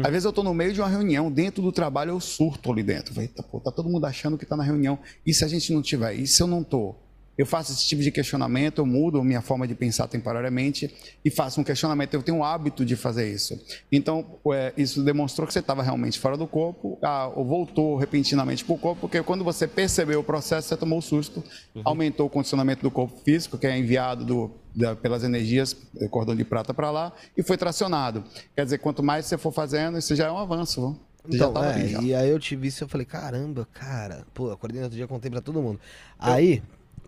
Às 0.04 0.10
vezes 0.10 0.24
eu 0.24 0.30
estou 0.30 0.42
no 0.42 0.52
meio 0.52 0.72
de 0.72 0.80
uma 0.80 0.88
reunião, 0.88 1.30
dentro 1.30 1.62
do 1.62 1.70
trabalho 1.70 2.10
eu 2.10 2.20
surto 2.20 2.72
ali 2.72 2.82
dentro. 2.82 3.14
Falei, 3.14 3.30
pô, 3.50 3.60
tá 3.60 3.70
todo 3.70 3.88
mundo 3.88 4.04
achando 4.04 4.36
que 4.36 4.44
está 4.44 4.56
na 4.56 4.64
reunião. 4.64 4.98
E 5.24 5.32
se 5.32 5.44
a 5.44 5.48
gente 5.48 5.72
não 5.72 5.82
tiver? 5.82 6.14
E 6.14 6.26
se 6.26 6.42
eu 6.42 6.46
não 6.46 6.62
estou? 6.62 7.00
Eu 7.40 7.46
faço 7.46 7.72
esse 7.72 7.86
tipo 7.86 8.02
de 8.02 8.10
questionamento, 8.10 8.78
eu 8.80 8.86
mudo 8.86 9.24
minha 9.24 9.40
forma 9.40 9.66
de 9.66 9.74
pensar 9.74 10.06
temporariamente 10.08 10.94
e 11.24 11.30
faço 11.30 11.58
um 11.58 11.64
questionamento. 11.64 12.12
Eu 12.12 12.22
tenho 12.22 12.38
o 12.38 12.44
hábito 12.44 12.84
de 12.84 12.96
fazer 12.96 13.32
isso. 13.32 13.58
Então, 13.90 14.38
é, 14.52 14.74
isso 14.76 15.02
demonstrou 15.02 15.46
que 15.46 15.52
você 15.54 15.60
estava 15.60 15.82
realmente 15.82 16.18
fora 16.18 16.36
do 16.36 16.46
corpo, 16.46 16.98
ah, 17.02 17.28
ou 17.34 17.44
voltou 17.46 17.96
repentinamente 17.96 18.62
para 18.62 18.74
o 18.74 18.78
corpo, 18.78 19.00
porque 19.00 19.22
quando 19.22 19.42
você 19.42 19.66
percebeu 19.66 20.20
o 20.20 20.24
processo, 20.24 20.68
você 20.68 20.76
tomou 20.76 20.98
o 20.98 21.02
susto, 21.02 21.42
aumentou 21.82 22.26
o 22.26 22.30
condicionamento 22.30 22.82
do 22.82 22.90
corpo 22.90 23.16
físico, 23.24 23.56
que 23.56 23.66
é 23.66 23.78
enviado 23.78 24.22
do, 24.24 24.50
da- 24.74 24.94
pelas 24.94 25.24
energias, 25.24 25.74
do 25.98 26.08
cordão 26.10 26.36
de 26.36 26.44
prata 26.44 26.74
para 26.74 26.90
lá, 26.90 27.10
e 27.36 27.42
foi 27.42 27.56
tracionado. 27.56 28.22
Quer 28.54 28.64
dizer, 28.64 28.78
quanto 28.78 29.02
mais 29.02 29.24
você 29.24 29.38
for 29.38 29.50
fazendo, 29.52 29.96
isso 29.96 30.14
já 30.14 30.26
é 30.26 30.30
um 30.30 30.36
avanço. 30.38 30.80
viu? 30.80 31.00
Você 31.24 31.38
já 31.38 31.44
Então, 31.48 31.52
tava 31.54 31.66
é, 31.72 31.74
ali, 31.74 31.88
já. 31.88 32.00
e 32.02 32.14
aí 32.14 32.28
eu 32.28 32.38
tive 32.38 32.68
isso 32.68 32.82
e 32.82 32.84
eu 32.84 32.88
falei, 32.88 33.06
caramba, 33.06 33.66
cara, 33.72 34.26
pô, 34.34 34.50
acordei 34.50 34.78
no 34.80 34.84
outro 34.84 34.96
dia, 34.96 35.06
contei 35.08 35.30
pra 35.30 35.40
todo 35.40 35.62
mundo. 35.62 35.80
Aí, 36.18 36.62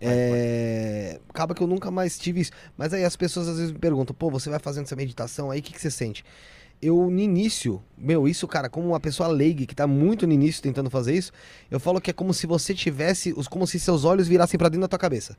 É, 0.09 1.19
Acaba 1.29 1.53
que 1.55 1.61
eu 1.61 1.67
nunca 1.67 1.89
mais 1.91 2.17
tive 2.17 2.41
isso. 2.41 2.51
Mas 2.77 2.93
aí 2.93 3.03
as 3.03 3.15
pessoas 3.15 3.47
às 3.47 3.57
vezes 3.57 3.71
me 3.71 3.79
perguntam, 3.79 4.15
pô, 4.15 4.29
você 4.29 4.49
vai 4.49 4.59
fazendo 4.59 4.85
essa 4.85 4.95
meditação 4.95 5.49
aí, 5.51 5.59
o 5.59 5.63
que, 5.63 5.73
que 5.73 5.81
você 5.81 5.91
sente? 5.91 6.23
Eu, 6.81 7.09
no 7.09 7.19
início, 7.19 7.81
meu, 7.97 8.27
isso, 8.27 8.45
cara, 8.47 8.67
como 8.69 8.89
uma 8.89 8.99
pessoa 8.99 9.29
leiga 9.29 9.65
que 9.65 9.73
tá 9.73 9.87
muito 9.87 10.27
no 10.27 10.33
início 10.33 10.61
tentando 10.61 10.89
fazer 10.89 11.13
isso, 11.15 11.31
eu 11.71 11.79
falo 11.79 12.01
que 12.01 12.09
é 12.09 12.13
como 12.13 12.33
se 12.33 12.45
você 12.45 12.73
tivesse, 12.73 13.33
os- 13.37 13.47
como 13.47 13.65
se 13.65 13.79
seus 13.79 14.03
olhos 14.03 14.27
virassem 14.27 14.57
pra 14.57 14.67
dentro 14.67 14.81
da 14.81 14.87
tua 14.89 14.99
cabeça. 14.99 15.37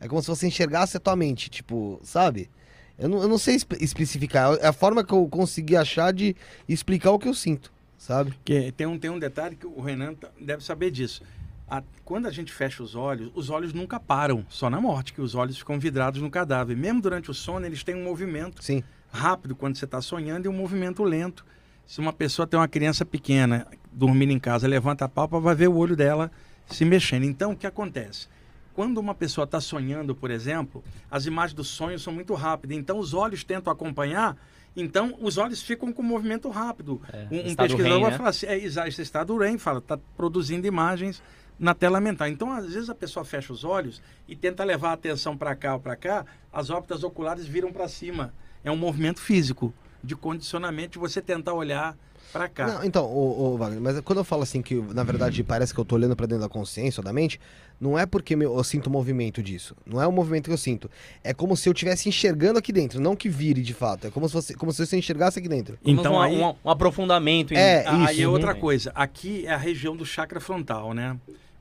É 0.00 0.06
como 0.06 0.20
se 0.22 0.28
você 0.28 0.46
enxergasse 0.46 0.96
a 0.96 1.00
tua 1.00 1.16
mente, 1.16 1.48
tipo, 1.48 1.98
sabe? 2.04 2.50
Eu 2.98 3.08
não, 3.08 3.22
eu 3.22 3.28
não 3.28 3.38
sei 3.38 3.54
espe- 3.54 3.78
especificar, 3.82 4.54
é 4.60 4.66
a 4.66 4.72
forma 4.72 5.02
que 5.02 5.12
eu 5.12 5.26
consegui 5.28 5.76
achar 5.76 6.12
de 6.12 6.36
explicar 6.68 7.10
o 7.12 7.18
que 7.18 7.26
eu 7.28 7.34
sinto, 7.34 7.72
sabe? 7.96 8.34
Que 8.44 8.70
tem, 8.72 8.86
um, 8.86 8.98
tem 8.98 9.10
um 9.10 9.18
detalhe 9.18 9.56
que 9.56 9.66
o 9.66 9.80
Renan 9.80 10.14
tá- 10.14 10.30
deve 10.40 10.62
saber 10.62 10.90
disso. 10.90 11.22
A- 11.70 11.82
quando 12.04 12.26
a 12.26 12.30
gente 12.30 12.52
fecha 12.52 12.82
os 12.82 12.94
olhos, 12.94 13.30
os 13.34 13.50
olhos 13.50 13.72
nunca 13.72 14.00
param, 14.00 14.44
só 14.48 14.70
na 14.70 14.80
morte, 14.80 15.12
que 15.12 15.20
os 15.20 15.34
olhos 15.34 15.58
ficam 15.58 15.78
vidrados 15.78 16.20
no 16.22 16.30
cadáver. 16.30 16.76
Mesmo 16.76 17.00
durante 17.02 17.30
o 17.30 17.34
sono, 17.34 17.66
eles 17.66 17.84
têm 17.84 17.94
um 17.94 18.04
movimento 18.04 18.62
Sim. 18.64 18.82
rápido 19.12 19.54
quando 19.54 19.76
você 19.76 19.84
está 19.84 20.00
sonhando 20.00 20.46
e 20.46 20.48
um 20.48 20.52
movimento 20.52 21.02
lento. 21.04 21.44
Se 21.86 22.00
uma 22.00 22.12
pessoa 22.12 22.46
tem 22.46 22.58
uma 22.58 22.68
criança 22.68 23.04
pequena 23.04 23.66
dormindo 23.92 24.32
em 24.32 24.38
casa, 24.38 24.66
levanta 24.66 25.04
a 25.04 25.08
pálpebra, 25.08 25.40
vai 25.40 25.54
ver 25.54 25.68
o 25.68 25.76
olho 25.76 25.94
dela 25.96 26.30
se 26.66 26.84
mexendo. 26.84 27.24
Então, 27.24 27.52
o 27.52 27.56
que 27.56 27.66
acontece? 27.66 28.28
Quando 28.74 28.98
uma 28.98 29.14
pessoa 29.14 29.44
está 29.44 29.60
sonhando, 29.60 30.14
por 30.14 30.30
exemplo, 30.30 30.84
as 31.10 31.26
imagens 31.26 31.54
do 31.54 31.64
sonho 31.64 31.98
são 31.98 32.12
muito 32.12 32.32
rápidas. 32.34 32.76
Então, 32.76 32.98
os 32.98 33.12
olhos 33.12 33.42
tentam 33.42 33.72
acompanhar. 33.72 34.36
Então, 34.76 35.16
os 35.20 35.36
olhos 35.38 35.60
ficam 35.62 35.92
com 35.92 36.02
movimento 36.02 36.48
rápido. 36.50 37.00
um 37.30 37.36
um 37.36 37.40
estado 37.46 37.56
pesquisador 37.68 37.92
REM, 37.92 38.00
vai 38.02 38.10
né? 38.12 38.16
falar 38.16 38.28
assim, 38.30 38.46
é, 38.46 38.56
esse 38.58 39.02
estado 39.02 39.36
REM, 39.36 39.58
fala, 39.58 39.78
está 39.78 39.98
produzindo 40.16 40.66
imagens 40.66 41.20
na 41.58 41.74
tela 41.74 42.00
mental. 42.00 42.28
Então, 42.28 42.52
às 42.52 42.72
vezes 42.72 42.88
a 42.88 42.94
pessoa 42.94 43.24
fecha 43.24 43.52
os 43.52 43.64
olhos 43.64 44.00
e 44.28 44.36
tenta 44.36 44.62
levar 44.64 44.90
a 44.90 44.92
atenção 44.92 45.36
para 45.36 45.54
cá 45.56 45.74
ou 45.74 45.80
para 45.80 45.96
cá, 45.96 46.24
as 46.52 46.70
órbitas 46.70 47.02
oculares 47.02 47.46
viram 47.46 47.72
para 47.72 47.88
cima. 47.88 48.32
É 48.62 48.70
um 48.70 48.76
movimento 48.76 49.20
físico 49.20 49.72
de 50.02 50.14
condicionamento 50.14 50.92
de 50.92 50.98
você 50.98 51.20
tentar 51.20 51.54
olhar 51.54 51.96
para 52.32 52.48
cá. 52.48 52.66
Não, 52.66 52.84
então, 52.84 53.04
ô, 53.06 53.54
ô, 53.54 53.56
Wagner, 53.56 53.80
mas 53.80 54.00
quando 54.00 54.18
eu 54.18 54.24
falo 54.24 54.42
assim 54.42 54.60
que, 54.60 54.74
na 54.74 55.02
verdade, 55.02 55.42
parece 55.42 55.72
que 55.72 55.80
eu 55.80 55.84
tô 55.84 55.94
olhando 55.94 56.14
pra 56.14 56.26
dentro 56.26 56.42
da 56.42 56.48
consciência 56.48 57.00
ou 57.00 57.04
da 57.04 57.12
mente, 57.12 57.40
não 57.80 57.98
é 57.98 58.04
porque 58.04 58.34
eu 58.34 58.62
sinto 58.64 58.90
movimento 58.90 59.42
disso. 59.42 59.74
Não 59.86 60.00
é 60.00 60.06
o 60.06 60.12
movimento 60.12 60.44
que 60.44 60.52
eu 60.52 60.58
sinto. 60.58 60.90
É 61.24 61.32
como 61.32 61.56
se 61.56 61.68
eu 61.68 61.72
estivesse 61.72 62.08
enxergando 62.08 62.58
aqui 62.58 62.72
dentro, 62.72 63.00
não 63.00 63.16
que 63.16 63.28
vire 63.28 63.62
de 63.62 63.72
fato. 63.72 64.06
É 64.08 64.10
como 64.10 64.28
se 64.28 64.34
você, 64.34 64.54
como 64.54 64.72
se 64.72 64.84
você 64.84 64.96
enxergasse 64.96 65.38
aqui 65.38 65.48
dentro. 65.48 65.78
Então 65.84 66.14
um, 66.14 66.20
aí, 66.20 66.36
um, 66.36 66.54
um 66.64 66.70
aprofundamento. 66.70 67.54
em- 67.54 67.56
É, 67.56 67.84
aí 67.86 68.12
isso, 68.14 68.22
é 68.22 68.28
outra 68.28 68.52
uhum. 68.52 68.60
coisa. 68.60 68.92
Aqui 68.94 69.46
é 69.46 69.54
a 69.54 69.58
região 69.58 69.96
do 69.96 70.04
chakra 70.04 70.38
frontal, 70.40 70.92
né? 70.92 71.16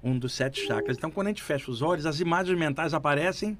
Um 0.08 0.18
dos 0.18 0.34
sete 0.34 0.66
chakras. 0.66 0.96
Então, 0.98 1.12
quando 1.12 1.28
a 1.28 1.30
gente 1.32 1.44
fecha 1.44 1.70
os 1.70 1.82
olhos, 1.82 2.06
as 2.06 2.22
imagens 2.22 2.58
mentais 2.58 2.94
aparecem 2.94 3.58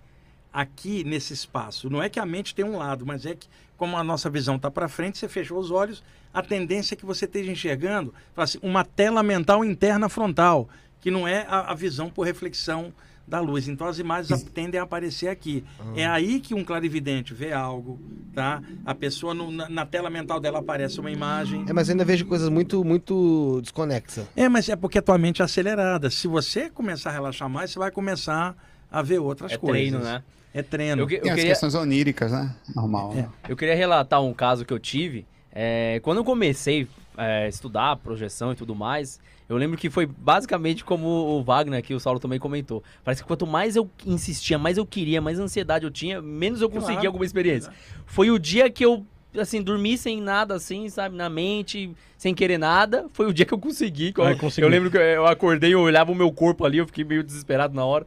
aqui 0.54 1.04
nesse 1.04 1.34
espaço. 1.34 1.90
Não 1.90 2.02
é 2.02 2.10
que 2.10 2.20
a 2.20 2.26
mente 2.26 2.56
tem 2.56 2.64
um 2.64 2.78
lado, 2.78 3.06
mas 3.06 3.26
é 3.26 3.36
que, 3.36 3.48
como 3.76 3.98
a 3.98 4.04
nossa 4.04 4.30
visão 4.30 4.56
está 4.56 4.72
para 4.72 4.88
frente, 4.88 5.18
você 5.18 5.28
fechou 5.28 5.60
os 5.60 5.72
olhos, 5.72 6.02
a 6.34 6.42
tendência 6.42 6.96
é 6.96 6.98
que 6.98 7.06
você 7.06 7.26
esteja 7.26 7.52
enxergando 7.52 8.14
assim, 8.36 8.58
uma 8.62 8.86
tela 8.86 9.22
mental 9.22 9.66
interna 9.66 10.08
frontal, 10.08 10.70
que 11.02 11.12
não 11.12 11.28
é 11.28 11.46
a, 11.50 11.72
a 11.72 11.74
visão 11.74 12.10
por 12.10 12.24
reflexão 12.24 12.94
da 13.28 13.40
luz. 13.42 13.68
Então 13.68 13.88
as 13.88 14.00
imagens 14.00 14.42
tendem 14.44 14.80
a 14.80 14.84
aparecer 14.84 15.28
aqui. 15.28 15.64
É 15.96 16.06
aí 16.08 16.40
que 16.40 16.54
um 16.54 16.64
clarividente 16.64 17.34
vê 17.34 17.52
algo, 17.52 18.00
tá? 18.34 18.62
A 18.86 18.96
pessoa 18.96 19.34
no- 19.34 19.52
na, 19.52 19.68
na 19.68 19.86
tela 19.86 20.10
mental 20.10 20.40
dela 20.40 20.60
aparece 20.60 21.00
uma 21.00 21.12
imagem. 21.12 21.66
É, 21.68 21.74
mas 21.74 21.90
eu 21.90 21.94
ainda 21.94 22.06
vejo 22.06 22.26
coisas 22.26 22.48
muito, 22.50 22.84
muito 22.86 23.60
desconexas. 23.62 24.26
É, 24.36 24.48
mas 24.48 24.70
é 24.70 24.76
porque 24.76 24.98
a 25.00 25.02
tua 25.02 25.18
mente 25.18 25.42
é 25.42 25.46
acelerada. 25.46 26.10
Se 26.10 26.28
você 26.28 26.70
começar 26.70 27.10
a 27.10 27.14
relaxar 27.14 27.50
mais, 27.50 27.72
você 27.72 27.80
vai 27.80 27.92
começar 27.92 28.56
a 28.90 29.02
ver 29.02 29.20
outras 29.20 29.52
É 29.52 29.58
coisas. 29.58 29.78
treino, 29.78 30.00
né? 30.00 30.24
É 30.54 30.64
treino. 30.64 31.02
Eu, 31.02 31.08
que- 31.08 31.16
eu 31.16 31.22
Tem 31.22 31.32
as 31.32 31.36
queria, 31.36 31.52
questões 31.52 31.76
oníricas, 31.76 32.32
né? 32.32 32.56
Normal. 32.74 33.14
né? 33.14 33.28
eu 33.50 33.58
queria 33.58 33.76
relatar 33.76 34.22
um 34.24 34.34
caso 34.34 34.64
que 34.64 34.74
eu 34.74 34.80
tive. 34.80 35.26
É, 35.52 36.00
quando 36.02 36.18
eu 36.20 36.24
comecei 36.24 36.88
é, 37.18 37.46
a 37.46 37.48
estudar 37.50 37.98
projeção 37.98 38.54
e 38.54 38.56
tudo 38.56 38.74
mais, 38.74 39.20
eu 39.50 39.56
lembro 39.58 39.78
que 39.78 39.90
foi 39.90 40.06
basicamente 40.06 40.84
como 40.84 41.08
o 41.08 41.44
Wagner 41.44 41.80
aqui, 41.80 41.94
o 41.94 42.00
Saulo 42.00 42.20
também 42.20 42.40
comentou. 42.40 42.84
Parece 43.04 43.22
que 43.22 43.28
quanto 43.28 43.48
mais 43.48 43.76
eu 43.76 43.90
insistia, 44.06 44.58
mais 44.58 44.78
eu 44.78 44.86
queria, 44.86 45.22
mais 45.22 45.40
ansiedade 45.40 45.86
eu 45.86 45.92
tinha, 45.92 46.22
menos 46.22 46.62
eu 46.62 46.70
conseguia 46.70 46.96
Claro. 46.96 47.08
alguma 47.08 47.26
experiência. 47.26 47.72
Foi 48.06 48.30
o 48.30 48.38
dia 48.38 48.70
que 48.70 48.84
eu, 48.84 49.06
assim, 49.38 49.62
dormi 49.62 49.98
sem 49.98 50.22
nada, 50.22 50.56
assim, 50.56 50.90
sabe, 50.90 51.16
na 51.16 51.30
mente, 51.30 51.92
sem 52.18 52.34
querer 52.34 52.58
nada. 52.58 53.06
Foi 53.14 53.26
o 53.28 53.34
dia 53.34 53.46
que 53.46 53.54
eu 53.54 53.60
consegui. 53.60 54.12
que 54.12 54.20
eu- 54.20 54.26
Vai 54.26 54.36
conseguir. 54.36 54.66
Eu 54.66 54.70
lembro 54.70 54.92
que 54.92 54.98
eu 54.98 55.26
acordei, 55.26 55.74
eu 55.74 55.80
olhava 55.82 56.12
o 56.12 56.16
meu 56.16 56.32
corpo 56.32 56.66
ali, 56.66 56.80
eu 56.80 56.86
fiquei 56.86 57.04
meio 57.04 57.24
desesperado 57.24 57.74
na 57.74 57.86
hora. 57.86 58.06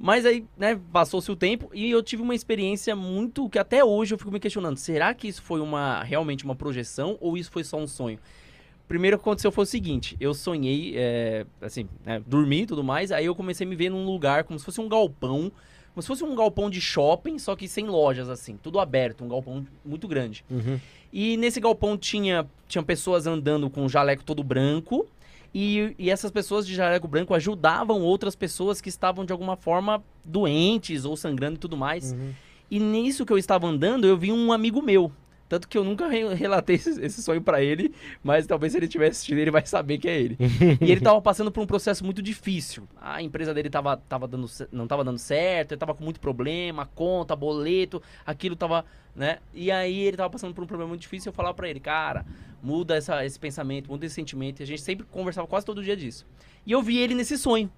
Mas 0.00 0.24
aí, 0.24 0.44
né, 0.56 0.78
passou-se 0.92 1.28
o 1.30 1.34
tempo 1.34 1.70
e 1.74 1.90
eu 1.90 2.00
tive 2.02 2.22
uma 2.22 2.34
experiência 2.34 2.94
muito 2.94 3.48
que 3.48 3.58
até 3.58 3.84
hoje 3.84 4.14
eu 4.14 4.18
fico 4.18 4.30
me 4.30 4.38
questionando, 4.38 4.76
será 4.76 5.12
que 5.12 5.26
isso 5.26 5.42
foi 5.42 5.60
uma 5.60 6.04
realmente 6.04 6.44
uma 6.44 6.54
projeção 6.54 7.16
ou 7.20 7.36
isso 7.36 7.50
foi 7.50 7.64
só 7.64 7.76
um 7.78 7.86
sonho? 7.88 8.16
Primeiro 8.88 9.18
que 9.18 9.22
aconteceu 9.22 9.52
foi 9.52 9.64
o 9.64 9.66
seguinte, 9.66 10.16
eu 10.18 10.32
sonhei, 10.32 10.94
é, 10.96 11.44
assim, 11.60 11.86
né, 12.04 12.22
dormi 12.26 12.62
e 12.62 12.66
tudo 12.66 12.82
mais, 12.82 13.12
aí 13.12 13.26
eu 13.26 13.34
comecei 13.34 13.66
a 13.66 13.70
me 13.70 13.76
ver 13.76 13.90
num 13.90 14.04
lugar 14.06 14.44
como 14.44 14.58
se 14.58 14.64
fosse 14.64 14.80
um 14.80 14.88
galpão, 14.88 15.52
como 15.92 16.02
se 16.02 16.08
fosse 16.08 16.24
um 16.24 16.34
galpão 16.34 16.70
de 16.70 16.80
shopping, 16.80 17.38
só 17.38 17.54
que 17.54 17.68
sem 17.68 17.86
lojas, 17.86 18.30
assim, 18.30 18.58
tudo 18.62 18.80
aberto, 18.80 19.22
um 19.22 19.28
galpão 19.28 19.66
muito 19.84 20.08
grande. 20.08 20.42
E 21.12 21.36
nesse 21.36 21.60
galpão 21.60 21.98
tinha, 21.98 22.46
tinha 22.66 22.82
pessoas 22.82 23.26
andando 23.26 23.68
com 23.68 23.82
um 23.82 23.88
jaleco 23.88 24.24
todo 24.24 24.42
branco. 24.42 25.06
E, 25.54 25.94
e 25.98 26.10
essas 26.10 26.30
pessoas 26.30 26.66
de 26.66 26.74
jaleco 26.74 27.08
branco 27.08 27.34
ajudavam 27.34 28.02
outras 28.02 28.36
pessoas 28.36 28.80
que 28.82 28.90
estavam 28.90 29.24
de 29.24 29.32
alguma 29.32 29.56
forma 29.56 30.02
doentes 30.22 31.06
ou 31.06 31.16
sangrando 31.16 31.56
e 31.56 31.58
tudo 31.58 31.76
mais. 31.76 32.14
E 32.70 32.78
nisso 32.78 33.24
que 33.24 33.32
eu 33.32 33.38
estava 33.38 33.66
andando, 33.66 34.06
eu 34.06 34.16
vi 34.16 34.30
um 34.30 34.52
amigo 34.52 34.82
meu. 34.82 35.10
Tanto 35.48 35.66
que 35.66 35.78
eu 35.78 35.82
nunca 35.84 36.08
re- 36.08 36.34
relatei 36.34 36.76
esse, 36.76 37.00
esse 37.00 37.22
sonho 37.22 37.40
pra 37.40 37.62
ele, 37.62 37.94
mas 38.22 38.46
talvez 38.46 38.72
se 38.72 38.78
ele 38.78 38.86
estiver 38.86 39.08
assistindo, 39.08 39.38
ele 39.38 39.50
vai 39.50 39.64
saber 39.64 39.98
que 39.98 40.08
é 40.08 40.20
ele. 40.20 40.36
e 40.80 40.90
ele 40.90 41.00
tava 41.00 41.20
passando 41.22 41.50
por 41.50 41.62
um 41.62 41.66
processo 41.66 42.04
muito 42.04 42.20
difícil. 42.20 42.86
A 43.00 43.22
empresa 43.22 43.54
dele 43.54 43.70
tava, 43.70 43.96
tava 43.96 44.28
dando, 44.28 44.46
não 44.70 44.86
tava 44.86 45.02
dando 45.02 45.18
certo, 45.18 45.72
ele 45.72 45.78
tava 45.78 45.94
com 45.94 46.04
muito 46.04 46.20
problema, 46.20 46.86
conta, 46.94 47.34
boleto, 47.34 48.02
aquilo 48.26 48.54
tava, 48.56 48.84
né? 49.16 49.38
E 49.54 49.70
aí 49.70 49.98
ele 50.00 50.16
tava 50.16 50.28
passando 50.28 50.54
por 50.54 50.62
um 50.62 50.66
problema 50.66 50.90
muito 50.90 51.00
difícil, 51.00 51.30
eu 51.30 51.34
falava 51.34 51.54
pra 51.54 51.68
ele, 51.68 51.80
cara, 51.80 52.26
muda 52.62 52.96
essa, 52.96 53.24
esse 53.24 53.38
pensamento, 53.38 53.88
muda 53.90 54.04
esse 54.04 54.14
sentimento. 54.14 54.60
E 54.60 54.62
a 54.64 54.66
gente 54.66 54.82
sempre 54.82 55.06
conversava 55.10 55.46
quase 55.46 55.64
todo 55.64 55.82
dia 55.82 55.96
disso. 55.96 56.26
E 56.66 56.72
eu 56.72 56.82
vi 56.82 56.98
ele 56.98 57.14
nesse 57.14 57.38
sonho. 57.38 57.70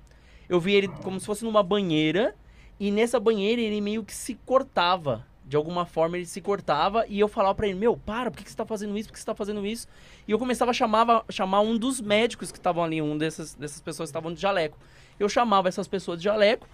Eu 0.49 0.59
vi 0.59 0.73
ele 0.75 0.89
como 0.89 1.21
se 1.21 1.27
fosse 1.27 1.45
numa 1.45 1.63
banheira, 1.63 2.35
e 2.81 2.91
nessa 2.91 3.21
banheira 3.21 3.61
ele 3.61 3.81
meio 3.81 4.03
que 4.03 4.13
se 4.13 4.35
cortava. 4.45 5.25
De 5.51 5.57
alguma 5.57 5.85
forma 5.85 6.17
ele 6.17 6.27
se 6.27 6.41
cortava 6.41 7.05
e 7.09 7.19
eu 7.19 7.27
falava 7.27 7.57
pra 7.57 7.67
ele, 7.67 7.77
meu, 7.77 7.97
para, 7.97 8.31
por 8.31 8.39
que, 8.39 8.45
que 8.45 8.51
você 8.53 8.57
tá 8.57 8.65
fazendo 8.65 8.97
isso? 8.97 9.09
Por 9.09 9.15
que 9.15 9.19
você 9.19 9.27
tá 9.27 9.35
fazendo 9.35 9.67
isso? 9.67 9.89
E 10.29 10.31
eu 10.31 10.39
começava 10.39 10.71
a 10.71 10.73
chamava, 10.75 11.25
chamar 11.29 11.61
um 11.63 11.77
dos 11.77 12.01
médicos 12.01 12.53
que 12.53 12.59
estavam 12.59 12.85
ali, 12.85 13.03
um 13.03 13.19
dessas, 13.19 13.57
dessas 13.57 13.81
pessoas 13.81 14.09
que 14.09 14.11
estavam 14.17 14.33
de 14.33 14.41
jaleco. 14.41 14.79
Eu 15.19 15.29
chamava 15.29 15.67
essas 15.67 15.89
pessoas 15.89 16.19
de 16.19 16.25
jaleco 16.27 16.69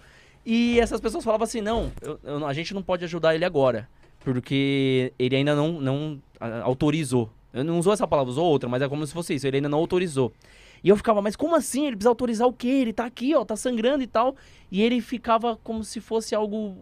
e 0.45 0.79
essas 0.79 1.01
pessoas 1.01 1.23
falavam 1.23 1.45
assim, 1.45 1.59
não, 1.59 1.91
eu- 2.03 2.19
eu- 2.23 2.45
a 2.45 2.53
gente 2.53 2.71
não 2.75 2.83
pode 2.83 3.03
ajudar 3.03 3.33
ele 3.33 3.43
agora. 3.43 3.89
Porque 4.19 5.11
ele 5.17 5.35
ainda 5.35 5.55
não, 5.55 5.81
não 5.81 6.21
autorizou. 6.63 7.31
Eu 7.51 7.63
não 7.63 7.79
usou 7.79 7.93
essa 7.93 8.05
palavra, 8.07 8.29
usou 8.29 8.45
outra, 8.45 8.69
mas 8.69 8.79
é 8.83 8.87
como 8.87 9.07
se 9.07 9.11
fosse 9.13 9.33
isso, 9.33 9.47
ele 9.47 9.57
ainda 9.57 9.69
não 9.69 9.79
autorizou. 9.79 10.31
E 10.83 10.89
eu 10.89 10.95
ficava, 10.95 11.19
mas 11.19 11.35
como 11.35 11.55
assim? 11.55 11.87
Ele 11.87 11.95
precisa 11.95 12.09
autorizar 12.09 12.47
o 12.47 12.53
quê? 12.53 12.67
Ele 12.67 12.93
tá 12.93 13.05
aqui, 13.05 13.33
ó, 13.33 13.43
tá 13.43 13.55
sangrando 13.55 14.03
e 14.03 14.07
tal. 14.07 14.35
E 14.71 14.83
ele 14.83 15.01
ficava 15.01 15.57
como 15.63 15.83
se 15.83 15.99
fosse 15.99 16.35
algo, 16.35 16.77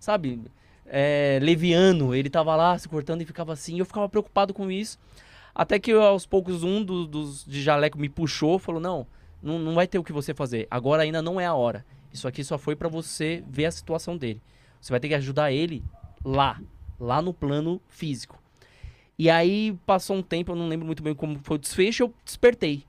sabe, 0.00 0.40
é, 0.88 1.38
leviano. 1.42 2.14
Ele 2.14 2.30
tava 2.30 2.54
lá 2.56 2.76
se 2.78 2.88
cortando 2.88 3.22
e 3.22 3.24
ficava 3.24 3.52
assim. 3.52 3.78
Eu 3.78 3.84
ficava 3.84 4.08
preocupado 4.08 4.52
com 4.54 4.70
isso. 4.70 4.98
Até 5.54 5.78
que 5.78 5.92
aos 5.92 6.26
poucos 6.26 6.62
um 6.62 6.82
do- 6.84 7.06
dos 7.06 7.44
de 7.44 7.62
jaleco 7.62 7.98
me 7.98 8.08
puxou, 8.08 8.58
falou: 8.58 8.80
não, 8.80 9.06
não, 9.42 9.58
não 9.58 9.74
vai 9.74 9.86
ter 9.86 9.98
o 9.98 10.04
que 10.04 10.12
você 10.12 10.34
fazer. 10.34 10.66
Agora 10.70 11.02
ainda 11.02 11.22
não 11.22 11.40
é 11.40 11.46
a 11.46 11.54
hora. 11.54 11.84
Isso 12.12 12.28
aqui 12.28 12.42
só 12.44 12.58
foi 12.58 12.76
pra 12.76 12.88
você 12.88 13.42
ver 13.48 13.66
a 13.66 13.70
situação 13.70 14.16
dele. 14.16 14.40
Você 14.80 14.92
vai 14.92 15.00
ter 15.00 15.08
que 15.08 15.14
ajudar 15.14 15.52
ele 15.52 15.82
lá, 16.24 16.60
lá 16.98 17.20
no 17.20 17.32
plano 17.32 17.80
físico. 17.88 18.40
E 19.18 19.30
aí 19.30 19.76
passou 19.86 20.16
um 20.16 20.22
tempo, 20.22 20.52
eu 20.52 20.56
não 20.56 20.68
lembro 20.68 20.86
muito 20.86 21.02
bem 21.02 21.14
como 21.14 21.38
foi 21.42 21.56
o 21.56 21.58
desfecho, 21.60 22.04
eu 22.04 22.14
despertei. 22.24 22.84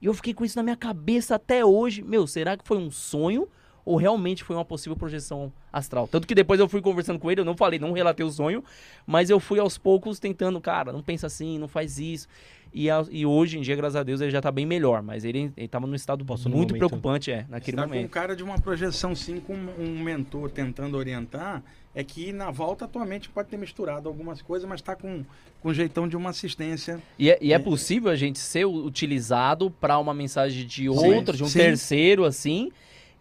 E 0.00 0.06
eu 0.06 0.14
fiquei 0.14 0.32
com 0.32 0.44
isso 0.44 0.56
na 0.56 0.62
minha 0.62 0.76
cabeça 0.76 1.34
até 1.34 1.64
hoje. 1.64 2.02
Meu, 2.02 2.26
será 2.26 2.56
que 2.56 2.66
foi 2.66 2.76
um 2.76 2.90
sonho 2.90 3.48
ou 3.84 3.96
realmente 3.96 4.44
foi 4.44 4.54
uma 4.56 4.64
possível 4.64 4.96
projeção 4.96 5.52
astral? 5.72 6.06
Tanto 6.06 6.26
que 6.26 6.34
depois 6.34 6.60
eu 6.60 6.68
fui 6.68 6.80
conversando 6.80 7.18
com 7.18 7.30
ele, 7.30 7.40
eu 7.40 7.44
não 7.44 7.56
falei, 7.56 7.78
não 7.78 7.92
relatei 7.92 8.24
o 8.26 8.30
sonho, 8.30 8.62
mas 9.06 9.30
eu 9.30 9.40
fui 9.40 9.58
aos 9.58 9.78
poucos 9.78 10.18
tentando, 10.18 10.60
cara, 10.60 10.92
não 10.92 11.02
pensa 11.02 11.26
assim, 11.26 11.58
não 11.58 11.68
faz 11.68 11.98
isso. 11.98 12.28
E, 12.74 12.88
a- 12.88 13.04
e 13.10 13.26
hoje 13.26 13.58
em 13.58 13.60
dia, 13.60 13.76
graças 13.76 13.96
a 13.96 14.02
Deus, 14.02 14.20
ele 14.22 14.30
já 14.30 14.40
tá 14.40 14.50
bem 14.50 14.64
melhor, 14.64 15.02
mas 15.02 15.24
ele, 15.24 15.52
ele 15.56 15.68
tava 15.68 15.86
num 15.86 15.94
estado 15.94 16.24
Passou 16.24 16.50
muito 16.50 16.70
momento. 16.70 16.78
preocupante, 16.78 17.30
é, 17.30 17.44
naquele 17.48 17.76
Está 17.76 17.82
com 17.82 17.90
um 17.90 17.94
momento. 17.96 18.10
cara 18.10 18.34
de 18.34 18.42
uma 18.42 18.58
projeção, 18.58 19.14
sim, 19.14 19.40
com 19.40 19.54
um 19.54 19.98
mentor 20.02 20.50
tentando 20.50 20.96
orientar, 20.96 21.62
é 21.94 22.02
que 22.02 22.32
na 22.32 22.50
volta 22.50 22.86
a 22.86 22.88
tua 22.88 23.04
mente 23.04 23.28
pode 23.28 23.50
ter 23.50 23.58
misturado 23.58 24.08
algumas 24.08 24.40
coisas, 24.40 24.66
mas 24.66 24.80
está 24.80 24.96
com, 24.96 25.22
com 25.60 25.68
um 25.68 25.74
jeitão 25.74 26.08
de 26.08 26.16
uma 26.16 26.30
assistência. 26.30 26.98
E 27.18 27.28
é, 27.30 27.36
e 27.42 27.52
é 27.52 27.58
possível 27.58 28.10
a 28.10 28.16
gente 28.16 28.38
ser 28.38 28.64
utilizado 28.64 29.70
para 29.70 29.98
uma 29.98 30.14
mensagem 30.14 30.66
de 30.66 30.88
outra, 30.88 31.36
de 31.36 31.42
um 31.44 31.48
sim. 31.48 31.58
terceiro, 31.58 32.24
assim. 32.24 32.72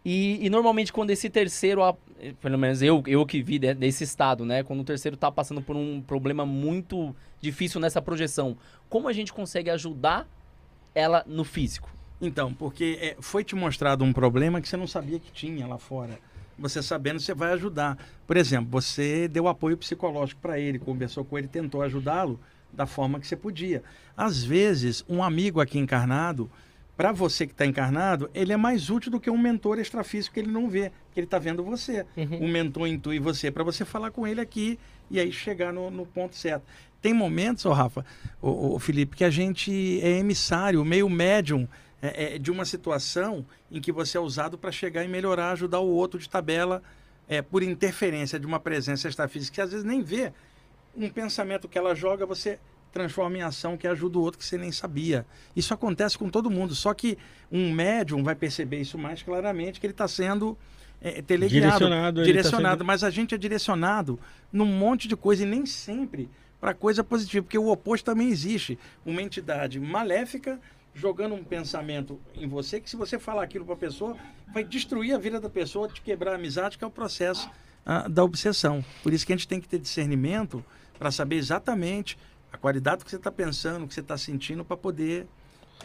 E, 0.05 0.39
e 0.45 0.49
normalmente 0.49 0.93
quando 0.93 1.09
esse 1.11 1.29
terceiro, 1.29 1.81
pelo 2.41 2.57
menos 2.57 2.81
eu, 2.81 3.03
eu 3.07 3.25
que 3.25 3.41
vi 3.41 3.57
de- 3.59 3.73
desse 3.73 4.03
estado, 4.03 4.45
né? 4.45 4.63
Quando 4.63 4.81
o 4.81 4.83
terceiro 4.83 5.17
tá 5.17 5.31
passando 5.31 5.61
por 5.61 5.75
um 5.75 6.01
problema 6.01 6.45
muito 6.45 7.15
difícil 7.39 7.79
nessa 7.79 8.01
projeção, 8.01 8.57
como 8.89 9.07
a 9.07 9.13
gente 9.13 9.33
consegue 9.33 9.69
ajudar 9.69 10.27
ela 10.93 11.23
no 11.25 11.43
físico? 11.43 11.89
Então, 12.21 12.53
porque 12.53 12.99
é, 13.01 13.17
foi 13.19 13.43
te 13.43 13.55
mostrado 13.55 14.03
um 14.03 14.13
problema 14.13 14.61
que 14.61 14.67
você 14.67 14.77
não 14.77 14.87
sabia 14.87 15.19
que 15.19 15.31
tinha 15.31 15.65
lá 15.65 15.77
fora. 15.77 16.19
Você 16.59 16.83
sabendo, 16.83 17.19
você 17.19 17.33
vai 17.33 17.53
ajudar. 17.53 17.97
Por 18.27 18.37
exemplo, 18.37 18.69
você 18.69 19.27
deu 19.27 19.47
apoio 19.47 19.75
psicológico 19.75 20.39
para 20.39 20.59
ele, 20.59 20.77
conversou 20.77 21.25
com 21.25 21.37
ele, 21.37 21.47
tentou 21.47 21.81
ajudá-lo 21.81 22.39
da 22.71 22.85
forma 22.85 23.19
que 23.19 23.25
você 23.27 23.35
podia. 23.35 23.83
Às 24.15 24.43
vezes, 24.43 25.03
um 25.09 25.23
amigo 25.23 25.59
aqui 25.59 25.79
encarnado, 25.79 26.49
para 26.95 27.11
você 27.11 27.47
que 27.47 27.53
está 27.53 27.65
encarnado, 27.65 28.29
ele 28.33 28.53
é 28.53 28.57
mais 28.57 28.89
útil 28.89 29.11
do 29.11 29.19
que 29.19 29.29
um 29.29 29.37
mentor 29.37 29.79
extrafísico 29.79 30.33
que 30.33 30.39
ele 30.39 30.51
não 30.51 30.69
vê, 30.69 30.91
que 31.13 31.19
ele 31.19 31.25
está 31.25 31.39
vendo 31.39 31.63
você. 31.63 32.05
O 32.39 32.47
mentor 32.47 32.87
intui 32.87 33.19
você 33.19 33.49
para 33.49 33.63
você 33.63 33.83
falar 33.83 34.11
com 34.11 34.27
ele 34.27 34.41
aqui 34.41 34.77
e 35.09 35.19
aí 35.19 35.31
chegar 35.31 35.73
no, 35.73 35.89
no 35.89 36.05
ponto 36.05 36.35
certo. 36.35 36.63
Tem 37.01 37.13
momentos, 37.13 37.65
Rafa, 37.65 38.05
ô, 38.39 38.77
Felipe, 38.77 39.17
que 39.17 39.23
a 39.23 39.29
gente 39.29 39.99
é 40.01 40.19
emissário, 40.19 40.85
meio 40.85 41.09
médium 41.09 41.67
é, 42.01 42.35
é, 42.35 42.37
de 42.37 42.51
uma 42.51 42.65
situação 42.65 43.43
em 43.71 43.81
que 43.81 43.91
você 43.91 44.17
é 44.17 44.21
usado 44.21 44.57
para 44.57 44.71
chegar 44.71 45.03
e 45.03 45.07
melhorar, 45.07 45.51
ajudar 45.51 45.79
o 45.79 45.89
outro 45.89 46.19
de 46.19 46.29
tabela 46.29 46.83
é, 47.27 47.41
por 47.41 47.63
interferência 47.63 48.39
de 48.39 48.45
uma 48.45 48.59
presença 48.59 49.07
extrafísica 49.07 49.55
que 49.55 49.61
às 49.61 49.71
vezes 49.71 49.85
nem 49.85 50.03
vê. 50.03 50.31
Um 50.95 51.09
pensamento 51.09 51.67
que 51.67 51.77
ela 51.77 51.95
joga, 51.95 52.25
você 52.25 52.59
transforma 52.91 53.37
em 53.37 53.41
ação 53.41 53.77
que 53.77 53.87
ajuda 53.87 54.17
o 54.17 54.21
outro 54.21 54.37
que 54.39 54.45
você 54.45 54.57
nem 54.57 54.71
sabia. 54.71 55.25
Isso 55.55 55.73
acontece 55.73 56.17
com 56.17 56.29
todo 56.29 56.49
mundo, 56.49 56.75
só 56.75 56.93
que 56.93 57.17
um 57.51 57.71
médium 57.71 58.23
vai 58.23 58.35
perceber 58.35 58.81
isso 58.81 58.97
mais 58.97 59.23
claramente, 59.23 59.79
que 59.79 59.85
ele 59.85 59.93
está 59.93 60.07
sendo 60.07 60.57
é, 61.01 61.21
teleguiado, 61.21 61.77
Direcionado, 61.77 62.19
tá 62.21 62.25
direcionado, 62.25 62.75
sendo- 62.75 62.85
mas 62.85 63.03
a 63.03 63.09
gente 63.09 63.33
é 63.33 63.37
direcionado 63.37 64.19
num 64.51 64.65
monte 64.65 65.07
de 65.07 65.15
coisa 65.15 65.43
e 65.43 65.45
nem 65.45 65.65
sempre 65.65 66.29
para 66.59 66.73
coisa 66.75 67.03
positiva, 67.03 67.43
porque 67.43 67.57
o 67.57 67.69
oposto 67.69 68.05
também 68.05 68.29
existe. 68.29 68.77
Uma 69.05 69.21
entidade 69.21 69.79
maléfica 69.79 70.59
jogando 70.93 71.33
um 71.33 71.43
pensamento 71.43 72.19
em 72.35 72.47
você 72.47 72.79
que 72.79 72.89
se 72.89 72.95
você 72.97 73.17
falar 73.17 73.43
aquilo 73.43 73.63
para 73.65 73.73
a 73.73 73.77
pessoa, 73.77 74.15
vai 74.53 74.63
destruir 74.63 75.15
a 75.15 75.17
vida 75.17 75.39
da 75.39 75.49
pessoa, 75.49 75.87
te 75.87 76.01
quebrar 76.01 76.33
a 76.33 76.35
amizade, 76.35 76.77
que 76.77 76.83
é 76.83 76.87
o 76.87 76.91
processo 76.91 77.49
ah, 77.85 78.07
da 78.07 78.23
obsessão. 78.23 78.83
Por 79.01 79.11
isso 79.13 79.25
que 79.25 79.33
a 79.33 79.35
gente 79.37 79.47
tem 79.47 79.59
que 79.61 79.67
ter 79.67 79.79
discernimento 79.79 80.63
para 80.99 81.09
saber 81.09 81.37
exatamente 81.37 82.15
a 82.51 82.57
qualidade 82.57 82.97
do 82.99 83.05
que 83.05 83.11
você 83.11 83.17
está 83.17 83.31
pensando, 83.31 83.85
o 83.85 83.87
que 83.87 83.93
você 83.93 84.01
está 84.01 84.17
sentindo, 84.17 84.63
para 84.65 84.75
poder 84.77 85.25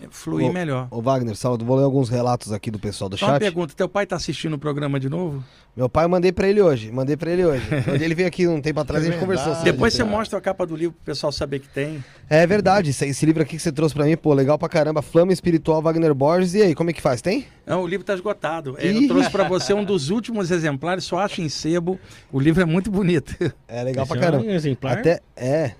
eh, 0.02 0.06
fluir 0.10 0.50
Ô, 0.50 0.52
melhor. 0.52 0.88
Ô 0.90 1.00
Wagner, 1.00 1.34
Saulo, 1.36 1.64
vou 1.64 1.76
ler 1.76 1.84
alguns 1.84 2.08
relatos 2.08 2.52
aqui 2.52 2.70
do 2.70 2.78
pessoal 2.78 3.08
do 3.08 3.16
Só 3.16 3.26
uma 3.26 3.32
chat. 3.34 3.40
pergunta, 3.40 3.72
teu 3.74 3.88
pai 3.88 4.04
está 4.04 4.16
assistindo 4.16 4.54
o 4.54 4.58
programa 4.58 4.98
de 5.00 5.08
novo? 5.08 5.42
Meu 5.76 5.88
pai 5.90 6.06
eu 6.06 6.08
mandei 6.08 6.32
pra 6.32 6.48
ele 6.48 6.60
hoje, 6.60 6.90
mandei 6.90 7.16
pra 7.16 7.30
ele 7.30 7.44
hoje. 7.44 7.66
Quando 7.84 8.00
ele 8.02 8.14
veio 8.14 8.26
aqui 8.28 8.48
um 8.48 8.60
tempo 8.60 8.80
atrás, 8.80 9.02
a 9.02 9.06
gente 9.06 9.18
verdade. 9.18 9.42
conversou 9.42 9.62
Depois 9.64 9.92
você 9.94 10.02
mostra 10.04 10.38
a 10.38 10.40
capa 10.42 10.66
do 10.66 10.74
livro 10.74 10.94
para 10.96 11.02
o 11.02 11.04
pessoal 11.04 11.30
saber 11.30 11.60
que 11.60 11.68
tem. 11.68 12.02
É 12.28 12.46
verdade, 12.46 12.90
esse, 12.90 13.06
esse 13.06 13.24
livro 13.26 13.42
aqui 13.42 13.56
que 13.56 13.62
você 13.62 13.70
trouxe 13.70 13.94
pra 13.94 14.04
mim, 14.06 14.16
pô, 14.16 14.32
legal 14.34 14.58
pra 14.58 14.68
caramba. 14.68 15.02
Flama 15.02 15.32
Espiritual 15.32 15.80
Wagner 15.82 16.14
Borges. 16.14 16.54
E 16.54 16.62
aí, 16.62 16.74
como 16.74 16.90
é 16.90 16.92
que 16.92 17.00
faz? 17.02 17.20
Tem? 17.22 17.46
Não, 17.66 17.82
o 17.82 17.86
livro 17.86 18.02
está 18.02 18.14
esgotado. 18.14 18.74
É, 18.78 18.86
Ih. 18.90 19.02
Eu 19.02 19.08
trouxe 19.08 19.30
para 19.30 19.44
você 19.44 19.72
um 19.74 19.84
dos 19.84 20.08
últimos 20.10 20.50
exemplares, 20.50 21.04
só 21.04 21.18
acho 21.18 21.40
em 21.42 21.48
sebo. 21.48 22.00
O 22.32 22.40
livro 22.40 22.62
é 22.62 22.66
muito 22.66 22.90
bonito. 22.90 23.34
É 23.68 23.82
legal 23.82 24.04
Esse 24.04 24.12
pra 24.14 24.16
é 24.16 24.28
um 24.28 24.32
caramba. 24.32 24.50
exemplar? 24.52 24.98
Até, 24.98 25.20
é, 25.36 25.72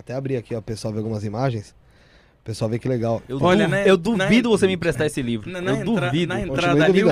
até 0.00 0.14
abrir 0.14 0.36
aqui, 0.36 0.54
ó, 0.54 0.58
o 0.58 0.62
pessoal 0.62 0.92
ver 0.92 0.98
algumas 0.98 1.24
imagens. 1.24 1.74
O 2.40 2.42
pessoal 2.42 2.70
vê 2.70 2.78
que 2.78 2.88
legal. 2.88 3.22
Eu, 3.28 3.38
Olha, 3.42 3.66
du- 3.66 3.70
né, 3.70 3.82
eu 3.84 3.96
na- 3.98 4.24
duvido 4.24 4.48
você 4.48 4.66
me 4.66 4.72
emprestar 4.72 5.06
esse 5.06 5.20
livro. 5.20 5.50
Na, 5.50 5.60
na 5.60 5.72
eu 5.72 5.76
entra- 5.82 6.06
duvido. 6.10 6.32
na 6.34 6.40
entrada 6.40 6.84
ali, 6.86 7.04
o, 7.04 7.08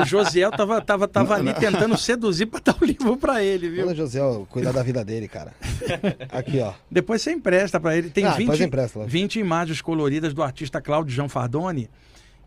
o 0.00 0.04
Josiel 0.06 0.52
tava, 0.52 0.80
tava, 0.80 1.08
tava 1.08 1.34
ali 1.34 1.52
tentando 1.52 1.98
seduzir 1.98 2.46
para 2.46 2.60
dar 2.60 2.76
o 2.80 2.84
livro 2.84 3.16
para 3.16 3.42
ele, 3.42 3.68
viu? 3.68 3.92
José 3.92 4.22
ó, 4.22 4.44
cuidar 4.44 4.70
da 4.72 4.82
vida 4.84 5.04
dele, 5.04 5.26
cara. 5.26 5.52
Aqui, 6.30 6.60
ó. 6.60 6.74
Depois 6.88 7.20
você 7.20 7.32
empresta 7.32 7.80
para 7.80 7.96
ele. 7.96 8.08
Tem 8.08 8.24
Ah, 8.24 8.36
depois 8.36 8.56
20, 8.60 8.66
empresta, 8.68 8.98
lógico. 9.00 9.12
20 9.12 9.40
imagens 9.40 9.82
coloridas 9.82 10.32
do 10.32 10.44
artista 10.44 10.80
Cláudio 10.80 11.12
Gianfardoni 11.12 11.90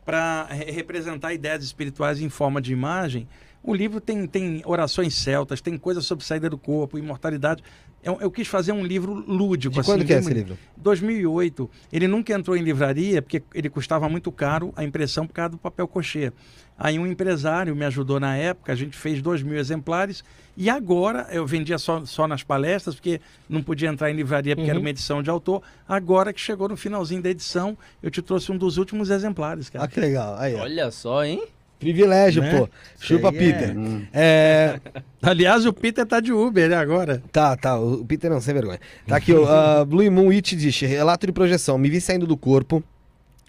para 0.05 0.45
representar 0.45 1.33
ideias 1.33 1.63
espirituais 1.63 2.21
em 2.21 2.29
forma 2.29 2.61
de 2.61 2.71
imagem. 2.71 3.27
O 3.61 3.75
livro 3.75 3.99
tem, 4.01 4.25
tem 4.25 4.61
orações 4.65 5.13
celtas, 5.15 5.61
tem 5.61 5.77
coisas 5.77 6.05
sobre 6.05 6.25
saída 6.25 6.49
do 6.49 6.57
corpo, 6.57 6.97
imortalidade. 6.97 7.61
Eu, 8.03 8.17
eu 8.21 8.31
quis 8.31 8.47
fazer 8.47 8.71
um 8.71 8.83
livro 8.83 9.13
lúdico. 9.13 9.73
De 9.73 9.79
assim, 9.79 9.91
quando 9.91 10.05
que 10.05 10.13
é 10.13 10.19
esse 10.19 10.33
livro? 10.33 10.57
2008. 10.77 11.69
Ele 11.93 12.07
nunca 12.07 12.33
entrou 12.33 12.55
em 12.57 12.61
livraria 12.61 13.21
porque 13.21 13.43
ele 13.53 13.69
custava 13.69 14.09
muito 14.09 14.31
caro 14.31 14.73
a 14.75 14.83
impressão 14.83 15.27
por 15.27 15.33
causa 15.33 15.51
do 15.51 15.57
papel 15.57 15.87
cochê. 15.87 16.31
Aí 16.77 16.97
um 16.97 17.05
empresário 17.05 17.75
me 17.75 17.85
ajudou 17.85 18.19
na 18.19 18.35
época, 18.35 18.71
a 18.71 18.75
gente 18.75 18.97
fez 18.97 19.21
dois 19.21 19.43
mil 19.43 19.55
exemplares 19.57 20.23
e 20.57 20.67
agora 20.67 21.27
eu 21.31 21.45
vendia 21.45 21.77
só, 21.77 22.03
só 22.05 22.27
nas 22.27 22.41
palestras 22.41 22.95
porque 22.95 23.21
não 23.47 23.61
podia 23.61 23.87
entrar 23.89 24.09
em 24.09 24.15
livraria 24.15 24.55
porque 24.55 24.67
era 24.69 24.79
Uhum. 24.79 24.83
uma 24.85 24.89
edição 24.89 25.21
de 25.21 25.29
autor. 25.29 25.61
Agora 25.87 26.33
que 26.33 26.41
chegou 26.41 26.67
no 26.67 26.75
finalzinho 26.75 27.21
da 27.21 27.29
edição, 27.29 27.77
eu 28.01 28.09
te 28.09 28.21
trouxe 28.21 28.51
um 28.51 28.57
dos 28.57 28.77
últimos 28.77 29.11
exemplares, 29.11 29.69
cara. 29.69 29.85
Ah, 29.85 29.87
que 29.87 29.99
legal. 29.99 30.35
Aí. 30.39 30.55
Olha 30.55 30.89
só, 30.89 31.23
hein? 31.23 31.43
Privilégio, 31.81 32.41
Né? 32.41 32.57
pô. 32.57 32.69
Chupa 32.99 33.29
aí 33.31 33.37
Peter. 33.37 33.75
É, 34.13 34.79
Aliás, 35.21 35.65
o 35.65 35.73
Peter 35.73 36.05
tá 36.05 36.19
de 36.21 36.31
Uber 36.31 36.69
né, 36.69 36.75
agora. 36.75 37.21
Tá, 37.31 37.57
tá. 37.57 37.77
O 37.77 38.05
Peter 38.05 38.29
não, 38.31 38.39
sem 38.39 38.53
vergonha. 38.53 38.79
Tá 39.05 39.17
aqui, 39.17 39.33
ó. 39.33 39.45
ah, 39.45 39.83
Blue 39.85 40.09
Moon 40.09 40.29
It 40.29 40.55
diz: 40.55 40.79
relato 40.79 41.25
de 41.27 41.33
projeção. 41.33 41.77
Me 41.77 41.89
vi 41.89 41.99
saindo 41.99 42.25
do 42.25 42.37
corpo. 42.37 42.81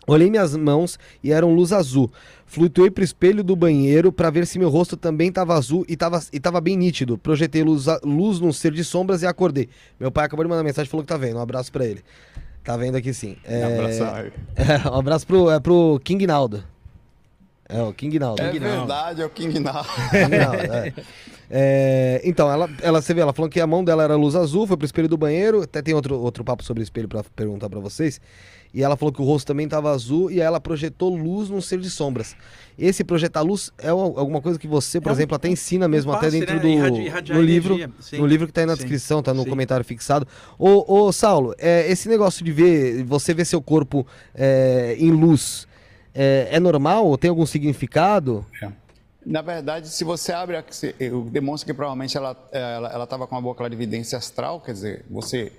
Olhei 0.05 0.29
minhas 0.29 0.57
mãos 0.57 0.99
e 1.23 1.31
eram 1.31 1.55
luz 1.55 1.73
azul. 1.73 2.11
Flutuei 2.45 2.91
pro 2.91 3.05
espelho 3.05 3.45
do 3.45 3.55
banheiro 3.55 4.11
pra 4.11 4.31
ver 4.31 4.47
se 4.49 4.59
meu 4.59 4.69
rosto 4.69 4.97
também 4.97 5.31
tava 5.31 5.55
azul 5.55 5.85
e 5.89 5.97
tava, 5.97 6.21
e 6.33 6.41
tava 6.41 6.61
bem 6.61 6.77
nítido. 6.77 7.17
Projetei 7.17 7.63
luz, 7.63 7.87
a- 7.87 8.01
luz 8.03 8.41
num 8.41 8.53
ser 8.53 8.73
de 8.73 8.83
sombras 8.83 9.23
e 9.23 9.27
acordei. 9.27 9.69
Meu 10.01 10.11
pai 10.11 10.25
acabou 10.27 10.45
de 10.45 10.51
mandar 10.51 10.65
mensagem 10.65 10.89
e 10.89 10.91
falou 10.91 11.05
que 11.05 11.09
tá 11.09 11.17
vendo. 11.17 11.37
Um 11.37 11.41
abraço 11.43 11.71
pra 11.71 11.87
ele. 11.87 12.01
Tá 12.65 12.77
vendo 12.77 12.97
aqui 12.97 13.15
sim. 13.15 13.37
É, 13.45 13.63
Abraçar. 13.65 14.27
é, 14.57 14.89
um 14.91 14.95
abraço 14.99 15.27
pro, 15.27 15.51
é 15.51 15.61
pro 15.61 16.01
King 16.03 16.27
Naldo. 16.27 16.65
É, 17.73 17.83
o 17.83 17.93
King 17.93 18.19
Naldo. 18.19 18.43
É 18.43 18.51
King 18.51 18.61
Naldo. 18.65 18.79
verdade, 18.79 19.23
é 19.23 19.27
o 19.27 19.31
King 19.31 19.59
Now. 19.61 19.73
Não, 20.31 20.55
é. 20.55 20.93
É, 21.55 22.23
então, 22.25 22.51
ela, 22.51 22.67
ela, 22.81 23.03
você 23.03 23.13
vê, 23.13 23.21
ela 23.21 23.35
falou 23.35 23.47
que 23.51 23.61
a 23.61 23.67
mão 23.67 23.85
dela 23.85 24.03
era 24.03 24.17
luz 24.17 24.35
azul, 24.35 24.67
foi 24.67 24.75
pro 24.75 24.87
espelho 24.87 25.07
do 25.07 25.19
banheiro. 25.19 25.61
Até 25.61 25.83
tem 25.83 25.93
outro, 25.93 26.19
outro 26.19 26.43
papo 26.43 26.65
sobre 26.65 26.83
espelho 26.83 27.07
pra 27.07 27.23
perguntar 27.37 27.69
pra 27.69 27.79
vocês. 27.79 28.19
E 28.73 28.83
ela 28.83 28.97
falou 28.97 29.13
que 29.13 29.21
o 29.21 29.25
rosto 29.27 29.49
também 29.49 29.69
tava 29.69 29.91
azul 29.91 30.31
e 30.31 30.41
aí 30.41 30.47
ela 30.47 30.59
projetou 30.59 31.15
luz 31.15 31.51
num 31.51 31.61
ser 31.61 31.79
de 31.79 31.91
sombras. 31.91 32.35
Esse 32.79 33.05
projetar 33.05 33.43
luz 33.43 33.71
é 33.77 33.91
al- 33.91 34.19
alguma 34.19 34.41
coisa 34.41 34.59
que 34.59 34.67
você, 34.67 34.99
por 34.99 35.11
É 35.11 35.13
um- 35.13 35.15
exemplo, 35.15 35.37
até 35.37 35.47
ensina 35.51 35.87
mesmo, 35.87 36.11
um 36.11 36.15
até 36.15 36.29
passe, 36.29 36.39
dentro 36.41 36.55
né? 36.55 36.61
do 36.63 36.69
Irradi- 36.69 37.01
irradiar 37.03 37.39
no 37.39 37.45
livro. 37.45 37.93
Sim. 38.01 38.17
no 38.17 38.25
livro 38.27 38.47
que 38.47 38.53
tá 38.55 38.63
aí 38.63 38.67
na 38.67 38.73
Sim. 38.75 38.79
descrição, 38.85 39.23
tá 39.23 39.35
no 39.35 39.43
Sim. 39.43 39.51
comentário 39.51 39.85
fixado. 39.85 40.27
Ô, 40.59 40.87
ô 41.07 41.13
Saulo, 41.13 41.55
é, 41.59 41.87
esse 41.93 42.09
negócio 42.09 42.43
de 42.43 42.51
ver, 42.51 43.05
você 43.05 43.35
ver 43.35 43.45
seu 43.45 43.61
corpo 43.61 44.07
é, 44.35 44.97
em 44.99 45.11
luz, 45.11 45.69
é, 46.15 46.49
é 46.51 46.61
normal? 46.61 47.07
Ou 47.07 47.19
tem 47.19 47.31
algum 47.31 47.47
significado? 47.47 48.45
Na 49.25 49.41
verdade, 49.41 49.89
se 49.89 50.03
você 50.03 50.33
abre, 50.33 50.57
demonstra 51.31 51.67
que 51.67 51.75
provavelmente 51.75 52.17
ela 52.17 52.37
ela 52.53 53.05
estava 53.05 53.27
com 53.27 53.37
uma 53.37 53.43
boa 53.43 53.55
clarividência 53.55 54.19
astral, 54.19 54.61
quer 54.61 54.73
dizer, 54.73 55.05
você 55.09 55.53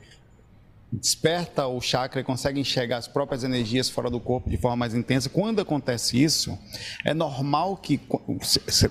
desperta 0.93 1.65
o 1.67 1.81
chakra 1.81 2.21
e 2.21 2.23
consegue 2.23 2.59
enxergar 2.59 2.97
as 2.97 3.07
próprias 3.07 3.43
energias 3.43 3.89
fora 3.89 4.09
do 4.09 4.19
corpo 4.19 4.49
de 4.49 4.57
forma 4.57 4.75
mais 4.77 4.93
intensa. 4.93 5.27
Quando 5.27 5.59
acontece 5.59 6.21
isso, 6.21 6.57
é 7.03 7.13
normal 7.13 7.77
que, 7.77 7.99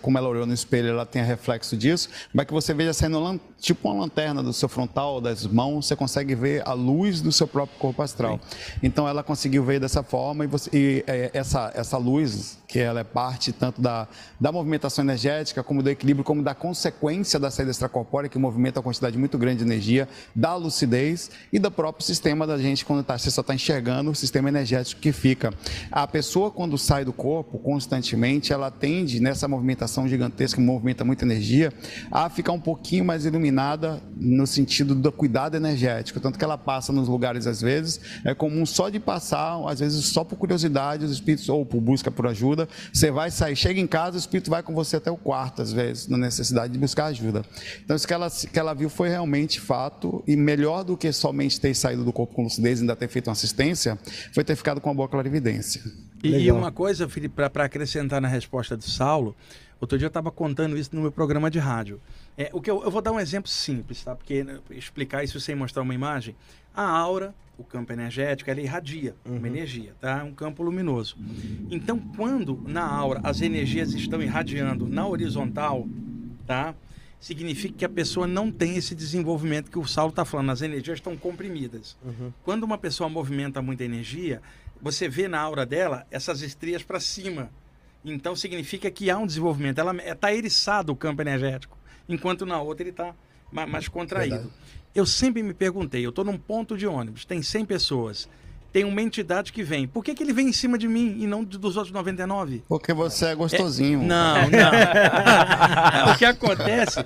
como 0.01 0.19
ela 0.19 0.29
olhou 0.29 0.45
no 0.45 0.53
espelho, 0.53 0.89
ela 0.89 1.07
tenha 1.07 1.25
reflexo 1.25 1.77
disso, 1.77 2.09
mas 2.35 2.47
que 2.47 2.53
você 2.53 2.75
veja 2.75 2.93
saindo 2.93 3.41
tipo 3.61 3.89
uma 3.89 4.01
lanterna 4.01 4.43
do 4.43 4.53
seu 4.53 4.69
frontal, 4.69 5.21
das 5.21 5.47
mãos, 5.47 5.87
você 5.87 5.95
consegue 5.95 6.35
ver 6.35 6.67
a 6.69 6.73
luz 6.73 7.21
do 7.21 7.31
seu 7.31 7.47
próprio 7.47 7.79
corpo 7.79 8.03
astral. 8.03 8.41
Então 8.83 9.07
ela 9.07 9.23
conseguiu 9.23 9.63
ver 9.65 9.79
dessa 9.79 10.03
forma 10.03 10.45
e, 10.45 10.49
você- 10.49 10.71
e, 10.73 11.05
é, 11.07 11.31
essa, 11.33 11.71
essa 11.75 11.97
luz, 11.97 12.59
que 12.67 12.81
ela 12.81 13.01
é 13.01 13.05
parte 13.05 13.53
tanto 13.53 13.81
da, 13.81 14.09
da 14.41 14.51
movimentação 14.51 15.05
energética, 15.05 15.63
como 15.63 15.81
do 15.83 15.89
equilíbrio, 15.91 16.25
como 16.25 16.43
da 16.43 16.55
consequência 16.55 17.39
da 17.39 17.51
saída 17.51 17.71
extracorpórea, 17.71 18.29
que 18.29 18.39
movimenta 18.39 18.81
uma 18.81 18.85
quantidade 18.85 19.17
muito 19.17 19.39
grande 19.39 19.59
de 19.59 19.65
energia, 19.65 20.09
da 20.35 20.57
lucidez 20.57 21.31
e 21.53 21.59
do 21.61 21.71
próprio 21.93 22.07
sistema 22.07 22.47
da 22.47 22.57
gente, 22.57 22.85
quando 22.87 23.05
tá, 23.05 23.19
você 23.19 23.31
só 23.31 23.43
está 23.43 23.55
enxergando 23.55 24.11
o 24.11 24.15
sistema 24.15 24.49
energético 24.49 25.01
que 25.01 25.13
fica. 25.13 25.53
A 25.91 26.07
pessoa, 26.07 26.51
quando 26.51 26.79
sai 26.79 27.05
do 27.05 27.13
corpo 27.13 27.59
constantemente, 27.59 28.53
ela 28.53 28.71
tende, 28.71 29.21
nessa 29.21 29.47
movimentação 29.47 30.09
gigantesca, 30.09 30.57
que 30.57 30.67
movimenta 30.67 31.05
muita 31.05 31.25
energia, 31.25 31.71
a 32.11 32.31
ficar 32.31 32.53
um 32.53 32.61
pouquinho 32.61 33.05
mais 33.05 33.27
iluminada 33.27 34.03
no 34.17 34.47
sentido 34.47 34.95
do 34.95 35.13
cuidado 35.13 35.55
energético. 35.55 36.19
Tanto 36.19 36.39
que 36.39 36.45
ela 36.45 36.57
passa 36.57 36.93
nos 36.93 37.09
lugares, 37.09 37.47
às 37.47 37.61
vezes, 37.61 38.01
é 38.25 38.35
comum 38.35 38.65
só 38.65 38.89
de 38.89 38.99
passar, 38.99 39.61
às 39.69 39.81
vezes 39.81 40.07
só 40.07 40.25
por 40.25 40.37
curiosidade, 40.37 41.05
os 41.05 41.13
espíritos, 41.13 41.49
ou 41.49 41.67
por 41.67 41.81
busca 41.81 42.11
por 42.11 42.27
ajuda, 42.27 42.67
você 42.93 43.11
vai 43.11 43.31
sair, 43.31 43.55
chega 43.55 43.81
em 43.81 43.87
casa, 43.87 44.17
o 44.17 44.19
espírito 44.19 44.51
vai 44.51 44.63
com 44.63 44.75
você 44.75 44.97
até 44.97 45.11
o 45.11 45.17
quarto, 45.17 45.61
às 45.61 45.73
vezes, 45.73 46.09
na 46.09 46.17
necessidade 46.17 46.73
de 46.73 46.79
buscar 46.79 47.07
ajuda. 47.07 47.45
Então, 47.85 47.95
isso 47.95 48.07
que 48.07 48.15
ela, 48.15 48.31
que 48.31 48.59
ela 48.59 48.73
viu 48.73 48.89
foi 48.89 49.11
realmente 49.11 49.61
fato, 49.61 50.25
e 50.27 50.37
melhor 50.37 50.85
do 50.85 50.97
que 50.97 51.13
somente 51.13 51.61
ter 51.61 51.69
esse 51.69 51.82
saído 51.83 52.05
do 52.05 52.13
corpo 52.13 52.35
com 52.35 52.45
lucidez 52.45 52.79
e 52.79 52.83
ainda 52.83 52.97
ter 52.97 53.09
feito 53.09 53.27
uma 53.27 53.33
assistência, 53.33 53.99
foi 54.33 54.43
ter 54.43 54.57
ficado 54.57 54.81
com 54.81 54.89
uma 54.89 54.95
boa 54.95 55.09
clarividência. 55.09 55.83
E, 56.23 56.29
e 56.29 56.53
uma 56.53 56.73
coisa, 56.73 57.09
Felipe, 57.09 57.35
para 57.35 57.65
acrescentar 57.65 58.21
na 58.21 58.29
resposta 58.29 58.77
do 58.77 58.85
Saulo, 58.85 59.35
outro 59.81 59.99
dia 59.99 60.07
eu 60.07 60.09
estava 60.09 60.31
contando 60.31 60.79
isso 60.79 60.91
no 60.95 61.03
meu 61.03 61.13
programa 61.13 61.51
de 61.51 61.59
rádio. 61.59 62.01
É, 62.39 62.49
o 62.53 62.61
que 62.61 62.71
eu, 62.71 62.83
eu 62.83 62.91
vou 62.91 63.03
dar 63.03 63.13
um 63.13 63.21
exemplo 63.21 63.51
simples, 63.51 64.03
tá? 64.03 64.15
Porque 64.15 64.43
né, 64.45 64.59
explicar 64.71 65.23
isso 65.23 65.39
sem 65.41 65.55
mostrar 65.55 65.83
uma 65.83 65.95
imagem. 65.95 66.35
A 66.75 66.85
aura, 66.85 67.35
o 67.59 67.65
campo 67.65 67.93
energético, 67.93 68.51
ela 68.51 68.61
irradia 68.61 69.15
uma 69.25 69.47
energia, 69.47 69.93
tá? 70.01 70.21
É 70.21 70.23
um 70.23 70.33
campo 70.33 70.63
luminoso. 70.63 71.17
Então, 71.71 71.99
quando 72.17 72.63
na 72.67 72.85
aura 72.85 73.21
as 73.23 73.41
energias 73.43 73.93
estão 73.93 74.23
irradiando 74.23 74.89
na 74.89 75.07
horizontal, 75.07 75.87
tá? 76.47 76.75
Significa 77.23 77.79
que 77.79 77.85
a 77.85 77.89
pessoa 77.89 78.27
não 78.27 78.51
tem 78.51 78.77
esse 78.77 78.97
desenvolvimento 78.97 79.71
que 79.71 79.79
o 79.79 79.87
Saulo 79.87 80.11
está 80.11 80.25
falando. 80.25 80.51
As 80.51 80.61
energias 80.61 80.99
estão 80.99 81.17
comprimidas. 81.17 81.97
Quando 82.43 82.65
uma 82.65 82.77
pessoa 82.77 83.09
movimenta 83.09 83.63
muita 83.63 83.85
energia, 83.85 84.43
você 84.81 85.09
vê 85.09 85.29
na 85.29 85.39
aura 85.41 85.65
dela 85.65 86.05
essas 86.11 86.43
estrias 86.43 86.83
para 86.83 86.99
cima. 86.99 87.49
Então 88.05 88.35
significa 88.35 88.91
que 88.91 89.09
há 89.09 89.17
um 89.17 89.25
desenvolvimento. 89.25 89.79
Ela 89.79 89.95
está 90.03 90.35
eriçado 90.35 90.91
o 90.93 90.97
campo 90.97 91.23
energético, 91.23 91.79
enquanto 92.09 92.45
na 92.45 92.61
outra 92.61 92.83
ele 92.83 92.91
está 92.91 93.15
mais 93.53 93.87
contraído. 93.87 94.35
Verdade. 94.35 94.55
Eu 94.93 95.07
sempre 95.07 95.45
me 95.45 95.55
perguntei, 95.55 96.05
eu 96.05 96.11
estou 96.11 96.25
num 96.25 96.37
ponto 96.37 96.77
de 96.77 96.89
ônibus, 96.89 97.25
tem 97.25 97.41
100 97.41 97.65
pessoas, 97.67 98.29
tem 98.73 98.85
uma 98.85 99.03
entidade 99.03 99.53
que 99.53 99.63
vem. 99.63 99.87
Por 99.87 100.03
que, 100.03 100.15
que 100.15 100.23
ele 100.23 100.33
vem 100.33 100.49
em 100.49 100.53
cima 100.53 100.79
de 100.79 100.89
mim 100.89 101.17
e 101.21 101.27
não 101.27 101.45
dos 101.45 101.77
outros 101.77 101.93
99? 101.93 102.63
Porque 102.67 102.93
você 102.95 103.27
é 103.27 103.35
gostosinho. 103.35 104.03
Não, 104.03 104.37
não. 104.49 106.13
o 106.13 106.17
que 106.19 106.25
acontece, 106.25 107.01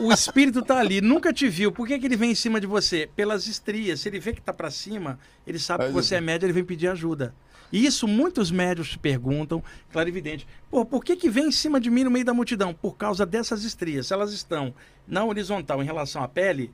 o, 0.00 0.06
o- 0.08 0.12
espírito 0.12 0.58
está 0.58 0.78
ali, 0.78 1.00
nunca 1.00 1.32
te 1.32 1.48
viu. 1.48 1.72
Por 1.72 1.86
que, 1.88 1.98
que 1.98 2.06
ele 2.06 2.16
vem 2.16 2.32
em 2.32 2.34
cima 2.34 2.60
de 2.60 2.66
você? 2.66 3.08
Pelas 3.16 3.46
estrias. 3.46 4.00
Se 4.00 4.08
ele 4.10 4.20
vê 4.20 4.32
que 4.34 4.40
está 4.40 4.52
para 4.52 4.70
cima, 4.70 5.18
ele 5.46 5.58
sabe 5.58 5.86
que 5.86 5.92
você 5.92 6.16
é 6.16 6.20
médio, 6.20 6.44
ele 6.46 6.52
vem 6.52 6.64
pedir 6.64 6.88
ajuda. 6.88 7.34
E 7.72 7.86
isso 7.86 8.06
muitos 8.06 8.50
médios 8.50 8.96
perguntam, 8.96 9.64
clarividente. 9.90 10.46
Pô, 10.70 10.84
por 10.84 11.02
que, 11.02 11.16
que 11.16 11.30
vem 11.30 11.46
em 11.46 11.50
cima 11.52 11.80
de 11.80 11.90
mim 11.90 12.04
no 12.04 12.10
meio 12.10 12.24
da 12.24 12.34
multidão? 12.34 12.74
Por 12.74 12.98
causa 12.98 13.24
dessas 13.24 13.64
estrias. 13.64 14.08
Se 14.08 14.12
elas 14.12 14.30
estão 14.34 14.74
na 15.08 15.24
horizontal 15.24 15.82
em 15.82 15.86
relação 15.86 16.22
à 16.22 16.28
pele, 16.28 16.70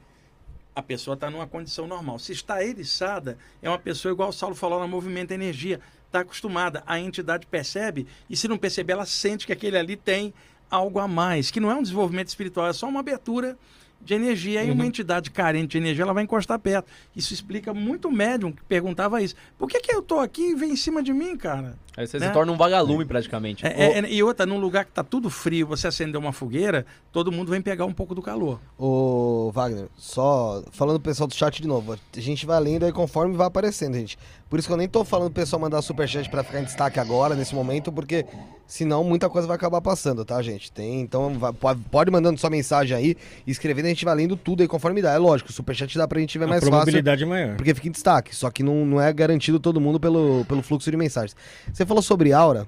a 0.78 0.82
pessoa 0.82 1.14
está 1.14 1.28
numa 1.28 1.46
condição 1.46 1.88
normal. 1.88 2.20
Se 2.20 2.30
está 2.30 2.64
eriçada, 2.64 3.36
é 3.60 3.68
uma 3.68 3.80
pessoa 3.80 4.12
igual 4.12 4.28
o 4.28 4.32
Saulo 4.32 4.55
falou, 4.55 4.78
ela 4.78 4.86
movimenta 4.86 5.34
energia, 5.34 5.80
está 6.06 6.20
acostumada, 6.20 6.84
a 6.86 7.00
entidade 7.00 7.48
percebe, 7.48 8.06
e 8.30 8.36
se 8.36 8.46
não 8.46 8.56
perceber, 8.56 8.92
ela 8.92 9.05
sente 9.05 9.44
que 9.44 9.52
aquele 9.52 9.76
ali 9.76 9.96
tem 9.96 10.32
algo 10.70 11.00
a 11.00 11.09
mais, 11.09 11.50
que 11.50 11.59
não 11.59 11.68
é 11.68 11.74
um 11.74 11.82
desenvolvimento 11.82 12.28
espiritual, 12.28 12.68
é 12.68 12.72
só 12.72 12.86
uma 12.86 13.00
abertura 13.00 13.59
de 14.00 14.14
energia. 14.14 14.62
E 14.64 14.70
uma 14.70 14.86
entidade 14.86 15.30
carente 15.30 15.72
de 15.72 15.78
energia, 15.78 16.04
ela 16.04 16.12
vai 16.12 16.24
encostar 16.24 16.58
perto. 16.58 16.90
Isso 17.14 17.32
explica 17.34 17.74
muito 17.74 18.08
o 18.08 18.12
médium 18.12 18.52
que 18.52 18.62
perguntava 18.64 19.20
isso. 19.22 19.34
Por 19.58 19.68
que, 19.68 19.80
que 19.80 19.92
eu 19.92 20.02
tô 20.02 20.18
aqui 20.20 20.50
e 20.50 20.54
vem 20.54 20.72
em 20.72 20.76
cima 20.76 21.02
de 21.02 21.12
mim, 21.12 21.36
cara? 21.36 21.76
Aí 21.96 22.06
você 22.06 22.18
Né? 22.18 22.28
se 22.28 22.32
torna 22.32 22.52
um 22.52 22.56
vagalume 22.56 23.04
praticamente. 23.04 23.66
É, 23.66 23.70
é, 23.70 23.98
é, 23.98 24.12
e 24.12 24.22
outra, 24.22 24.46
num 24.46 24.58
lugar 24.58 24.84
que 24.84 24.92
tá 24.92 25.02
tudo 25.02 25.28
frio, 25.28 25.66
você 25.66 25.88
acender 25.88 26.18
uma 26.20 26.32
fogueira, 26.32 26.86
todo 27.10 27.32
mundo 27.32 27.50
vem 27.50 27.60
pegar 27.60 27.84
um 27.86 27.92
pouco 27.92 28.14
do 28.14 28.22
calor. 28.22 28.60
Ô, 28.78 29.50
Wagner, 29.52 29.88
só 29.96 30.62
falando 30.70 31.00
pro 31.00 31.10
pessoal 31.10 31.26
do 31.26 31.34
chat 31.34 31.60
de 31.60 31.66
novo, 31.66 31.94
a 31.94 32.20
gente 32.20 32.46
vai 32.46 32.60
lendo 32.60 32.84
aí 32.84 32.92
conforme 32.92 33.36
vai 33.36 33.48
aparecendo, 33.48 33.94
gente. 33.94 34.16
Por 34.48 34.58
isso 34.58 34.66
que 34.66 34.72
eu 34.72 34.78
nem 34.78 34.88
tô 34.88 35.04
falando 35.04 35.30
pro 35.30 35.42
pessoal 35.42 35.60
mandar 35.60 35.82
superchat 35.82 36.28
pra 36.30 36.42
ficar 36.42 36.60
em 36.60 36.64
destaque 36.64 36.98
agora, 36.98 37.34
nesse 37.34 37.54
momento, 37.54 37.92
porque 37.92 38.24
senão 38.66 39.04
muita 39.04 39.28
coisa 39.28 39.46
vai 39.46 39.56
acabar 39.56 39.80
passando, 39.82 40.24
tá, 40.24 40.40
gente? 40.40 40.72
Tem, 40.72 41.00
então 41.02 41.34
vai- 41.38 41.52
pode, 41.90 42.10
mandando 42.10 42.40
sua 42.40 42.48
mensagem 42.48 42.96
aí, 42.96 43.16
escrevendo, 43.46 43.86
a 43.86 43.88
gente 43.90 44.04
vai 44.06 44.14
lendo 44.14 44.36
tudo 44.36 44.62
aí 44.62 44.68
conforme 44.68 45.02
dá. 45.02 45.12
É 45.12 45.18
lógico, 45.18 45.50
o 45.50 45.52
superchat 45.52 45.96
dá 45.98 46.08
pra 46.08 46.18
gente 46.18 46.38
ver 46.38 46.44
A 46.46 46.48
mais 46.48 46.60
fácil. 46.60 46.70
probabilidade 46.70 47.22
é 47.22 47.26
maior. 47.26 47.56
Porque 47.56 47.74
fica 47.74 47.88
em 47.88 47.90
destaque, 47.90 48.34
só 48.34 48.50
que 48.50 48.62
não, 48.62 48.86
não 48.86 49.00
é 49.00 49.12
garantido 49.12 49.60
todo 49.60 49.78
mundo 49.80 50.00
pelo, 50.00 50.44
pelo 50.46 50.62
fluxo 50.62 50.90
de 50.90 50.96
mensagens. 50.96 51.36
Você 51.72 51.84
falou 51.84 52.02
sobre 52.02 52.32
aura. 52.32 52.66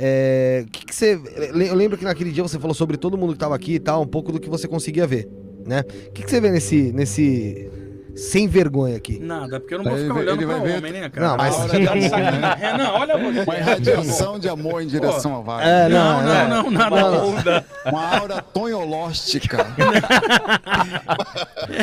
É, 0.00 0.64
que 0.70 0.86
que 0.86 0.94
você, 0.94 1.20
eu 1.68 1.74
lembro 1.74 1.98
que 1.98 2.04
naquele 2.04 2.30
dia 2.30 2.42
você 2.44 2.58
falou 2.60 2.74
sobre 2.74 2.96
todo 2.96 3.18
mundo 3.18 3.32
que 3.32 3.38
tava 3.40 3.56
aqui 3.56 3.74
e 3.74 3.80
tal, 3.80 4.02
um 4.02 4.06
pouco 4.06 4.30
do 4.30 4.38
que 4.38 4.48
você 4.48 4.68
conseguia 4.68 5.04
ver, 5.06 5.28
né? 5.66 5.80
O 5.80 6.12
que, 6.12 6.22
que 6.22 6.30
você 6.30 6.40
vê 6.40 6.50
nesse, 6.52 6.92
nesse 6.92 7.68
sem 8.18 8.46
vergonha 8.48 8.96
aqui? 8.96 9.18
Nada, 9.18 9.58
porque 9.60 9.74
eu 9.74 9.78
não 9.78 9.84
vou 9.84 9.94
Ele 9.94 10.02
ficar 10.02 10.14
vai- 10.14 10.22
olhando 10.24 10.38
ele 10.42 10.46
pra 10.46 10.56
vai 10.58 10.68
ver- 10.68 10.78
homem, 10.78 10.92
né, 10.92 11.08
cara? 11.08 11.28
Não, 11.28 11.36
mas- 11.36 11.54
sacanagem. 11.54 12.10
É, 12.64 12.76
não, 12.78 12.94
olha 12.94 13.16
você. 13.16 13.40
Uma 13.42 13.56
irradiação 13.56 14.38
de 14.38 14.48
amor 14.48 14.82
em 14.82 14.86
direção 14.86 15.36
a 15.36 15.40
Wagner. 15.40 15.68
É, 15.68 15.88
Não, 15.88 16.22
não, 16.22 16.32
é. 16.34 16.48
não, 16.48 16.70
nada 16.70 17.00
não. 17.00 17.28
onda. 17.30 17.66
Uma 17.86 18.18
aura 18.18 18.42
tonholóstica. 18.42 19.58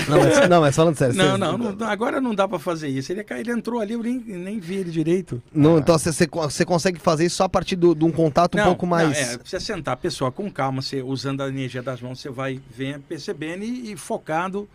Não, 0.10 0.18
mas, 0.20 0.50
não, 0.50 0.62
mas 0.62 0.76
falando 0.76 0.96
sério. 0.96 1.16
Não, 1.16 1.38
não, 1.38 1.58
não, 1.58 1.88
agora 1.88 2.20
não 2.20 2.34
dá 2.34 2.48
pra 2.48 2.58
fazer 2.60 2.88
isso. 2.88 3.12
Ele, 3.12 3.26
ele 3.30 3.52
entrou 3.52 3.80
ali, 3.80 3.94
eu 3.94 4.02
nem, 4.02 4.18
nem 4.20 4.60
vi 4.60 4.76
ele 4.78 4.90
direito. 4.92 5.42
não, 5.54 5.78
então 5.78 5.98
você, 5.98 6.66
consegue 6.66 7.00
fazer 7.00 7.26
isso 7.26 7.36
só 7.38 7.44
a 7.46 7.50
partir 7.50 7.76
do- 7.76 7.94
de 7.96 8.04
um 8.04 8.12
contato 8.12 8.56
um 8.56 8.58
Não, 8.58 8.66
pouco 8.68 8.86
mais. 8.88 9.10
Não, 9.10 9.34
é, 9.34 9.38
precisa 9.38 9.60
sentar 9.60 9.94
a 9.94 9.98
pessoa 9.98 10.32
com 10.32 10.50
calma, 10.52 10.82
você, 10.82 11.02
usando 11.02 11.42
a 11.42 11.48
energia 11.48 11.82
das 11.84 12.02
mãos, 12.02 12.20
você 12.20 12.30
vai 12.30 12.60
vendo, 12.76 13.02
percebendo 13.02 13.64
e, 13.64 13.92
e 13.92 13.98
focado 13.98 14.68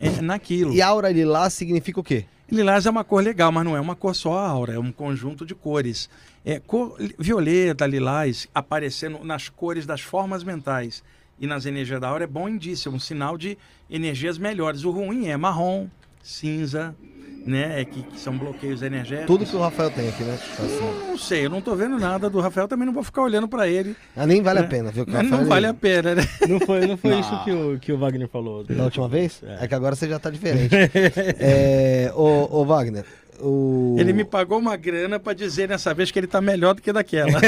é, 0.00 0.20
naquilo. 0.20 0.72
E 0.72 0.82
aura 0.82 1.10
lilás 1.10 1.52
significa 1.52 2.00
o 2.00 2.04
quê? 2.04 2.24
Lilás 2.50 2.86
é 2.86 2.90
uma 2.90 3.04
cor 3.04 3.22
legal, 3.22 3.52
mas 3.52 3.64
não 3.64 3.76
é 3.76 3.80
uma 3.80 3.94
cor 3.94 4.14
só 4.14 4.32
aura, 4.32 4.74
é 4.74 4.78
um 4.78 4.90
conjunto 4.90 5.44
de 5.44 5.54
cores. 5.54 6.08
É 6.44 6.58
cor 6.58 6.96
violeta, 7.18 7.86
lilás, 7.86 8.48
aparecendo 8.54 9.22
nas 9.22 9.48
cores 9.48 9.84
das 9.84 10.00
formas 10.00 10.42
mentais 10.42 11.02
e 11.38 11.46
nas 11.46 11.66
energias 11.66 12.00
da 12.00 12.08
aura 12.08 12.24
é 12.24 12.26
bom 12.26 12.48
indício, 12.48 12.90
é 12.90 12.94
um 12.94 12.98
sinal 12.98 13.36
de 13.36 13.58
energias 13.90 14.38
melhores. 14.38 14.84
O 14.84 14.90
ruim 14.90 15.28
é 15.28 15.36
marrom, 15.36 15.88
cinza, 16.22 16.96
né? 17.46 17.80
É 17.80 17.84
que, 17.84 18.02
que 18.02 18.18
são 18.20 18.36
bloqueios 18.36 18.82
energéticos. 18.82 19.26
Tudo 19.26 19.46
que 19.46 19.56
o 19.56 19.60
Rafael 19.60 19.90
tem 19.90 20.08
aqui, 20.08 20.22
né? 20.22 20.34
Assim. 20.58 21.08
Não 21.08 21.18
sei, 21.18 21.46
eu 21.46 21.50
não 21.50 21.60
tô 21.60 21.74
vendo 21.74 21.98
nada 21.98 22.28
do 22.28 22.40
Rafael, 22.40 22.68
também 22.68 22.86
não 22.86 22.92
vou 22.92 23.02
ficar 23.02 23.22
olhando 23.22 23.48
para 23.48 23.66
ele. 23.68 23.96
Ah, 24.16 24.26
nem 24.26 24.42
vale 24.42 24.58
a 24.60 24.62
É. 24.62 24.66
pena, 24.66 24.90
viu? 24.90 25.04
que 25.04 25.10
o 25.10 25.14
Mas 25.14 25.22
Rafael, 25.24 25.40
não 25.42 25.48
vale 25.48 25.66
ele- 25.66 25.70
a 25.70 25.74
pena, 25.74 26.14
né? 26.14 26.22
Não 26.48 26.60
foi, 26.60 26.86
não 26.86 26.96
foi 26.96 27.18
isso 27.18 27.44
que 27.44 27.50
o, 27.50 27.78
que 27.78 27.92
o 27.92 27.98
Wagner 27.98 28.28
falou. 28.28 28.64
Da 28.64 28.84
última 28.84 29.08
vez? 29.08 29.40
É, 29.60 29.66
que 29.66 29.74
agora 29.74 29.94
você 29.94 30.08
já 30.08 30.18
tá 30.18 30.30
diferente. 30.30 30.74
é, 31.38 32.10
ô, 32.14 32.48
ô, 32.60 32.64
Wagner, 32.64 33.04
o... 33.40 33.96
Ele 33.98 34.12
me 34.12 34.24
pagou 34.24 34.58
uma 34.58 34.76
grana 34.76 35.18
para 35.20 35.32
dizer 35.32 35.68
nessa 35.68 35.92
vez 35.94 36.10
que 36.10 36.18
ele 36.18 36.26
tá 36.26 36.40
melhor 36.40 36.74
do 36.74 36.82
que 36.82 36.92
daquela. 36.92 37.30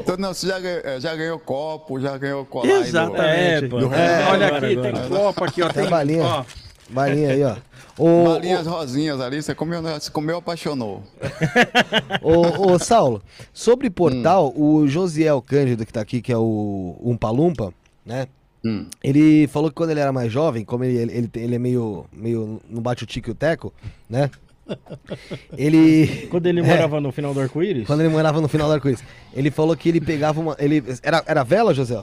então, 0.00 0.16
não, 0.18 0.32
você 0.34 0.46
já 0.46 0.58
ganhou, 0.58 0.80
é, 0.84 1.00
já 1.00 1.14
ganhou 1.14 1.38
copo, 1.38 2.00
já 2.00 2.16
ganhou 2.16 2.44
colar. 2.44 2.66
aí 2.66 2.72
do- 2.80 2.86
Exatamente. 2.86 3.64
É. 3.64 3.68
Do 3.68 3.94
É, 3.94 4.26
Olha 4.30 4.46
agora, 4.46 4.66
aqui, 4.66 4.78
agora. 4.78 4.92
tem 4.92 5.08
copo 5.08 5.44
aqui, 5.44 5.62
ó. 5.62 5.68
Tem 5.68 5.82
Tem, 5.82 5.90
balinha. 5.90 6.24
ó, 6.24 6.44
Balinha 6.90 7.30
aí, 7.32 7.42
ó. 7.44 7.56
Ô, 7.98 8.24
Balinhas 8.24 8.66
rosinhas 8.66 9.20
ali, 9.20 9.42
você 9.42 9.54
comeu, 9.54 9.82
você 9.82 10.10
comeu, 10.10 10.38
apaixonou. 10.38 11.02
ô, 12.22 12.72
ô, 12.72 12.78
Saulo, 12.78 13.22
sobre 13.52 13.90
portal, 13.90 14.52
o 14.56 14.86
Josiel 14.86 15.42
Cândido, 15.42 15.84
que 15.84 15.92
tá 15.92 16.00
aqui, 16.00 16.22
que 16.22 16.32
é 16.32 16.38
o 16.38 16.96
Umpa 17.02 17.30
Lumpa, 17.30 17.74
né? 18.06 18.28
Hum. 18.64 18.86
Ele 19.02 19.46
falou 19.48 19.70
que 19.70 19.74
quando 19.76 19.90
ele 19.90 20.00
era 20.00 20.12
mais 20.12 20.32
jovem, 20.32 20.64
como 20.64 20.84
ele, 20.84 21.12
ele, 21.12 21.30
ele, 21.34 21.54
é 21.54 21.58
meio, 21.58 22.06
meio. 22.12 22.60
não 22.68 22.82
bate 22.82 23.04
o 23.04 23.06
tique 23.06 23.28
e 23.28 23.32
o 23.32 23.34
teco, 23.34 23.72
né? 24.08 24.30
Ele. 25.56 26.26
Quando 26.30 26.46
ele 26.46 26.60
É. 26.60 26.62
morava 26.62 27.00
no 27.00 27.10
final 27.10 27.32
do 27.32 27.40
arco-íris? 27.40 27.86
Quando 27.86 28.00
ele 28.00 28.10
morava 28.10 28.38
no 28.38 28.48
final 28.48 28.68
do 28.68 28.74
arco-íris. 28.74 29.02
Ele 29.32 29.50
falou 29.50 29.74
que 29.74 29.88
ele 29.88 29.98
pegava 29.98 30.38
uma. 30.38 30.54
Ele, 30.58 30.84
era, 31.02 31.22
era 31.26 31.42
vela, 31.42 31.72
José? 31.72 32.02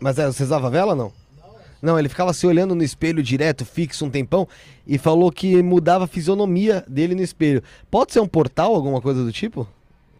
Mas 0.00 0.18
é, 0.18 0.26
você 0.26 0.42
usava 0.44 0.70
vela 0.70 0.92
ou 0.92 0.96
não? 0.96 1.12
Não, 1.86 1.96
ele 1.96 2.08
ficava 2.08 2.32
se 2.32 2.44
olhando 2.48 2.74
no 2.74 2.82
espelho 2.82 3.22
direto, 3.22 3.64
fixo, 3.64 4.04
um 4.04 4.10
tempão, 4.10 4.48
e 4.84 4.98
falou 4.98 5.30
que 5.30 5.62
mudava 5.62 6.02
a 6.04 6.08
fisionomia 6.08 6.84
dele 6.88 7.14
no 7.14 7.22
espelho. 7.22 7.62
Pode 7.88 8.12
ser 8.12 8.18
um 8.18 8.26
portal, 8.26 8.74
alguma 8.74 9.00
coisa 9.00 9.22
do 9.22 9.30
tipo? 9.30 9.68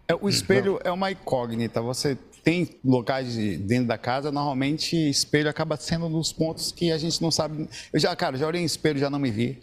É, 0.07 0.15
o 0.15 0.29
espelho 0.29 0.79
é 0.85 0.93
uma 0.93 1.11
incógnita. 1.11 1.83
Você 1.83 2.17
tem 2.45 2.71
locais 2.85 3.33
de- 3.33 3.57
dentro 3.57 3.89
da 3.89 3.99
casa, 3.99 4.31
normalmente 4.31 4.95
espelho 5.11 5.51
acaba 5.51 5.77
sendo 5.77 6.07
um 6.07 6.13
dos 6.13 6.33
pontos 6.33 6.71
que 6.71 6.93
a 6.93 6.99
gente 6.99 7.21
não 7.21 7.33
sabe. 7.33 7.69
Eu 7.93 7.99
já, 7.99 8.15
cara, 8.15 8.37
já 8.39 8.47
olhei 8.47 8.63
em 8.63 8.65
espelho, 8.65 9.01
já 9.01 9.11
não 9.11 9.19
me 9.19 9.33
vi. 9.33 9.59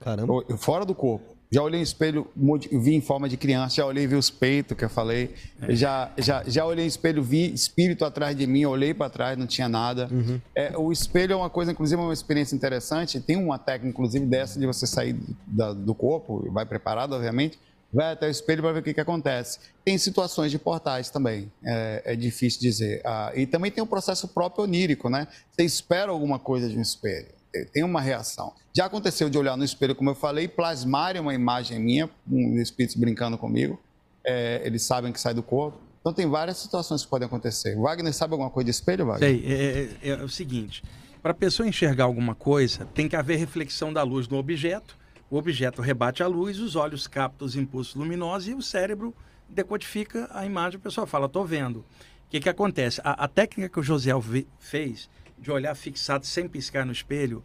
Caramba. 0.00 0.42
Eu- 0.48 0.58
Fora 0.58 0.84
do 0.84 0.92
corpo. 0.96 1.33
Já 1.54 1.62
olhei 1.62 1.78
em 1.78 1.82
espelho, 1.84 2.26
vi 2.72 2.94
em 2.94 3.00
forma 3.00 3.28
de 3.28 3.36
criança, 3.36 3.76
já 3.76 3.86
olhei 3.86 4.02
e 4.02 4.06
vi 4.08 4.16
os 4.16 4.28
peitos 4.28 4.76
que 4.76 4.84
eu 4.84 4.88
falei. 4.90 5.32
Já, 5.68 6.10
já, 6.18 6.42
já 6.44 6.66
olhei 6.66 6.84
em 6.84 6.88
espelho, 6.88 7.22
vi 7.22 7.54
espírito 7.54 8.04
atrás 8.04 8.36
de 8.36 8.44
mim, 8.44 8.64
olhei 8.64 8.92
para 8.92 9.08
trás, 9.08 9.38
não 9.38 9.46
tinha 9.46 9.68
nada. 9.68 10.08
É, 10.52 10.76
o 10.76 10.90
espelho 10.90 11.32
é 11.32 11.36
uma 11.36 11.48
coisa, 11.48 11.70
inclusive, 11.70 12.00
é 12.00 12.04
uma 12.04 12.12
experiência 12.12 12.56
interessante. 12.56 13.20
Tem 13.20 13.36
uma 13.36 13.56
técnica, 13.56 13.88
inclusive, 13.90 14.26
dessa 14.26 14.58
de 14.58 14.66
você 14.66 14.84
sair 14.84 15.14
da- 15.46 15.72
do 15.72 15.94
corpo, 15.94 16.44
vai 16.50 16.66
preparado, 16.66 17.12
obviamente, 17.14 17.56
vai 17.92 18.12
até 18.14 18.26
o 18.26 18.30
espelho 18.30 18.60
para 18.60 18.72
ver 18.72 18.80
o 18.80 18.82
que, 18.82 18.92
que 18.92 19.00
acontece. 19.00 19.60
Tem 19.84 19.96
situações 19.96 20.50
de 20.50 20.58
portais 20.58 21.08
também, 21.08 21.52
é, 21.64 22.02
é 22.04 22.16
difícil 22.16 22.60
dizer. 22.60 23.00
Ah, 23.04 23.30
e 23.32 23.46
também 23.46 23.70
tem 23.70 23.80
o 23.80 23.86
processo 23.86 24.26
próprio 24.26 24.64
onírico, 24.64 25.08
né? 25.08 25.28
Você 25.52 25.62
espera 25.64 26.10
alguma 26.10 26.40
coisa 26.40 26.68
de 26.68 26.76
um 26.76 26.82
espelho 26.82 27.28
tem 27.72 27.84
uma 27.84 28.00
reação. 28.00 28.52
Já 28.76 28.86
aconteceu 28.86 29.28
de 29.30 29.38
olhar 29.38 29.56
no 29.56 29.64
espelho, 29.64 29.94
como 29.94 30.10
eu 30.10 30.14
falei, 30.14 30.48
plasmarem 30.48 31.20
uma 31.20 31.34
imagem 31.34 31.78
minha, 31.78 32.10
um 32.30 32.58
espírito 32.60 32.98
brincando 32.98 33.38
comigo. 33.38 33.80
É, 34.24 34.62
eles 34.64 34.82
sabem 34.82 35.12
que 35.12 35.20
sai 35.20 35.34
do 35.34 35.42
corpo. 35.42 35.78
Então 36.00 36.12
tem 36.12 36.28
várias 36.28 36.58
situações 36.58 37.02
que 37.04 37.08
podem 37.10 37.26
acontecer. 37.26 37.76
Wagner 37.76 38.12
sabe 38.12 38.32
alguma 38.32 38.50
coisa 38.50 38.64
de 38.64 38.70
espelho, 38.70 39.06
Wagner? 39.06 39.30
Sei, 39.30 39.44
é, 39.46 40.08
é- 40.08 40.10
é 40.20 40.22
o 40.24 40.28
seguinte: 40.28 40.82
para 41.22 41.30
a 41.32 41.34
pessoa 41.34 41.66
enxergar 41.68 42.04
alguma 42.04 42.34
coisa, 42.34 42.84
tem 42.94 43.08
que 43.08 43.16
haver 43.16 43.36
reflexão 43.38 43.92
da 43.92 44.02
luz 44.02 44.28
no 44.28 44.36
objeto. 44.36 44.96
O 45.30 45.36
objeto 45.38 45.80
rebate 45.80 46.22
a 46.22 46.26
luz, 46.26 46.58
os 46.60 46.76
olhos 46.76 47.06
captam 47.06 47.46
os 47.46 47.56
impulsos 47.56 47.94
luminosos 47.94 48.48
e 48.48 48.54
o 48.54 48.60
cérebro 48.62 49.14
decodifica 49.48 50.28
a 50.32 50.44
imagem. 50.44 50.78
A 50.78 50.82
pessoa 50.82 51.06
fala, 51.06 51.26
estou 51.26 51.44
vendo. 51.44 51.78
O 51.78 51.84
que, 52.30 52.40
que 52.40 52.48
acontece? 52.48 53.00
A, 53.04 53.24
a 53.24 53.28
técnica 53.28 53.68
que 53.68 53.78
o 53.80 54.20
ve- 54.20 54.46
fez 54.58 55.08
de 55.38 55.50
olhar 55.50 55.74
fixado 55.74 56.26
sem 56.26 56.48
piscar 56.48 56.84
no 56.84 56.92
espelho 56.92 57.42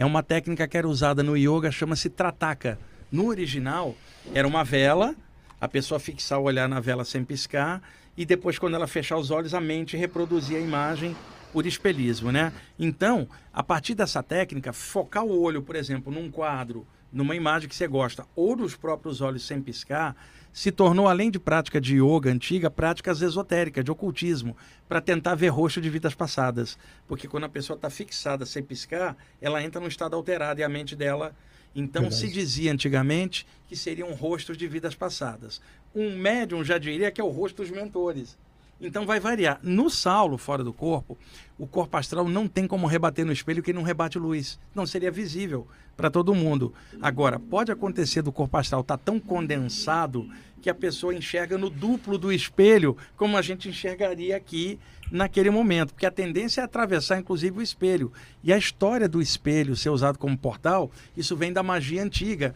é 0.00 0.04
uma 0.06 0.22
técnica 0.22 0.66
que 0.66 0.78
era 0.78 0.88
usada 0.88 1.22
no 1.22 1.36
yoga, 1.36 1.70
chama-se 1.70 2.08
trataka. 2.08 2.78
No 3.12 3.26
original, 3.26 3.94
era 4.32 4.48
uma 4.48 4.64
vela, 4.64 5.14
a 5.60 5.68
pessoa 5.68 6.00
fixar 6.00 6.40
o 6.40 6.44
olhar 6.44 6.66
na 6.66 6.80
vela 6.80 7.04
sem 7.04 7.22
piscar 7.22 7.82
e 8.16 8.24
depois, 8.24 8.58
quando 8.58 8.74
ela 8.74 8.86
fechar 8.86 9.18
os 9.18 9.30
olhos, 9.30 9.52
a 9.52 9.60
mente 9.60 9.98
reproduzia 9.98 10.56
a 10.56 10.60
imagem 10.60 11.14
por 11.52 11.66
espelhismo, 11.66 12.32
né? 12.32 12.50
Então, 12.78 13.28
a 13.52 13.62
partir 13.62 13.94
dessa 13.94 14.22
técnica, 14.22 14.72
focar 14.72 15.24
o 15.24 15.38
olho, 15.38 15.60
por 15.60 15.76
exemplo, 15.76 16.10
num 16.10 16.30
quadro, 16.30 16.86
numa 17.12 17.36
imagem 17.36 17.68
que 17.68 17.74
você 17.74 17.86
gosta, 17.86 18.24
ou 18.34 18.56
nos 18.56 18.74
próprios 18.74 19.20
olhos 19.20 19.46
sem 19.46 19.60
piscar, 19.60 20.16
se 20.52 20.72
tornou, 20.72 21.08
além 21.08 21.30
de 21.30 21.38
prática 21.38 21.80
de 21.80 21.96
yoga 21.96 22.30
antiga, 22.30 22.70
práticas 22.70 23.22
esotéricas, 23.22 23.84
de 23.84 23.90
ocultismo, 23.90 24.56
para 24.88 25.00
tentar 25.00 25.34
ver 25.34 25.48
rosto 25.48 25.80
de 25.80 25.88
vidas 25.88 26.14
passadas. 26.14 26.78
Porque 27.06 27.28
quando 27.28 27.44
a 27.44 27.48
pessoa 27.48 27.76
está 27.76 27.88
fixada 27.88 28.44
sem 28.44 28.62
piscar, 28.62 29.16
ela 29.40 29.62
entra 29.62 29.80
num 29.80 29.86
estado 29.86 30.16
alterado 30.16 30.60
e 30.60 30.64
a 30.64 30.68
mente 30.68 30.96
dela. 30.96 31.34
Então 31.74 32.10
se 32.10 32.28
dizia 32.28 32.72
antigamente 32.72 33.46
que 33.68 33.76
seriam 33.76 34.12
rostos 34.12 34.56
de 34.56 34.66
vidas 34.66 34.94
passadas. 34.94 35.60
Um 35.94 36.16
médium 36.16 36.64
já 36.64 36.78
diria 36.78 37.10
que 37.12 37.20
é 37.20 37.24
o 37.24 37.28
rosto 37.28 37.62
dos 37.62 37.70
mentores. 37.70 38.36
Então 38.80 39.04
vai 39.04 39.20
variar. 39.20 39.58
No 39.62 39.90
Saulo, 39.90 40.38
fora 40.38 40.64
do 40.64 40.72
corpo, 40.72 41.18
o 41.58 41.66
corpo 41.66 41.96
astral 41.96 42.28
não 42.28 42.48
tem 42.48 42.66
como 42.66 42.86
rebater 42.86 43.24
no 43.26 43.32
espelho 43.32 43.62
que 43.62 43.72
não 43.72 43.82
rebate 43.82 44.18
luz. 44.18 44.58
Não 44.74 44.86
seria 44.86 45.10
visível 45.10 45.66
para 45.96 46.10
todo 46.10 46.34
mundo. 46.34 46.72
Agora, 47.02 47.38
pode 47.38 47.70
acontecer 47.70 48.22
do 48.22 48.32
corpo 48.32 48.56
astral 48.56 48.80
estar 48.80 48.96
tão 48.96 49.20
condensado 49.20 50.26
que 50.62 50.70
a 50.70 50.74
pessoa 50.74 51.14
enxerga 51.14 51.56
no 51.56 51.70
duplo 51.70 52.18
do 52.18 52.30
espelho, 52.32 52.96
como 53.16 53.36
a 53.36 53.42
gente 53.42 53.68
enxergaria 53.68 54.36
aqui 54.36 54.78
naquele 55.10 55.48
momento. 55.50 55.92
Porque 55.94 56.04
a 56.06 56.10
tendência 56.10 56.60
é 56.60 56.64
atravessar, 56.64 57.18
inclusive, 57.18 57.58
o 57.58 57.62
espelho. 57.62 58.12
E 58.44 58.52
a 58.52 58.58
história 58.58 59.08
do 59.08 59.20
espelho 59.22 59.74
ser 59.74 59.88
usado 59.90 60.18
como 60.18 60.36
portal, 60.36 60.90
isso 61.16 61.34
vem 61.34 61.50
da 61.52 61.62
magia 61.62 62.02
antiga, 62.02 62.54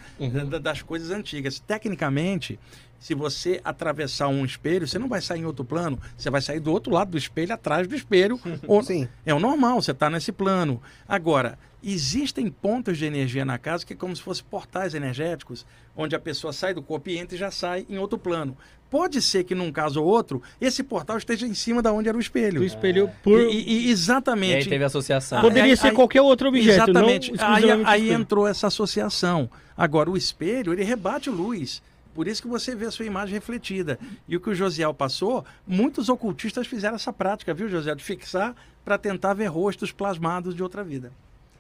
da- 0.51 0.59
das 0.59 0.83
coisas 0.83 1.11
antigas. 1.11 1.59
Tecnicamente, 1.61 2.59
se 3.05 3.13
você 3.15 3.61
atravessar 3.63 4.29
um 4.29 4.47
espelho, 4.47 4.89
você 4.89 4.99
não 4.99 5.09
vai 5.11 5.21
sair 5.21 5.41
em 5.41 5.45
outro 5.45 5.63
plano, 5.63 6.01
você 6.17 6.31
vai 6.31 6.41
sair 6.41 6.59
do 6.59 6.73
outro 6.73 6.91
lado 6.91 7.11
do 7.11 7.19
espelho, 7.19 7.53
atrás 7.53 7.87
do 7.87 7.95
espelho. 7.95 8.41
ou- 8.67 8.83
Sim. 8.83 9.07
É 9.27 9.35
o 9.35 9.39
normal, 9.39 9.83
você 9.83 9.91
está 9.91 10.09
nesse 10.09 10.33
plano. 10.33 10.81
Agora, 11.07 11.59
existem 11.83 12.51
pontos 12.51 12.97
de 12.97 13.05
energia 13.05 13.45
na 13.45 13.59
casa 13.59 13.85
que 13.85 13.93
é 13.93 13.97
como 13.97 14.17
se 14.17 14.23
fossem 14.23 14.43
portais 14.51 14.95
energéticos, 14.95 15.67
onde 15.95 16.17
a 16.17 16.19
pessoa 16.19 16.51
sai 16.51 16.73
do 16.73 16.81
corpo 16.81 17.11
e 17.11 17.19
entra 17.19 17.37
e 17.37 17.39
já 17.39 17.51
sai 17.51 17.85
em 17.91 17.99
outro 17.99 18.17
plano. 18.17 18.57
Pode 18.89 19.21
ser 19.21 19.45
que 19.45 19.55
num 19.55 19.71
caso 19.71 20.01
ou 20.01 20.07
outro, 20.09 20.41
esse 20.59 20.83
portal 20.83 21.19
esteja 21.19 21.47
em 21.47 21.53
cima 21.53 21.83
da 21.83 21.93
onde 21.93 22.09
era 22.09 22.17
o 22.17 22.21
espelho. 22.23 22.61
Do 22.61 22.65
espelho 22.65 23.11
por. 23.23 23.39
E, 23.39 23.45
e- 23.53 23.69
e 23.69 23.87
E 23.89 23.91
exatamente. 23.91 24.57
aí 24.65 24.67
teve 24.67 24.83
associação. 24.85 25.43
Poderia 25.43 25.65
aí- 25.73 25.77
ser 25.77 25.89
aí- 25.89 25.95
qualquer 25.95 26.23
outro 26.23 26.49
objeto, 26.49 26.91
Exatamente. 26.91 27.33
não 27.33 27.47
Aí, 27.47 27.65
aí 27.85 28.11
entrou 28.13 28.47
essa 28.49 28.69
associação. 28.69 29.51
Agora, 29.77 30.09
o 30.11 30.17
espelho, 30.17 30.73
ele 30.73 30.85
rebate 30.85 31.29
luz. 31.29 31.83
Por 32.15 32.29
isso 32.29 32.41
que 32.41 32.49
você 32.49 32.75
vê 32.77 32.87
a 32.87 32.91
sua 32.91 33.05
imagem 33.05 33.35
refletida. 33.35 33.99
E 34.29 34.37
o 34.37 34.41
que 34.41 34.51
o 34.51 34.55
Josiel 34.55 34.95
passou, 34.95 35.45
muitos 35.67 36.09
ocultistas 36.09 36.67
fizeram 36.67 36.95
essa 36.95 37.13
prática, 37.13 37.53
viu, 37.53 37.69
Josiel? 37.69 37.97
De 37.97 38.05
fixar 38.05 38.55
para 38.85 38.97
tentar 38.97 39.35
ver 39.35 39.47
rostos 39.47 39.91
plasmados 39.91 40.55
de 40.55 40.63
outra 40.63 40.85
vida. 40.85 41.11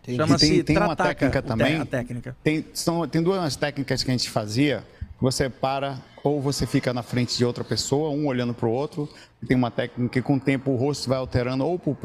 Chama-se 0.06 0.48
Tem- 0.48 0.64
tem 0.64 0.78
uma 0.78 0.94
técnica 0.94 1.42
também. 1.42 1.80
A 1.80 1.86
técnica. 1.86 2.36
Tem, 2.44 2.64
são, 2.74 3.08
tem 3.08 3.22
duas 3.22 3.56
técnicas 3.56 4.02
que 4.02 4.10
a 4.10 4.14
gente 4.14 4.28
fazia. 4.30 4.84
Você 5.20 5.48
para, 5.48 5.98
ou 6.22 6.40
você 6.40 6.66
fica 6.66 6.92
na 6.92 7.02
frente 7.02 7.36
de 7.38 7.44
outra 7.44 7.64
pessoa, 7.64 8.10
um 8.10 8.26
olhando 8.26 8.52
para 8.52 8.68
o 8.68 8.70
outro. 8.70 9.08
Tem 9.46 9.56
uma 9.56 9.70
técnica 9.70 10.12
que 10.12 10.22
com 10.22 10.36
o 10.36 10.40
tempo 10.40 10.70
o 10.70 10.76
rosto 10.76 11.08
vai 11.08 11.18
alterando, 11.18 11.64
ou 11.66 11.78
por 11.78 11.98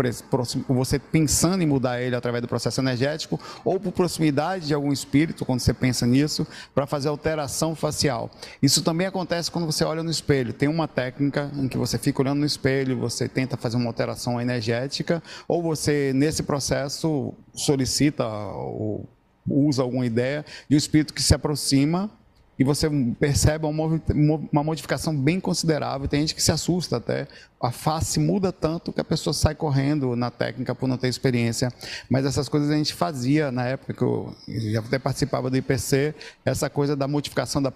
você 0.70 1.00
pensando 1.00 1.62
em 1.62 1.68
mudar 1.68 2.02
ele 2.02 2.16
através 2.16 2.42
do 2.42 2.48
processo 2.48 2.82
energético, 2.82 3.40
ou 3.64 3.80
por 3.80 3.92
proximidade 3.92 4.68
de 4.68 4.74
algum 4.74 4.92
espírito, 4.92 5.46
quando 5.46 5.60
você 5.60 5.74
pensa 5.74 6.06
nisso, 6.06 6.46
para 6.74 6.86
fazer 6.86 7.10
alteração 7.10 7.76
facial. 7.76 8.30
Isso 8.62 8.84
também 8.84 9.08
acontece 9.08 9.50
quando 9.50 9.66
você 9.66 9.84
olha 9.84 10.04
no 10.04 10.12
espelho. 10.12 10.54
Tem 10.54 10.68
uma 10.68 10.88
técnica 10.88 11.52
em 11.56 11.68
que 11.68 11.78
você 11.78 11.98
fica 11.98 12.22
olhando 12.22 12.40
no 12.40 12.46
espelho, 12.46 12.98
você 12.98 13.28
tenta 13.28 13.58
fazer 13.58 13.78
uma 13.78 13.88
alteração 13.88 14.40
energética, 14.40 15.22
ou 15.48 15.62
você, 15.62 16.12
nesse 16.14 16.44
processo, 16.44 17.34
solicita 17.54 18.28
ou 18.28 19.08
usa 19.48 19.82
alguma 19.82 20.06
ideia 20.06 20.46
de 20.68 20.76
um 20.76 20.78
espírito 20.78 21.14
que 21.14 21.24
se 21.24 21.34
aproxima 21.34 22.12
e 22.60 22.64
você 22.66 22.90
percebe 23.18 23.66
uma, 23.66 24.64
modificação 24.64 25.16
bem 25.16 25.40
considerável. 25.40 26.10
Tem 26.10 26.20
gente 26.20 26.36
que 26.36 26.44
se 26.44 26.52
assusta 26.52 26.98
até. 26.98 27.26
A 27.62 27.72
face 27.72 28.20
muda 28.20 28.52
tanto 28.52 28.92
que 28.92 29.00
a 29.00 29.04
pessoa 29.04 29.34
sai 29.34 29.56
correndo 29.56 30.14
na 30.14 30.30
técnica 30.30 30.76
por 30.76 30.86
não 30.86 30.98
ter 30.98 31.08
experiência. 31.08 31.72
Mas 32.10 32.26
essas 32.26 32.50
coisas 32.50 32.70
a 32.70 32.76
gente 32.76 32.94
fazia 32.94 33.50
na 33.50 33.66
época 33.66 33.94
que 33.94 34.02
eu 34.02 34.36
já 34.46 34.82
até 34.82 35.00
participava 35.00 35.50
do 35.50 35.56
IPC, 35.56 36.14
essa 36.44 36.70
coisa 36.70 36.98
da 36.98 37.08
modificação 37.08 37.62
da, 37.62 37.72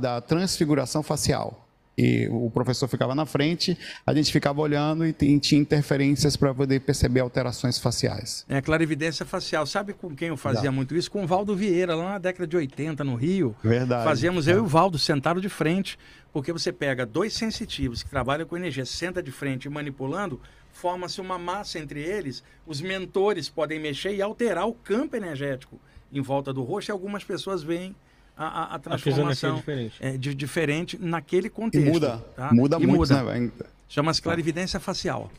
da 0.00 0.20
transfiguração 0.20 1.04
facial. 1.04 1.65
E 1.98 2.28
o 2.30 2.50
professor 2.50 2.86
ficava 2.88 3.14
na 3.14 3.24
frente, 3.24 3.76
a 4.06 4.12
gente 4.12 4.30
ficava 4.30 4.60
olhando 4.60 5.06
e 5.06 5.12
tinha 5.12 5.58
interferências 5.58 6.36
para 6.36 6.52
poder 6.54 6.80
perceber 6.80 7.20
alterações 7.20 7.78
faciais. 7.78 8.44
É, 8.48 8.60
clarividência 8.60 9.24
facial. 9.24 9.66
Sabe 9.66 9.94
com 9.94 10.14
quem 10.14 10.28
eu 10.28 10.36
fazia 10.36 10.70
muito 10.70 10.94
isso? 10.94 11.10
Com 11.10 11.24
o 11.24 11.26
Valdo 11.26 11.56
Vieira, 11.56 11.94
lá 11.94 12.12
na 12.12 12.18
década 12.18 12.46
de 12.46 12.54
80, 12.54 13.02
no 13.02 13.14
Rio. 13.14 13.56
Verdade. 13.64 14.04
Fazíamos 14.04 14.46
eu 14.46 14.58
e 14.58 14.60
o 14.60 14.66
Valdo 14.66 14.98
sentado 14.98 15.40
de 15.40 15.48
frente, 15.48 15.98
porque 16.34 16.52
você 16.52 16.70
pega 16.70 17.06
dois 17.06 17.32
sensitivos 17.32 18.02
que 18.02 18.10
trabalham 18.10 18.46
com 18.46 18.58
energia, 18.58 18.84
senta 18.84 19.22
de 19.22 19.32
frente 19.32 19.64
e 19.64 19.70
manipulando, 19.70 20.38
forma-se 20.70 21.18
uma 21.18 21.38
massa 21.38 21.78
entre 21.78 22.02
eles, 22.02 22.44
os 22.66 22.82
mentores 22.82 23.48
podem 23.48 23.80
mexer 23.80 24.14
e 24.14 24.20
alterar 24.20 24.66
o 24.66 24.74
campo 24.74 25.16
energético 25.16 25.80
em 26.12 26.20
volta 26.20 26.52
do 26.52 26.62
rosto 26.62 26.90
e 26.90 26.92
algumas 26.92 27.24
pessoas 27.24 27.62
veem 27.62 27.96
a, 28.36 28.44
a- 28.46 28.62
a 28.64 28.74
A 28.74 28.78
transformação 28.78 29.62
é, 30.00 30.16
de, 30.16 30.34
diferente 30.34 30.98
naquele 31.00 31.46
E 31.46 31.50
contexto. 31.50 31.92
muda, 31.92 32.24
tá? 32.36 32.52
muda 32.52 32.76
E 32.76 32.86
muito, 32.86 32.98
muda. 33.00 33.22
né? 33.34 33.50
Chama-se 33.88 34.20
clarividência 34.20 34.78
facial. 34.80 35.30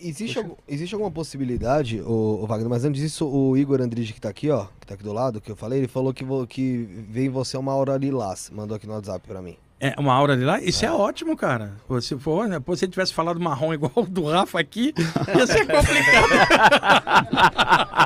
Existe, 0.00 0.38
algum- 0.38 0.54
existe 0.68 0.94
alguma 0.94 1.10
possibilidade, 1.10 2.00
o, 2.00 2.46
Wagner, 2.46 2.68
mas 2.70 2.84
antes 2.84 3.02
disso, 3.02 3.26
o 3.26 3.56
Igor 3.56 3.80
Andrige, 3.80 4.12
que 4.12 4.20
tá 4.20 4.28
aqui, 4.28 4.48
ó, 4.48 4.66
que 4.80 4.86
tá 4.86 4.94
aqui 4.94 5.02
do 5.02 5.12
lado, 5.12 5.40
que 5.40 5.50
eu 5.50 5.56
falei, 5.56 5.80
ele 5.80 5.88
falou 5.88 6.14
que, 6.14 6.22
vo- 6.24 6.46
que 6.46 6.88
vem 7.10 7.26
em 7.26 7.28
você 7.30 7.56
uma 7.56 7.72
aura 7.72 7.96
lilás, 7.96 8.48
mandou 8.50 8.76
aqui 8.76 8.86
no 8.86 8.92
WhatsApp 8.94 9.26
pra 9.26 9.42
mim. 9.42 9.56
É 9.80 9.94
uma 9.96 10.12
aura 10.12 10.36
de 10.36 10.44
lá? 10.44 10.60
Isso 10.60 10.84
é, 10.84 10.90
ótimo, 10.90 11.36
cara. 11.36 11.74
Pô, 11.86 12.00
Se 12.00 12.18
for, 12.18 12.48
né? 12.48 12.58
Pô, 12.58 12.74
se 12.74 12.84
ele 12.84 12.90
tivesse 12.90 13.14
falado 13.14 13.38
marrom 13.38 13.72
igual 13.72 13.92
o 13.94 14.02
do 14.02 14.24
Rafa 14.24 14.58
aqui, 14.58 14.92
ia 15.36 15.46
ser 15.46 15.64
complicado. 15.66 16.28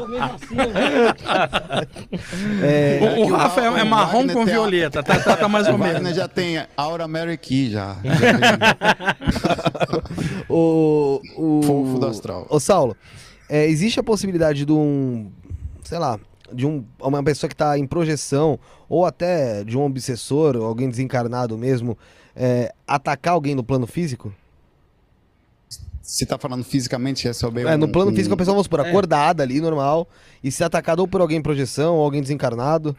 É, 2.62 2.99
o, 3.01 3.23
o 3.23 3.27
que 3.27 3.32
o 3.32 3.36
Rafa 3.36 3.61
é, 3.61 3.81
é 3.81 3.85
marrom 3.85 4.27
com 4.28 4.44
violeta, 4.44 5.03
tá, 5.03 5.19
tá, 5.19 5.36
tá 5.36 5.49
mais 5.49 5.66
ou 5.69 5.74
O 5.74 5.78
Wagner 5.78 6.03
menos. 6.03 6.16
já 6.16 6.28
tem 6.28 6.62
Aura 6.77 7.09
Mary 7.09 7.36
Key 7.39 7.70
já. 7.70 7.97
o, 10.49 11.20
o, 11.36 11.62
Fofo 11.62 11.99
do 11.99 12.07
astral. 12.07 12.47
Ô, 12.49 12.61
Saulo, 12.61 12.97
é, 13.49 13.66
existe 13.66 13.99
a 14.01 14.03
possibilidade 14.03 14.65
de 14.65 14.73
um, 14.73 15.31
sei 15.85 15.99
lá, 15.99 16.19
de 16.55 16.66
um, 16.66 16.85
uma 17.01 17.23
pessoa 17.23 17.49
que 17.49 17.57
tá 17.57 17.79
em 17.79 17.87
projeção, 17.87 18.59
ou 18.89 19.05
até 19.07 19.65
de 19.65 19.77
um 19.77 19.85
obsessor, 19.85 20.57
ou 20.57 20.65
alguém 20.65 20.89
desencarnado 20.89 21.57
mesmo, 21.59 21.97
é, 22.37 22.73
atacar 22.87 23.35
alguém 23.35 23.55
no 23.55 23.62
plano 23.65 23.87
físico? 23.87 24.33
Você 26.01 26.27
tá 26.27 26.37
falando 26.37 26.65
fisicamente, 26.65 27.29
é 27.29 27.33
sobre 27.33 27.62
É, 27.62 27.77
no 27.77 27.89
plano 27.89 28.11
um- 28.11 28.15
físico 28.15 28.35
a 28.35 28.37
pessoa, 28.37 28.55
vamos 28.55 28.65
supor, 28.66 28.81
É. 28.81 28.89
acordada 28.89 29.43
ali, 29.43 29.61
normal, 29.61 30.07
e 30.43 30.51
ser 30.51 30.65
atacada 30.65 31.01
ou 31.01 31.07
por 31.09 31.20
alguém 31.20 31.39
em 31.39 31.43
projeção, 31.43 31.95
ou 31.97 32.05
alguém 32.05 32.20
desencarnado. 32.20 32.95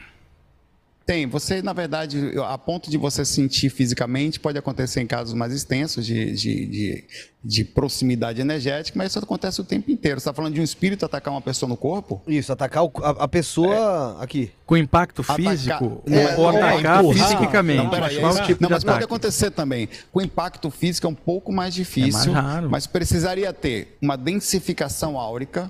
Tem, 1.05 1.27
você, 1.27 1.61
na 1.61 1.73
verdade, 1.73 2.31
a 2.47 2.57
ponto 2.57 2.89
de 2.89 2.97
você 2.97 3.25
sentir 3.25 3.69
fisicamente, 3.69 4.39
pode 4.39 4.57
acontecer 4.57 5.01
em 5.01 5.05
casos 5.07 5.33
mais 5.33 5.51
extensos 5.51 6.05
de, 6.05 6.31
de, 6.33 6.65
de, 6.65 7.03
de 7.43 7.65
proximidade 7.65 8.39
energética, 8.39 8.97
mas 8.97 9.09
isso 9.11 9.19
acontece 9.19 9.59
o 9.59 9.65
tempo 9.65 9.91
inteiro. 9.91 10.17
Você 10.19 10.29
está 10.29 10.33
falando 10.33 10.53
de 10.53 10.61
um 10.61 10.63
espírito 10.63 11.05
atacar 11.05 11.33
uma 11.33 11.41
pessoa 11.41 11.67
no 11.67 11.75
corpo? 11.75 12.21
Isso, 12.25 12.53
atacar 12.53 12.85
o- 12.85 12.91
a, 13.03 13.09
a 13.25 13.27
pessoa 13.27 14.17
aqui. 14.21 14.49
Com 14.65 14.77
impacto 14.77 15.21
físico 15.23 16.01
É, 16.07 16.35
ou 16.37 16.53
não, 16.53 16.63
atacar 16.63 17.03
empurrar. 17.03 17.27
fisicamente. 17.29 17.77
Não, 17.83 17.89
peraí, 17.89 18.15
tipo 18.45 18.63
não, 18.63 18.69
mas 18.69 18.83
pode 18.85 19.03
acontecer 19.03 19.51
também. 19.51 19.89
Com 20.09 20.21
impacto 20.21 20.71
físico 20.71 21.05
é 21.05 21.09
um 21.09 21.15
pouco 21.15 21.51
mais 21.51 21.73
difícil, 21.73 22.31
É 22.31 22.35
mais 22.35 22.45
raro. 22.45 22.69
mas 22.69 22.87
precisaria 22.87 23.51
ter 23.51 23.97
uma 24.01 24.15
densificação 24.15 25.19
áurica, 25.19 25.69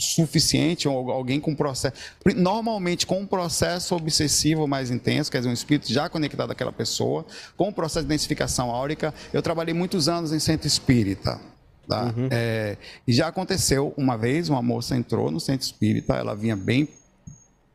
suficiente 0.00 0.88
ou 0.88 1.10
alguém 1.10 1.38
com 1.38 1.54
processo, 1.54 1.94
normalmente 2.34 3.06
com 3.06 3.20
um 3.20 3.26
processo 3.26 3.94
obsessivo 3.94 4.66
mais 4.66 4.90
intenso, 4.90 5.30
quer 5.30 5.38
dizer, 5.38 5.50
um 5.50 5.52
espírito 5.52 5.92
já 5.92 6.08
conectado 6.08 6.50
àquela 6.50 6.72
pessoa, 6.72 7.26
com 7.56 7.68
um 7.68 7.72
processo 7.72 8.06
de 8.06 8.12
identificação 8.12 8.70
áurica. 8.70 9.12
Eu 9.32 9.42
trabalhei 9.42 9.74
muitos 9.74 10.08
anos 10.08 10.32
em 10.32 10.38
centro 10.38 10.66
espírita. 10.66 11.38
Tá? 11.86 12.04
Uhum. 12.04 12.28
É, 12.30 12.76
e 13.06 13.12
já 13.12 13.26
aconteceu 13.26 13.92
uma 13.96 14.16
vez, 14.16 14.48
uma 14.48 14.62
moça 14.62 14.96
entrou 14.96 15.30
no 15.30 15.40
centro 15.40 15.66
espírita, 15.66 16.14
ela 16.14 16.34
vinha 16.34 16.56
bem 16.56 16.88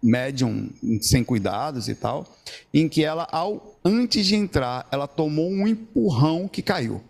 médium, 0.02 0.70
sem 1.02 1.24
cuidados 1.24 1.90
e 1.90 1.96
tal, 1.96 2.26
em 2.74 2.88
que 2.88 3.04
ela, 3.04 3.28
ao, 3.32 3.78
antes 3.84 4.26
de 4.26 4.36
entrar, 4.36 4.88
ela 4.92 5.08
tomou 5.08 5.50
um 5.50 5.68
empurrão 5.68 6.48
que 6.48 6.62
caiu. 6.62 7.02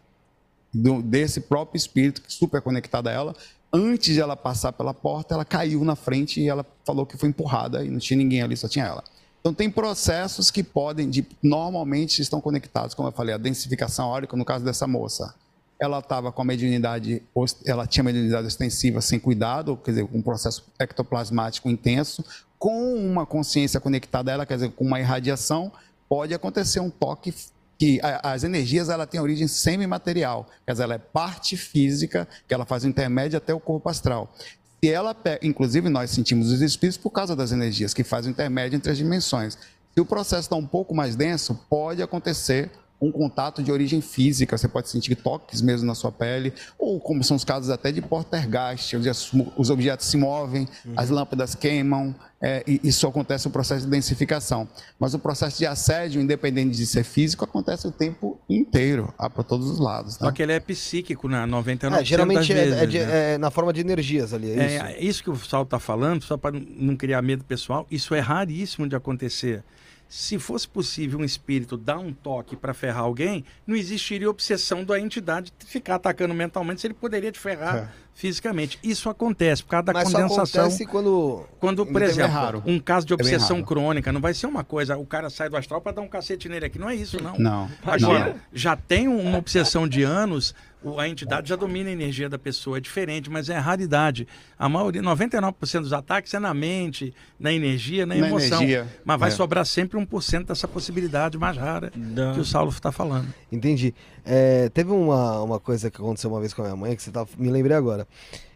Do, 0.73 1.01
desse 1.01 1.39
próprio 1.39 1.77
espírito 1.77 2.21
super 2.27 2.61
conectado 2.61 3.07
a 3.07 3.11
ela, 3.11 3.35
antes 3.75 4.13
de 4.13 4.21
ela 4.21 4.37
passar 4.37 4.71
pela 4.71 4.93
porta, 4.93 5.33
ela 5.33 5.43
caiu 5.43 5.83
na 5.83 5.95
frente 5.95 6.39
e 6.39 6.47
ela 6.47 6.65
falou 6.85 7.05
que 7.05 7.17
foi 7.17 7.27
empurrada 7.27 7.83
e 7.83 7.89
não 7.89 7.99
tinha 7.99 8.17
ninguém 8.17 8.41
ali, 8.41 8.55
só 8.55 8.69
tinha 8.69 8.85
ela. 8.85 9.03
Então 9.41 9.53
tem 9.53 9.69
processos 9.69 10.49
que 10.49 10.63
podem, 10.63 11.09
de, 11.09 11.27
normalmente 11.43 12.21
estão 12.21 12.39
conectados, 12.39 12.95
como 12.95 13.09
eu 13.09 13.11
falei, 13.11 13.35
a 13.35 13.37
densificação 13.37 14.05
áurica, 14.05 14.35
no 14.35 14.45
caso 14.45 14.63
dessa 14.63 14.87
moça. 14.87 15.35
Ela 15.77 15.99
estava 15.99 16.31
com 16.31 16.41
a 16.41 16.45
mediunidade, 16.45 17.21
ela 17.65 17.85
tinha 17.85 18.03
mediunidade 18.03 18.47
extensiva 18.47 19.01
sem 19.01 19.19
cuidado, 19.19 19.75
quer 19.75 19.91
dizer, 19.91 20.09
um 20.13 20.21
processo 20.21 20.63
ectoplasmático 20.79 21.69
intenso, 21.69 22.23
com 22.57 22.95
uma 22.95 23.25
consciência 23.25 23.79
conectada 23.79 24.31
a 24.31 24.33
ela, 24.33 24.45
quer 24.45 24.55
dizer, 24.55 24.71
com 24.71 24.85
uma 24.85 25.01
irradiação, 25.01 25.71
pode 26.07 26.33
acontecer 26.33 26.79
um 26.79 26.89
toque 26.89 27.33
que 27.77 27.99
as 28.23 28.43
energias 28.43 28.89
ela 28.89 29.05
tem 29.05 29.19
origem 29.19 29.47
semimaterial, 29.47 30.47
quer 30.65 30.71
dizer, 30.71 30.83
ela 30.83 30.95
é 30.95 30.99
parte 30.99 31.57
física, 31.57 32.27
que 32.47 32.53
ela 32.53 32.65
faz 32.65 32.83
o 32.83 32.87
intermédio 32.87 33.37
até 33.37 33.53
o 33.53 33.59
corpo 33.59 33.89
astral. 33.89 34.33
Ela, 34.81 35.15
inclusive 35.41 35.89
nós 35.89 36.11
sentimos 36.11 36.51
os 36.51 36.61
espíritos 36.61 36.97
por 36.97 37.09
causa 37.09 37.35
das 37.35 37.51
energias 37.51 37.93
que 37.93 38.03
fazem 38.03 38.31
o 38.31 38.33
intermédio 38.33 38.77
entre 38.77 38.91
as 38.91 38.97
dimensões. 38.97 39.57
Se 39.93 40.01
o 40.01 40.05
processo 40.05 40.41
está 40.41 40.55
um 40.55 40.67
pouco 40.67 40.93
mais 40.93 41.15
denso, 41.15 41.59
pode 41.69 42.03
acontecer 42.03 42.69
um 42.99 43.11
contato 43.11 43.61
de 43.61 43.71
origem 43.71 44.01
física, 44.01 44.57
você 44.57 44.67
pode 44.67 44.89
sentir 44.89 45.15
toques 45.15 45.61
mesmo 45.61 45.85
na 45.85 45.95
sua 45.95 46.11
pele, 46.11 46.53
ou 46.79 46.99
como 46.99 47.23
são 47.23 47.35
os 47.35 47.43
casos 47.43 47.69
até 47.69 47.91
de 47.91 48.01
portergast, 48.01 48.95
onde 48.95 49.09
os 49.57 49.69
objetos 49.69 50.07
se 50.07 50.17
movem, 50.17 50.67
uhum. 50.85 50.93
as 50.95 51.09
lâmpadas 51.09 51.55
queimam, 51.55 52.15
é, 52.41 52.63
e 52.67 52.79
isso 52.83 53.07
acontece 53.07 53.45
no 53.47 53.51
processo 53.51 53.85
de 53.85 53.91
densificação. 53.91 54.67
Mas 54.99 55.13
o 55.13 55.19
processo 55.19 55.57
de 55.57 55.65
assédio, 55.65 56.21
independente 56.21 56.75
de 56.75 56.85
ser 56.85 57.03
físico, 57.03 57.43
acontece 57.43 57.87
o 57.87 57.91
tempo 57.91 58.39
inteiro, 58.49 59.13
para 59.17 59.43
todos 59.43 59.69
os 59.69 59.79
lados. 59.79 60.19
Né? 60.19 60.27
Só 60.27 60.31
que 60.31 60.41
ele 60.41 60.53
é 60.53 60.59
psíquico, 60.59 61.27
na 61.27 61.47
99% 61.47 61.93
é, 61.93 62.03
Geralmente 62.05 62.51
é, 62.51 62.55
vezes, 62.55 62.81
é, 62.81 62.85
de, 62.85 62.99
né? 62.99 63.33
é, 63.33 63.37
na 63.37 63.49
forma 63.51 63.73
de 63.73 63.81
energias 63.81 64.33
ali, 64.33 64.51
é, 64.51 64.65
isso? 64.65 64.85
É 64.85 64.99
isso 64.99 65.23
que 65.23 65.29
o 65.29 65.35
Sal 65.35 65.63
está 65.63 65.79
falando, 65.79 66.23
só 66.23 66.37
para 66.37 66.55
não 66.55 66.95
criar 66.95 67.21
medo 67.21 67.43
pessoal, 67.43 67.85
isso 67.89 68.15
é 68.15 68.19
raríssimo 68.19 68.87
de 68.87 68.95
acontecer 68.95 69.63
se 70.07 70.37
fosse 70.37 70.67
possível 70.67 71.19
um 71.19 71.23
espírito 71.23 71.75
dar 71.77 71.97
um 71.97 72.13
toque 72.13 72.55
para 72.55 72.73
ferrar 72.73 73.03
alguém, 73.03 73.43
não 73.65 73.75
existiria 73.75 74.29
obsessão 74.29 74.83
da 74.83 74.99
entidade 74.99 75.51
ficar 75.65 75.95
atacando 75.95 76.33
mentalmente 76.33 76.81
se 76.81 76.87
ele 76.87 76.93
poderia 76.93 77.31
te 77.31 77.39
ferrar 77.39 77.75
é. 77.75 77.87
fisicamente. 78.13 78.79
Isso 78.83 79.09
acontece 79.09 79.63
por 79.63 79.69
causa 79.69 79.85
da 79.85 79.93
Mas 79.93 80.11
condensação. 80.11 80.45
Só 80.45 80.59
acontece 80.59 80.85
quando. 80.85 81.45
Quando, 81.59 81.85
por 81.85 82.01
exemplo, 82.01 82.31
raro. 82.31 82.63
um 82.65 82.79
caso 82.79 83.05
de 83.05 83.13
é 83.13 83.15
obsessão 83.15 83.57
é 83.57 83.63
crônica, 83.63 84.11
não 84.11 84.21
vai 84.21 84.33
ser 84.33 84.47
uma 84.47 84.63
coisa, 84.63 84.97
o 84.97 85.05
cara 85.05 85.29
sai 85.29 85.49
do 85.49 85.57
astral 85.57 85.81
para 85.81 85.93
dar 85.93 86.01
um 86.01 86.07
cacete 86.07 86.47
nele 86.47 86.65
aqui. 86.65 86.79
Não 86.79 86.89
é 86.89 86.95
isso, 86.95 87.21
não. 87.21 87.37
Não. 87.37 87.69
Agora, 87.83 88.29
não. 88.29 88.35
já 88.53 88.75
tem 88.75 89.07
uma 89.07 89.37
obsessão 89.37 89.87
de 89.87 90.03
anos 90.03 90.53
a 90.97 91.09
entidade 91.09 91.49
já 91.49 91.55
domina 91.55 91.89
a 91.89 91.93
energia 91.93 92.29
da 92.29 92.37
pessoa, 92.37 92.77
é 92.77 92.79
diferente, 92.79 93.29
mas 93.29 93.49
é 93.49 93.57
raridade. 93.57 94.27
A 94.57 94.69
maioria, 94.69 95.01
99% 95.01 95.81
dos 95.81 95.93
ataques 95.93 96.33
é 96.33 96.39
na 96.39 96.53
mente, 96.53 97.13
na 97.39 97.51
energia, 97.51 98.05
na, 98.05 98.15
na 98.15 98.27
emoção. 98.27 98.61
Energia. 98.61 98.87
Mas 99.03 99.19
vai 99.19 99.29
é. 99.29 99.31
sobrar 99.31 99.65
sempre 99.65 99.99
1% 99.99 100.45
dessa 100.45 100.67
possibilidade 100.67 101.37
mais 101.37 101.57
rara 101.57 101.91
Não. 101.95 102.33
que 102.33 102.39
o 102.39 102.45
Saulo 102.45 102.69
está 102.69 102.91
falando. 102.91 103.27
Entendi. 103.51 103.93
É, 104.23 104.69
teve 104.69 104.91
uma, 104.91 105.41
uma 105.41 105.59
coisa 105.59 105.89
que 105.89 105.97
aconteceu 105.97 106.29
uma 106.29 106.39
vez 106.39 106.53
com 106.53 106.61
a 106.61 106.65
minha 106.65 106.75
mãe, 106.75 106.95
que 106.95 107.01
você 107.01 107.11
tá, 107.11 107.25
me 107.37 107.49
lembrei 107.49 107.75
agora. 107.75 108.07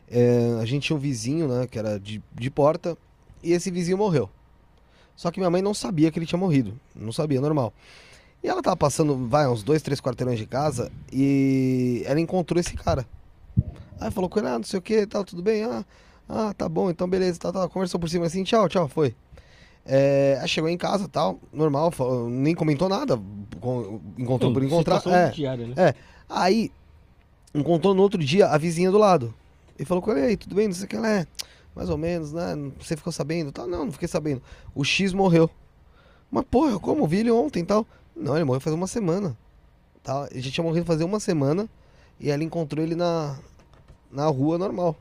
É, 0.10 0.58
a 0.62 0.66
gente 0.66 0.88
tinha 0.88 0.98
um 0.98 1.00
vizinho, 1.00 1.48
né, 1.48 1.68
que 1.68 1.78
era 1.78 2.00
de, 2.00 2.22
de 2.34 2.50
porta, 2.50 2.98
e 3.44 3.54
esse 3.54 3.70
vizinho 3.72 3.98
morreu. 3.98 4.30
Só 5.16 5.32
que 5.32 5.40
minha 5.40 5.50
mãe 5.50 5.62
não 5.62 5.74
sabia 5.74 6.10
que 6.12 6.18
ele 6.18 6.26
tinha 6.26 6.40
morrido. 6.40 6.80
Não 6.96 7.12
sabia, 7.12 7.42
normal. 7.42 7.74
E 8.44 8.48
ela 8.48 8.62
tava 8.62 8.78
passando, 8.78 9.28
vai, 9.28 9.48
uns 9.48 9.64
dois, 9.64 9.82
três 9.82 10.00
quarteirões 10.00 10.40
de 10.40 10.46
casa 10.46 10.92
e 11.12 12.04
ela 12.06 12.20
encontrou 12.20 12.60
esse 12.60 12.74
cara. 12.74 13.06
Aí 14.00 14.10
falou 14.12 14.30
com 14.30 14.40
ele, 14.40 14.48
ah, 14.48 14.58
não 14.58 14.64
sei 14.64 14.80
o 14.80 14.82
que, 14.82 15.06
tal, 15.06 15.26
tudo 15.26 15.42
bem? 15.42 15.64
Ah, 15.64 15.84
ah, 16.28 16.54
tá 16.54 16.70
bom, 16.70 16.90
então 16.90 17.10
beleza, 17.10 17.40
tá, 17.40 17.52
tá. 17.52 17.68
Conversou 17.68 18.00
por 18.00 18.10
cima 18.10 18.26
assim, 18.26 18.44
tchau, 18.44 18.70
tchau, 18.70 18.88
foi. 18.88 19.14
É, 19.86 20.38
aí 20.42 20.48
chegou 20.48 20.70
em 20.70 20.78
casa 20.78 21.08
tal, 21.08 21.40
normal, 21.52 21.92
falou, 21.92 22.30
nem 22.30 22.54
comentou 22.54 22.88
nada, 22.88 23.20
encontrou 24.18 24.54
por 24.54 24.64
encontrar. 24.64 25.02
É, 25.08 25.32
né? 25.58 25.74
é, 25.76 25.96
aí 26.30 26.72
encontrou 27.54 27.94
no 27.94 28.02
outro 28.02 28.24
dia 28.24 28.48
a 28.48 28.58
vizinha 28.58 28.92
do 28.92 28.98
lado. 28.98 29.34
E 29.78 29.84
falou 29.84 30.02
com 30.02 30.12
ele, 30.12 30.22
aí, 30.22 30.38
tudo 30.38 30.56
bem, 30.56 30.68
não 30.68 30.76
sei 30.76 30.86
o 30.86 30.88
que 30.88 30.96
ela 30.96 31.10
é. 31.10 31.28
Mais 31.76 31.90
ou 31.90 31.98
menos, 31.98 32.34
né? 32.34 32.56
Você 32.80 32.98
ficou 32.98 33.14
sabendo? 33.14 33.52
Tal, 33.52 33.66
não, 33.68 33.86
não 33.86 33.92
fiquei 33.92 34.08
sabendo. 34.08 34.42
O 34.76 34.84
X 34.84 35.14
morreu. 35.14 35.50
Mas 36.30 36.44
porra, 36.52 36.78
como? 36.78 37.08
Vi 37.08 37.20
ele 37.20 37.32
ontem 37.32 37.64
e 37.64 37.66
tal. 37.66 37.88
Não, 38.20 38.36
ele 38.36 38.46
morreu 38.46 38.60
faz 38.60 38.76
uma 38.76 38.88
semana. 38.88 39.36
Tá? 40.04 40.28
Ele 40.32 40.42
já 40.42 40.52
tinha 40.52 40.64
morrido 40.64 40.86
fazer 40.86 41.04
uma 41.04 41.20
semana 41.20 41.70
e 42.20 42.30
ela 42.30 42.44
encontrou 42.44 42.84
ele 42.84 42.96
na, 42.96 43.38
na 44.12 44.26
rua 44.28 44.58
normal. 44.58 44.96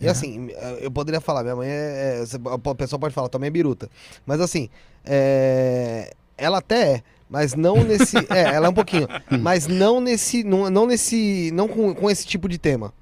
E 0.00 0.06
é. 0.06 0.10
assim, 0.10 0.48
eu 0.80 0.90
poderia 0.90 1.20
falar, 1.20 1.42
minha 1.42 1.56
mãe 1.56 1.68
é, 1.68 2.22
é. 2.22 2.24
O 2.52 2.74
pessoal 2.74 2.98
pode 2.98 3.14
falar, 3.14 3.28
também 3.28 3.46
é 3.46 3.50
biruta. 3.50 3.88
Mas 4.26 4.40
assim, 4.40 4.68
é, 5.04 6.12
ela 6.36 6.58
até 6.58 6.94
é, 6.94 7.02
mas 7.28 7.54
não 7.54 7.82
nesse. 7.82 8.16
é, 8.30 8.54
ela 8.54 8.66
é 8.66 8.70
um 8.70 8.74
pouquinho. 8.74 9.08
Mas 9.40 9.66
não 9.66 10.00
nesse. 10.00 10.42
Não, 10.42 10.68
não 10.70 10.86
nesse. 10.86 11.50
Não 11.52 11.68
com, 11.68 11.94
com 11.94 12.10
esse 12.10 12.26
tipo 12.26 12.48
de 12.48 12.58
tema. 12.58 12.92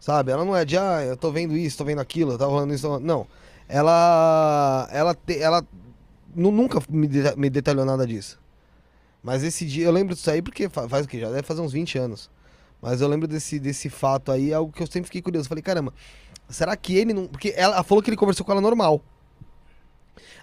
Sabe? 0.00 0.30
Ela 0.30 0.44
não 0.44 0.56
é 0.56 0.64
de, 0.64 0.76
ah, 0.76 1.02
eu 1.04 1.16
tô 1.16 1.30
vendo 1.30 1.56
isso, 1.56 1.76
tô 1.76 1.84
vendo 1.84 2.00
aquilo, 2.00 2.38
tá 2.38 2.46
rolando 2.46 2.72
isso. 2.72 2.98
Não. 3.00 3.26
Ela. 3.68 4.88
Ela, 4.92 5.14
te, 5.14 5.38
ela 5.38 5.64
nunca 6.34 6.80
me, 6.88 7.08
me 7.36 7.50
detalhou 7.50 7.84
nada 7.84 8.06
disso. 8.06 8.38
Mas 9.22 9.42
esse 9.42 9.66
dia, 9.66 9.86
eu 9.86 9.92
lembro 9.92 10.14
disso 10.14 10.30
aí 10.30 10.40
porque 10.40 10.68
faz, 10.68 11.04
o 11.04 11.08
que? 11.08 11.20
Já 11.20 11.30
deve 11.30 11.42
fazer 11.42 11.60
uns 11.60 11.72
20 11.72 11.98
anos. 11.98 12.30
Mas 12.80 13.00
eu 13.00 13.08
lembro 13.08 13.26
desse, 13.26 13.58
desse 13.58 13.88
fato 13.88 14.30
aí, 14.30 14.52
algo 14.52 14.72
que 14.72 14.82
eu 14.82 14.86
sempre 14.86 15.06
fiquei 15.06 15.20
curioso. 15.20 15.48
Falei, 15.48 15.62
caramba, 15.62 15.92
será 16.48 16.76
que 16.76 16.96
ele 16.96 17.12
não. 17.12 17.26
Porque 17.26 17.52
ela 17.56 17.82
falou 17.82 18.02
que 18.02 18.08
ele 18.08 18.16
conversou 18.16 18.46
com 18.46 18.52
ela 18.52 18.60
normal. 18.60 19.02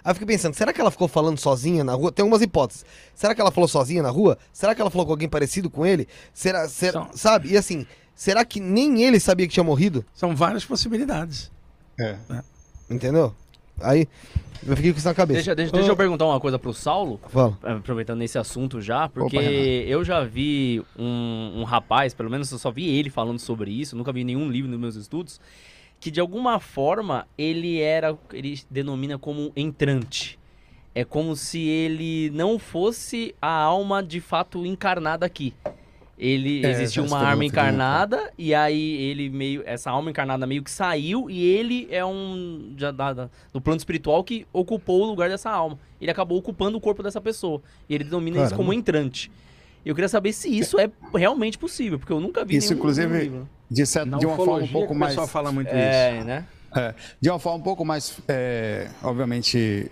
Aí 0.04 0.10
eu 0.10 0.14
fiquei 0.14 0.26
pensando, 0.26 0.54
será 0.54 0.72
que 0.72 0.80
ela 0.80 0.90
ficou 0.90 1.08
falando 1.08 1.38
sozinha 1.38 1.82
na 1.82 1.94
rua? 1.94 2.12
Tem 2.12 2.22
algumas 2.22 2.40
hipóteses. 2.40 2.84
Será 3.14 3.34
que 3.34 3.40
ela 3.40 3.50
falou 3.50 3.66
sozinha 3.66 4.02
na 4.02 4.10
rua? 4.10 4.38
Será 4.52 4.74
que 4.74 4.80
ela 4.80 4.90
falou 4.90 5.04
com 5.04 5.12
alguém 5.12 5.28
parecido 5.28 5.68
com 5.68 5.84
ele? 5.84 6.06
Será, 6.32 6.68
será 6.68 7.06
São... 7.06 7.10
sabe? 7.16 7.50
E 7.50 7.56
assim, 7.56 7.86
será 8.14 8.44
que 8.44 8.60
nem 8.60 9.02
ele 9.02 9.18
sabia 9.18 9.48
que 9.48 9.54
tinha 9.54 9.64
morrido? 9.64 10.04
São 10.14 10.36
várias 10.36 10.64
possibilidades. 10.64 11.50
É. 11.98 12.16
é. 12.30 12.42
Entendeu? 12.88 13.34
Aí, 13.80 14.08
eu 14.66 14.76
fiquei 14.76 14.92
com 14.92 14.98
isso 14.98 15.08
na 15.08 15.14
cabeça. 15.14 15.38
Deixa, 15.38 15.54
deixa, 15.54 15.72
deixa 15.72 15.90
eu 15.90 15.96
perguntar 15.96 16.26
uma 16.26 16.38
coisa 16.38 16.58
pro 16.58 16.72
Saulo. 16.72 17.20
Fala. 17.28 17.58
Aproveitando 17.62 18.22
esse 18.22 18.38
assunto 18.38 18.80
já, 18.80 19.08
porque 19.08 19.36
Opa, 19.36 19.46
eu 19.46 20.04
já 20.04 20.22
vi 20.24 20.82
um, 20.98 21.60
um 21.60 21.64
rapaz, 21.64 22.14
pelo 22.14 22.30
menos 22.30 22.50
eu 22.52 22.58
só 22.58 22.70
vi 22.70 22.88
ele 22.88 23.10
falando 23.10 23.38
sobre 23.38 23.70
isso, 23.70 23.96
nunca 23.96 24.12
vi 24.12 24.24
nenhum 24.24 24.50
livro 24.50 24.70
nos 24.70 24.78
meus 24.78 24.96
estudos, 24.96 25.40
que 25.98 26.10
de 26.10 26.20
alguma 26.20 26.60
forma 26.60 27.26
ele 27.36 27.80
era, 27.80 28.16
ele 28.32 28.60
denomina 28.70 29.18
como 29.18 29.52
entrante. 29.56 30.38
É 30.94 31.04
como 31.04 31.36
se 31.36 31.60
ele 31.60 32.30
não 32.30 32.58
fosse 32.58 33.34
a 33.40 33.50
alma 33.50 34.02
de 34.02 34.20
fato 34.20 34.64
encarnada 34.64 35.26
aqui. 35.26 35.52
Ele 36.18 36.64
é, 36.64 36.70
existiu 36.70 37.04
uma 37.04 37.18
arma 37.18 37.44
encarnada 37.44 38.32
e 38.38 38.54
aí 38.54 39.02
ele 39.02 39.28
meio 39.28 39.62
essa 39.66 39.90
alma 39.90 40.08
encarnada 40.08 40.46
meio 40.46 40.62
que 40.62 40.70
saiu 40.70 41.28
e 41.28 41.44
ele 41.44 41.86
é 41.90 42.04
um 42.04 42.74
já 42.76 42.90
da, 42.90 43.12
da, 43.12 43.30
do 43.52 43.60
plano 43.60 43.76
espiritual 43.76 44.24
que 44.24 44.46
ocupou 44.50 45.02
o 45.02 45.06
lugar 45.06 45.28
dessa 45.28 45.50
alma. 45.50 45.78
Ele 46.00 46.10
acabou 46.10 46.38
ocupando 46.38 46.78
o 46.78 46.80
corpo 46.80 47.02
dessa 47.02 47.20
pessoa 47.20 47.60
e 47.86 47.94
ele 47.94 48.04
denomina 48.04 48.36
Caramba. 48.36 48.46
isso 48.46 48.56
como 48.56 48.72
entrante. 48.72 49.30
Eu 49.84 49.94
queria 49.94 50.08
saber 50.08 50.32
se 50.32 50.48
isso 50.48 50.80
é 50.80 50.90
realmente 51.14 51.58
possível, 51.58 51.98
porque 51.98 52.12
eu 52.12 52.18
nunca 52.18 52.44
vi 52.44 52.56
isso 52.56 52.72
inclusive 52.72 53.42
de, 53.70 53.84
certo, 53.84 54.18
de 54.18 54.24
uma 54.24 54.36
forma 54.36 54.64
um 54.64 54.68
pouco 54.68 54.94
mais 54.94 55.14
fala 55.14 55.52
muito 55.52 55.68
é, 55.68 56.16
isso. 56.16 56.26
né? 56.26 56.46
É, 56.74 56.94
de 57.20 57.28
uma 57.28 57.38
forma 57.38 57.58
um 57.58 57.62
pouco 57.62 57.84
mais 57.84 58.18
é, 58.26 58.88
obviamente 59.02 59.90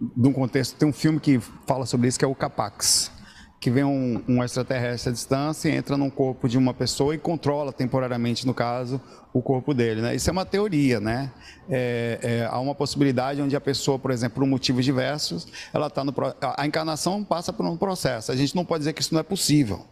de 0.00 0.28
um 0.28 0.32
contexto 0.32 0.76
tem 0.76 0.86
um 0.86 0.92
filme 0.92 1.18
que 1.18 1.40
fala 1.66 1.86
sobre 1.86 2.08
isso 2.08 2.18
que 2.18 2.24
é 2.24 2.28
o 2.28 2.34
Capax 2.34 3.10
que 3.58 3.70
vem 3.70 3.84
um, 3.84 4.22
um 4.28 4.44
extraterrestre 4.44 5.10
à 5.10 5.12
distância, 5.12 5.68
entra 5.70 5.96
num 5.96 6.10
corpo 6.10 6.48
de 6.48 6.58
uma 6.58 6.74
pessoa 6.74 7.14
e 7.14 7.18
controla 7.18 7.72
temporariamente, 7.72 8.46
no 8.46 8.52
caso, 8.52 9.00
o 9.32 9.40
corpo 9.40 9.72
dele. 9.72 10.02
Né? 10.02 10.14
Isso 10.14 10.28
é 10.28 10.32
uma 10.32 10.44
teoria, 10.44 11.00
né? 11.00 11.32
É, 11.68 12.18
é, 12.22 12.48
há 12.50 12.58
uma 12.60 12.74
possibilidade 12.74 13.40
onde 13.40 13.56
a 13.56 13.60
pessoa, 13.60 13.98
por 13.98 14.10
exemplo, 14.10 14.40
por 14.40 14.46
motivos 14.46 14.84
diversos, 14.84 15.48
ela 15.72 15.86
está 15.86 16.04
no 16.04 16.14
a 16.56 16.66
encarnação 16.66 17.24
passa 17.24 17.52
por 17.52 17.66
um 17.66 17.76
processo. 17.76 18.30
A 18.30 18.36
gente 18.36 18.54
não 18.54 18.64
pode 18.64 18.80
dizer 18.80 18.92
que 18.92 19.00
isso 19.00 19.12
não 19.14 19.20
é 19.20 19.24
possível. 19.24 19.84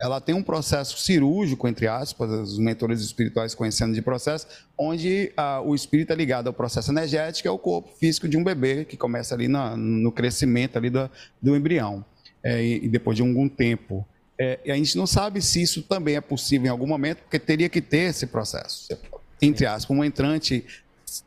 ela 0.00 0.20
tem 0.20 0.34
um 0.34 0.42
processo 0.42 0.98
cirúrgico, 0.98 1.66
entre 1.66 1.86
aspas, 1.86 2.30
os 2.30 2.58
mentores 2.58 3.00
espirituais 3.00 3.54
conhecendo 3.54 3.94
de 3.94 4.02
processo, 4.02 4.46
onde 4.76 5.32
o 5.64 5.74
espírito 5.74 6.12
é 6.12 6.16
ligado 6.16 6.48
ao 6.48 6.52
processo 6.52 6.90
energético, 6.92 7.48
é 7.48 7.50
o 7.50 7.58
corpo 7.58 7.90
físico 7.98 8.28
de 8.28 8.36
um 8.36 8.44
bebê, 8.44 8.84
que 8.84 8.96
começa 8.96 9.34
ali 9.34 9.48
na, 9.48 9.76
no 9.76 10.12
crescimento 10.12 10.76
ali 10.76 10.90
do, 10.90 11.10
do 11.40 11.56
embrião, 11.56 12.04
é, 12.44 12.62
e, 12.62 12.84
e, 12.84 12.88
depois 12.88 13.16
de 13.16 13.22
algum 13.22 13.48
tempo. 13.48 14.06
É, 14.38 14.60
a 14.66 14.74
gente 14.74 14.96
não 14.98 15.06
sabe 15.06 15.40
se 15.40 15.62
isso 15.62 15.82
também 15.82 16.16
é 16.16 16.20
possível 16.20 16.66
em 16.66 16.70
algum 16.70 16.86
momento, 16.86 17.22
porque 17.22 17.38
teria 17.38 17.68
que 17.68 17.80
ter 17.80 18.10
esse 18.10 18.26
processo. 18.26 18.96
Entre 19.40 19.64
aspas, 19.64 19.96
um 19.96 20.04
entrante 20.04 20.64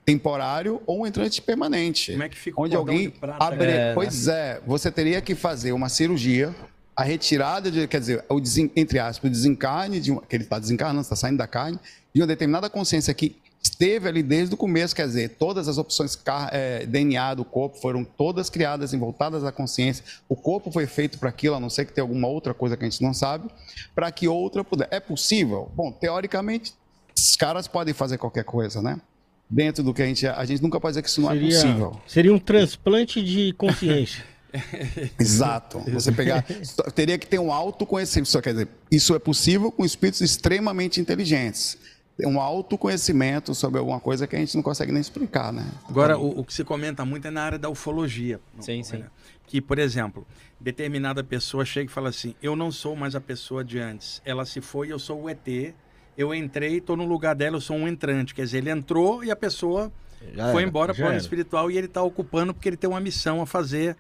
temporário 0.06 0.82
ou 0.86 1.02
um 1.02 1.08
entrante 1.08 1.42
permanente. 1.42 2.12
Como 2.12 2.24
é 2.24 2.30
que 2.30 2.38
fica 2.38 2.62
onde 2.62 2.76
o 2.76 2.80
alguém 2.80 3.14
abre... 3.40 3.72
é? 3.72 3.94
Pois 3.94 4.28
é, 4.28 4.62
você 4.66 4.92
teria 4.92 5.22
que 5.22 5.34
fazer 5.34 5.72
uma 5.72 5.90
cirurgia, 5.90 6.54
a 6.96 7.04
retirada 7.04 7.72
de, 7.72 7.88
quer 7.88 8.00
dizer, 8.00 8.26
o 8.30 8.40
desen... 8.40 8.70
entre 8.76 9.00
aspas, 9.00 9.30
o 9.30 9.32
desencarne 9.32 10.00
de 10.00 10.12
uma... 10.12 10.22
que 10.22 10.36
ele 10.36 10.44
está 10.44 10.60
desencarnando, 10.60 11.02
está 11.02 11.16
saindo 11.16 11.38
da 11.38 11.48
carne, 11.48 11.80
de 12.14 12.22
uma 12.22 12.28
determinada 12.28 12.70
consciência 12.70 13.14
que 13.14 13.38
esteve 13.78 14.08
ali 14.10 14.24
desde 14.24 14.56
o 14.56 14.58
começo, 14.58 14.96
quer 14.96 15.06
dizer, 15.06 15.30
todas 15.38 15.68
as 15.68 15.78
opções 15.78 16.20
é, 16.52 16.86
DNA 16.88 17.36
do 17.36 17.46
corpo 17.46 17.78
foram 17.78 18.04
todas 18.04 18.50
criadas 18.50 18.92
e 18.92 18.98
voltadas 18.98 19.44
à 19.44 19.52
consciência. 19.52 20.04
O 20.28 20.36
corpo 20.36 20.72
foi 20.72 20.88
feito 20.88 21.20
para 21.20 21.30
aquilo, 21.30 21.56
a 21.56 21.60
não 21.60 21.70
ser 21.70 21.86
que 21.86 21.94
tenha 21.94 22.04
alguma 22.04 22.28
outra 22.28 22.56
coisa 22.56 22.76
que 22.76 22.84
a 22.84 22.90
gente 22.90 23.04
não 23.04 23.14
sabe, 23.14 23.50
para 23.94 24.12
que 24.12 24.28
outra 24.28 24.64
puder. 24.64 24.88
É 24.90 25.00
possível? 25.00 25.72
Bom, 25.76 25.92
teoricamente, 25.92 26.74
os 27.16 27.36
caras 27.36 27.68
podem 27.68 27.94
fazer 27.94 28.18
qualquer 28.18 28.44
coisa, 28.44 28.82
né? 28.82 29.00
Dentro 29.48 29.84
do 29.84 29.94
que 29.94 30.02
a 30.02 30.06
gente. 30.06 30.26
A 30.28 30.44
gente 30.44 30.62
nunca 30.62 30.80
pode 30.80 30.94
dizer 30.94 31.04
que 31.04 31.10
isso 31.10 31.22
não 31.22 31.32
é 31.32 31.40
possível. 31.40 32.02
seria 32.08 32.34
um 32.34 32.40
transplante 32.40 33.24
de 33.24 33.54
consciência. 33.54 34.26
Exato. 35.20 35.80
Você 35.92 36.12
pegar. 36.12 36.44
Teria 36.96 37.18
que 37.18 37.28
ter 37.28 37.40
um 37.40 37.54
autoconhecimento. 37.54 38.30
Só 38.30 38.42
quer 38.42 38.54
dizer, 38.54 38.68
isso 38.92 39.16
é 39.16 39.20
possível 39.20 39.72
com 39.72 39.86
espíritos 39.86 40.20
extremamente 40.22 41.00
inteligentes. 41.00 41.78
Tem 42.18 42.28
um 42.28 42.42
autoconhecimento 42.42 43.54
sobre 43.54 43.78
alguma 43.78 44.00
coisa 44.00 44.26
que 44.26 44.36
a 44.36 44.40
gente 44.40 44.56
não 44.56 44.64
consegue 44.64 44.92
nem 44.92 45.00
explicar, 45.00 45.54
né? 45.54 45.64
Agora, 45.88 46.18
o, 46.18 46.40
o 46.40 46.44
que 46.44 46.52
se 46.52 46.64
comenta 46.64 47.06
muito 47.06 47.28
é 47.28 47.32
na 47.32 47.44
área 47.44 47.60
da 47.60 47.70
ufologia. 47.70 48.40
Sim, 48.60 48.82
sim. 48.82 49.04
Que, 49.46 49.62
por 49.62 49.78
exemplo, 49.78 50.26
determinada 50.60 51.24
pessoa 51.24 51.64
chega 51.64 51.92
e 51.92 51.94
fala 51.94 52.10
assim: 52.10 52.34
Eu 52.42 52.56
não 52.56 52.72
sou 52.72 52.96
mais 52.96 53.14
a 53.14 53.22
pessoa 53.22 53.64
de 53.64 53.78
antes. 53.78 54.20
Ela 54.26 54.46
se 54.46 54.62
foi, 54.62 54.92
eu 54.92 54.98
sou 54.98 55.24
o 55.24 55.30
ET. 55.30 55.76
Eu 56.18 56.34
entrei, 56.34 56.78
estou 56.78 56.98
no 56.98 57.06
lugar 57.06 57.36
dela, 57.36 57.58
eu 57.58 57.62
sou 57.62 57.78
um 57.78 57.88
entrante. 57.88 58.34
Quer 58.34 58.46
dizer, 58.46 58.58
ele 58.58 58.72
entrou 58.72 59.24
e 59.24 59.30
a 59.30 59.36
pessoa 59.36 59.92
Já 60.34 60.52
foi 60.52 60.64
era, 60.64 60.70
embora 60.70 60.94
para 60.96 61.02
o 61.02 61.06
plano 61.06 61.20
espiritual 61.20 61.70
e 61.70 61.78
ele 61.78 61.86
está 61.86 62.02
ocupando 62.02 62.52
porque 62.52 62.68
ele 62.68 62.78
tem 62.78 62.90
uma 62.90 63.00
missão 63.00 63.40
a 63.40 63.46
fazer 63.46 63.96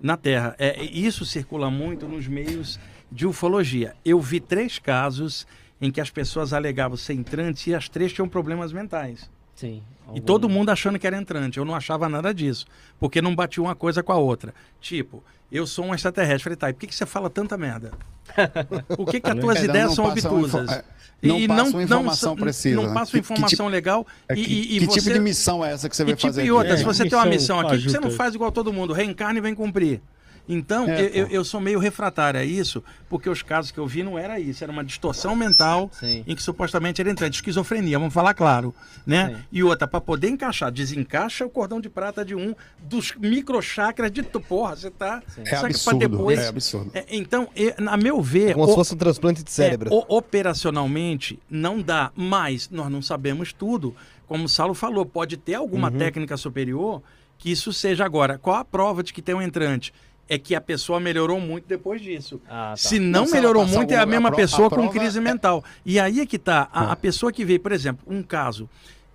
na 0.00 0.16
Terra. 0.16 0.56
É, 0.58 0.82
isso 0.82 1.26
circula 1.26 1.70
muito 1.70 2.08
nos 2.08 2.26
meios 2.26 2.80
de 3.12 3.26
ufologia. 3.26 3.94
Eu 4.02 4.18
vi 4.20 4.40
três 4.40 4.78
casos 4.78 5.46
em 5.80 5.90
que 5.90 6.00
as 6.00 6.10
pessoas 6.10 6.52
alegavam 6.52 6.96
ser 6.96 7.12
entrantes 7.14 7.66
e 7.66 7.74
as 7.74 7.88
três 7.88 8.12
tinham 8.12 8.28
problemas 8.28 8.72
mentais. 8.72 9.30
Sim. 9.54 9.82
E 10.14 10.20
todo 10.20 10.48
mundo 10.48 10.70
achando 10.70 10.98
que 10.98 11.06
era 11.06 11.16
entrante. 11.16 11.58
Eu 11.58 11.64
não 11.64 11.74
achava 11.74 12.08
nada 12.08 12.32
disso. 12.32 12.64
Porque 12.98 13.20
não 13.20 13.34
batia 13.34 13.62
uma 13.62 13.74
coisa 13.74 14.02
com 14.02 14.12
a 14.12 14.16
outra. 14.16 14.54
Tipo, 14.80 15.22
eu 15.50 15.66
sou 15.66 15.84
um 15.86 15.94
extraterrestre. 15.94 16.44
Falei, 16.44 16.56
tá, 16.56 16.70
e 16.70 16.72
por 16.72 16.80
que, 16.80 16.86
que 16.86 16.94
você 16.94 17.04
fala 17.04 17.28
tanta 17.28 17.56
merda? 17.58 17.90
Por 18.94 19.06
que, 19.06 19.20
que 19.20 19.30
as 19.30 19.38
tuas 19.38 19.56
É, 19.56 19.60
não 19.62 19.68
ideias 19.70 19.94
são 19.94 20.04
obtusas? 20.04 20.62
info- 20.70 20.72
é, 20.72 20.84
não 21.22 21.46
passa 21.46 21.70
uma 21.70 21.82
informação 21.82 22.30
não, 22.36 22.36
precisa, 22.42 22.76
Não 22.76 22.92
passa 22.94 23.10
Que- 23.10 23.16
uma 23.18 23.22
que 23.22 23.32
informação 23.32 23.48
tipo- 23.66 23.68
legal. 23.68 24.06
É, 24.28 24.34
e, 24.34 24.44
que 24.44 24.52
e- 24.52 24.76
e 24.76 24.80
que 24.80 24.86
você... 24.86 25.00
tipo 25.00 25.14
de 25.14 25.20
missão 25.20 25.64
é 25.64 25.72
essa 25.72 25.88
que 25.88 25.96
você 25.96 26.02
E 26.02 26.06
vai 26.06 26.14
tipo, 26.14 26.28
fazer? 26.28 26.44
e 26.44 26.52
outra, 26.52 26.68
aqui? 26.72 26.78
se 26.78 26.84
você 26.84 27.02
É, 27.04 27.08
tem 27.08 27.18
uma 27.18 27.24
missão 27.26 27.58
aqui, 27.58 27.78
que 27.82 27.90
você 27.90 27.98
não 27.98 28.10
faz 28.10 28.34
igual 28.34 28.52
todo 28.52 28.72
mundo. 28.72 28.92
Reencarna 28.92 29.38
e 29.38 29.42
vem 29.42 29.54
cumprir. 29.54 30.00
Então, 30.48 30.88
É, 30.88 31.02
eu, 31.02 31.06
eu, 31.08 31.26
eu 31.28 31.44
sou 31.44 31.60
meio 31.60 31.78
refratário 31.78 32.40
a 32.40 32.44
isso, 32.44 32.82
porque 33.08 33.28
os 33.28 33.42
casos 33.42 33.70
que 33.70 33.78
eu 33.78 33.86
vi 33.86 34.02
não 34.02 34.18
era 34.18 34.40
isso, 34.40 34.64
era 34.64 34.72
uma 34.72 34.82
distorção 34.82 35.36
mental 35.36 35.90
Sim. 35.92 36.24
em 36.26 36.34
que 36.34 36.42
supostamente 36.42 37.00
era 37.00 37.10
entrante. 37.10 37.34
Esquizofrenia, 37.34 37.98
vamos 37.98 38.14
falar 38.14 38.32
claro. 38.34 38.74
Né? 39.06 39.28
Sim. 39.36 39.42
E 39.52 39.62
outra, 39.62 39.86
para 39.86 40.00
poder 40.00 40.28
encaixar, 40.28 40.70
desencaixa 40.72 41.44
o 41.44 41.50
cordão 41.50 41.80
de 41.80 41.88
prata 41.90 42.24
de 42.24 42.34
um 42.34 42.54
dos 42.82 43.12
microchakras 43.18 44.10
de 44.10 44.22
tu- 44.22 44.40
porra, 44.40 44.74
você 44.76 44.90
tá. 44.90 45.22
É 45.44 45.54
absurdo, 45.56 45.98
depois- 45.98 46.38
é 46.38 46.48
absurdo. 46.48 46.90
É, 46.94 47.04
então, 47.10 47.48
e- 47.54 47.74
a 47.86 47.96
meu 47.96 48.20
ver, 48.22 48.54
Como 48.54 48.64
o- 48.64 48.68
se 48.68 48.74
fosse 48.74 48.94
um 48.94 48.98
transplante 48.98 49.42
de 49.42 49.50
cérebro. 49.50 49.90
é, 49.92 49.94
o- 49.94 50.04
operacionalmente 50.16 51.38
não 51.48 51.80
dá, 51.80 52.10
mas 52.14 52.68
nós 52.70 52.90
não 52.90 53.02
sabemos 53.02 53.52
tudo. 53.52 53.94
Como 54.26 54.44
o 54.44 54.48
Saulo 54.48 54.74
falou, 54.74 55.06
pode 55.06 55.36
ter 55.36 55.54
alguma 55.54 55.90
Uhum. 55.90 55.98
técnica 55.98 56.36
superior 56.36 57.02
que 57.38 57.50
isso 57.50 57.72
seja 57.72 58.04
agora. 58.04 58.36
Qual 58.38 58.56
a 58.56 58.64
prova 58.64 59.02
de 59.02 59.12
que 59.12 59.22
tem 59.22 59.34
um 59.34 59.40
entrante? 59.42 59.92
É 60.28 60.38
que 60.38 60.54
a 60.54 60.60
pessoa 60.60 61.00
melhorou 61.00 61.40
muito 61.40 61.66
depois 61.66 62.00
disso. 62.02 62.40
Ah, 62.48 62.70
tá. 62.70 62.76
Se 62.76 62.98
não, 62.98 63.26
melhorou 63.30 63.66
muito, 63.66 63.92
é 63.92 63.96
a 63.96 64.04
mesma 64.04 64.28
a 64.28 64.32
pessoa 64.32 64.66
a 64.68 64.70
com 64.70 64.88
crise 64.88 65.18
é- 65.18 65.22
mental. 65.22 65.64
E 65.86 65.98
aí 65.98 66.20
é 66.20 66.26
que 66.26 66.38
tá. 66.38 66.68
A, 66.72 66.92
a 66.92 66.96
pessoa 66.96 67.32
que 67.32 67.44
veio, 67.44 67.60
por 67.60 67.72
exemplo, 67.72 68.04
um 68.06 68.22
caso. 68.22 68.68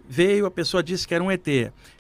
Veio, 0.10 0.46
a 0.46 0.52
pessoa 0.52 0.82
disse 0.84 1.08
que 1.08 1.14
era 1.14 1.24
um 1.24 1.32
ET. 1.32 1.48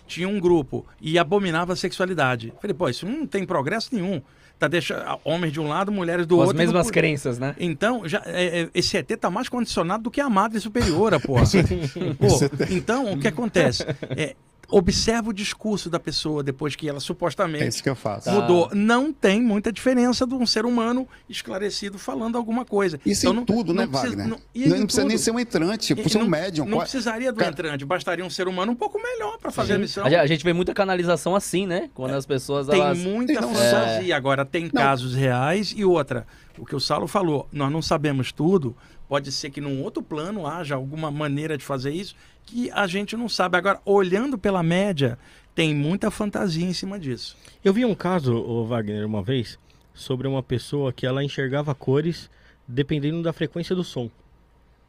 Tinha 0.07 0.27
um 0.27 0.39
grupo 0.39 0.85
e 0.99 1.17
abominava 1.17 1.73
a 1.73 1.75
sexualidade. 1.75 2.53
Falei, 2.59 2.73
pô, 2.73 2.89
isso 2.89 3.05
não 3.07 3.25
tem 3.25 3.45
progresso 3.45 3.89
nenhum. 3.93 4.21
Tá 4.59 4.67
deixa 4.67 5.17
homens 5.23 5.51
de 5.51 5.59
um 5.59 5.67
lado, 5.67 5.91
mulheres 5.91 6.25
do 6.25 6.35
Com 6.35 6.41
as 6.41 6.47
outro. 6.47 6.57
não 6.63 6.65
mesmas 6.65 6.91
crenças, 6.91 7.39
né? 7.39 7.55
então, 7.59 8.07
já, 8.07 8.21
é, 8.25 8.61
é, 8.61 8.69
esse 8.73 8.95
ET 8.97 9.07
tá 9.19 9.29
mais 9.29 9.49
condicionado 9.49 10.03
do 10.03 10.11
que 10.11 10.21
a 10.21 10.29
madre 10.29 10.59
superiora, 10.59 11.19
porra. 11.19 11.43
Pô, 12.19 12.63
então, 12.69 13.13
o 13.13 13.19
que 13.19 13.27
acontece? 13.27 13.83
É, 14.15 14.35
observa 14.69 15.29
o 15.29 15.33
discurso 15.33 15.89
da 15.89 15.99
pessoa 15.99 16.41
depois 16.41 16.75
que 16.75 16.87
ela 16.89 16.97
É 16.97 17.01
supostamente 17.01 17.67
isso 17.67 17.83
que 17.83 17.89
eu 17.89 17.95
faço. 17.95 18.29
mudou. 18.31 18.69
Não 18.73 19.11
tem 19.13 19.41
muita 19.41 19.71
diferença 19.71 20.25
de 20.25 20.33
um 20.33 20.45
ser 20.45 20.65
humano 20.65 21.07
esclarecido 21.29 21.97
falando 21.99 22.37
alguma 22.37 22.65
coisa. 22.65 22.99
Isso 23.05 23.21
Então, 23.21 23.33
em 23.33 23.35
não- 23.37 23.45
tudo, 23.45 23.73
né, 23.73 23.83
não 23.83 23.89
precisa- 23.91 24.09
Wagner? 24.15 24.27
não- 24.27 24.37
Não, 24.37 24.77
em 24.77 24.85
precisa 24.85 25.03
nem 25.03 25.17
tudo. 25.17 25.23
ser 25.23 25.31
um 25.31 25.39
entrante, 25.39 25.91
E 25.93 25.95
precisa 25.95 26.13
ser 26.13 26.17
um 26.19 26.21
não- 26.21 26.29
médium. 26.29 26.65
Não 26.65 26.77
Qual- 26.77 26.81
precisaria 26.83 27.31
do 27.31 27.37
Cara, 27.39 27.51
entrante, 27.51 27.85
bastaria 27.85 28.25
um 28.25 28.29
ser 28.29 28.47
humano 28.47 28.71
um 28.71 28.75
pouco 28.75 29.01
melhor 29.01 29.37
para 29.37 29.51
fazer 29.51 29.73
a 29.73 29.77
missão. 29.77 30.05
A 30.05 30.09
gente- 30.09 30.19
a 30.19 30.25
gente 30.27 30.43
vê 30.43 30.53
muita 30.53 30.73
canalização 30.73 31.35
assim, 31.35 31.67
né? 31.67 31.89
Quando 31.93 32.13
as 32.13 32.25
pessoas 32.25 32.67
Tem 32.67 32.79
elas... 32.79 32.97
muita 32.97 33.33
Tem 33.33 33.41
não 33.41 33.53
fantasia. 33.53 34.15
Agora, 34.15 34.45
tem 34.45 34.69
casos 34.69 35.13
reais 35.13 35.73
e 35.75 35.83
outra. 35.85 36.25
O 36.57 36.65
que 36.65 36.75
o 36.75 36.79
Saulo 36.79 37.07
falou, 37.07 37.47
nós 37.51 37.71
não 37.71 37.81
sabemos 37.81 38.31
tudo. 38.31 38.75
Pode 39.09 39.31
ser 39.31 39.49
que 39.51 39.59
num 39.61 39.81
outro 39.83 40.01
plano 40.01 40.47
haja 40.47 40.75
alguma 40.75 41.11
maneira 41.11 41.57
de 41.57 41.63
fazer 41.63 41.91
isso 41.91 42.15
que 42.45 42.69
a 42.71 42.85
gente 42.87 43.15
não 43.15 43.27
sabe. 43.29 43.57
Agora, 43.57 43.79
olhando 43.85 44.37
pela 44.37 44.61
média, 44.63 45.17
tem 45.55 45.73
muita 45.73 46.09
fantasia 46.11 46.65
em 46.65 46.73
cima 46.73 46.99
disso. 46.99 47.37
Eu 47.63 47.73
vi 47.73 47.85
um 47.85 47.95
caso, 47.95 48.35
ô 48.35 48.65
Wagner, 48.65 49.05
uma 49.05 49.21
vez, 49.23 49.57
sobre 49.93 50.27
uma 50.27 50.41
pessoa 50.43 50.91
que 50.91 51.05
ela 51.05 51.23
enxergava 51.23 51.73
cores 51.75 52.29
dependendo 52.67 53.21
da 53.21 53.33
frequência 53.33 53.75
do 53.75 53.83
som, 53.83 54.09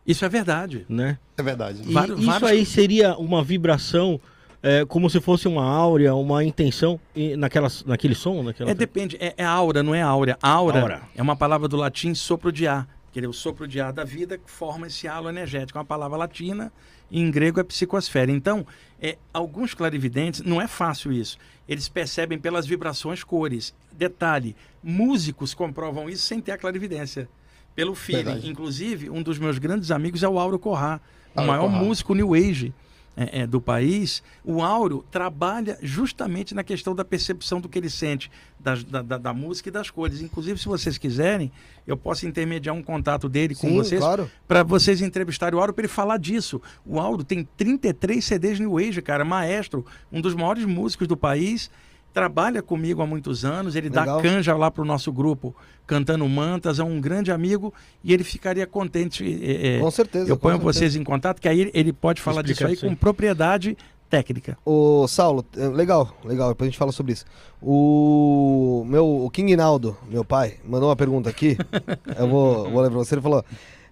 Isso 0.07 0.25
é 0.25 0.29
verdade. 0.29 0.85
né? 0.89 1.19
É 1.37 1.43
verdade. 1.43 1.83
E 1.87 1.93
Vários- 1.93 2.19
isso 2.21 2.27
vários- 2.31 2.51
aí 2.51 2.65
seria 2.67 3.17
uma 3.17 3.43
vibração, 3.43 4.21
é, 4.63 4.85
como 4.85 5.09
se 5.11 5.21
fosse 5.21 5.49
uma 5.49 5.65
áurea, 5.65 6.15
uma 6.15 6.45
intenção 6.45 7.01
e- 7.17 7.37
naquela, 7.37 7.69
naquele 7.87 8.15
som? 8.15 8.43
Naquela... 8.43 8.71
É, 8.71 8.75
depende. 8.75 9.17
É, 9.21 9.35
é 9.39 9.45
aura, 9.45 9.83
não 9.83 9.95
é 9.95 10.03
áurea. 10.03 10.39
Aura, 10.43 10.81
Aura. 10.81 11.03
é 11.17 11.23
uma 11.23 11.35
palavra 11.37 11.67
do 11.69 11.77
latim 11.77 12.15
sopro 12.15 12.53
de 12.53 12.67
ar. 12.67 12.87
Que 13.15 13.21
é 13.21 13.29
o 13.29 13.33
sopro 13.33 13.69
de 13.69 13.81
ar 13.81 13.93
da 13.93 14.03
vida 14.03 14.37
que 14.37 14.51
forma 14.51 14.89
esse 14.89 15.07
halo 15.07 15.29
energético. 15.29 15.79
É 15.79 15.81
uma 15.81 15.85
palavra 15.85 16.19
latina 16.19 16.73
e 17.09 17.21
em 17.21 17.31
grego 17.31 17.61
é 17.61 17.63
psicosfera. 17.63 18.33
Então, 18.33 18.67
é, 19.01 19.17
alguns 19.33 19.73
clarividentes, 19.73 20.41
não 20.41 20.61
é 20.61 20.67
fácil 20.67 21.13
isso. 21.13 21.39
Eles 21.69 21.89
percebem 21.89 22.41
pelas 22.41 22.67
vibrações 22.67 23.23
cores. 23.23 23.73
Detalhe, 23.93 24.57
músicos 24.83 25.55
comprovam 25.55 26.11
isso 26.11 26.25
sem 26.25 26.41
ter 26.41 26.51
a 26.51 26.59
clarividência. 26.59 27.29
Pelo 27.73 27.95
feeling. 27.95 28.25
Verdade. 28.25 28.51
Inclusive, 28.51 29.09
um 29.09 29.23
dos 29.23 29.39
meus 29.39 29.59
grandes 29.59 29.93
amigos 29.93 30.25
é 30.25 30.29
o 30.29 30.37
Auro 30.37 30.59
Corrá, 30.59 31.01
o 31.37 31.41
Auro 31.41 31.53
maior 31.53 31.71
Corrá. 31.71 31.79
músico 31.85 32.15
New 32.17 32.35
Age 32.35 32.75
é, 33.17 33.41
é, 33.43 33.47
do 33.47 33.61
país. 33.61 34.23
O 34.45 34.63
Auro 34.63 35.05
trabalha 35.11 35.79
justamente 35.83 36.55
na 36.55 36.65
questão 36.65 36.95
da 36.95 37.05
percepção 37.05 37.61
do 37.61 37.69
que 37.69 37.79
ele 37.79 37.89
sente, 37.91 38.31
das- 38.59 38.83
da, 38.85 39.03
da- 39.03 39.19
da 39.19 39.33
música 39.35 39.69
e 39.69 39.73
das 39.73 39.91
cores. 39.91 40.21
Inclusive, 40.21 40.59
se 40.59 40.67
vocês 40.67 40.99
quiserem, 40.99 41.51
eu 41.87 41.97
posso 41.97 42.27
intermediar 42.27 42.75
um 42.75 42.83
contato 42.83 43.29
dele 43.29 43.55
com 43.55 43.69
Sim, 43.69 43.75
vocês 43.77 44.01
claro. 44.01 44.31
para 44.49 44.63
vocês 44.63 45.01
entrevistarem 45.01 45.57
o 45.57 45.61
Auro 45.61 45.73
para 45.73 45.83
ele 45.83 45.89
falar 45.93 46.17
disso. 46.19 46.61
O 46.85 46.99
Auro 46.99 47.23
tem 47.23 47.47
33 47.57 48.25
CDs 48.25 48.59
New 48.59 48.79
Age, 48.79 49.01
cara, 49.03 49.25
maestro, 49.25 49.85
um 50.11 50.21
dos 50.21 50.35
maiores 50.35 50.65
músicos 50.65 51.07
do 51.07 51.17
país. 51.17 51.71
Trabalha 52.15 52.63
comigo 52.63 53.03
há 53.03 53.07
muitos 53.07 53.45
anos, 53.45 53.75
ele 53.75 53.89
Legal. 53.89 54.17
dá 54.17 54.23
canja 54.23 54.57
lá 54.57 54.71
para 54.71 54.81
o 54.83 54.85
nosso 54.85 55.13
grupo, 55.13 55.55
cantando 55.87 56.27
mantas, 56.29 56.79
é 56.79 56.85
um 56.85 57.01
grande 57.01 57.33
amigo 57.33 57.75
e 58.05 58.15
ele 58.15 58.23
ficaria 58.23 58.67
contente. 58.69 59.25
é, 59.43 59.81
Com 59.81 59.91
certeza, 59.91 60.31
Eu 60.31 60.37
ponho 60.37 60.55
certeza. 60.55 60.73
vocês 60.79 60.95
em 60.97 61.03
contato, 61.03 61.41
que 61.43 61.49
aí 61.49 61.61
ele- 61.61 61.71
ele 61.75 61.93
pode 61.93 62.23
falar 62.23 62.41
disso 62.43 62.53
Explica 62.53 62.69
aí 62.69 62.75
isso 62.75 62.85
aí. 62.87 62.91
com 62.91 62.95
propriedade 62.97 63.77
técnica. 64.09 64.57
Ô, 64.65 65.09
Saulo, 65.09 65.45
legal, 65.75 66.17
legal, 66.25 66.51
depois 66.51 66.69
a 66.69 66.71
gente 66.71 66.79
fala 66.79 66.93
sobre 66.93 67.15
isso. 67.15 67.25
O 67.61 68.85
meu 68.87 69.25
o 69.25 69.29
King 69.31 69.57
Naldo, 69.57 69.97
meu 70.09 70.25
pai, 70.25 70.55
mandou 70.65 70.89
uma 70.91 70.95
pergunta 70.97 71.29
aqui. 71.29 71.57
eu 72.17 72.29
vou, 72.29 72.71
vou 72.71 72.81
ler 72.81 72.91
pra 72.91 72.99
você. 72.99 73.17
Ele 73.17 73.23
falou: 73.23 73.45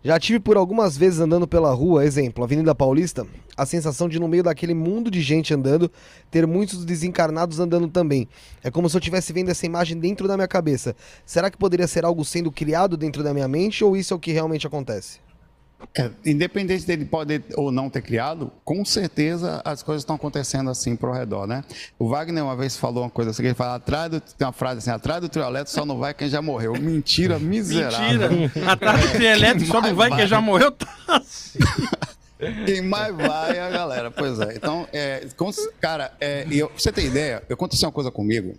Já 0.04 0.18
tive 0.18 0.40
por 0.40 0.56
algumas 0.56 0.96
vezes 0.96 1.20
andando 1.20 1.46
pela 1.46 1.72
rua, 1.72 2.04
exemplo, 2.04 2.42
Avenida 2.42 2.74
Paulista, 2.74 3.24
a 3.56 3.64
sensação 3.64 4.08
de 4.08 4.18
no 4.18 4.26
meio 4.26 4.42
daquele 4.42 4.74
mundo 4.74 5.08
de 5.08 5.20
gente 5.20 5.54
andando, 5.54 5.88
ter 6.28 6.44
muitos 6.44 6.84
desencarnados 6.84 7.60
andando 7.60 7.86
também. 7.86 8.28
É 8.64 8.70
como 8.70 8.90
se 8.90 8.96
eu 8.96 8.98
estivesse 8.98 9.32
vendo 9.32 9.50
essa 9.50 9.64
imagem 9.64 9.96
dentro 9.96 10.26
da 10.26 10.36
minha 10.36 10.48
cabeça. 10.48 10.96
Será 11.24 11.48
que 11.48 11.56
poderia 11.56 11.86
ser 11.86 12.04
algo 12.04 12.24
sendo 12.24 12.50
criado 12.50 12.96
dentro 12.96 13.22
da 13.22 13.32
minha 13.32 13.46
mente 13.46 13.84
ou 13.84 13.96
isso 13.96 14.12
é 14.12 14.16
o 14.16 14.20
que 14.20 14.32
realmente 14.32 14.66
acontece? 14.66 15.20
É, 15.96 16.10
independente 16.24 16.86
dele 16.86 17.04
poder 17.04 17.42
ou 17.54 17.70
não 17.70 17.90
ter 17.90 18.00
criado, 18.02 18.50
com 18.64 18.84
certeza 18.84 19.60
as 19.64 19.82
coisas 19.82 20.02
estão 20.02 20.16
acontecendo 20.16 20.70
assim 20.70 20.96
pro 20.96 21.12
redor, 21.12 21.46
né? 21.46 21.64
O 21.98 22.08
Wagner 22.08 22.42
uma 22.42 22.56
vez 22.56 22.76
falou 22.76 23.04
uma 23.04 23.10
coisa 23.10 23.30
assim, 23.30 23.44
ele 23.44 23.54
fala, 23.54 23.74
atrás 23.74 24.10
do, 24.10 24.20
tem 24.20 24.46
uma 24.46 24.52
frase 24.52 24.78
assim, 24.78 24.90
atrás 24.90 25.20
do 25.20 25.28
trio 25.28 25.44
elétrico 25.44 25.70
só 25.70 25.84
não 25.84 25.98
vai 25.98 26.14
quem 26.14 26.28
já 26.28 26.40
morreu. 26.40 26.72
Mentira 26.80 27.38
miserável. 27.40 28.30
Mentira. 28.30 28.72
Atrás 28.72 29.00
do 29.00 29.12
trio 29.12 29.28
elétrico 29.28 29.70
só 29.70 29.80
não 29.80 29.94
vai 29.94 30.10
quem 30.10 30.26
já 30.26 30.40
morreu. 30.40 30.72
Tá 30.72 30.88
assim. 31.08 31.58
Quem 32.66 32.82
mais 32.82 33.14
vai 33.14 33.56
é 33.56 33.60
a 33.60 33.70
galera, 33.70 34.10
pois 34.10 34.40
é. 34.40 34.54
Então, 34.56 34.86
é, 34.92 35.26
com, 35.36 35.50
cara, 35.80 36.12
é, 36.20 36.46
eu, 36.50 36.68
pra 36.68 36.78
você 36.78 36.90
ter 36.90 37.04
ideia, 37.04 37.42
aconteceu 37.48 37.88
uma 37.88 37.92
coisa 37.92 38.10
comigo. 38.10 38.54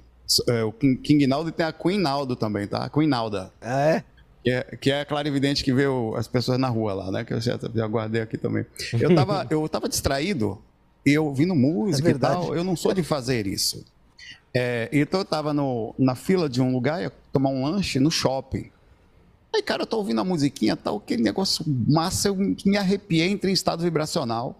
É, 0.47 0.63
o 0.63 0.71
King 0.71 1.27
Naldo 1.27 1.51
tem 1.51 1.65
a 1.65 1.73
Queen 1.73 1.99
Naldo 1.99 2.35
também, 2.35 2.65
tá? 2.65 2.85
A 2.85 2.89
Queen 2.89 3.07
Nalda. 3.07 3.51
Ah, 3.61 3.81
é? 3.81 4.03
Que 4.43 4.49
é, 4.49 4.63
que 4.75 4.91
é 4.91 5.01
a 5.01 5.05
clarividente 5.05 5.63
que 5.63 5.73
vê 5.73 5.87
o, 5.87 6.15
as 6.15 6.27
pessoas 6.27 6.59
na 6.59 6.67
rua 6.67 6.93
lá, 6.93 7.11
né? 7.11 7.23
Que 7.23 7.33
eu 7.33 7.39
já, 7.39 7.57
já 7.73 7.87
guardei 7.87 8.21
aqui 8.21 8.37
também. 8.37 8.65
Eu 8.99 9.15
tava, 9.15 9.47
eu 9.49 9.67
tava 9.69 9.87
distraído, 9.87 10.61
eu 11.05 11.25
ouvindo 11.25 11.55
música 11.55 12.09
É 12.09 12.11
e 12.11 12.19
tal. 12.19 12.53
Eu 12.53 12.63
não 12.63 12.75
sou 12.75 12.93
de 12.93 13.03
fazer 13.03 13.47
isso. 13.47 13.85
É, 14.53 14.89
então 14.91 15.21
eu 15.21 15.25
tava 15.25 15.53
no, 15.53 15.95
na 15.97 16.13
fila 16.13 16.47
de 16.47 16.61
um 16.61 16.71
lugar, 16.71 17.01
ia 17.01 17.11
tomar 17.31 17.49
um 17.49 17.63
lanche 17.63 17.99
no 17.99 18.11
shopping. 18.11 18.69
Aí, 19.55 19.61
cara, 19.61 19.83
eu 19.83 19.87
tô 19.87 19.97
ouvindo 19.97 20.19
a 20.19 20.23
musiquinha 20.23 20.75
tal, 20.75 20.97
aquele 20.97 21.21
negócio 21.21 21.63
massa, 21.67 22.27
eu 22.27 22.35
me 22.35 22.77
arrepiei, 22.77 23.29
entrei 23.29 23.51
em 23.51 23.53
estado 23.53 23.83
vibracional, 23.83 24.59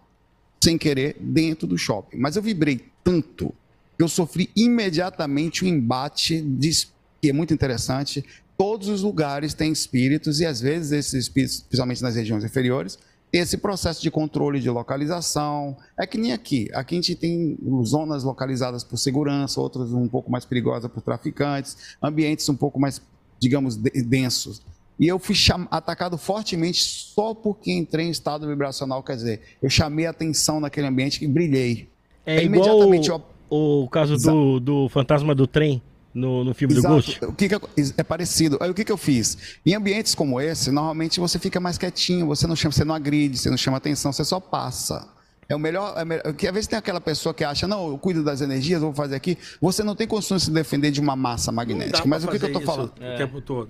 sem 0.63 0.77
querer, 0.77 1.17
dentro 1.19 1.67
do 1.67 1.77
shopping. 1.77 2.17
Mas 2.17 2.35
eu 2.35 2.41
vibrei 2.41 2.85
tanto 3.03 3.53
que 3.97 4.03
eu 4.03 4.07
sofri 4.07 4.49
imediatamente 4.55 5.63
o 5.63 5.67
embate 5.67 6.41
de 6.41 6.87
que 7.21 7.29
é 7.29 7.33
muito 7.33 7.53
interessante. 7.53 8.23
Todos 8.57 8.87
os 8.87 9.01
lugares 9.01 9.53
têm 9.53 9.71
espíritos 9.71 10.39
e 10.39 10.45
às 10.45 10.61
vezes 10.61 10.91
esses 10.91 11.13
espíritos, 11.13 11.61
principalmente 11.61 12.01
nas 12.03 12.15
regiões 12.15 12.43
inferiores, 12.43 12.99
esse 13.31 13.57
processo 13.57 14.01
de 14.01 14.11
controle 14.11 14.59
de 14.59 14.69
localização. 14.69 15.75
É 15.99 16.05
que 16.05 16.17
nem 16.19 16.31
aqui. 16.33 16.69
Aqui 16.73 16.95
a 16.95 16.97
gente 16.97 17.15
tem 17.15 17.57
zonas 17.83 18.23
localizadas 18.23 18.83
por 18.83 18.97
segurança, 18.97 19.59
outras 19.59 19.91
um 19.91 20.07
pouco 20.07 20.31
mais 20.31 20.45
perigosas 20.45 20.89
por 20.91 21.01
traficantes, 21.01 21.75
ambientes 22.01 22.47
um 22.47 22.55
pouco 22.55 22.79
mais, 22.79 23.01
digamos, 23.39 23.75
de- 23.75 24.03
densos. 24.03 24.61
E 24.99 25.07
eu 25.07 25.17
fui 25.17 25.35
atacado 25.71 26.15
fortemente 26.19 26.83
só 26.83 27.33
porque 27.33 27.71
entrei 27.71 28.05
em 28.05 28.11
estado 28.11 28.47
vibracional. 28.47 29.01
Quer 29.01 29.15
dizer, 29.15 29.41
eu 29.61 29.69
chamei 29.69 30.05
a 30.05 30.11
atenção 30.11 30.59
naquele 30.59 30.85
ambiente 30.85 31.25
e 31.25 31.27
brilhei. 31.27 31.89
É 32.23 32.37
Aí, 32.37 32.45
igual 32.45 32.63
imediatamente 32.67 33.09
eu- 33.09 33.21
o, 33.49 33.83
o 33.85 33.89
caso 33.89 34.15
do, 34.17 34.59
do 34.59 34.89
fantasma 34.89 35.33
do 35.33 35.47
trem 35.47 35.81
no, 36.13 36.43
no 36.43 36.53
filme 36.53 36.73
do 36.75 36.81
Ghost. 36.81 37.19
O 37.25 37.33
que 37.33 37.49
que 37.49 37.55
eu- 37.55 37.69
é 37.97 38.03
parecido. 38.03 38.57
Aí 38.61 38.69
o 38.69 38.73
que, 38.73 38.83
que 38.85 38.91
eu 38.91 38.97
fiz? 38.97 39.37
Em 39.65 39.73
ambientes 39.73 40.13
como 40.13 40.39
esse, 40.39 40.71
normalmente 40.71 41.19
você 41.19 41.39
fica 41.39 41.59
mais 41.59 41.77
quietinho, 41.77 42.27
você 42.27 42.45
não 42.47 42.55
chama, 42.55 42.71
você 42.71 42.83
não 42.85 42.93
agride, 42.95 43.37
você 43.37 43.49
não 43.49 43.57
chama 43.57 43.77
atenção, 43.77 44.11
você 44.13 44.23
só 44.23 44.39
passa. 44.39 45.07
É 45.49 45.55
o 45.55 45.59
melhor, 45.59 45.93
é 45.97 46.05
melhor 46.05 46.33
que 46.33 46.47
às 46.47 46.53
vezes 46.53 46.67
tem 46.67 46.79
aquela 46.79 47.01
pessoa 47.01 47.33
que 47.33 47.43
acha, 47.43 47.67
não, 47.67 47.89
eu 47.89 47.97
cuido 47.97 48.23
das 48.23 48.39
energias, 48.41 48.81
eu 48.81 48.87
vou 48.87 48.95
fazer 48.95 49.15
aqui. 49.15 49.37
Você 49.59 49.83
não 49.83 49.95
tem 49.95 50.07
condições 50.07 50.41
de 50.43 50.45
se 50.45 50.51
defender 50.51 50.89
de 50.91 51.01
uma 51.01 51.15
massa 51.15 51.51
magnética. 51.51 52.07
Mas 52.07 52.23
o 52.23 52.27
que, 52.29 52.39
que 52.39 52.45
eu 52.45 52.53
tô 52.53 52.59
fazer 52.61 52.65
falando? 52.65 52.93
isso 53.01 53.13
O 53.13 53.17
tempo 53.17 53.41
todo. 53.41 53.69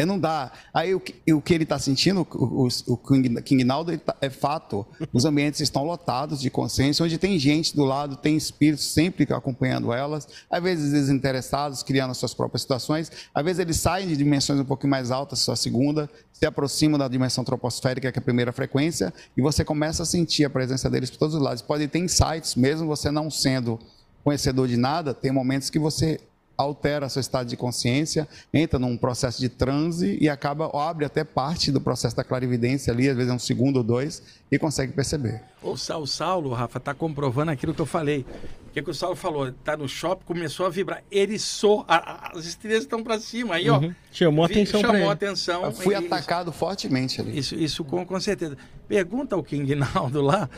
É, 0.00 0.06
não 0.06 0.16
dá. 0.16 0.52
Aí 0.72 0.94
o 0.94 1.00
que, 1.00 1.32
o 1.32 1.42
que 1.42 1.52
ele 1.52 1.64
está 1.64 1.76
sentindo, 1.76 2.24
o, 2.32 2.68
o- 2.86 2.96
King, 3.42 3.64
Naldo, 3.64 3.98
tá- 3.98 4.14
é 4.20 4.30
fato. 4.30 4.86
Os 5.12 5.24
ambientes 5.24 5.60
estão 5.60 5.82
lotados 5.82 6.40
de 6.40 6.48
consciência, 6.50 7.04
onde 7.04 7.18
tem 7.18 7.36
gente 7.36 7.74
do 7.74 7.84
lado, 7.84 8.14
tem 8.16 8.36
espíritos 8.36 8.84
sempre 8.86 9.26
acompanhando 9.34 9.92
elas, 9.92 10.28
às 10.48 10.62
vezes 10.62 10.92
desinteressados, 10.92 11.82
criando 11.82 12.12
as 12.12 12.16
suas 12.16 12.32
próprias 12.32 12.62
situações. 12.62 13.10
Às 13.34 13.44
vezes 13.44 13.58
eles 13.58 13.76
saem 13.80 14.06
de 14.06 14.16
dimensões 14.16 14.60
um 14.60 14.64
pouquinho 14.64 14.92
mais 14.92 15.10
altas, 15.10 15.40
sua 15.40 15.56
segunda, 15.56 16.08
se 16.32 16.46
aproximam 16.46 16.96
da 16.96 17.08
dimensão 17.08 17.42
troposférica, 17.42 18.12
que 18.12 18.18
é 18.18 18.20
a 18.20 18.24
primeira 18.24 18.52
frequência, 18.52 19.12
e 19.36 19.42
você 19.42 19.64
começa 19.64 20.04
a 20.04 20.06
sentir 20.06 20.44
a 20.44 20.50
presença 20.50 20.88
deles 20.88 21.10
por 21.10 21.18
todos 21.18 21.34
os 21.34 21.42
lados. 21.42 21.60
Pode 21.60 21.88
ter 21.88 21.98
insights, 21.98 22.54
mesmo 22.54 22.86
você 22.86 23.10
não 23.10 23.28
sendo 23.28 23.80
conhecedor 24.22 24.68
de 24.68 24.76
nada, 24.76 25.12
tem 25.12 25.32
momentos 25.32 25.70
que 25.70 25.78
você 25.80 26.20
altera 26.58 27.08
seu 27.08 27.20
estado 27.20 27.46
de 27.48 27.56
consciência, 27.56 28.26
entra 28.52 28.78
num 28.78 28.96
processo 28.96 29.38
de 29.40 29.48
transe 29.48 30.18
e 30.20 30.28
acaba, 30.28 30.68
abre 30.76 31.04
até 31.04 31.22
parte 31.22 31.70
do 31.70 31.80
processo 31.80 32.16
da 32.16 32.24
clarividência 32.24 32.92
ali, 32.92 33.08
às 33.08 33.16
vezes 33.16 33.30
é 33.30 33.34
um 33.34 33.38
segundo 33.38 33.76
ou 33.76 33.82
dois, 33.84 34.20
e 34.50 34.58
consegue 34.58 34.92
perceber. 34.92 35.40
O, 35.62 35.76
Sa- 35.76 35.96
o 35.96 36.06
Saulo, 36.06 36.52
Rafa, 36.52 36.80
tá 36.80 36.92
comprovando 36.92 37.52
aquilo 37.52 37.72
que 37.72 37.80
eu 37.80 37.86
falei. 37.86 38.26
O 38.68 38.70
que, 38.72 38.82
que 38.82 38.90
o 38.90 38.94
Saulo 38.94 39.16
falou? 39.16 39.50
Tá 39.64 39.76
no 39.76 39.88
shopping, 39.88 40.24
começou 40.24 40.66
a 40.66 40.68
vibrar. 40.68 41.02
Eriçou, 41.10 41.84
a- 41.88 41.96
a- 42.28 42.38
as 42.38 42.44
estrelas 42.44 42.82
estão 42.82 43.02
para 43.02 43.18
cima. 43.18 43.54
Aí, 43.54 43.68
ó. 43.70 43.78
Uhum. 43.78 43.94
Chamou 44.12 44.46
vi- 44.46 44.54
atenção 44.54 44.80
Chamou 44.80 44.96
ele. 44.96 45.06
atenção. 45.10 45.64
Eu 45.64 45.72
fui 45.72 45.94
atacado 45.94 46.52
fortemente 46.52 47.20
ali. 47.20 47.38
Isso, 47.38 47.54
isso 47.54 47.82
com, 47.84 48.04
com 48.04 48.20
certeza. 48.20 48.56
Pergunta 48.86 49.34
ao 49.34 49.42
King 49.42 49.74
Naldo 49.74 50.20
lá 50.20 50.48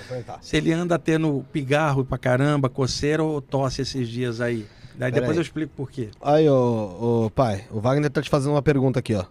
se 0.41 0.57
ele 0.57 0.73
anda 0.73 0.99
tendo 0.99 1.45
pigarro 1.53 2.05
pra 2.05 2.19
caramba, 2.19 2.69
coceira 2.69 3.23
ou 3.23 3.41
tosse 3.41 3.83
esses 3.83 4.09
dias 4.09 4.41
aí. 4.41 4.67
Daí 5.01 5.11
Pera 5.11 5.23
depois 5.23 5.31
aí. 5.31 5.37
eu 5.39 5.43
explico 5.43 5.73
por 5.75 5.91
quê. 5.91 6.11
Aí, 6.23 6.49
ô, 6.49 7.25
ô, 7.27 7.31
pai, 7.31 7.65
o 7.71 7.81
Wagner 7.81 8.11
tá 8.11 8.21
te 8.21 8.29
fazendo 8.29 8.53
uma 8.53 8.61
pergunta 8.63 8.99
aqui, 8.99 9.15
ó. 9.15 9.25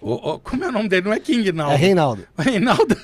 Ô, 0.00 0.12
ô, 0.32 0.38
como 0.38 0.62
é 0.64 0.68
o 0.68 0.72
nome 0.72 0.88
dele? 0.88 1.06
Não 1.06 1.12
é 1.14 1.18
King 1.20 1.50
Naldo. 1.52 1.72
É 1.74 1.76
Reinaldo. 1.76 2.26
Reinaldo, 2.36 2.96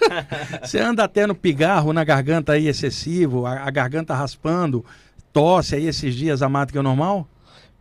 você 0.62 0.78
anda 0.78 1.08
tendo 1.08 1.34
pigarro 1.34 1.92
na 1.92 2.04
garganta 2.04 2.52
aí 2.52 2.68
excessivo, 2.68 3.46
a, 3.46 3.60
a 3.60 3.70
garganta 3.70 4.14
raspando, 4.14 4.84
tosse 5.32 5.76
aí 5.76 5.86
esses 5.86 6.14
dias 6.14 6.42
a 6.42 6.48
mata 6.48 6.72
que 6.72 6.78
é 6.78 6.82
normal? 6.82 7.26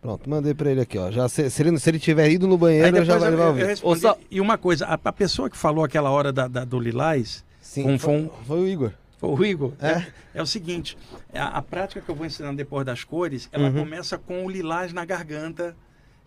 Pronto, 0.00 0.30
mandei 0.30 0.54
pra 0.54 0.70
ele 0.70 0.80
aqui, 0.80 0.96
ó. 0.96 1.10
Já, 1.10 1.28
se, 1.28 1.50
se 1.50 1.60
ele, 1.62 1.76
se 1.78 1.90
ele 1.90 1.98
tiver 1.98 2.30
ido 2.30 2.46
no 2.46 2.56
banheiro, 2.56 3.04
já 3.04 3.18
vai, 3.18 3.28
eu, 3.34 3.38
eu 3.38 3.46
ouvir. 3.48 3.66
respondi. 3.66 3.98
Ô, 3.98 4.00
Sal- 4.00 4.18
E 4.30 4.40
uma 4.40 4.56
coisa, 4.56 4.86
a, 4.86 4.94
a 5.04 5.12
pessoa 5.12 5.50
que 5.50 5.56
falou 5.56 5.84
aquela 5.84 6.08
hora 6.10 6.32
da, 6.32 6.46
da- 6.48 6.64
do 6.64 6.78
Lilás, 6.78 7.44
Sim, 7.60 7.82
com- 7.82 7.98
foi, 7.98 8.30
foi 8.46 8.58
o 8.60 8.66
Igor. 8.68 8.92
O 9.20 9.44
Igor. 9.44 9.72
É? 9.80 9.88
É, 9.90 10.06
é 10.34 10.42
o 10.42 10.46
seguinte: 10.46 10.96
a, 11.32 11.58
a 11.58 11.62
prática 11.62 12.00
que 12.00 12.08
eu 12.08 12.14
vou 12.14 12.24
ensinando 12.26 12.56
depois 12.56 12.84
das 12.86 13.02
cores, 13.04 13.48
ela 13.52 13.68
Uhum. 13.68 13.80
começa 13.80 14.16
com 14.18 14.44
o 14.46 14.50
lilás 14.50 14.92
na 14.92 15.04
garganta. 15.04 15.76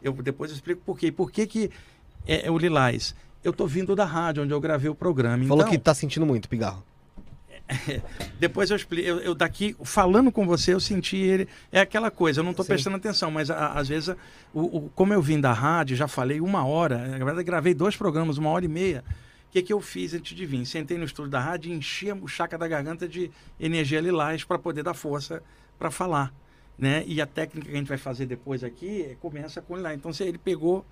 Eu 0.03 0.11
depois 0.13 0.51
eu 0.51 0.55
explico 0.55 0.81
por 0.85 0.97
quê. 0.97 1.11
Por 1.11 1.31
que, 1.31 1.45
que 1.47 1.71
é, 2.27 2.47
é 2.47 2.51
o 2.51 2.57
lilás? 2.57 3.15
Eu 3.43 3.53
tô 3.53 3.65
vindo 3.65 3.95
da 3.95 4.05
rádio 4.05 4.43
onde 4.43 4.53
eu 4.53 4.59
gravei 4.59 4.89
o 4.89 4.95
programa. 4.95 5.43
Falou 5.45 5.61
então, 5.63 5.71
que 5.71 5.77
tá 5.77 5.93
sentindo 5.93 6.25
muito 6.25 6.47
pigarro. 6.49 6.83
depois 8.39 8.69
eu 8.69 8.75
explico. 8.75 9.07
Eu, 9.07 9.19
eu 9.19 9.35
daqui 9.35 9.75
falando 9.83 10.31
com 10.31 10.45
você, 10.45 10.73
eu 10.73 10.79
senti 10.79 11.15
ele. 11.17 11.47
É 11.71 11.79
aquela 11.79 12.11
coisa. 12.11 12.41
Eu 12.41 12.43
não 12.43 12.53
tô 12.53 12.63
Sim. 12.63 12.67
prestando 12.67 12.97
atenção, 12.97 13.31
mas 13.31 13.49
a- 13.49 13.73
às 13.73 13.87
vezes 13.87 14.09
o, 14.53 14.61
o- 14.77 14.91
como 14.93 15.13
eu 15.13 15.21
vim 15.21 15.39
da 15.39 15.53
rádio, 15.53 15.95
já 15.95 16.07
falei 16.07 16.41
uma 16.41 16.65
hora. 16.65 16.97
Na 17.17 17.23
verdade, 17.25 17.43
gravei 17.43 17.73
dois 17.73 17.95
programas, 17.95 18.37
uma 18.37 18.49
hora 18.49 18.65
e 18.65 18.67
meia. 18.67 19.03
O 19.51 19.53
que, 19.53 19.61
que 19.61 19.73
eu 19.73 19.81
fiz 19.81 20.13
antes 20.13 20.33
de 20.33 20.45
vir? 20.45 20.65
Sentei 20.65 20.97
no 20.97 21.03
estúdio 21.03 21.29
da 21.29 21.39
rádio 21.41 21.69
e 21.73 21.75
enchi 21.75 22.09
o 22.09 22.25
chakra 22.25 22.57
da 22.57 22.69
garganta 22.69 23.05
de 23.05 23.29
energia 23.59 23.99
lilás 23.99 24.45
para 24.45 24.57
poder 24.57 24.81
dar 24.81 24.93
força 24.93 25.43
para 25.77 25.91
falar. 25.91 26.33
Né? 26.79 27.03
E 27.05 27.19
a 27.21 27.25
técnica 27.25 27.67
que 27.67 27.73
a 27.75 27.77
gente 27.77 27.89
vai 27.89 27.97
fazer 27.97 28.25
depois 28.25 28.63
aqui 28.63 29.01
é- 29.11 29.15
começa 29.19 29.61
com 29.61 29.75
lilás. 29.75 29.97
Então, 29.97 30.13
se 30.13 30.23
ele 30.23 30.37
pegou. 30.37 30.85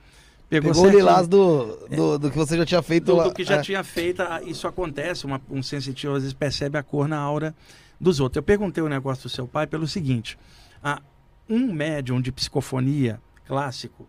Pegou, 0.49 0.73
Pegou 0.73 0.87
o 0.87 0.89
lilás 0.89 1.25
do, 1.25 1.87
do, 1.87 2.19
do 2.19 2.29
que 2.29 2.37
você 2.37 2.57
já 2.57 2.65
tinha 2.65 2.81
feito 2.81 3.05
do, 3.05 3.15
lá. 3.15 3.23
do 3.29 3.33
que 3.33 3.45
já 3.45 3.55
É. 3.57 3.61
tinha 3.61 3.81
feito, 3.81 4.21
ah, 4.23 4.41
isso 4.43 4.67
acontece, 4.67 5.25
uma- 5.25 5.39
um 5.49 5.63
sensitivo 5.63 6.15
às 6.15 6.23
vezes 6.23 6.33
percebe 6.33 6.77
a 6.77 6.83
cor 6.83 7.07
na 7.07 7.17
aura 7.17 7.55
dos 8.01 8.19
outros. 8.19 8.37
Eu 8.37 8.43
perguntei 8.43 8.83
o 8.83 8.89
negócio 8.89 9.23
do 9.23 9.29
seu 9.29 9.47
pai 9.47 9.67
pelo 9.67 9.87
seguinte: 9.87 10.37
ah, 10.83 11.01
um 11.47 11.71
médium 11.71 12.19
de 12.19 12.29
psicofonia 12.29 13.21
clássico, 13.47 14.05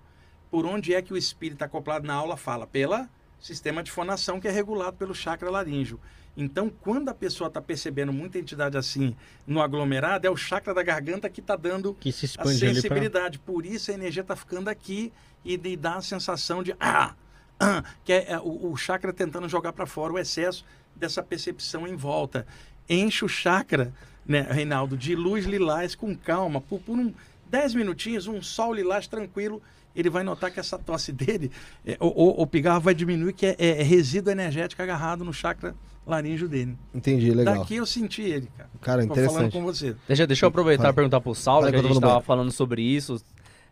por 0.51 0.67
onde 0.67 0.93
é 0.93 1.01
que 1.01 1.13
o 1.13 1.17
espírito 1.17 1.55
está 1.57 1.67
acoplado 1.67 2.05
na 2.05 2.15
aula 2.15 2.37
fala? 2.37 2.67
Pela 2.67 3.09
sistema 3.41 3.83
de 3.83 3.91
fonação 3.91 4.41
que 4.41 4.47
é 4.47 4.51
regulado 4.51 4.97
pelo 4.97 5.15
chakra 5.15 5.51
laríngeo. 5.51 5.99
Então, 6.37 6.71
quando 6.81 7.09
a 7.09 7.15
pessoa 7.15 7.49
está 7.49 7.61
percebendo 7.61 8.13
muita 8.13 8.39
entidade 8.39 8.77
assim 8.77 9.17
no 9.47 9.61
aglomerado, 9.61 10.27
é 10.27 10.31
o 10.31 10.37
chakra 10.37 10.73
da 10.73 10.83
garganta 10.83 11.29
que 11.29 11.41
está 11.41 11.57
dando 11.57 11.95
Que 11.95 12.13
se 12.13 12.27
a 12.39 12.43
ali 12.43 12.59
pra... 12.59 12.69
sensibilidade. 12.73 13.39
Por 13.39 13.67
isso 13.67 13.91
a 13.91 13.95
energia 13.95 14.23
está 14.23 14.37
ficando 14.37 14.69
aqui 14.69 15.13
e, 15.45 15.57
de- 15.57 15.77
dá 15.77 15.97
a 15.97 16.03
sensação 16.03 16.63
de 16.63 16.75
ah, 16.79 17.15
ah, 17.59 17.83
que 18.05 18.13
é, 18.13 18.33
é 18.33 18.39
o, 18.39 18.71
o 18.71 18.77
chakra 18.77 19.13
tentando 19.13 19.49
jogar 19.49 19.73
para 19.73 19.87
fora 19.87 20.13
o 20.13 20.19
excesso 20.19 20.65
dessa 20.95 21.23
percepção 21.23 21.87
em 21.87 21.97
volta. 21.97 22.47
Enche 22.89 23.25
o 23.25 23.29
chakra, 23.29 23.93
né, 24.25 24.43
Reinaldo, 24.43 24.97
de 24.97 25.15
luz 25.15 25.47
lilás 25.47 25.95
com 25.95 26.17
calma, 26.17 26.61
por, 26.61 26.81
por 26.81 26.97
um 26.97 27.13
10 27.51 27.75
minutinhos, 27.75 28.27
um 28.27 28.41
sol 28.41 28.73
lilás 28.73 29.07
tranquilo, 29.09 29.61
ele 29.95 30.11
vai 30.11 30.23
notar 30.23 30.51
que 30.51 30.61
essa 30.61 30.79
tosse 30.79 31.13
dele, 31.13 31.51
é, 31.85 31.97
o, 32.01 32.07
o, 32.07 32.43
o 32.43 32.47
pigarro 32.47 32.81
vai 32.81 32.95
diminuir, 32.95 33.33
que 33.33 33.47
é, 33.47 33.57
é 33.59 33.83
resíduo 33.83 34.33
energético 34.33 34.83
agarrado 34.83 35.25
no 35.25 35.33
chakra 35.33 35.75
laríngeo 36.07 36.49
dele. 36.49 36.77
Entendi, 36.95 37.31
legal. 37.31 37.59
Daqui 37.59 37.77
eu 37.77 37.87
senti 37.87 38.23
ele, 38.23 38.49
cara. 38.57 38.71
Cara, 38.81 39.03
Tô 39.07 39.15
falando 39.15 39.29
interessante. 39.29 39.53
com 39.53 39.63
você. 39.63 39.97
Deixa, 40.09 40.27
deixa 40.27 40.45
eu 40.45 40.49
aproveitar 40.49 40.91
e 40.91 40.93
perguntar 40.93 41.21
pro 41.21 41.35
Saulo, 41.35 41.63
Fala 41.63 41.71
que 41.73 41.77
a 41.77 41.81
que 41.81 41.87
eu 41.87 41.89
tô 41.89 41.95
gente 41.95 41.97
no 41.97 42.01
tava 42.01 42.13
banheiro. 42.15 42.27
falando 42.27 42.51
sobre 42.53 42.83
isso. 42.83 43.21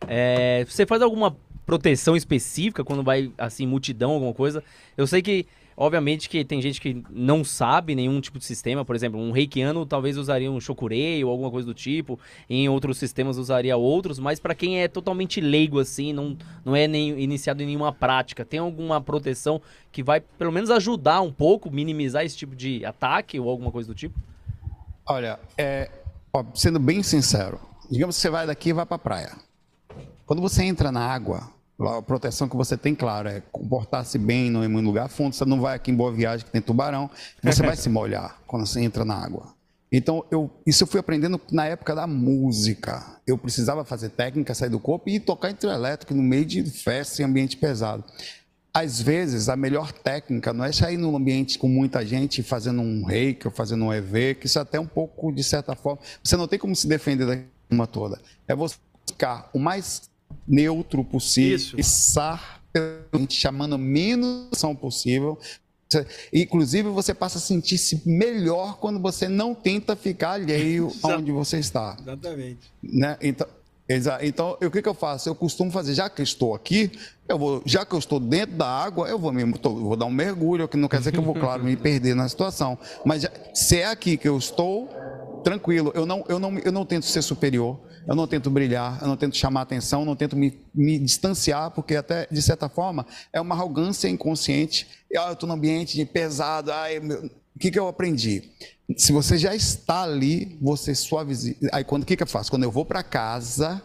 É, 0.07 0.65
você 0.67 0.85
faz 0.85 1.01
alguma 1.01 1.35
proteção 1.65 2.15
específica 2.15 2.83
quando 2.83 3.03
vai, 3.03 3.31
assim, 3.37 3.67
multidão, 3.67 4.11
alguma 4.11 4.33
coisa? 4.33 4.63
Eu 4.97 5.05
sei 5.05 5.21
que 5.21 5.45
Obviamente 5.81 6.27
que 6.27 6.43
tem 6.43 6.61
gente 6.61 6.81
que 6.81 7.01
não 7.09 7.41
sabe 7.41 7.95
nenhum 7.95 8.19
tipo 8.19 8.37
de 8.37 8.43
sistema, 8.43 8.83
por 8.83 8.97
exemplo, 8.97 9.17
um 9.17 9.31
reikiano 9.31 9.85
talvez 9.85 10.17
usaria 10.17 10.51
um 10.51 10.59
shokurei 10.59 11.23
ou 11.23 11.31
alguma 11.31 11.49
coisa 11.49 11.65
do 11.65 11.73
tipo, 11.73 12.19
em 12.49 12.67
outros 12.67 12.97
sistemas 12.97 13.37
usaria 13.37 13.77
outros, 13.77 14.19
mas 14.19 14.41
para 14.41 14.53
quem 14.53 14.81
é 14.81 14.89
totalmente 14.89 15.39
leigo 15.39 15.79
assim, 15.79 16.11
não, 16.11 16.37
não 16.65 16.75
é 16.75 16.85
nem 16.85 17.17
iniciado 17.21 17.63
em 17.63 17.65
nenhuma 17.65 17.93
prática, 17.93 18.43
tem 18.43 18.59
alguma 18.59 18.99
proteção 18.99 19.61
que 19.89 20.03
vai 20.03 20.19
pelo 20.19 20.51
menos 20.51 20.69
ajudar 20.69 21.21
um 21.21 21.31
pouco, 21.31 21.71
minimizar 21.71 22.25
esse 22.25 22.35
tipo 22.35 22.57
de 22.57 22.83
ataque 22.83 23.39
ou 23.39 23.49
alguma 23.49 23.71
coisa 23.71 23.87
do 23.87 23.95
tipo? 23.95 24.19
Olha, 25.07 25.39
é, 25.57 25.89
ó, 26.33 26.43
sendo 26.53 26.77
bem 26.77 27.01
sincero, 27.01 27.57
digamos 27.89 28.17
que 28.17 28.21
você 28.21 28.29
vai 28.29 28.45
daqui 28.45 28.71
e 28.71 28.73
vai 28.73 28.85
para 28.85 28.97
a 28.97 28.99
praia. 28.99 29.31
Quando 30.25 30.41
você 30.41 30.61
entra 30.61 30.91
na 30.91 31.07
água, 31.07 31.49
a 31.79 32.01
proteção 32.01 32.49
que 32.49 32.55
você 32.55 32.75
tem, 32.75 32.93
claro, 32.93 33.29
é 33.29 33.41
comportar-se 33.51 34.17
bem, 34.17 34.49
não 34.49 34.63
ir 34.63 34.69
em 34.69 34.81
lugar 34.81 35.07
fundo. 35.07 35.33
Você 35.33 35.45
não 35.45 35.61
vai 35.61 35.75
aqui 35.75 35.91
em 35.91 35.95
Boa 35.95 36.11
Viagem 36.11 36.45
que 36.45 36.51
tem 36.51 36.61
tubarão, 36.61 37.09
você 37.41 37.63
vai 37.63 37.75
se 37.77 37.89
molhar 37.89 38.37
quando 38.45 38.65
você 38.65 38.81
entra 38.81 39.05
na 39.05 39.15
água. 39.15 39.53
Então, 39.91 40.23
eu, 40.29 40.51
isso 40.67 40.83
eu 40.83 40.87
fui 40.87 40.99
aprendendo 40.99 41.41
na 41.51 41.65
época 41.65 41.95
da 41.95 42.05
música. 42.05 43.19
Eu 43.25 43.37
precisava 43.37 43.83
fazer 43.83 44.09
técnica, 44.09 44.53
sair 44.53 44.69
do 44.69 44.79
corpo 44.79 45.09
e 45.09 45.19
tocar 45.19 45.49
entre 45.49 45.69
elétrico 45.69 46.13
no 46.13 46.21
meio 46.21 46.45
de 46.45 46.63
festa 46.63 47.21
e 47.21 47.25
ambiente 47.25 47.57
pesado. 47.57 48.03
Às 48.71 49.01
vezes, 49.01 49.49
a 49.49 49.55
melhor 49.55 49.91
técnica 49.91 50.53
não 50.53 50.63
é 50.63 50.71
sair 50.71 50.95
num 50.95 51.15
ambiente 51.15 51.57
com 51.57 51.67
muita 51.67 52.05
gente 52.05 52.43
fazendo 52.43 52.81
um 52.81 53.03
reiki 53.03 53.47
ou 53.47 53.53
fazendo 53.53 53.85
um 53.85 53.93
EV, 53.93 54.35
que 54.35 54.45
isso 54.45 54.59
é 54.59 54.61
até 54.61 54.79
um 54.79 54.85
pouco, 54.85 55.31
de 55.31 55.43
certa 55.43 55.75
forma, 55.75 55.99
você 56.23 56.37
não 56.37 56.47
tem 56.47 56.59
como 56.59 56.75
se 56.75 56.87
defender 56.87 57.25
da 57.25 57.37
uma 57.71 57.87
toda. 57.87 58.19
É 58.47 58.55
você 58.55 58.75
ficar 59.07 59.49
o 59.53 59.59
mais 59.59 60.09
neutro 60.47 61.03
possível, 61.03 61.55
Isso. 61.55 61.77
passar 61.77 62.59
chamando 63.29 63.75
a 63.75 63.77
menos 63.77 64.47
ação 64.51 64.75
possível. 64.75 65.37
Inclusive, 66.31 66.89
você 66.89 67.13
passa 67.15 67.39
a 67.39 67.41
sentir-se 67.41 68.01
melhor 68.05 68.77
quando 68.77 68.99
você 68.99 69.27
não 69.27 69.55
tenta 69.55 69.95
ficar 69.95 70.31
alheio 70.33 70.91
aonde 71.01 71.31
você 71.31 71.57
está. 71.57 71.97
Exatamente. 71.99 72.59
Né? 72.83 73.17
Então, 73.19 73.47
exa- 73.87 74.19
então, 74.21 74.55
o 74.61 74.69
que, 74.69 74.83
que 74.83 74.87
eu 74.89 74.93
faço? 74.93 75.27
Eu 75.29 75.33
costumo 75.33 75.71
fazer, 75.71 75.95
já 75.95 76.07
que 76.07 76.21
estou 76.21 76.53
aqui, 76.53 76.91
eu 77.27 77.39
vou, 77.39 77.63
já 77.65 77.83
que 77.83 77.93
eu 77.95 77.99
estou 77.99 78.19
dentro 78.19 78.55
da 78.55 78.67
água, 78.67 79.07
eu 79.09 79.17
vou, 79.17 79.31
me, 79.33 79.43
vou 79.43 79.95
dar 79.95 80.05
um 80.05 80.11
mergulho, 80.11 80.67
que 80.67 80.77
não 80.77 80.87
quer 80.87 80.99
dizer 80.99 81.11
que 81.11 81.17
eu 81.17 81.23
vou, 81.23 81.33
claro, 81.33 81.63
me 81.63 81.75
perder 81.75 82.15
na 82.15 82.29
situação. 82.29 82.77
Mas 83.03 83.23
já- 83.23 83.31
se 83.55 83.77
é 83.77 83.85
aqui 83.87 84.15
que 84.15 84.27
eu 84.29 84.37
estou, 84.37 84.89
tranquilo, 85.43 85.91
eu 85.95 86.05
não, 86.05 86.23
eu 86.29 86.37
não, 86.37 86.59
eu 86.59 86.71
não 86.71 86.85
tento 86.85 87.07
ser 87.07 87.23
superior, 87.23 87.79
eu 88.07 88.15
não 88.15 88.27
tento 88.27 88.49
brilhar, 88.49 88.99
eu 89.01 89.07
não 89.07 89.17
tento 89.17 89.35
chamar 89.35 89.61
atenção, 89.61 90.01
eu 90.01 90.05
não 90.05 90.15
tento 90.15 90.35
me, 90.35 90.57
me 90.73 90.97
distanciar, 90.99 91.71
porque 91.71 91.95
até, 91.95 92.27
de 92.31 92.41
certa 92.41 92.67
forma, 92.69 93.05
é 93.31 93.39
uma 93.39 93.55
arrogância 93.55 94.07
inconsciente. 94.07 94.87
Ah, 95.15 95.27
eu 95.27 95.33
estou 95.33 95.47
num 95.47 95.55
ambiente 95.55 96.03
pesado, 96.05 96.71
ai, 96.71 96.99
meu- 96.99 97.25
o 97.55 97.59
que, 97.59 97.71
que 97.71 97.79
eu 97.79 97.87
aprendi? 97.87 98.51
Se 98.97 99.11
você 99.11 99.37
já 99.37 99.53
está 99.53 100.03
ali, 100.03 100.57
você 100.61 100.95
suaviza. 100.95 101.53
Aí, 101.71 101.83
quando 101.83 102.03
o 102.03 102.05
que, 102.05 102.15
que 102.15 102.23
eu 102.23 102.27
faço? 102.27 102.49
Quando 102.49 102.63
eu 102.63 102.71
vou 102.71 102.85
para 102.85 103.03
casa, 103.03 103.81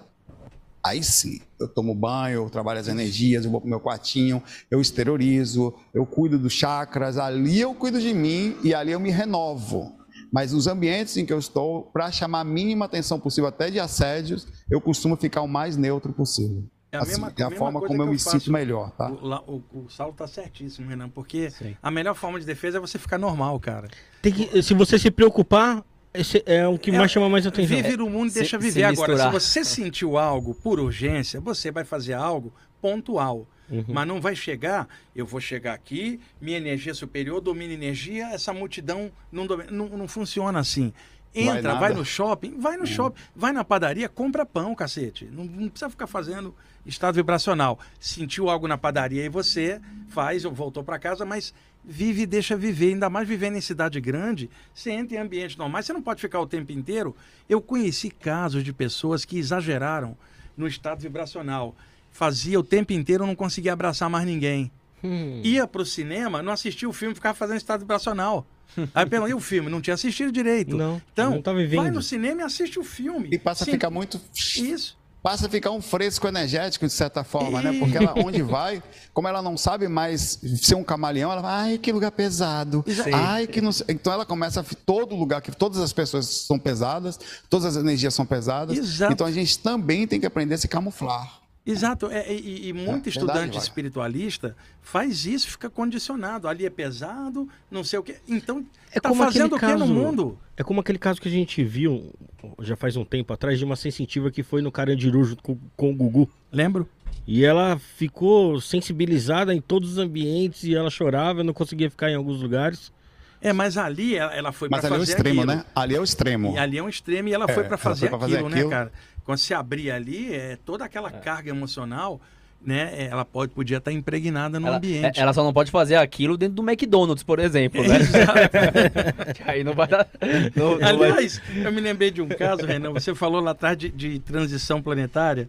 Aí 0.84 1.02
sim, 1.02 1.40
eu 1.58 1.66
tomo 1.66 1.94
banho, 1.94 2.42
eu 2.44 2.50
trabalho 2.50 2.78
as 2.78 2.88
energias, 2.88 3.46
eu 3.46 3.50
vou 3.50 3.58
pro 3.58 3.70
meu 3.70 3.80
quartinho, 3.80 4.42
eu 4.70 4.82
exteriorizo, 4.82 5.72
eu 5.94 6.04
cuido 6.04 6.38
dos 6.38 6.52
chakras, 6.52 7.16
ali 7.16 7.58
eu 7.58 7.74
cuido 7.74 7.98
de 7.98 8.12
mim 8.12 8.54
e 8.62 8.74
ali 8.74 8.92
eu 8.92 9.00
me 9.00 9.10
renovo. 9.10 9.96
Mas 10.34 10.52
nos 10.52 10.66
ambientes 10.66 11.16
em 11.16 11.24
que 11.24 11.32
eu 11.32 11.38
estou, 11.38 11.82
para 11.92 12.10
chamar 12.10 12.40
a 12.40 12.44
mínima 12.44 12.86
atenção 12.86 13.20
possível, 13.20 13.46
até 13.46 13.70
de 13.70 13.78
assédios, 13.78 14.48
eu 14.68 14.80
costumo 14.80 15.14
ficar 15.16 15.42
o 15.42 15.46
mais 15.46 15.76
neutro 15.76 16.12
possível. 16.12 16.64
É 16.90 16.96
a 16.96 17.02
Assim, 17.02 17.10
mesma- 17.12 17.32
é 17.38 17.42
a 17.44 17.46
a 17.46 17.50
forma 17.52 17.80
como 17.80 18.02
eu 18.02 18.06
eu 18.06 18.12
me 18.12 18.18
faço. 18.18 18.40
sinto 18.40 18.52
melhor, 18.52 18.90
tá? 18.98 19.12
O, 19.12 19.62
o, 19.78 19.84
o 19.84 19.88
Saulo 19.88 20.12
tá 20.12 20.26
certíssimo, 20.26 20.88
Renan, 20.88 21.08
porque 21.08 21.50
Sim. 21.52 21.76
a 21.80 21.88
melhor 21.88 22.16
forma 22.16 22.40
de 22.40 22.46
defesa 22.46 22.78
é 22.78 22.80
você 22.80 22.98
ficar 22.98 23.16
normal, 23.16 23.60
cara. 23.60 23.86
Tem 24.20 24.32
que- 24.32 24.60
se 24.60 24.74
você 24.74 24.98
se 24.98 25.08
preocupar, 25.08 25.84
esse 26.12 26.42
é 26.46 26.66
o 26.66 26.78
que 26.80 26.90
É- 26.90 26.98
mais 26.98 27.12
chama 27.12 27.28
mais 27.28 27.46
atenção. 27.46 27.76
Vive 27.76 27.96
no 27.96 28.10
mundo 28.10 28.26
e 28.26 28.30
se- 28.32 28.38
deixa 28.40 28.58
se 28.60 28.66
viver. 28.66 28.82
Agora, 28.84 29.16
se 29.16 29.30
você 29.30 29.64
sentiu 29.64 30.18
algo 30.18 30.52
por 30.52 30.80
urgência, 30.80 31.40
você 31.40 31.70
vai 31.70 31.84
fazer 31.84 32.14
algo 32.14 32.52
pontual. 32.82 33.46
Uhum. 33.70 33.84
Mas 33.88 34.06
não 34.06 34.20
vai 34.20 34.36
chegar, 34.36 34.86
eu 35.16 35.24
vou 35.24 35.40
chegar 35.40 35.72
aqui, 35.74 36.20
minha 36.40 36.56
energia 36.58 36.92
superior 36.94 37.40
domina 37.40 37.72
energia, 37.72 38.28
essa 38.28 38.52
multidão 38.52 39.10
não, 39.32 39.46
domina, 39.46 39.70
não, 39.70 39.88
não 39.88 40.06
funciona 40.08 40.58
assim. 40.58 40.92
Vai 41.34 41.42
Entra, 41.44 41.62
nada. 41.62 41.80
vai, 41.80 41.92
no 41.92 42.04
shopping, 42.04 42.58
vai 42.60 42.74
Uhum. 42.74 42.80
no 42.82 42.86
shopping, 42.86 43.20
vai 43.34 43.52
na 43.52 43.64
padaria, 43.64 44.08
compra 44.08 44.46
pão, 44.46 44.72
cacete. 44.74 45.24
Não, 45.24 45.44
não 45.44 45.68
precisa 45.68 45.90
ficar 45.90 46.06
fazendo 46.06 46.54
estado 46.86 47.16
vibracional. 47.16 47.80
Sentiu 47.98 48.48
algo 48.48 48.68
na 48.68 48.78
padaria 48.78 49.24
e 49.24 49.28
você 49.28 49.80
faz, 50.10 50.44
ou 50.44 50.52
voltou 50.52 50.84
para 50.84 50.96
casa, 50.98 51.24
mas 51.24 51.52
vive 51.84 52.22
e 52.22 52.26
deixa 52.26 52.56
viver. 52.56 52.90
Ainda 52.90 53.10
mais 53.10 53.26
vivendo 53.26 53.56
em 53.56 53.60
cidade 53.60 54.00
grande, 54.00 54.48
você 54.72 54.92
entra 54.92 55.16
em 55.16 55.20
ambiente 55.20 55.58
normal, 55.58 55.82
você 55.82 55.92
não 55.92 56.02
pode 56.02 56.20
ficar 56.20 56.38
o 56.38 56.46
tempo 56.46 56.70
inteiro. 56.70 57.16
Eu 57.48 57.60
conheci 57.60 58.10
casos 58.10 58.62
de 58.62 58.72
pessoas 58.72 59.24
que 59.24 59.36
exageraram 59.36 60.16
no 60.56 60.68
estado 60.68 61.00
vibracional. 61.00 61.74
Fazia 62.14 62.60
o 62.60 62.62
tempo 62.62 62.92
inteiro, 62.92 63.26
não 63.26 63.34
conseguia 63.34 63.72
abraçar 63.72 64.08
mais 64.08 64.24
ninguém. 64.24 64.70
Hum. 65.02 65.40
Ia 65.42 65.66
pro 65.66 65.84
cinema, 65.84 66.44
não 66.44 66.52
assistia 66.52 66.88
o 66.88 66.92
filme, 66.92 67.12
ficava 67.12 67.34
fazendo 67.34 67.56
estado 67.56 67.80
vibracional. 67.80 68.46
Aí 68.94 69.04
perguntou, 69.04 69.28
e 69.28 69.34
o 69.34 69.40
filme? 69.40 69.68
Não 69.68 69.80
tinha 69.80 69.94
assistido 69.94 70.30
direito. 70.30 70.76
Não, 70.76 71.02
então, 71.12 71.32
não 71.32 71.42
tá 71.42 71.52
vivendo. 71.52 71.82
vai 71.82 71.90
no 71.90 72.00
cinema 72.00 72.42
e 72.42 72.44
assiste 72.44 72.78
o 72.78 72.84
filme. 72.84 73.30
E 73.32 73.36
passa 73.36 73.64
Sim, 73.64 73.72
a 73.72 73.74
ficar 73.74 73.90
muito. 73.90 74.20
Isso. 74.32 74.96
Passa 75.24 75.46
a 75.46 75.50
ficar 75.50 75.72
um 75.72 75.82
fresco 75.82 76.28
energético, 76.28 76.86
de 76.86 76.92
certa 76.92 77.24
forma, 77.24 77.60
né? 77.60 77.76
Porque 77.80 77.96
ela, 77.96 78.14
onde 78.16 78.42
vai, 78.42 78.80
como 79.12 79.26
ela 79.26 79.42
não 79.42 79.56
sabe 79.56 79.88
mais 79.88 80.38
ser 80.62 80.76
um 80.76 80.84
camaleão, 80.84 81.32
ela 81.32 81.42
vai, 81.42 81.72
ai, 81.72 81.78
que 81.78 81.90
lugar 81.90 82.12
pesado. 82.12 82.84
Ai, 83.12 83.48
que 83.48 83.60
não. 83.60 83.70
Então 83.88 84.12
ela 84.12 84.24
começa 84.24 84.60
a 84.60 84.64
todo 84.86 85.16
lugar 85.16 85.42
que 85.42 85.50
todas 85.50 85.80
as 85.80 85.92
pessoas 85.92 86.26
são 86.26 86.60
pesadas, 86.60 87.18
todas 87.50 87.66
as 87.66 87.76
energias 87.76 88.14
são 88.14 88.24
pesadas. 88.24 88.78
Exato. 88.78 89.12
Então 89.12 89.26
a 89.26 89.32
gente 89.32 89.58
também 89.58 90.06
tem 90.06 90.20
que 90.20 90.26
aprender 90.26 90.54
a 90.54 90.58
se 90.58 90.68
camuflar. 90.68 91.43
Exato, 91.66 92.10
é, 92.10 92.30
e, 92.30 92.68
e 92.68 92.72
muito 92.74 93.06
É, 93.06 93.10
estudante 93.10 93.56
espiritualista 93.56 94.54
faz 94.82 95.24
isso, 95.24 95.48
fica 95.48 95.70
condicionado. 95.70 96.46
Ali 96.46 96.66
é 96.66 96.70
pesado, 96.70 97.48
não 97.70 97.82
sei 97.82 97.98
o 97.98 98.02
quê. 98.02 98.16
Então, 98.28 98.64
É 98.92 99.00
tá 99.00 99.08
como 99.08 99.24
fazendo 99.24 99.56
o 99.56 99.58
quê 99.58 99.74
no 99.74 99.86
mundo? 99.86 100.38
É 100.56 100.62
como 100.62 100.80
aquele 100.80 100.98
caso 100.98 101.20
que 101.20 101.28
a 101.28 101.30
gente 101.30 101.64
viu 101.64 102.12
já 102.60 102.76
faz 102.76 102.96
um 102.96 103.04
tempo 103.04 103.32
atrás 103.32 103.58
de 103.58 103.64
uma 103.64 103.76
sensitiva 103.76 104.30
que 104.30 104.42
foi 104.42 104.60
no 104.60 104.70
Carandiru 104.70 105.24
junto 105.24 105.42
com, 105.42 105.58
com 105.74 105.90
o 105.90 105.94
Gugu. 105.94 106.28
Lembro? 106.52 106.86
E 107.26 107.42
ela 107.42 107.78
ficou 107.78 108.60
sensibilizada 108.60 109.54
em 109.54 109.60
todos 109.62 109.92
os 109.92 109.98
ambientes 109.98 110.64
e 110.64 110.74
ela 110.74 110.90
chorava, 110.90 111.42
não 111.42 111.54
conseguia 111.54 111.88
ficar 111.88 112.10
em 112.10 112.14
alguns 112.14 112.42
lugares. 112.42 112.92
É, 113.40 113.52
mas 113.52 113.76
ali 113.78 114.16
ela, 114.16 114.34
ela 114.34 114.52
foi 114.52 114.68
Mas 114.70 114.80
para 114.80 114.88
ali 114.88 114.96
é 114.96 114.98
o 114.98 115.00
fazer 115.00 115.12
extremo, 115.12 115.40
aquilo. 115.42 115.56
né? 115.56 115.64
Ali 115.74 115.94
é 115.96 116.00
o 116.00 116.04
extremo. 116.04 116.54
E 116.54 116.58
ali 116.58 116.78
é 116.78 116.82
um 116.82 116.88
extremo 116.88 117.28
e 117.28 117.32
ela 117.34 117.44
É, 117.48 117.52
foi 117.54 117.64
para 117.64 117.76
fazer, 117.78 118.10
fazer 118.10 118.34
aquilo, 118.34 118.48
né, 118.48 118.56
aquilo. 118.56 118.70
cara? 118.70 118.92
Quando 119.24 119.38
se 119.38 119.54
abrir 119.54 119.90
ali, 119.90 120.32
é 120.34 120.58
toda 120.64 120.84
aquela 120.84 121.10
carga 121.10 121.48
emocional, 121.50 122.20
né? 122.64 123.06
Ela 123.10 123.24
pode, 123.24 123.52
podia 123.52 123.78
estar 123.78 123.90
impregnada 123.92 124.60
no 124.60 124.66
Ela, 124.66 124.76
ambiente. 124.76 125.18
é- 125.18 125.22
ela 125.22 125.32
só 125.32 125.42
não 125.42 125.52
pode 125.52 125.70
fazer 125.70 125.96
aquilo 125.96 126.36
dentro 126.36 126.56
do 126.56 126.62
McDonald's, 126.62 127.22
por 127.22 127.38
exemplo, 127.38 127.82
né? 127.86 127.98
Que 129.34 129.42
Aí 129.50 129.64
não 129.64 129.74
vai 129.74 129.86
dar. 129.88 130.06
não- 130.54 130.72
não 130.72 130.78
vai- 130.98 131.10
Aliás, 131.10 131.40
eu 131.54 131.72
me 131.72 131.80
lembrei 131.80 132.10
de 132.10 132.20
um 132.22 132.28
caso, 132.28 132.64
Renan. 132.66 132.92
Você 132.92 133.14
falou 133.14 133.40
lá 133.40 133.50
atrás 133.52 133.76
de, 133.76 133.88
de 133.90 134.18
transição 134.18 134.82
planetária. 134.82 135.48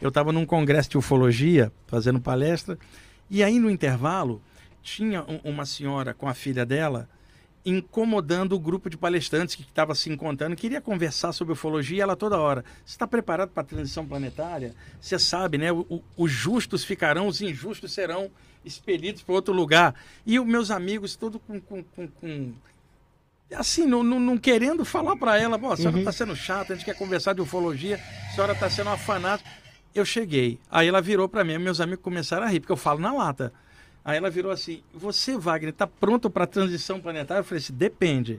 Eu 0.00 0.08
estava 0.08 0.32
num 0.32 0.44
congresso 0.44 0.90
de 0.90 0.98
ufologia, 0.98 1.72
fazendo 1.86 2.20
palestra, 2.20 2.78
e 3.30 3.42
aí 3.42 3.58
no 3.58 3.70
intervalo 3.70 4.42
tinha 4.82 5.22
um- 5.22 5.40
uma 5.44 5.64
senhora 5.64 6.12
com 6.12 6.28
a 6.28 6.34
filha 6.34 6.66
dela 6.66 7.08
incomodando 7.64 8.52
o 8.54 8.58
grupo 8.58 8.90
de 8.90 8.96
palestrantes 8.96 9.54
que 9.54 9.62
estava 9.62 9.94
se 9.94 10.10
encontrando, 10.10 10.54
queria 10.54 10.80
conversar 10.80 11.32
sobre 11.32 11.54
ufologia, 11.54 11.98
e 11.98 12.00
ela 12.00 12.14
toda 12.14 12.38
hora. 12.38 12.64
Você 12.84 12.94
está 12.94 13.06
preparado 13.06 13.50
para 13.50 13.62
a 13.62 13.66
transição 13.66 14.06
planetária? 14.06 14.74
Você 15.00 15.18
sabe, 15.18 15.56
né? 15.56 15.72
O- 15.72 16.02
os 16.16 16.30
justos 16.30 16.84
ficarão, 16.84 17.26
os 17.26 17.40
injustos 17.40 17.92
serão 17.92 18.30
expelidos 18.64 19.22
para 19.22 19.34
outro 19.34 19.54
lugar. 19.54 19.94
E 20.26 20.38
os 20.38 20.46
meus 20.46 20.70
amigos, 20.70 21.16
todos 21.16 21.40
com- 21.46 21.60
com- 21.60 21.82
com- 21.82 22.08
com 22.08 22.52
assim, 23.54 23.86
não, 23.86 24.02
não- 24.02 24.18
não 24.18 24.36
querendo 24.36 24.84
falar 24.84 25.16
para 25.16 25.38
ela, 25.38 25.56
a 25.56 25.76
senhora 25.76 25.98
está 25.98 26.10
sendo 26.12 26.34
chata, 26.34 26.72
a 26.72 26.76
gente 26.76 26.84
quer 26.84 26.96
conversar 26.96 27.34
de 27.34 27.40
ufologia, 27.40 28.00
a 28.30 28.34
senhora 28.34 28.52
está 28.52 28.68
sendo 28.68 28.88
uma 28.88 28.98
fanática. 28.98 29.48
Eu 29.94 30.04
cheguei, 30.04 30.58
aí 30.70 30.88
ela 30.88 31.00
virou 31.00 31.28
para 31.28 31.44
mim, 31.44 31.56
meus 31.58 31.80
amigos 31.80 32.02
começaram 32.02 32.44
a 32.46 32.48
rir, 32.48 32.58
porque 32.60 32.72
eu 32.72 32.76
falo 32.76 32.98
na 32.98 33.12
lata. 33.12 33.52
Aí 34.04 34.16
ela 34.18 34.30
virou 34.30 34.52
assim: 34.52 34.82
Você, 34.92 35.36
Wagner, 35.36 35.70
está 35.70 35.86
pronto 35.86 36.28
para 36.28 36.44
a 36.44 36.46
transição 36.46 37.00
planetária? 37.00 37.40
Eu 37.40 37.44
falei 37.44 37.62
assim: 37.62 37.72
depende. 37.72 38.38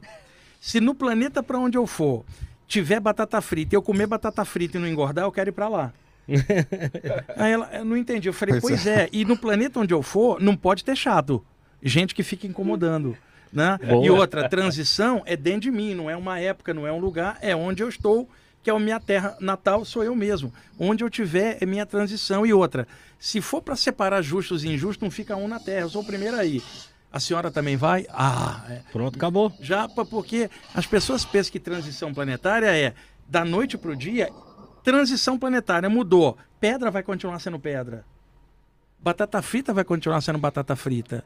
Se 0.59 0.79
no 0.79 0.93
planeta 0.93 1.41
para 1.41 1.59
onde 1.59 1.77
eu 1.77 1.87
for 1.87 2.23
tiver 2.67 2.99
batata 2.99 3.39
frita 3.41 3.75
e 3.75 3.77
eu 3.77 3.81
comer 3.81 4.07
batata 4.07 4.43
frita 4.43 4.77
e 4.77 4.81
não 4.81 4.87
engordar, 4.87 5.25
eu 5.25 5.31
quero 5.31 5.49
ir 5.49 5.53
para 5.53 5.67
lá. 5.67 5.93
Aí 7.37 7.51
ela, 7.51 7.69
eu 7.73 7.85
não 7.85 7.95
entendi. 7.95 8.27
Eu 8.27 8.33
falei, 8.33 8.59
Pois 8.59 8.63
pois 8.63 8.87
é, 8.87 9.07
e 9.11 9.23
no 9.23 9.37
planeta 9.37 9.79
onde 9.79 9.93
eu 9.93 10.01
for, 10.01 10.41
não 10.41 10.55
pode 10.55 10.83
ter 10.83 10.95
chato. 10.95 11.43
Gente 11.81 12.15
que 12.15 12.23
fica 12.23 12.47
incomodando. 12.47 13.15
Né? 13.53 13.77
E 14.03 14.09
outra, 14.09 14.49
transição 14.49 15.21
é 15.25 15.37
dentro 15.37 15.61
de 15.61 15.71
mim, 15.71 15.93
não 15.93 16.09
é 16.09 16.17
uma 16.17 16.39
época, 16.39 16.73
não 16.73 16.85
é 16.85 16.91
um 16.91 16.99
lugar, 16.99 17.37
é 17.41 17.55
onde 17.55 17.81
eu 17.81 17.87
estou, 17.87 18.27
que 18.65 18.69
é 18.71 18.73
a 18.73 18.79
minha 18.79 18.99
terra 18.99 19.37
natal, 19.39 19.85
sou 19.85 20.03
eu 20.03 20.15
mesmo. 20.15 20.51
Onde 20.79 21.03
eu 21.03 21.09
tiver 21.09 21.59
é 21.61 21.67
minha 21.67 21.85
transição. 21.85 22.43
E 22.43 22.51
outra, 22.51 22.87
se 23.19 23.39
for 23.39 23.61
para 23.61 23.75
separar 23.75 24.23
justos 24.23 24.63
e 24.63 24.69
injustos, 24.69 25.03
não 25.03 25.11
fica 25.11 25.35
um 25.35 25.47
na 25.47 25.59
terra, 25.59 25.81
eu 25.81 25.89
sou 25.89 26.01
o 26.01 26.05
primeiro 26.05 26.35
aí. 26.35 26.63
A 27.13 27.19
senhora 27.19 27.51
também 27.51 27.77
vai? 27.77 28.07
Ah, 28.09 28.65
é. 28.67 28.81
Pronto, 28.91 29.17
acabou. 29.17 29.53
Já 29.61 29.87
porque 29.87 30.49
as 30.73 30.87
pessoas 30.87 31.23
pensam 31.23 31.51
que 31.51 31.59
transição 31.59 32.11
planetária 32.11 32.75
é 32.75 32.95
da 33.29 33.45
noite 33.45 33.77
para 33.77 33.91
o 33.91 33.95
dia, 33.95 34.31
transição 34.83 35.37
planetária 35.37 35.87
mudou. 35.87 36.35
Pedra 36.59 36.89
vai 36.89 37.03
continuar 37.03 37.37
sendo 37.37 37.59
pedra. 37.59 38.03
Batata 38.97 39.43
frita 39.43 39.75
vai 39.75 39.83
continuar 39.83 40.21
sendo 40.21 40.39
batata 40.39 40.75
frita. 40.75 41.23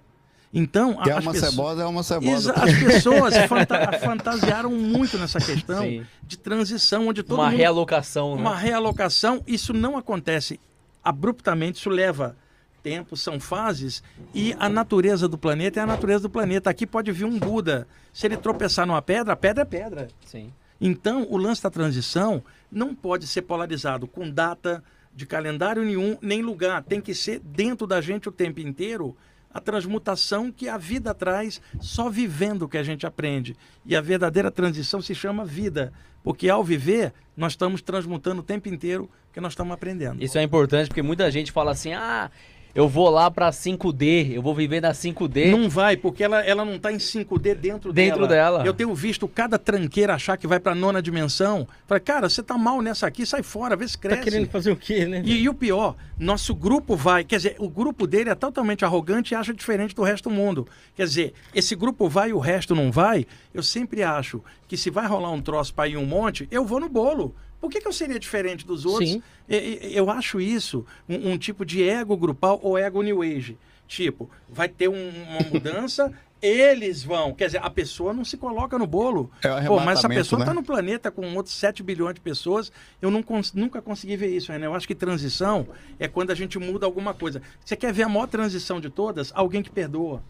Então, 0.54 0.96
Que 0.96 1.10
é 1.12 1.14
as 1.14 1.24
uma 1.24 1.32
pessoas- 1.32 1.52
cebosa, 1.52 1.82
é 1.84 1.86
uma 1.86 2.02
cebosa. 2.04 2.54
As 2.54 2.74
pessoas 2.74 3.38
fanta- 3.48 4.00
fantasiaram 4.00 4.72
muito 4.72 5.18
nessa 5.20 5.40
questão 5.40 5.84
Sim. 5.84 6.06
de 6.24 6.38
transição, 6.38 7.08
onde 7.08 7.22
todo 7.22 7.38
Uma 7.40 7.50
mundo 7.52 7.58
realocação, 7.58 8.36
né? 8.36 8.42
uma 8.42 8.56
realocação, 8.56 9.44
isso 9.46 9.74
não 9.74 9.96
acontece 9.96 10.60
abruptamente, 11.04 11.78
isso 11.80 11.90
leva 11.90 12.36
tempo, 12.82 13.16
são 13.18 13.40
fases, 13.40 14.02
e 14.34 14.56
a 14.58 14.70
natureza 14.70 15.28
do 15.28 15.38
planeta 15.38 15.80
é 15.80 15.84
a 15.84 15.86
natureza 15.86 16.24
do 16.24 16.30
planeta. 16.30 16.70
Aqui 16.70 16.88
pode 16.88 17.12
vir 17.12 17.26
um 17.26 17.38
Buda. 17.38 17.88
Se 18.14 18.26
ele 18.26 18.38
tropeçar 18.38 18.88
numa 18.88 19.02
pedra, 19.02 19.34
a 19.34 19.36
pedra 19.36 19.62
é 19.64 19.66
pedra. 19.66 20.08
Sim. 20.26 20.52
Então, 20.82 21.28
o 21.30 21.38
lance 21.38 21.62
da 21.62 21.70
transição 21.70 22.42
não 22.72 22.96
pode 22.96 23.28
ser 23.28 23.42
polarizado 23.44 24.08
com 24.08 24.30
data 24.30 24.82
de 25.14 25.26
calendário 25.26 25.84
nenhum, 25.84 26.18
nem 26.22 26.42
lugar. 26.42 26.82
Tem 26.82 27.02
que 27.02 27.14
ser 27.14 27.40
dentro 27.40 27.86
da 27.86 28.00
gente 28.00 28.30
o 28.30 28.32
tempo 28.32 28.62
inteiro 28.62 29.16
a 29.54 29.60
transmutação 29.60 30.52
que 30.52 30.68
a 30.70 30.78
vida 30.78 31.14
traz, 31.14 31.62
só 31.80 32.10
vivendo 32.10 32.68
que 32.68 32.78
a 32.78 32.84
gente 32.84 33.06
aprende. 33.06 33.56
E 33.86 33.96
a 33.96 34.02
verdadeira 34.02 34.52
transição 34.52 35.02
se 35.02 35.16
chama 35.16 35.44
vida, 35.44 35.92
porque 36.24 36.50
ao 36.50 36.64
viver, 36.64 37.14
nós 37.36 37.54
estamos 37.54 37.82
transmutando 37.82 38.42
o 38.42 38.44
tempo 38.44 38.70
inteiro 38.70 39.10
que 39.34 39.42
nós 39.42 39.54
estamos 39.54 39.74
aprendendo. 39.74 40.24
Isso 40.24 40.38
é 40.38 40.44
importante 40.44 40.88
porque 40.88 41.02
muita 41.02 41.30
gente 41.32 41.52
fala 41.52 41.72
assim: 41.72 41.94
ah, 41.94 42.30
eu 42.76 42.88
vou 42.88 43.10
lá 43.10 43.30
pra 43.32 43.50
5D, 43.50 44.32
eu 44.34 44.42
vou 44.42 44.54
viver 44.54 44.82
na 44.82 44.92
5D. 44.92 45.52
Não 45.52 45.70
vai, 45.70 45.98
porque 45.98 46.24
ela, 46.24 46.42
ela 46.42 46.64
não 46.64 46.76
está 46.76 46.92
em 46.92 46.98
5D 46.98 47.56
dentro, 47.56 47.92
Dentro 47.94 48.28
dela. 48.28 48.60
dela. 48.60 48.66
Eu 48.66 48.74
tenho 48.74 48.94
visto 48.94 49.28
cada 49.28 49.58
tranqueira 49.58 50.14
achar 50.16 50.38
que 50.38 50.48
vai 50.48 50.60
para 50.60 50.76
nona 50.76 51.02
dimensão. 51.02 51.68
Falei, 51.88 52.02
cara, 52.02 52.30
você 52.30 52.42
tá 52.44 52.58
mal 52.58 52.82
nessa 52.82 53.08
aqui, 53.08 53.26
sai 53.26 53.44
fora, 53.44 53.76
vê 53.76 53.88
se 53.88 53.98
Tá 53.98 54.10
cresce. 54.10 54.24
querendo 54.24 54.50
fazer 54.50 54.72
o 54.72 54.76
quê, 54.76 55.06
né? 55.06 55.22
E, 55.26 55.42
e 55.44 55.50
o 55.50 55.54
pior, 55.54 55.96
nosso 56.18 56.54
grupo 56.56 56.96
vai, 56.96 57.24
quer 57.24 57.38
dizer, 57.38 57.56
o 57.60 57.70
grupo 57.70 58.06
dele 58.08 58.30
é 58.30 58.36
totalmente 58.36 58.86
arrogante 58.86 59.34
e 59.34 59.36
acha 59.36 59.54
diferente 59.54 59.96
do 59.96 60.04
resto 60.04 60.30
do 60.30 60.36
mundo. 60.36 60.68
Quer 60.96 61.06
dizer, 61.06 61.34
esse 61.54 61.76
grupo 61.76 62.08
vai 62.08 62.30
e 62.30 62.34
o 62.34 62.40
resto 62.40 62.76
não 62.76 62.92
vai. 62.92 63.26
Eu 63.54 63.64
sempre 63.64 64.04
acho 64.04 64.42
que 64.68 64.78
se 64.78 64.90
vai 64.90 65.08
rolar 65.08 65.32
um 65.32 65.42
troço 65.42 65.74
para 65.74 65.88
ir 65.88 65.98
um 65.98 66.06
monte, 66.06 66.48
eu 66.52 66.64
vou 66.66 66.80
no 66.80 66.88
bolo. 66.88 67.36
Por 67.60 67.70
que, 67.70 67.82
que 67.82 67.88
eu 67.88 67.94
seria 67.94 68.20
diferente 68.20 68.66
dos 68.66 68.86
outros? 68.86 69.10
Sim. 69.10 69.24
Eu 69.48 70.10
acho 70.10 70.40
isso 70.40 70.86
um, 71.08 71.32
um 71.32 71.38
tipo 71.38 71.66
de 71.66 71.84
ego 71.88 72.16
grupal 72.16 72.60
ou 72.64 72.78
ego 72.78 73.02
new 73.02 73.22
age. 73.22 73.58
Tipo, 73.88 74.30
vai 74.48 74.70
ter 74.70 74.88
um- 74.88 75.10
uma 75.30 75.40
mudança, 75.52 76.14
eles 76.42 77.04
vão. 77.04 77.34
Quer 77.34 77.48
dizer, 77.48 77.60
a 77.62 77.70
pessoa 77.70 78.14
não 78.14 78.24
se 78.24 78.38
coloca 78.38 78.78
no 78.78 78.86
bolo. 78.88 79.30
É 79.44 79.66
Pô, 79.66 79.80
mas 79.80 80.00
essa 80.00 80.08
pessoa 80.08 80.40
né? 80.40 80.46
está 80.46 80.54
no 80.54 80.64
planeta 80.64 81.12
com 81.12 81.36
outros 81.36 81.56
7 81.56 81.82
bilhões 81.84 82.14
de 82.16 82.22
pessoas. 82.22 82.72
Eu 83.02 83.12
não 83.12 83.24
nunca 83.54 83.82
consegui 83.82 84.16
ver 84.16 84.28
isso, 84.30 84.52
René. 84.52 84.68
Eu 84.68 84.74
acho 84.76 84.88
que 84.88 84.96
transição 84.96 85.68
é 86.00 86.08
quando 86.08 86.32
a 86.32 86.36
gente 86.36 86.58
muda 86.60 86.86
alguma 86.86 87.14
coisa. 87.14 87.42
Você 87.66 87.76
quer 87.76 87.92
ver 87.92 88.04
a 88.04 88.10
maior 88.10 88.28
transição 88.28 88.80
de 88.80 88.90
todas? 88.90 89.32
Alguém 89.36 89.62
que 89.64 89.70
perdoa. 89.70 90.24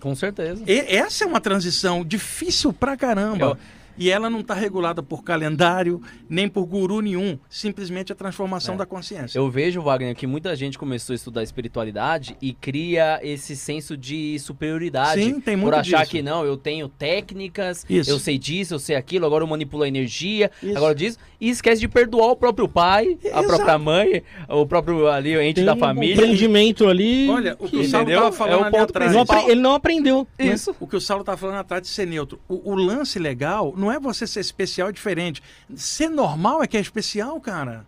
Com 0.00 0.14
certeza. 0.14 0.62
E 0.66 0.78
essa 0.96 1.24
é 1.24 1.26
uma 1.26 1.40
transição 1.40 2.04
difícil 2.04 2.72
pra 2.72 2.96
caramba. 2.96 3.58
E 3.98 4.10
ela 4.10 4.30
não 4.30 4.40
está 4.40 4.54
regulada 4.54 5.02
por 5.02 5.22
calendário, 5.24 6.00
nem 6.28 6.48
por 6.48 6.64
guru 6.66 7.00
nenhum. 7.00 7.38
Simplesmente 7.48 8.12
a 8.12 8.14
transformação 8.14 8.74
É. 8.74 8.78
da 8.78 8.86
consciência. 8.86 9.38
Eu 9.38 9.50
vejo, 9.50 9.80
Wagner, 9.82 10.14
que 10.14 10.26
muita 10.26 10.54
gente 10.56 10.78
começou 10.78 11.12
a 11.12 11.16
estudar 11.16 11.42
espiritualidade 11.42 12.36
e 12.40 12.52
cria 12.52 13.18
esse 13.22 13.56
senso 13.56 13.96
de 13.96 14.38
superioridade. 14.38 15.22
Sim, 15.22 15.40
tem 15.40 15.56
Por 15.56 15.62
muito 15.62 15.74
achar 15.74 15.98
disso. 16.00 16.10
que 16.10 16.22
não, 16.22 16.44
eu 16.44 16.56
tenho 16.56 16.88
técnicas, 16.88 17.84
Isso. 17.88 18.10
eu 18.10 18.18
sei 18.18 18.38
disso, 18.38 18.74
eu 18.74 18.78
sei 18.78 18.96
aquilo, 18.96 19.26
agora 19.26 19.42
eu 19.44 19.48
manipulo 19.48 19.82
a 19.82 19.88
energia, 19.88 20.50
Isso. 20.62 20.76
agora 20.76 20.94
disso. 20.94 21.18
E 21.40 21.48
esquece 21.50 21.80
de 21.80 21.88
perdoar 21.88 22.28
o 22.32 22.36
próprio 22.36 22.68
pai, 22.68 23.18
a 23.24 23.28
Exato. 23.28 23.46
própria 23.46 23.78
mãe, 23.78 24.22
o 24.48 24.66
próprio 24.66 25.06
ali, 25.08 25.36
o 25.36 25.40
ente 25.42 25.56
Tem 25.56 25.64
da 25.64 25.74
um 25.74 25.78
família. 25.78 26.14
empreendimento 26.14 26.88
ali. 26.88 27.28
Olha, 27.28 27.54
o 27.58 27.68
que 27.68 27.76
o 27.76 27.80
que- 27.80 27.88
Saulo 27.88 28.04
Entendeu? 28.04 28.28
estava 28.28 28.36
falando 28.36 28.54
É 28.54 28.60
o 28.60 28.64
ali 28.64 28.70
ponto 28.72 28.90
atrás. 28.90 29.10
ele, 29.10 29.14
não 29.16 29.22
apre- 29.22 29.50
ele 29.52 29.60
não 29.60 29.74
aprendeu. 29.74 30.26
né? 30.38 30.46
Isso. 30.46 30.74
O 30.80 30.86
que 30.86 30.96
o 30.96 31.00
Saulo 31.00 31.22
estava 31.22 31.38
falando 31.38 31.56
atrás 31.56 31.82
de 31.82 31.88
ser 31.88 32.06
neutro. 32.06 32.40
O, 32.48 32.72
o 32.72 32.74
lance 32.74 33.18
legal 33.18 33.72
não 33.76 33.87
é 33.90 33.98
você 33.98 34.26
ser 34.26 34.40
especial 34.40 34.90
e 34.90 34.92
diferente. 34.92 35.42
Ser 35.74 36.08
normal 36.08 36.62
é 36.62 36.66
que 36.66 36.76
é 36.76 36.80
especial, 36.80 37.40
cara. 37.40 37.86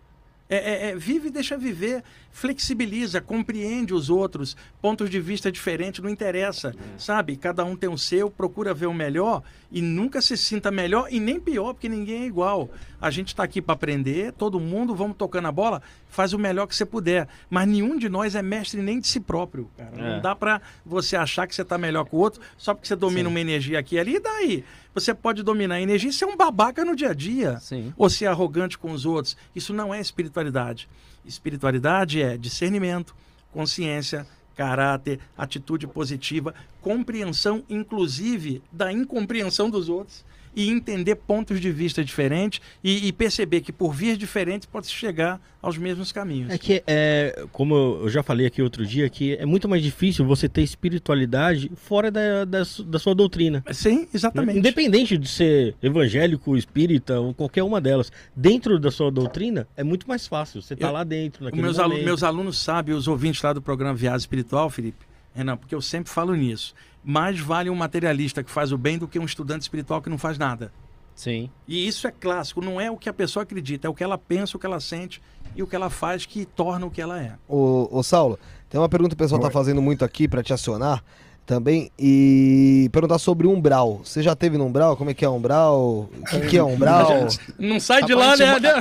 É, 0.49 0.57
é- 0.57 0.89
é 0.91 0.95
vive 0.95 1.29
e 1.29 1.31
deixa 1.31 1.57
viver. 1.57 2.03
Flexibiliza, 2.29 3.21
compreende 3.21 3.93
os 3.93 4.09
outros. 4.09 4.57
Pontos 4.81 5.09
de 5.09 5.19
vista 5.19 5.49
diferentes, 5.51 6.01
não 6.03 6.09
interessa. 6.09 6.75
Sabe? 6.97 7.37
Cada 7.37 7.63
um 7.63 7.75
tem 7.75 7.89
o 7.89 7.97
seu, 7.97 8.29
procura 8.29 8.73
ver 8.73 8.87
o 8.87 8.93
melhor 8.93 9.43
e 9.71 9.81
nunca 9.81 10.21
se 10.21 10.35
sinta 10.35 10.69
melhor 10.71 11.07
e 11.09 11.19
nem 11.19 11.39
pior, 11.39 11.73
porque 11.73 11.87
ninguém 11.87 12.23
é 12.23 12.25
igual. 12.25 12.69
A 12.99 13.09
gente 13.09 13.29
está 13.29 13.43
aqui 13.43 13.61
para 13.61 13.73
aprender, 13.75 14.33
todo 14.33 14.59
mundo, 14.59 14.93
vamos 14.95 15.15
tocando 15.17 15.47
a 15.47 15.51
bola, 15.51 15.81
faz 16.09 16.33
o 16.33 16.39
melhor 16.39 16.67
que 16.67 16.75
você 16.75 16.85
puder. 16.85 17.27
Mas 17.49 17.67
nenhum 17.67 17.97
de 17.97 18.09
nós 18.09 18.35
é 18.35 18.41
mestre 18.41 18.81
nem 18.81 18.99
de 18.99 19.07
si 19.07 19.19
próprio, 19.21 19.69
cara. 19.77 19.91
É. 19.95 20.15
Não 20.15 20.21
dá 20.21 20.35
para 20.35 20.61
você 20.85 21.15
achar 21.15 21.47
que 21.47 21.55
você 21.55 21.61
está 21.61 21.77
melhor 21.77 22.03
que 22.05 22.15
o 22.15 22.19
outro 22.19 22.41
só 22.57 22.73
porque 22.73 22.87
você 22.87 22.95
domina 22.95 23.29
uma 23.29 23.39
energia 23.39 23.79
aqui 23.79 23.95
e 23.95 23.99
ali, 23.99 24.15
e 24.15 24.19
daí? 24.19 24.63
Você 24.93 25.13
pode 25.13 25.41
dominar 25.43 25.75
a 25.75 25.81
energia 25.81 26.09
e 26.09 26.13
ser 26.13 26.25
um 26.25 26.35
babaca 26.35 26.83
no 26.83 26.95
dia 26.95 27.09
a 27.09 27.13
dia. 27.13 27.59
Sim. 27.59 27.93
Ou 27.97 28.09
ser 28.09 28.25
arrogante 28.25 28.77
com 28.77 28.91
os 28.91 29.05
outros. 29.05 29.37
Isso 29.55 29.73
não 29.73 29.93
é 29.93 29.99
espiritualidade. 29.99 30.89
Espiritualidade 31.25 32.21
é 32.21 32.37
discernimento, 32.37 33.15
consciência, 33.51 34.27
caráter, 34.55 35.19
atitude 35.37 35.87
positiva, 35.87 36.53
compreensão, 36.81 37.63
inclusive, 37.69 38.61
da 38.71 38.91
incompreensão 38.91 39.69
dos 39.69 39.87
outros 39.87 40.25
e 40.55 40.69
entender 40.69 41.15
pontos 41.15 41.59
de 41.61 41.71
vista 41.71 42.03
diferentes 42.03 42.59
e, 42.83 43.07
e 43.07 43.11
perceber 43.11 43.61
que 43.61 43.71
por 43.71 43.93
vias 43.93 44.17
diferentes 44.17 44.65
pode 44.65 44.87
se 44.87 44.93
chegar 44.93 45.39
aos 45.61 45.77
mesmos 45.77 46.11
caminhos. 46.11 46.49
É 46.51 46.57
que, 46.57 46.83
é, 46.87 47.45
como 47.51 47.75
eu 48.03 48.09
já 48.09 48.23
falei 48.23 48.47
aqui 48.47 48.61
outro 48.61 48.85
dia, 48.85 49.07
que 49.09 49.35
é 49.35 49.45
muito 49.45 49.69
mais 49.69 49.81
difícil 49.83 50.25
você 50.25 50.49
ter 50.49 50.61
espiritualidade 50.63 51.71
fora 51.75 52.09
da, 52.11 52.45
da, 52.45 52.63
da 52.85 52.99
sua 52.99 53.13
doutrina. 53.15 53.63
Sim, 53.71 54.01
né? 54.01 54.07
exatamente. 54.13 54.57
Independente 54.59 55.17
de 55.17 55.27
ser 55.27 55.75
evangélico, 55.81 56.55
espírita 56.57 57.19
ou 57.19 57.33
qualquer 57.33 57.63
uma 57.63 57.79
delas, 57.81 58.11
dentro 58.35 58.79
da 58.79 58.91
sua 58.91 59.11
doutrina 59.11 59.67
é 59.75 59.83
muito 59.83 60.07
mais 60.07 60.27
fácil. 60.27 60.61
Você 60.61 60.75
tá 60.75 60.87
Eu- 60.87 60.93
lá 60.93 61.03
dentro, 61.03 61.43
meus, 61.55 61.79
alu- 61.79 62.03
meus 62.03 62.23
alunos 62.23 62.57
sabem, 62.57 62.95
os 62.95 63.07
ouvintes 63.07 63.41
lá 63.41 63.53
do 63.53 63.61
programa 63.61 63.95
Viagem 63.95 64.19
Espiritual, 64.19 64.69
Felipe, 64.69 65.05
Renan, 65.33 65.57
porque 65.57 65.73
eu 65.75 65.81
sempre 65.81 66.11
falo 66.11 66.35
nisso. 66.35 66.73
Mais 67.03 67.39
vale 67.39 67.69
um 67.69 67.75
materialista 67.75 68.43
que 68.43 68.51
faz 68.51 68.71
o 68.71 68.77
bem 68.77 68.97
do 68.97 69.07
que 69.07 69.19
um 69.19 69.25
estudante 69.25 69.61
espiritual 69.61 70.01
que 70.01 70.09
não 70.09 70.17
faz 70.17 70.37
nada. 70.37 70.71
Sim. 71.15 71.49
E 71.67 71.87
isso 71.87 72.07
é 72.07 72.11
clássico, 72.11 72.61
não 72.61 72.79
é 72.79 72.89
o 72.89 72.97
que 72.97 73.09
a 73.09 73.13
pessoa 73.13 73.43
acredita, 73.43 73.87
é 73.87 73.89
o 73.89 73.93
que 73.93 74.03
ela 74.03 74.17
pensa, 74.17 74.57
o 74.57 74.59
que 74.59 74.65
ela 74.65 74.79
sente 74.79 75.21
e 75.55 75.61
o 75.61 75.67
que 75.67 75.75
ela 75.75 75.89
faz 75.89 76.25
que 76.25 76.45
torna 76.45 76.85
o 76.85 76.91
que 76.91 77.01
ela 77.01 77.21
é. 77.21 77.35
Ô, 77.47 77.87
ô 77.91 78.01
Saulo, 78.01 78.39
tem 78.69 78.79
uma 78.79 78.89
pergunta 78.89 79.15
que 79.15 79.21
o 79.21 79.25
pessoal 79.25 79.41
tá 79.41 79.51
fazendo 79.51 79.81
muito 79.81 80.05
aqui 80.05 80.27
pra 80.27 80.41
te 80.41 80.53
acionar 80.53 81.03
também 81.45 81.91
e 81.99 82.89
perguntar 82.91 83.17
sobre 83.17 83.47
umbral. 83.47 84.01
Você 84.03 84.21
já 84.21 84.35
teve 84.35 84.57
no 84.57 84.65
umbral? 84.65 84.95
Como 84.95 85.09
é 85.09 85.13
que 85.13 85.25
é 85.25 85.29
umbral? 85.29 86.09
O 86.19 86.25
que, 86.29 86.39
que 86.41 86.57
é 86.57 86.63
umbral? 86.63 87.27
Não 87.59 87.79
sai 87.79 88.03
de 88.03 88.13
Rapaz, 88.13 88.39
lá, 88.39 88.59
né? 88.59 88.71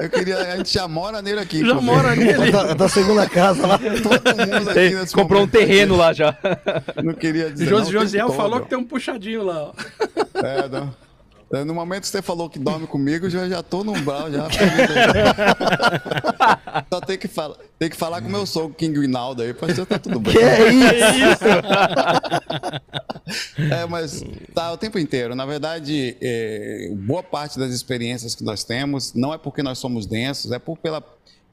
Eu 0.00 0.10
queria, 0.10 0.38
a 0.38 0.56
gente 0.56 0.72
já 0.72 0.88
mora 0.88 1.20
nele 1.20 1.40
aqui. 1.40 1.64
Já 1.66 1.74
mora 1.74 2.14
nele. 2.14 2.50
da, 2.50 2.74
da 2.74 2.88
segunda 2.88 3.28
casa 3.28 3.66
lá. 3.66 3.78
Todo 3.78 4.36
mundo 4.36 4.70
aqui 4.70 4.94
nesse 4.94 5.14
Comprou 5.14 5.40
um 5.42 5.46
momento 5.46 5.58
terreno 5.58 5.96
lá 5.96 6.12
já. 6.12 6.36
Não 7.02 7.12
queria 7.14 7.50
dizer. 7.50 7.66
Jos, 7.66 7.72
não, 7.72 7.78
o 7.80 7.84
tempo 7.86 8.00
Josiel 8.00 8.26
todo. 8.28 8.36
falou 8.36 8.60
que 8.60 8.68
tem 8.68 8.78
um 8.78 8.84
puxadinho 8.84 9.44
lá. 9.44 9.70
ó. 9.70 9.72
É, 10.46 10.68
não. 10.68 10.94
É, 11.52 11.64
No 11.64 11.74
momento 11.74 12.02
que 12.02 12.08
você 12.08 12.22
falou 12.22 12.48
que 12.48 12.58
dorme 12.58 12.86
comigo, 12.86 13.26
eu 13.26 13.30
já, 13.30 13.48
já 13.48 13.62
tô 13.62 13.82
no 13.82 13.92
umbral, 13.92 14.30
já. 14.30 14.48
Só 16.92 17.00
tem 17.00 17.18
que, 17.18 17.26
falar, 17.26 17.56
tem 17.78 17.90
que 17.90 17.96
falar 17.96 18.22
com 18.22 18.28
o 18.28 18.30
meu 18.30 18.46
sogro, 18.46 18.74
King 18.74 18.98
Winaldo 18.98 19.42
aí, 19.42 19.52
pra 19.52 19.68
você 19.68 19.84
tá 19.84 19.98
tudo 19.98 20.20
bem. 20.20 20.32
Que 20.32 20.38
é 20.38 20.72
isso? 20.72 21.44
É, 23.70 23.86
mas 23.86 24.24
tá 24.52 24.72
o 24.72 24.76
tempo 24.76 24.98
inteiro. 24.98 25.36
Na 25.36 25.46
verdade, 25.46 26.16
é, 26.20 26.90
boa 26.96 27.22
parte 27.22 27.60
das 27.60 27.72
experiências 27.72 28.34
que 28.34 28.42
nós 28.42 28.64
temos 28.64 29.14
não 29.14 29.32
é 29.32 29.38
porque 29.38 29.62
nós 29.62 29.78
somos 29.78 30.04
densos, 30.04 30.50
é 30.50 30.58
por, 30.58 30.76
pela, 30.76 31.00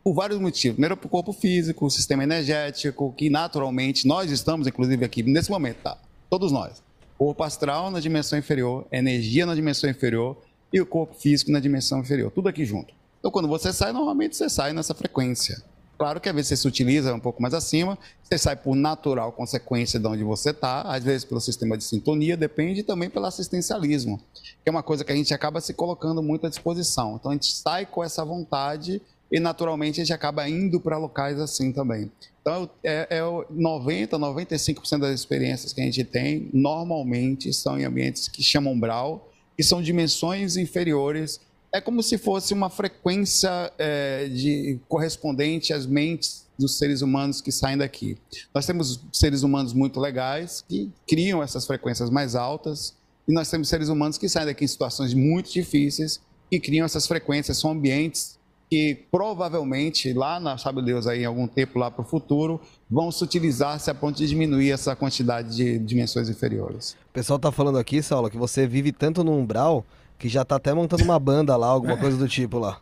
por 0.03 0.13
vários 0.13 0.39
motivos. 0.39 0.73
Primeiro, 0.75 0.97
por 0.97 1.07
corpo 1.07 1.31
físico, 1.31 1.85
o 1.85 1.89
sistema 1.91 2.23
energético, 2.23 3.13
que 3.15 3.29
naturalmente 3.29 4.07
nós 4.07 4.31
estamos, 4.31 4.65
inclusive, 4.65 5.05
aqui 5.05 5.21
nesse 5.21 5.51
momento, 5.51 5.77
tá? 5.83 5.97
Todos 6.31 6.51
nós. 6.51 6.81
Corpo 7.17 7.43
astral 7.43 7.89
na 7.89 7.99
dimensão 7.99 8.37
inferior, 8.37 8.85
energia 8.91 9.45
na 9.45 9.55
dimensão 9.55 9.89
inferior 9.89 10.37
e 10.71 10.79
o 10.79 10.85
corpo 10.85 11.15
físico 11.15 11.51
na 11.51 11.59
dimensão 11.59 11.99
inferior. 11.99 12.31
Tudo 12.31 12.47
aqui 12.47 12.63
junto. 12.65 12.93
Então, 13.19 13.31
quando 13.31 13.47
você 13.47 13.73
sai, 13.73 13.91
normalmente 13.91 14.35
você 14.35 14.49
sai 14.49 14.73
nessa 14.73 14.93
frequência. 14.93 15.61
Claro 15.97 16.21
que 16.21 16.29
às 16.29 16.35
vezes 16.35 16.49
você 16.49 16.57
se 16.57 16.67
utiliza 16.67 17.13
um 17.13 17.19
pouco 17.19 17.41
mais 17.41 17.55
acima, 17.55 17.97
você 18.21 18.37
sai 18.37 18.55
por 18.55 18.75
natural 18.75 19.31
consequência 19.31 19.99
de 19.99 20.05
onde 20.05 20.23
você 20.23 20.51
está, 20.51 20.81
às 20.83 21.03
vezes 21.03 21.25
pelo 21.25 21.41
sistema 21.41 21.75
de 21.75 21.83
sintonia, 21.83 22.37
depende 22.37 22.83
também 22.83 23.09
pelo 23.09 23.25
assistencialismo, 23.25 24.21
que 24.43 24.67
é 24.67 24.69
uma 24.69 24.83
coisa 24.83 25.03
que 25.03 25.11
a 25.11 25.15
gente 25.15 25.33
acaba 25.33 25.59
se 25.59 25.73
colocando 25.73 26.21
muito 26.21 26.45
à 26.45 26.49
disposição. 26.49 27.15
Então 27.15 27.31
a 27.31 27.33
gente 27.33 27.51
sai 27.51 27.87
com 27.87 28.03
essa 28.03 28.23
vontade 28.23 29.01
e 29.31 29.39
naturalmente 29.39 29.99
a 29.99 30.03
gente 30.03 30.13
acaba 30.13 30.47
indo 30.47 30.79
para 30.79 30.97
locais 30.99 31.39
assim 31.39 31.71
também. 31.71 32.11
Então, 32.47 32.69
é, 32.81 33.07
é 33.09 33.21
90, 33.49 34.17
95% 34.17 34.99
das 34.99 35.19
experiências 35.19 35.73
que 35.73 35.81
a 35.81 35.83
gente 35.83 36.01
tem, 36.05 36.49
normalmente, 36.53 37.51
são 37.51 37.77
em 37.77 37.83
ambientes 37.83 38.29
que 38.29 38.41
chamam 38.41 38.71
umbral, 38.71 39.29
que 39.57 39.61
são 39.61 39.81
dimensões 39.81 40.55
inferiores. 40.55 41.41
É 41.73 41.81
como 41.81 42.01
se 42.01 42.17
fosse 42.17 42.53
uma 42.53 42.69
frequência 42.69 43.49
é, 43.77 44.29
de 44.29 44.79
correspondente 44.87 45.73
às 45.73 45.85
mentes 45.85 46.47
dos 46.57 46.77
seres 46.77 47.01
humanos 47.01 47.41
que 47.41 47.51
saem 47.51 47.77
daqui. 47.77 48.17
Nós 48.55 48.65
temos 48.65 49.01
seres 49.11 49.43
humanos 49.43 49.73
muito 49.73 49.99
legais 49.99 50.63
que 50.69 50.89
criam 51.05 51.43
essas 51.43 51.67
frequências 51.67 52.09
mais 52.09 52.33
altas, 52.33 52.95
e 53.27 53.33
nós 53.33 53.49
temos 53.49 53.67
seres 53.67 53.89
humanos 53.89 54.17
que 54.17 54.29
saem 54.29 54.45
daqui 54.45 54.63
em 54.63 54.67
situações 54.69 55.13
muito 55.13 55.51
difíceis 55.51 56.21
e 56.49 56.61
criam 56.61 56.85
essas 56.85 57.05
frequências. 57.05 57.57
São 57.57 57.71
ambientes 57.71 58.36
que 58.69 59.05
provavelmente 59.09 60.11
lá 60.13 60.39
na 60.39 60.57
sabe 60.57 60.81
Deus 60.81 61.07
aí 61.07 61.21
em 61.21 61.25
algum 61.25 61.47
tempo 61.47 61.79
lá 61.79 61.89
para 61.89 62.01
o 62.01 62.05
futuro 62.05 62.59
vão 62.89 63.11
se 63.11 63.23
utilizar-se 63.23 63.89
a 63.89 63.95
ponto 63.95 64.17
de 64.17 64.27
diminuir 64.27 64.71
essa 64.71 64.95
quantidade 64.95 65.55
de 65.55 65.79
dimensões 65.79 66.29
inferiores. 66.29 66.97
O 67.09 67.13
pessoal 67.13 67.39
tá 67.39 67.51
falando 67.51 67.77
aqui, 67.77 68.01
Saulo, 68.01 68.29
que 68.29 68.37
você 68.37 68.67
vive 68.67 68.91
tanto 68.91 69.23
no 69.23 69.33
umbral 69.33 69.85
que 70.17 70.27
já 70.27 70.43
tá 70.43 70.55
até 70.55 70.73
montando 70.73 71.03
uma 71.03 71.19
banda 71.19 71.55
lá, 71.55 71.67
alguma 71.67 71.97
coisa 71.97 72.17
do 72.17 72.27
tipo 72.27 72.57
lá. 72.57 72.81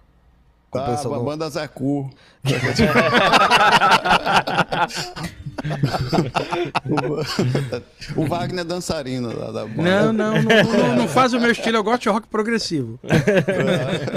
Tá, 0.80 1.16
a 1.16 1.20
banda 1.20 1.50
Zé 1.50 1.68
Cu. 1.68 2.10
o, 8.16 8.26
Wagner 8.28 8.62
é 8.62 8.64
dançarino 8.64 9.34
da, 9.34 9.52
da 9.52 9.66
não, 9.66 10.14
não, 10.14 10.42
não, 10.42 10.44
não, 10.44 10.96
não, 10.96 11.08
faz 11.08 11.34
o 11.34 11.40
meu 11.40 11.52
estilo, 11.52 11.78
eu 11.78 11.84
gosto 11.84 12.04
de 12.04 12.10
rock 12.10 12.28
progressivo. 12.28 13.00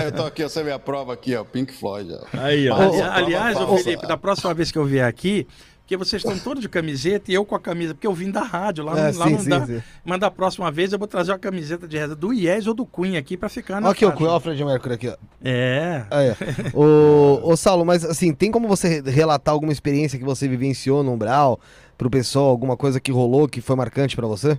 eu 0.04 0.12
tô 0.12 0.24
aqui, 0.24 0.42
você 0.42 0.62
vê 0.62 0.72
a 0.72 0.78
prova 0.78 1.14
aqui, 1.14 1.34
ó, 1.34 1.44
Pink 1.44 1.72
Floyd. 1.72 2.12
Ó. 2.12 2.38
Aí, 2.38 2.68
ó. 2.68 2.76
Aliás, 2.76 3.56
aliás 3.56 3.60
ô, 3.60 3.76
Felipe, 3.78 4.06
da 4.06 4.16
próxima 4.16 4.52
vez 4.52 4.70
que 4.70 4.78
eu 4.78 4.84
vier 4.84 5.06
aqui, 5.06 5.46
porque 5.88 5.96
vocês 5.96 6.22
estão 6.22 6.38
todos 6.38 6.60
de 6.60 6.68
camiseta 6.68 7.30
e 7.30 7.34
eu 7.34 7.46
com 7.46 7.54
a 7.54 7.58
camisa, 7.58 7.94
porque 7.94 8.06
eu 8.06 8.12
vim 8.12 8.30
da 8.30 8.42
rádio, 8.42 8.84
lá, 8.84 8.92
é, 8.98 9.04
lá 9.04 9.26
sim, 9.26 9.32
não 9.32 9.38
sim, 9.38 9.48
dá. 9.48 9.66
Sim. 9.66 9.82
Mas 10.04 10.20
da 10.20 10.30
próxima 10.30 10.70
vez 10.70 10.92
eu 10.92 10.98
vou 10.98 11.08
trazer 11.08 11.32
uma 11.32 11.38
camiseta 11.38 11.88
de 11.88 11.96
reza 11.96 12.14
do 12.14 12.30
IES 12.30 12.66
ou 12.66 12.74
do 12.74 12.84
Queen 12.84 13.16
aqui 13.16 13.38
para 13.38 13.48
ficar 13.48 13.80
na 13.80 13.88
Aqui 13.88 14.04
o 14.04 14.10
o 14.10 14.40
Fred 14.40 14.62
Mercury 14.62 14.94
aqui, 14.94 15.08
ó. 15.08 15.16
É. 15.42 16.04
Ah, 16.10 16.20
é. 16.22 16.36
ô, 16.74 17.40
ô, 17.42 17.56
Saulo, 17.56 17.86
mas 17.86 18.04
assim, 18.04 18.34
tem 18.34 18.50
como 18.50 18.68
você 18.68 19.00
relatar 19.00 19.54
alguma 19.54 19.72
experiência 19.72 20.18
que 20.18 20.24
você 20.26 20.46
vivenciou 20.46 21.02
no 21.02 21.12
Umbral 21.12 21.58
pro 21.96 22.10
pessoal, 22.10 22.50
alguma 22.50 22.76
coisa 22.76 23.00
que 23.00 23.10
rolou 23.10 23.48
que 23.48 23.62
foi 23.62 23.74
marcante 23.74 24.14
para 24.14 24.26
você? 24.26 24.58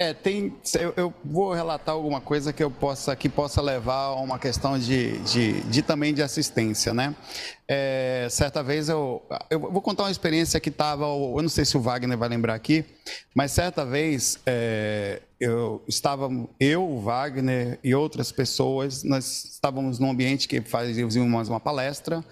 É, 0.00 0.14
tem. 0.14 0.56
Eu, 0.78 0.94
eu, 0.96 1.14
vou 1.24 1.52
relatar 1.52 1.92
alguma 1.92 2.20
coisa 2.20 2.52
que 2.52 2.62
eu 2.62 2.70
possa 2.70 3.16
que 3.16 3.28
possa 3.28 3.60
levar 3.60 4.04
a 4.04 4.14
uma 4.14 4.38
questão 4.38 4.78
de, 4.78 5.18
de, 5.24 5.60
de 5.62 5.82
também 5.82 6.14
de 6.14 6.22
assistência, 6.22 6.94
né? 6.94 7.16
É, 7.66 8.28
certa 8.30 8.62
vez 8.62 8.88
eu, 8.88 9.20
eu 9.50 9.58
vou 9.58 9.82
contar 9.82 10.04
uma 10.04 10.10
experiência 10.10 10.60
que 10.60 10.68
estava, 10.68 11.04
eu 11.04 11.42
não 11.42 11.48
sei 11.48 11.64
se 11.64 11.76
o 11.76 11.80
Wagner 11.80 12.16
vai 12.16 12.28
lembrar 12.28 12.54
aqui, 12.54 12.84
mas 13.34 13.50
certa 13.50 13.84
vez 13.84 14.38
é, 14.46 15.20
eu 15.40 15.82
estava 15.88 16.30
eu, 16.60 16.88
o 16.88 17.00
Wagner 17.00 17.80
e 17.82 17.92
outras 17.92 18.30
pessoas, 18.30 19.02
nós 19.02 19.46
estávamos 19.54 19.98
num 19.98 20.10
ambiente 20.10 20.46
que 20.46 20.60
fazíamos 20.60 21.48
uma 21.48 21.58
palestra. 21.58 22.24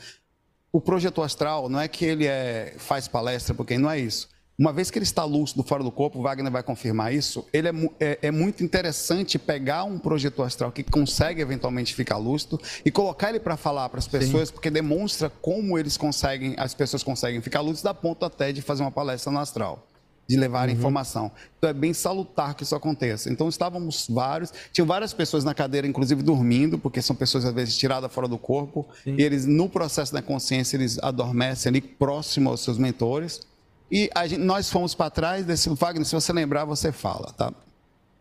O 0.72 0.80
projeto 0.80 1.20
astral 1.20 1.68
não 1.68 1.80
é 1.80 1.88
que 1.88 2.04
ele 2.04 2.28
é, 2.28 2.76
faz 2.78 3.08
palestra, 3.08 3.54
porque 3.54 3.76
não 3.76 3.90
é 3.90 3.98
isso 3.98 4.35
uma 4.58 4.72
vez 4.72 4.90
que 4.90 4.98
ele 4.98 5.04
está 5.04 5.22
lúcido 5.24 5.62
fora 5.62 5.84
do 5.84 5.90
corpo, 5.90 6.22
Wagner 6.22 6.50
vai 6.50 6.62
confirmar 6.62 7.12
isso, 7.12 7.46
ele 7.52 7.68
é, 7.68 7.72
é, 8.00 8.18
é, 8.22 8.30
muito 8.30 8.64
interessante 8.64 9.38
pegar 9.38 9.84
um 9.84 9.98
projetor 9.98 10.46
astral 10.46 10.72
que 10.72 10.82
consegue 10.82 11.42
eventualmente 11.42 11.94
ficar 11.94 12.16
lúcido 12.16 12.58
e 12.84 12.90
colocar 12.90 13.30
ele 13.30 13.40
para 13.40 13.56
falar 13.56 13.88
para 13.90 13.98
as 13.98 14.08
pessoas, 14.08 14.48
Sim. 14.48 14.54
porque 14.54 14.70
demonstra 14.70 15.28
como 15.28 15.78
eles 15.78 15.96
conseguem, 15.96 16.54
as 16.56 16.72
pessoas 16.72 17.02
conseguem 17.02 17.40
ficar 17.42 17.60
lúcidas, 17.60 17.90
a 17.90 17.94
ponto 17.94 18.24
até 18.24 18.50
de 18.50 18.62
fazer 18.62 18.82
uma 18.82 18.90
palestra 18.90 19.30
no 19.30 19.38
astral 19.38 19.86
de 20.28 20.36
levar 20.36 20.68
uhum. 20.68 20.74
informação. 20.74 21.30
Então 21.56 21.70
é 21.70 21.72
bem 21.72 21.94
salutar 21.94 22.54
que 22.54 22.62
isso 22.62 22.74
aconteça. 22.74 23.30
Então 23.30 23.48
estávamos 23.48 24.06
vários, 24.08 24.52
tinham 24.72 24.86
várias 24.86 25.12
pessoas 25.12 25.44
na 25.44 25.54
cadeira, 25.54 25.86
inclusive 25.86 26.22
dormindo, 26.22 26.78
porque 26.78 27.00
são 27.00 27.14
pessoas 27.14 27.44
às 27.44 27.54
vezes 27.54 27.76
tiradas 27.76 28.12
fora 28.12 28.26
do 28.26 28.38
corpo, 28.38 28.86
Sim. 29.04 29.16
e 29.18 29.22
eles 29.22 29.46
no 29.46 29.68
processo 29.68 30.12
da 30.12 30.22
consciência 30.22 30.76
eles 30.76 30.98
adormecem 31.00 31.70
ali 31.70 31.80
próximo 31.80 32.50
aos 32.50 32.60
seus 32.60 32.78
mentores. 32.78 33.40
E 33.90 34.10
gente, 34.26 34.40
nós 34.40 34.70
fomos 34.70 34.94
para 34.94 35.10
trás 35.10 35.44
desse. 35.44 35.68
Wagner, 35.68 36.04
se 36.04 36.14
você 36.14 36.32
lembrar, 36.32 36.64
você 36.64 36.90
fala, 36.90 37.32
tá? 37.32 37.52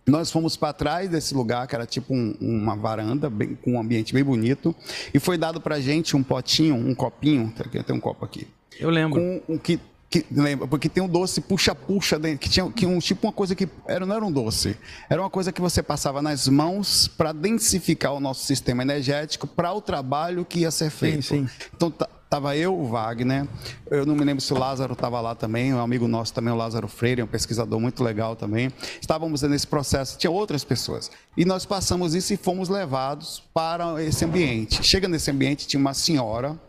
Nós 0.07 0.29
fomos 0.29 0.55
para 0.55 0.71
trás 0.71 1.09
desse 1.09 1.33
lugar, 1.33 1.67
que 1.67 1.73
era 1.73 1.85
tipo 1.85 2.13
um, 2.13 2.35
uma 2.39 2.75
varanda, 2.75 3.27
bem, 3.27 3.55
com 3.55 3.73
um 3.73 3.79
ambiente 3.79 4.13
bem 4.13 4.23
bonito, 4.23 4.75
e 5.11 5.19
foi 5.19 5.35
dado 5.35 5.59
para 5.59 5.79
gente 5.79 6.15
um 6.15 6.21
potinho, 6.21 6.75
um 6.75 6.93
copinho, 6.93 7.51
tem 7.83 7.95
um 7.95 7.99
copo 7.99 8.23
aqui. 8.23 8.47
Eu 8.79 8.91
lembro. 8.91 9.19
Com, 9.19 9.53
um, 9.53 9.57
que, 9.57 9.79
que, 10.09 10.25
lembra, 10.31 10.67
porque 10.67 10.87
tem 10.87 11.03
um 11.03 11.07
doce 11.07 11.41
puxa-puxa 11.41 12.17
dentro, 12.17 12.39
que 12.39 12.49
tinha 12.49 12.69
que 12.71 12.85
um, 12.85 12.99
tipo 12.99 13.27
uma 13.27 13.33
coisa 13.33 13.55
que 13.55 13.67
era, 13.87 14.05
não 14.05 14.15
era 14.15 14.25
um 14.25 14.31
doce, 14.31 14.77
era 15.09 15.21
uma 15.21 15.29
coisa 15.29 15.51
que 15.51 15.59
você 15.59 15.83
passava 15.83 16.21
nas 16.21 16.47
mãos 16.47 17.07
para 17.07 17.31
densificar 17.31 18.13
o 18.13 18.19
nosso 18.19 18.45
sistema 18.45 18.81
energético 18.83 19.47
para 19.47 19.73
o 19.73 19.81
trabalho 19.81 20.45
que 20.45 20.59
ia 20.59 20.71
ser 20.71 20.89
feito. 20.89 21.23
Sim, 21.23 21.47
sim. 21.47 21.67
Então, 21.75 21.93
Estava 22.25 22.57
eu, 22.57 22.77
o 22.77 22.85
Wagner, 22.87 23.47
eu 23.89 24.03
não 24.03 24.15
me 24.15 24.25
lembro 24.25 24.43
se 24.43 24.51
o 24.51 24.57
Lázaro 24.57 24.91
estava 24.91 25.21
lá 25.21 25.35
também, 25.35 25.73
um 25.73 25.79
amigo 25.79 26.07
nosso 26.07 26.33
também, 26.33 26.51
o 26.51 26.55
Lázaro 26.55 26.87
Freire, 26.87 27.21
um 27.21 27.27
pesquisador 27.27 27.79
muito 27.79 28.03
legal 28.03 28.35
também. 28.35 28.71
Estávamos 28.99 29.43
nesse 29.43 29.67
processo, 29.67 30.17
tinha 30.17 30.31
outras 30.31 30.63
pessoas. 30.63 31.09
E 31.37 31.45
nós 31.45 31.65
passamos 31.65 32.15
isso 32.15 32.33
e 32.33 32.37
fomos 32.37 32.67
levados 32.67 33.43
para 33.53 34.03
esse 34.03 34.25
ambiente. 34.25 34.83
Chega 34.83 35.07
nesse 35.07 35.29
ambiente, 35.29 35.67
tinha 35.67 35.79
uma 35.79 35.93
senhora 35.93 36.59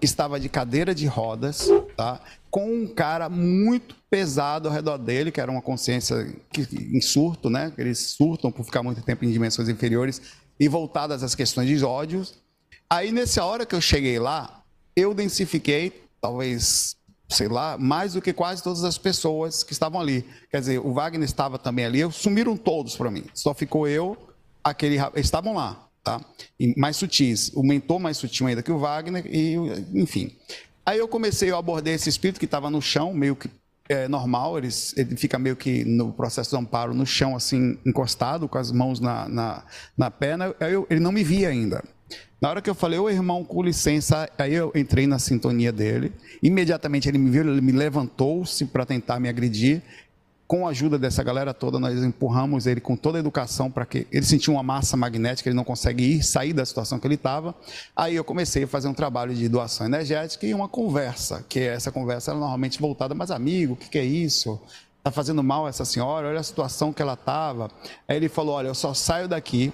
que 0.00 0.06
estava 0.06 0.40
de 0.40 0.48
cadeira 0.48 0.94
de 0.94 1.06
rodas, 1.06 1.68
tá? 1.96 2.20
Com 2.54 2.72
um 2.72 2.86
cara 2.86 3.28
muito 3.28 3.96
pesado 4.08 4.68
ao 4.68 4.74
redor 4.74 4.96
dele, 4.96 5.32
que 5.32 5.40
era 5.40 5.50
uma 5.50 5.60
consciência 5.60 6.32
que, 6.52 6.68
em 6.72 7.00
surto, 7.00 7.50
né? 7.50 7.72
Eles 7.76 7.98
surtam 7.98 8.52
por 8.52 8.64
ficar 8.64 8.80
muito 8.80 9.02
tempo 9.02 9.24
em 9.24 9.32
dimensões 9.32 9.68
inferiores 9.68 10.22
e 10.60 10.68
voltadas 10.68 11.24
às 11.24 11.34
questões 11.34 11.66
de 11.66 11.84
ódios. 11.84 12.34
Aí, 12.88 13.10
nessa 13.10 13.44
hora 13.44 13.66
que 13.66 13.74
eu 13.74 13.80
cheguei 13.80 14.20
lá, 14.20 14.62
eu 14.94 15.12
densifiquei, 15.12 16.04
talvez, 16.20 16.94
sei 17.28 17.48
lá, 17.48 17.76
mais 17.76 18.12
do 18.12 18.22
que 18.22 18.32
quase 18.32 18.62
todas 18.62 18.84
as 18.84 18.96
pessoas 18.96 19.64
que 19.64 19.72
estavam 19.72 20.00
ali. 20.00 20.24
Quer 20.48 20.60
dizer, 20.60 20.78
o 20.78 20.92
Wagner 20.92 21.24
estava 21.24 21.58
também 21.58 21.84
ali, 21.84 22.08
sumiram 22.12 22.56
todos 22.56 22.94
para 22.94 23.10
mim. 23.10 23.24
Só 23.34 23.52
ficou 23.52 23.88
eu, 23.88 24.16
aquele. 24.62 24.96
Estavam 25.16 25.54
lá, 25.54 25.88
tá? 26.04 26.20
E 26.60 26.72
mais 26.78 26.96
sutis. 26.96 27.50
O 27.52 27.64
mentor 27.64 27.98
mais 27.98 28.16
sutil 28.16 28.46
ainda 28.46 28.62
que 28.62 28.70
o 28.70 28.78
Wagner, 28.78 29.26
e 29.26 29.56
enfim. 29.92 30.36
Aí 30.86 30.98
eu 30.98 31.08
comecei, 31.08 31.50
eu 31.50 31.56
abordei 31.56 31.94
esse 31.94 32.08
espírito 32.08 32.38
que 32.38 32.44
estava 32.44 32.68
no 32.70 32.82
chão, 32.82 33.14
meio 33.14 33.34
que 33.34 33.48
é 33.88 34.08
normal, 34.08 34.56
ele, 34.58 34.68
ele, 34.96 35.16
fica 35.16 35.38
meio 35.38 35.56
que 35.56 35.84
no 35.84 36.12
processo 36.12 36.50
de 36.50 36.62
amparo 36.62 36.94
no 36.94 37.04
chão, 37.04 37.36
assim, 37.36 37.78
encostado, 37.84 38.48
com 38.48 38.58
as 38.58 38.72
mãos 38.72 39.00
na, 39.00 39.28
na, 39.28 39.64
na 39.96 40.10
perna. 40.10 40.54
Eu, 40.60 40.86
ele 40.88 41.00
não 41.00 41.12
me 41.12 41.22
via 41.22 41.48
ainda. 41.48 41.82
Na 42.40 42.50
hora 42.50 42.60
que 42.60 42.68
eu 42.68 42.74
falei, 42.74 42.98
ô 42.98 43.08
irmão, 43.08 43.44
com 43.44 43.62
licença, 43.62 44.28
aí 44.36 44.52
eu 44.54 44.70
entrei 44.74 45.06
na 45.06 45.18
sintonia 45.18 45.72
dele. 45.72 46.12
Imediatamente 46.42 47.08
ele 47.08 47.16
me 47.16 47.30
viu, 47.30 47.42
ele 47.42 47.60
me 47.60 47.72
levantou-se 47.72 48.66
para 48.66 48.84
tentar 48.84 49.18
me 49.18 49.28
agredir. 49.28 49.82
Com 50.46 50.66
a 50.66 50.70
ajuda 50.70 50.98
dessa 50.98 51.22
galera 51.22 51.54
toda, 51.54 51.78
nós 51.78 52.02
empurramos 52.02 52.66
ele 52.66 52.80
com 52.80 52.96
toda 52.96 53.18
a 53.18 53.20
educação 53.20 53.70
para 53.70 53.86
que 53.86 54.06
ele 54.12 54.24
sentiu 54.26 54.52
uma 54.52 54.62
massa 54.62 54.96
magnética, 54.96 55.48
ele 55.48 55.56
não 55.56 55.64
consegue 55.64 56.04
ir, 56.04 56.22
sair 56.22 56.52
da 56.52 56.64
situação 56.64 56.98
que 56.98 57.06
ele 57.06 57.14
estava. 57.14 57.54
Aí 57.96 58.14
eu 58.14 58.24
comecei 58.24 58.64
a 58.64 58.68
fazer 58.68 58.88
um 58.88 58.94
trabalho 58.94 59.34
de 59.34 59.48
doação 59.48 59.86
energética 59.86 60.46
e 60.46 60.52
uma 60.52 60.68
conversa, 60.68 61.44
que 61.48 61.60
essa 61.60 61.90
conversa 61.90 62.32
era 62.32 62.38
normalmente 62.38 62.78
voltada, 62.78 63.14
mas 63.14 63.30
amigo, 63.30 63.72
o 63.72 63.76
que, 63.76 63.88
que 63.88 63.98
é 63.98 64.04
isso? 64.04 64.60
Está 64.98 65.10
fazendo 65.10 65.42
mal 65.42 65.66
essa 65.66 65.84
senhora? 65.84 66.28
Olha 66.28 66.40
a 66.40 66.42
situação 66.42 66.92
que 66.92 67.02
ela 67.02 67.14
estava. 67.14 67.70
Aí 68.08 68.16
ele 68.16 68.28
falou: 68.28 68.54
Olha, 68.54 68.68
eu 68.68 68.74
só 68.74 68.94
saio 68.94 69.28
daqui 69.28 69.72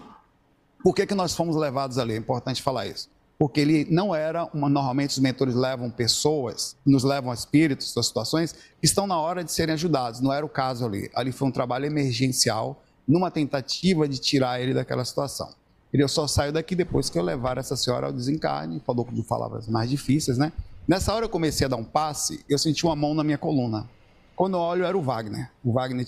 por 0.82 0.94
que, 0.94 1.06
que 1.06 1.14
nós 1.14 1.34
fomos 1.34 1.56
levados 1.56 1.98
ali? 1.98 2.14
É 2.14 2.16
importante 2.16 2.62
falar 2.62 2.86
isso. 2.86 3.08
Porque 3.40 3.58
ele 3.58 3.86
não 3.90 4.14
era, 4.14 4.44
uma, 4.52 4.68
normalmente 4.68 5.12
os 5.12 5.18
mentores 5.18 5.54
levam 5.54 5.88
pessoas, 5.88 6.76
nos 6.84 7.02
levam 7.02 7.32
espíritos 7.32 7.94
das 7.94 8.04
situações 8.04 8.52
que 8.52 8.84
estão 8.84 9.06
na 9.06 9.18
hora 9.18 9.42
de 9.42 9.50
serem 9.50 9.72
ajudados. 9.72 10.20
Não 10.20 10.30
era 10.30 10.44
o 10.44 10.48
caso 10.48 10.84
ali. 10.84 11.10
Ali 11.14 11.32
foi 11.32 11.48
um 11.48 11.50
trabalho 11.50 11.86
emergencial, 11.86 12.84
numa 13.08 13.30
tentativa 13.30 14.06
de 14.06 14.18
tirar 14.18 14.60
ele 14.60 14.74
daquela 14.74 15.06
situação. 15.06 15.54
Ele 15.90 16.06
só 16.06 16.26
saiu 16.26 16.52
daqui 16.52 16.74
depois 16.74 17.08
que 17.08 17.18
eu 17.18 17.22
levar 17.22 17.56
essa 17.56 17.74
senhora 17.76 18.08
ao 18.08 18.12
desencarne, 18.12 18.78
falou 18.84 19.08
de 19.10 19.22
palavras 19.22 19.66
mais 19.68 19.88
difíceis, 19.88 20.36
né? 20.36 20.52
Nessa 20.86 21.14
hora 21.14 21.24
eu 21.24 21.30
comecei 21.30 21.64
a 21.64 21.68
dar 21.68 21.76
um 21.76 21.84
passe, 21.84 22.44
eu 22.46 22.58
senti 22.58 22.84
uma 22.84 22.94
mão 22.94 23.14
na 23.14 23.24
minha 23.24 23.38
coluna. 23.38 23.88
Quando 24.36 24.58
eu 24.58 24.60
olho, 24.60 24.84
era 24.84 24.96
o 24.96 25.00
Wagner. 25.00 25.50
O 25.64 25.72
Wagner, 25.72 26.04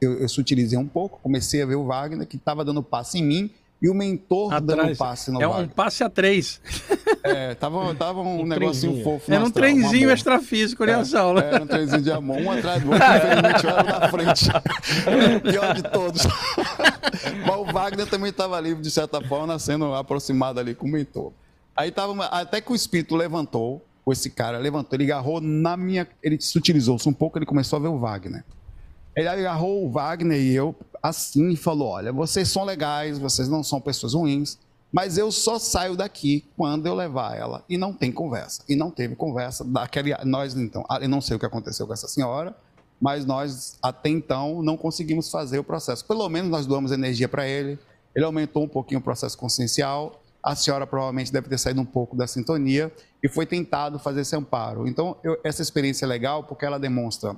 eu, 0.00 0.20
eu 0.20 0.28
sutilizei 0.28 0.78
um 0.78 0.86
pouco, 0.86 1.18
comecei 1.20 1.62
a 1.62 1.66
ver 1.66 1.74
o 1.74 1.86
Wagner 1.86 2.28
que 2.28 2.36
estava 2.36 2.64
dando 2.64 2.80
passe 2.80 3.18
em 3.18 3.24
mim 3.24 3.50
e 3.82 3.88
o 3.88 3.94
mentor 3.94 4.52
Atrás. 4.52 4.82
dando 4.86 4.96
passe 4.96 5.30
no 5.30 5.40
É 5.40 5.48
um 5.48 5.66
passe 5.66 6.04
a 6.04 6.10
três. 6.10 6.60
É, 7.22 7.54
tava, 7.54 7.94
tava 7.94 8.20
um, 8.20 8.42
um 8.42 8.46
negocinho 8.46 8.92
trenzinho. 8.92 9.04
fofo. 9.04 9.32
Era 9.32 9.44
um 9.44 9.50
trenzinho 9.50 10.10
extrafísico 10.10 10.82
ali 10.82 10.92
é, 10.92 11.18
aula. 11.18 11.40
Era 11.40 11.62
um 11.62 11.66
trenzinho 11.66 12.02
de 12.02 12.12
amor, 12.12 12.38
um 12.38 12.50
atrás 12.50 12.82
do 12.82 12.90
outro, 12.90 13.06
infelizmente 13.06 13.64
eu 13.64 13.70
era 13.70 13.82
na 13.82 14.08
frente. 14.08 14.50
Pior 15.42 15.74
de 15.74 15.82
todos. 15.84 16.22
Mas 17.46 17.56
o 17.56 17.64
Wagner 17.64 18.06
também 18.06 18.30
estava 18.30 18.56
ali, 18.56 18.74
de 18.74 18.90
certa 18.90 19.20
forma, 19.22 19.58
sendo 19.58 19.94
aproximado 19.94 20.60
ali 20.60 20.74
com 20.74 20.86
o 20.86 20.90
mentor. 20.90 21.32
Aí 21.74 21.90
tava, 21.90 22.26
até 22.26 22.60
que 22.60 22.70
o 22.72 22.74
espírito 22.74 23.16
levantou, 23.16 23.84
esse 24.08 24.28
cara 24.30 24.58
levantou, 24.58 24.96
ele 24.96 25.04
agarrou 25.04 25.40
na 25.40 25.76
minha. 25.76 26.06
Ele 26.22 26.40
se 26.40 26.56
utilizou-se 26.58 27.08
um 27.08 27.12
pouco, 27.12 27.38
ele 27.38 27.46
começou 27.46 27.78
a 27.78 27.80
ver 27.80 27.88
o 27.88 27.98
Wagner. 27.98 28.44
Ele 29.16 29.28
agarrou 29.28 29.84
o 29.84 29.90
Wagner 29.90 30.40
e 30.40 30.54
eu 30.54 30.74
assim 31.02 31.50
e 31.50 31.56
falou: 31.56 31.88
Olha, 31.88 32.12
vocês 32.12 32.48
são 32.48 32.64
legais, 32.64 33.18
vocês 33.18 33.48
não 33.48 33.62
são 33.62 33.80
pessoas 33.80 34.14
ruins, 34.14 34.58
mas 34.92 35.16
eu 35.16 35.30
só 35.30 35.58
saio 35.58 35.96
daqui 35.96 36.44
quando 36.56 36.86
eu 36.86 36.94
levar 36.94 37.36
ela. 37.36 37.64
E 37.68 37.76
não 37.76 37.92
tem 37.92 38.10
conversa. 38.10 38.62
E 38.68 38.74
não 38.74 38.90
teve 38.90 39.14
conversa. 39.14 39.64
Daquele, 39.64 40.14
nós, 40.24 40.54
então, 40.56 40.84
eu 41.00 41.08
não 41.08 41.20
sei 41.20 41.36
o 41.36 41.38
que 41.38 41.46
aconteceu 41.46 41.86
com 41.86 41.92
essa 41.92 42.08
senhora, 42.08 42.56
mas 43.00 43.24
nós, 43.24 43.78
até 43.82 44.08
então, 44.08 44.62
não 44.62 44.76
conseguimos 44.76 45.30
fazer 45.30 45.58
o 45.58 45.64
processo. 45.64 46.04
Pelo 46.04 46.28
menos 46.28 46.50
nós 46.50 46.66
doamos 46.66 46.92
energia 46.92 47.28
para 47.28 47.46
ele, 47.46 47.78
ele 48.14 48.24
aumentou 48.24 48.64
um 48.64 48.68
pouquinho 48.68 49.00
o 49.00 49.02
processo 49.02 49.38
consciencial, 49.38 50.20
a 50.42 50.56
senhora 50.56 50.86
provavelmente 50.86 51.32
deve 51.32 51.48
ter 51.48 51.58
saído 51.58 51.80
um 51.80 51.84
pouco 51.84 52.16
da 52.16 52.26
sintonia 52.26 52.92
e 53.22 53.28
foi 53.28 53.46
tentado 53.46 53.98
fazer 53.98 54.22
esse 54.22 54.34
amparo. 54.34 54.88
Então, 54.88 55.16
eu, 55.22 55.38
essa 55.44 55.62
experiência 55.62 56.04
é 56.04 56.08
legal 56.08 56.44
porque 56.44 56.64
ela 56.64 56.78
demonstra 56.78 57.36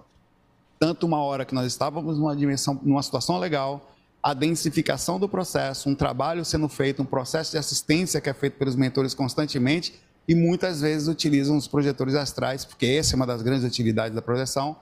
tanto 0.83 1.07
uma 1.07 1.23
hora 1.23 1.45
que 1.45 1.55
nós 1.55 1.65
estávamos 1.69 2.19
numa 2.19 2.35
dimensão, 2.35 2.77
numa 2.83 3.01
situação 3.05 3.39
legal, 3.39 3.95
a 4.21 4.35
densificação 4.35 5.17
do 5.17 5.29
processo, 5.29 5.89
um 5.89 5.95
trabalho 5.95 6.45
sendo 6.45 6.69
feito, 6.69 7.01
um 7.01 7.05
processo 7.05 7.53
de 7.53 7.59
assistência 7.59 8.21
que 8.21 8.29
é 8.29 8.35
feito 8.35 8.59
pelos 8.59 8.75
mentores 8.75 9.15
constantemente 9.15 9.95
e 10.27 10.35
muitas 10.35 10.81
vezes 10.81 11.07
utilizam 11.07 11.57
os 11.57 11.69
projetores 11.69 12.17
astrais, 12.17 12.65
porque 12.65 12.85
essa 12.85 13.15
é 13.15 13.17
uma 13.17 13.25
das 13.25 13.43
grandes 13.43 13.65
utilidades 13.65 14.13
da 14.13 14.21
projeção, 14.21 14.75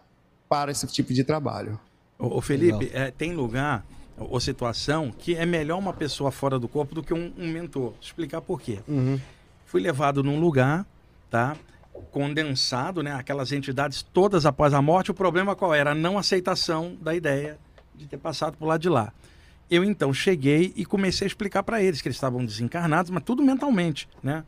para 0.48 0.70
esse 0.70 0.86
tipo 0.86 1.12
de 1.12 1.22
trabalho. 1.22 1.78
Ô, 2.18 2.40
Felipe, 2.40 2.90
é, 2.94 3.10
tem 3.10 3.34
lugar 3.34 3.84
ou 4.16 4.40
situação 4.40 5.12
que 5.12 5.34
é 5.34 5.44
melhor 5.44 5.78
uma 5.78 5.92
pessoa 5.92 6.30
fora 6.30 6.58
do 6.58 6.66
corpo 6.66 6.94
do 6.94 7.02
que 7.02 7.12
um, 7.12 7.30
um 7.36 7.52
mentor. 7.52 7.90
Vou 7.90 7.96
explicar 8.00 8.40
por 8.40 8.58
quê. 8.58 8.78
Uhum. 8.88 9.20
Fui 9.66 9.82
levado 9.82 10.22
num 10.22 10.40
lugar, 10.40 10.86
tá? 11.30 11.58
Condensado, 12.10 13.02
né? 13.02 13.12
Aquelas 13.12 13.52
entidades 13.52 14.02
todas 14.02 14.46
após 14.46 14.74
a 14.74 14.82
morte. 14.82 15.10
O 15.10 15.14
problema 15.14 15.54
qual 15.54 15.74
era? 15.74 15.92
A 15.92 15.94
não 15.94 16.18
aceitação 16.18 16.96
da 17.00 17.14
ideia 17.14 17.58
de 17.94 18.06
ter 18.06 18.18
passado 18.18 18.56
por 18.56 18.66
lá 18.66 18.76
de 18.76 18.88
lá. 18.88 19.12
Eu 19.70 19.84
então 19.84 20.12
cheguei 20.12 20.72
e 20.74 20.84
comecei 20.84 21.26
a 21.26 21.28
explicar 21.28 21.62
para 21.62 21.82
eles 21.82 22.00
que 22.00 22.08
eles 22.08 22.16
estavam 22.16 22.44
desencarnados, 22.44 23.10
mas 23.10 23.22
tudo 23.22 23.42
mentalmente, 23.42 24.08
né? 24.22 24.44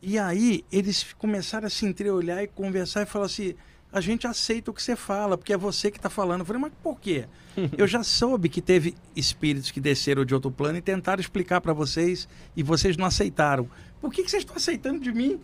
E 0.00 0.18
aí 0.18 0.64
eles 0.72 1.12
começaram 1.12 1.66
a 1.66 1.70
se 1.70 1.86
entreolhar 1.86 2.42
e 2.42 2.48
conversar 2.48 3.02
e 3.02 3.06
falar 3.06 3.26
assim: 3.26 3.54
a 3.92 4.00
gente 4.00 4.26
aceita 4.26 4.70
o 4.70 4.74
que 4.74 4.82
você 4.82 4.96
fala, 4.96 5.36
porque 5.36 5.52
é 5.52 5.56
você 5.56 5.90
que 5.90 5.98
está 5.98 6.08
falando. 6.08 6.40
Eu 6.40 6.46
falei, 6.46 6.62
mas 6.62 6.72
por 6.82 6.98
quê? 6.98 7.26
Eu 7.76 7.86
já 7.86 8.02
soube 8.02 8.48
que 8.48 8.62
teve 8.62 8.96
espíritos 9.14 9.70
que 9.70 9.80
desceram 9.80 10.24
de 10.24 10.34
outro 10.34 10.50
plano 10.50 10.78
e 10.78 10.82
tentaram 10.82 11.20
explicar 11.20 11.60
para 11.60 11.74
vocês 11.74 12.26
e 12.56 12.62
vocês 12.62 12.96
não 12.96 13.04
aceitaram. 13.04 13.68
Por 14.00 14.10
que, 14.10 14.24
que 14.24 14.30
vocês 14.30 14.42
estão 14.42 14.56
aceitando 14.56 14.98
de 14.98 15.12
mim? 15.12 15.38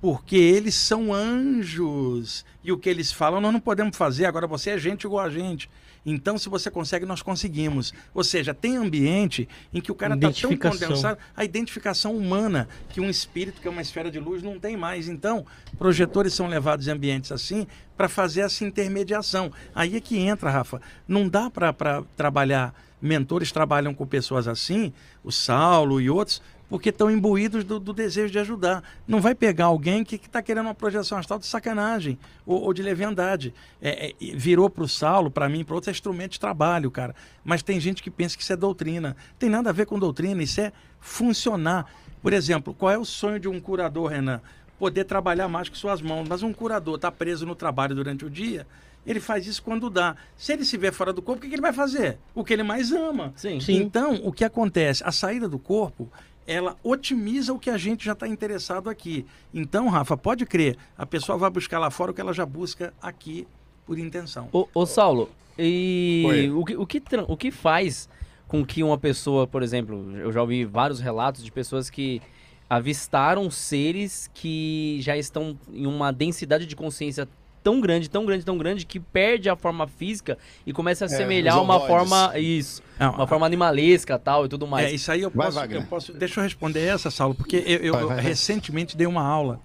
Porque 0.00 0.36
eles 0.36 0.74
são 0.74 1.12
anjos. 1.12 2.44
E 2.64 2.72
o 2.72 2.78
que 2.78 2.88
eles 2.88 3.12
falam 3.12 3.40
nós 3.40 3.52
não 3.52 3.60
podemos 3.60 3.96
fazer. 3.96 4.24
Agora 4.24 4.46
você 4.46 4.70
é 4.70 4.78
gente 4.78 5.04
igual 5.04 5.24
a 5.24 5.30
gente. 5.30 5.68
Então, 6.04 6.38
se 6.38 6.48
você 6.48 6.70
consegue, 6.70 7.04
nós 7.04 7.20
conseguimos. 7.22 7.92
Ou 8.14 8.24
seja, 8.24 8.54
tem 8.54 8.76
ambiente 8.76 9.48
em 9.72 9.80
que 9.80 9.92
o 9.92 9.94
cara 9.94 10.14
está 10.14 10.32
tão 10.32 10.56
condensado, 10.56 11.18
a 11.36 11.44
identificação 11.44 12.16
humana, 12.16 12.68
que 12.88 13.00
um 13.00 13.10
espírito, 13.10 13.60
que 13.60 13.68
é 13.68 13.70
uma 13.70 13.82
esfera 13.82 14.10
de 14.10 14.18
luz, 14.18 14.42
não 14.42 14.58
tem 14.58 14.76
mais. 14.76 15.08
Então, 15.08 15.44
projetores 15.78 16.32
são 16.32 16.46
levados 16.46 16.88
em 16.88 16.90
ambientes 16.90 17.30
assim 17.30 17.66
para 17.96 18.08
fazer 18.08 18.40
essa 18.40 18.64
intermediação. 18.64 19.52
Aí 19.74 19.96
é 19.96 20.00
que 20.00 20.18
entra, 20.18 20.50
Rafa. 20.50 20.80
Não 21.06 21.28
dá 21.28 21.50
para 21.50 22.02
trabalhar. 22.16 22.74
Mentores 23.00 23.52
trabalham 23.52 23.94
com 23.94 24.06
pessoas 24.06 24.46
assim, 24.46 24.92
o 25.24 25.32
Saulo 25.32 26.00
e 26.00 26.10
outros, 26.10 26.42
porque 26.70 26.90
estão 26.90 27.10
imbuídos 27.10 27.64
do, 27.64 27.80
do, 27.80 27.92
desejo 27.92 28.32
de 28.32 28.38
ajudar. 28.38 28.84
Não 29.06 29.20
vai 29.20 29.34
pegar 29.34 29.66
alguém 29.66 30.04
que 30.04 30.14
está 30.14 30.40
querendo 30.40 30.66
uma 30.66 30.74
projeção 30.74 31.18
astral 31.18 31.40
de 31.40 31.46
sacanagem 31.46 32.16
ou, 32.46 32.62
ou 32.62 32.72
de 32.72 32.80
leviandade. 32.80 33.52
É, 33.82 34.10
é, 34.10 34.36
virou 34.36 34.70
para 34.70 34.84
o 34.84 34.88
Saulo, 34.88 35.32
para 35.32 35.48
mim, 35.48 35.64
para 35.64 35.74
outros, 35.74 35.88
é 35.88 35.90
instrumento 35.90 36.32
de 36.32 36.40
trabalho, 36.40 36.88
cara. 36.88 37.14
Mas 37.44 37.60
tem 37.60 37.80
gente 37.80 38.02
que 38.02 38.10
pensa 38.10 38.36
que 38.36 38.44
isso 38.44 38.52
é 38.52 38.56
doutrina. 38.56 39.16
Tem 39.36 39.50
nada 39.50 39.70
a 39.70 39.72
ver 39.72 39.84
com 39.84 39.98
doutrina, 39.98 40.40
isso 40.40 40.60
é 40.60 40.72
funcionar. 41.00 41.86
Por 42.22 42.32
exemplo, 42.32 42.72
qual 42.72 42.92
é 42.92 42.98
o 42.98 43.04
sonho 43.04 43.40
de 43.40 43.48
um 43.48 43.60
curador, 43.60 44.10
Renan? 44.10 44.40
Poder 44.78 45.04
trabalhar 45.04 45.48
mais 45.48 45.68
com 45.68 45.74
suas 45.74 46.00
mãos. 46.00 46.28
Mas 46.28 46.44
um 46.44 46.52
curador 46.52 46.94
está 46.94 47.10
preso 47.10 47.44
no 47.44 47.56
trabalho 47.56 47.96
durante 47.96 48.24
o 48.24 48.30
dia, 48.30 48.64
ele 49.04 49.18
faz 49.18 49.46
isso 49.46 49.62
quando 49.62 49.90
dá. 49.90 50.14
Se 50.36 50.52
ele 50.52 50.64
se 50.64 50.76
vê 50.76 50.92
fora 50.92 51.12
do 51.12 51.20
corpo, 51.22 51.38
o 51.38 51.42
que, 51.42 51.48
que 51.48 51.54
ele 51.54 51.62
vai 51.62 51.72
fazer? 51.72 52.18
O 52.34 52.44
que 52.44 52.52
ele 52.52 52.62
mais 52.62 52.92
ama. 52.92 53.32
Sim. 53.34 53.58
Então, 53.68 54.20
o 54.22 54.30
que 54.30 54.44
acontece? 54.44 55.02
A 55.04 55.10
saída 55.10 55.48
do 55.48 55.58
corpo 55.58 56.10
ela 56.46 56.76
otimiza 56.82 57.52
o 57.52 57.58
que 57.58 57.70
a 57.70 57.78
gente 57.78 58.04
já 58.04 58.12
está 58.12 58.26
interessado 58.26 58.90
aqui. 58.90 59.24
Então, 59.52 59.88
Rafa, 59.88 60.16
pode 60.16 60.44
crer, 60.46 60.76
a 60.96 61.06
pessoa 61.06 61.38
vai 61.38 61.50
buscar 61.50 61.78
lá 61.78 61.90
fora 61.90 62.10
o 62.10 62.14
que 62.14 62.20
ela 62.20 62.32
já 62.32 62.44
busca 62.44 62.92
aqui 63.00 63.46
por 63.86 63.98
intenção. 63.98 64.48
Ô, 64.52 64.66
ô 64.74 64.86
Saulo, 64.86 65.30
e 65.58 66.50
o 66.54 66.64
que, 66.64 66.76
o, 66.76 66.86
que, 66.86 67.02
o 67.28 67.36
que 67.36 67.50
faz 67.50 68.08
com 68.48 68.64
que 68.64 68.82
uma 68.82 68.98
pessoa, 68.98 69.46
por 69.46 69.62
exemplo, 69.62 70.16
eu 70.16 70.32
já 70.32 70.40
ouvi 70.40 70.64
vários 70.64 70.98
relatos 70.98 71.44
de 71.44 71.52
pessoas 71.52 71.88
que 71.88 72.20
avistaram 72.68 73.50
seres 73.50 74.30
que 74.32 74.98
já 75.00 75.16
estão 75.16 75.58
em 75.72 75.86
uma 75.86 76.12
densidade 76.12 76.66
de 76.66 76.74
consciência 76.76 77.28
tão 77.62 77.80
grande, 77.80 78.08
tão 78.08 78.24
grande, 78.24 78.44
tão 78.44 78.58
grande 78.58 78.86
que 78.86 78.98
perde 78.98 79.48
a 79.48 79.56
forma 79.56 79.86
física 79.86 80.38
e 80.66 80.72
começa 80.72 81.04
a 81.04 81.06
é, 81.06 81.08
semelhar 81.08 81.62
uma 81.62 81.80
forma 81.80 82.38
isso, 82.38 82.82
Não, 82.98 83.12
uma 83.14 83.24
a... 83.24 83.26
forma 83.26 83.46
animalesca 83.46 84.18
tal 84.18 84.46
e 84.46 84.48
tudo 84.48 84.66
mais. 84.66 84.90
É, 84.90 84.92
isso 84.92 85.10
aí 85.10 85.22
eu 85.22 85.30
posso, 85.30 85.52
vai, 85.52 85.74
eu 85.74 85.82
posso 85.84 86.12
deixa 86.12 86.40
eu 86.40 86.44
responder 86.44 86.80
essa, 86.80 87.10
Saulo, 87.10 87.34
porque 87.34 87.62
eu, 87.66 87.78
eu, 87.78 87.92
vai, 87.92 88.02
eu 88.02 88.08
recentemente 88.08 88.96
dei 88.96 89.06
uma 89.06 89.22
aula 89.22 89.60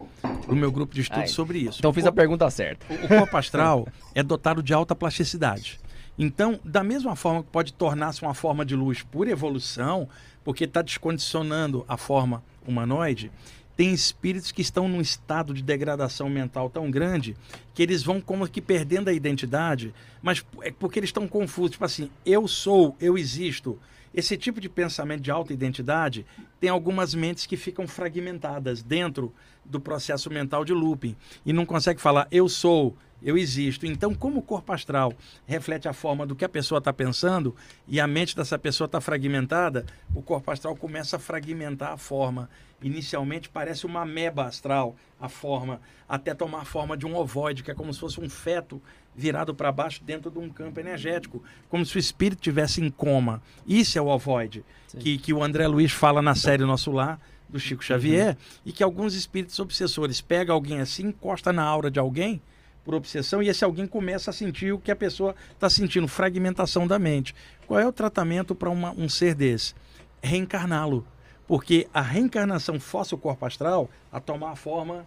no 0.48 0.56
meu 0.56 0.72
grupo 0.72 0.94
de 0.94 1.02
estudo 1.02 1.22
Ai, 1.22 1.28
sobre 1.28 1.60
isso. 1.60 1.80
Então 1.80 1.94
fiz 1.94 2.06
a 2.06 2.12
pergunta 2.12 2.50
certa. 2.50 2.86
O, 2.90 3.06
o 3.06 3.08
corpo 3.08 3.38
astral 3.38 3.88
é 4.14 4.22
dotado 4.22 4.62
de 4.62 4.74
alta 4.74 4.96
plasticidade. 4.96 5.80
Então, 6.18 6.60
da 6.64 6.84
mesma 6.84 7.16
forma 7.16 7.44
que 7.44 7.50
pode 7.50 7.74
tornar-se 7.74 8.22
uma 8.22 8.34
forma 8.34 8.66
de 8.66 8.76
luz 8.76 9.02
por 9.04 9.28
evolução, 9.28 10.08
porque 10.44 10.64
está 10.64 10.82
descondicionando 10.82 11.84
a 11.88 11.98
forma 11.98 12.42
humanoide, 12.66 13.32
tem 13.76 13.94
espíritos 13.94 14.52
que 14.52 14.62
estão 14.62 14.88
num 14.88 15.02
estado 15.02 15.54
de 15.54 15.62
degradação 15.62 16.30
mental 16.30 16.70
tão 16.70 16.90
grande 16.90 17.36
que 17.74 17.84
eles 17.84 18.04
vão 18.04 18.22
como 18.22 18.48
que 18.48 18.62
perdendo 18.62 19.10
a 19.10 19.14
identidade, 19.14 19.94
mas 20.22 20.46
é 20.62 20.72
porque 20.72 21.00
eles 21.00 21.10
estão 21.10 21.28
confusos. 21.28 21.72
Tipo 21.72 21.86
assim, 21.86 22.10
eu 22.26 22.48
sou, 22.48 22.96
eu 23.00 23.18
existo. 23.18 23.78
Esse 24.14 24.38
tipo 24.38 24.62
de 24.62 24.70
pensamento 24.70 25.22
de 25.22 25.30
alta 25.30 25.52
identidade 25.52 26.26
tem 26.58 26.70
algumas 26.70 27.14
mentes 27.14 27.46
que 27.46 27.58
ficam 27.58 27.86
fragmentadas 27.86 28.82
dentro 28.82 29.34
do 29.66 29.80
processo 29.80 30.30
mental 30.30 30.64
de 30.64 30.74
looping 30.74 31.18
e 31.46 31.52
não 31.52 31.66
consegue 31.66 32.00
falar 32.00 32.28
eu 32.32 32.48
sou, 32.48 32.96
eu 33.22 33.38
existo. 33.38 33.86
Então, 33.86 34.14
como 34.14 34.40
o 34.40 34.44
corpo 34.44 34.72
astral 34.72 35.14
reflete 35.46 35.88
a 35.88 35.94
forma 35.94 36.26
do 36.26 36.36
que 36.36 36.46
a 36.46 36.50
pessoa 36.50 36.80
está 36.80 36.94
pensando 36.94 37.56
e 37.88 38.00
a 38.00 38.08
mente 38.08 38.36
dessa 38.36 38.58
pessoa 38.58 38.86
está 38.86 39.02
fragmentada, 39.02 39.86
o 40.14 40.22
corpo 40.22 40.52
astral 40.52 40.76
começa 40.76 41.16
a 41.16 41.20
fragmentar 41.20 41.94
a 41.94 41.98
forma. 41.98 42.50
Inicialmente 42.82 43.50
parece 43.50 43.86
uma 43.86 44.06
meba 44.06 44.46
astral, 44.46 44.96
a 45.20 45.30
forma, 45.30 45.82
até 46.08 46.34
tomar 46.34 46.62
a 46.62 46.66
forma 46.66 46.96
de 46.96 47.06
um 47.06 47.16
ovoide, 47.16 47.64
que 47.64 47.72
é 47.72 47.74
como 47.74 47.94
se 47.94 48.00
fosse 48.00 48.20
um 48.20 48.30
feto 48.30 48.82
virado 49.16 49.56
para 49.56 49.72
baixo 49.72 50.04
dentro 50.04 50.30
de 50.30 50.38
um 50.38 50.50
campo 50.50 50.80
energético, 50.80 51.42
como 51.70 51.86
se 51.86 51.96
o 51.96 52.00
espírito 52.00 52.42
tivesse 52.42 52.82
em 52.82 52.92
coma. 52.92 53.42
Isso 53.66 53.98
é 53.98 54.02
o 54.02 54.08
ovoide, 54.08 54.64
que, 55.00 55.18
que 55.18 55.34
o 55.34 55.42
André 55.42 55.68
Luiz 55.68 55.94
fala 55.94 56.22
na 56.22 56.36
série 56.36 56.66
Nosso 56.66 56.92
Lar, 56.92 57.20
do 57.48 57.60
Chico 57.60 57.84
Xavier, 57.84 58.30
uhum. 58.30 58.36
e 58.66 58.72
que 58.72 58.84
alguns 58.84 59.14
espíritos 59.14 59.58
obsessores 59.60 60.20
pegam 60.20 60.54
alguém 60.54 60.82
assim, 60.82 61.08
encosta 61.08 61.54
na 61.54 61.64
aura 61.64 61.90
de 61.90 62.00
alguém, 62.00 62.42
por 62.86 62.94
obsessão 62.94 63.42
e 63.42 63.50
esse 63.50 63.66
alguém 63.66 63.88
começa 63.88 64.30
a 64.30 64.34
sentir 64.34 64.72
o 64.72 64.80
que 64.80 64.92
a 64.92 64.96
pessoa 64.96 65.36
está 65.52 65.70
sentindo, 65.70 66.08
fragmentação 66.08 66.88
da 66.88 67.00
mente. 67.00 67.34
Qual 67.68 67.80
é 67.80 67.88
o 67.88 67.92
tratamento 67.92 68.54
para 68.54 68.70
um 68.70 69.10
ser 69.10 69.34
desse? 69.34 69.74
Reencarná-lo. 70.22 71.06
Porque 71.48 71.88
a 71.94 72.02
reencarnação 72.02 72.80
força 72.80 73.16
o 73.16 73.18
corpo 73.18 73.46
astral 73.46 73.90
a 74.12 74.20
tomar 74.20 74.52
a 74.52 74.56
forma 74.56 75.06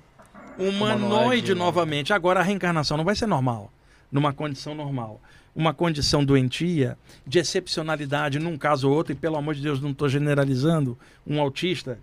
humanoide, 0.59 1.05
humanoide 1.05 1.55
né? 1.55 1.59
novamente. 1.59 2.13
Agora, 2.13 2.41
a 2.41 2.43
reencarnação 2.43 2.97
não 2.97 3.05
vai 3.05 3.15
ser 3.15 3.27
normal, 3.27 3.73
numa 4.11 4.33
condição 4.33 4.75
normal. 4.75 5.21
Uma 5.55 5.75
condição 5.75 6.25
doentia, 6.25 6.97
de 7.27 7.39
excepcionalidade 7.41 8.39
num 8.39 8.57
caso 8.57 8.89
ou 8.89 8.95
outro, 8.95 9.13
e 9.13 9.17
pelo 9.17 9.37
amor 9.37 9.55
de 9.55 9.63
Deus, 9.63 9.81
não 9.81 9.91
estou 9.91 10.09
generalizando, 10.09 10.97
um 11.27 11.41
autista 11.41 11.99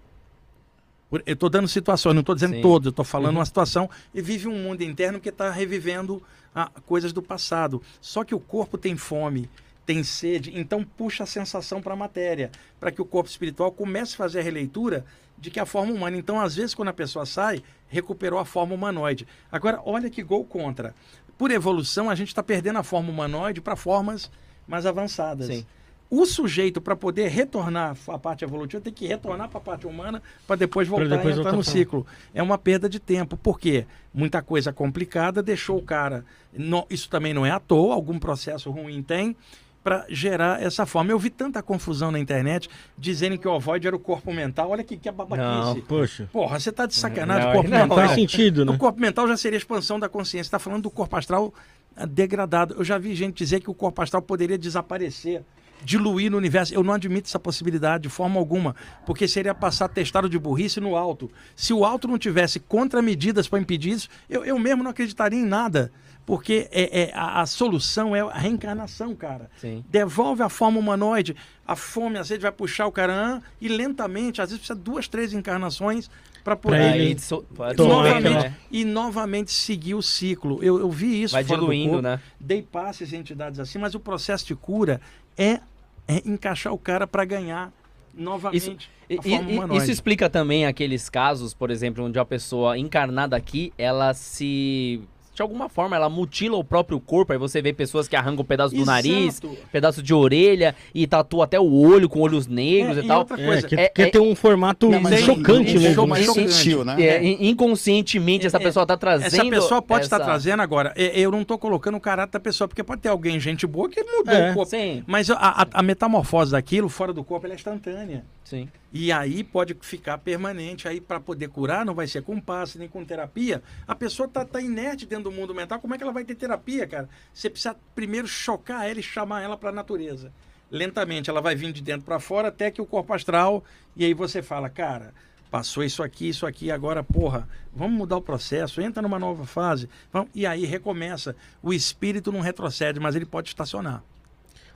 eu 1.26 1.34
estou 1.34 1.50
dando 1.50 1.68
situações, 1.68 2.14
não 2.14 2.22
estou 2.22 2.36
dizendo 2.36 2.62
todas, 2.62 2.88
eu 2.88 2.90
estou 2.92 3.06
falando 3.06 3.34
uhum. 3.34 3.40
uma 3.40 3.46
situação 3.46 3.90
e 4.14 4.22
vive 4.22 4.48
um 4.48 4.58
mundo 4.58 4.82
interno 4.82 5.20
que 5.20 5.30
está 5.30 5.50
revivendo 5.52 6.22
ah, 6.54 6.72
coisas 6.86 7.12
do 7.14 7.22
passado. 7.22 7.82
Só 8.02 8.24
que 8.24 8.34
o 8.34 8.40
corpo 8.40 8.78
tem 8.78 8.96
fome, 8.96 9.50
tem 9.86 10.04
sede, 10.04 10.52
então 10.58 10.84
puxa 10.84 11.24
a 11.24 11.28
sensação 11.28 11.82
para 11.82 11.94
a 11.94 11.98
matéria, 11.98 12.52
para 12.80 12.92
que 12.92 13.02
o 13.02 13.06
corpo 13.06 13.30
espiritual 13.30 13.72
comece 13.72 14.14
a 14.14 14.18
fazer 14.18 14.40
a 14.40 14.44
releitura 14.44 15.06
de 15.38 15.52
que 15.52 15.60
a 15.60 15.66
forma 15.66 15.94
humana. 15.94 16.18
Então, 16.18 16.40
às 16.40 16.56
vezes, 16.56 16.74
quando 16.74 16.90
a 16.90 16.94
pessoa 16.94 17.26
sai, 17.26 17.62
recuperou 17.88 18.40
a 18.40 18.46
forma 18.46 18.74
humanoide. 18.74 19.28
Agora, 19.52 19.82
olha 19.86 20.10
que 20.10 20.24
gol 20.24 20.46
contra. 20.46 20.96
Por 21.38 21.52
evolução, 21.52 22.10
a 22.10 22.16
gente 22.16 22.30
está 22.30 22.42
perdendo 22.42 22.80
a 22.80 22.84
forma 22.84 23.10
humanoide 23.10 23.62
para 23.62 23.76
formas 23.76 24.32
mais 24.68 24.86
avançadas. 24.86 25.48
Sim. 25.48 25.66
O 26.10 26.26
sujeito, 26.26 26.80
para 26.80 26.96
poder 26.96 27.30
retornar 27.30 27.96
à 28.08 28.18
parte 28.20 28.44
evolutiva, 28.44 28.82
tem 28.84 28.94
que 28.94 29.08
retornar 29.08 29.50
para 29.50 29.58
a 29.58 29.62
parte 29.62 29.88
humana 29.88 30.22
para 30.46 30.56
depois 30.56 30.88
voltar 30.88 31.18
depois 31.18 31.36
e 31.36 31.40
entrar 31.40 31.52
no 31.52 31.64
ciclo. 31.64 32.06
É 32.34 32.42
uma 32.44 32.58
perda 32.58 32.88
de 32.88 33.00
tempo. 33.00 33.36
Por 33.36 33.60
quê? 33.60 33.86
Muita 34.14 34.42
coisa 34.42 34.72
complicada 34.72 35.42
deixou 35.42 35.78
o 35.78 35.82
cara. 35.82 36.24
não- 36.58 36.86
isso 36.90 37.10
também 37.10 37.34
não 37.34 37.46
é 37.46 37.52
à 37.52 37.60
toa, 37.60 37.94
algum 37.94 38.18
processo 38.20 38.70
ruim 38.72 39.02
tem. 39.04 39.36
Para 39.84 40.04
gerar 40.10 40.64
essa 40.64 40.84
forma. 40.88 41.12
Eu 41.12 41.20
vi 41.20 41.30
tanta 41.30 41.62
confusão 41.62 42.12
na 42.12 42.18
internet 42.20 42.68
dizendo 42.98 43.38
que 43.38 43.48
o 43.48 43.52
ovoide 43.52 43.86
era 43.86 43.96
o 43.96 44.00
corpo 44.00 44.34
mental. 44.34 44.72
Olha 44.72 44.84
que, 44.84 44.98
que 44.98 45.12
babaquice. 45.12 45.48
Não, 45.48 45.82
Poxa. 45.82 46.28
Porra, 46.34 46.60
você 46.60 46.72
tá 46.72 46.88
de 46.88 46.96
sacanagem. 46.96 47.44
Não, 47.44 47.52
o 47.52 47.54
corpo 47.54 47.70
não, 47.70 47.78
mental. 47.82 47.98
Faz 47.98 48.12
sentido, 48.14 48.66
né? 48.66 48.72
O 48.72 48.80
corpo 48.80 49.00
mental 49.00 49.28
já 49.28 49.38
seria 49.38 49.58
a 49.58 49.60
expansão 49.60 50.00
da 50.00 50.10
consciência. 50.10 50.48
Está 50.48 50.58
falando 50.58 50.82
do 50.84 50.90
corpo 50.90 51.16
astral 51.16 51.54
ah, 51.96 52.04
degradado. 52.08 52.74
Eu 52.80 52.84
já 52.84 52.98
vi 52.98 53.14
gente 53.14 53.38
dizer 53.38 53.60
que 53.60 53.70
o 53.70 53.76
corpo 53.76 54.02
astral 54.02 54.24
poderia 54.24 54.58
desaparecer, 54.58 55.44
diluir 55.84 56.32
no 56.32 56.38
universo. 56.38 56.74
Eu 56.74 56.84
não 56.84 56.94
admito 56.94 57.28
essa 57.28 57.40
possibilidade 57.40 58.04
de 58.04 58.10
forma 58.10 58.40
alguma, 58.40 58.76
porque 59.06 59.28
seria 59.28 59.54
passar 59.54 59.88
testado 59.88 60.30
de 60.30 60.38
burrice 60.40 60.80
no 60.80 60.96
alto. 60.96 61.30
Se 61.56 61.74
o 61.74 61.84
alto 61.86 62.08
não 62.08 62.18
tivesse 62.18 62.60
contramedidas 62.60 63.48
para 63.48 63.60
impedir 63.60 63.92
isso, 63.92 64.10
eu, 64.30 64.44
eu 64.46 64.58
mesmo 64.60 64.84
não 64.84 64.92
acreditaria 64.92 65.40
em 65.40 65.46
nada. 65.46 65.92
Porque 66.26 66.68
é, 66.72 67.04
é- 67.04 67.12
a, 67.14 67.42
a 67.42 67.46
solução 67.46 68.16
é 68.16 68.22
a 68.22 68.38
reencarnação, 68.38 69.14
cara. 69.16 69.48
Sim. 69.58 69.86
Devolve 69.88 70.42
a 70.42 70.50
forma 70.50 70.80
humanoide, 70.80 71.36
a 71.68 71.76
fome, 71.76 72.18
às 72.18 72.30
vezes 72.30 72.42
vai 72.42 72.52
puxar 72.52 72.88
o 72.88 72.92
cara 72.92 73.44
e 73.62 73.68
lentamente, 73.68 74.42
às 74.42 74.50
vezes 74.50 74.58
precisa 74.66 74.80
duas, 74.80 75.08
três 75.08 75.34
encarnações 75.34 76.10
para 76.44 76.56
poder 76.56 76.78
Pra 76.78 76.98
ele 76.98 77.20
ser, 77.20 77.42
novamente, 77.78 78.34
né? 78.44 78.56
e 78.72 78.84
novamente 78.86 79.52
seguir 79.52 79.94
o 79.96 80.02
ciclo. 80.02 80.64
Eu, 80.64 80.80
eu 80.80 80.90
vi 80.90 81.24
isso 81.24 81.34
Vai 81.34 81.44
diluindo, 81.44 82.02
né? 82.02 82.20
Dei 82.40 82.62
passes 82.62 83.14
em 83.14 83.18
entidades 83.18 83.60
assim, 83.60 83.78
mas 83.78 83.94
o 83.94 84.00
processo 84.00 84.46
de 84.48 84.56
cura 84.56 85.00
é, 85.38 85.60
é 86.08 86.22
encaixar 86.26 86.74
o 86.74 86.78
cara 86.78 87.06
para 87.08 87.26
ganhar 87.26 87.72
novamente 88.14 88.90
Isso, 89.10 89.22
e- 89.28 89.78
isso 89.78 89.92
explica 89.92 90.30
também 90.30 90.66
aqueles 90.66 91.10
casos, 91.10 91.54
por 91.54 91.70
exemplo, 91.70 92.04
onde 92.06 92.18
a 92.18 92.26
pessoa 92.26 92.78
encarnada 92.78 93.36
aqui, 93.36 93.74
ela 93.78 94.14
se. 94.14 95.02
De 95.36 95.42
alguma 95.42 95.68
forma, 95.68 95.98
ela 95.98 96.10
mutila 96.10 96.56
o 96.56 96.64
próprio 96.64 96.98
corpo. 96.98 97.34
Aí 97.34 97.38
você 97.38 97.62
vê 97.62 97.74
pessoas 97.74 98.08
que 98.08 98.16
arrancam 98.16 98.42
um 98.42 98.46
pedaço 98.46 98.74
do 98.74 98.82
Exato. 98.82 98.90
nariz, 98.90 99.42
pedaço 99.70 100.02
de 100.02 100.14
orelha 100.14 100.74
e 100.94 101.06
tatua 101.06 101.44
até 101.44 101.60
o 101.60 101.70
olho 101.74 102.08
com 102.08 102.22
olhos 102.22 102.48
negros 102.48 102.98
É, 102.98 103.02
e 103.02 103.04
e 103.04 103.08
tal. 103.08 103.20
outra 103.20 103.42
É, 103.42 103.46
coisa, 103.46 103.68
que, 103.68 103.76
É- 103.76 103.90
quer 103.90 104.08
é- 104.08 104.12
ter 104.12 104.20
um 104.20 104.34
formato 104.34 104.90
Não, 104.90 105.00
chocante 105.18 105.78
mesmo. 105.78 106.04
né? 106.04 106.08
mais 106.08 106.26
chocante. 106.26 106.54
Sutil, 106.54 106.86
né? 106.86 106.96
É, 107.02 107.22
in- 107.22 107.50
inconscientemente 107.50 108.48
essa 108.48 108.56
É, 108.56 108.60
pessoa 108.62 108.86
tá 108.86 108.96
trazendo. 108.96 109.28
Essa 109.28 109.46
pessoa 109.50 109.82
pode 109.82 110.06
estar 110.06 110.16
essa- 110.16 110.26
trazendo 110.26 110.62
agora. 110.62 110.94
Eu 110.96 111.30
não 111.32 111.42
estou 111.42 111.58
colocando 111.58 111.96
o 111.96 112.00
caráter 112.00 112.32
da 112.32 112.40
pessoa, 112.40 112.68
porque 112.70 112.82
pode 112.84 113.02
ter 113.02 113.10
alguém, 113.10 113.38
gente 113.38 113.68
boa, 113.68 113.90
que 113.90 114.02
mudou 114.04 114.34
É, 114.34 114.52
o 114.52 114.54
corpo. 114.54 114.70
Sim, 114.72 115.04
Mas 115.06 115.30
a, 115.30 115.36
a- 115.36 115.68
a 115.74 115.84
metamorfose 115.84 116.54
daquilo 116.54 116.88
fora 116.88 117.12
do 117.12 117.24
corpo 117.26 117.46
ela 117.46 117.54
é 117.54 117.58
instantânea. 117.58 118.24
Sim. 118.46 118.70
E 118.94 119.12
aí 119.12 119.44
pode 119.44 119.76
ficar 119.82 120.18
permanente. 120.20 120.88
Aí, 120.88 121.02
para 121.02 121.20
poder 121.20 121.50
curar, 121.50 121.86
não 121.86 121.94
vai 121.94 122.08
ser 122.08 122.24
com 122.24 122.40
passe 122.40 122.78
nem 122.78 122.88
com 122.88 123.04
terapia. 123.04 123.62
A 123.86 123.94
pessoa 123.94 124.30
tá, 124.30 124.46
tá 124.46 124.62
inerte 124.62 125.06
dentro 125.06 125.26
do 125.26 125.32
mundo 125.32 125.54
mental. 125.54 125.80
Como 125.80 125.94
é 125.94 125.98
que 125.98 126.04
ela 126.04 126.14
vai 126.14 126.24
ter 126.24 126.36
terapia, 126.36 126.88
cara? 126.88 127.10
Você 127.34 127.50
precisa 127.50 127.76
primeiro 127.94 128.28
chocar 128.28 128.90
ela 128.90 129.00
e 129.00 129.04
chamar 129.04 129.42
ela 129.42 129.58
para 129.58 129.70
a 129.70 129.74
natureza. 129.74 130.32
Lentamente, 130.72 131.30
ela 131.30 131.42
vai 131.42 131.56
vindo 131.56 131.74
de 131.74 131.82
dentro 131.82 132.06
para 132.06 132.20
fora 132.20 132.48
até 132.48 132.72
que 132.72 132.82
o 132.82 132.86
corpo 132.86 133.14
astral. 133.14 133.64
E 133.96 134.06
aí 134.06 134.14
você 134.14 134.42
fala, 134.42 134.70
cara, 134.70 135.14
passou 135.52 135.84
isso 135.84 136.02
aqui, 136.02 136.30
isso 136.30 136.46
aqui, 136.46 136.72
agora, 136.72 137.04
porra, 137.04 137.48
vamos 137.74 137.98
mudar 137.98 138.18
o 138.18 138.22
processo, 138.22 138.82
entra 138.82 139.02
numa 139.02 139.20
nova 139.20 139.46
fase. 139.46 139.90
Vamos... 140.12 140.30
E 140.34 140.46
aí 140.46 140.66
recomeça. 140.66 141.36
O 141.62 141.74
espírito 141.74 142.32
não 142.32 142.40
retrocede, 142.40 143.00
mas 143.00 143.16
ele 143.16 143.26
pode 143.26 143.50
estacionar. 143.50 144.04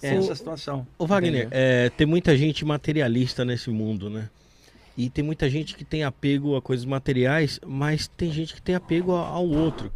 É 0.02 0.16
essa 0.16 0.34
a 0.34 0.36
situação. 0.36 0.88
Ô 0.98 1.06
Wagner, 1.06 1.48
é, 1.52 1.90
tem 1.90 2.06
muita 2.08 2.38
gente 2.38 2.64
materialista 2.66 3.44
nesse 3.45 3.69
mundo, 3.69 4.10
né? 4.10 4.30
E 4.98 5.10
tem 5.10 5.24
muita 5.24 5.50
gente 5.50 5.76
que 5.76 5.86
tem 5.86 6.03
apego 6.03 6.56
a 6.56 6.61
coisas 6.61 6.86
materiais, 6.86 7.60
mas 7.66 8.08
tem 8.08 8.32
gente 8.32 8.53
que 8.53 8.61
tem 8.61 8.76
apego 8.76 9.14
ao 9.14 9.48
outro. 9.48 9.92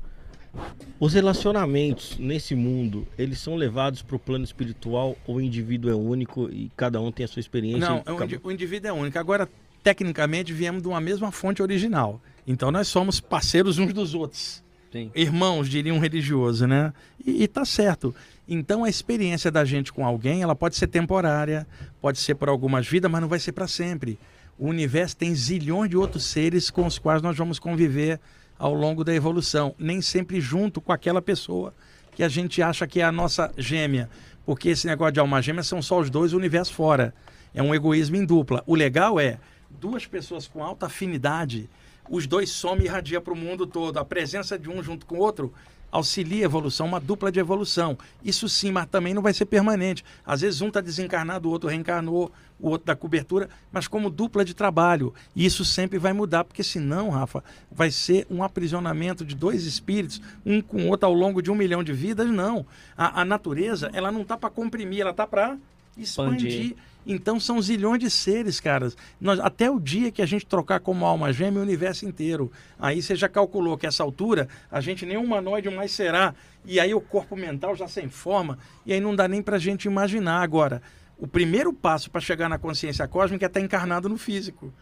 Os 1.00 1.14
relacionamentos 1.14 2.18
nesse 2.18 2.54
mundo, 2.56 3.08
eles 3.18 3.40
são 3.40 3.56
levados 3.56 4.02
para 4.02 4.16
o 4.16 4.20
plano 4.20 4.44
espiritual 4.46 5.18
ou 5.26 5.36
o 5.38 5.42
indivíduo 5.42 5.92
é 5.92 5.96
único 5.96 6.50
e 6.50 6.72
cada 6.78 7.02
um 7.02 7.12
tem 7.12 7.24
a 7.26 7.28
sua 7.28 7.40
experiência? 7.40 7.80
Não, 7.90 8.04
e 8.06 8.12
o, 8.12 8.24
indi- 8.24 8.40
o 8.44 8.52
indivíduo 8.52 8.90
é 8.90 8.94
único. 8.94 9.18
Agora, 9.20 9.50
tecnicamente, 9.82 10.54
viemos 10.54 10.82
de 10.82 10.88
uma 10.88 11.02
mesma 11.02 11.32
fonte 11.32 11.62
original. 11.62 12.22
Então, 12.48 12.72
nós 12.72 12.88
somos 12.88 13.20
parceiros 13.20 13.80
uns 13.80 13.94
dos 13.94 14.14
outros. 14.14 14.64
Sim. 14.92 15.10
Irmãos, 15.16 15.68
diria 15.68 15.94
um 15.94 15.98
religioso, 16.00 16.68
né? 16.68 16.94
E, 17.26 17.44
e 17.44 17.48
tá 17.48 17.66
certo. 17.66 18.14
Então, 18.48 18.84
a 18.84 18.90
experiência 18.90 19.50
da 19.50 19.64
gente 19.64 19.94
com 19.94 20.06
alguém, 20.06 20.42
ela 20.42 20.56
pode 20.56 20.76
ser 20.76 20.88
temporária, 20.88 21.66
pode 22.02 22.20
ser 22.20 22.36
por 22.36 22.50
algumas 22.50 22.88
vidas, 22.88 23.10
mas 23.10 23.22
não 23.22 23.30
vai 23.30 23.40
ser 23.40 23.54
para 23.54 23.68
sempre. 23.68 24.20
O 24.58 24.68
universo 24.68 25.16
tem 25.16 25.34
zilhões 25.34 25.90
de 25.90 25.98
outros 25.98 26.26
seres 26.26 26.70
com 26.70 26.86
os 26.86 27.00
quais 27.00 27.22
nós 27.22 27.38
vamos 27.38 27.58
conviver 27.58 28.20
ao 28.58 28.74
longo 28.74 29.04
da 29.04 29.14
evolução, 29.14 29.74
nem 29.80 30.02
sempre 30.02 30.40
junto 30.40 30.80
com 30.80 30.92
aquela 30.92 31.22
pessoa 31.22 31.74
que 32.16 32.24
a 32.24 32.30
gente 32.30 32.62
acha 32.62 32.86
que 32.86 33.00
é 33.00 33.04
a 33.04 33.12
nossa 33.12 33.52
gêmea, 33.58 34.10
porque 34.46 34.70
esse 34.70 34.86
negócio 34.86 35.14
de 35.14 35.20
alma 35.20 35.42
gêmea 35.42 35.64
são 35.64 35.82
só 35.82 36.00
os 36.00 36.10
dois, 36.10 36.34
o 36.34 36.38
universo 36.38 36.74
fora. 36.74 37.14
É 37.54 37.64
um 37.64 37.74
egoísmo 37.74 38.16
em 38.16 38.26
dupla. 38.26 38.64
O 38.68 38.76
legal 38.76 39.20
é 39.20 39.40
duas 39.70 40.06
pessoas 40.06 40.48
com 40.48 40.64
alta 40.64 40.86
afinidade, 40.86 41.70
os 42.10 42.28
dois 42.28 42.50
somem 42.50 42.84
e 42.84 42.88
irradia 42.88 43.22
para 43.22 43.34
o 43.34 43.38
mundo 43.38 43.66
todo. 43.66 43.98
A 43.98 44.06
presença 44.06 44.60
de 44.60 44.70
um 44.70 44.84
junto 44.84 45.06
com 45.06 45.16
o 45.16 45.20
outro 45.20 45.54
auxilia 45.94 46.44
a 46.44 46.46
evolução, 46.46 46.88
uma 46.88 47.00
dupla 47.00 47.32
de 47.32 47.40
evolução. 47.40 47.96
Isso 48.26 48.50
sim, 48.50 48.72
mas 48.72 48.88
também 48.88 49.14
não 49.14 49.22
vai 49.22 49.32
ser 49.32 49.46
permanente. 49.46 50.04
Às 50.26 50.42
vezes 50.42 50.60
um 50.60 50.70
está 50.70 50.82
desencarnado, 50.82 51.48
o 51.48 51.52
outro 51.52 51.70
reencarnou, 51.70 52.32
o 52.60 52.70
outro 52.70 52.88
da 52.88 52.96
cobertura, 52.96 53.48
mas 53.72 53.88
como 53.88 54.10
dupla 54.10 54.44
de 54.44 54.56
trabalho. 54.56 55.14
E 55.36 55.46
isso 55.46 55.64
sempre 55.64 56.00
vai 56.00 56.12
mudar, 56.12 56.46
porque 56.46 56.64
senão, 56.64 57.12
Rafa, 57.12 57.44
vai 57.72 57.92
ser 57.92 58.26
um 58.28 58.42
aprisionamento 58.44 59.24
de 59.24 59.36
dois 59.36 59.66
espíritos, 59.66 60.20
um 60.44 60.62
com 60.62 60.86
o 60.86 60.88
outro 60.88 61.06
ao 61.08 61.14
longo 61.14 61.44
de 61.44 61.52
um 61.52 61.56
milhão 61.56 61.84
de 61.84 61.94
vidas. 61.94 62.28
Não. 62.28 62.66
A, 62.98 63.22
a 63.22 63.26
natureza, 63.26 63.92
ela 63.94 64.12
não 64.12 64.22
está 64.22 64.36
para 64.36 64.50
comprimir, 64.50 65.02
ela 65.02 65.12
está 65.12 65.28
para 65.28 65.58
expandir. 65.96 66.48
Expandir. 66.48 66.76
Então 67.06 67.40
são 67.40 67.62
zilhões 67.62 68.00
de 68.00 68.10
seres, 68.10 68.60
caras. 68.60 68.96
Nós, 69.20 69.40
até 69.40 69.70
o 69.70 69.80
dia 69.80 70.12
que 70.12 70.22
a 70.22 70.26
gente 70.26 70.46
trocar 70.46 70.80
como 70.80 71.06
alma 71.06 71.34
gêmea 71.34 71.60
o 71.60 71.64
universo 71.64 72.06
inteiro. 72.06 72.52
Aí 72.80 73.02
você 73.02 73.16
já 73.16 73.28
calculou 73.28 73.78
que 73.78 73.88
essa 73.88 74.04
altura 74.04 74.48
a 74.72 74.80
gente 74.80 75.06
nem 75.06 75.18
humanoide 75.18 75.70
mais 75.70 75.92
será. 75.92 76.34
E 76.66 76.80
aí 76.80 76.94
o 76.94 77.02
corpo 77.02 77.36
mental 77.36 77.76
já 77.76 77.88
sem 77.88 78.10
forma. 78.10 78.58
E 78.86 78.94
aí 78.94 79.00
não 79.00 79.16
dá 79.16 79.28
nem 79.28 79.42
pra 79.42 79.58
gente 79.58 79.86
imaginar. 79.86 80.42
Agora, 80.42 80.82
o 81.18 81.28
primeiro 81.28 81.74
passo 81.74 82.10
para 82.10 82.22
chegar 82.22 82.50
na 82.50 82.58
consciência 82.58 83.08
cósmica 83.08 83.46
é 83.46 83.48
estar 83.48 83.60
encarnado 83.60 84.10
no 84.10 84.18
físico. 84.18 84.74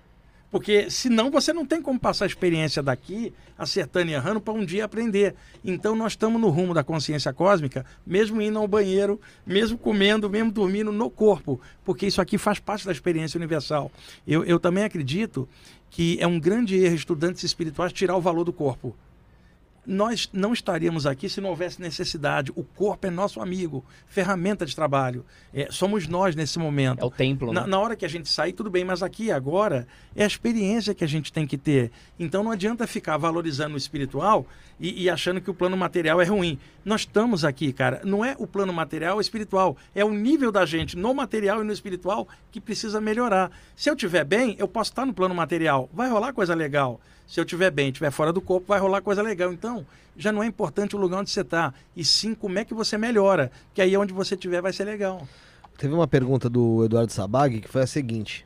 Porque 0.52 0.90
senão 0.90 1.32
você 1.32 1.54
não 1.54 1.66
tem 1.66 1.82
como 1.82 1.98
passar 1.98 2.26
a 2.26 2.28
experiência 2.28 2.84
daqui, 2.84 3.34
acertando 3.58 4.12
e 4.12 4.14
errando, 4.14 4.42
para 4.42 4.54
um 4.54 4.66
dia 4.66 4.84
aprender. 4.84 5.34
Então 5.64 5.96
nós 5.96 6.12
estamos 6.12 6.40
no 6.42 6.50
rumo 6.50 6.74
da 6.74 6.84
consciência 6.84 7.32
cósmica, 7.32 7.86
mesmo 8.06 8.42
indo 8.42 8.60
ao 8.60 8.68
banheiro, 8.68 9.20
mesmo 9.46 9.78
comendo, 9.78 10.30
mesmo 10.30 10.52
dormindo 10.52 10.92
no 10.92 11.10
corpo, 11.10 11.60
porque 11.86 12.06
isso 12.06 12.22
aqui 12.22 12.38
faz 12.38 12.60
parte 12.60 12.86
da 12.86 12.92
experiência 12.92 13.38
universal. 13.38 13.90
Eu, 14.28 14.44
eu 14.44 14.60
também 14.60 14.84
acredito 14.84 15.48
que 15.90 16.18
é 16.20 16.28
um 16.28 16.40
grande 16.40 16.76
erro 16.78 16.96
estudantes 16.96 17.44
espirituais 17.44 17.94
tirar 17.94 18.18
o 18.18 18.22
valor 18.22 18.44
do 18.44 18.52
corpo. 18.52 18.96
Nós 19.86 20.30
não 20.32 20.54
estaríamos 20.54 21.08
aqui 21.08 21.28
se 21.28 21.42
não 21.42 21.50
houvesse 21.50 21.82
necessidade. 21.82 22.52
O 22.56 22.64
corpo 22.64 23.08
é 23.08 23.10
nosso 23.10 23.42
amigo, 23.42 23.84
ferramenta 24.06 24.66
de 24.66 24.76
trabalho. 24.76 25.26
É, 25.54 25.68
somos 25.72 26.08
nós 26.08 26.36
nesse 26.36 26.60
momento. 26.60 27.02
É 27.02 27.06
o 27.06 27.10
templo, 27.10 27.52
Na, 27.52 27.62
né? 27.62 27.68
na 27.68 27.80
hora 27.80 27.96
que 27.96 28.06
a 28.06 28.10
gente 28.10 28.30
sair, 28.30 28.54
tudo 28.54 28.70
bem, 28.70 28.86
mas 28.86 29.02
aqui 29.02 29.32
agora 29.32 29.88
é 30.16 30.24
a 30.24 30.28
experiência 30.28 30.94
que 30.94 31.04
a 31.04 31.08
gente 31.08 31.34
tem 31.34 31.48
que 31.48 31.58
ter. 31.58 31.92
Então 32.20 32.44
não 32.44 32.52
adianta 32.52 32.86
ficar 32.86 33.18
valorizando 33.18 33.74
o 33.74 33.78
espiritual 33.78 34.46
e, 34.80 35.04
e 35.04 35.10
achando 35.10 35.42
que 35.42 35.50
o 35.50 35.54
plano 35.54 35.76
material 35.76 36.22
é 36.22 36.26
ruim. 36.26 36.60
Nós 36.86 37.02
estamos 37.02 37.44
aqui, 37.44 37.74
cara. 37.74 38.02
Não 38.04 38.24
é 38.24 38.36
o 38.38 38.46
plano 38.46 38.72
material 38.72 39.16
ou 39.16 39.22
espiritual. 39.22 39.76
É 39.96 40.06
o 40.06 40.12
nível 40.12 40.52
da 40.52 40.66
gente 40.66 40.96
no 40.96 41.14
material 41.14 41.62
e 41.62 41.64
no 41.64 41.74
espiritual 41.74 42.28
que 42.52 42.62
precisa 42.62 43.02
melhorar. 43.02 43.52
Se 43.76 43.90
eu 43.90 43.96
estiver 43.96 44.26
bem, 44.26 44.56
eu 44.60 44.68
posso 44.68 44.92
estar 44.92 45.06
no 45.06 45.14
plano 45.14 45.34
material. 45.34 45.90
Vai 45.92 46.10
rolar 46.10 46.34
coisa 46.34 46.54
legal. 46.54 47.02
Se 47.32 47.40
eu 47.40 47.46
estiver 47.46 47.72
bem, 47.72 47.88
estiver 47.88 48.12
fora 48.12 48.34
do 48.34 48.42
corpo, 48.42 48.68
vai 48.68 48.78
rolar 48.78 49.02
coisa 49.02 49.22
legal. 49.22 49.54
Então, 49.54 49.86
já 50.18 50.34
não 50.34 50.44
é 50.44 50.46
importante 50.48 50.98
o 50.98 51.00
lugar 51.00 51.22
onde 51.22 51.30
você 51.30 51.40
está, 51.40 51.74
e 51.96 52.04
sim 52.04 52.36
como 52.36 52.60
é 52.60 52.66
que 52.66 52.74
você 52.74 52.98
melhora. 52.98 53.50
Que 53.74 53.82
aí 53.82 53.96
onde 53.96 54.12
você 54.12 54.36
estiver 54.36 54.62
vai 54.62 54.74
ser 54.74 54.84
legal. 54.84 55.26
Teve 55.78 55.94
uma 55.94 56.06
pergunta 56.10 56.50
do 56.50 56.84
Eduardo 56.84 57.10
Sabag 57.14 57.62
que 57.62 57.70
foi 57.70 57.84
a 57.84 57.88
seguinte. 57.88 58.46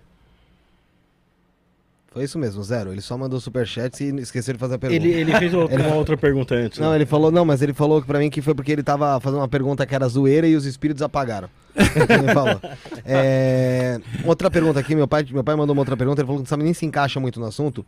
Foi 2.12 2.26
isso 2.26 2.38
mesmo, 2.38 2.64
zero. 2.64 2.92
Ele 2.92 3.02
só 3.02 3.18
mandou 3.18 3.40
superchat 3.40 4.04
e 4.04 4.16
esqueceu 4.22 4.54
de 4.54 4.60
fazer 4.60 4.76
a 4.76 4.78
pergunta. 4.78 5.04
Ele, 5.04 5.20
ele 5.20 5.36
fez 5.36 5.52
outra- 5.52 5.82
uma 5.82 5.96
outra 5.96 6.16
pergunta 6.16 6.54
antes. 6.54 6.78
né? 6.78 6.86
Não, 6.86 6.94
ele 6.96 7.08
falou, 7.08 7.32
não, 7.32 7.44
mas 7.44 7.64
ele 7.64 7.74
falou 7.74 8.04
pra 8.04 8.20
mim 8.20 8.30
que 8.30 8.40
foi 8.40 8.54
porque 8.54 8.72
ele 8.72 8.84
tava 8.84 9.20
fazendo 9.20 9.40
uma 9.40 9.48
pergunta 9.50 9.84
que 9.88 9.96
era 9.96 10.08
zoeira 10.08 10.48
e 10.48 10.56
os 10.56 10.64
espíritos 10.66 11.02
apagaram. 11.02 11.50
ele 11.76 12.34
falou. 12.36 12.62
É, 13.04 14.00
outra 14.24 14.52
pergunta 14.52 14.80
aqui, 14.80 14.94
meu 14.96 15.08
pai, 15.08 15.26
meu 15.32 15.44
pai 15.44 15.56
mandou 15.56 15.74
uma 15.74 15.82
outra 15.82 15.98
pergunta, 15.98 16.22
ele 16.22 16.28
falou 16.28 16.38
que 16.40 16.44
não 16.44 16.50
sabe 16.50 16.64
nem 16.64 16.74
se 16.76 16.86
encaixa 16.86 17.20
muito 17.20 17.40
no 17.40 17.48
assunto. 17.48 17.84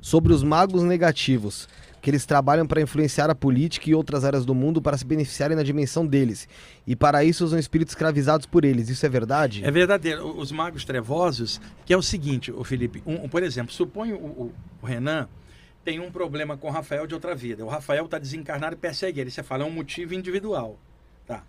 Sobre 0.00 0.32
os 0.32 0.42
magos 0.42 0.82
negativos. 0.82 1.68
que 2.04 2.10
eles 2.10 2.26
trabalham 2.26 2.66
para 2.66 2.82
influenciar 2.82 3.30
a 3.30 3.34
política 3.34 3.88
e 3.88 3.94
outras 3.94 4.26
áreas 4.26 4.44
do 4.44 4.54
mundo 4.54 4.82
para 4.82 4.98
se 4.98 5.06
beneficiarem 5.06 5.56
na 5.56 5.62
dimensão 5.62 6.06
deles. 6.06 6.46
E 6.86 6.94
para 6.94 7.24
isso 7.24 7.42
usam 7.42 7.58
espíritos 7.58 7.92
escravizados 7.92 8.44
por 8.44 8.62
eles. 8.62 8.90
Isso 8.90 9.06
é 9.06 9.08
verdade? 9.08 9.64
É 9.64 9.70
verdadeiro. 9.70 10.38
Os 10.38 10.52
magos 10.52 10.84
trevosos, 10.84 11.58
que 11.86 11.94
é 11.94 11.96
o 11.96 12.02
seguinte, 12.02 12.52
o 12.52 12.62
Felipe, 12.62 13.02
um, 13.06 13.26
por 13.26 13.42
exemplo, 13.42 13.72
suponha 13.72 14.14
o, 14.14 14.18
o, 14.18 14.52
o, 14.82 14.86
Renan 14.86 15.26
tem 15.82 15.98
um 15.98 16.10
problema 16.10 16.58
com 16.58 16.68
o 16.68 16.70
Rafael 16.70 17.06
de 17.06 17.14
outra 17.14 17.34
vida. 17.34 17.64
O 17.64 17.68
Rafael 17.68 18.04
está 18.04 18.18
desencarnado 18.18 18.74
e 18.74 18.78
persegue 18.78 19.20
ele. 19.20 19.30
Você 19.30 19.42
fala, 19.42 19.64
é 19.64 19.66
um 19.66 19.70
motivo 19.70 20.14
individual. 20.14 20.78
Tá. 21.26 21.42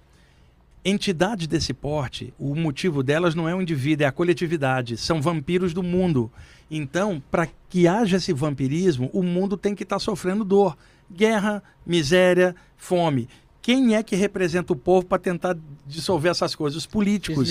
Entidades 0.83 1.47
desse 1.47 1.73
porte, 1.73 2.33
o 2.39 2.55
motivo 2.55 3.03
delas 3.03 3.35
não 3.35 3.49
é 3.49 3.53
o 3.53 3.61
indivíduo, 3.61 4.05
é 4.05 4.07
a 4.07 4.11
coletividade. 4.11 4.95
São 4.95 5.21
vampiros 5.21 5.73
do 5.73 5.83
mundo. 5.83 6.31
Então, 6.69 7.21
para 7.31 7.47
que 7.69 7.87
haja 7.87 8.17
esse 8.17 8.33
vampirismo, 8.33 9.09
o 9.13 9.21
mundo 9.21 9.55
tem 9.55 9.75
que 9.75 9.83
estar 9.83 9.97
tá 9.97 9.99
sofrendo 9.99 10.43
dor. 10.43 10.77
Guerra, 11.11 11.61
miséria, 11.85 12.55
fome. 12.75 13.29
Quem 13.61 13.95
é 13.95 14.03
que 14.03 14.15
representa 14.15 14.73
o 14.73 14.75
povo 14.75 15.05
para 15.05 15.17
tentar 15.17 15.57
dissolver 15.87 16.31
essas 16.31 16.55
coisas? 16.55 16.77
Os 16.77 16.85
políticos, 16.85 17.49